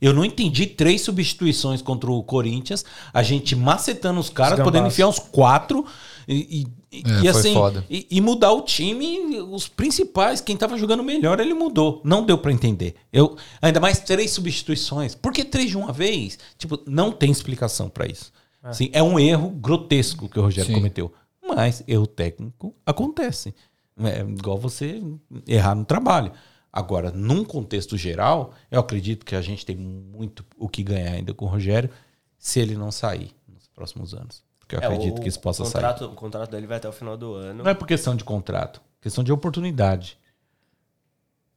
eu 0.00 0.12
não 0.12 0.24
entendi 0.24 0.66
três 0.66 1.02
substituições 1.02 1.82
contra 1.82 2.10
o 2.10 2.22
Corinthians, 2.22 2.84
a 3.12 3.22
gente 3.22 3.54
macetando 3.54 4.20
os 4.20 4.28
caras, 4.28 4.60
podendo 4.60 4.86
enfiar 4.88 5.08
uns 5.08 5.18
quatro 5.18 5.84
e, 6.28 6.66
e, 6.92 7.02
É, 7.04 7.20
e 7.22 7.28
assim 7.28 7.54
e, 7.88 8.06
e 8.10 8.20
mudar 8.20 8.52
o 8.52 8.62
time, 8.62 9.40
os 9.40 9.68
principais, 9.68 10.40
quem 10.40 10.56
tava 10.56 10.76
jogando 10.76 11.02
melhor, 11.02 11.38
ele 11.40 11.54
mudou. 11.54 12.00
Não 12.04 12.24
deu 12.24 12.36
pra 12.36 12.52
entender. 12.52 12.96
Eu 13.12 13.36
ainda 13.62 13.78
mais 13.80 14.00
três 14.00 14.32
substituições. 14.32 15.14
Por 15.14 15.32
que 15.32 15.44
três 15.44 15.70
de 15.70 15.76
uma 15.76 15.92
vez? 15.92 16.38
Tipo, 16.58 16.80
não 16.86 17.12
tem 17.12 17.30
explicação 17.30 17.88
pra 17.88 18.06
isso. 18.06 18.32
Assim, 18.62 18.90
é 18.92 19.02
um 19.02 19.18
erro 19.18 19.50
grotesco 19.50 20.28
que 20.28 20.38
o 20.38 20.42
Rogério 20.42 20.66
Sim. 20.68 20.74
cometeu. 20.74 21.12
Mas 21.46 21.84
erro 21.86 22.06
técnico 22.06 22.74
acontece. 22.84 23.54
É 23.98 24.20
igual 24.20 24.58
você 24.58 25.00
errar 25.46 25.76
no 25.76 25.84
trabalho. 25.84 26.32
Agora, 26.76 27.10
num 27.10 27.42
contexto 27.42 27.96
geral, 27.96 28.52
eu 28.70 28.78
acredito 28.78 29.24
que 29.24 29.34
a 29.34 29.40
gente 29.40 29.64
tem 29.64 29.74
muito 29.74 30.44
o 30.58 30.68
que 30.68 30.82
ganhar 30.82 31.12
ainda 31.12 31.32
com 31.32 31.46
o 31.46 31.48
Rogério 31.48 31.88
se 32.38 32.60
ele 32.60 32.76
não 32.76 32.92
sair 32.92 33.34
nos 33.48 33.66
próximos 33.68 34.12
anos. 34.12 34.42
Porque 34.60 34.76
eu 34.76 34.80
É, 34.80 34.84
acredito 34.84 35.16
o- 35.18 35.22
que 35.22 35.28
isso 35.28 35.40
possa 35.40 35.62
o 35.62 35.64
sair. 35.64 35.72
contrato, 35.74 36.04
O 36.04 36.14
contrato 36.14 36.50
dele 36.50 36.66
vai 36.66 36.76
até 36.76 36.86
o 36.86 36.92
final 36.92 37.16
do 37.16 37.32
ano. 37.32 37.64
Não 37.64 37.70
é 37.70 37.74
por 37.74 37.88
questão 37.88 38.14
de 38.14 38.22
contrato, 38.24 38.82
questão 39.00 39.24
de 39.24 39.32
oportunidade. 39.32 40.18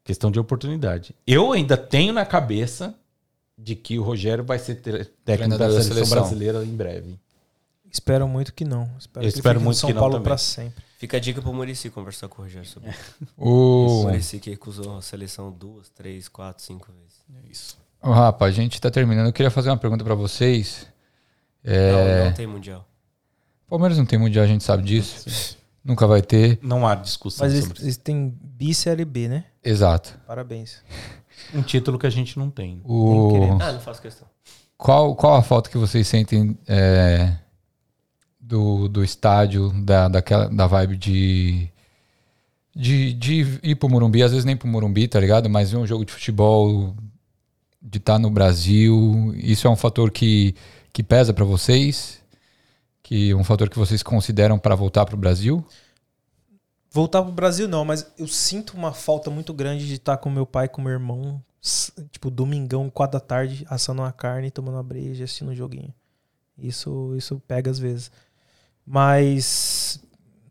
Questão 0.06 0.32
de 0.32 0.40
oportunidade. 0.40 1.14
Eu 1.28 1.52
ainda 1.52 1.76
tenho 1.76 2.14
na 2.14 2.26
cabeça 2.26 2.96
de 3.58 3.76
que 3.76 4.00
o 4.00 4.04
Rogério 4.04 4.44
vai 4.44 4.58
ser 4.58 4.76
técnico 5.26 5.58
da 5.58 5.68
da 5.68 5.72
seleção, 5.74 5.94
seleção. 5.96 6.18
brasileira 6.20 6.64
em 6.64 6.76
breve. 6.76 7.20
Espero 7.92 8.28
muito 8.28 8.54
que 8.54 8.64
não. 8.66 8.90
Espero 9.00 9.26
Eu 9.26 9.30
que 9.30 9.36
ele 9.36 9.40
espero 9.40 9.62
muito 9.62 9.78
São 9.78 9.88
que 9.88 9.94
não 9.94 10.02
Paulo 10.02 10.22
pra 10.22 10.38
sempre. 10.38 10.84
Fica 10.98 11.18
a 11.18 11.20
dica 11.20 11.42
pro 11.42 11.54
Murici 11.54 11.90
conversar 11.90 12.28
com 12.28 12.42
o 12.42 12.46
Rogério 12.46 12.68
sobre 12.68 12.90
isso. 12.90 13.16
O, 13.38 14.04
Murici 14.04 14.40
que 14.40 14.50
recusou 14.50 14.98
a 14.98 15.02
seleção 15.02 15.52
duas, 15.52 15.90
três, 15.90 16.28
quatro, 16.28 16.64
cinco 16.64 16.92
vezes. 16.92 17.20
É 17.46 17.52
isso. 17.52 17.78
o 18.04 18.12
Rafa, 18.12 18.46
a 18.46 18.52
gente 18.52 18.80
tá 18.82 18.92
terminando. 18.92 19.28
Eu 19.28 19.34
queria 19.34 19.50
fazer 19.50 19.70
uma 19.70 19.78
pergunta 19.78 20.04
pra 20.04 20.16
vocês. 20.16 20.88
É, 21.64 21.92
Não, 21.92 22.26
não 22.26 22.34
tem 22.34 22.48
mundial. 22.48 22.86
Palmeiras 23.70 23.98
não 23.98 24.06
tem 24.06 24.18
mundial, 24.20 24.44
a 24.46 24.48
gente 24.48 24.64
sabe 24.64 24.84
disso. 24.84 25.58
Nunca 25.84 26.06
vai 26.06 26.22
ter. 26.22 26.60
Não 26.62 26.86
há 26.88 26.96
discussão 26.96 27.46
Mas 27.46 27.54
eles, 27.54 27.66
sobre 27.66 27.78
isso. 27.80 27.86
eles 27.86 27.98
têm 27.98 28.38
bi 28.42 28.74
Série 28.74 29.06
B, 29.06 29.28
né? 29.28 29.46
Exato. 29.64 30.20
Parabéns. 30.28 30.82
Um 31.54 31.62
título 31.64 31.98
que 31.98 32.06
a 32.06 32.10
gente 32.10 32.38
não 32.38 32.50
tem. 32.52 32.82
O. 32.84 33.58
Ah, 33.62 33.72
não 33.72 33.80
faço 33.80 34.02
questão. 34.02 34.28
qual, 34.78 35.16
qual 35.16 35.36
a 35.36 35.42
falta 35.42 35.70
que 35.70 35.78
vocês 35.78 36.06
sentem 36.06 36.56
é, 36.68 37.34
do, 38.50 38.88
do 38.90 39.04
estádio, 39.04 39.72
da, 39.84 40.08
daquela, 40.08 40.50
da 40.50 40.66
vibe 40.66 40.98
de, 40.98 41.70
de, 42.76 43.14
de 43.14 43.60
ir 43.62 43.76
pro 43.76 43.88
Morumbi? 43.88 44.24
Às 44.24 44.32
vezes 44.32 44.44
nem 44.44 44.58
pro 44.58 44.68
Morumbi, 44.68 45.08
tá 45.08 45.20
ligado? 45.20 45.48
Mas 45.48 45.70
ver 45.70 45.78
um 45.78 45.86
jogo 45.86 46.04
de 46.04 46.12
futebol, 46.12 46.96
de 47.80 48.00
estar 48.00 48.18
no 48.18 48.32
Brasil. 48.32 49.32
Isso 49.36 49.68
é 49.68 49.70
um 49.70 49.76
fator 49.76 50.10
que, 50.10 50.56
que 50.92 51.04
pesa 51.04 51.32
pra 51.32 51.46
vocês? 51.46 52.20
Que 53.04 53.36
um 53.36 53.44
fator 53.44 53.70
que 53.70 53.78
vocês 53.78 54.02
consideram 54.02 54.58
para 54.58 54.74
voltar 54.74 55.06
pro 55.06 55.16
Brasil? 55.16 55.64
Voltar 56.92 57.22
pro 57.22 57.32
Brasil 57.32 57.68
não, 57.68 57.86
mas 57.86 58.12
eu 58.18 58.28
sinto 58.28 58.76
uma 58.76 58.94
falta 58.94 59.30
muito 59.30 59.54
grande 59.54 59.88
de 59.88 59.94
estar 59.94 60.18
com 60.18 60.28
meu 60.28 60.46
pai 60.46 60.68
com 60.68 60.82
meu 60.82 60.92
irmão, 60.92 61.40
tipo, 62.10 62.32
domingão, 62.32 62.90
quatro 62.90 63.20
da 63.20 63.24
tarde, 63.24 63.64
assando 63.70 64.02
uma 64.02 64.12
carne, 64.12 64.50
tomando 64.50 64.74
uma 64.74 64.84
breja, 64.84 65.24
assistindo 65.24 65.52
um 65.52 65.56
joguinho. 65.56 65.94
Isso, 66.58 67.14
isso 67.16 67.40
pega 67.48 67.70
às 67.70 67.78
vezes. 67.78 68.12
Mas 68.86 70.00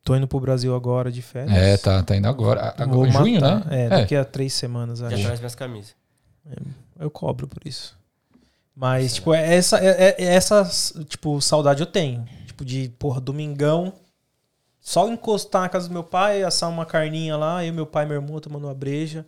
tô 0.04 0.14
indo 0.16 0.26
pro 0.28 0.40
Brasil 0.40 0.74
agora 0.74 1.10
de 1.10 1.20
férias. 1.22 1.56
É, 1.56 1.76
tá, 1.76 2.02
tá 2.02 2.16
indo 2.16 2.28
agora. 2.28 2.74
Agora- 2.78 3.08
em 3.08 3.12
junho, 3.12 3.40
matar. 3.40 3.66
né? 3.66 3.84
É, 3.84 3.88
daqui 3.88 4.14
a 4.16 4.24
três 4.24 4.52
semanas, 4.52 5.00
Já 5.00 5.08
acho. 5.08 5.22
traz 5.22 5.38
minhas 5.40 5.54
camisas. 5.54 5.94
Eu 6.98 7.10
cobro 7.10 7.46
por 7.46 7.66
isso. 7.66 7.96
Mas, 8.74 9.14
tipo, 9.16 9.34
é 9.34 9.54
essa, 9.56 9.78
é, 9.78 9.86
é- 9.88 10.16
é 10.24 10.34
essa, 10.34 10.64
tipo, 11.08 11.40
saudade 11.40 11.80
eu 11.80 11.86
tenho. 11.86 12.24
Tipo, 12.46 12.64
de, 12.64 12.88
porra, 12.98 13.20
domingão, 13.20 13.92
só 14.80 15.08
encostar 15.08 15.62
na 15.62 15.68
casa 15.68 15.88
do 15.88 15.92
meu 15.92 16.04
pai, 16.04 16.42
assar 16.44 16.70
uma 16.70 16.86
carninha 16.86 17.36
lá, 17.36 17.64
eu, 17.64 17.72
meu 17.74 17.86
pai 17.86 18.04
e 18.04 18.08
meu 18.08 18.16
irmão 18.20 18.38
tomando 18.40 18.64
uma 18.66 18.74
breja, 18.74 19.26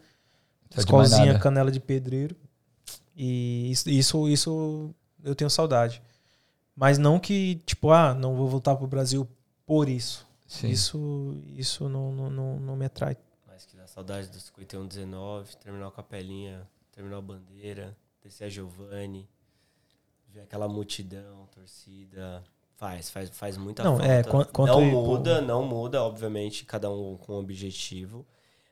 nada. 1.32 1.38
canela 1.40 1.70
de 1.70 1.80
pedreiro. 1.80 2.36
E 3.16 3.70
isso, 3.72 3.90
isso, 3.90 4.28
isso 4.28 4.94
eu 5.22 5.34
tenho 5.34 5.50
saudade. 5.50 6.00
Mas 6.80 6.96
não 6.96 7.20
que, 7.20 7.56
tipo, 7.66 7.90
ah, 7.90 8.14
não 8.14 8.34
vou 8.34 8.48
voltar 8.48 8.74
pro 8.74 8.86
Brasil 8.86 9.28
por 9.66 9.86
isso. 9.86 10.26
Sim. 10.46 10.68
Isso, 10.70 11.36
isso 11.54 11.90
não, 11.90 12.10
não, 12.10 12.30
não, 12.30 12.58
não 12.58 12.74
me 12.76 12.86
atrai. 12.86 13.18
Mas 13.46 13.66
que 13.66 13.76
dá 13.76 13.86
saudade 13.86 14.28
do 14.28 14.40
5119, 14.40 15.56
terminar 15.58 15.88
o 15.88 15.92
Capelinha, 15.92 16.66
terminar 16.90 17.18
o 17.18 17.22
Bandeira, 17.22 17.94
descer 18.24 18.44
a 18.44 18.48
Giovanni, 18.48 19.28
ver 20.32 20.40
aquela 20.40 20.66
multidão, 20.68 21.46
torcida. 21.54 22.42
Faz, 22.76 23.10
faz, 23.10 23.28
faz 23.28 23.56
muita 23.58 23.84
Não, 23.84 23.98
falta. 23.98 24.10
é, 24.10 24.22
quan- 24.24 24.44
quanto 24.46 24.68
não 24.72 24.78
aí, 24.80 24.90
pô. 24.90 25.02
muda, 25.02 25.40
não 25.42 25.62
muda, 25.66 26.02
obviamente, 26.02 26.64
cada 26.64 26.90
um 26.90 27.18
com 27.18 27.34
um 27.34 27.38
objetivo. 27.40 28.26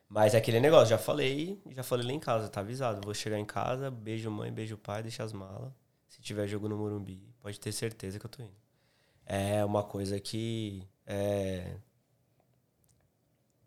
Mas 0.08 0.34
é 0.34 0.38
aquele 0.38 0.60
negócio, 0.60 0.88
já 0.88 0.98
falei, 0.98 1.60
já 1.70 1.82
falei 1.82 2.06
lá 2.06 2.12
em 2.12 2.20
casa, 2.20 2.48
tá 2.48 2.60
avisado. 2.60 3.02
Vou 3.04 3.12
chegar 3.14 3.38
em 3.38 3.44
casa, 3.44 3.90
beijo 3.90 4.30
mãe, 4.30 4.50
beijo 4.52 4.78
pai, 4.78 5.02
deixa 5.02 5.22
as 5.22 5.32
malas. 5.34 5.70
Se 6.08 6.22
tiver 6.22 6.46
jogo 6.48 6.68
no 6.68 6.78
Morumbi, 6.78 7.27
pode 7.42 7.58
ter 7.60 7.72
certeza 7.72 8.18
que 8.18 8.26
eu 8.26 8.30
tô 8.30 8.42
indo. 8.42 8.52
É 9.26 9.64
uma 9.64 9.84
coisa 9.84 10.20
que 10.20 10.82
é, 11.06 11.76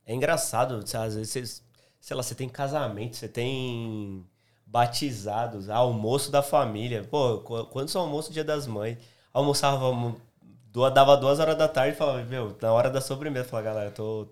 é 0.05 0.13
engraçado, 0.13 0.75
às 0.75 1.15
vezes, 1.15 1.29
você, 1.29 1.63
sei 1.99 2.15
lá, 2.15 2.23
você 2.23 2.35
tem 2.35 2.49
casamento, 2.49 3.15
você 3.17 3.27
tem 3.27 4.25
batizados, 4.65 5.69
almoço 5.69 6.31
da 6.31 6.41
família. 6.41 7.03
Pô, 7.09 7.39
qu- 7.39 7.65
quando 7.67 7.89
são 7.89 8.01
almoço 8.01 8.31
dia 8.33 8.43
das 8.43 8.67
mães, 8.67 8.97
almoçava, 9.33 9.91
dava 10.93 11.17
duas 11.17 11.39
horas 11.39 11.57
da 11.57 11.67
tarde 11.67 11.95
e 11.95 11.97
falava, 11.97 12.23
meu, 12.25 12.55
na 12.61 12.71
hora 12.73 12.89
da 12.89 13.01
sobremesa, 13.01 13.45
falava, 13.47 13.65
galera, 13.69 13.91
tô, 13.91 14.27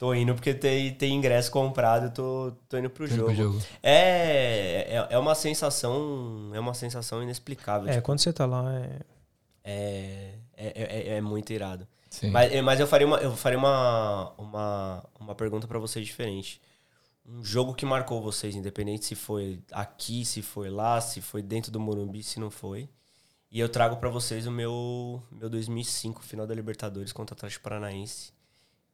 tô 0.00 0.14
indo 0.14 0.34
porque 0.34 0.54
tem, 0.54 0.94
tem 0.94 1.14
ingresso 1.14 1.50
comprado, 1.50 2.10
tô, 2.10 2.52
tô 2.70 2.78
indo 2.78 2.88
pro 2.88 3.04
Indo 3.04 3.14
jogo. 3.16 3.26
pro 3.26 3.34
jogo. 3.34 3.62
É, 3.82 4.96
é, 4.96 5.06
é 5.10 5.18
uma 5.18 5.34
sensação, 5.34 6.50
é 6.54 6.58
uma 6.58 6.72
sensação 6.72 7.22
inexplicável. 7.22 7.86
É, 7.86 7.92
tipo, 7.92 8.06
quando 8.06 8.18
você 8.18 8.32
tá 8.32 8.46
lá, 8.46 8.74
é... 8.76 9.00
é, 9.62 10.34
é, 10.56 10.72
é, 10.74 11.16
é 11.16 11.20
muito 11.20 11.52
irado. 11.52 11.86
Sim. 12.08 12.30
Mas, 12.30 12.50
eh, 12.50 12.62
mas 12.62 12.80
eu 12.80 12.86
faria 12.86 13.06
uma, 13.06 13.18
eu 13.18 13.36
faria 13.36 13.58
uma, 13.58 14.32
uma, 14.38 15.04
uma 15.20 15.34
pergunta 15.34 15.68
pra 15.68 15.78
vocês 15.78 16.06
diferente. 16.06 16.62
Um 17.26 17.44
jogo 17.44 17.74
que 17.74 17.84
marcou 17.84 18.22
vocês, 18.22 18.56
independente 18.56 19.04
se 19.04 19.14
foi 19.14 19.60
aqui, 19.70 20.24
se 20.24 20.40
foi 20.40 20.70
lá, 20.70 20.98
se 21.02 21.20
foi 21.20 21.42
dentro 21.42 21.70
do 21.70 21.78
Morumbi, 21.78 22.22
se 22.22 22.40
não 22.40 22.50
foi. 22.50 22.88
E 23.50 23.60
eu 23.60 23.68
trago 23.68 23.96
pra 23.96 24.08
vocês 24.08 24.46
o 24.46 24.50
meu, 24.50 25.22
meu 25.30 25.50
2005, 25.50 26.22
final 26.22 26.46
da 26.46 26.54
Libertadores 26.54 27.12
contra 27.12 27.34
o 27.34 27.36
Atlético 27.36 27.64
Paranaense. 27.64 28.32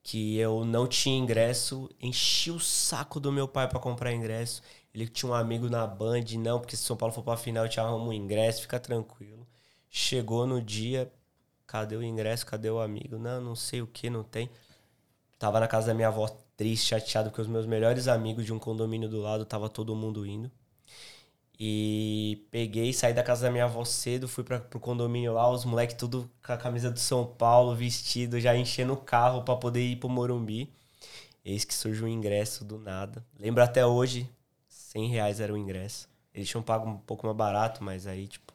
Que 0.06 0.38
eu 0.38 0.64
não 0.64 0.86
tinha 0.86 1.18
ingresso, 1.18 1.90
enchi 2.00 2.52
o 2.52 2.60
saco 2.60 3.18
do 3.18 3.32
meu 3.32 3.48
pai 3.48 3.68
pra 3.68 3.80
comprar 3.80 4.12
ingresso. 4.12 4.62
Ele 4.94 5.08
tinha 5.08 5.32
um 5.32 5.34
amigo 5.34 5.68
na 5.68 5.84
Band, 5.84 6.24
não, 6.38 6.60
porque 6.60 6.76
se 6.76 6.84
São 6.84 6.96
Paulo 6.96 7.12
for 7.12 7.24
pra 7.24 7.36
final 7.36 7.64
eu 7.64 7.68
te 7.68 7.80
arrumo 7.80 8.10
um 8.10 8.12
ingresso, 8.12 8.62
fica 8.62 8.78
tranquilo. 8.78 9.44
Chegou 9.90 10.46
no 10.46 10.62
dia, 10.62 11.12
cadê 11.66 11.96
o 11.96 12.02
ingresso, 12.04 12.46
cadê 12.46 12.70
o 12.70 12.80
amigo? 12.80 13.18
Não, 13.18 13.40
não 13.40 13.56
sei 13.56 13.82
o 13.82 13.86
que, 13.86 14.08
não 14.08 14.22
tem. 14.22 14.48
Tava 15.40 15.58
na 15.58 15.66
casa 15.66 15.88
da 15.88 15.94
minha 15.94 16.08
avó 16.08 16.28
triste, 16.56 16.90
chateado, 16.90 17.30
porque 17.30 17.42
os 17.42 17.48
meus 17.48 17.66
melhores 17.66 18.06
amigos 18.06 18.44
de 18.46 18.52
um 18.52 18.60
condomínio 18.60 19.08
do 19.08 19.20
lado, 19.20 19.44
tava 19.44 19.68
todo 19.68 19.96
mundo 19.96 20.24
indo. 20.24 20.50
E 21.58 22.46
peguei, 22.50 22.92
saí 22.92 23.14
da 23.14 23.22
casa 23.22 23.46
da 23.46 23.50
minha 23.50 23.64
avó 23.64 23.82
cedo, 23.84 24.28
fui 24.28 24.44
pra, 24.44 24.60
pro 24.60 24.78
condomínio 24.78 25.32
lá, 25.32 25.50
os 25.50 25.64
moleques 25.64 25.96
tudo 25.96 26.30
com 26.46 26.52
a 26.52 26.56
camisa 26.56 26.90
do 26.90 26.98
São 26.98 27.24
Paulo, 27.24 27.74
vestido, 27.74 28.38
já 28.38 28.54
enchendo 28.54 28.92
o 28.92 28.96
carro 28.98 29.42
pra 29.42 29.56
poder 29.56 29.80
ir 29.80 29.96
pro 29.96 30.08
Morumbi. 30.08 30.70
Eis 31.44 31.64
que 31.64 31.72
surge 31.72 32.04
um 32.04 32.08
ingresso 32.08 32.64
do 32.64 32.78
nada. 32.78 33.24
Lembro 33.38 33.62
até 33.62 33.86
hoje, 33.86 34.28
100 34.68 35.08
reais 35.08 35.40
era 35.40 35.52
o 35.52 35.56
ingresso. 35.56 36.08
Eles 36.34 36.48
tinham 36.48 36.62
pago 36.62 36.88
um 36.90 36.98
pouco 36.98 37.24
mais 37.26 37.36
barato, 37.38 37.82
mas 37.82 38.06
aí, 38.06 38.26
tipo... 38.28 38.52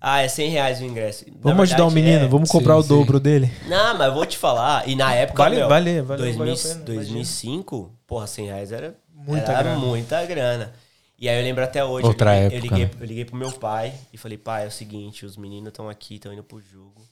Ah, 0.00 0.22
é 0.22 0.28
100 0.28 0.50
reais 0.50 0.80
o 0.80 0.84
ingresso. 0.84 1.26
Na 1.26 1.36
Vamos 1.42 1.64
ajudar 1.64 1.84
o 1.84 1.90
verdade, 1.90 1.94
menino, 2.06 2.24
é- 2.24 2.28
vamos 2.28 2.48
Sim, 2.48 2.58
comprar 2.58 2.76
o 2.76 2.82
sim. 2.82 2.88
dobro 2.88 3.20
dele. 3.20 3.50
Não, 3.68 3.96
mas 3.98 4.08
eu 4.08 4.14
vou 4.14 4.24
te 4.24 4.38
falar. 4.38 4.88
E 4.88 4.96
na 4.96 5.14
época, 5.14 5.42
Vale, 5.42 5.56
meu, 5.56 5.68
vale, 5.68 6.00
vale, 6.02 6.22
2000 6.22 6.38
valeu 6.38 6.56
pena, 6.56 6.84
2005, 6.86 7.92
porra, 8.06 8.26
100 8.26 8.46
reais 8.46 8.72
era 8.72 8.96
Muita 9.14 9.52
era 9.52 9.62
grana. 9.62 9.78
muita 9.78 10.24
grana. 10.24 10.72
E 11.20 11.28
aí 11.28 11.38
eu 11.38 11.44
lembro 11.44 11.62
até 11.62 11.84
hoje. 11.84 12.06
Outra 12.06 12.34
eu 12.34 12.48
liguei, 12.48 12.56
época, 12.56 12.56
eu 12.56 12.60
liguei, 12.62 12.84
né? 12.86 12.90
eu 12.98 13.06
liguei 13.06 13.24
pro 13.26 13.36
meu 13.36 13.52
pai 13.52 13.92
e 14.10 14.16
falei, 14.16 14.38
pai, 14.38 14.64
é 14.64 14.68
o 14.68 14.70
seguinte, 14.70 15.26
os 15.26 15.36
meninos 15.36 15.68
estão 15.68 15.86
aqui, 15.86 16.14
estão 16.14 16.32
indo 16.32 16.42
pro 16.42 16.58
jogo. 16.62 17.06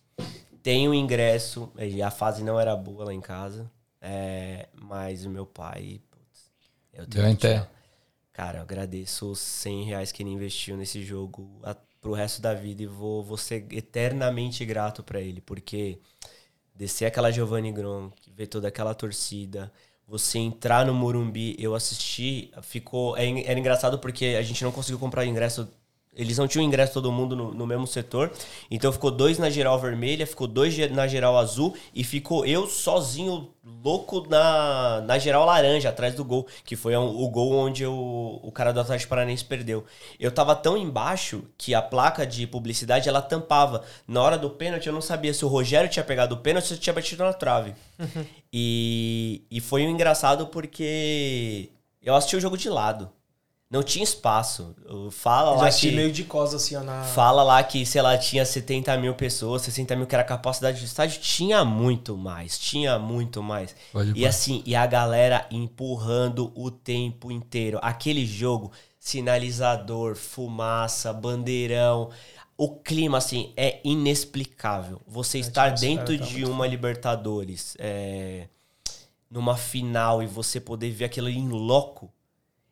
Tem 0.63 0.89
o 0.89 0.95
ingresso, 0.95 1.71
e 1.79 2.03
a 2.03 2.11
fase 2.11 2.43
não 2.43 2.59
era 2.59 2.75
boa 2.75 3.05
lá 3.05 3.13
em 3.13 3.21
casa. 3.21 3.71
é, 4.01 4.69
mas 4.73 5.27
o 5.27 5.31
meu 5.31 5.45
pai, 5.45 6.01
putz, 6.11 6.51
eu 6.95 7.07
tenho 7.07 7.37
que. 7.37 7.63
Cara, 8.33 8.59
eu 8.59 8.63
agradeço 8.63 9.31
os 9.31 9.41
100 9.41 9.85
reais 9.85 10.11
que 10.11 10.23
ele 10.23 10.31
investiu 10.31 10.77
nesse 10.77 11.03
jogo 11.05 11.61
a, 11.63 11.77
pro 12.01 12.13
resto 12.15 12.41
da 12.41 12.55
vida 12.55 12.83
e 12.83 12.87
vou, 12.87 13.23
vou 13.23 13.37
ser 13.37 13.67
eternamente 13.73 14.65
grato 14.65 15.03
pra 15.03 15.21
ele, 15.21 15.43
porque 15.43 15.99
descer 16.75 17.07
aquela 17.07 17.31
Giovanni 17.31 17.73
Gronk, 17.73 18.15
ver 18.33 18.47
toda 18.47 18.69
aquela 18.69 18.95
torcida, 18.95 19.71
você 20.09 20.39
entrar 20.39 20.87
no 20.87 20.95
Morumbi, 20.95 21.55
eu 21.59 21.75
assisti, 21.75 22.51
ficou 22.63 23.15
é 23.17 23.43
era 23.43 23.61
engraçado 23.61 23.99
porque 23.99 24.37
a 24.39 24.43
gente 24.43 24.65
não 24.65 24.73
conseguiu 24.73 24.99
comprar 24.99 25.27
ingresso 25.27 25.69
eles 26.19 26.37
não 26.37 26.47
tinham 26.49 26.65
ingresso 26.65 26.93
todo 26.95 27.11
mundo 27.13 27.35
no, 27.37 27.55
no 27.55 27.67
mesmo 27.67 27.87
setor. 27.87 28.31
Então 28.71 28.93
ficou 28.93 29.11
dois 29.11 29.39
na 29.39 29.49
geral 29.49 29.79
vermelha, 29.79 30.27
ficou 30.27 30.47
dois 30.49 30.77
na 30.91 31.07
geral 31.07 31.39
azul 31.39 31.75
e 31.95 32.03
ficou 32.05 32.45
eu 32.45 32.67
sozinho, 32.67 33.49
louco, 33.85 34.27
na, 34.29 35.01
na 35.03 35.19
geral 35.19 35.47
laranja, 35.47 35.89
atrás 35.91 36.15
do 36.15 36.25
gol. 36.25 36.47
Que 36.65 36.75
foi 36.75 36.97
um- 36.97 37.23
o 37.23 37.29
gol 37.31 37.55
onde 37.55 37.87
o, 37.87 38.41
o 38.43 38.51
cara 38.51 38.73
do 38.73 38.81
Atlético 38.81 39.11
Paranaense 39.11 39.45
perdeu. 39.45 39.85
Eu 40.19 40.33
tava 40.33 40.57
tão 40.57 40.77
embaixo 40.77 41.45
que 41.57 41.75
a 41.75 41.81
placa 41.81 42.27
de 42.27 42.47
publicidade 42.47 43.09
ela 43.09 43.23
tampava. 43.23 43.85
Na 44.07 44.21
hora 44.21 44.37
do 44.37 44.51
pênalti 44.51 44.87
eu 44.89 44.93
não 44.93 45.01
sabia 45.01 45.33
se 45.33 45.45
o 45.45 45.49
Rogério 45.49 45.89
tinha 45.89 46.05
pegado 46.05 46.35
o 46.35 46.39
pênalti 46.39 46.65
ou 46.71 46.77
se 46.77 46.79
tinha 46.81 46.93
batido 46.93 47.23
na 47.23 47.33
trave. 47.33 47.75
E, 48.53 49.43
e 49.51 49.61
foi 49.61 49.87
um 49.87 49.91
engraçado 49.91 50.47
porque 50.49 51.71
eu 52.03 52.15
assisti 52.15 52.37
o 52.37 52.41
jogo 52.41 52.57
de 52.57 52.69
lado. 52.69 53.11
Não 53.71 53.83
tinha 53.83 54.03
espaço. 54.03 54.75
Fala 55.11 55.57
já 55.57 55.63
lá 55.63 55.69
assisti 55.69 55.91
que... 55.91 55.97
meio 55.97 56.11
de 56.11 56.25
cosa 56.25 56.57
assim, 56.57 56.75
ó, 56.75 56.83
na... 56.83 57.03
Fala 57.05 57.43
lá 57.43 57.63
que, 57.63 57.85
sei 57.85 58.01
lá, 58.01 58.17
tinha 58.17 58.45
70 58.45 58.97
mil 58.97 59.15
pessoas, 59.15 59.61
60 59.63 59.95
mil 59.95 60.07
que 60.07 60.15
era 60.15 60.23
a 60.23 60.27
capacidade 60.27 60.81
do 60.81 60.87
estádio. 60.87 61.21
Tinha 61.21 61.63
muito 61.67 62.17
mais, 62.17 62.59
tinha 62.59 62.99
muito 62.99 63.43
mais. 63.43 63.77
Pode 63.93 64.13
e 64.19 64.27
assim, 64.27 64.63
e 64.65 64.75
a 64.75 64.87
galera 64.87 65.47
empurrando 65.51 66.51
o 66.55 66.71
tempo 66.71 67.31
inteiro. 67.31 67.79
Aquele 67.83 68.25
jogo, 68.25 68.73
sinalizador, 68.99 70.17
fumaça, 70.17 71.13
bandeirão. 71.13 72.09
O 72.57 72.71
clima, 72.71 73.19
assim, 73.19 73.53
é 73.55 73.81
inexplicável. 73.85 74.99
Você 75.07 75.39
estar 75.41 75.67
atmosfera 75.67 75.95
dentro 75.95 76.19
tá 76.19 76.25
de 76.25 76.39
muito 76.39 76.51
uma 76.51 76.67
Libertadores, 76.67 77.77
é, 77.79 78.49
numa 79.31 79.59
final, 79.59 80.23
e 80.23 80.27
você 80.27 80.59
poder 80.59 80.91
ver 80.91 81.05
aquilo 81.05 81.29
em 81.29 81.49
loco. 81.51 82.11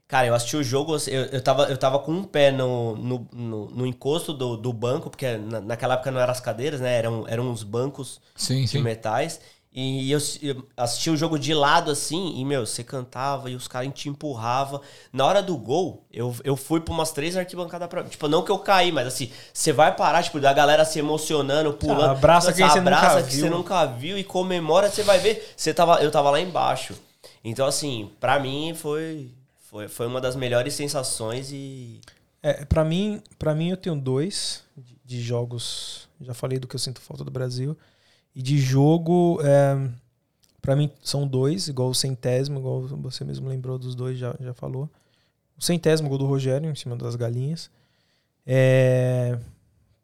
Cara, 0.09 0.27
eu 0.29 0.35
assisti 0.35 0.57
o 0.57 0.63
jogo, 0.63 0.97
eu, 1.09 1.25
eu, 1.27 1.43
tava, 1.43 1.65
eu 1.65 1.77
tava 1.77 1.99
com 1.99 2.13
um 2.13 2.23
pé 2.23 2.53
no, 2.53 2.95
no, 2.97 3.29
no, 3.33 3.67
no 3.67 3.87
encosto 3.87 4.33
do, 4.33 4.57
do 4.57 4.73
banco, 4.73 5.11
porque 5.11 5.37
na, 5.37 5.61
naquela 5.61 5.95
época 5.95 6.13
não 6.13 6.21
eram 6.21 6.31
as 6.31 6.39
cadeiras, 6.41 6.81
né? 6.81 6.97
Eram, 6.97 7.25
eram 7.27 7.49
uns 7.51 7.65
bancos 7.65 8.21
Sim, 8.37 8.67
de 8.69 8.69
sim. 8.69 8.83
metais. 8.83 9.41
E 9.79 10.11
eu, 10.11 10.19
eu 10.41 10.67
assisti 10.75 11.11
o 11.11 11.17
jogo 11.17 11.39
de 11.39 11.53
lado 11.53 11.91
assim, 11.91 12.33
e, 12.39 12.45
meu, 12.47 12.65
você 12.65 12.83
cantava 12.83 13.51
e 13.51 13.55
os 13.55 13.69
caras 13.69 13.93
te 13.93 14.09
empurravam. 14.09 14.81
Na 15.13 15.27
hora 15.27 15.43
do 15.43 15.55
gol, 15.59 16.07
eu, 16.11 16.35
eu 16.45 16.57
fui 16.57 16.81
pra 16.81 16.95
umas 16.95 17.11
três 17.11 17.37
arquibancadas 17.37 17.87
pra. 17.87 18.03
Tipo, 18.05 18.27
não 18.27 18.43
que 18.43 18.51
eu 18.51 18.59
caí, 18.59 18.91
mas 18.91 19.07
assim, 19.09 19.31
você 19.53 19.73
vai 19.75 19.95
parar, 19.95 20.23
tipo, 20.23 20.41
da 20.41 20.53
galera 20.55 20.83
se 20.87 20.99
emocionando, 20.99 21.75
pulando. 21.75 22.09
Ah, 22.09 22.13
abraça 22.13 22.55
quem 22.55 22.67
você 22.67 22.79
abraça 22.79 23.17
nunca 23.17 23.29
que 23.29 23.35
viu. 23.35 23.41
você 23.45 23.51
nunca 23.51 23.85
viu 23.87 24.17
e 24.17 24.25
comemora, 24.25 24.89
você 24.89 25.03
vai 25.03 25.19
ver. 25.19 25.53
Você 25.55 25.75
tava, 25.75 26.03
eu 26.03 26.11
tava 26.11 26.31
lá 26.31 26.41
embaixo. 26.41 26.95
Então, 27.45 27.67
assim, 27.67 28.11
pra 28.19 28.41
mim 28.41 28.73
foi, 28.75 29.31
foi, 29.69 29.89
foi 29.89 30.07
uma 30.07 30.21
das 30.21 30.37
melhores 30.37 30.75
sensações 30.75 31.51
e. 31.53 32.01
É, 32.43 32.65
pra 32.65 32.85
mim, 32.85 33.21
para 33.39 33.55
mim 33.55 33.71
eu 33.71 33.77
tenho 33.77 33.97
dois 33.97 34.63
de, 34.77 34.97
de 35.05 35.21
jogos. 35.21 36.09
Já 36.21 36.33
falei 36.33 36.59
do 36.59 36.69
que 36.69 36.77
eu 36.77 36.81
sinto 36.81 37.01
falta 37.01 37.25
do 37.25 37.31
Brasil. 37.31 37.77
E 38.35 38.43
de 38.43 38.59
jogo, 38.59 39.41
é, 39.43 39.91
para 40.61 40.77
mim 40.77 40.91
são 41.03 41.27
dois, 41.27 41.69
igual 41.69 41.89
o 41.89 41.95
centésimo, 41.95 42.59
igual 42.59 42.83
você 42.83 43.25
mesmo 43.25 43.49
lembrou 43.49 43.79
dos 43.79 43.95
dois, 43.95 44.19
já, 44.19 44.35
já 44.39 44.55
falou. 44.55 44.89
O 45.59 45.65
centésimo 45.65 46.09
gol 46.09 46.19
do 46.19 46.27
Rogério 46.27 46.71
em 46.71 46.75
cima 46.75 46.95
das 46.97 47.17
galinhas. 47.17 47.71
É, 48.47 49.39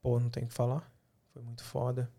pô, 0.03 0.19
não 0.19 0.29
tem 0.29 0.45
o 0.45 0.47
que 0.47 0.55
falar. 0.55 0.83
Foi 1.33 1.43
muito 1.43 1.63
foda. 1.63 2.11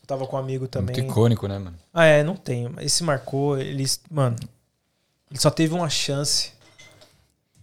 Eu 0.00 0.06
tava 0.06 0.26
com 0.26 0.34
um 0.34 0.38
amigo 0.38 0.66
também. 0.66 0.96
Muito 0.96 1.10
icônico, 1.10 1.46
né, 1.46 1.58
mano? 1.58 1.78
Ah, 1.92 2.04
é, 2.04 2.24
não 2.24 2.34
tem. 2.34 2.68
Esse 2.80 3.04
marcou, 3.04 3.58
eles. 3.58 4.00
Mano, 4.10 4.36
ele 5.30 5.38
só 5.38 5.50
teve 5.50 5.72
uma 5.72 5.88
chance. 5.88 6.58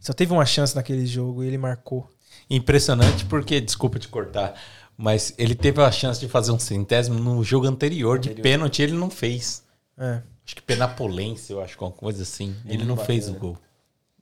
Só 0.08 0.14
teve 0.14 0.32
uma 0.32 0.46
chance 0.46 0.74
naquele 0.74 1.06
jogo 1.06 1.44
e 1.44 1.48
ele 1.48 1.58
marcou. 1.58 2.10
Impressionante 2.50 3.26
porque, 3.26 3.60
desculpa 3.60 4.00
te 4.00 4.08
cortar, 4.08 4.58
mas 4.96 5.34
ele 5.38 5.54
teve 5.54 5.82
a 5.82 5.92
chance 5.92 6.18
de 6.18 6.30
fazer 6.30 6.54
um 6.54 6.60
centésimo 6.60 7.20
no 7.20 7.44
jogo 7.44 7.68
anterior, 7.68 8.18
de 8.18 8.30
Anterior. 8.30 8.42
pênalti, 8.44 8.82
ele 8.82 8.94
não 8.94 9.10
fez. 9.10 9.66
É. 9.98 10.22
Acho 10.46 10.56
que 10.56 10.62
Penapolense, 10.62 11.52
eu 11.52 11.62
acho, 11.62 11.74
alguma 11.74 11.92
coisa 11.92 12.24
assim. 12.24 12.56
Ele, 12.66 12.86
não 12.86 12.96
bateu, 12.96 13.06
fez 13.06 13.28
o 13.28 13.34
né? 13.34 13.38
gol. 13.38 13.58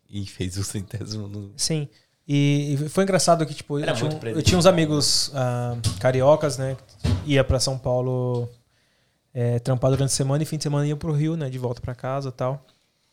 E 0.10 0.26
fez 0.26 0.58
o 0.58 0.64
centésimo 0.66 1.28
no. 1.28 1.54
Sim. 1.56 1.88
E 2.28 2.74
e 2.74 2.90
foi 2.90 3.04
engraçado 3.04 3.46
que, 3.46 3.54
tipo, 3.54 3.78
eu 3.78 3.94
tinha, 3.94 4.32
eu 4.32 4.42
tinha 4.42 4.58
uns 4.58 4.66
amigos 4.66 5.30
ah, 5.36 5.78
cariocas, 6.00 6.58
né? 6.58 6.76
Ia 7.28 7.44
pra 7.44 7.60
São 7.60 7.78
Paulo 7.78 8.50
é, 9.32 9.60
trampar 9.60 9.92
durante 9.92 10.10
a 10.10 10.16
semana 10.16 10.42
e 10.42 10.48
fim 10.48 10.58
de 10.58 10.64
semana 10.64 10.88
ia 10.88 10.96
pro 10.96 11.12
Rio, 11.12 11.38
né? 11.38 11.48
De 11.48 11.60
volta 11.60 11.80
pra 11.80 11.94
casa 11.94 12.30
e 12.30 12.32
tal. 12.32 12.66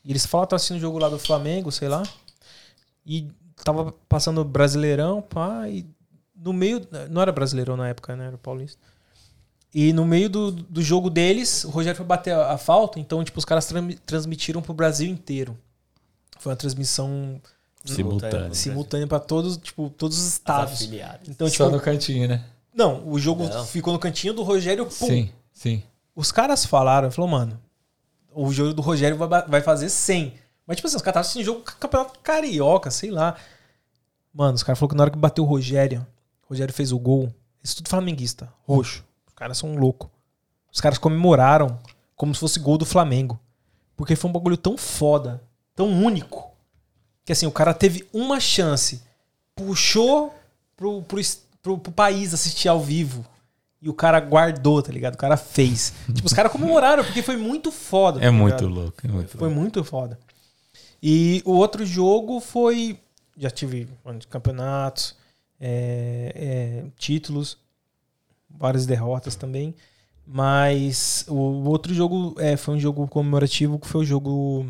E 0.03 0.11
eles 0.11 0.25
falaram 0.25 0.47
que 0.47 0.49
tava 0.49 0.57
assistindo 0.57 0.77
o 0.77 0.81
jogo 0.81 0.97
lá 0.97 1.07
do 1.07 1.19
Flamengo, 1.19 1.71
sei 1.71 1.87
lá. 1.87 2.01
E 3.05 3.29
tava 3.63 3.91
passando 4.07 4.43
Brasileirão, 4.43 5.21
pá, 5.21 5.67
e 5.69 5.85
no 6.35 6.53
meio. 6.53 6.85
Não 7.09 7.21
era 7.21 7.31
Brasileirão 7.31 7.75
na 7.77 7.87
época, 7.89 8.15
né? 8.15 8.27
Era 8.27 8.37
Paulista. 8.37 8.79
E 9.73 9.91
no 9.91 10.05
meio 10.05 10.29
do, 10.29 10.51
do 10.51 10.81
jogo 10.83 11.09
deles, 11.09 11.63
o 11.63 11.69
Rogério 11.69 11.97
foi 11.97 12.05
bater 12.05 12.31
a, 12.33 12.51
a 12.53 12.57
falta, 12.59 12.99
então, 12.99 13.23
tipo, 13.23 13.39
os 13.39 13.45
caras 13.45 13.65
tram- 13.65 13.89
transmitiram 14.05 14.61
pro 14.61 14.73
Brasil 14.73 15.09
inteiro. 15.09 15.57
Foi 16.39 16.51
uma 16.51 16.55
transmissão 16.55 17.41
Simultâneo. 17.83 18.53
simultânea 18.53 19.07
pra 19.07 19.19
todos, 19.19 19.57
tipo, 19.57 19.89
todos 19.97 20.17
os 20.17 20.27
estados. 20.27 20.73
afiliadas. 20.75 21.27
Então, 21.27 21.47
Só 21.47 21.65
tipo, 21.65 21.69
no 21.75 21.81
cantinho, 21.81 22.27
né? 22.27 22.45
não, 22.73 23.07
o 23.07 23.17
jogo 23.19 23.45
Não. 23.47 23.65
ficou 23.65 23.91
no 23.91 23.99
cantinho 23.99 24.33
do 24.33 24.43
Rogério, 24.43 24.85
pum. 24.85 24.91
Sim, 25.07 25.29
sim. 25.51 25.83
Os 26.15 26.31
caras 26.31 26.65
falaram, 26.65 27.09
falou, 27.11 27.29
mano, 27.29 27.59
o 28.31 28.51
jogo 28.53 28.73
do 28.75 28.81
Rogério 28.81 29.17
vai, 29.17 29.27
vai 29.47 29.61
fazer 29.61 29.89
100. 29.89 30.33
Mas, 30.65 30.77
tipo 30.77 30.87
assim, 30.87 30.95
os 30.95 31.01
caras 31.01 31.27
estavam 31.27 31.43
assistindo 31.43 31.45
jogo 31.45 31.61
campeonato 31.79 32.19
carioca, 32.19 32.89
sei 32.89 33.11
lá. 33.11 33.35
Mano, 34.33 34.55
os 34.55 34.63
caras 34.63 34.79
falaram 34.79 34.89
que 34.89 34.97
na 34.97 35.03
hora 35.03 35.11
que 35.11 35.17
bateu 35.17 35.43
o 35.43 35.47
Rogério, 35.47 36.05
o 36.43 36.49
Rogério 36.49 36.73
fez 36.73 36.91
o 36.91 36.99
gol. 36.99 37.33
Isso 37.63 37.77
tudo 37.77 37.89
flamenguista, 37.89 38.51
roxo. 38.67 39.03
Os 39.27 39.33
caras 39.33 39.57
são 39.57 39.75
loucos. 39.75 40.09
Os 40.71 40.81
caras 40.81 40.97
comemoraram 40.97 41.79
como 42.15 42.33
se 42.33 42.39
fosse 42.39 42.59
gol 42.59 42.77
do 42.77 42.85
Flamengo. 42.85 43.39
Porque 43.95 44.15
foi 44.15 44.29
um 44.29 44.33
bagulho 44.33 44.57
tão 44.57 44.77
foda, 44.77 45.41
tão 45.75 45.87
único, 45.87 46.51
que 47.23 47.31
assim, 47.31 47.45
o 47.45 47.51
cara 47.51 47.73
teve 47.73 48.07
uma 48.11 48.39
chance, 48.39 49.03
puxou 49.55 50.33
pro, 50.75 51.01
pro, 51.03 51.21
pro, 51.61 51.77
pro 51.77 51.91
país 51.91 52.33
assistir 52.33 52.67
ao 52.67 52.81
vivo. 52.81 53.25
E 53.81 53.89
o 53.89 53.93
cara 53.93 54.19
guardou, 54.19 54.81
tá 54.81 54.91
ligado? 54.91 55.15
O 55.15 55.17
cara 55.17 55.37
fez. 55.37 55.93
tipo, 56.13 56.25
os 56.25 56.33
caras 56.33 56.51
comemoraram, 56.51 57.03
porque 57.03 57.21
foi 57.21 57.37
muito 57.37 57.71
foda. 57.71 58.19
tá 58.19 58.25
É 58.25 58.29
muito 58.31 58.65
louco, 58.65 58.97
é 59.05 59.07
muito 59.09 59.37
Foi 59.37 59.47
louco. 59.47 59.61
muito 59.61 59.83
foda. 59.83 60.17
E 61.05 61.41
o 61.43 61.51
outro 61.51 61.85
jogo 61.85 62.39
foi. 62.39 62.97
Já 63.37 63.49
tive 63.49 63.89
campeonatos, 64.29 65.17
é, 65.59 66.31
é, 66.33 66.83
títulos, 66.97 67.57
várias 68.49 68.85
derrotas 68.85 69.35
também. 69.35 69.75
Mas 70.25 71.25
o, 71.27 71.33
o 71.33 71.67
outro 71.67 71.93
jogo 71.93 72.35
é, 72.39 72.55
foi 72.55 72.75
um 72.75 72.79
jogo 72.79 73.05
comemorativo 73.09 73.77
que 73.77 73.87
foi 73.87 74.03
o 74.03 74.05
jogo. 74.05 74.65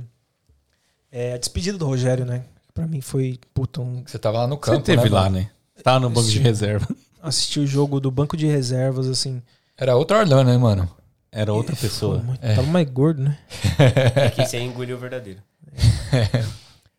É, 1.11 1.33
a 1.33 1.37
despedida 1.37 1.77
do 1.77 1.85
Rogério, 1.85 2.25
né? 2.25 2.45
Pra 2.73 2.87
mim 2.87 2.99
foi. 2.99 3.39
Puta, 3.53 3.81
um, 3.81 4.03
Você 4.03 4.17
tava 4.17 4.39
lá 4.39 4.47
no 4.47 4.55
Você 4.55 4.71
campo, 4.71 4.81
teve 4.81 5.03
né, 5.03 5.09
lá, 5.09 5.29
né? 5.29 5.51
Tava 5.83 5.99
no 5.99 6.09
banco 6.09 6.27
de 6.27 6.37
Sim. 6.37 6.43
reserva. 6.43 6.87
assistir 7.21 7.59
o 7.59 7.67
jogo 7.67 7.99
do 7.99 8.09
banco 8.09 8.35
de 8.35 8.47
reservas, 8.47 9.07
assim. 9.07 9.39
Era 9.77 9.95
outro 9.95 10.17
Orlando, 10.17 10.49
né, 10.49 10.57
mano? 10.57 10.89
Era 11.31 11.53
outra 11.53 11.75
pessoa. 11.75 12.23
Foi 12.25 12.37
É. 12.41 12.55
Tava 12.55 12.67
mais 12.67 12.89
gordo, 12.89 13.21
né? 13.21 13.37
É 14.15 14.29
que 14.31 14.45
você 14.45 14.59
engoliu 14.59 14.97
o 14.97 14.99
verdadeiro. 14.99 15.39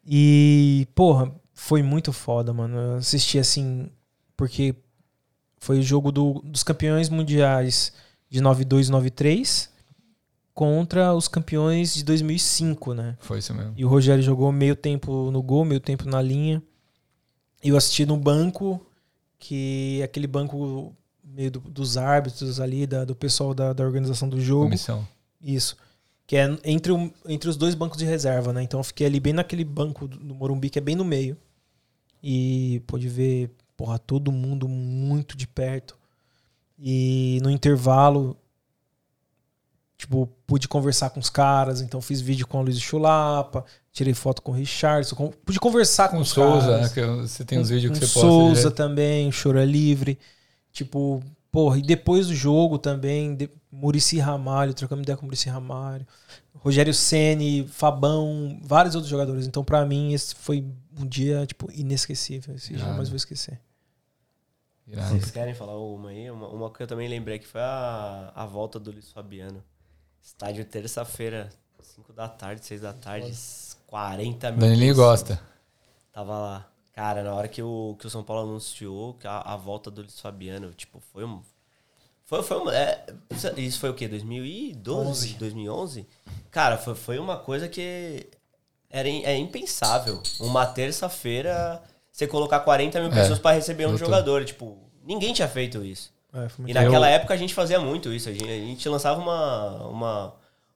E, 0.06 0.86
porra, 0.94 1.32
foi 1.54 1.82
muito 1.82 2.12
foda, 2.12 2.52
mano. 2.52 2.76
Eu 2.76 2.94
assisti 2.96 3.38
assim, 3.38 3.88
porque 4.36 4.74
foi 5.58 5.78
o 5.78 5.82
jogo 5.82 6.12
do- 6.12 6.42
dos 6.44 6.62
campeões 6.62 7.08
mundiais 7.08 7.90
de 8.28 8.40
92 8.40 8.88
e 8.88 8.90
93 8.90 9.70
contra 10.52 11.14
os 11.14 11.26
campeões 11.26 11.94
de 11.94 12.04
2005, 12.04 12.92
né? 12.92 13.16
Foi 13.20 13.38
isso 13.38 13.54
mesmo. 13.54 13.72
E 13.76 13.84
o 13.84 13.88
Rogério 13.88 14.22
jogou 14.22 14.52
meio 14.52 14.76
tempo 14.76 15.30
no 15.30 15.42
gol, 15.42 15.64
meio 15.64 15.80
tempo 15.80 16.06
na 16.06 16.20
linha. 16.20 16.62
E 17.62 17.70
eu 17.70 17.76
assisti 17.78 18.04
no 18.04 18.16
banco, 18.18 18.84
que 19.38 19.98
é 20.02 20.04
aquele 20.04 20.26
banco 20.26 20.94
meio 21.24 21.50
do- 21.50 21.60
dos 21.60 21.96
árbitros 21.96 22.60
ali, 22.60 22.86
da- 22.86 23.06
do 23.06 23.14
pessoal 23.16 23.54
da, 23.54 23.72
da 23.72 23.82
organização 23.84 24.28
do 24.28 24.38
jogo. 24.38 24.64
Comissão. 24.64 25.08
Isso. 25.42 25.76
Que 26.26 26.36
é 26.36 26.58
entre, 26.64 26.90
o- 26.92 27.12
entre 27.26 27.48
os 27.50 27.56
dois 27.56 27.74
bancos 27.74 27.98
de 27.98 28.04
reserva, 28.04 28.52
né? 28.52 28.62
Então 28.62 28.80
eu 28.80 28.84
fiquei 28.84 29.06
ali 29.06 29.20
bem 29.20 29.32
naquele 29.32 29.64
banco 29.64 30.08
do 30.08 30.16
do 30.18 30.34
Morumbi, 30.34 30.70
que 30.70 30.78
é 30.78 30.82
bem 30.82 30.94
no 30.96 31.04
meio. 31.04 31.36
E 32.22 32.82
pôde 32.86 33.08
ver, 33.08 33.50
porra, 33.76 33.98
todo 33.98 34.32
mundo 34.32 34.66
muito 34.66 35.36
de 35.36 35.46
perto. 35.46 35.96
E 36.78 37.38
no 37.42 37.50
intervalo, 37.50 38.36
tipo, 39.96 40.26
pude 40.46 40.66
conversar 40.68 41.10
com 41.10 41.20
os 41.20 41.28
caras. 41.30 41.80
Então 41.82 42.00
fiz 42.00 42.20
vídeo 42.20 42.46
com 42.46 42.58
a 42.58 42.62
Luiz 42.62 42.80
Chulapa, 42.80 43.64
tirei 43.92 44.14
foto 44.14 44.42
com 44.42 44.52
o 44.52 44.54
Richardson. 44.54 45.14
com- 45.14 45.30
pude 45.30 45.60
conversar 45.60 46.08
com, 46.08 46.12
Com 46.16 46.18
o 46.20 46.22
os 46.22 46.28
Souza, 46.30 46.66
caras. 46.68 46.82
né? 46.82 46.88
Que 46.94 47.00
eu- 47.00 47.20
você 47.28 47.44
tem 47.44 47.58
uns 47.58 47.68
vídeos 47.68 47.92
que 47.92 48.00
Com 48.00 48.06
você 48.06 48.12
posta. 48.14 48.28
Souza 48.28 48.54
direto. 48.62 48.74
também, 48.74 49.28
o 49.28 49.32
Choro 49.32 49.58
é 49.58 49.66
Livre. 49.66 50.18
Tipo, 50.72 51.22
porra, 51.54 51.78
e 51.78 51.82
depois 51.82 52.26
do 52.26 52.34
jogo 52.34 52.78
também, 52.78 53.36
de, 53.36 53.48
Murici 53.70 54.18
Ramalho, 54.18 54.74
trocamos 54.74 55.04
ideia 55.04 55.16
com 55.16 55.24
Murici 55.24 55.48
Ramalho. 55.48 56.04
Rogério 56.56 56.92
Ceni, 56.92 57.64
Fabão, 57.68 58.58
vários 58.60 58.96
outros 58.96 59.08
jogadores. 59.08 59.46
Então, 59.46 59.62
pra 59.62 59.86
mim, 59.86 60.12
esse 60.12 60.34
foi 60.34 60.66
um 60.98 61.06
dia, 61.06 61.46
tipo, 61.46 61.70
inesquecível. 61.70 62.56
Esse 62.56 62.72
Irado. 62.72 62.90
jamais 62.90 63.08
vou 63.08 63.16
esquecer. 63.16 63.60
Irado. 64.84 65.10
Vocês 65.10 65.30
querem 65.30 65.54
falar 65.54 65.78
uma 65.78 66.08
aí? 66.08 66.28
Uma, 66.28 66.48
uma 66.48 66.72
que 66.72 66.82
eu 66.82 66.88
também 66.88 67.08
lembrei 67.08 67.38
que 67.38 67.46
foi 67.46 67.60
a, 67.60 68.32
a 68.34 68.46
volta 68.46 68.80
do 68.80 68.90
Luiz 68.90 69.12
Fabiano. 69.12 69.62
Estádio 70.20 70.64
terça-feira, 70.64 71.50
5 71.80 72.12
da 72.12 72.28
tarde, 72.28 72.66
6 72.66 72.80
da 72.80 72.92
tarde, 72.92 73.32
40 73.86 74.50
mil. 74.50 74.60
Danilinho 74.60 74.96
gosta. 74.96 75.40
Tava 76.12 76.36
lá. 76.36 76.73
Cara, 76.94 77.22
na 77.22 77.34
hora 77.34 77.48
que 77.48 77.62
o, 77.62 77.96
que 77.98 78.06
o 78.06 78.10
São 78.10 78.22
Paulo 78.22 78.48
anunciou 78.48 79.18
a, 79.24 79.54
a 79.54 79.56
volta 79.56 79.90
do 79.90 80.00
Luiz 80.02 80.20
Fabiano, 80.20 80.72
tipo, 80.72 81.00
foi 81.12 81.24
um. 81.24 81.42
Foi, 82.24 82.42
foi 82.42 82.56
uma, 82.56 82.74
é, 82.74 83.04
isso 83.56 83.78
foi 83.80 83.90
o 83.90 83.94
quê? 83.94 84.06
2012? 84.08 85.08
11. 85.10 85.34
2011? 85.34 86.06
Cara, 86.50 86.78
foi, 86.78 86.94
foi 86.94 87.18
uma 87.18 87.36
coisa 87.36 87.68
que 87.68 88.26
era, 88.88 89.08
im- 89.08 89.24
é 89.24 89.36
impensável. 89.36 90.22
Uma 90.40 90.64
terça-feira 90.66 91.82
você 92.12 92.26
colocar 92.28 92.60
40 92.60 93.00
mil 93.00 93.10
É, 93.10 93.14
pessoas 93.14 93.38
pra 93.40 93.52
receber 93.52 93.86
um 93.86 93.96
jogador. 93.98 94.44
Tipo, 94.44 94.78
ninguém 95.02 95.32
tinha 95.34 95.48
feito 95.48 95.84
isso. 95.84 96.12
É, 96.32 96.48
E 96.66 96.72
naquela 96.72 97.08
época 97.08 97.34
a 97.34 97.36
gente 97.36 97.52
fazia 97.52 97.78
muito 97.80 98.12
isso. 98.12 98.28
A 98.28 98.32
gente, 98.32 98.44
a 98.44 98.48
gente 98.56 98.88
lançava 98.88 99.20
uma, 99.20 99.86
uma, 99.88 100.34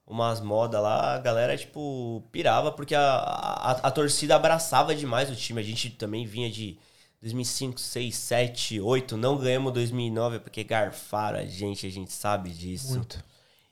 umas 0.09 0.41
modas 0.41 0.81
lá, 0.81 1.13
a 1.15 1.19
galera, 1.19 1.55
tipo, 1.55 2.23
pirava, 2.31 2.71
porque 2.71 2.95
a, 2.95 3.01
a, 3.01 3.71
a 3.71 3.91
torcida 3.91 4.35
abraçava 4.35 4.95
demais 4.95 5.29
o 5.29 5.35
time. 5.35 5.61
A 5.61 5.63
gente 5.63 5.91
também 5.91 6.25
vinha 6.25 6.49
de 6.49 6.79
2005, 7.21 7.79
6, 7.79 8.15
7, 8.15 8.81
8. 8.81 9.15
Não 9.15 9.37
ganhamos 9.37 9.71
2009 9.71 10.39
porque 10.39 10.63
garfaram 10.63 11.37
a 11.39 11.45
gente, 11.45 11.85
a 11.85 11.91
gente 11.91 12.11
sabe 12.11 12.49
disso. 12.49 12.95
muito. 12.95 13.23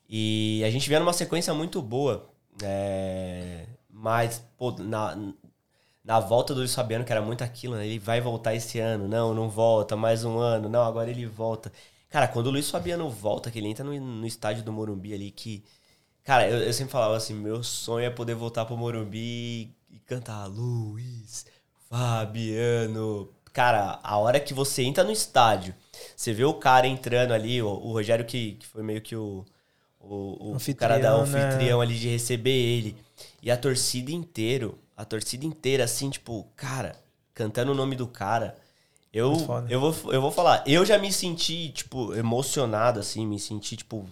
E 0.07 0.61
a 0.63 0.69
gente 0.69 0.87
vinha 0.87 0.99
numa 0.99 1.11
sequência 1.11 1.53
muito 1.55 1.81
boa. 1.81 2.29
é, 2.61 3.65
mas, 3.89 4.45
pô, 4.57 4.71
na, 4.71 5.17
na 6.03 6.19
volta 6.19 6.53
do 6.53 6.59
Luiz 6.59 6.73
Fabiano, 6.75 7.03
que 7.03 7.11
era 7.11 7.21
muito 7.21 7.43
aquilo, 7.43 7.75
né? 7.75 7.85
Ele 7.87 7.97
vai 7.97 8.21
voltar 8.21 8.53
esse 8.53 8.79
ano. 8.79 9.07
Não, 9.07 9.33
não 9.33 9.49
volta. 9.49 9.95
Mais 9.95 10.23
um 10.23 10.37
ano. 10.37 10.69
Não, 10.69 10.83
agora 10.83 11.09
ele 11.09 11.25
volta. 11.25 11.71
Cara, 12.09 12.27
quando 12.27 12.47
o 12.47 12.51
Luiz 12.51 12.69
Fabiano 12.69 13.09
volta, 13.09 13.49
que 13.49 13.57
ele 13.57 13.67
entra 13.67 13.83
no, 13.83 13.99
no 13.99 14.27
estádio 14.27 14.63
do 14.63 14.71
Morumbi 14.71 15.13
ali, 15.13 15.31
que... 15.31 15.63
Cara, 16.27 16.45
eu, 16.45 16.57
eu 16.57 16.73
sempre 16.73 16.91
falava 16.91 17.15
assim, 17.15 17.33
meu 17.33 17.63
sonho 17.63 18.05
é 18.05 18.09
poder 18.09 18.35
voltar 18.35 18.65
pro 18.65 18.75
Morumbi 18.75 19.73
e 19.89 19.97
cantar 20.05 20.45
Luiz 20.47 21.45
Fabiano. 21.89 23.29
Cara, 23.53 23.97
a 24.03 24.17
hora 24.17 24.37
que 24.37 24.53
você 24.53 24.83
entra 24.83 25.05
no 25.05 25.11
estádio, 25.11 25.73
você 26.13 26.33
vê 26.33 26.43
o 26.43 26.55
cara 26.55 26.85
entrando 26.85 27.31
ali, 27.31 27.61
o, 27.61 27.69
o 27.69 27.93
Rogério 27.93 28.25
que, 28.25 28.55
que 28.59 28.67
foi 28.67 28.83
meio 28.83 28.99
que 28.99 29.15
o, 29.15 29.45
o, 30.01 30.57
o 30.57 30.75
cara 30.75 30.99
da 30.99 31.15
né? 31.15 31.23
anfitrião 31.23 31.79
ali 31.79 31.97
de 31.97 32.09
receber 32.09 32.51
ele. 32.51 32.97
E 33.41 33.49
a 33.49 33.55
torcida 33.55 34.11
inteiro, 34.11 34.77
a 34.97 35.05
torcida 35.05 35.45
inteira, 35.45 35.85
assim, 35.85 36.09
tipo, 36.09 36.45
cara, 36.57 36.97
cantando 37.33 37.71
o 37.71 37.75
nome 37.75 37.95
do 37.95 38.05
cara. 38.05 38.57
Eu, 39.13 39.31
eu, 39.69 39.79
vou, 39.79 40.13
eu 40.13 40.21
vou 40.21 40.31
falar, 40.31 40.61
eu 40.67 40.85
já 40.85 40.97
me 40.97 41.09
senti, 41.09 41.69
tipo, 41.69 42.13
emocionado, 42.13 42.99
assim, 42.99 43.25
me 43.25 43.39
senti, 43.39 43.77
tipo, 43.77 44.05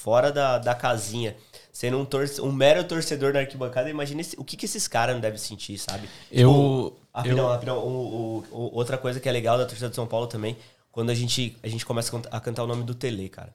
fora 0.00 0.32
da, 0.32 0.56
da 0.58 0.74
casinha. 0.74 1.36
Sendo 1.80 1.96
um, 1.98 2.04
torce, 2.04 2.42
um 2.42 2.52
mero 2.52 2.84
torcedor 2.84 3.32
da 3.32 3.38
arquibancada, 3.40 3.88
imagina 3.88 4.20
esse- 4.20 4.38
o 4.38 4.44
que, 4.44 4.54
que 4.54 4.66
esses 4.66 4.86
caras 4.86 5.14
não 5.14 5.20
devem 5.22 5.38
sentir, 5.38 5.78
sabe? 5.78 6.10
Eu- 6.30 6.50
Tipo, 6.52 6.96
rapidão, 7.14 7.38
eu- 7.46 7.48
rapidão, 7.50 7.78
o- 7.78 8.44
o- 8.52 8.54
o- 8.54 8.70
outra 8.76 8.98
coisa 8.98 9.18
que 9.18 9.26
é 9.26 9.32
legal 9.32 9.56
da 9.56 9.64
torcida 9.64 9.88
de 9.88 9.96
São 9.96 10.06
Paulo 10.06 10.26
também, 10.26 10.58
quando 10.92 11.08
a 11.08 11.14
gente, 11.14 11.56
a 11.62 11.68
gente 11.68 11.86
começa 11.86 12.10
a 12.10 12.12
canta- 12.12 12.28
a 12.36 12.38
cantar 12.38 12.64
o 12.64 12.66
nome 12.66 12.82
do 12.84 12.94
Tele, 12.94 13.30
cara. 13.30 13.54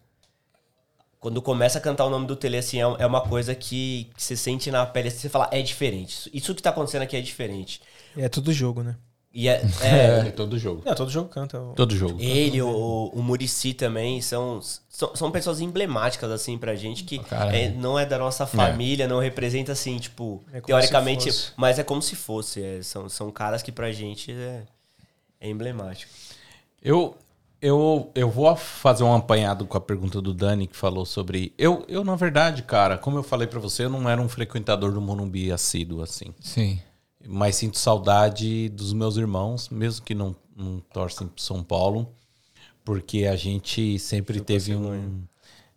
Quando 1.19 1.39
começa 1.39 1.77
a 1.77 1.81
cantar 1.81 2.03
o 2.05 2.09
nome 2.09 2.25
do 2.25 2.35
Tele, 2.35 2.57
assim, 2.57 2.79
é, 2.79 2.81
é 2.81 3.05
uma 3.05 3.21
coisa 3.21 3.53
que, 3.53 4.09
que 4.17 4.23
você 4.23 4.35
sente 4.35 4.71
na 4.71 4.83
pele, 4.87 5.09
assim, 5.09 5.19
você 5.19 5.29
fala, 5.29 5.47
é 5.51 5.61
diferente. 5.61 6.09
Isso, 6.11 6.29
isso 6.33 6.55
que 6.55 6.63
tá 6.63 6.71
acontecendo 6.71 7.03
aqui 7.03 7.15
é 7.15 7.21
diferente. 7.21 7.79
É 8.17 8.27
todo 8.27 8.51
jogo, 8.51 8.81
né? 8.81 8.95
E 9.37 9.49
é, 9.49 9.61
é, 9.83 10.27
É, 10.27 10.31
todo 10.31 10.57
jogo. 10.57 10.81
Não, 10.85 10.95
todo 10.95 11.11
jogo 11.11 11.27
canta. 11.27 11.59
o- 11.61 11.73
Todo 11.73 11.93
jogo. 11.93 12.15
ele, 12.21 12.61
o, 12.61 13.11
o 13.13 13.21
Murici 13.21 13.73
também 13.73 14.21
são, 14.21 14.61
são, 14.89 15.13
são 15.13 15.29
pessoas 15.29 15.59
emblemáticas, 15.59 16.31
assim, 16.31 16.57
pra 16.57 16.73
gente, 16.73 17.03
que 17.03 17.19
é, 17.51 17.69
não 17.69 17.99
é 17.99 18.05
da 18.05 18.17
nossa 18.17 18.47
família, 18.47 19.09
não 19.09 19.19
representa, 19.19 19.73
assim, 19.73 19.97
tipo, 19.97 20.41
É 20.53 20.61
teoricamente, 20.61 21.29
mas 21.57 21.77
é 21.77 21.83
como 21.83 22.01
se 22.01 22.15
fosse. 22.15 22.63
é, 22.63 22.81
são, 22.81 23.09
são 23.09 23.29
caras 23.29 23.61
que 23.61 23.73
pra 23.73 23.91
gente 23.91 24.31
é, 24.31 24.63
é 25.41 25.49
emblemático. 25.49 26.09
Eu, 26.81 27.17
eu, 27.61 28.09
eu 28.15 28.29
vou 28.29 28.55
fazer 28.55 29.03
um 29.03 29.13
apanhado 29.13 29.65
com 29.65 29.77
a 29.77 29.81
pergunta 29.81 30.21
do 30.21 30.33
Dani, 30.33 30.65
que 30.65 30.77
falou 30.77 31.05
sobre. 31.05 31.53
Eu, 31.57 31.83
eu, 31.89 32.05
na 32.05 32.15
verdade, 32.15 32.63
cara, 32.63 32.97
como 32.97 33.17
eu 33.17 33.23
falei 33.23 33.47
pra 33.47 33.59
você, 33.59 33.83
eu 33.83 33.89
não 33.89 34.07
era 34.09 34.21
um 34.21 34.29
frequentador 34.29 34.93
do 34.93 35.01
Morumbi 35.01 35.51
assíduo, 35.51 36.01
assim. 36.01 36.33
Sim. 36.39 36.79
Mas 37.27 37.55
sinto 37.55 37.77
saudade 37.77 38.69
dos 38.69 38.93
meus 38.93 39.17
irmãos, 39.17 39.69
mesmo 39.69 40.05
que 40.05 40.13
não, 40.13 40.35
não 40.55 40.79
torcem 40.93 41.27
pro 41.27 41.41
São 41.41 41.63
Paulo, 41.63 42.13
porque 42.83 43.25
a 43.25 43.35
gente 43.35 43.97
sempre 43.99 44.39
teve 44.39 44.75
um. 44.75 45.23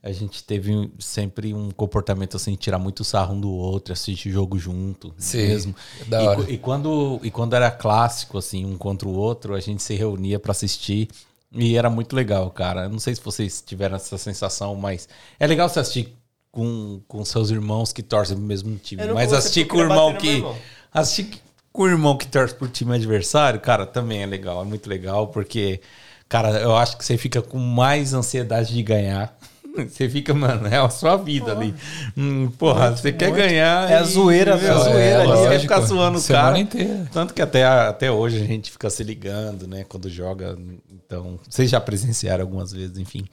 A 0.01 0.13
gente 0.13 0.45
teve 0.45 0.93
sempre 1.01 1.53
um 1.53 1.73
comportamento 1.73 2.37
assim, 2.37 2.55
tirar 2.55 2.79
muito 2.79 3.03
sarro 3.03 3.35
um 3.35 3.41
do 3.41 3.51
outro, 3.51 3.93
assistir 3.93 4.31
jogo 4.31 4.57
junto 4.57 5.13
Sim, 5.19 5.39
mesmo. 5.39 5.75
da 6.07 6.23
e, 6.23 6.55
e 6.55 6.59
quando, 6.59 7.19
e 7.21 7.33
quando 7.33 7.55
era 7.55 7.69
clássico, 7.69 8.39
assim, 8.39 8.65
um 8.65 8.79
contra 8.79 9.09
o 9.09 9.13
outro, 9.13 9.55
a 9.55 9.61
gente 9.61 9.83
se 9.83 9.95
reunia 9.95 10.39
pra 10.39 10.53
assistir. 10.53 11.09
E 11.53 11.77
era 11.77 11.91
muito 11.91 12.15
legal, 12.15 12.49
cara. 12.51 12.85
Eu 12.85 12.91
Não 12.91 13.01
sei 13.01 13.15
se 13.15 13.21
vocês 13.21 13.61
tiveram 13.61 13.97
essa 13.97 14.17
sensação, 14.17 14.77
mas 14.77 15.09
é 15.41 15.47
legal 15.47 15.69
você 15.69 15.81
assistir 15.81 16.17
com, 16.51 17.01
com 17.09 17.25
seus 17.25 17.51
irmãos 17.51 17.93
que 17.93 18.03
torcem 18.03 18.37
pro 18.37 18.45
mesmo 18.45 18.77
time. 18.77 19.05
Mas 19.13 19.33
assistir 19.33 19.67
com 19.67 19.77
o 19.77 19.81
queria 19.81 19.93
irmão 19.93 20.17
que. 20.17 20.29
irmão. 20.29 20.57
Assistir 20.93 21.31
com 21.73 21.83
o 21.83 21.89
irmão 21.89 22.17
que 22.17 22.27
torce 22.27 22.55
pro 22.55 22.67
time 22.69 22.95
adversário, 22.95 23.61
cara, 23.61 23.87
também 23.87 24.23
é 24.23 24.27
legal. 24.27 24.63
É 24.63 24.65
muito 24.65 24.89
legal, 24.89 25.29
porque, 25.29 25.81
cara, 26.29 26.51
eu 26.61 26.75
acho 26.77 26.97
que 26.97 27.05
você 27.05 27.17
fica 27.17 27.41
com 27.43 27.59
mais 27.59 28.13
ansiedade 28.15 28.73
de 28.75 28.83
ganhar. 28.83 29.37
Você 29.79 30.09
fica, 30.09 30.35
mano, 30.35 30.67
é 30.67 30.77
a 30.77 30.89
sua 30.91 31.17
vida 31.17 31.53
ali. 31.53 31.73
Hum, 32.17 32.51
porra, 32.59 32.97
você 32.97 33.13
quer 33.13 33.31
ganhar. 33.31 33.89
É 33.89 33.99
a 33.99 34.03
e- 34.03 34.07
zoeira, 34.07 34.57
meu, 34.57 34.67
é 34.67 34.71
a 34.75 34.79
zoeira 34.79 35.23
ali, 35.23 35.31
Você 35.31 35.49
quer 35.51 35.61
ficar 35.61 35.81
zoando 35.83 36.19
o 36.19 36.23
cara. 36.25 36.59
inteira. 36.59 37.07
Tanto 37.13 37.33
que 37.33 37.41
até, 37.41 37.65
até 37.65 38.11
hoje 38.11 38.43
a 38.43 38.45
gente 38.45 38.73
fica 38.73 38.91
se 38.91 39.05
ligando, 39.05 39.69
né? 39.69 39.85
Quando 39.89 40.09
joga. 40.11 40.59
Então, 40.91 41.39
vocês 41.49 41.71
já 41.71 41.81
presenciaram 41.81 42.43
algumas 42.43 42.73
vezes, 42.73 42.99
enfim. 42.99 43.25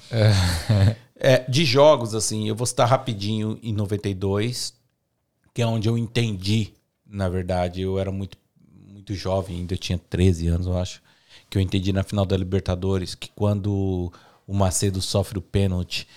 É, 1.18 1.44
de 1.50 1.66
jogos, 1.66 2.14
assim, 2.14 2.48
eu 2.48 2.56
vou 2.56 2.68
citar 2.68 2.88
rapidinho 2.88 3.58
em 3.64 3.74
92, 3.74 4.72
que 5.52 5.64
é 5.64 5.66
onde 5.66 5.90
eu 5.90 5.98
entendi, 5.98 6.74
na 7.06 7.30
verdade, 7.30 7.82
eu 7.82 8.00
era 8.00 8.12
muito, 8.12 8.38
muito 8.88 9.14
jovem, 9.14 9.58
ainda 9.58 9.78
tinha 9.78 9.98
13 9.98 10.48
anos, 10.48 10.68
eu 10.68 10.78
acho, 10.78 11.02
que 11.50 11.58
eu 11.58 11.62
entendi 11.62 11.94
na 11.94 12.04
final 12.04 12.26
da 12.26 12.36
Libertadores 12.36 13.16
que 13.16 13.30
quando 13.36 14.12
o 14.48 14.54
Macedo 14.54 15.02
sofre 15.02 15.38
o 15.38 15.42
pênalti 15.42 16.08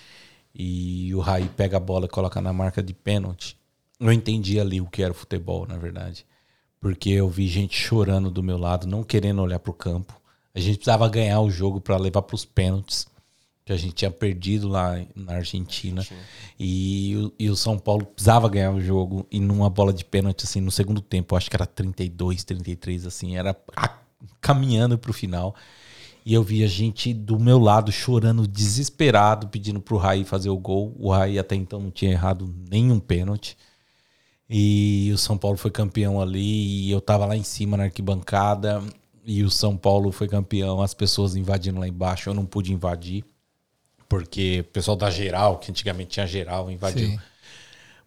e 0.53 1.13
o 1.13 1.19
Raí 1.19 1.47
pega 1.49 1.77
a 1.77 1.79
bola 1.79 2.05
e 2.05 2.09
coloca 2.09 2.41
na 2.41 2.51
marca 2.51 2.81
de 2.81 2.93
pênalti, 2.93 3.57
eu 3.99 4.11
entendi 4.11 4.59
ali 4.59 4.79
o 4.81 4.87
que 4.87 5.03
era 5.03 5.11
o 5.11 5.15
futebol, 5.15 5.67
na 5.67 5.77
verdade. 5.77 6.25
Porque 6.79 7.09
eu 7.09 7.29
vi 7.29 7.47
gente 7.47 7.75
chorando 7.75 8.31
do 8.31 8.41
meu 8.41 8.57
lado, 8.57 8.87
não 8.87 9.03
querendo 9.03 9.41
olhar 9.41 9.59
pro 9.59 9.73
campo. 9.73 10.19
A 10.55 10.59
gente 10.59 10.77
precisava 10.77 11.07
ganhar 11.09 11.41
o 11.41 11.51
jogo 11.51 11.81
para 11.81 11.97
levar 11.97 12.21
para 12.21 12.35
os 12.35 12.45
pênaltis 12.45 13.07
que 13.69 13.73
a 13.73 13.77
gente 13.77 13.93
tinha 13.93 14.09
perdido 14.09 14.67
lá 14.67 14.99
na 15.15 15.33
Argentina. 15.35 16.01
E, 16.59 17.15
o- 17.15 17.33
e 17.37 17.49
o 17.51 17.55
São 17.55 17.77
Paulo 17.77 18.03
precisava 18.03 18.49
ganhar 18.49 18.71
o 18.73 18.81
jogo. 18.81 19.27
E 19.31 19.39
numa 19.39 19.69
bola 19.69 19.93
de 19.93 20.03
pênalti, 20.03 20.43
assim, 20.43 20.59
no 20.59 20.71
segundo 20.71 21.01
tempo, 21.01 21.35
acho 21.35 21.49
que 21.51 21.55
era 21.55 21.67
32, 21.67 22.43
33, 22.43 23.05
assim, 23.05 23.37
era 23.37 23.55
a- 23.75 23.97
caminhando 24.41 24.97
pro 24.97 25.13
final. 25.13 25.53
E 26.25 26.33
eu 26.33 26.41
vi 26.43 26.63
a 26.63 26.67
gente 26.67 27.13
do 27.13 27.39
meu 27.39 27.59
lado 27.59 27.91
chorando, 27.91 28.47
desesperado, 28.47 29.47
pedindo 29.49 29.79
pro 29.79 29.97
Raí 29.97 30.23
fazer 30.25 30.49
o 30.49 30.57
gol. 30.57 30.95
O 30.99 31.11
Raí 31.11 31.37
até 31.37 31.55
então 31.55 31.79
não 31.79 31.91
tinha 31.91 32.11
errado 32.11 32.51
nenhum 32.71 32.99
pênalti. 32.99 33.55
E 34.49 35.11
o 35.13 35.17
São 35.17 35.37
Paulo 35.37 35.57
foi 35.57 35.69
campeão 35.69 36.19
ali, 36.19 36.87
e 36.87 36.91
eu 36.91 36.99
tava 36.99 37.25
lá 37.27 37.37
em 37.37 37.43
cima 37.43 37.77
na 37.77 37.83
arquibancada, 37.83 38.81
e 39.23 39.43
o 39.43 39.49
São 39.51 39.77
Paulo 39.77 40.11
foi 40.11 40.27
campeão, 40.27 40.81
as 40.81 40.93
pessoas 40.95 41.35
invadindo 41.35 41.79
lá 41.79 41.87
embaixo, 41.87 42.29
eu 42.29 42.33
não 42.33 42.45
pude 42.47 42.73
invadir, 42.73 43.23
porque 44.09 44.61
o 44.61 44.63
pessoal 44.65 44.97
da 44.97 45.11
geral, 45.11 45.59
que 45.59 45.69
antigamente 45.69 46.09
tinha 46.09 46.25
geral, 46.25 46.71
invadiu. 46.71 47.07
Sim. 47.07 47.19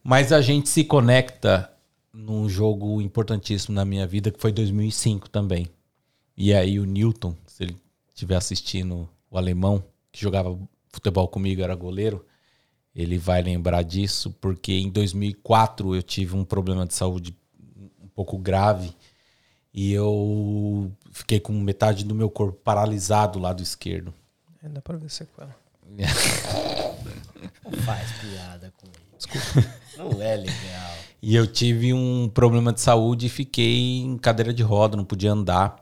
Mas 0.03 0.33
a 0.33 0.41
gente 0.41 0.69
se 0.69 0.83
conecta 0.83 1.73
num 2.12 2.49
jogo 2.49 3.01
importantíssimo 3.01 3.74
na 3.74 3.85
minha 3.85 4.07
vida, 4.07 4.33
que 4.33 4.41
foi 4.41 4.51
2005 4.51 5.31
também. 5.31 5.69
E 6.37 6.53
aí 6.53 6.81
o 6.81 6.85
Newton, 6.85 7.37
se 7.47 7.62
ele 7.62 7.77
estiver 8.09 8.35
assistindo, 8.35 9.09
o 9.31 9.39
alemão, 9.39 9.83
que 10.11 10.20
jogava 10.20 10.59
futebol 10.89 11.29
comigo, 11.29 11.62
era 11.62 11.74
goleiro, 11.74 12.27
ele 12.95 13.16
vai 13.16 13.41
lembrar 13.41 13.83
disso, 13.83 14.31
porque 14.41 14.73
em 14.73 14.91
2004 14.91 15.95
eu 15.95 16.03
tive 16.03 16.37
um 16.37 16.45
problema 16.45 16.85
de 16.85 16.95
saúde 16.95 17.35
um 18.03 18.09
pouco 18.09 18.37
grave 18.37 18.95
e 19.73 19.93
eu 19.93 20.93
fiquei 21.12 21.41
com 21.41 21.53
metade 21.53 22.05
do 22.05 22.15
meu 22.15 22.29
corpo 22.29 22.59
paralisado 22.62 23.39
do 23.39 23.43
lado 23.43 23.62
esquerdo. 23.62 24.12
É, 24.62 24.69
dá 24.69 24.83
pra 24.83 24.97
ver 24.97 25.09
sequela. 25.09 25.61
Não 25.86 27.72
faz 27.82 28.10
piada 28.12 28.72
com 28.76 28.88
isso. 29.18 29.68
Não 29.98 30.22
é 30.22 30.36
legal. 30.36 30.96
E 31.20 31.34
eu 31.34 31.46
tive 31.46 31.92
um 31.92 32.28
problema 32.28 32.72
de 32.72 32.80
saúde 32.80 33.26
e 33.26 33.30
fiquei 33.30 34.00
em 34.00 34.18
cadeira 34.18 34.52
de 34.52 34.62
roda, 34.62 34.96
não 34.96 35.04
podia 35.04 35.32
andar. 35.32 35.76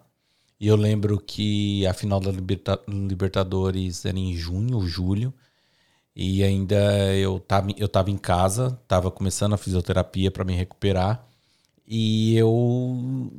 E 0.59 0.67
eu 0.67 0.77
lembro 0.77 1.19
que 1.19 1.87
a 1.87 1.95
final 1.95 2.21
da 2.21 2.31
Liberta- 2.31 2.81
Libertadores 2.87 4.05
era 4.05 4.19
em 4.19 4.35
junho 4.35 4.77
ou 4.77 4.87
julho. 4.87 5.33
E 6.15 6.43
ainda 6.45 6.77
eu 7.15 7.39
tava, 7.39 7.69
eu 7.79 7.89
tava 7.89 8.11
em 8.11 8.19
casa, 8.19 8.79
tava 8.87 9.11
começando 9.11 9.55
a 9.55 9.59
fisioterapia 9.59 10.31
para 10.31 10.45
me 10.45 10.55
recuperar. 10.55 11.25
E 11.87 12.37
eu 12.37 13.33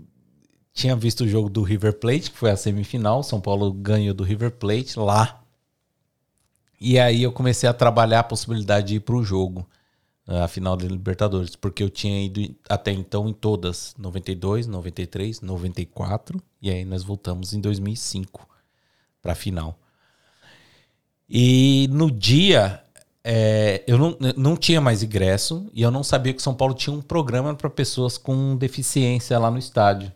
tinha 0.74 0.96
visto 0.96 1.26
o 1.26 1.28
jogo 1.28 1.50
do 1.50 1.62
River 1.62 2.00
Plate, 2.00 2.32
que 2.32 2.38
foi 2.38 2.50
a 2.50 2.58
semifinal. 2.58 3.22
São 3.22 3.40
Paulo 3.40 3.72
ganhou 3.72 4.16
do 4.16 4.24
River 4.24 4.52
Plate 4.52 4.98
lá. 4.98 5.41
E 6.84 7.00
aí 7.00 7.22
eu 7.22 7.32
comecei 7.32 7.70
a 7.70 7.74
trabalhar 7.74 8.22
a 8.22 8.24
possibilidade 8.24 8.88
de 8.88 8.96
ir 8.96 9.02
pro 9.02 9.24
jogo 9.24 9.68
a 10.26 10.48
final 10.48 10.76
da 10.76 10.88
Libertadores, 10.88 11.56
porque 11.56 11.84
eu 11.84 11.90
tinha 11.92 12.26
ido 12.26 12.56
até 12.68 12.92
então 12.92 13.30
em 13.30 13.34
todas, 13.34 13.94
92, 14.00 14.66
93, 14.66 15.42
94, 15.42 16.42
e 16.60 16.72
aí 16.72 16.84
nós 16.84 17.04
voltamos 17.04 17.54
em 17.54 17.62
2005 17.62 18.48
para 19.22 19.34
a 19.34 19.36
final. 19.36 19.78
E 21.30 21.88
no 21.92 22.10
dia 22.10 22.84
é, 23.24 23.84
eu 23.86 23.98
não, 24.00 24.18
não 24.36 24.58
tinha 24.58 24.82
mais 24.82 25.04
ingresso 25.04 25.70
e 25.74 25.84
eu 25.84 25.92
não 25.92 26.04
sabia 26.04 26.34
que 26.34 26.42
São 26.42 26.56
Paulo 26.56 26.74
tinha 26.74 26.96
um 26.96 27.02
programa 27.02 27.54
para 27.54 27.70
pessoas 27.70 28.18
com 28.18 28.56
deficiência 28.56 29.38
lá 29.38 29.52
no 29.52 29.60
estádio. 29.60 30.12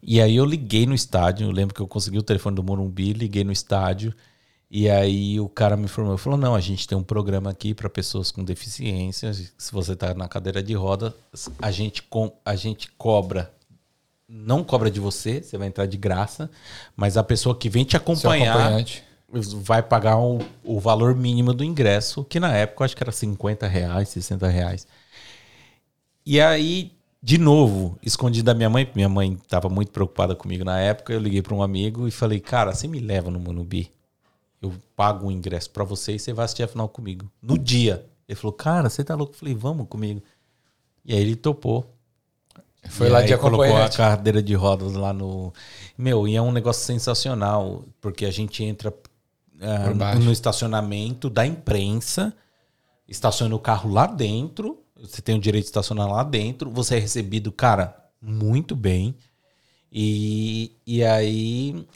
E 0.00 0.20
aí 0.20 0.36
eu 0.36 0.44
liguei 0.44 0.86
no 0.86 0.94
estádio, 0.94 1.48
eu 1.48 1.50
lembro 1.50 1.74
que 1.74 1.82
eu 1.82 1.88
consegui 1.88 2.18
o 2.18 2.22
telefone 2.22 2.54
do 2.54 2.62
Morumbi, 2.62 3.12
liguei 3.12 3.42
no 3.42 3.50
estádio 3.50 4.14
e 4.70 4.88
aí 4.88 5.40
o 5.40 5.48
cara 5.48 5.76
me 5.76 5.84
informou, 5.84 6.18
falou: 6.18 6.38
"Não, 6.38 6.54
a 6.54 6.60
gente 6.60 6.86
tem 6.86 6.96
um 6.96 7.02
programa 7.02 7.50
aqui 7.50 7.74
para 7.74 7.88
pessoas 7.88 8.30
com 8.30 8.44
deficiência. 8.44 9.32
Se 9.32 9.72
você 9.72 9.96
tá 9.96 10.14
na 10.14 10.28
cadeira 10.28 10.62
de 10.62 10.74
roda, 10.74 11.14
a 11.60 11.70
gente 11.70 12.02
com 12.02 12.32
a 12.44 12.54
gente 12.54 12.90
cobra 12.92 13.52
não 14.28 14.62
cobra 14.62 14.90
de 14.90 15.00
você, 15.00 15.42
você 15.42 15.56
vai 15.56 15.68
entrar 15.68 15.86
de 15.86 15.96
graça, 15.96 16.50
mas 16.94 17.16
a 17.16 17.24
pessoa 17.24 17.56
que 17.56 17.70
vem 17.70 17.84
te 17.84 17.96
acompanhar 17.96 18.84
vai 19.30 19.82
pagar 19.82 20.18
o, 20.18 20.38
o 20.62 20.78
valor 20.78 21.14
mínimo 21.14 21.52
do 21.52 21.64
ingresso, 21.64 22.24
que 22.24 22.38
na 22.38 22.54
época 22.54 22.82
eu 22.82 22.84
acho 22.84 22.96
que 22.96 23.02
era 23.02 23.12
50 23.12 23.66
reais, 23.66 24.08
60 24.10 24.48
reais. 24.48 24.86
E 26.24 26.40
aí, 26.40 26.92
de 27.22 27.38
novo, 27.38 27.98
escondi 28.02 28.42
da 28.42 28.54
minha 28.54 28.68
mãe, 28.68 28.90
minha 28.94 29.08
mãe 29.08 29.38
estava 29.42 29.68
muito 29.68 29.90
preocupada 29.92 30.34
comigo 30.34 30.64
na 30.64 30.78
época, 30.78 31.12
eu 31.12 31.20
liguei 31.20 31.40
para 31.40 31.54
um 31.54 31.62
amigo 31.62 32.06
e 32.06 32.10
falei, 32.10 32.40
cara, 32.40 32.74
você 32.74 32.86
me 32.86 33.00
leva 33.00 33.30
no 33.30 33.38
Monubi? 33.38 33.90
Eu 34.60 34.72
pago 34.96 35.28
o 35.28 35.32
ingresso 35.32 35.70
para 35.70 35.84
você 35.84 36.14
e 36.14 36.18
você 36.18 36.32
vai 36.32 36.44
assistir 36.44 36.62
a 36.62 36.68
final 36.68 36.88
comigo. 36.88 37.30
No 37.40 37.58
dia. 37.58 38.06
Ele 38.28 38.36
falou, 38.36 38.52
cara, 38.52 38.90
você 38.90 39.04
tá 39.04 39.14
louco? 39.14 39.32
Eu 39.32 39.38
falei, 39.38 39.54
vamos 39.54 39.86
comigo. 39.88 40.22
E 41.04 41.14
aí 41.14 41.20
ele 41.20 41.36
topou. 41.36 41.94
Foi 42.88 43.06
E 43.06 43.10
lá 43.10 43.22
de 43.22 43.36
colocou 43.36 43.76
a 43.76 43.88
cadeira 43.88 44.42
de 44.42 44.54
rodas 44.54 44.94
lá 44.94 45.12
no. 45.12 45.52
Meu, 45.96 46.28
e 46.28 46.36
é 46.36 46.42
um 46.42 46.52
negócio 46.52 46.84
sensacional, 46.84 47.84
porque 48.00 48.24
a 48.24 48.30
gente 48.30 48.62
entra 48.62 48.92
baixo. 49.96 50.20
no 50.20 50.32
estacionamento 50.32 51.28
da 51.28 51.46
imprensa, 51.46 52.34
estaciona 53.06 53.54
o 53.54 53.58
carro 53.58 53.90
lá 53.92 54.06
dentro, 54.06 54.82
você 54.96 55.20
tem 55.20 55.36
o 55.36 55.40
direito 55.40 55.64
de 55.64 55.68
estacionar 55.68 56.08
lá 56.08 56.22
dentro, 56.22 56.70
você 56.70 56.96
é 56.96 56.98
recebido, 56.98 57.50
cara, 57.50 57.96
muito 58.20 58.76
bem. 58.76 59.14
E, 59.90 60.72
e 60.86 61.02
aí, 61.02 61.86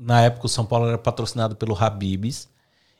na 0.00 0.22
época, 0.22 0.46
o 0.46 0.48
São 0.48 0.64
Paulo 0.64 0.88
era 0.88 0.96
patrocinado 0.96 1.54
pelo 1.54 1.76
Habibs. 1.76 2.48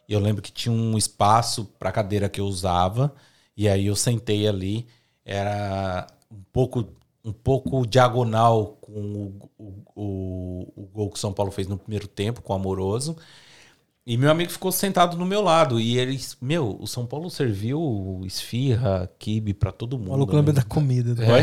E 0.07 0.13
eu 0.13 0.21
lembro 0.21 0.43
que 0.43 0.53
tinha 0.53 0.73
um 0.73 0.99
espaço 0.99 1.65
para 1.79 1.91
cadeira 1.91 2.29
que 2.29 2.41
eu 2.41 2.45
usava. 2.45 3.13
E 3.57 3.69
aí 3.69 3.87
eu 3.87 3.97
sentei 3.97 4.47
ali. 4.47 4.87
Era 5.25 6.07
um 6.31 6.43
pouco 6.53 6.85
um 7.25 7.33
pouco 7.33 7.87
diagonal 7.87 8.79
com 8.81 8.93
o, 8.93 9.51
o, 9.59 9.75
o, 9.95 10.73
o 10.75 10.87
gol 10.93 11.11
que 11.11 11.17
o 11.17 11.21
São 11.21 11.33
Paulo 11.35 11.51
fez 11.53 11.69
no 11.69 11.77
primeiro 11.77 12.09
tempo, 12.09 12.41
com 12.41 12.53
o 12.53 12.57
Amoroso. 12.57 13.17
E 14.07 14.17
meu 14.17 14.31
amigo 14.31 14.51
ficou 14.51 14.73
sentado 14.73 15.17
no 15.17 15.27
meu 15.27 15.43
lado. 15.43 15.79
E 15.79 15.99
ele, 15.99 16.19
meu, 16.41 16.77
o 16.81 16.87
São 16.87 17.07
Paulo 17.07 17.31
serviu 17.31 18.23
esfirra, 18.25 19.09
kibe 19.19 19.53
pra 19.53 19.71
todo 19.71 19.99
mundo. 19.99 20.09
O 20.09 20.13
maluco 20.13 20.35
lembra 20.35 20.53
né? 20.55 20.61
da 20.61 20.67
comida. 20.67 21.15
né? 21.15 21.31
Oi? 21.33 21.41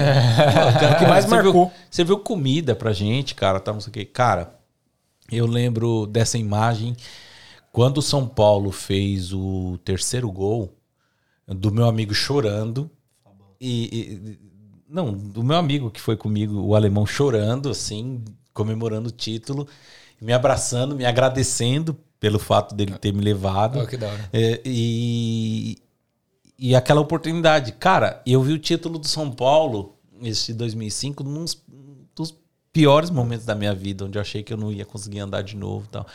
O 0.96 1.00
que 1.00 1.06
mais 1.06 1.26
Serviu- 1.26 1.54
marcou. 1.54 1.72
Serviu 1.90 2.20
comida 2.20 2.76
pra 2.76 2.92
gente, 2.92 3.36
cara, 3.36 3.60
tá, 3.60 3.72
não 3.72 3.80
sei 3.80 3.90
o 3.92 3.94
quê. 3.94 4.04
Cara, 4.06 4.57
eu 5.32 5.46
lembro 5.46 6.06
dessa 6.08 6.38
imagem 6.38 6.96
quando 7.72 8.00
o 8.00 8.02
São 8.02 8.28
Paulo 8.28 8.72
fez 8.72 9.34
o 9.34 9.78
terceiro 9.84 10.32
gol, 10.32 10.74
do 11.48 11.72
meu 11.72 11.86
amigo 11.86 12.14
chorando. 12.14 12.90
E, 13.60 13.84
e- 13.84 14.40
não, 14.90 15.14
do 15.14 15.44
meu 15.44 15.58
amigo 15.58 15.92
que 15.92 16.00
foi 16.00 16.16
comigo, 16.16 16.60
o 16.62 16.76
alemão 16.76 17.06
chorando, 17.06 17.70
assim, 17.70 18.24
comemorando 18.54 19.10
o 19.10 19.12
título, 19.12 19.68
me 20.22 20.34
abraçando, 20.34 20.96
me 20.96 21.06
agradecendo 21.06 21.98
pelo 22.20 22.40
fato 22.40 22.74
dele 22.74 22.98
ter 22.98 23.14
me 23.14 23.22
levado. 23.22 23.80
Ó, 23.80 23.86
que 23.86 23.98
da 23.98 24.08
hora. 24.08 24.30
É, 24.34 24.62
e, 24.66 25.78
e 26.58 26.76
aquela 26.76 27.02
oportunidade. 27.02 27.74
Cara, 27.74 28.22
eu 28.26 28.42
vi 28.42 28.54
o 28.54 28.60
título 28.60 28.98
do 28.98 29.08
São 29.08 29.30
Paulo, 29.30 29.98
esse 30.22 30.48
de 30.48 30.58
2005, 30.58 31.24
num 31.24 31.46
piores 32.78 33.10
momentos 33.10 33.44
da 33.44 33.56
minha 33.56 33.74
vida, 33.74 34.06
onde 34.06 34.20
eu 34.20 34.22
achei 34.22 34.44
que 34.44 34.54
eu 34.54 34.58
não 34.58 34.72
ia 34.72 34.86
conseguir 34.86 35.18
andar 35.18 35.42
de 35.42 35.56
novo 35.56 35.88
tal. 35.92 36.06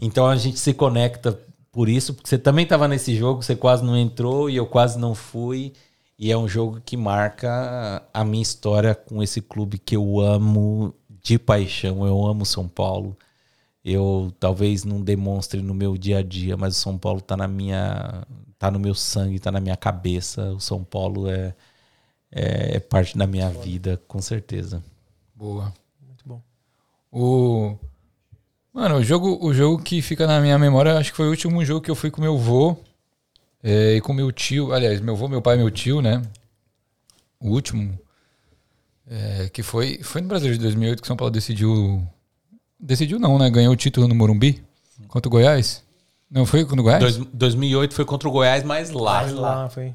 Então 0.00 0.26
a 0.26 0.36
gente 0.36 0.58
se 0.58 0.72
conecta 0.72 1.38
por 1.70 1.86
isso, 1.86 2.14
porque 2.14 2.30
você 2.30 2.38
também 2.38 2.62
estava 2.62 2.88
nesse 2.88 3.14
jogo, 3.14 3.42
você 3.42 3.54
quase 3.54 3.84
não 3.84 3.94
entrou 3.94 4.48
e 4.48 4.56
eu 4.56 4.66
quase 4.66 4.98
não 4.98 5.14
fui. 5.14 5.74
E 6.18 6.32
é 6.32 6.38
um 6.38 6.48
jogo 6.48 6.80
que 6.80 6.96
marca 6.96 8.02
a 8.12 8.24
minha 8.24 8.42
história 8.42 8.94
com 8.94 9.22
esse 9.22 9.42
clube 9.42 9.78
que 9.78 9.94
eu 9.94 10.18
amo 10.18 10.94
de 11.22 11.38
paixão. 11.38 12.06
Eu 12.06 12.26
amo 12.26 12.46
São 12.46 12.66
Paulo. 12.66 13.14
Eu 13.84 14.32
talvez 14.40 14.82
não 14.84 15.02
demonstre 15.02 15.60
no 15.60 15.74
meu 15.74 15.98
dia 15.98 16.20
a 16.20 16.22
dia, 16.22 16.56
mas 16.56 16.74
o 16.74 16.80
São 16.80 16.96
Paulo 16.96 17.20
tá 17.20 17.36
na 17.36 17.46
minha, 17.46 18.26
tá 18.58 18.70
no 18.70 18.78
meu 18.78 18.94
sangue, 18.94 19.38
tá 19.38 19.52
na 19.52 19.60
minha 19.60 19.76
cabeça. 19.76 20.52
O 20.54 20.60
São 20.60 20.82
Paulo 20.82 21.28
é, 21.28 21.54
é, 22.32 22.76
é 22.76 22.80
parte 22.80 23.16
da 23.18 23.26
minha 23.26 23.50
vida, 23.50 24.00
com 24.08 24.22
certeza. 24.22 24.82
Boa. 25.34 25.70
O. 27.12 27.76
Mano, 28.72 28.96
o 28.96 29.02
jogo, 29.04 29.38
o 29.44 29.52
jogo 29.52 29.82
que 29.82 30.00
fica 30.02 30.26
na 30.26 30.40
minha 30.40 30.58
memória, 30.58 30.96
acho 30.98 31.10
que 31.10 31.16
foi 31.16 31.26
o 31.26 31.30
último 31.30 31.64
jogo 31.64 31.80
que 31.80 31.90
eu 31.90 31.94
fui 31.96 32.10
com 32.10 32.20
meu 32.20 32.36
vô 32.38 32.76
é, 33.62 33.94
e 33.96 34.00
com 34.00 34.12
meu 34.12 34.30
tio. 34.30 34.72
Aliás, 34.72 35.00
meu 35.00 35.16
vô, 35.16 35.26
meu 35.28 35.42
pai 35.42 35.54
e 35.56 35.58
meu 35.58 35.70
tio, 35.70 36.00
né? 36.00 36.22
O 37.40 37.50
último. 37.50 37.98
é, 39.10 39.48
que 39.48 39.62
foi, 39.62 40.00
foi 40.02 40.20
no 40.20 40.28
Brasil 40.28 40.52
de 40.52 40.58
2008 40.58 41.00
que 41.00 41.06
o 41.06 41.08
São 41.08 41.16
Paulo 41.16 41.30
decidiu. 41.32 42.06
Decidiu 42.78 43.18
não, 43.18 43.38
né? 43.38 43.50
Ganhou 43.50 43.72
o 43.72 43.76
título 43.76 44.06
no 44.06 44.14
Morumbi 44.14 44.62
contra 45.08 45.28
o 45.28 45.30
Goiás. 45.32 45.82
Não 46.30 46.44
foi 46.44 46.62
contra 46.64 46.80
o 46.80 46.84
Goiás? 46.84 47.00
Dois, 47.00 47.16
2008 47.32 47.94
foi 47.94 48.04
contra 48.04 48.28
o 48.28 48.32
Goiás, 48.32 48.62
mas 48.62 48.90
lá. 48.90 49.20
Aí 49.20 49.32
lá 49.32 49.68
foi. 49.70 49.94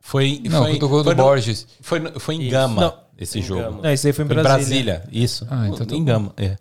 Foi, 0.00 0.40
não, 0.44 0.62
foi, 0.62 0.72
contra 0.72 0.86
o 0.86 0.88
gol 0.88 0.98
do 1.02 1.04
foi, 1.06 1.14
no- 1.14 1.22
Borges. 1.22 1.66
foi, 1.80 2.00
foi 2.20 2.34
em 2.36 2.42
Isso. 2.42 2.50
Gama 2.50 2.80
Não. 2.82 3.05
Esse 3.18 3.38
Em 3.38 3.42
jogo. 3.42 3.62
Gama. 3.62 3.82
Não, 3.82 3.90
esse 3.90 4.06
aí 4.06 4.12
foi 4.12 4.24
em 4.24 4.28
Foi 4.28 4.36
em 4.36 4.42
Brasília. 4.42 4.94
Brasília, 5.00 5.02
isso. 5.24 5.46
Ah, 5.50 5.68
então 5.68 5.86
tá 5.86 5.94
em. 5.94 6.04
Gama, 6.04 6.32
é. 6.36 6.56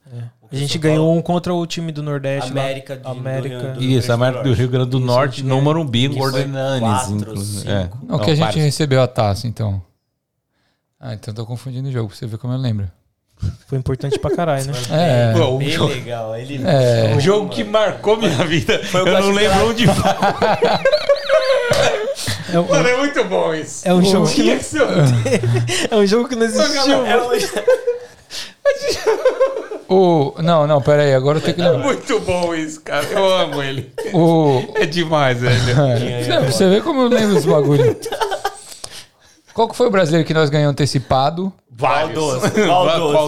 A 0.52 0.56
gente 0.56 0.78
ganhou 0.78 1.14
um 1.14 1.22
contra 1.22 1.54
o 1.54 1.66
time 1.66 1.92
do 1.92 2.02
Nordeste. 2.04 2.54
lá. 2.54 2.62
América 2.62 2.96
de- 2.96 3.08
América. 3.08 3.58
do- 3.60 3.74
do- 3.80 3.84
Isso, 3.84 4.12
a 4.12 4.16
América 4.16 4.44
do 4.44 4.54
Rio 4.54 4.70
Grande 4.70 4.90
do 4.92 4.98
Isso, 5.00 5.06
Norte, 5.08 5.44
no 5.44 5.50
ganhou. 5.50 5.62
Morumbi, 5.64 6.06
em 6.06 6.06
inclusive. 6.06 7.70
É. 7.70 7.90
Não, 8.08 8.20
que 8.20 8.32
a 8.32 8.36
gente 8.36 8.60
recebeu 8.60 9.02
a 9.02 9.08
taça, 9.08 9.48
então. 9.48 9.82
Ah, 11.00 11.14
então 11.14 11.34
tô 11.34 11.46
confundindo 11.46 11.90
o 11.90 11.92
jogo, 11.92 12.08
pra 12.10 12.18
você 12.18 12.26
ver 12.26 12.38
como 12.38 12.54
eu 12.54 12.58
lembro. 12.60 12.90
Foi 13.68 13.78
importante 13.78 14.18
pra 14.18 14.34
caralho, 14.34 14.66
né? 14.68 14.74
É. 14.92 15.34
Pô, 15.34 15.58
Bem 15.58 15.70
jogo- 15.72 15.92
legal. 15.94 16.36
Ele 16.38 16.62
É. 16.66 17.14
O 17.18 17.20
jogo 17.20 17.50
que 17.50 17.64
marcou 17.66 18.16
minha 18.16 18.46
vida. 18.46 18.80
Eu 18.94 19.06
não 19.06 19.32
lembro 19.32 19.70
onde 19.72 19.86
foi. 19.92 20.04
É 22.56 22.60
um, 22.60 22.68
Mano, 22.70 22.88
é 22.88 22.98
muito 22.98 23.24
bom 23.26 23.54
isso. 23.54 23.88
é 23.88 23.94
um 23.94 24.04
jogo 24.04 24.28
que 24.30 24.44
não, 24.44 24.54
é 25.92 25.96
um 26.02 26.06
jogo 26.06 26.30
que 26.30 26.36
não 26.36 26.46
existiu. 26.46 27.06
É 27.06 27.22
um- 27.22 27.30
O... 29.88 30.34
Não, 30.42 30.66
não, 30.66 30.82
pera 30.82 31.04
aí, 31.04 31.14
agora 31.14 31.38
eu 31.38 31.42
tenho 31.42 31.56
que 31.56 31.62
É 31.62 31.78
muito 31.78 32.20
bom 32.22 32.56
isso, 32.56 32.82
cara. 32.82 33.06
Eu 33.06 33.24
amo 33.32 33.62
ele. 33.62 33.92
O... 34.14 34.64
É 34.76 34.86
demais, 34.86 35.40
velho. 35.40 35.56
É, 36.02 36.24
pra 36.40 36.52
você 36.52 36.68
ver 36.70 36.84
como 36.84 37.02
eu 37.02 37.08
lembro 37.08 37.36
dos 37.36 37.46
bagulho. 37.46 37.96
Qual 39.54 39.70
que 39.70 39.76
foi 39.76 39.88
o 39.88 39.92
brasileiro 39.92 40.26
que 40.26 40.34
nós 40.34 40.50
ganhamos 40.50 40.72
antecipado, 40.72 41.54
dos? 41.70 42.42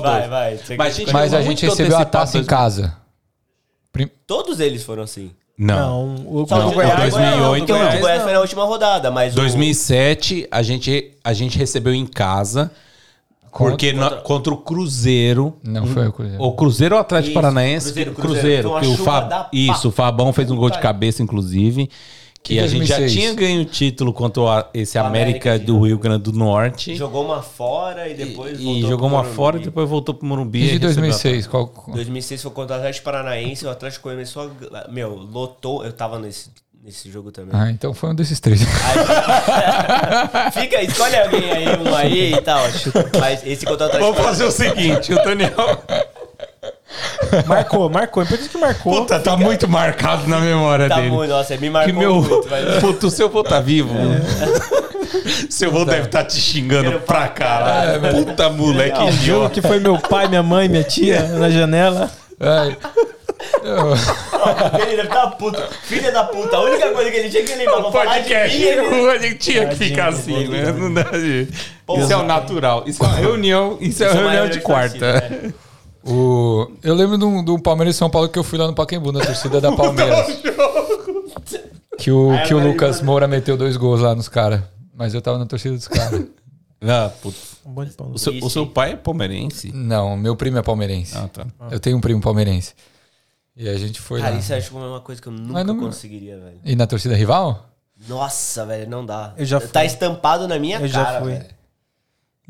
Vai, 0.02 0.28
vai. 0.28 0.54
Mas, 0.56 0.68
quer- 0.68 0.92
gente, 0.94 1.14
mas 1.14 1.34
a 1.34 1.42
gente 1.42 1.66
recebeu 1.66 1.98
a 1.98 2.06
taça 2.06 2.38
em 2.40 2.44
casa? 2.44 2.98
Prim- 3.94 4.10
Todos 4.26 4.60
eles 4.60 4.84
foram 4.84 5.04
assim. 5.04 5.32
Não. 5.58 6.08
Não, 6.16 6.42
o 6.44 6.48
Só 6.48 6.60
Não, 6.60 6.68
o 6.68 6.72
o 6.72 6.74
Goiás, 6.74 6.94
o 6.94 7.18
2008 7.18 7.60
porque 7.66 7.72
o 7.72 7.76
Goiás, 7.76 7.96
do 7.96 8.00
Goiás 8.02 8.18
não. 8.20 8.26
foi 8.26 8.34
na 8.34 8.40
última 8.42 8.64
rodada, 8.66 9.10
mas 9.12 9.34
o- 9.34 9.38
2007, 9.38 10.48
a 10.52 10.62
gente, 10.62 11.12
a 11.24 11.34
gente 11.34 11.58
recebeu 11.58 11.94
em 11.94 12.06
casa. 12.06 12.72
Porque 13.52 13.92
Contra- 13.92 14.10
contra, 14.10 14.22
contra 14.24 14.54
o 14.54 14.58
Cruzeiro. 14.58 15.56
Não 15.64 15.88
foi 15.88 16.08
o 16.08 16.14
Cruzeiro. 16.14 16.44
O 16.44 16.52
Cruzeiro 16.52 16.94
ou 16.96 17.02
Atlético 17.02 17.30
Isso, 17.32 17.34
Paranaense? 17.42 17.86
Cruzeiro, 17.88 18.14
Cruzeiro. 18.14 18.40
Cruzeiro. 18.70 18.70
Uma 18.70 18.82
que 18.82 18.88
o 18.88 18.98
Fab-. 19.04 19.50
Isso, 19.52 19.88
o 19.88 19.92
Fabão 19.92 20.32
fez 20.32 20.52
um 20.52 20.56
gol 20.56 20.70
de 20.70 20.78
cabeça, 20.78 21.24
inclusive. 21.24 21.90
Que 22.48 22.54
E 22.54 22.60
a 22.62 22.68
gente 22.68 22.86
já 22.86 22.96
2006? 22.98 23.12
tinha 23.12 23.34
ganho 23.34 23.62
o 23.62 23.66
título 23.66 24.14
contra 24.14 24.70
esse 24.74 24.98
América, 24.98 25.50
América 25.50 25.60
do 25.66 25.82
Rio 25.82 25.98
Grande 26.00 26.24
do 26.24 26.32
Norte. 26.32 26.96
jogou 26.96 27.26
uma 27.26 27.42
fora 27.42 28.08
e 28.08 28.14
depois 28.14 28.58
e 28.58 28.64
voltou 28.64 28.82
jogou 28.90 28.98
pro 28.98 29.08
uma 29.08 29.18
Morumbi. 29.18 29.36
fora 29.36 29.58
e 29.58 29.60
depois 29.60 29.90
voltou 29.90 30.16
pro 30.16 30.26
Morumbi. 30.26 30.60
E 30.60 30.62
de 30.62 30.88
recebeu 30.88 30.90
a 30.90 30.94
2006? 30.94 31.48
Qual... 31.48 31.74
2006 31.90 32.42
foi 32.42 32.52
contra 32.52 32.76
o 32.78 32.80
Atlético 32.80 33.04
Paranaense, 33.04 33.66
o 33.66 33.70
Atlético 33.70 34.10
começou 34.10 34.50
a... 34.74 34.90
Meu, 34.90 35.10
lotou, 35.16 35.84
eu 35.84 35.92
tava 35.92 36.18
nesse, 36.20 36.50
nesse 36.82 37.12
jogo 37.12 37.34
também. 37.34 37.50
Ah, 37.54 37.70
então 37.70 37.94
foi 37.94 38.12
um 38.12 38.16
desses 38.16 38.40
três. 38.40 38.62
Aí- 38.62 40.52
Fica, 40.62 40.82
escolhe 40.82 41.16
alguém 41.18 41.52
aí, 41.52 41.66
um 41.78 41.94
aí 41.96 42.34
e 42.34 42.42
tal. 42.42 42.62
Mas 43.20 43.46
esse 43.46 43.66
contra 43.66 43.88
o 43.88 43.90
Atlético 43.90 44.14
Vamos 44.14 44.26
fazer 44.26 44.46
o 44.46 44.52
seguinte, 44.52 45.14
o 45.14 45.16
Daniel. 45.22 45.52
Marcou, 47.46 47.90
marcou. 47.90 48.24
É 48.24 48.26
importante 48.26 48.50
que 48.50 48.58
marcou. 48.58 48.94
Puta, 49.02 49.20
tá 49.20 49.36
muito 49.38 49.68
marcado 49.68 50.28
na 50.28 50.40
memória 50.40 50.88
Tá 50.90 50.96
dele. 50.96 51.10
muito, 51.12 51.30
nossa, 51.30 51.54
me 51.54 51.60
Que 51.60 51.70
marcou 51.70 51.94
meu. 51.94 52.16
muito. 52.16 52.48
Mas... 52.50 52.78
Puta, 52.82 53.08
o 53.08 53.10
seu 53.12 53.30
vô 53.30 53.44
tá 53.44 53.60
vivo. 53.60 53.94
Seu 55.50 55.72
vô 55.72 55.86
deve 55.86 56.06
estar 56.08 56.24
te 56.26 56.40
xingando 56.40 56.90
Quero 56.92 57.02
pra 57.02 57.28
caralho. 57.28 58.02
Puta 58.26 58.50
moleque 58.50 58.98
jogo 58.98 59.12
idiota. 59.12 59.50
que 59.50 59.62
foi 59.62 59.80
meu 59.80 59.98
pai, 59.98 60.28
minha 60.28 60.44
mãe, 60.44 60.68
minha 60.68 60.84
tia 60.84 61.22
na 61.24 61.50
janela. 61.50 62.10
Ai. 62.40 62.78
Eu- 63.64 63.94
Ele 64.82 64.96
deve 64.96 65.02
estar 65.04 65.28
puto. 65.32 65.62
Filha 65.84 66.12
da 66.12 66.24
puta, 66.24 66.58
a 66.58 66.62
única 66.64 66.90
coisa 66.92 67.12
que 67.12 67.18
ele 67.18 67.30
tinha 67.30 67.44
que 67.44 67.56
lembrar 67.56 67.82
pra 67.82 67.92
falar 67.92 68.06
de 68.06 68.24
Podcast, 68.24 68.58
mim, 68.58 68.64
ele... 68.64 69.10
a 69.12 69.18
gente 69.20 69.36
tinha 69.38 69.68
que 69.68 69.76
ficar 69.76 70.08
assim, 70.10 70.48
né? 70.48 70.72
Não 70.72 70.94
dá 70.94 71.04
de... 71.04 71.48
Porra. 71.86 72.04
Isso 72.04 72.14
é 72.14 72.18
o 72.18 72.24
natural. 72.24 72.84
Isso 72.86 73.04
é 73.04 73.08
uma 73.08 73.16
reunião. 73.16 73.78
Isso 73.80 74.04
é 74.04 74.08
uma 74.08 74.12
Isso 74.12 74.20
é 74.20 74.22
uma 74.22 74.32
reunião 74.32 74.50
de 74.50 74.58
reunião 74.58 74.58
de 74.58 74.60
quarta. 74.62 75.54
O... 76.08 76.72
Eu 76.84 76.96
lembro 76.96 77.18
do, 77.18 77.42
do 77.44 77.62
Palmeiras 77.62 77.96
e 77.96 77.98
São 77.98 78.10
Paulo 78.10 78.30
que 78.30 78.40
eu 78.40 78.44
fui 78.44 78.58
lá 78.58 78.68
no 78.68 78.74
Pacaembu, 78.74 79.12
na 79.12 79.20
torcida 79.26 79.60
da 79.62 79.72
Palmeiras. 79.76 80.28
Que 81.98 82.12
o, 82.12 82.30
que 82.48 82.54
o 82.54 82.60
Lucas 82.60 83.02
Moura 83.02 83.28
meteu 83.28 83.58
dois 83.58 83.76
gols 83.76 84.02
lá 84.02 84.14
nos 84.14 84.30
caras. 84.30 84.62
Mas 84.96 85.16
eu 85.16 85.22
tava 85.22 85.40
na 85.40 85.46
torcida 85.48 85.76
dos 85.76 85.88
caras. 85.88 86.26
Ah, 86.80 87.12
putz. 87.24 87.56
Um 87.66 87.74
de. 87.84 87.92
O 88.14 88.20
seu, 88.20 88.34
o 88.34 88.50
seu 88.52 88.68
pai 88.68 88.92
é 88.92 88.96
palmeirense? 88.96 89.72
Não, 89.74 90.16
meu 90.16 90.36
primo 90.36 90.60
é 90.60 90.62
palmeirense. 90.62 91.18
Ah, 91.18 91.28
tá. 91.28 91.48
Eu 91.72 91.80
tenho 91.80 91.98
um 91.98 92.00
primo 92.00 92.22
palmeirense. 92.22 92.76
E 93.56 93.68
a 93.68 93.76
gente 93.76 94.00
foi 94.00 94.22
Cara, 94.22 94.34
lá. 94.36 94.40
isso 94.40 94.54
eu 94.54 94.58
acho 94.60 94.70
que 94.70 94.76
é 94.78 94.80
uma 94.80 95.02
coisa 95.02 95.20
que 95.20 95.28
eu 95.28 95.32
nunca 95.34 95.64
não- 95.64 95.80
conseguiria, 95.80 96.38
velho. 96.38 96.60
E 96.64 96.76
na 96.76 96.86
torcida 96.86 97.16
rival? 97.16 97.68
Nossa, 98.08 98.64
velho, 98.64 98.88
não 98.88 99.04
dá. 99.04 99.34
Eu 99.36 99.44
já 99.44 99.60
Tá 99.60 99.80
fui. 99.80 99.88
estampado 99.88 100.48
na 100.48 100.60
minha 100.60 100.80
Eu 100.80 100.88
já 100.88 101.04
cara, 101.04 101.22
fui. 101.22 101.32
velho. 101.32 101.46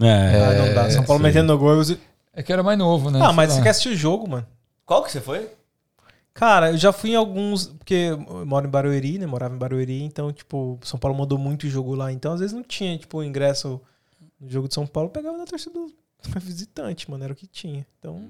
É. 0.01 0.43
Ah, 0.43 0.65
não 0.67 0.73
dá. 0.75 0.91
São 0.91 1.05
Paulo 1.05 1.21
sim. 1.21 1.27
metendo 1.29 1.53
no 1.53 1.57
gol. 1.57 1.75
eu 1.81 1.97
É 2.37 2.43
que 2.43 2.51
eu 2.51 2.53
era 2.53 2.63
mais 2.63 2.77
novo, 2.77 3.09
né? 3.09 3.19
Ah, 3.21 3.33
mas 3.33 3.49
lá. 3.49 3.55
você 3.55 3.61
quer 3.63 3.69
assistir 3.71 3.89
o 3.89 3.95
jogo, 3.95 4.29
mano? 4.29 4.45
Qual 4.85 5.03
que 5.03 5.11
você 5.11 5.19
foi? 5.19 5.49
Cara, 6.33 6.69
eu 6.71 6.77
já 6.77 6.93
fui 6.93 7.11
em 7.11 7.15
alguns. 7.15 7.67
Porque 7.67 7.93
eu 8.11 8.45
moro 8.45 8.67
em 8.67 8.69
Barueri, 8.69 9.17
né? 9.17 9.25
Morava 9.25 9.55
em 9.55 9.57
Barueri, 9.57 10.03
então, 10.03 10.31
tipo, 10.31 10.77
São 10.83 10.99
Paulo 10.99 11.17
mandou 11.17 11.37
muito 11.39 11.67
jogo 11.67 11.95
lá. 11.95 12.11
Então, 12.11 12.31
às 12.33 12.39
vezes 12.39 12.53
não 12.55 12.61
tinha, 12.63 12.95
tipo, 12.97 13.23
ingresso 13.23 13.81
no 14.39 14.47
jogo 14.49 14.67
de 14.67 14.75
São 14.75 14.85
Paulo, 14.85 15.09
pegava 15.09 15.35
na 15.35 15.45
torcida 15.45 15.73
do 15.73 15.91
visitante, 16.39 17.09
mano. 17.09 17.23
Era 17.23 17.33
o 17.33 17.35
que 17.35 17.47
tinha. 17.47 17.85
Então. 17.99 18.21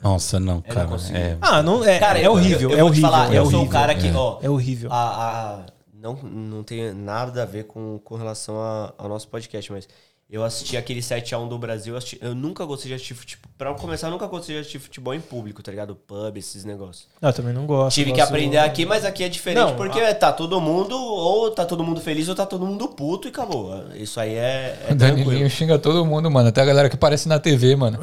Nossa, 0.00 0.38
não, 0.40 0.54
Eu 0.54 0.54
não 0.56 0.62
cara. 0.62 0.86
consigo. 0.88 1.16
é. 1.18 1.36
Ah, 1.40 1.62
não. 1.62 1.84
É, 1.84 1.98
Cara, 1.98 2.18
é 2.20 2.26
eu- 2.26 2.32
horrível. 2.32 2.70
eu, 2.70 2.78
eu 2.78 2.78
é 2.78 2.82
vou 2.82 2.90
te 2.90 2.92
horrível. 2.94 3.10
falar, 3.10 3.24
é 3.34 3.38
eu 3.38 3.44
sou 3.44 3.54
horrível. 3.54 3.66
o 3.66 3.68
cara 3.68 3.94
que, 3.94 4.08
é. 4.08 4.12
ó, 4.14 4.38
É 4.40 4.48
horrível. 4.50 4.92
a, 4.92 4.96
a- 4.96 5.66
não, 5.92 6.14
não 6.14 6.62
tem 6.64 6.92
nada 6.94 7.42
a 7.42 7.46
ver 7.46 7.64
com, 7.64 7.98
com 8.04 8.16
relação 8.16 8.60
a- 8.60 8.92
ao 8.98 9.08
nosso 9.08 9.28
podcast, 9.28 9.70
mas 9.70 9.88
Eu 10.32 10.42
assisti 10.42 10.78
aquele 10.78 11.00
7x1 11.00 11.46
do 11.46 11.58
Brasil, 11.58 11.92
eu, 11.92 11.98
assisti- 11.98 12.18
eu 12.22 12.34
nunca 12.34 12.64
gostei 12.64 12.88
de 12.88 12.94
assistir 12.94 13.12
futebol. 13.12 13.50
Pra 13.58 13.74
começar, 13.74 14.06
eu 14.06 14.12
nunca 14.12 14.26
gostei 14.26 14.54
de 14.54 14.60
assistir 14.62 14.78
futebol 14.78 15.12
em 15.12 15.20
público, 15.20 15.62
tá 15.62 15.70
ligado? 15.70 15.94
Pub, 15.94 16.34
esses 16.38 16.64
negócios. 16.64 17.06
Não, 17.20 17.28
eu 17.28 17.34
também 17.34 17.52
não 17.52 17.66
gosto. 17.66 17.94
Tive 17.94 18.12
que 18.12 18.16
gosto- 18.18 18.30
aprender 18.30 18.56
aqui, 18.56 18.86
mas 18.86 19.04
aqui 19.04 19.24
é 19.24 19.28
diferente 19.28 19.60
Não, 19.62 19.76
porque 19.76 20.00
tá 20.14 20.32
todo 20.32 20.58
mundo, 20.58 20.96
ou 20.98 21.50
tá 21.50 21.66
todo 21.66 21.84
mundo 21.84 22.00
feliz, 22.00 22.30
ou 22.30 22.34
tá 22.34 22.46
todo 22.46 22.64
mundo 22.64 22.88
puto 22.88 23.28
e 23.28 23.30
acabou. 23.30 23.84
Isso 23.94 24.18
aí 24.18 24.30
é, 24.34 24.78
é 24.88 24.92
O 24.92 24.94
Danilinho 24.94 25.26
tranquilo. 25.26 25.50
xinga 25.50 25.78
todo 25.78 26.02
mundo, 26.06 26.30
mano. 26.30 26.48
Até 26.48 26.62
a 26.62 26.64
galera 26.64 26.88
que 26.88 26.94
aparece 26.96 27.28
na 27.28 27.38
TV, 27.38 27.76
mano. 27.76 27.98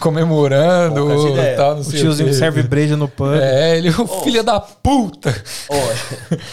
Comemorando 0.00 1.12
e 1.28 1.32
ideias. 1.32 1.56
tal, 1.58 1.74
não 1.74 1.80
O 1.82 1.84
sei 1.84 2.00
tiozinho 2.00 2.28
quê. 2.28 2.32
que 2.32 2.38
serve 2.38 2.62
breja 2.62 2.96
no 2.96 3.06
pub. 3.06 3.34
É, 3.34 3.76
ele, 3.76 3.90
o 3.90 4.06
filho 4.22 4.42
da 4.42 4.58
puta. 4.60 5.30
Ó, 5.68 5.76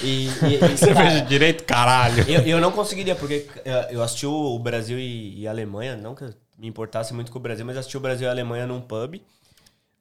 e, 0.01 0.27
e, 0.27 0.29
e, 0.73 0.75
Cerveja 0.77 1.21
direito, 1.21 1.63
caralho. 1.63 2.25
Eu, 2.27 2.41
eu 2.41 2.59
não 2.61 2.71
conseguiria, 2.71 3.15
porque 3.15 3.47
eh, 3.63 3.87
eu 3.91 4.03
assisti 4.03 4.25
o 4.27 4.59
Brasil 4.59 4.99
e, 4.99 5.12
e 5.13 5.47
Alemanha, 5.47 5.95
não 5.97 6.15
que 6.15 6.23
eu 6.23 6.33
me 6.57 6.67
importasse 6.67 7.13
muito 7.13 7.31
com 7.31 7.39
o 7.39 7.41
Brasil, 7.41 7.65
mas 7.65 7.77
assisti 7.77 7.97
o 7.97 7.99
Brasil 7.99 8.25
e 8.25 8.29
a 8.29 8.31
Alemanha 8.31 8.67
num 8.67 8.81
pub 8.81 9.21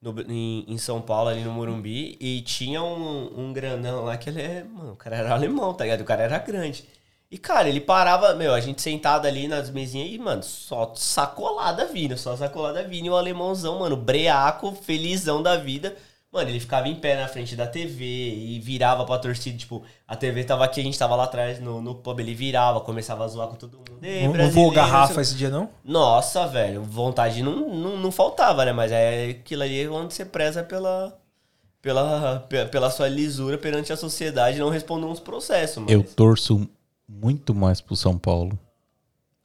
no- 0.01 0.21
em, 0.31 0.65
em 0.67 0.77
São 0.77 1.01
Paulo, 1.01 1.29
ali 1.29 1.43
no 1.43 1.51
Morumbi, 1.51 2.17
e 2.19 2.41
tinha 2.41 2.81
um, 2.83 3.47
um 3.47 3.53
grandão 3.53 4.05
lá 4.05 4.17
que 4.17 4.29
ele 4.29 4.41
é. 4.41 4.63
Mano, 4.63 4.93
o 4.93 4.95
cara 4.95 5.17
era 5.17 5.33
alemão, 5.33 5.73
tá 5.73 5.83
ligado? 5.85 6.01
O 6.01 6.05
cara 6.05 6.23
era 6.23 6.37
grande. 6.39 6.85
E, 7.31 7.37
cara, 7.37 7.67
ele 7.67 7.81
parava, 7.81 8.35
meu, 8.35 8.53
a 8.53 8.59
gente 8.59 8.81
sentado 8.81 9.25
ali 9.25 9.47
nas 9.47 9.69
mesinhas 9.71 10.09
e, 10.11 10.19
mano, 10.19 10.43
só 10.43 10.93
sacolada 10.95 11.85
vindo, 11.87 12.15
só 12.17 12.35
sacolada 12.37 12.83
vindo, 12.83 13.07
e 13.07 13.09
o 13.09 13.15
alemãozão, 13.15 13.79
mano, 13.79 13.97
breaco, 13.97 14.71
felizão 14.73 15.41
da 15.41 15.57
vida. 15.57 15.95
Mano, 16.33 16.49
ele 16.49 16.59
ficava 16.59 16.87
em 16.87 16.95
pé 16.95 17.15
na 17.15 17.27
frente 17.27 17.55
da 17.55 17.67
TV 17.67 18.03
e 18.03 18.59
virava 18.59 19.05
pra 19.05 19.19
torcida, 19.19 19.55
tipo, 19.55 19.83
a 20.07 20.15
TV 20.15 20.43
tava 20.43 20.65
aqui, 20.65 20.81
a 20.81 20.83
gente 20.83 20.97
tava 20.97 21.15
lá 21.15 21.25
atrás 21.25 21.59
no, 21.59 21.79
no 21.79 21.93
pub, 21.93 22.19
ele 22.19 22.33
virava, 22.33 22.81
começava 22.81 23.23
a 23.23 23.27
zoar 23.27 23.47
com 23.49 23.55
todo 23.55 23.77
mundo. 23.77 23.99
Ei, 24.01 24.23
Não, 24.25 24.31
brasileiro, 24.31 24.73
garrafa 24.73 25.21
esse 25.21 25.35
dia, 25.35 25.51
não? 25.51 25.69
Nossa, 25.85 26.47
velho, 26.47 26.81
vontade 26.81 27.43
não, 27.43 27.69
não, 27.69 27.97
não 27.97 28.11
faltava, 28.11 28.65
né? 28.65 28.73
Mas 28.73 28.91
é 28.91 29.29
aquilo 29.29 29.61
ali 29.61 29.87
onde 29.87 30.11
você 30.11 30.25
preza 30.25 30.63
pela, 30.63 31.15
pela, 31.83 32.39
pe- 32.49 32.65
pela 32.65 32.89
sua 32.89 33.07
lisura 33.07 33.55
perante 33.57 33.93
a 33.93 33.95
sociedade 33.97 34.57
e 34.57 34.59
não 34.59 34.69
responder 34.69 35.05
uns 35.05 35.19
processos, 35.19 35.77
mano. 35.77 35.91
Eu 35.91 36.03
torço 36.03 36.67
muito 37.07 37.53
mais 37.53 37.79
pro 37.79 37.95
São 37.95 38.17
Paulo 38.17 38.57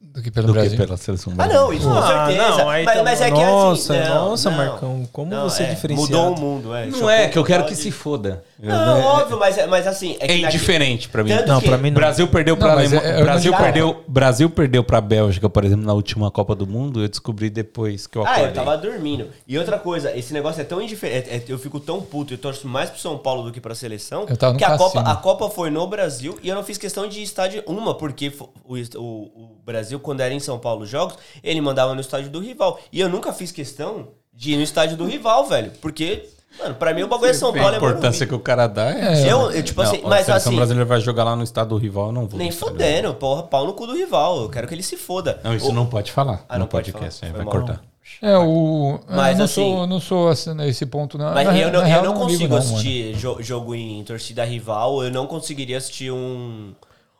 Do 0.01 0.21
que 0.23 0.31
pelo 0.31 0.47
do 0.47 0.53
Brasil. 0.53 0.71
que 0.71 0.77
pela 0.77 0.95
seleção 0.95 1.33
Ah, 1.33 1.35
brasileira. 1.35 1.61
não, 1.65 1.73
isso 1.73 1.83
com 1.85 1.93
Ah, 1.93 2.25
certeza. 2.27 2.57
não, 2.57 2.69
aí 2.69 2.85
mas, 2.85 3.03
mas 3.03 3.21
é 3.21 3.25
que 3.25 3.31
nossa, 3.31 3.93
assim. 3.93 4.09
não, 4.09 4.29
nossa, 4.29 4.49
não, 4.49 4.57
Marcão, 4.57 5.09
como 5.11 5.29
não, 5.29 5.49
você 5.49 5.63
é 5.63 5.65
é. 5.73 5.87
Mudou 5.93 6.33
o 6.35 6.39
mundo, 6.39 6.73
é. 6.73 6.85
Não 6.85 6.93
Chocou 6.93 7.09
é 7.09 7.27
que 7.27 7.37
eu 7.37 7.43
quero 7.43 7.65
que 7.65 7.71
de- 7.75 7.81
se 7.81 7.91
foda. 7.91 8.41
Não, 8.57 8.97
é, 8.97 9.01
óbvio, 9.05 9.37
mas, 9.37 9.57
mas 9.67 9.85
assim. 9.85 10.15
é 10.21 10.27
que 10.27 10.41
na- 10.41 10.47
indiferente 10.47 11.09
pra 11.09 11.21
mim. 11.21 11.29
Tanto 11.31 11.47
Não, 11.49 11.59
que- 11.59 11.67
pra 11.67 11.77
mim 11.77 11.89
não. 11.89 11.95
Brasil 11.95 12.27
perdeu 12.29 12.55
mas 12.57 12.71
Alemanha. 12.71 13.01
é- 13.01 13.21
Brasil 13.23 13.53
perdeu, 13.57 14.03
Brasil 14.07 14.49
perdeu 14.49 14.83
para 14.85 15.01
Bélgica, 15.01 15.49
por 15.49 15.65
exemplo, 15.65 15.85
na 15.85 15.93
última 15.93 16.31
Copa 16.31 16.55
do 16.55 16.65
Mundo. 16.65 17.01
Eu 17.03 17.09
descobri 17.09 17.49
depois 17.49 18.07
que 18.07 18.17
eu 18.17 18.21
Ah, 18.25 18.29
acordei. 18.31 18.49
eu 18.51 18.53
tava 18.53 18.77
dormindo. 18.77 19.27
E 19.45 19.57
outra 19.59 19.77
coisa, 19.77 20.15
esse 20.17 20.33
negócio 20.33 20.61
é 20.61 20.63
tão 20.63 20.81
indiferente. 20.81 21.29
é- 21.29 21.43
eu 21.45 21.59
fico 21.59 21.77
tão 21.77 22.01
puto, 22.01 22.33
eu 22.33 22.37
torço 22.37 22.65
mais 22.69 22.89
pro 22.89 22.99
São 22.99 23.17
Paulo 23.17 23.43
do 23.43 23.51
que 23.51 23.59
pra 23.59 23.75
seleção. 23.75 24.25
Eu 24.29 24.37
tava 24.37 24.53
no 24.53 24.59
que 24.59 24.63
a 24.63 24.77
Copa, 24.77 25.01
a 25.01 25.15
Copa 25.17 25.49
foi 25.49 25.69
no 25.69 25.85
Brasil 25.87 26.39
e 26.41 26.47
eu 26.47 26.55
não 26.55 26.63
fiz 26.63 26.77
questão 26.77 27.05
de 27.07 27.21
estádio 27.21 27.61
uma, 27.67 27.93
porque 27.95 28.31
o, 28.65 28.75
o- 28.75 29.01
o 29.01 29.49
Brasil, 29.89 29.99
quando 29.99 30.21
era 30.21 30.33
em 30.33 30.39
São 30.39 30.59
Paulo 30.59 30.83
os 30.83 30.89
jogos, 30.89 31.15
ele 31.43 31.59
mandava 31.61 31.93
no 31.95 32.01
estádio 32.01 32.29
do 32.29 32.39
rival. 32.39 32.79
E 32.91 32.99
eu 32.99 33.09
nunca 33.09 33.33
fiz 33.33 33.51
questão 33.51 34.09
de 34.33 34.53
ir 34.53 34.57
no 34.57 34.63
estádio 34.63 34.95
do 34.95 35.05
rival, 35.05 35.45
velho. 35.47 35.71
Porque, 35.81 36.25
mano, 36.59 36.75
pra 36.75 36.93
mim 36.93 37.03
o 37.03 37.07
bagulho 37.07 37.31
é 37.31 37.33
São 37.33 37.51
Paulo. 37.51 37.69
a 37.69 37.73
é 37.73 37.77
importância 37.77 38.25
que 38.27 38.35
o 38.35 38.39
cara 38.39 38.67
dá 38.67 38.91
é. 38.91 39.23
É. 39.27 39.31
Eu, 39.31 39.51
eu, 39.51 39.63
tipo 39.63 39.81
assim, 39.81 39.97
Não, 39.97 40.05
a 40.07 40.09
mas 40.11 40.25
seleção 40.25 40.49
assim, 40.51 40.55
brasileira 40.55 40.85
vai 40.85 41.01
jogar 41.01 41.23
lá 41.23 41.35
no 41.35 41.43
estado 41.43 41.69
do 41.69 41.77
rival, 41.77 42.07
eu 42.07 42.11
não 42.11 42.27
vou. 42.27 42.37
nem 42.37 42.49
estádio. 42.49 42.73
fudendo, 42.73 43.13
porra, 43.15 43.43
pau 43.43 43.65
no 43.65 43.73
cu 43.73 43.87
do 43.87 43.93
rival. 43.95 44.43
Eu 44.43 44.49
quero 44.49 44.67
que 44.67 44.73
ele 44.75 44.83
se 44.83 44.95
foda. 44.95 45.39
Não, 45.43 45.55
isso 45.55 45.69
O- 45.69 45.73
não 45.73 45.85
pode 45.87 46.11
falar 46.11 46.45
Ah, 46.47 46.53
no 46.55 46.59
não 46.61 46.67
pode 46.67 46.91
podcast. 46.91 47.19
falar. 47.21 47.31
é, 47.31 47.35
vai 47.35 47.45
mal. 47.45 47.51
cortar. 47.53 47.81
É, 48.21 48.37
o. 48.37 48.99
Mas, 49.07 49.33
eu 49.33 49.37
não 49.37 49.45
assim- 49.45 49.53
sou, 49.53 49.87
não 49.87 49.99
sou 49.99 50.29
assim, 50.29 50.53
nesse 50.55 50.85
ponto, 50.85 51.15
não. 51.17 51.31
Mas 51.33 51.45
Na 51.47 51.57
eu 51.57 51.65
não, 51.71 51.79
na 51.81 51.85
eu 51.87 51.91
real, 51.91 52.03
não 52.05 52.13
consigo 52.15 52.47
não, 52.47 52.57
assistir 52.57 53.15
jo- 53.15 53.37
jogo 53.39 53.75
em 53.75 54.03
torcida 54.03 54.43
rival, 54.45 55.03
eu 55.03 55.11
não 55.11 55.27
conseguiria 55.27 55.77
assistir 55.77 56.11
um, 56.11 56.73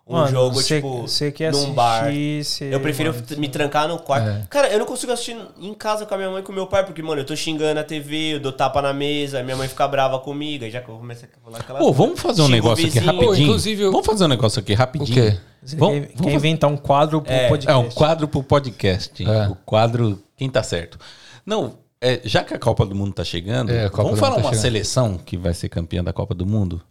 um 0.10 0.14
Mano, 0.14 0.32
jogo, 0.32 0.56
você- 0.56 0.76
tipo, 0.78 1.02
você 1.04 1.32
quer 1.32 1.52
num 1.52 1.72
bar. 1.72 2.06
você- 2.12 2.74
Eu 2.74 2.80
prefiro 2.80 3.14
mano, 3.14 3.26
me 3.38 3.48
trancar 3.48 3.88
no 3.88 4.00
quarto. 4.00 4.28
É. 4.28 4.44
Cara, 4.50 4.68
eu 4.70 4.80
não 4.80 4.86
consigo 4.88 5.12
assistir 5.12 5.38
em 5.62 5.74
casa 5.76 6.06
com 6.06 6.14
a 6.16 6.18
minha 6.18 6.30
mãe 6.32 6.40
e 6.40 6.44
com 6.44 6.52
o 6.52 6.56
meu 6.56 6.66
pai, 6.66 6.84
porque, 6.84 7.02
mano, 7.04 7.22
eu 7.22 7.26
tô 7.26 7.36
xingando 7.36 7.80
a 7.80 7.84
TV, 7.84 8.34
eu 8.36 8.40
dou 8.40 8.52
tapa 8.52 8.82
na 8.82 8.92
mesa, 8.92 9.44
minha 9.44 9.56
mãe 9.56 9.68
fica 9.68 9.88
brava 9.88 10.18
comigo, 10.20 10.66
aí 10.66 10.72
já 10.72 10.82
que 10.82 10.90
eu 10.90 10.96
começo 10.98 11.26
a 11.26 11.28
falar 11.46 11.60
aquela 11.60 11.78
Pô, 11.80 11.94
vamos 11.94 12.20
fazer 12.20 12.42
um 12.42 12.46
Xingo 12.46 12.58
o 12.58 12.62
negócio 12.64 12.86
aqui 12.88 12.94
vizinho. 13.00 13.06
rapidinho. 13.06 13.36
Pô, 13.36 13.44
inclusive, 13.44 13.82
eu- 13.84 13.92
Vamos 13.92 14.08
fazer 14.08 14.26
um 14.26 14.28
negócio 14.28 14.60
aqui 14.60 14.74
O 14.74 14.78
rapidinho. 14.78 15.14
quê? 15.32 15.38
Você 15.62 15.76
Vamos- 15.76 16.00
quer, 16.00 16.12
vamos 16.16 16.32
quer 16.32 16.34
inventar 16.34 16.70
um 16.72 16.78
quadro 16.78 17.22
pro 17.22 17.32
É, 17.32 17.48
podcast. 17.48 17.72
É 17.72 17.76
um 17.78 17.90
quadro 17.92 18.28
pro 18.28 18.42
podcast. 18.44 19.24
É. 19.30 19.48
O 19.48 19.56
quadro 19.64 20.20
Quem 20.36 20.50
Tá 20.50 20.64
Certo. 20.64 20.98
Não, 21.46 21.74
é, 22.02 22.20
já 22.24 22.44
que 22.44 22.54
a 22.54 22.58
Copa 22.60 22.86
do 22.86 22.96
Mundo 22.96 23.14
tá 23.14 23.24
chegando, 23.24 23.70
É, 23.72 23.90
vamos 23.90 24.20
falar 24.20 24.36
tá 24.36 24.42
uma 24.42 24.50
chegando. 24.50 24.62
seleção 24.62 25.18
que 25.18 25.38
vai 25.38 25.54
ser 25.54 25.70
campeã 25.70 26.04
da 26.04 26.12
Copa 26.14 26.34
do 26.34 26.46
Mundo? 26.48 26.82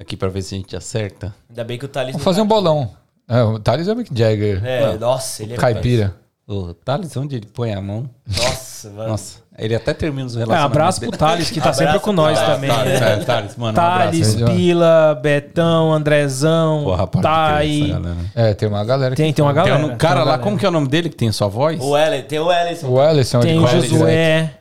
Aqui 0.00 0.16
pra 0.16 0.28
ver 0.28 0.42
se 0.42 0.54
a 0.54 0.58
gente 0.58 0.74
acerta. 0.76 1.34
Ainda 1.48 1.62
bem 1.64 1.78
que 1.78 1.84
o 1.84 1.88
Thales 1.88 2.12
Vamos 2.12 2.24
não 2.26 2.32
fazer 2.32 2.40
um 2.40 2.48
tá 2.48 2.54
bolão. 2.54 2.90
É, 3.28 3.42
o 3.42 3.58
Thales 3.58 3.86
é 3.88 3.92
o 3.92 3.96
Mick 3.96 4.10
Jagger. 4.16 4.64
É, 4.64 4.96
nossa, 4.98 5.42
ele 5.42 5.54
é 5.54 5.56
Caipira. 5.56 6.14
O 6.46 6.74
Thales, 6.74 7.16
onde 7.16 7.36
ele 7.36 7.46
põe 7.46 7.72
a 7.72 7.80
mão? 7.80 8.10
Nossa, 8.26 8.90
mano. 8.90 9.10
Nossa, 9.10 9.38
ele 9.56 9.76
até 9.76 9.94
termina 9.94 10.26
os 10.26 10.34
É, 10.34 10.40
relacionamentos. 10.40 10.76
abraço 10.76 11.00
pro. 11.00 11.16
Thales, 11.16 11.50
que 11.50 11.60
tá 11.60 11.66
Abraço 11.70 11.78
sempre 11.78 12.00
com 12.00 12.12
nós 12.12 12.36
Thales, 12.36 12.54
também. 12.54 12.70
Thales, 12.70 13.00
né? 13.00 13.12
é, 13.12 13.16
Thales, 13.24 13.56
mano, 13.56 13.72
um 13.72 13.74
Thales, 13.80 14.34
abraço. 14.34 14.56
Pila, 14.56 15.20
Betão, 15.22 15.92
Andrezão, 15.92 16.82
Porra, 16.82 17.08
galera. 17.22 18.16
É, 18.34 18.54
tem 18.54 18.68
uma 18.68 18.84
galera 18.84 19.14
que. 19.14 19.22
Tem, 19.22 19.32
tem 19.32 19.44
uma 19.44 19.54
Tem 19.54 19.64
galera. 19.64 19.86
um 19.86 19.96
cara 19.96 20.14
tem 20.14 20.18
lá, 20.18 20.24
galera. 20.24 20.42
como 20.42 20.58
que 20.58 20.66
é 20.66 20.68
o 20.68 20.72
nome 20.72 20.88
dele 20.88 21.08
que 21.08 21.16
tem 21.16 21.30
sua 21.30 21.46
voz? 21.46 21.78
O 21.80 21.96
Ellen, 21.96 22.22
tem 22.24 22.40
o 22.40 22.52
Ellison. 22.52 22.88
O 22.88 23.00
Ellison 23.02 23.40
Tem 23.40 23.56
ele 23.56 23.64
o 23.64 23.68
Josué. 23.68 24.54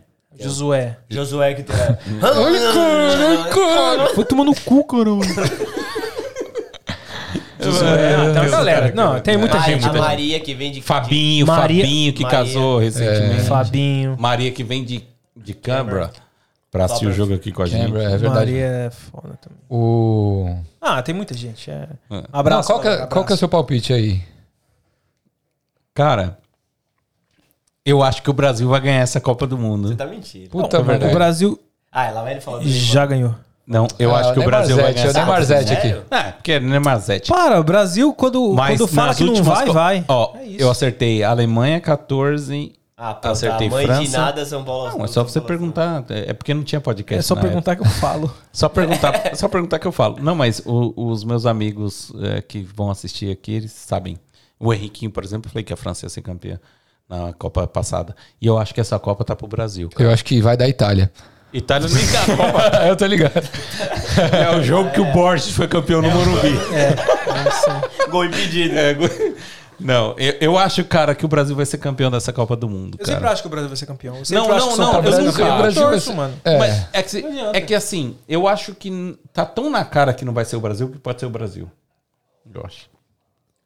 Josué. 0.43 0.97
Josué 1.09 1.53
que 1.53 1.63
tem. 1.63 1.75
direto. 1.75 1.99
Ai, 2.23 3.49
caralho. 3.49 4.15
Foi 4.15 4.25
tomando 4.25 4.53
cu, 4.63 4.83
caramba. 4.83 5.25
Josué. 7.59 8.15
Ah, 8.15 8.33
tem 8.33 8.41
uma 8.41 8.49
galera. 8.49 8.91
Não, 8.95 9.19
tem 9.19 9.37
muita 9.37 9.57
Mari- 9.59 9.71
gente. 9.73 9.87
A 9.87 9.93
né? 9.93 9.99
Maria 9.99 10.39
que 10.39 10.53
vem 10.53 10.71
de. 10.71 10.81
Fabinho, 10.81 11.45
Maria- 11.45 11.83
Fabinho 11.83 12.13
que 12.13 12.23
Maria. 12.23 12.39
casou 12.39 12.79
recentemente. 12.79 13.43
Fabinho. 13.43 14.15
Maria 14.19 14.51
que 14.51 14.63
vem 14.63 14.83
de, 14.83 15.03
de 15.35 15.53
Cambra 15.53 16.11
pra 16.71 16.85
assistir 16.85 17.05
o 17.05 17.13
jogo 17.13 17.33
aqui 17.35 17.51
com 17.51 17.61
a 17.61 17.67
gente. 17.67 17.85
É 17.95 18.17
verdade. 18.17 18.27
Maria 18.29 18.65
é 18.65 18.89
foda 18.89 19.37
também. 19.41 19.59
O. 19.69 20.55
Ah, 20.81 21.01
tem 21.03 21.13
muita 21.13 21.35
gente. 21.35 21.69
É. 21.69 21.87
É. 22.09 22.23
Abraço. 22.33 22.67
Não, 22.69 22.75
qual, 22.75 22.81
que 22.81 22.87
é, 22.87 22.91
galera, 22.91 23.07
qual 23.07 23.25
que 23.25 23.31
é 23.31 23.35
o 23.35 23.37
seu 23.37 23.47
palpite 23.49 23.93
aí? 23.93 24.21
Cara, 25.93 26.39
eu 27.85 28.03
acho 28.03 28.21
que 28.21 28.29
o 28.29 28.33
Brasil 28.33 28.67
vai 28.69 28.79
ganhar 28.81 28.99
essa 29.01 29.19
Copa 29.19 29.45
do 29.47 29.57
Mundo. 29.57 29.89
Você 29.89 29.95
tá 29.95 30.05
mentindo. 30.05 30.49
Puta 30.49 30.77
Não, 30.79 30.85
verdade. 30.85 31.11
o 31.11 31.15
Brasil 31.15 31.59
Ah, 31.91 32.09
lá 32.11 32.21
vai 32.23 32.33
ele 32.33 32.41
falando. 32.41 32.67
já 32.67 33.05
ganhou. 33.05 33.35
Não, 33.65 33.87
eu 33.97 34.13
Ah, 34.13 34.19
acho 34.19 34.33
que 34.33 34.39
o 34.39 34.43
Brasil 34.45 34.75
vai 34.75 34.85
Zete, 34.87 34.95
ganhar 34.95 35.07
é 35.07 35.09
o 35.11 35.13
Neymar. 35.13 35.43
Zete 35.43 35.73
aqui. 35.73 35.95
Ah, 36.11 36.31
porque 36.33 36.51
é 36.53 36.59
Neymar 36.59 36.99
Zete. 36.99 37.29
Para, 37.29 37.59
o 37.59 37.63
Brasil, 37.63 38.13
quando, 38.13 38.53
Mas 38.53 38.77
quando 38.79 38.87
fala 38.89 39.15
que 39.15 39.23
não 39.23 39.43
vai, 39.43 39.65
co- 39.65 39.73
vai. 39.73 40.05
Ó, 40.07 40.33
É 40.35 40.45
eu 40.57 40.69
acertei 40.69 41.23
Alemanha 41.23 41.79
14. 41.79 42.73
Ah, 42.97 43.13
pronto, 43.15 43.33
Acertei 43.33 43.67
a 43.67 43.71
mãe 43.71 43.87
de 43.87 43.93
França. 43.93 44.17
nada, 44.19 44.45
São 44.45 44.63
Paulo. 44.63 44.95
Não, 44.97 45.05
é 45.05 45.07
só 45.07 45.23
você 45.23 45.39
perguntar. 45.41 46.03
É 46.09 46.33
porque 46.33 46.53
não 46.53 46.63
tinha 46.63 46.79
podcast. 46.81 47.19
É 47.19 47.21
só 47.23 47.35
perguntar 47.35 47.75
que 47.75 47.81
eu 47.81 47.85
falo. 47.89 48.25
época. 48.25 48.41
Só 48.53 48.69
perguntar, 48.69 49.35
só 49.35 49.47
perguntar 49.47 49.79
que 49.79 49.87
eu 49.87 49.91
falo. 49.91 50.17
Não, 50.21 50.35
mas 50.35 50.61
o- 50.65 50.93
os 50.95 51.23
meus 51.23 51.45
amigos 51.47 52.11
é, 52.21 52.41
que 52.41 52.61
vão 52.61 52.91
assistir 52.91 53.31
aqui, 53.31 53.53
eles 53.53 53.71
sabem. 53.71 54.17
O 54.59 54.71
Henriquinho, 54.73 55.09
por 55.09 55.23
exemplo, 55.23 55.47
eu 55.47 55.51
falei 55.51 55.63
que 55.63 55.73
a 55.73 55.77
França 55.77 56.05
ia 56.05 56.09
ser 56.09 56.21
campeã 56.21 56.59
na 57.11 57.33
Copa 57.33 57.67
passada. 57.67 58.15
E 58.41 58.47
eu 58.47 58.57
acho 58.57 58.73
que 58.73 58.79
essa 58.79 58.97
Copa 58.97 59.23
tá 59.25 59.35
pro 59.35 59.47
Brasil. 59.47 59.89
cara. 59.89 60.03
Eu 60.09 60.13
acho 60.13 60.23
que 60.23 60.41
vai 60.41 60.55
da 60.55 60.67
Itália. 60.67 61.11
Itália 61.53 61.89
nem 61.89 62.07
tá 62.07 62.21
a 62.21 62.37
Copa. 62.37 62.77
eu 62.87 62.95
tô 62.95 63.05
ligado. 63.05 63.33
É 64.31 64.55
o 64.55 64.63
jogo 64.63 64.89
que 64.91 65.01
o 65.01 65.11
Borges 65.11 65.51
foi 65.53 65.67
campeão 65.67 66.01
no 66.01 66.09
Morumbi. 66.09 66.53
Gol 68.09 68.25
impedido. 68.25 68.77
É, 68.77 68.93
go- 68.93 69.09
Não, 69.79 70.15
eu, 70.17 70.35
eu 70.39 70.57
acho, 70.57 70.83
cara, 70.85 71.13
que 71.15 71.25
o 71.25 71.27
Brasil 71.27 71.55
vai 71.55 71.65
ser 71.65 71.77
campeão 71.79 72.09
dessa 72.11 72.31
Copa 72.31 72.55
do 72.55 72.69
Mundo, 72.69 72.95
Eu 72.99 73.05
cara. 73.05 73.17
sempre 73.17 73.33
acho 73.33 73.41
que 73.41 73.47
o 73.47 73.51
Brasil 73.51 73.67
vai 73.67 73.75
ser 73.77 73.85
campeão. 73.85 74.15
Eu 74.15 74.21
Não, 74.31 74.51
acho 74.51 74.51
não, 74.51 74.67
que 74.67 74.73
o 74.73 74.75
São 74.75 74.85
não, 74.85 74.91
Paulo 74.93 75.07
eu 75.07 75.13
ser 75.13 75.21
nunca- 75.23 75.43
o 75.53 75.57
Brasil 75.57 75.81
vai 75.81 75.91
torço, 75.91 76.07
ser- 76.11 76.15
mano. 76.15 76.33
É. 76.45 76.57
Mas 76.57 76.87
é 76.93 77.03
que, 77.03 77.25
é 77.53 77.61
que 77.61 77.75
assim, 77.75 78.15
eu 78.29 78.47
acho 78.47 78.73
que 78.75 79.17
tá 79.33 79.43
tão 79.45 79.69
na 79.69 79.83
cara 79.83 80.13
que 80.13 80.23
não 80.23 80.33
vai 80.33 80.45
ser 80.45 80.55
o 80.55 80.61
Brasil 80.61 80.87
que 80.89 80.99
pode 80.99 81.19
ser 81.19 81.25
o 81.25 81.29
Brasil. 81.29 81.69
Eu 82.53 82.63
acho. 82.65 82.89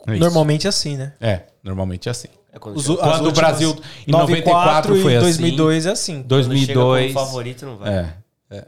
É. 0.07 0.17
Normalmente 0.17 0.65
é 0.67 0.69
assim, 0.69 0.97
né? 0.97 1.13
É, 1.19 1.41
normalmente 1.63 2.07
é 2.07 2.11
assim. 2.11 2.27
É 2.53 2.59
quando, 2.59 2.77
Os, 2.77 2.85
Quando 2.87 3.27
o 3.27 3.31
Brasil 3.31 3.75
em 4.07 4.11
94 4.11 4.93
94 4.93 5.01
foi 5.01 5.13
e 5.13 5.15
assim. 5.17 5.25
2002 5.25 5.85
é 5.85 5.91
assim. 5.91 6.13
quando 6.23 6.43
chega 6.43 6.47
2002. 6.49 7.13
como 7.13 7.25
favorito, 7.25 7.65
não 7.65 7.77
vai. 7.77 7.93
É. 7.93 8.65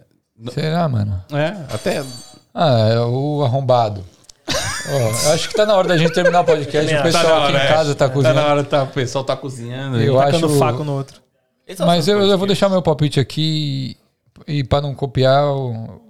Será, 0.51 0.87
mano? 0.87 1.23
É, 1.31 1.73
até. 1.73 2.03
Ah, 2.53 2.89
é 2.89 2.99
o 2.99 3.43
arrombado. 3.43 4.03
Ó, 4.47 5.27
eu 5.27 5.33
acho 5.33 5.49
que 5.49 5.55
tá 5.55 5.65
na 5.65 5.75
hora 5.75 5.87
da 5.87 5.97
gente 5.97 6.13
terminar 6.13 6.41
o 6.41 6.45
podcast. 6.45 6.93
O 6.93 6.97
Tá 6.97 7.03
pessoal 7.03 7.23
na 7.25 7.35
aqui 7.45 7.53
hora, 7.53 7.63
em 7.63 7.65
é. 7.65 7.67
casa 7.67 7.95
tá 7.95 8.07
Tá 8.07 8.13
cozinhando. 8.13 8.39
na 8.39 8.45
hora, 8.47 8.63
tá, 8.63 8.83
o 8.83 8.87
pessoal 8.87 9.23
tá 9.23 9.35
cozinhando. 9.35 9.99
Eu 9.99 10.19
aí. 10.19 10.29
acho- 10.29 10.39
Tacando 10.41 10.59
faco 10.59 10.83
no 10.83 10.93
outro. 10.93 11.21
É 11.67 11.75
Mas 11.85 12.07
eu, 12.07 12.21
eu 12.21 12.37
vou 12.37 12.47
deixar 12.47 12.69
meu 12.69 12.81
palpite 12.81 13.19
aqui 13.19 13.97
e 14.47 14.63
pra 14.63 14.79
não 14.79 14.93
copiar, 14.95 15.43
eu 15.43 16.01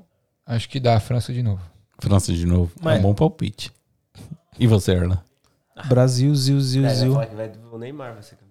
acho 0.45 0.69
que 0.69 0.79
dá 0.79 0.95
a 0.95 0.99
França 0.99 1.31
de 1.33 1.41
novo. 1.41 1.61
França 1.99 2.31
de 2.33 2.45
novo. 2.45 2.71
É 2.79 2.83
Mas- 2.83 2.99
um 2.99 3.01
bom 3.03 3.13
palpite. 3.13 3.71
E 4.59 4.67
você, 4.67 4.91
Erla? 4.93 5.23
Brasil, 5.87 6.33
Zil, 6.35 6.59
Zil, 6.59 6.83
É, 6.83 6.87
vai 6.87 6.95
Zil. 6.95 7.19
que 7.19 7.35
vai, 7.35 7.51
o 7.71 7.77
Neymar 7.77 8.13
vai 8.13 8.23
ser 8.23 8.35
campeão. 8.35 8.47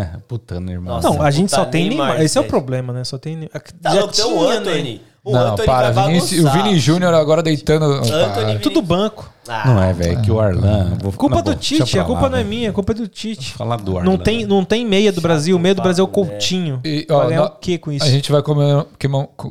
É, 0.00 0.16
putano, 0.26 0.70
irmão. 0.70 0.94
Nossa, 0.94 1.10
Não, 1.10 1.20
a 1.22 1.30
gente 1.30 1.50
só 1.50 1.58
puta, 1.58 1.70
tem 1.72 1.88
Neymar, 1.88 2.06
Neymar. 2.08 2.24
Esse 2.24 2.38
é 2.38 2.40
o 2.40 2.44
problema, 2.44 2.92
né? 2.92 3.04
Só 3.04 3.18
tem 3.18 3.36
Neymar. 3.36 3.62
Tá 3.82 3.90
Já 3.92 4.00
louco, 4.00 4.14
tem 4.14 4.24
o 4.24 4.28
tinha, 4.28 4.40
né? 4.48 4.56
Anthony. 4.56 5.02
O 5.24 5.32
não, 5.32 5.52
Anthony 5.52 5.66
para. 5.66 5.90
vai 5.92 6.06
Vinícius, 6.08 6.44
o. 6.44 6.50
Vini 6.50 6.78
Júnior 6.78 7.14
agora 7.14 7.42
deitando. 7.42 7.84
Anthony. 7.84 8.58
Tudo 8.58 8.80
banco. 8.82 9.30
Ah, 9.46 9.62
Não 9.66 9.82
é, 9.82 9.92
velho, 9.92 10.20
que 10.22 10.30
o 10.30 10.40
Arlan. 10.40 10.96
Vou, 11.00 11.12
Culpa 11.12 11.36
na 11.36 11.40
do 11.42 11.54
Tite, 11.54 11.98
a 11.98 12.04
culpa 12.04 12.22
lá, 12.22 12.30
não 12.30 12.38
é 12.38 12.44
minha, 12.44 12.70
a 12.70 12.72
culpa 12.72 12.92
é 12.92 12.94
do 12.94 13.06
Tite. 13.08 13.52
Falar 13.54 13.76
do 13.76 13.98
Arlan. 13.98 14.10
Não 14.10 14.16
tem, 14.18 14.46
não 14.46 14.64
tem 14.64 14.86
meia 14.86 15.12
do 15.12 15.20
Brasil, 15.20 15.56
o 15.56 15.60
meia 15.60 15.74
do 15.74 15.82
Brasil 15.82 16.04
é 16.04 16.06
o 16.06 16.10
né? 16.10 16.12
Coutinho. 16.30 16.80
E, 16.84 17.06
ó, 17.10 17.18
Vai 17.18 17.28
ganhar 17.28 17.44
o 17.44 17.50
que 17.50 17.76
com 17.78 17.92
isso? 17.92 18.04
A 18.04 18.08
gente 18.08 18.32
vai 18.32 18.40
comemorar, 18.42 18.86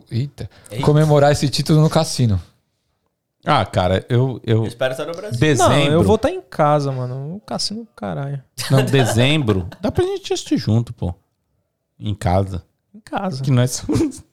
eita, 0.09 0.49
Eita. 0.71 0.83
comemorar 0.85 1.31
esse 1.31 1.47
título 1.49 1.81
no 1.81 1.89
cassino. 1.89 2.41
Ah, 3.45 3.65
cara, 3.65 4.05
eu. 4.09 4.39
eu 4.45 4.57
Eu 4.59 4.65
espero 4.67 4.91
estar 4.91 5.05
no 5.05 5.13
Brasil. 5.13 5.39
dezembro. 5.39 5.73
Não, 5.73 5.91
eu 5.93 6.03
vou 6.03 6.15
estar 6.15 6.29
em 6.29 6.41
casa, 6.41 6.91
mano. 6.91 7.35
O 7.35 7.39
cassino, 7.39 7.87
caralho. 7.95 8.41
Não, 8.69 8.83
dezembro. 8.85 9.67
Dá 9.81 9.91
pra 9.91 10.03
gente 10.03 10.31
assistir 10.33 10.57
junto, 10.57 10.93
pô. 10.93 11.13
Em 11.99 12.13
casa. 12.13 12.63
Em 12.93 12.99
casa. 12.99 13.41
Que 13.43 13.49
nós 13.51 13.71
somos- 13.71 14.23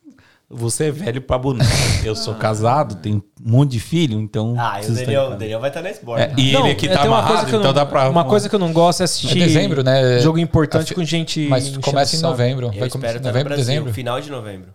Você 0.50 0.84
é 0.86 0.90
velho 0.90 1.20
pra 1.20 1.36
boneco. 1.38 1.70
Eu 2.02 2.14
sou 2.16 2.34
casado, 2.34 2.94
tenho 2.96 3.22
um 3.44 3.50
monte 3.52 3.72
de 3.72 3.80
filho, 3.80 4.18
então. 4.18 4.54
Ah, 4.58 4.80
e 4.82 4.86
o 4.86 4.94
Daniel, 4.94 5.30
Daniel 5.36 5.60
vai 5.60 5.68
estar 5.68 5.82
na 5.82 5.90
Sport. 5.90 6.20
É, 6.20 6.32
e 6.38 6.52
Não, 6.52 6.62
ele 6.64 6.72
aqui 6.72 6.88
é, 6.88 6.92
tá 6.94 7.04
uma 7.04 7.06
coisa 7.06 7.18
amarrado, 7.18 7.46
que 7.48 7.54
eu 7.54 7.58
então 7.60 7.68
não- 7.70 7.74
dá 7.74 7.84
pra. 7.84 8.08
Uma 8.08 8.24
coisa 8.24 8.48
que 8.48 8.54
eu 8.54 8.58
não 8.58 8.72
gosto 8.72 9.00
é 9.00 9.02
É 9.02 9.04
assistir. 9.04 9.38
dezembro, 9.38 9.82
né? 9.84 10.18
Jogo 10.20 10.38
importante 10.38 10.94
com 10.94 11.04
gente. 11.04 11.46
Mas 11.48 11.76
começa 11.78 12.16
em 12.16 12.20
novembro. 12.20 12.66
Eu 12.66 12.70
Vai 12.70 12.88
espero 12.88 12.92
começar 12.92 13.12
em 13.14 13.16
estar 13.18 13.28
no 13.28 13.32
novembro, 13.34 13.48
Brasil, 13.54 13.64
dezembro. 13.66 13.92
final 13.92 14.20
de 14.22 14.30
novembro. 14.30 14.74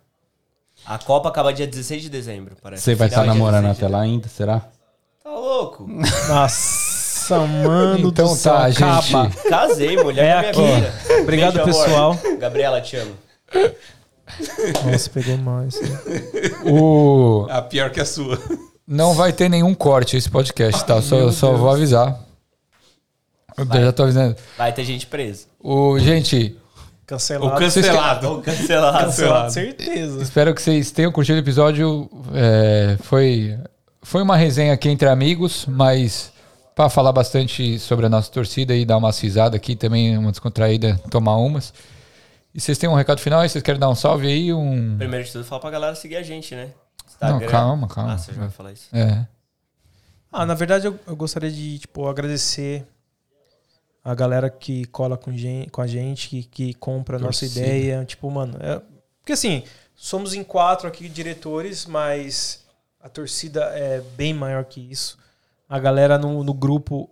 A 0.85 0.97
Copa 0.97 1.29
acaba 1.29 1.53
dia 1.53 1.65
16 1.67 2.03
de 2.03 2.09
dezembro, 2.09 2.55
parece. 2.61 2.83
Você 2.83 2.95
vai 2.95 3.07
estar 3.07 3.21
dia 3.23 3.33
namorando 3.33 3.63
16 3.67 3.77
de 3.79 3.85
até 3.85 3.95
lá 3.95 4.01
ainda, 4.03 4.27
será? 4.27 4.59
Tá 5.23 5.31
louco? 5.31 5.87
Nossa, 6.27 7.39
mano. 7.63 8.09
Então 8.09 8.27
do 8.27 8.35
céu, 8.35 8.53
tá, 8.53 8.69
gente. 8.69 8.83
acaba. 8.83 9.29
Casei, 9.49 9.95
mulher 9.97 10.43
É 10.43 10.49
aqui. 10.49 10.61
vida. 10.61 10.93
Obrigado, 11.23 11.53
Beijo, 11.63 11.69
amor. 11.71 11.85
pessoal. 11.85 12.37
Gabriela, 12.37 12.81
te 12.81 12.97
amo. 12.97 13.13
Nossa, 14.85 15.09
pegou 15.09 15.37
mal 15.37 15.65
isso. 15.67 15.79
O... 16.65 17.47
A 17.49 17.61
pior 17.61 17.89
que 17.91 17.99
a 18.01 18.05
sua. 18.05 18.37
Não 18.85 19.13
vai 19.13 19.31
ter 19.31 19.47
nenhum 19.49 19.73
corte 19.73 20.17
esse 20.17 20.29
podcast, 20.29 20.83
tá? 20.85 21.01
Só, 21.01 21.31
só 21.31 21.53
vou 21.53 21.69
avisar. 21.69 22.19
Eu 23.57 23.65
já 23.81 23.91
tô 23.93 24.03
avisando. 24.03 24.35
Vai 24.57 24.73
ter 24.73 24.83
gente 24.83 25.05
presa. 25.07 25.45
O, 25.59 25.97
gente, 25.99 26.57
Cancelado. 27.06 27.56
O 27.56 27.59
cancelado. 27.59 28.30
Ou 28.30 28.41
cancelado. 28.41 29.06
Cancelado, 29.06 29.51
certeza. 29.51 30.22
espero 30.22 30.56
que 30.56 30.61
vocês 30.61 30.91
tenham 30.91 31.11
curtido 31.11 31.35
o 31.35 31.40
episódio. 31.40 32.09
É, 32.33 32.98
foi, 33.01 33.59
foi 34.01 34.22
uma 34.22 34.38
resenha 34.38 34.73
aqui 34.73 34.90
entre 34.90 35.09
amigos, 35.09 35.65
mas 35.67 36.32
para 36.73 36.90
falar 36.90 37.11
bastante 37.11 37.77
sobre 37.77 38.06
a 38.06 38.09
nossa 38.09 38.32
torcida 38.32 38.73
e 38.73 38.85
dar 38.85 38.98
uma 38.98 39.11
cisada 39.11 39.57
aqui, 39.57 39.75
também 39.75 40.17
uma 40.17 40.32
descontraída, 40.32 40.99
tomar 41.09 41.35
umas. 41.38 41.73
E 42.53 42.61
vocês 42.61 42.77
têm 42.77 42.90
um 42.90 42.95
recado 42.95 43.19
final 43.19 43.41
aí? 43.41 43.49
Vocês 43.49 43.64
querem 43.64 43.80
dar 43.80 43.90
um 43.90 43.95
salve 43.95 44.27
aí? 44.27 44.53
Um... 44.53 44.95
Primeiro 44.98 45.25
de 45.25 45.32
tudo, 45.32 45.43
fala 45.43 45.59
pra 45.59 45.72
galera 45.72 45.95
seguir 45.95 46.15
a 46.15 46.23
gente, 46.23 46.56
né? 46.56 46.69
Não, 47.22 47.40
calma, 47.41 47.88
calma. 47.88 48.14
Ah, 48.14 48.17
você 48.17 48.33
já 48.33 48.40
vai 48.40 48.49
falar 48.49 48.72
isso. 48.72 48.88
É. 48.93 49.25
Ah, 50.32 50.45
na 50.45 50.53
verdade, 50.53 50.88
eu, 50.88 50.99
eu 51.06 51.15
gostaria 51.15 51.51
de 51.51 51.80
tipo, 51.80 52.07
agradecer 52.07 52.85
a 54.03 54.14
galera 54.14 54.49
que 54.49 54.85
cola 54.85 55.17
com, 55.17 55.32
gen- 55.35 55.67
com 55.72 55.82
a 55.82 55.88
gente, 55.88 56.27
que, 56.27 56.43
que 56.43 56.73
compra 56.73 57.17
a 57.17 57.19
nossa 57.19 57.45
ideia. 57.45 58.03
Tipo, 58.06 58.30
mano, 58.30 58.57
é- 58.59 58.82
porque 59.19 59.33
assim, 59.33 59.64
somos 59.95 60.33
em 60.33 60.43
quatro 60.43 60.88
aqui 60.88 61.07
diretores, 61.07 61.85
mas 61.85 62.64
a 63.01 63.07
torcida 63.07 63.61
é 63.73 64.01
bem 64.17 64.33
maior 64.33 64.65
que 64.65 64.82
isso. 64.82 65.17
A 65.69 65.80
galera 65.80 66.17
no, 66.17 66.43
no 66.43 66.53
grupo 66.53 67.09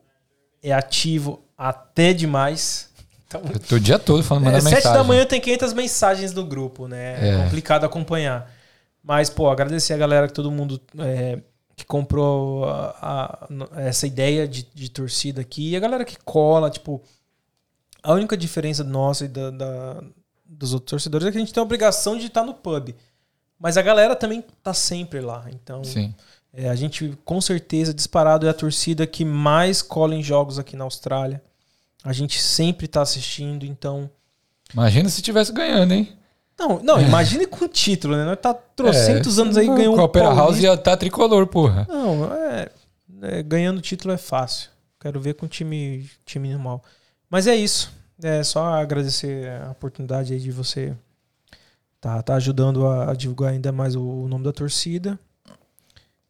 é 0.61 0.71
ativo 0.73 1.41
até 1.57 2.13
demais. 2.13 2.89
Então, 3.27 3.41
Eu 3.53 3.59
tô 3.59 3.75
o 3.75 3.79
dia 3.79 3.97
todo 3.97 4.21
falando, 4.23 4.43
é, 4.43 4.45
mandando 4.47 4.63
sete 4.69 4.75
mensagem. 4.75 4.97
da 4.97 5.03
manhã 5.05 5.25
tem 5.25 5.39
500 5.39 5.71
mensagens 5.73 6.33
do 6.33 6.45
grupo, 6.45 6.87
né? 6.87 7.29
É, 7.29 7.29
É. 7.39 7.43
complicado 7.43 7.85
acompanhar. 7.85 8.51
Mas, 9.01 9.29
pô, 9.29 9.49
agradecer 9.49 9.93
a 9.93 9.97
galera 9.97 10.27
que 10.27 10.33
todo 10.33 10.51
mundo 10.51 10.79
é, 10.99 11.39
que 11.75 11.85
comprou 11.85 12.65
a- 12.65 12.95
a- 13.01 13.47
essa 13.81 14.05
ideia 14.07 14.47
de, 14.47 14.67
de 14.73 14.89
torcida 14.89 15.41
aqui. 15.41 15.69
E 15.71 15.75
a 15.75 15.79
galera 15.79 16.05
que 16.05 16.17
cola, 16.23 16.69
tipo. 16.69 17.01
A 18.03 18.13
única 18.13 18.35
diferença 18.35 18.83
nossa 18.83 19.25
e 19.25 19.27
da, 19.27 19.51
da- 19.51 20.03
dos 20.45 20.73
outros 20.73 20.89
torcedores 20.89 21.27
é 21.27 21.31
que 21.31 21.37
a 21.37 21.39
gente 21.39 21.53
tem 21.53 21.61
a 21.61 21.63
obrigação 21.63 22.17
de 22.17 22.25
estar 22.27 22.43
no 22.43 22.53
pub. 22.53 22.95
Mas 23.59 23.77
a 23.77 23.81
galera 23.81 24.15
também 24.15 24.43
tá 24.63 24.73
sempre 24.73 25.19
lá. 25.21 25.45
Então, 25.51 25.83
Sim. 25.83 26.13
é, 26.51 26.67
a 26.67 26.75
gente, 26.75 27.15
com 27.23 27.39
certeza, 27.39 27.93
disparado, 27.93 28.47
é 28.47 28.49
a 28.49 28.53
torcida 28.53 29.05
que 29.05 29.23
mais 29.23 29.81
cola 29.83 30.15
em 30.15 30.23
jogos 30.23 30.57
aqui 30.57 30.75
na 30.75 30.83
Austrália. 30.83 31.41
A 32.03 32.11
gente 32.11 32.41
sempre 32.41 32.87
tá 32.87 33.01
assistindo, 33.03 33.63
então. 33.67 34.09
Imagina 34.73 35.07
se 35.09 35.21
tivesse 35.21 35.51
ganhando, 35.53 35.93
hein? 35.93 36.17
Não, 36.61 36.79
não, 36.83 37.01
imagine 37.01 37.47
com 37.47 37.65
o 37.65 37.67
título, 37.67 38.15
né? 38.15 38.23
Nós 38.23 38.37
tá 38.39 38.53
trocentos 38.53 39.39
anos 39.39 39.57
aí 39.57 39.65
ganhando 39.65 39.95
Com 39.95 39.99
a 39.99 40.03
um 40.03 40.05
Opera 40.05 40.33
House 40.33 40.59
ia 40.59 40.73
estar 40.73 40.95
tricolor, 40.95 41.47
porra. 41.47 41.87
Não, 41.89 42.31
é, 42.33 42.69
é, 43.23 43.43
Ganhando 43.43 43.81
título 43.81 44.13
é 44.13 44.17
fácil. 44.17 44.69
Quero 44.99 45.19
ver 45.19 45.33
com 45.33 45.47
time, 45.47 46.07
time 46.23 46.49
normal. 46.49 46.83
Mas 47.27 47.47
é 47.47 47.55
isso. 47.55 47.91
É 48.21 48.43
só 48.43 48.63
agradecer 48.75 49.49
a 49.63 49.71
oportunidade 49.71 50.33
aí 50.33 50.39
de 50.39 50.51
você 50.51 50.93
tá, 51.99 52.21
tá 52.21 52.35
ajudando 52.35 52.85
a, 52.85 53.09
a 53.09 53.13
divulgar 53.15 53.53
ainda 53.53 53.71
mais 53.71 53.95
o, 53.95 54.03
o 54.03 54.27
nome 54.27 54.43
da 54.43 54.53
torcida. 54.53 55.17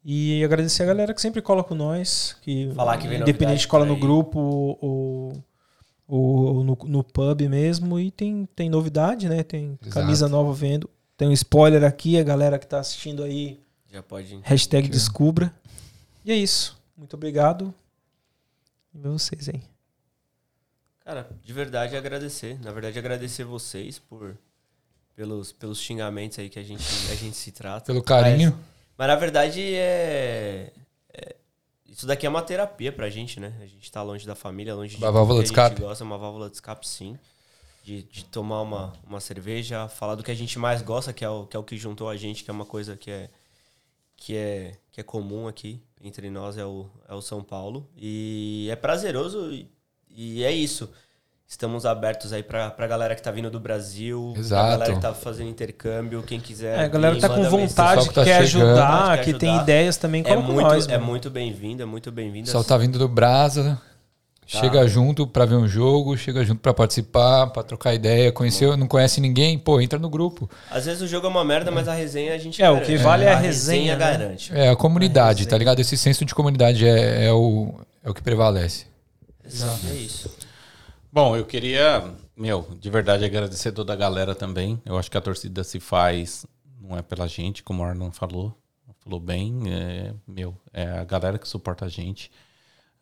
E 0.02 0.42
agradecer 0.42 0.82
a 0.82 0.86
galera 0.86 1.12
que 1.12 1.20
sempre 1.20 1.42
cola 1.42 1.62
com 1.62 1.74
nós. 1.74 2.36
Que 2.40 2.72
Falar 2.74 2.96
que 2.96 3.06
vem 3.06 3.20
independente 3.20 3.68
cola 3.68 3.84
no 3.84 3.96
grupo 3.96 4.38
ou, 4.80 5.44
ou, 6.08 6.64
no, 6.64 6.78
no 6.84 7.04
pub 7.04 7.40
mesmo. 7.48 7.98
E 7.98 8.10
tem, 8.10 8.46
tem 8.54 8.68
novidade, 8.70 9.28
né? 9.28 9.42
Tem 9.42 9.78
Exato. 9.80 9.90
camisa 9.94 10.28
nova 10.28 10.52
vendo. 10.52 10.88
Tem 11.16 11.28
um 11.28 11.32
spoiler 11.32 11.84
aqui, 11.84 12.18
a 12.18 12.22
galera 12.22 12.58
que 12.58 12.66
tá 12.66 12.80
assistindo 12.80 13.22
aí 13.22 13.60
Já 13.90 14.02
pode. 14.02 14.38
Hashtag 14.42 14.88
Que- 14.88 14.92
descubra. 14.92 15.54
E 16.24 16.32
é 16.32 16.36
isso. 16.36 16.80
Muito 16.96 17.14
obrigado. 17.14 17.72
E 18.94 18.98
ver 18.98 19.08
vocês 19.08 19.48
aí. 19.48 19.62
Cara, 21.04 21.28
de 21.42 21.52
verdade 21.52 21.96
agradecer. 21.96 22.58
Na 22.62 22.70
verdade, 22.70 22.98
agradecer 22.98 23.44
vocês 23.44 23.98
por 23.98 24.36
pelos, 25.16 25.52
pelos 25.52 25.78
xingamentos 25.80 26.38
aí 26.38 26.48
que 26.48 26.58
a 26.58 26.62
gente, 26.62 26.84
a 27.10 27.14
gente 27.14 27.36
se 27.36 27.50
trata. 27.52 27.86
Pelo 27.86 28.02
carinho. 28.02 28.52
Mas, 28.52 28.60
mas 28.98 29.08
na 29.08 29.16
verdade 29.16 29.74
é- 29.74 30.72
Isso 32.02 32.06
daqui 32.08 32.26
é 32.26 32.28
uma 32.28 32.42
terapia 32.42 32.90
pra 32.90 33.08
gente, 33.08 33.38
né? 33.38 33.56
A 33.60 33.66
gente 33.66 33.88
tá 33.92 34.02
longe 34.02 34.26
da 34.26 34.34
família, 34.34 34.74
longe 34.74 34.96
de 34.96 35.04
Uma 35.04 35.12
válvula 35.12 35.38
de 35.38 35.44
a 35.44 35.46
gente 35.46 35.56
escape. 35.56 35.80
gosta, 35.82 36.02
uma 36.02 36.18
válvula 36.18 36.50
de 36.50 36.56
escape, 36.56 36.84
sim. 36.84 37.16
De, 37.84 38.02
de 38.02 38.24
tomar 38.24 38.60
uma, 38.62 38.92
uma 39.06 39.20
cerveja, 39.20 39.86
falar 39.86 40.16
do 40.16 40.22
que 40.24 40.30
a 40.32 40.34
gente 40.34 40.58
mais 40.58 40.82
gosta, 40.82 41.12
que 41.12 41.24
é, 41.24 41.28
o, 41.28 41.46
que 41.46 41.56
é 41.56 41.60
o 41.60 41.62
que 41.62 41.76
juntou 41.76 42.08
a 42.08 42.16
gente, 42.16 42.42
que 42.42 42.50
é 42.50 42.52
uma 42.52 42.66
coisa 42.66 42.96
que 42.96 43.08
é, 43.08 43.30
que 44.16 44.34
é, 44.34 44.76
que 44.90 45.00
é 45.00 45.04
comum 45.04 45.46
aqui 45.46 45.80
entre 46.00 46.28
nós, 46.28 46.58
é 46.58 46.66
o, 46.66 46.90
é 47.08 47.14
o 47.14 47.22
São 47.22 47.40
Paulo. 47.40 47.88
E 47.96 48.66
é 48.68 48.74
prazeroso 48.74 49.52
e, 49.52 49.70
e 50.10 50.42
é 50.42 50.50
isso. 50.50 50.92
Estamos 51.52 51.84
abertos 51.84 52.32
aí 52.32 52.42
pra, 52.42 52.70
pra 52.70 52.86
galera 52.86 53.14
que 53.14 53.20
tá 53.20 53.30
vindo 53.30 53.50
do 53.50 53.60
Brasil, 53.60 54.32
Exato. 54.38 54.62
pra 54.68 54.70
galera 54.78 54.94
que 54.94 55.00
tá 55.02 55.12
fazendo 55.12 55.50
intercâmbio, 55.50 56.22
quem 56.22 56.40
quiser. 56.40 56.78
É, 56.78 56.84
a 56.84 56.88
galera 56.88 57.14
vir, 57.14 57.20
que 57.20 57.28
tá 57.28 57.34
com 57.34 57.42
vontade, 57.44 58.08
que 58.08 58.14
tá 58.14 58.24
quer 58.24 58.46
chegando. 58.46 58.68
ajudar, 58.70 59.16
Quer 59.18 59.24
que 59.24 59.34
tem 59.34 59.48
ajudar. 59.50 59.62
ideias 59.62 59.96
também, 59.98 60.22
É 60.26 60.34
muito, 60.34 60.62
nós. 60.62 60.88
é 60.88 60.92
mano. 60.92 61.04
muito 61.10 61.28
bem-vindo, 61.28 61.82
é 61.82 61.86
muito 61.86 62.06
O 62.08 62.10
bem-vindo. 62.12 62.46
pessoal 62.46 62.64
tá 62.64 62.78
vindo 62.78 62.98
do 62.98 63.06
Brasa. 63.06 63.78
Tá. 64.50 64.60
Chega 64.60 64.88
junto 64.88 65.26
pra 65.26 65.44
ver 65.44 65.56
um 65.56 65.68
jogo, 65.68 66.16
chega 66.16 66.42
junto 66.42 66.58
pra 66.62 66.72
participar, 66.72 67.46
pra 67.48 67.62
trocar 67.62 67.92
ideia. 67.94 68.32
Conheceu, 68.32 68.74
não 68.74 68.86
conhece 68.88 69.20
ninguém? 69.20 69.58
Pô, 69.58 69.78
entra 69.78 69.98
no 69.98 70.08
grupo. 70.08 70.48
Às 70.70 70.86
vezes 70.86 71.02
o 71.02 71.06
jogo 71.06 71.26
é 71.26 71.30
uma 71.30 71.44
merda, 71.44 71.70
mas 71.70 71.86
a 71.86 71.92
resenha 71.92 72.34
a 72.34 72.38
gente 72.38 72.62
É, 72.62 72.70
o 72.70 72.74
garante. 72.76 72.90
que 72.90 72.96
vale 72.96 73.24
é 73.26 73.32
a 73.32 73.36
resenha, 73.36 73.92
né? 73.94 73.98
garante. 73.98 74.50
É 74.56 74.70
a 74.70 74.76
comunidade, 74.76 75.40
resenha. 75.40 75.50
tá 75.50 75.58
ligado? 75.58 75.80
Esse 75.80 75.98
senso 75.98 76.24
de 76.24 76.34
comunidade 76.34 76.86
é, 76.88 77.26
é, 77.26 77.32
o, 77.32 77.74
é 78.02 78.08
o 78.08 78.14
que 78.14 78.22
prevalece. 78.22 78.86
Exato, 79.46 79.80
é 79.90 79.94
isso. 79.96 80.30
Bom, 81.12 81.36
eu 81.36 81.44
queria, 81.44 82.10
meu, 82.34 82.66
de 82.80 82.88
verdade 82.88 83.22
agradecer 83.22 83.70
toda 83.70 83.92
a 83.92 83.96
galera 83.96 84.34
também. 84.34 84.80
Eu 84.82 84.96
acho 84.96 85.10
que 85.10 85.18
a 85.18 85.20
torcida 85.20 85.62
se 85.62 85.78
faz, 85.78 86.46
não 86.80 86.96
é 86.96 87.02
pela 87.02 87.26
gente, 87.26 87.62
como 87.62 87.82
o 87.82 87.84
Arnon 87.84 88.10
falou. 88.10 88.56
Falou 89.00 89.20
bem, 89.20 89.60
é, 89.66 90.14
meu, 90.26 90.56
é 90.72 90.84
a 90.84 91.04
galera 91.04 91.38
que 91.38 91.46
suporta 91.46 91.84
a 91.84 91.88
gente. 91.88 92.30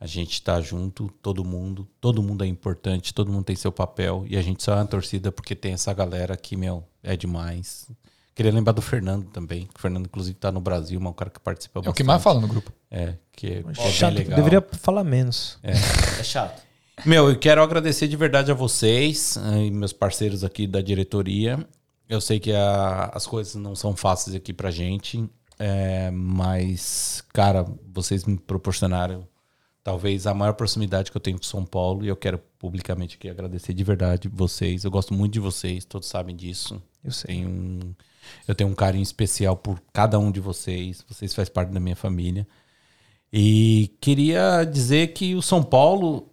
A 0.00 0.06
gente 0.06 0.42
tá 0.42 0.60
junto, 0.60 1.08
todo 1.22 1.44
mundo, 1.44 1.86
todo 2.00 2.22
mundo 2.22 2.42
é 2.42 2.46
importante, 2.48 3.14
todo 3.14 3.30
mundo 3.30 3.44
tem 3.44 3.54
seu 3.54 3.70
papel. 3.70 4.24
E 4.26 4.36
a 4.36 4.42
gente 4.42 4.62
só 4.62 4.72
é 4.72 4.76
uma 4.76 4.86
torcida 4.86 5.30
porque 5.30 5.54
tem 5.54 5.74
essa 5.74 5.92
galera 5.92 6.36
que, 6.36 6.56
meu, 6.56 6.82
é 7.02 7.14
demais. 7.16 7.86
Queria 8.34 8.50
lembrar 8.50 8.72
do 8.72 8.80
Fernando 8.82 9.26
também. 9.26 9.68
O 9.76 9.78
Fernando, 9.78 10.06
inclusive, 10.06 10.36
tá 10.36 10.50
no 10.50 10.60
Brasil, 10.60 10.98
mas 10.98 11.08
é 11.08 11.10
um 11.10 11.14
cara 11.14 11.30
que 11.30 11.38
participa 11.38 11.82
É 11.84 11.88
o 11.90 11.92
que 11.92 12.02
mais 12.02 12.22
fala 12.22 12.40
no 12.40 12.48
grupo. 12.48 12.72
É, 12.90 13.14
que 13.30 13.46
é, 13.46 13.58
é 13.60 13.74
Chato, 13.74 14.14
bem 14.14 14.24
legal. 14.24 14.36
deveria 14.36 14.66
falar 14.72 15.04
menos. 15.04 15.58
É 15.62 16.24
chato. 16.24 16.69
Meu, 17.06 17.28
eu 17.30 17.38
quero 17.38 17.62
agradecer 17.62 18.08
de 18.08 18.16
verdade 18.16 18.50
a 18.50 18.54
vocês 18.54 19.36
eh, 19.36 19.66
e 19.66 19.70
meus 19.70 19.92
parceiros 19.92 20.44
aqui 20.44 20.66
da 20.66 20.80
diretoria. 20.80 21.66
Eu 22.08 22.20
sei 22.20 22.38
que 22.40 22.52
a- 22.52 23.10
as 23.14 23.26
coisas 23.26 23.54
não 23.54 23.74
são 23.74 23.96
fáceis 23.96 24.34
aqui 24.36 24.52
pra 24.52 24.70
gente, 24.70 25.24
eh, 25.58 26.10
mas, 26.10 27.22
cara, 27.32 27.66
vocês 27.92 28.24
me 28.24 28.36
proporcionaram 28.38 29.26
talvez 29.82 30.26
a 30.26 30.34
maior 30.34 30.52
proximidade 30.54 31.10
que 31.10 31.16
eu 31.16 31.20
tenho 31.20 31.38
com 31.38 31.44
São 31.44 31.64
Paulo 31.64 32.04
e 32.04 32.08
eu 32.08 32.16
quero 32.16 32.38
publicamente 32.58 33.16
aqui 33.16 33.28
agradecer 33.30 33.72
de 33.72 33.84
verdade 33.84 34.28
vocês. 34.28 34.84
Eu 34.84 34.90
gosto 34.90 35.14
muito 35.14 35.32
de 35.32 35.40
vocês, 35.40 35.84
todos 35.84 36.08
sabem 36.08 36.36
disso. 36.36 36.82
Eu 37.02 37.12
sei. 37.12 37.36
Tenho 37.36 37.48
um, 37.48 37.94
eu 38.46 38.54
tenho 38.54 38.68
um 38.70 38.74
carinho 38.74 39.02
especial 39.02 39.56
por 39.56 39.80
cada 39.92 40.18
um 40.18 40.30
de 40.30 40.40
vocês. 40.40 41.02
Vocês 41.08 41.32
fazem 41.32 41.52
parte 41.52 41.70
da 41.72 41.80
minha 41.80 41.96
família. 41.96 42.46
E 43.32 43.94
queria 44.00 44.64
dizer 44.64 45.12
que 45.14 45.34
o 45.34 45.40
São 45.42 45.62
Paulo 45.62 46.29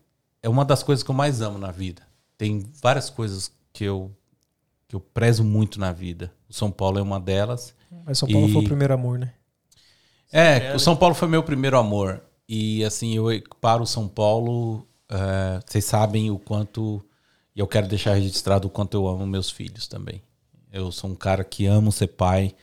é 0.47 0.49
uma 0.49 0.63
das 0.63 0.81
coisas 0.81 1.03
que 1.03 1.11
eu 1.11 1.15
mais 1.15 1.41
amo 1.41 1.57
na 1.57 1.71
vida. 1.71 2.01
Tem 2.37 2.71
várias 2.81 3.09
coisas 3.09 3.51
que 3.73 3.83
eu 3.83 4.15
que 4.87 4.95
eu 4.95 5.01
prezo 5.01 5.43
muito 5.43 5.77
na 5.77 5.91
vida. 5.91 6.33
O 6.47 6.53
São 6.53 6.71
Paulo 6.71 6.97
é 6.97 7.01
uma 7.01 7.19
delas. 7.19 7.75
Mas 8.05 8.17
São 8.17 8.29
Paulo 8.29 8.47
E- 8.47 8.53
foi 8.53 8.61
o 8.61 8.65
primeiro 8.65 8.93
amor, 8.93 9.19
né? 9.19 9.33
É, 10.31 10.73
o 10.73 10.79
São 10.79 10.95
Paulo 10.95 11.13
foi 11.13 11.27
meu 11.27 11.43
primeiro 11.43 11.77
amor. 11.77 12.23
E 12.47 12.81
assim, 12.85 13.13
eu 13.13 13.25
para 13.59 13.83
o 13.83 13.85
São 13.85 14.07
Paulo, 14.07 14.87
é, 15.09 15.59
vocês 15.65 15.83
sabem 15.83 16.31
o 16.31 16.39
quanto. 16.39 17.03
E 17.53 17.59
eu 17.59 17.67
quero 17.67 17.89
deixar 17.89 18.13
registrado 18.13 18.67
o 18.67 18.71
quanto 18.71 18.93
eu 18.93 19.05
amo 19.05 19.27
meus 19.27 19.49
filhos 19.49 19.85
também. 19.85 20.21
Eu 20.71 20.89
sou 20.93 21.09
um 21.09 21.15
cara 21.15 21.43
que 21.43 21.65
amo 21.65 21.91
ser 21.91 22.07
pai, 22.07 22.55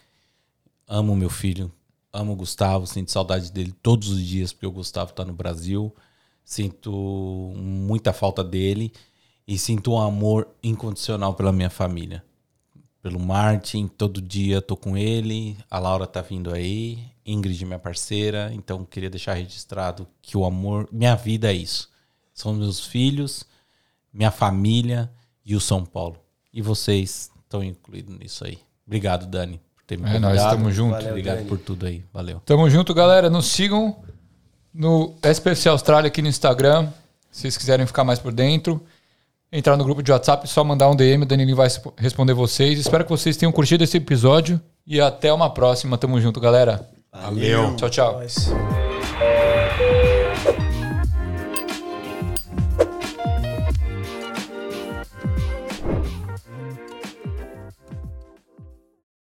amo 0.88 1.14
meu 1.14 1.28
filho, 1.28 1.70
amo 2.10 2.32
o 2.32 2.36
Gustavo, 2.36 2.86
sinto 2.86 3.10
saudade 3.10 3.52
dele 3.52 3.74
todos 3.82 4.08
os 4.08 4.24
dias, 4.24 4.54
porque 4.54 4.66
o 4.66 4.72
Gustavo 4.72 5.10
está 5.10 5.22
no 5.22 5.34
Brasil. 5.34 5.94
Sinto 6.44 7.52
muita 7.56 8.12
falta 8.12 8.44
dele 8.44 8.92
e 9.46 9.58
sinto 9.58 9.92
um 9.92 10.00
amor 10.00 10.48
incondicional 10.62 11.34
pela 11.34 11.52
minha 11.52 11.70
família 11.70 12.22
pelo 13.04 13.20
Martin, 13.20 13.86
todo 13.86 14.18
dia 14.18 14.62
tô 14.62 14.78
com 14.78 14.96
ele, 14.96 15.58
a 15.70 15.78
Laura 15.78 16.06
tá 16.06 16.22
vindo 16.22 16.50
aí, 16.54 17.00
Ingrid 17.26 17.62
minha 17.66 17.78
parceira, 17.78 18.50
então 18.54 18.82
queria 18.82 19.10
deixar 19.10 19.34
registrado 19.34 20.06
que 20.22 20.38
o 20.38 20.46
amor, 20.46 20.88
minha 20.90 21.14
vida 21.14 21.50
é 21.50 21.54
isso. 21.54 21.90
São 22.32 22.54
meus 22.54 22.80
filhos, 22.86 23.44
minha 24.10 24.30
família 24.30 25.10
e 25.44 25.54
o 25.54 25.60
São 25.60 25.84
Paulo. 25.84 26.16
E 26.50 26.62
vocês 26.62 27.30
estão 27.42 27.62
incluídos 27.62 28.16
nisso 28.18 28.42
aí. 28.42 28.58
Obrigado, 28.86 29.26
Dani, 29.26 29.60
por 29.76 29.84
ter 29.84 29.98
me 29.98 30.04
É, 30.04 30.12
convidado. 30.12 30.34
nós 30.36 30.42
estamos 30.42 30.74
juntos. 30.74 31.04
Obrigado 31.06 31.36
Dani. 31.36 31.48
por 31.50 31.58
tudo 31.58 31.84
aí. 31.84 32.02
Valeu. 32.10 32.40
Tamo 32.46 32.70
junto, 32.70 32.94
galera. 32.94 33.28
Nos 33.28 33.44
sigam 33.48 34.02
no 34.74 35.14
SPFC 35.22 35.68
Austrália 35.68 36.08
aqui 36.08 36.20
no 36.20 36.28
Instagram. 36.28 36.88
Se 37.30 37.42
vocês 37.42 37.56
quiserem 37.56 37.86
ficar 37.86 38.04
mais 38.04 38.18
por 38.18 38.32
dentro. 38.32 38.82
Entrar 39.52 39.76
no 39.76 39.84
grupo 39.84 40.02
de 40.02 40.10
WhatsApp, 40.10 40.48
só 40.48 40.64
mandar 40.64 40.90
um 40.90 40.96
DM, 40.96 41.22
o 41.22 41.26
Danilinho 41.26 41.56
vai 41.56 41.68
responder 41.96 42.34
vocês. 42.34 42.76
Espero 42.76 43.04
que 43.04 43.10
vocês 43.10 43.36
tenham 43.36 43.52
curtido 43.52 43.84
esse 43.84 43.96
episódio 43.96 44.60
e 44.84 45.00
até 45.00 45.32
uma 45.32 45.48
próxima. 45.48 45.96
Tamo 45.96 46.20
junto, 46.20 46.40
galera. 46.40 46.88
Valeu. 47.12 47.76
Tchau, 47.76 47.88
tchau. 47.88 48.12
Nós. 48.14 48.48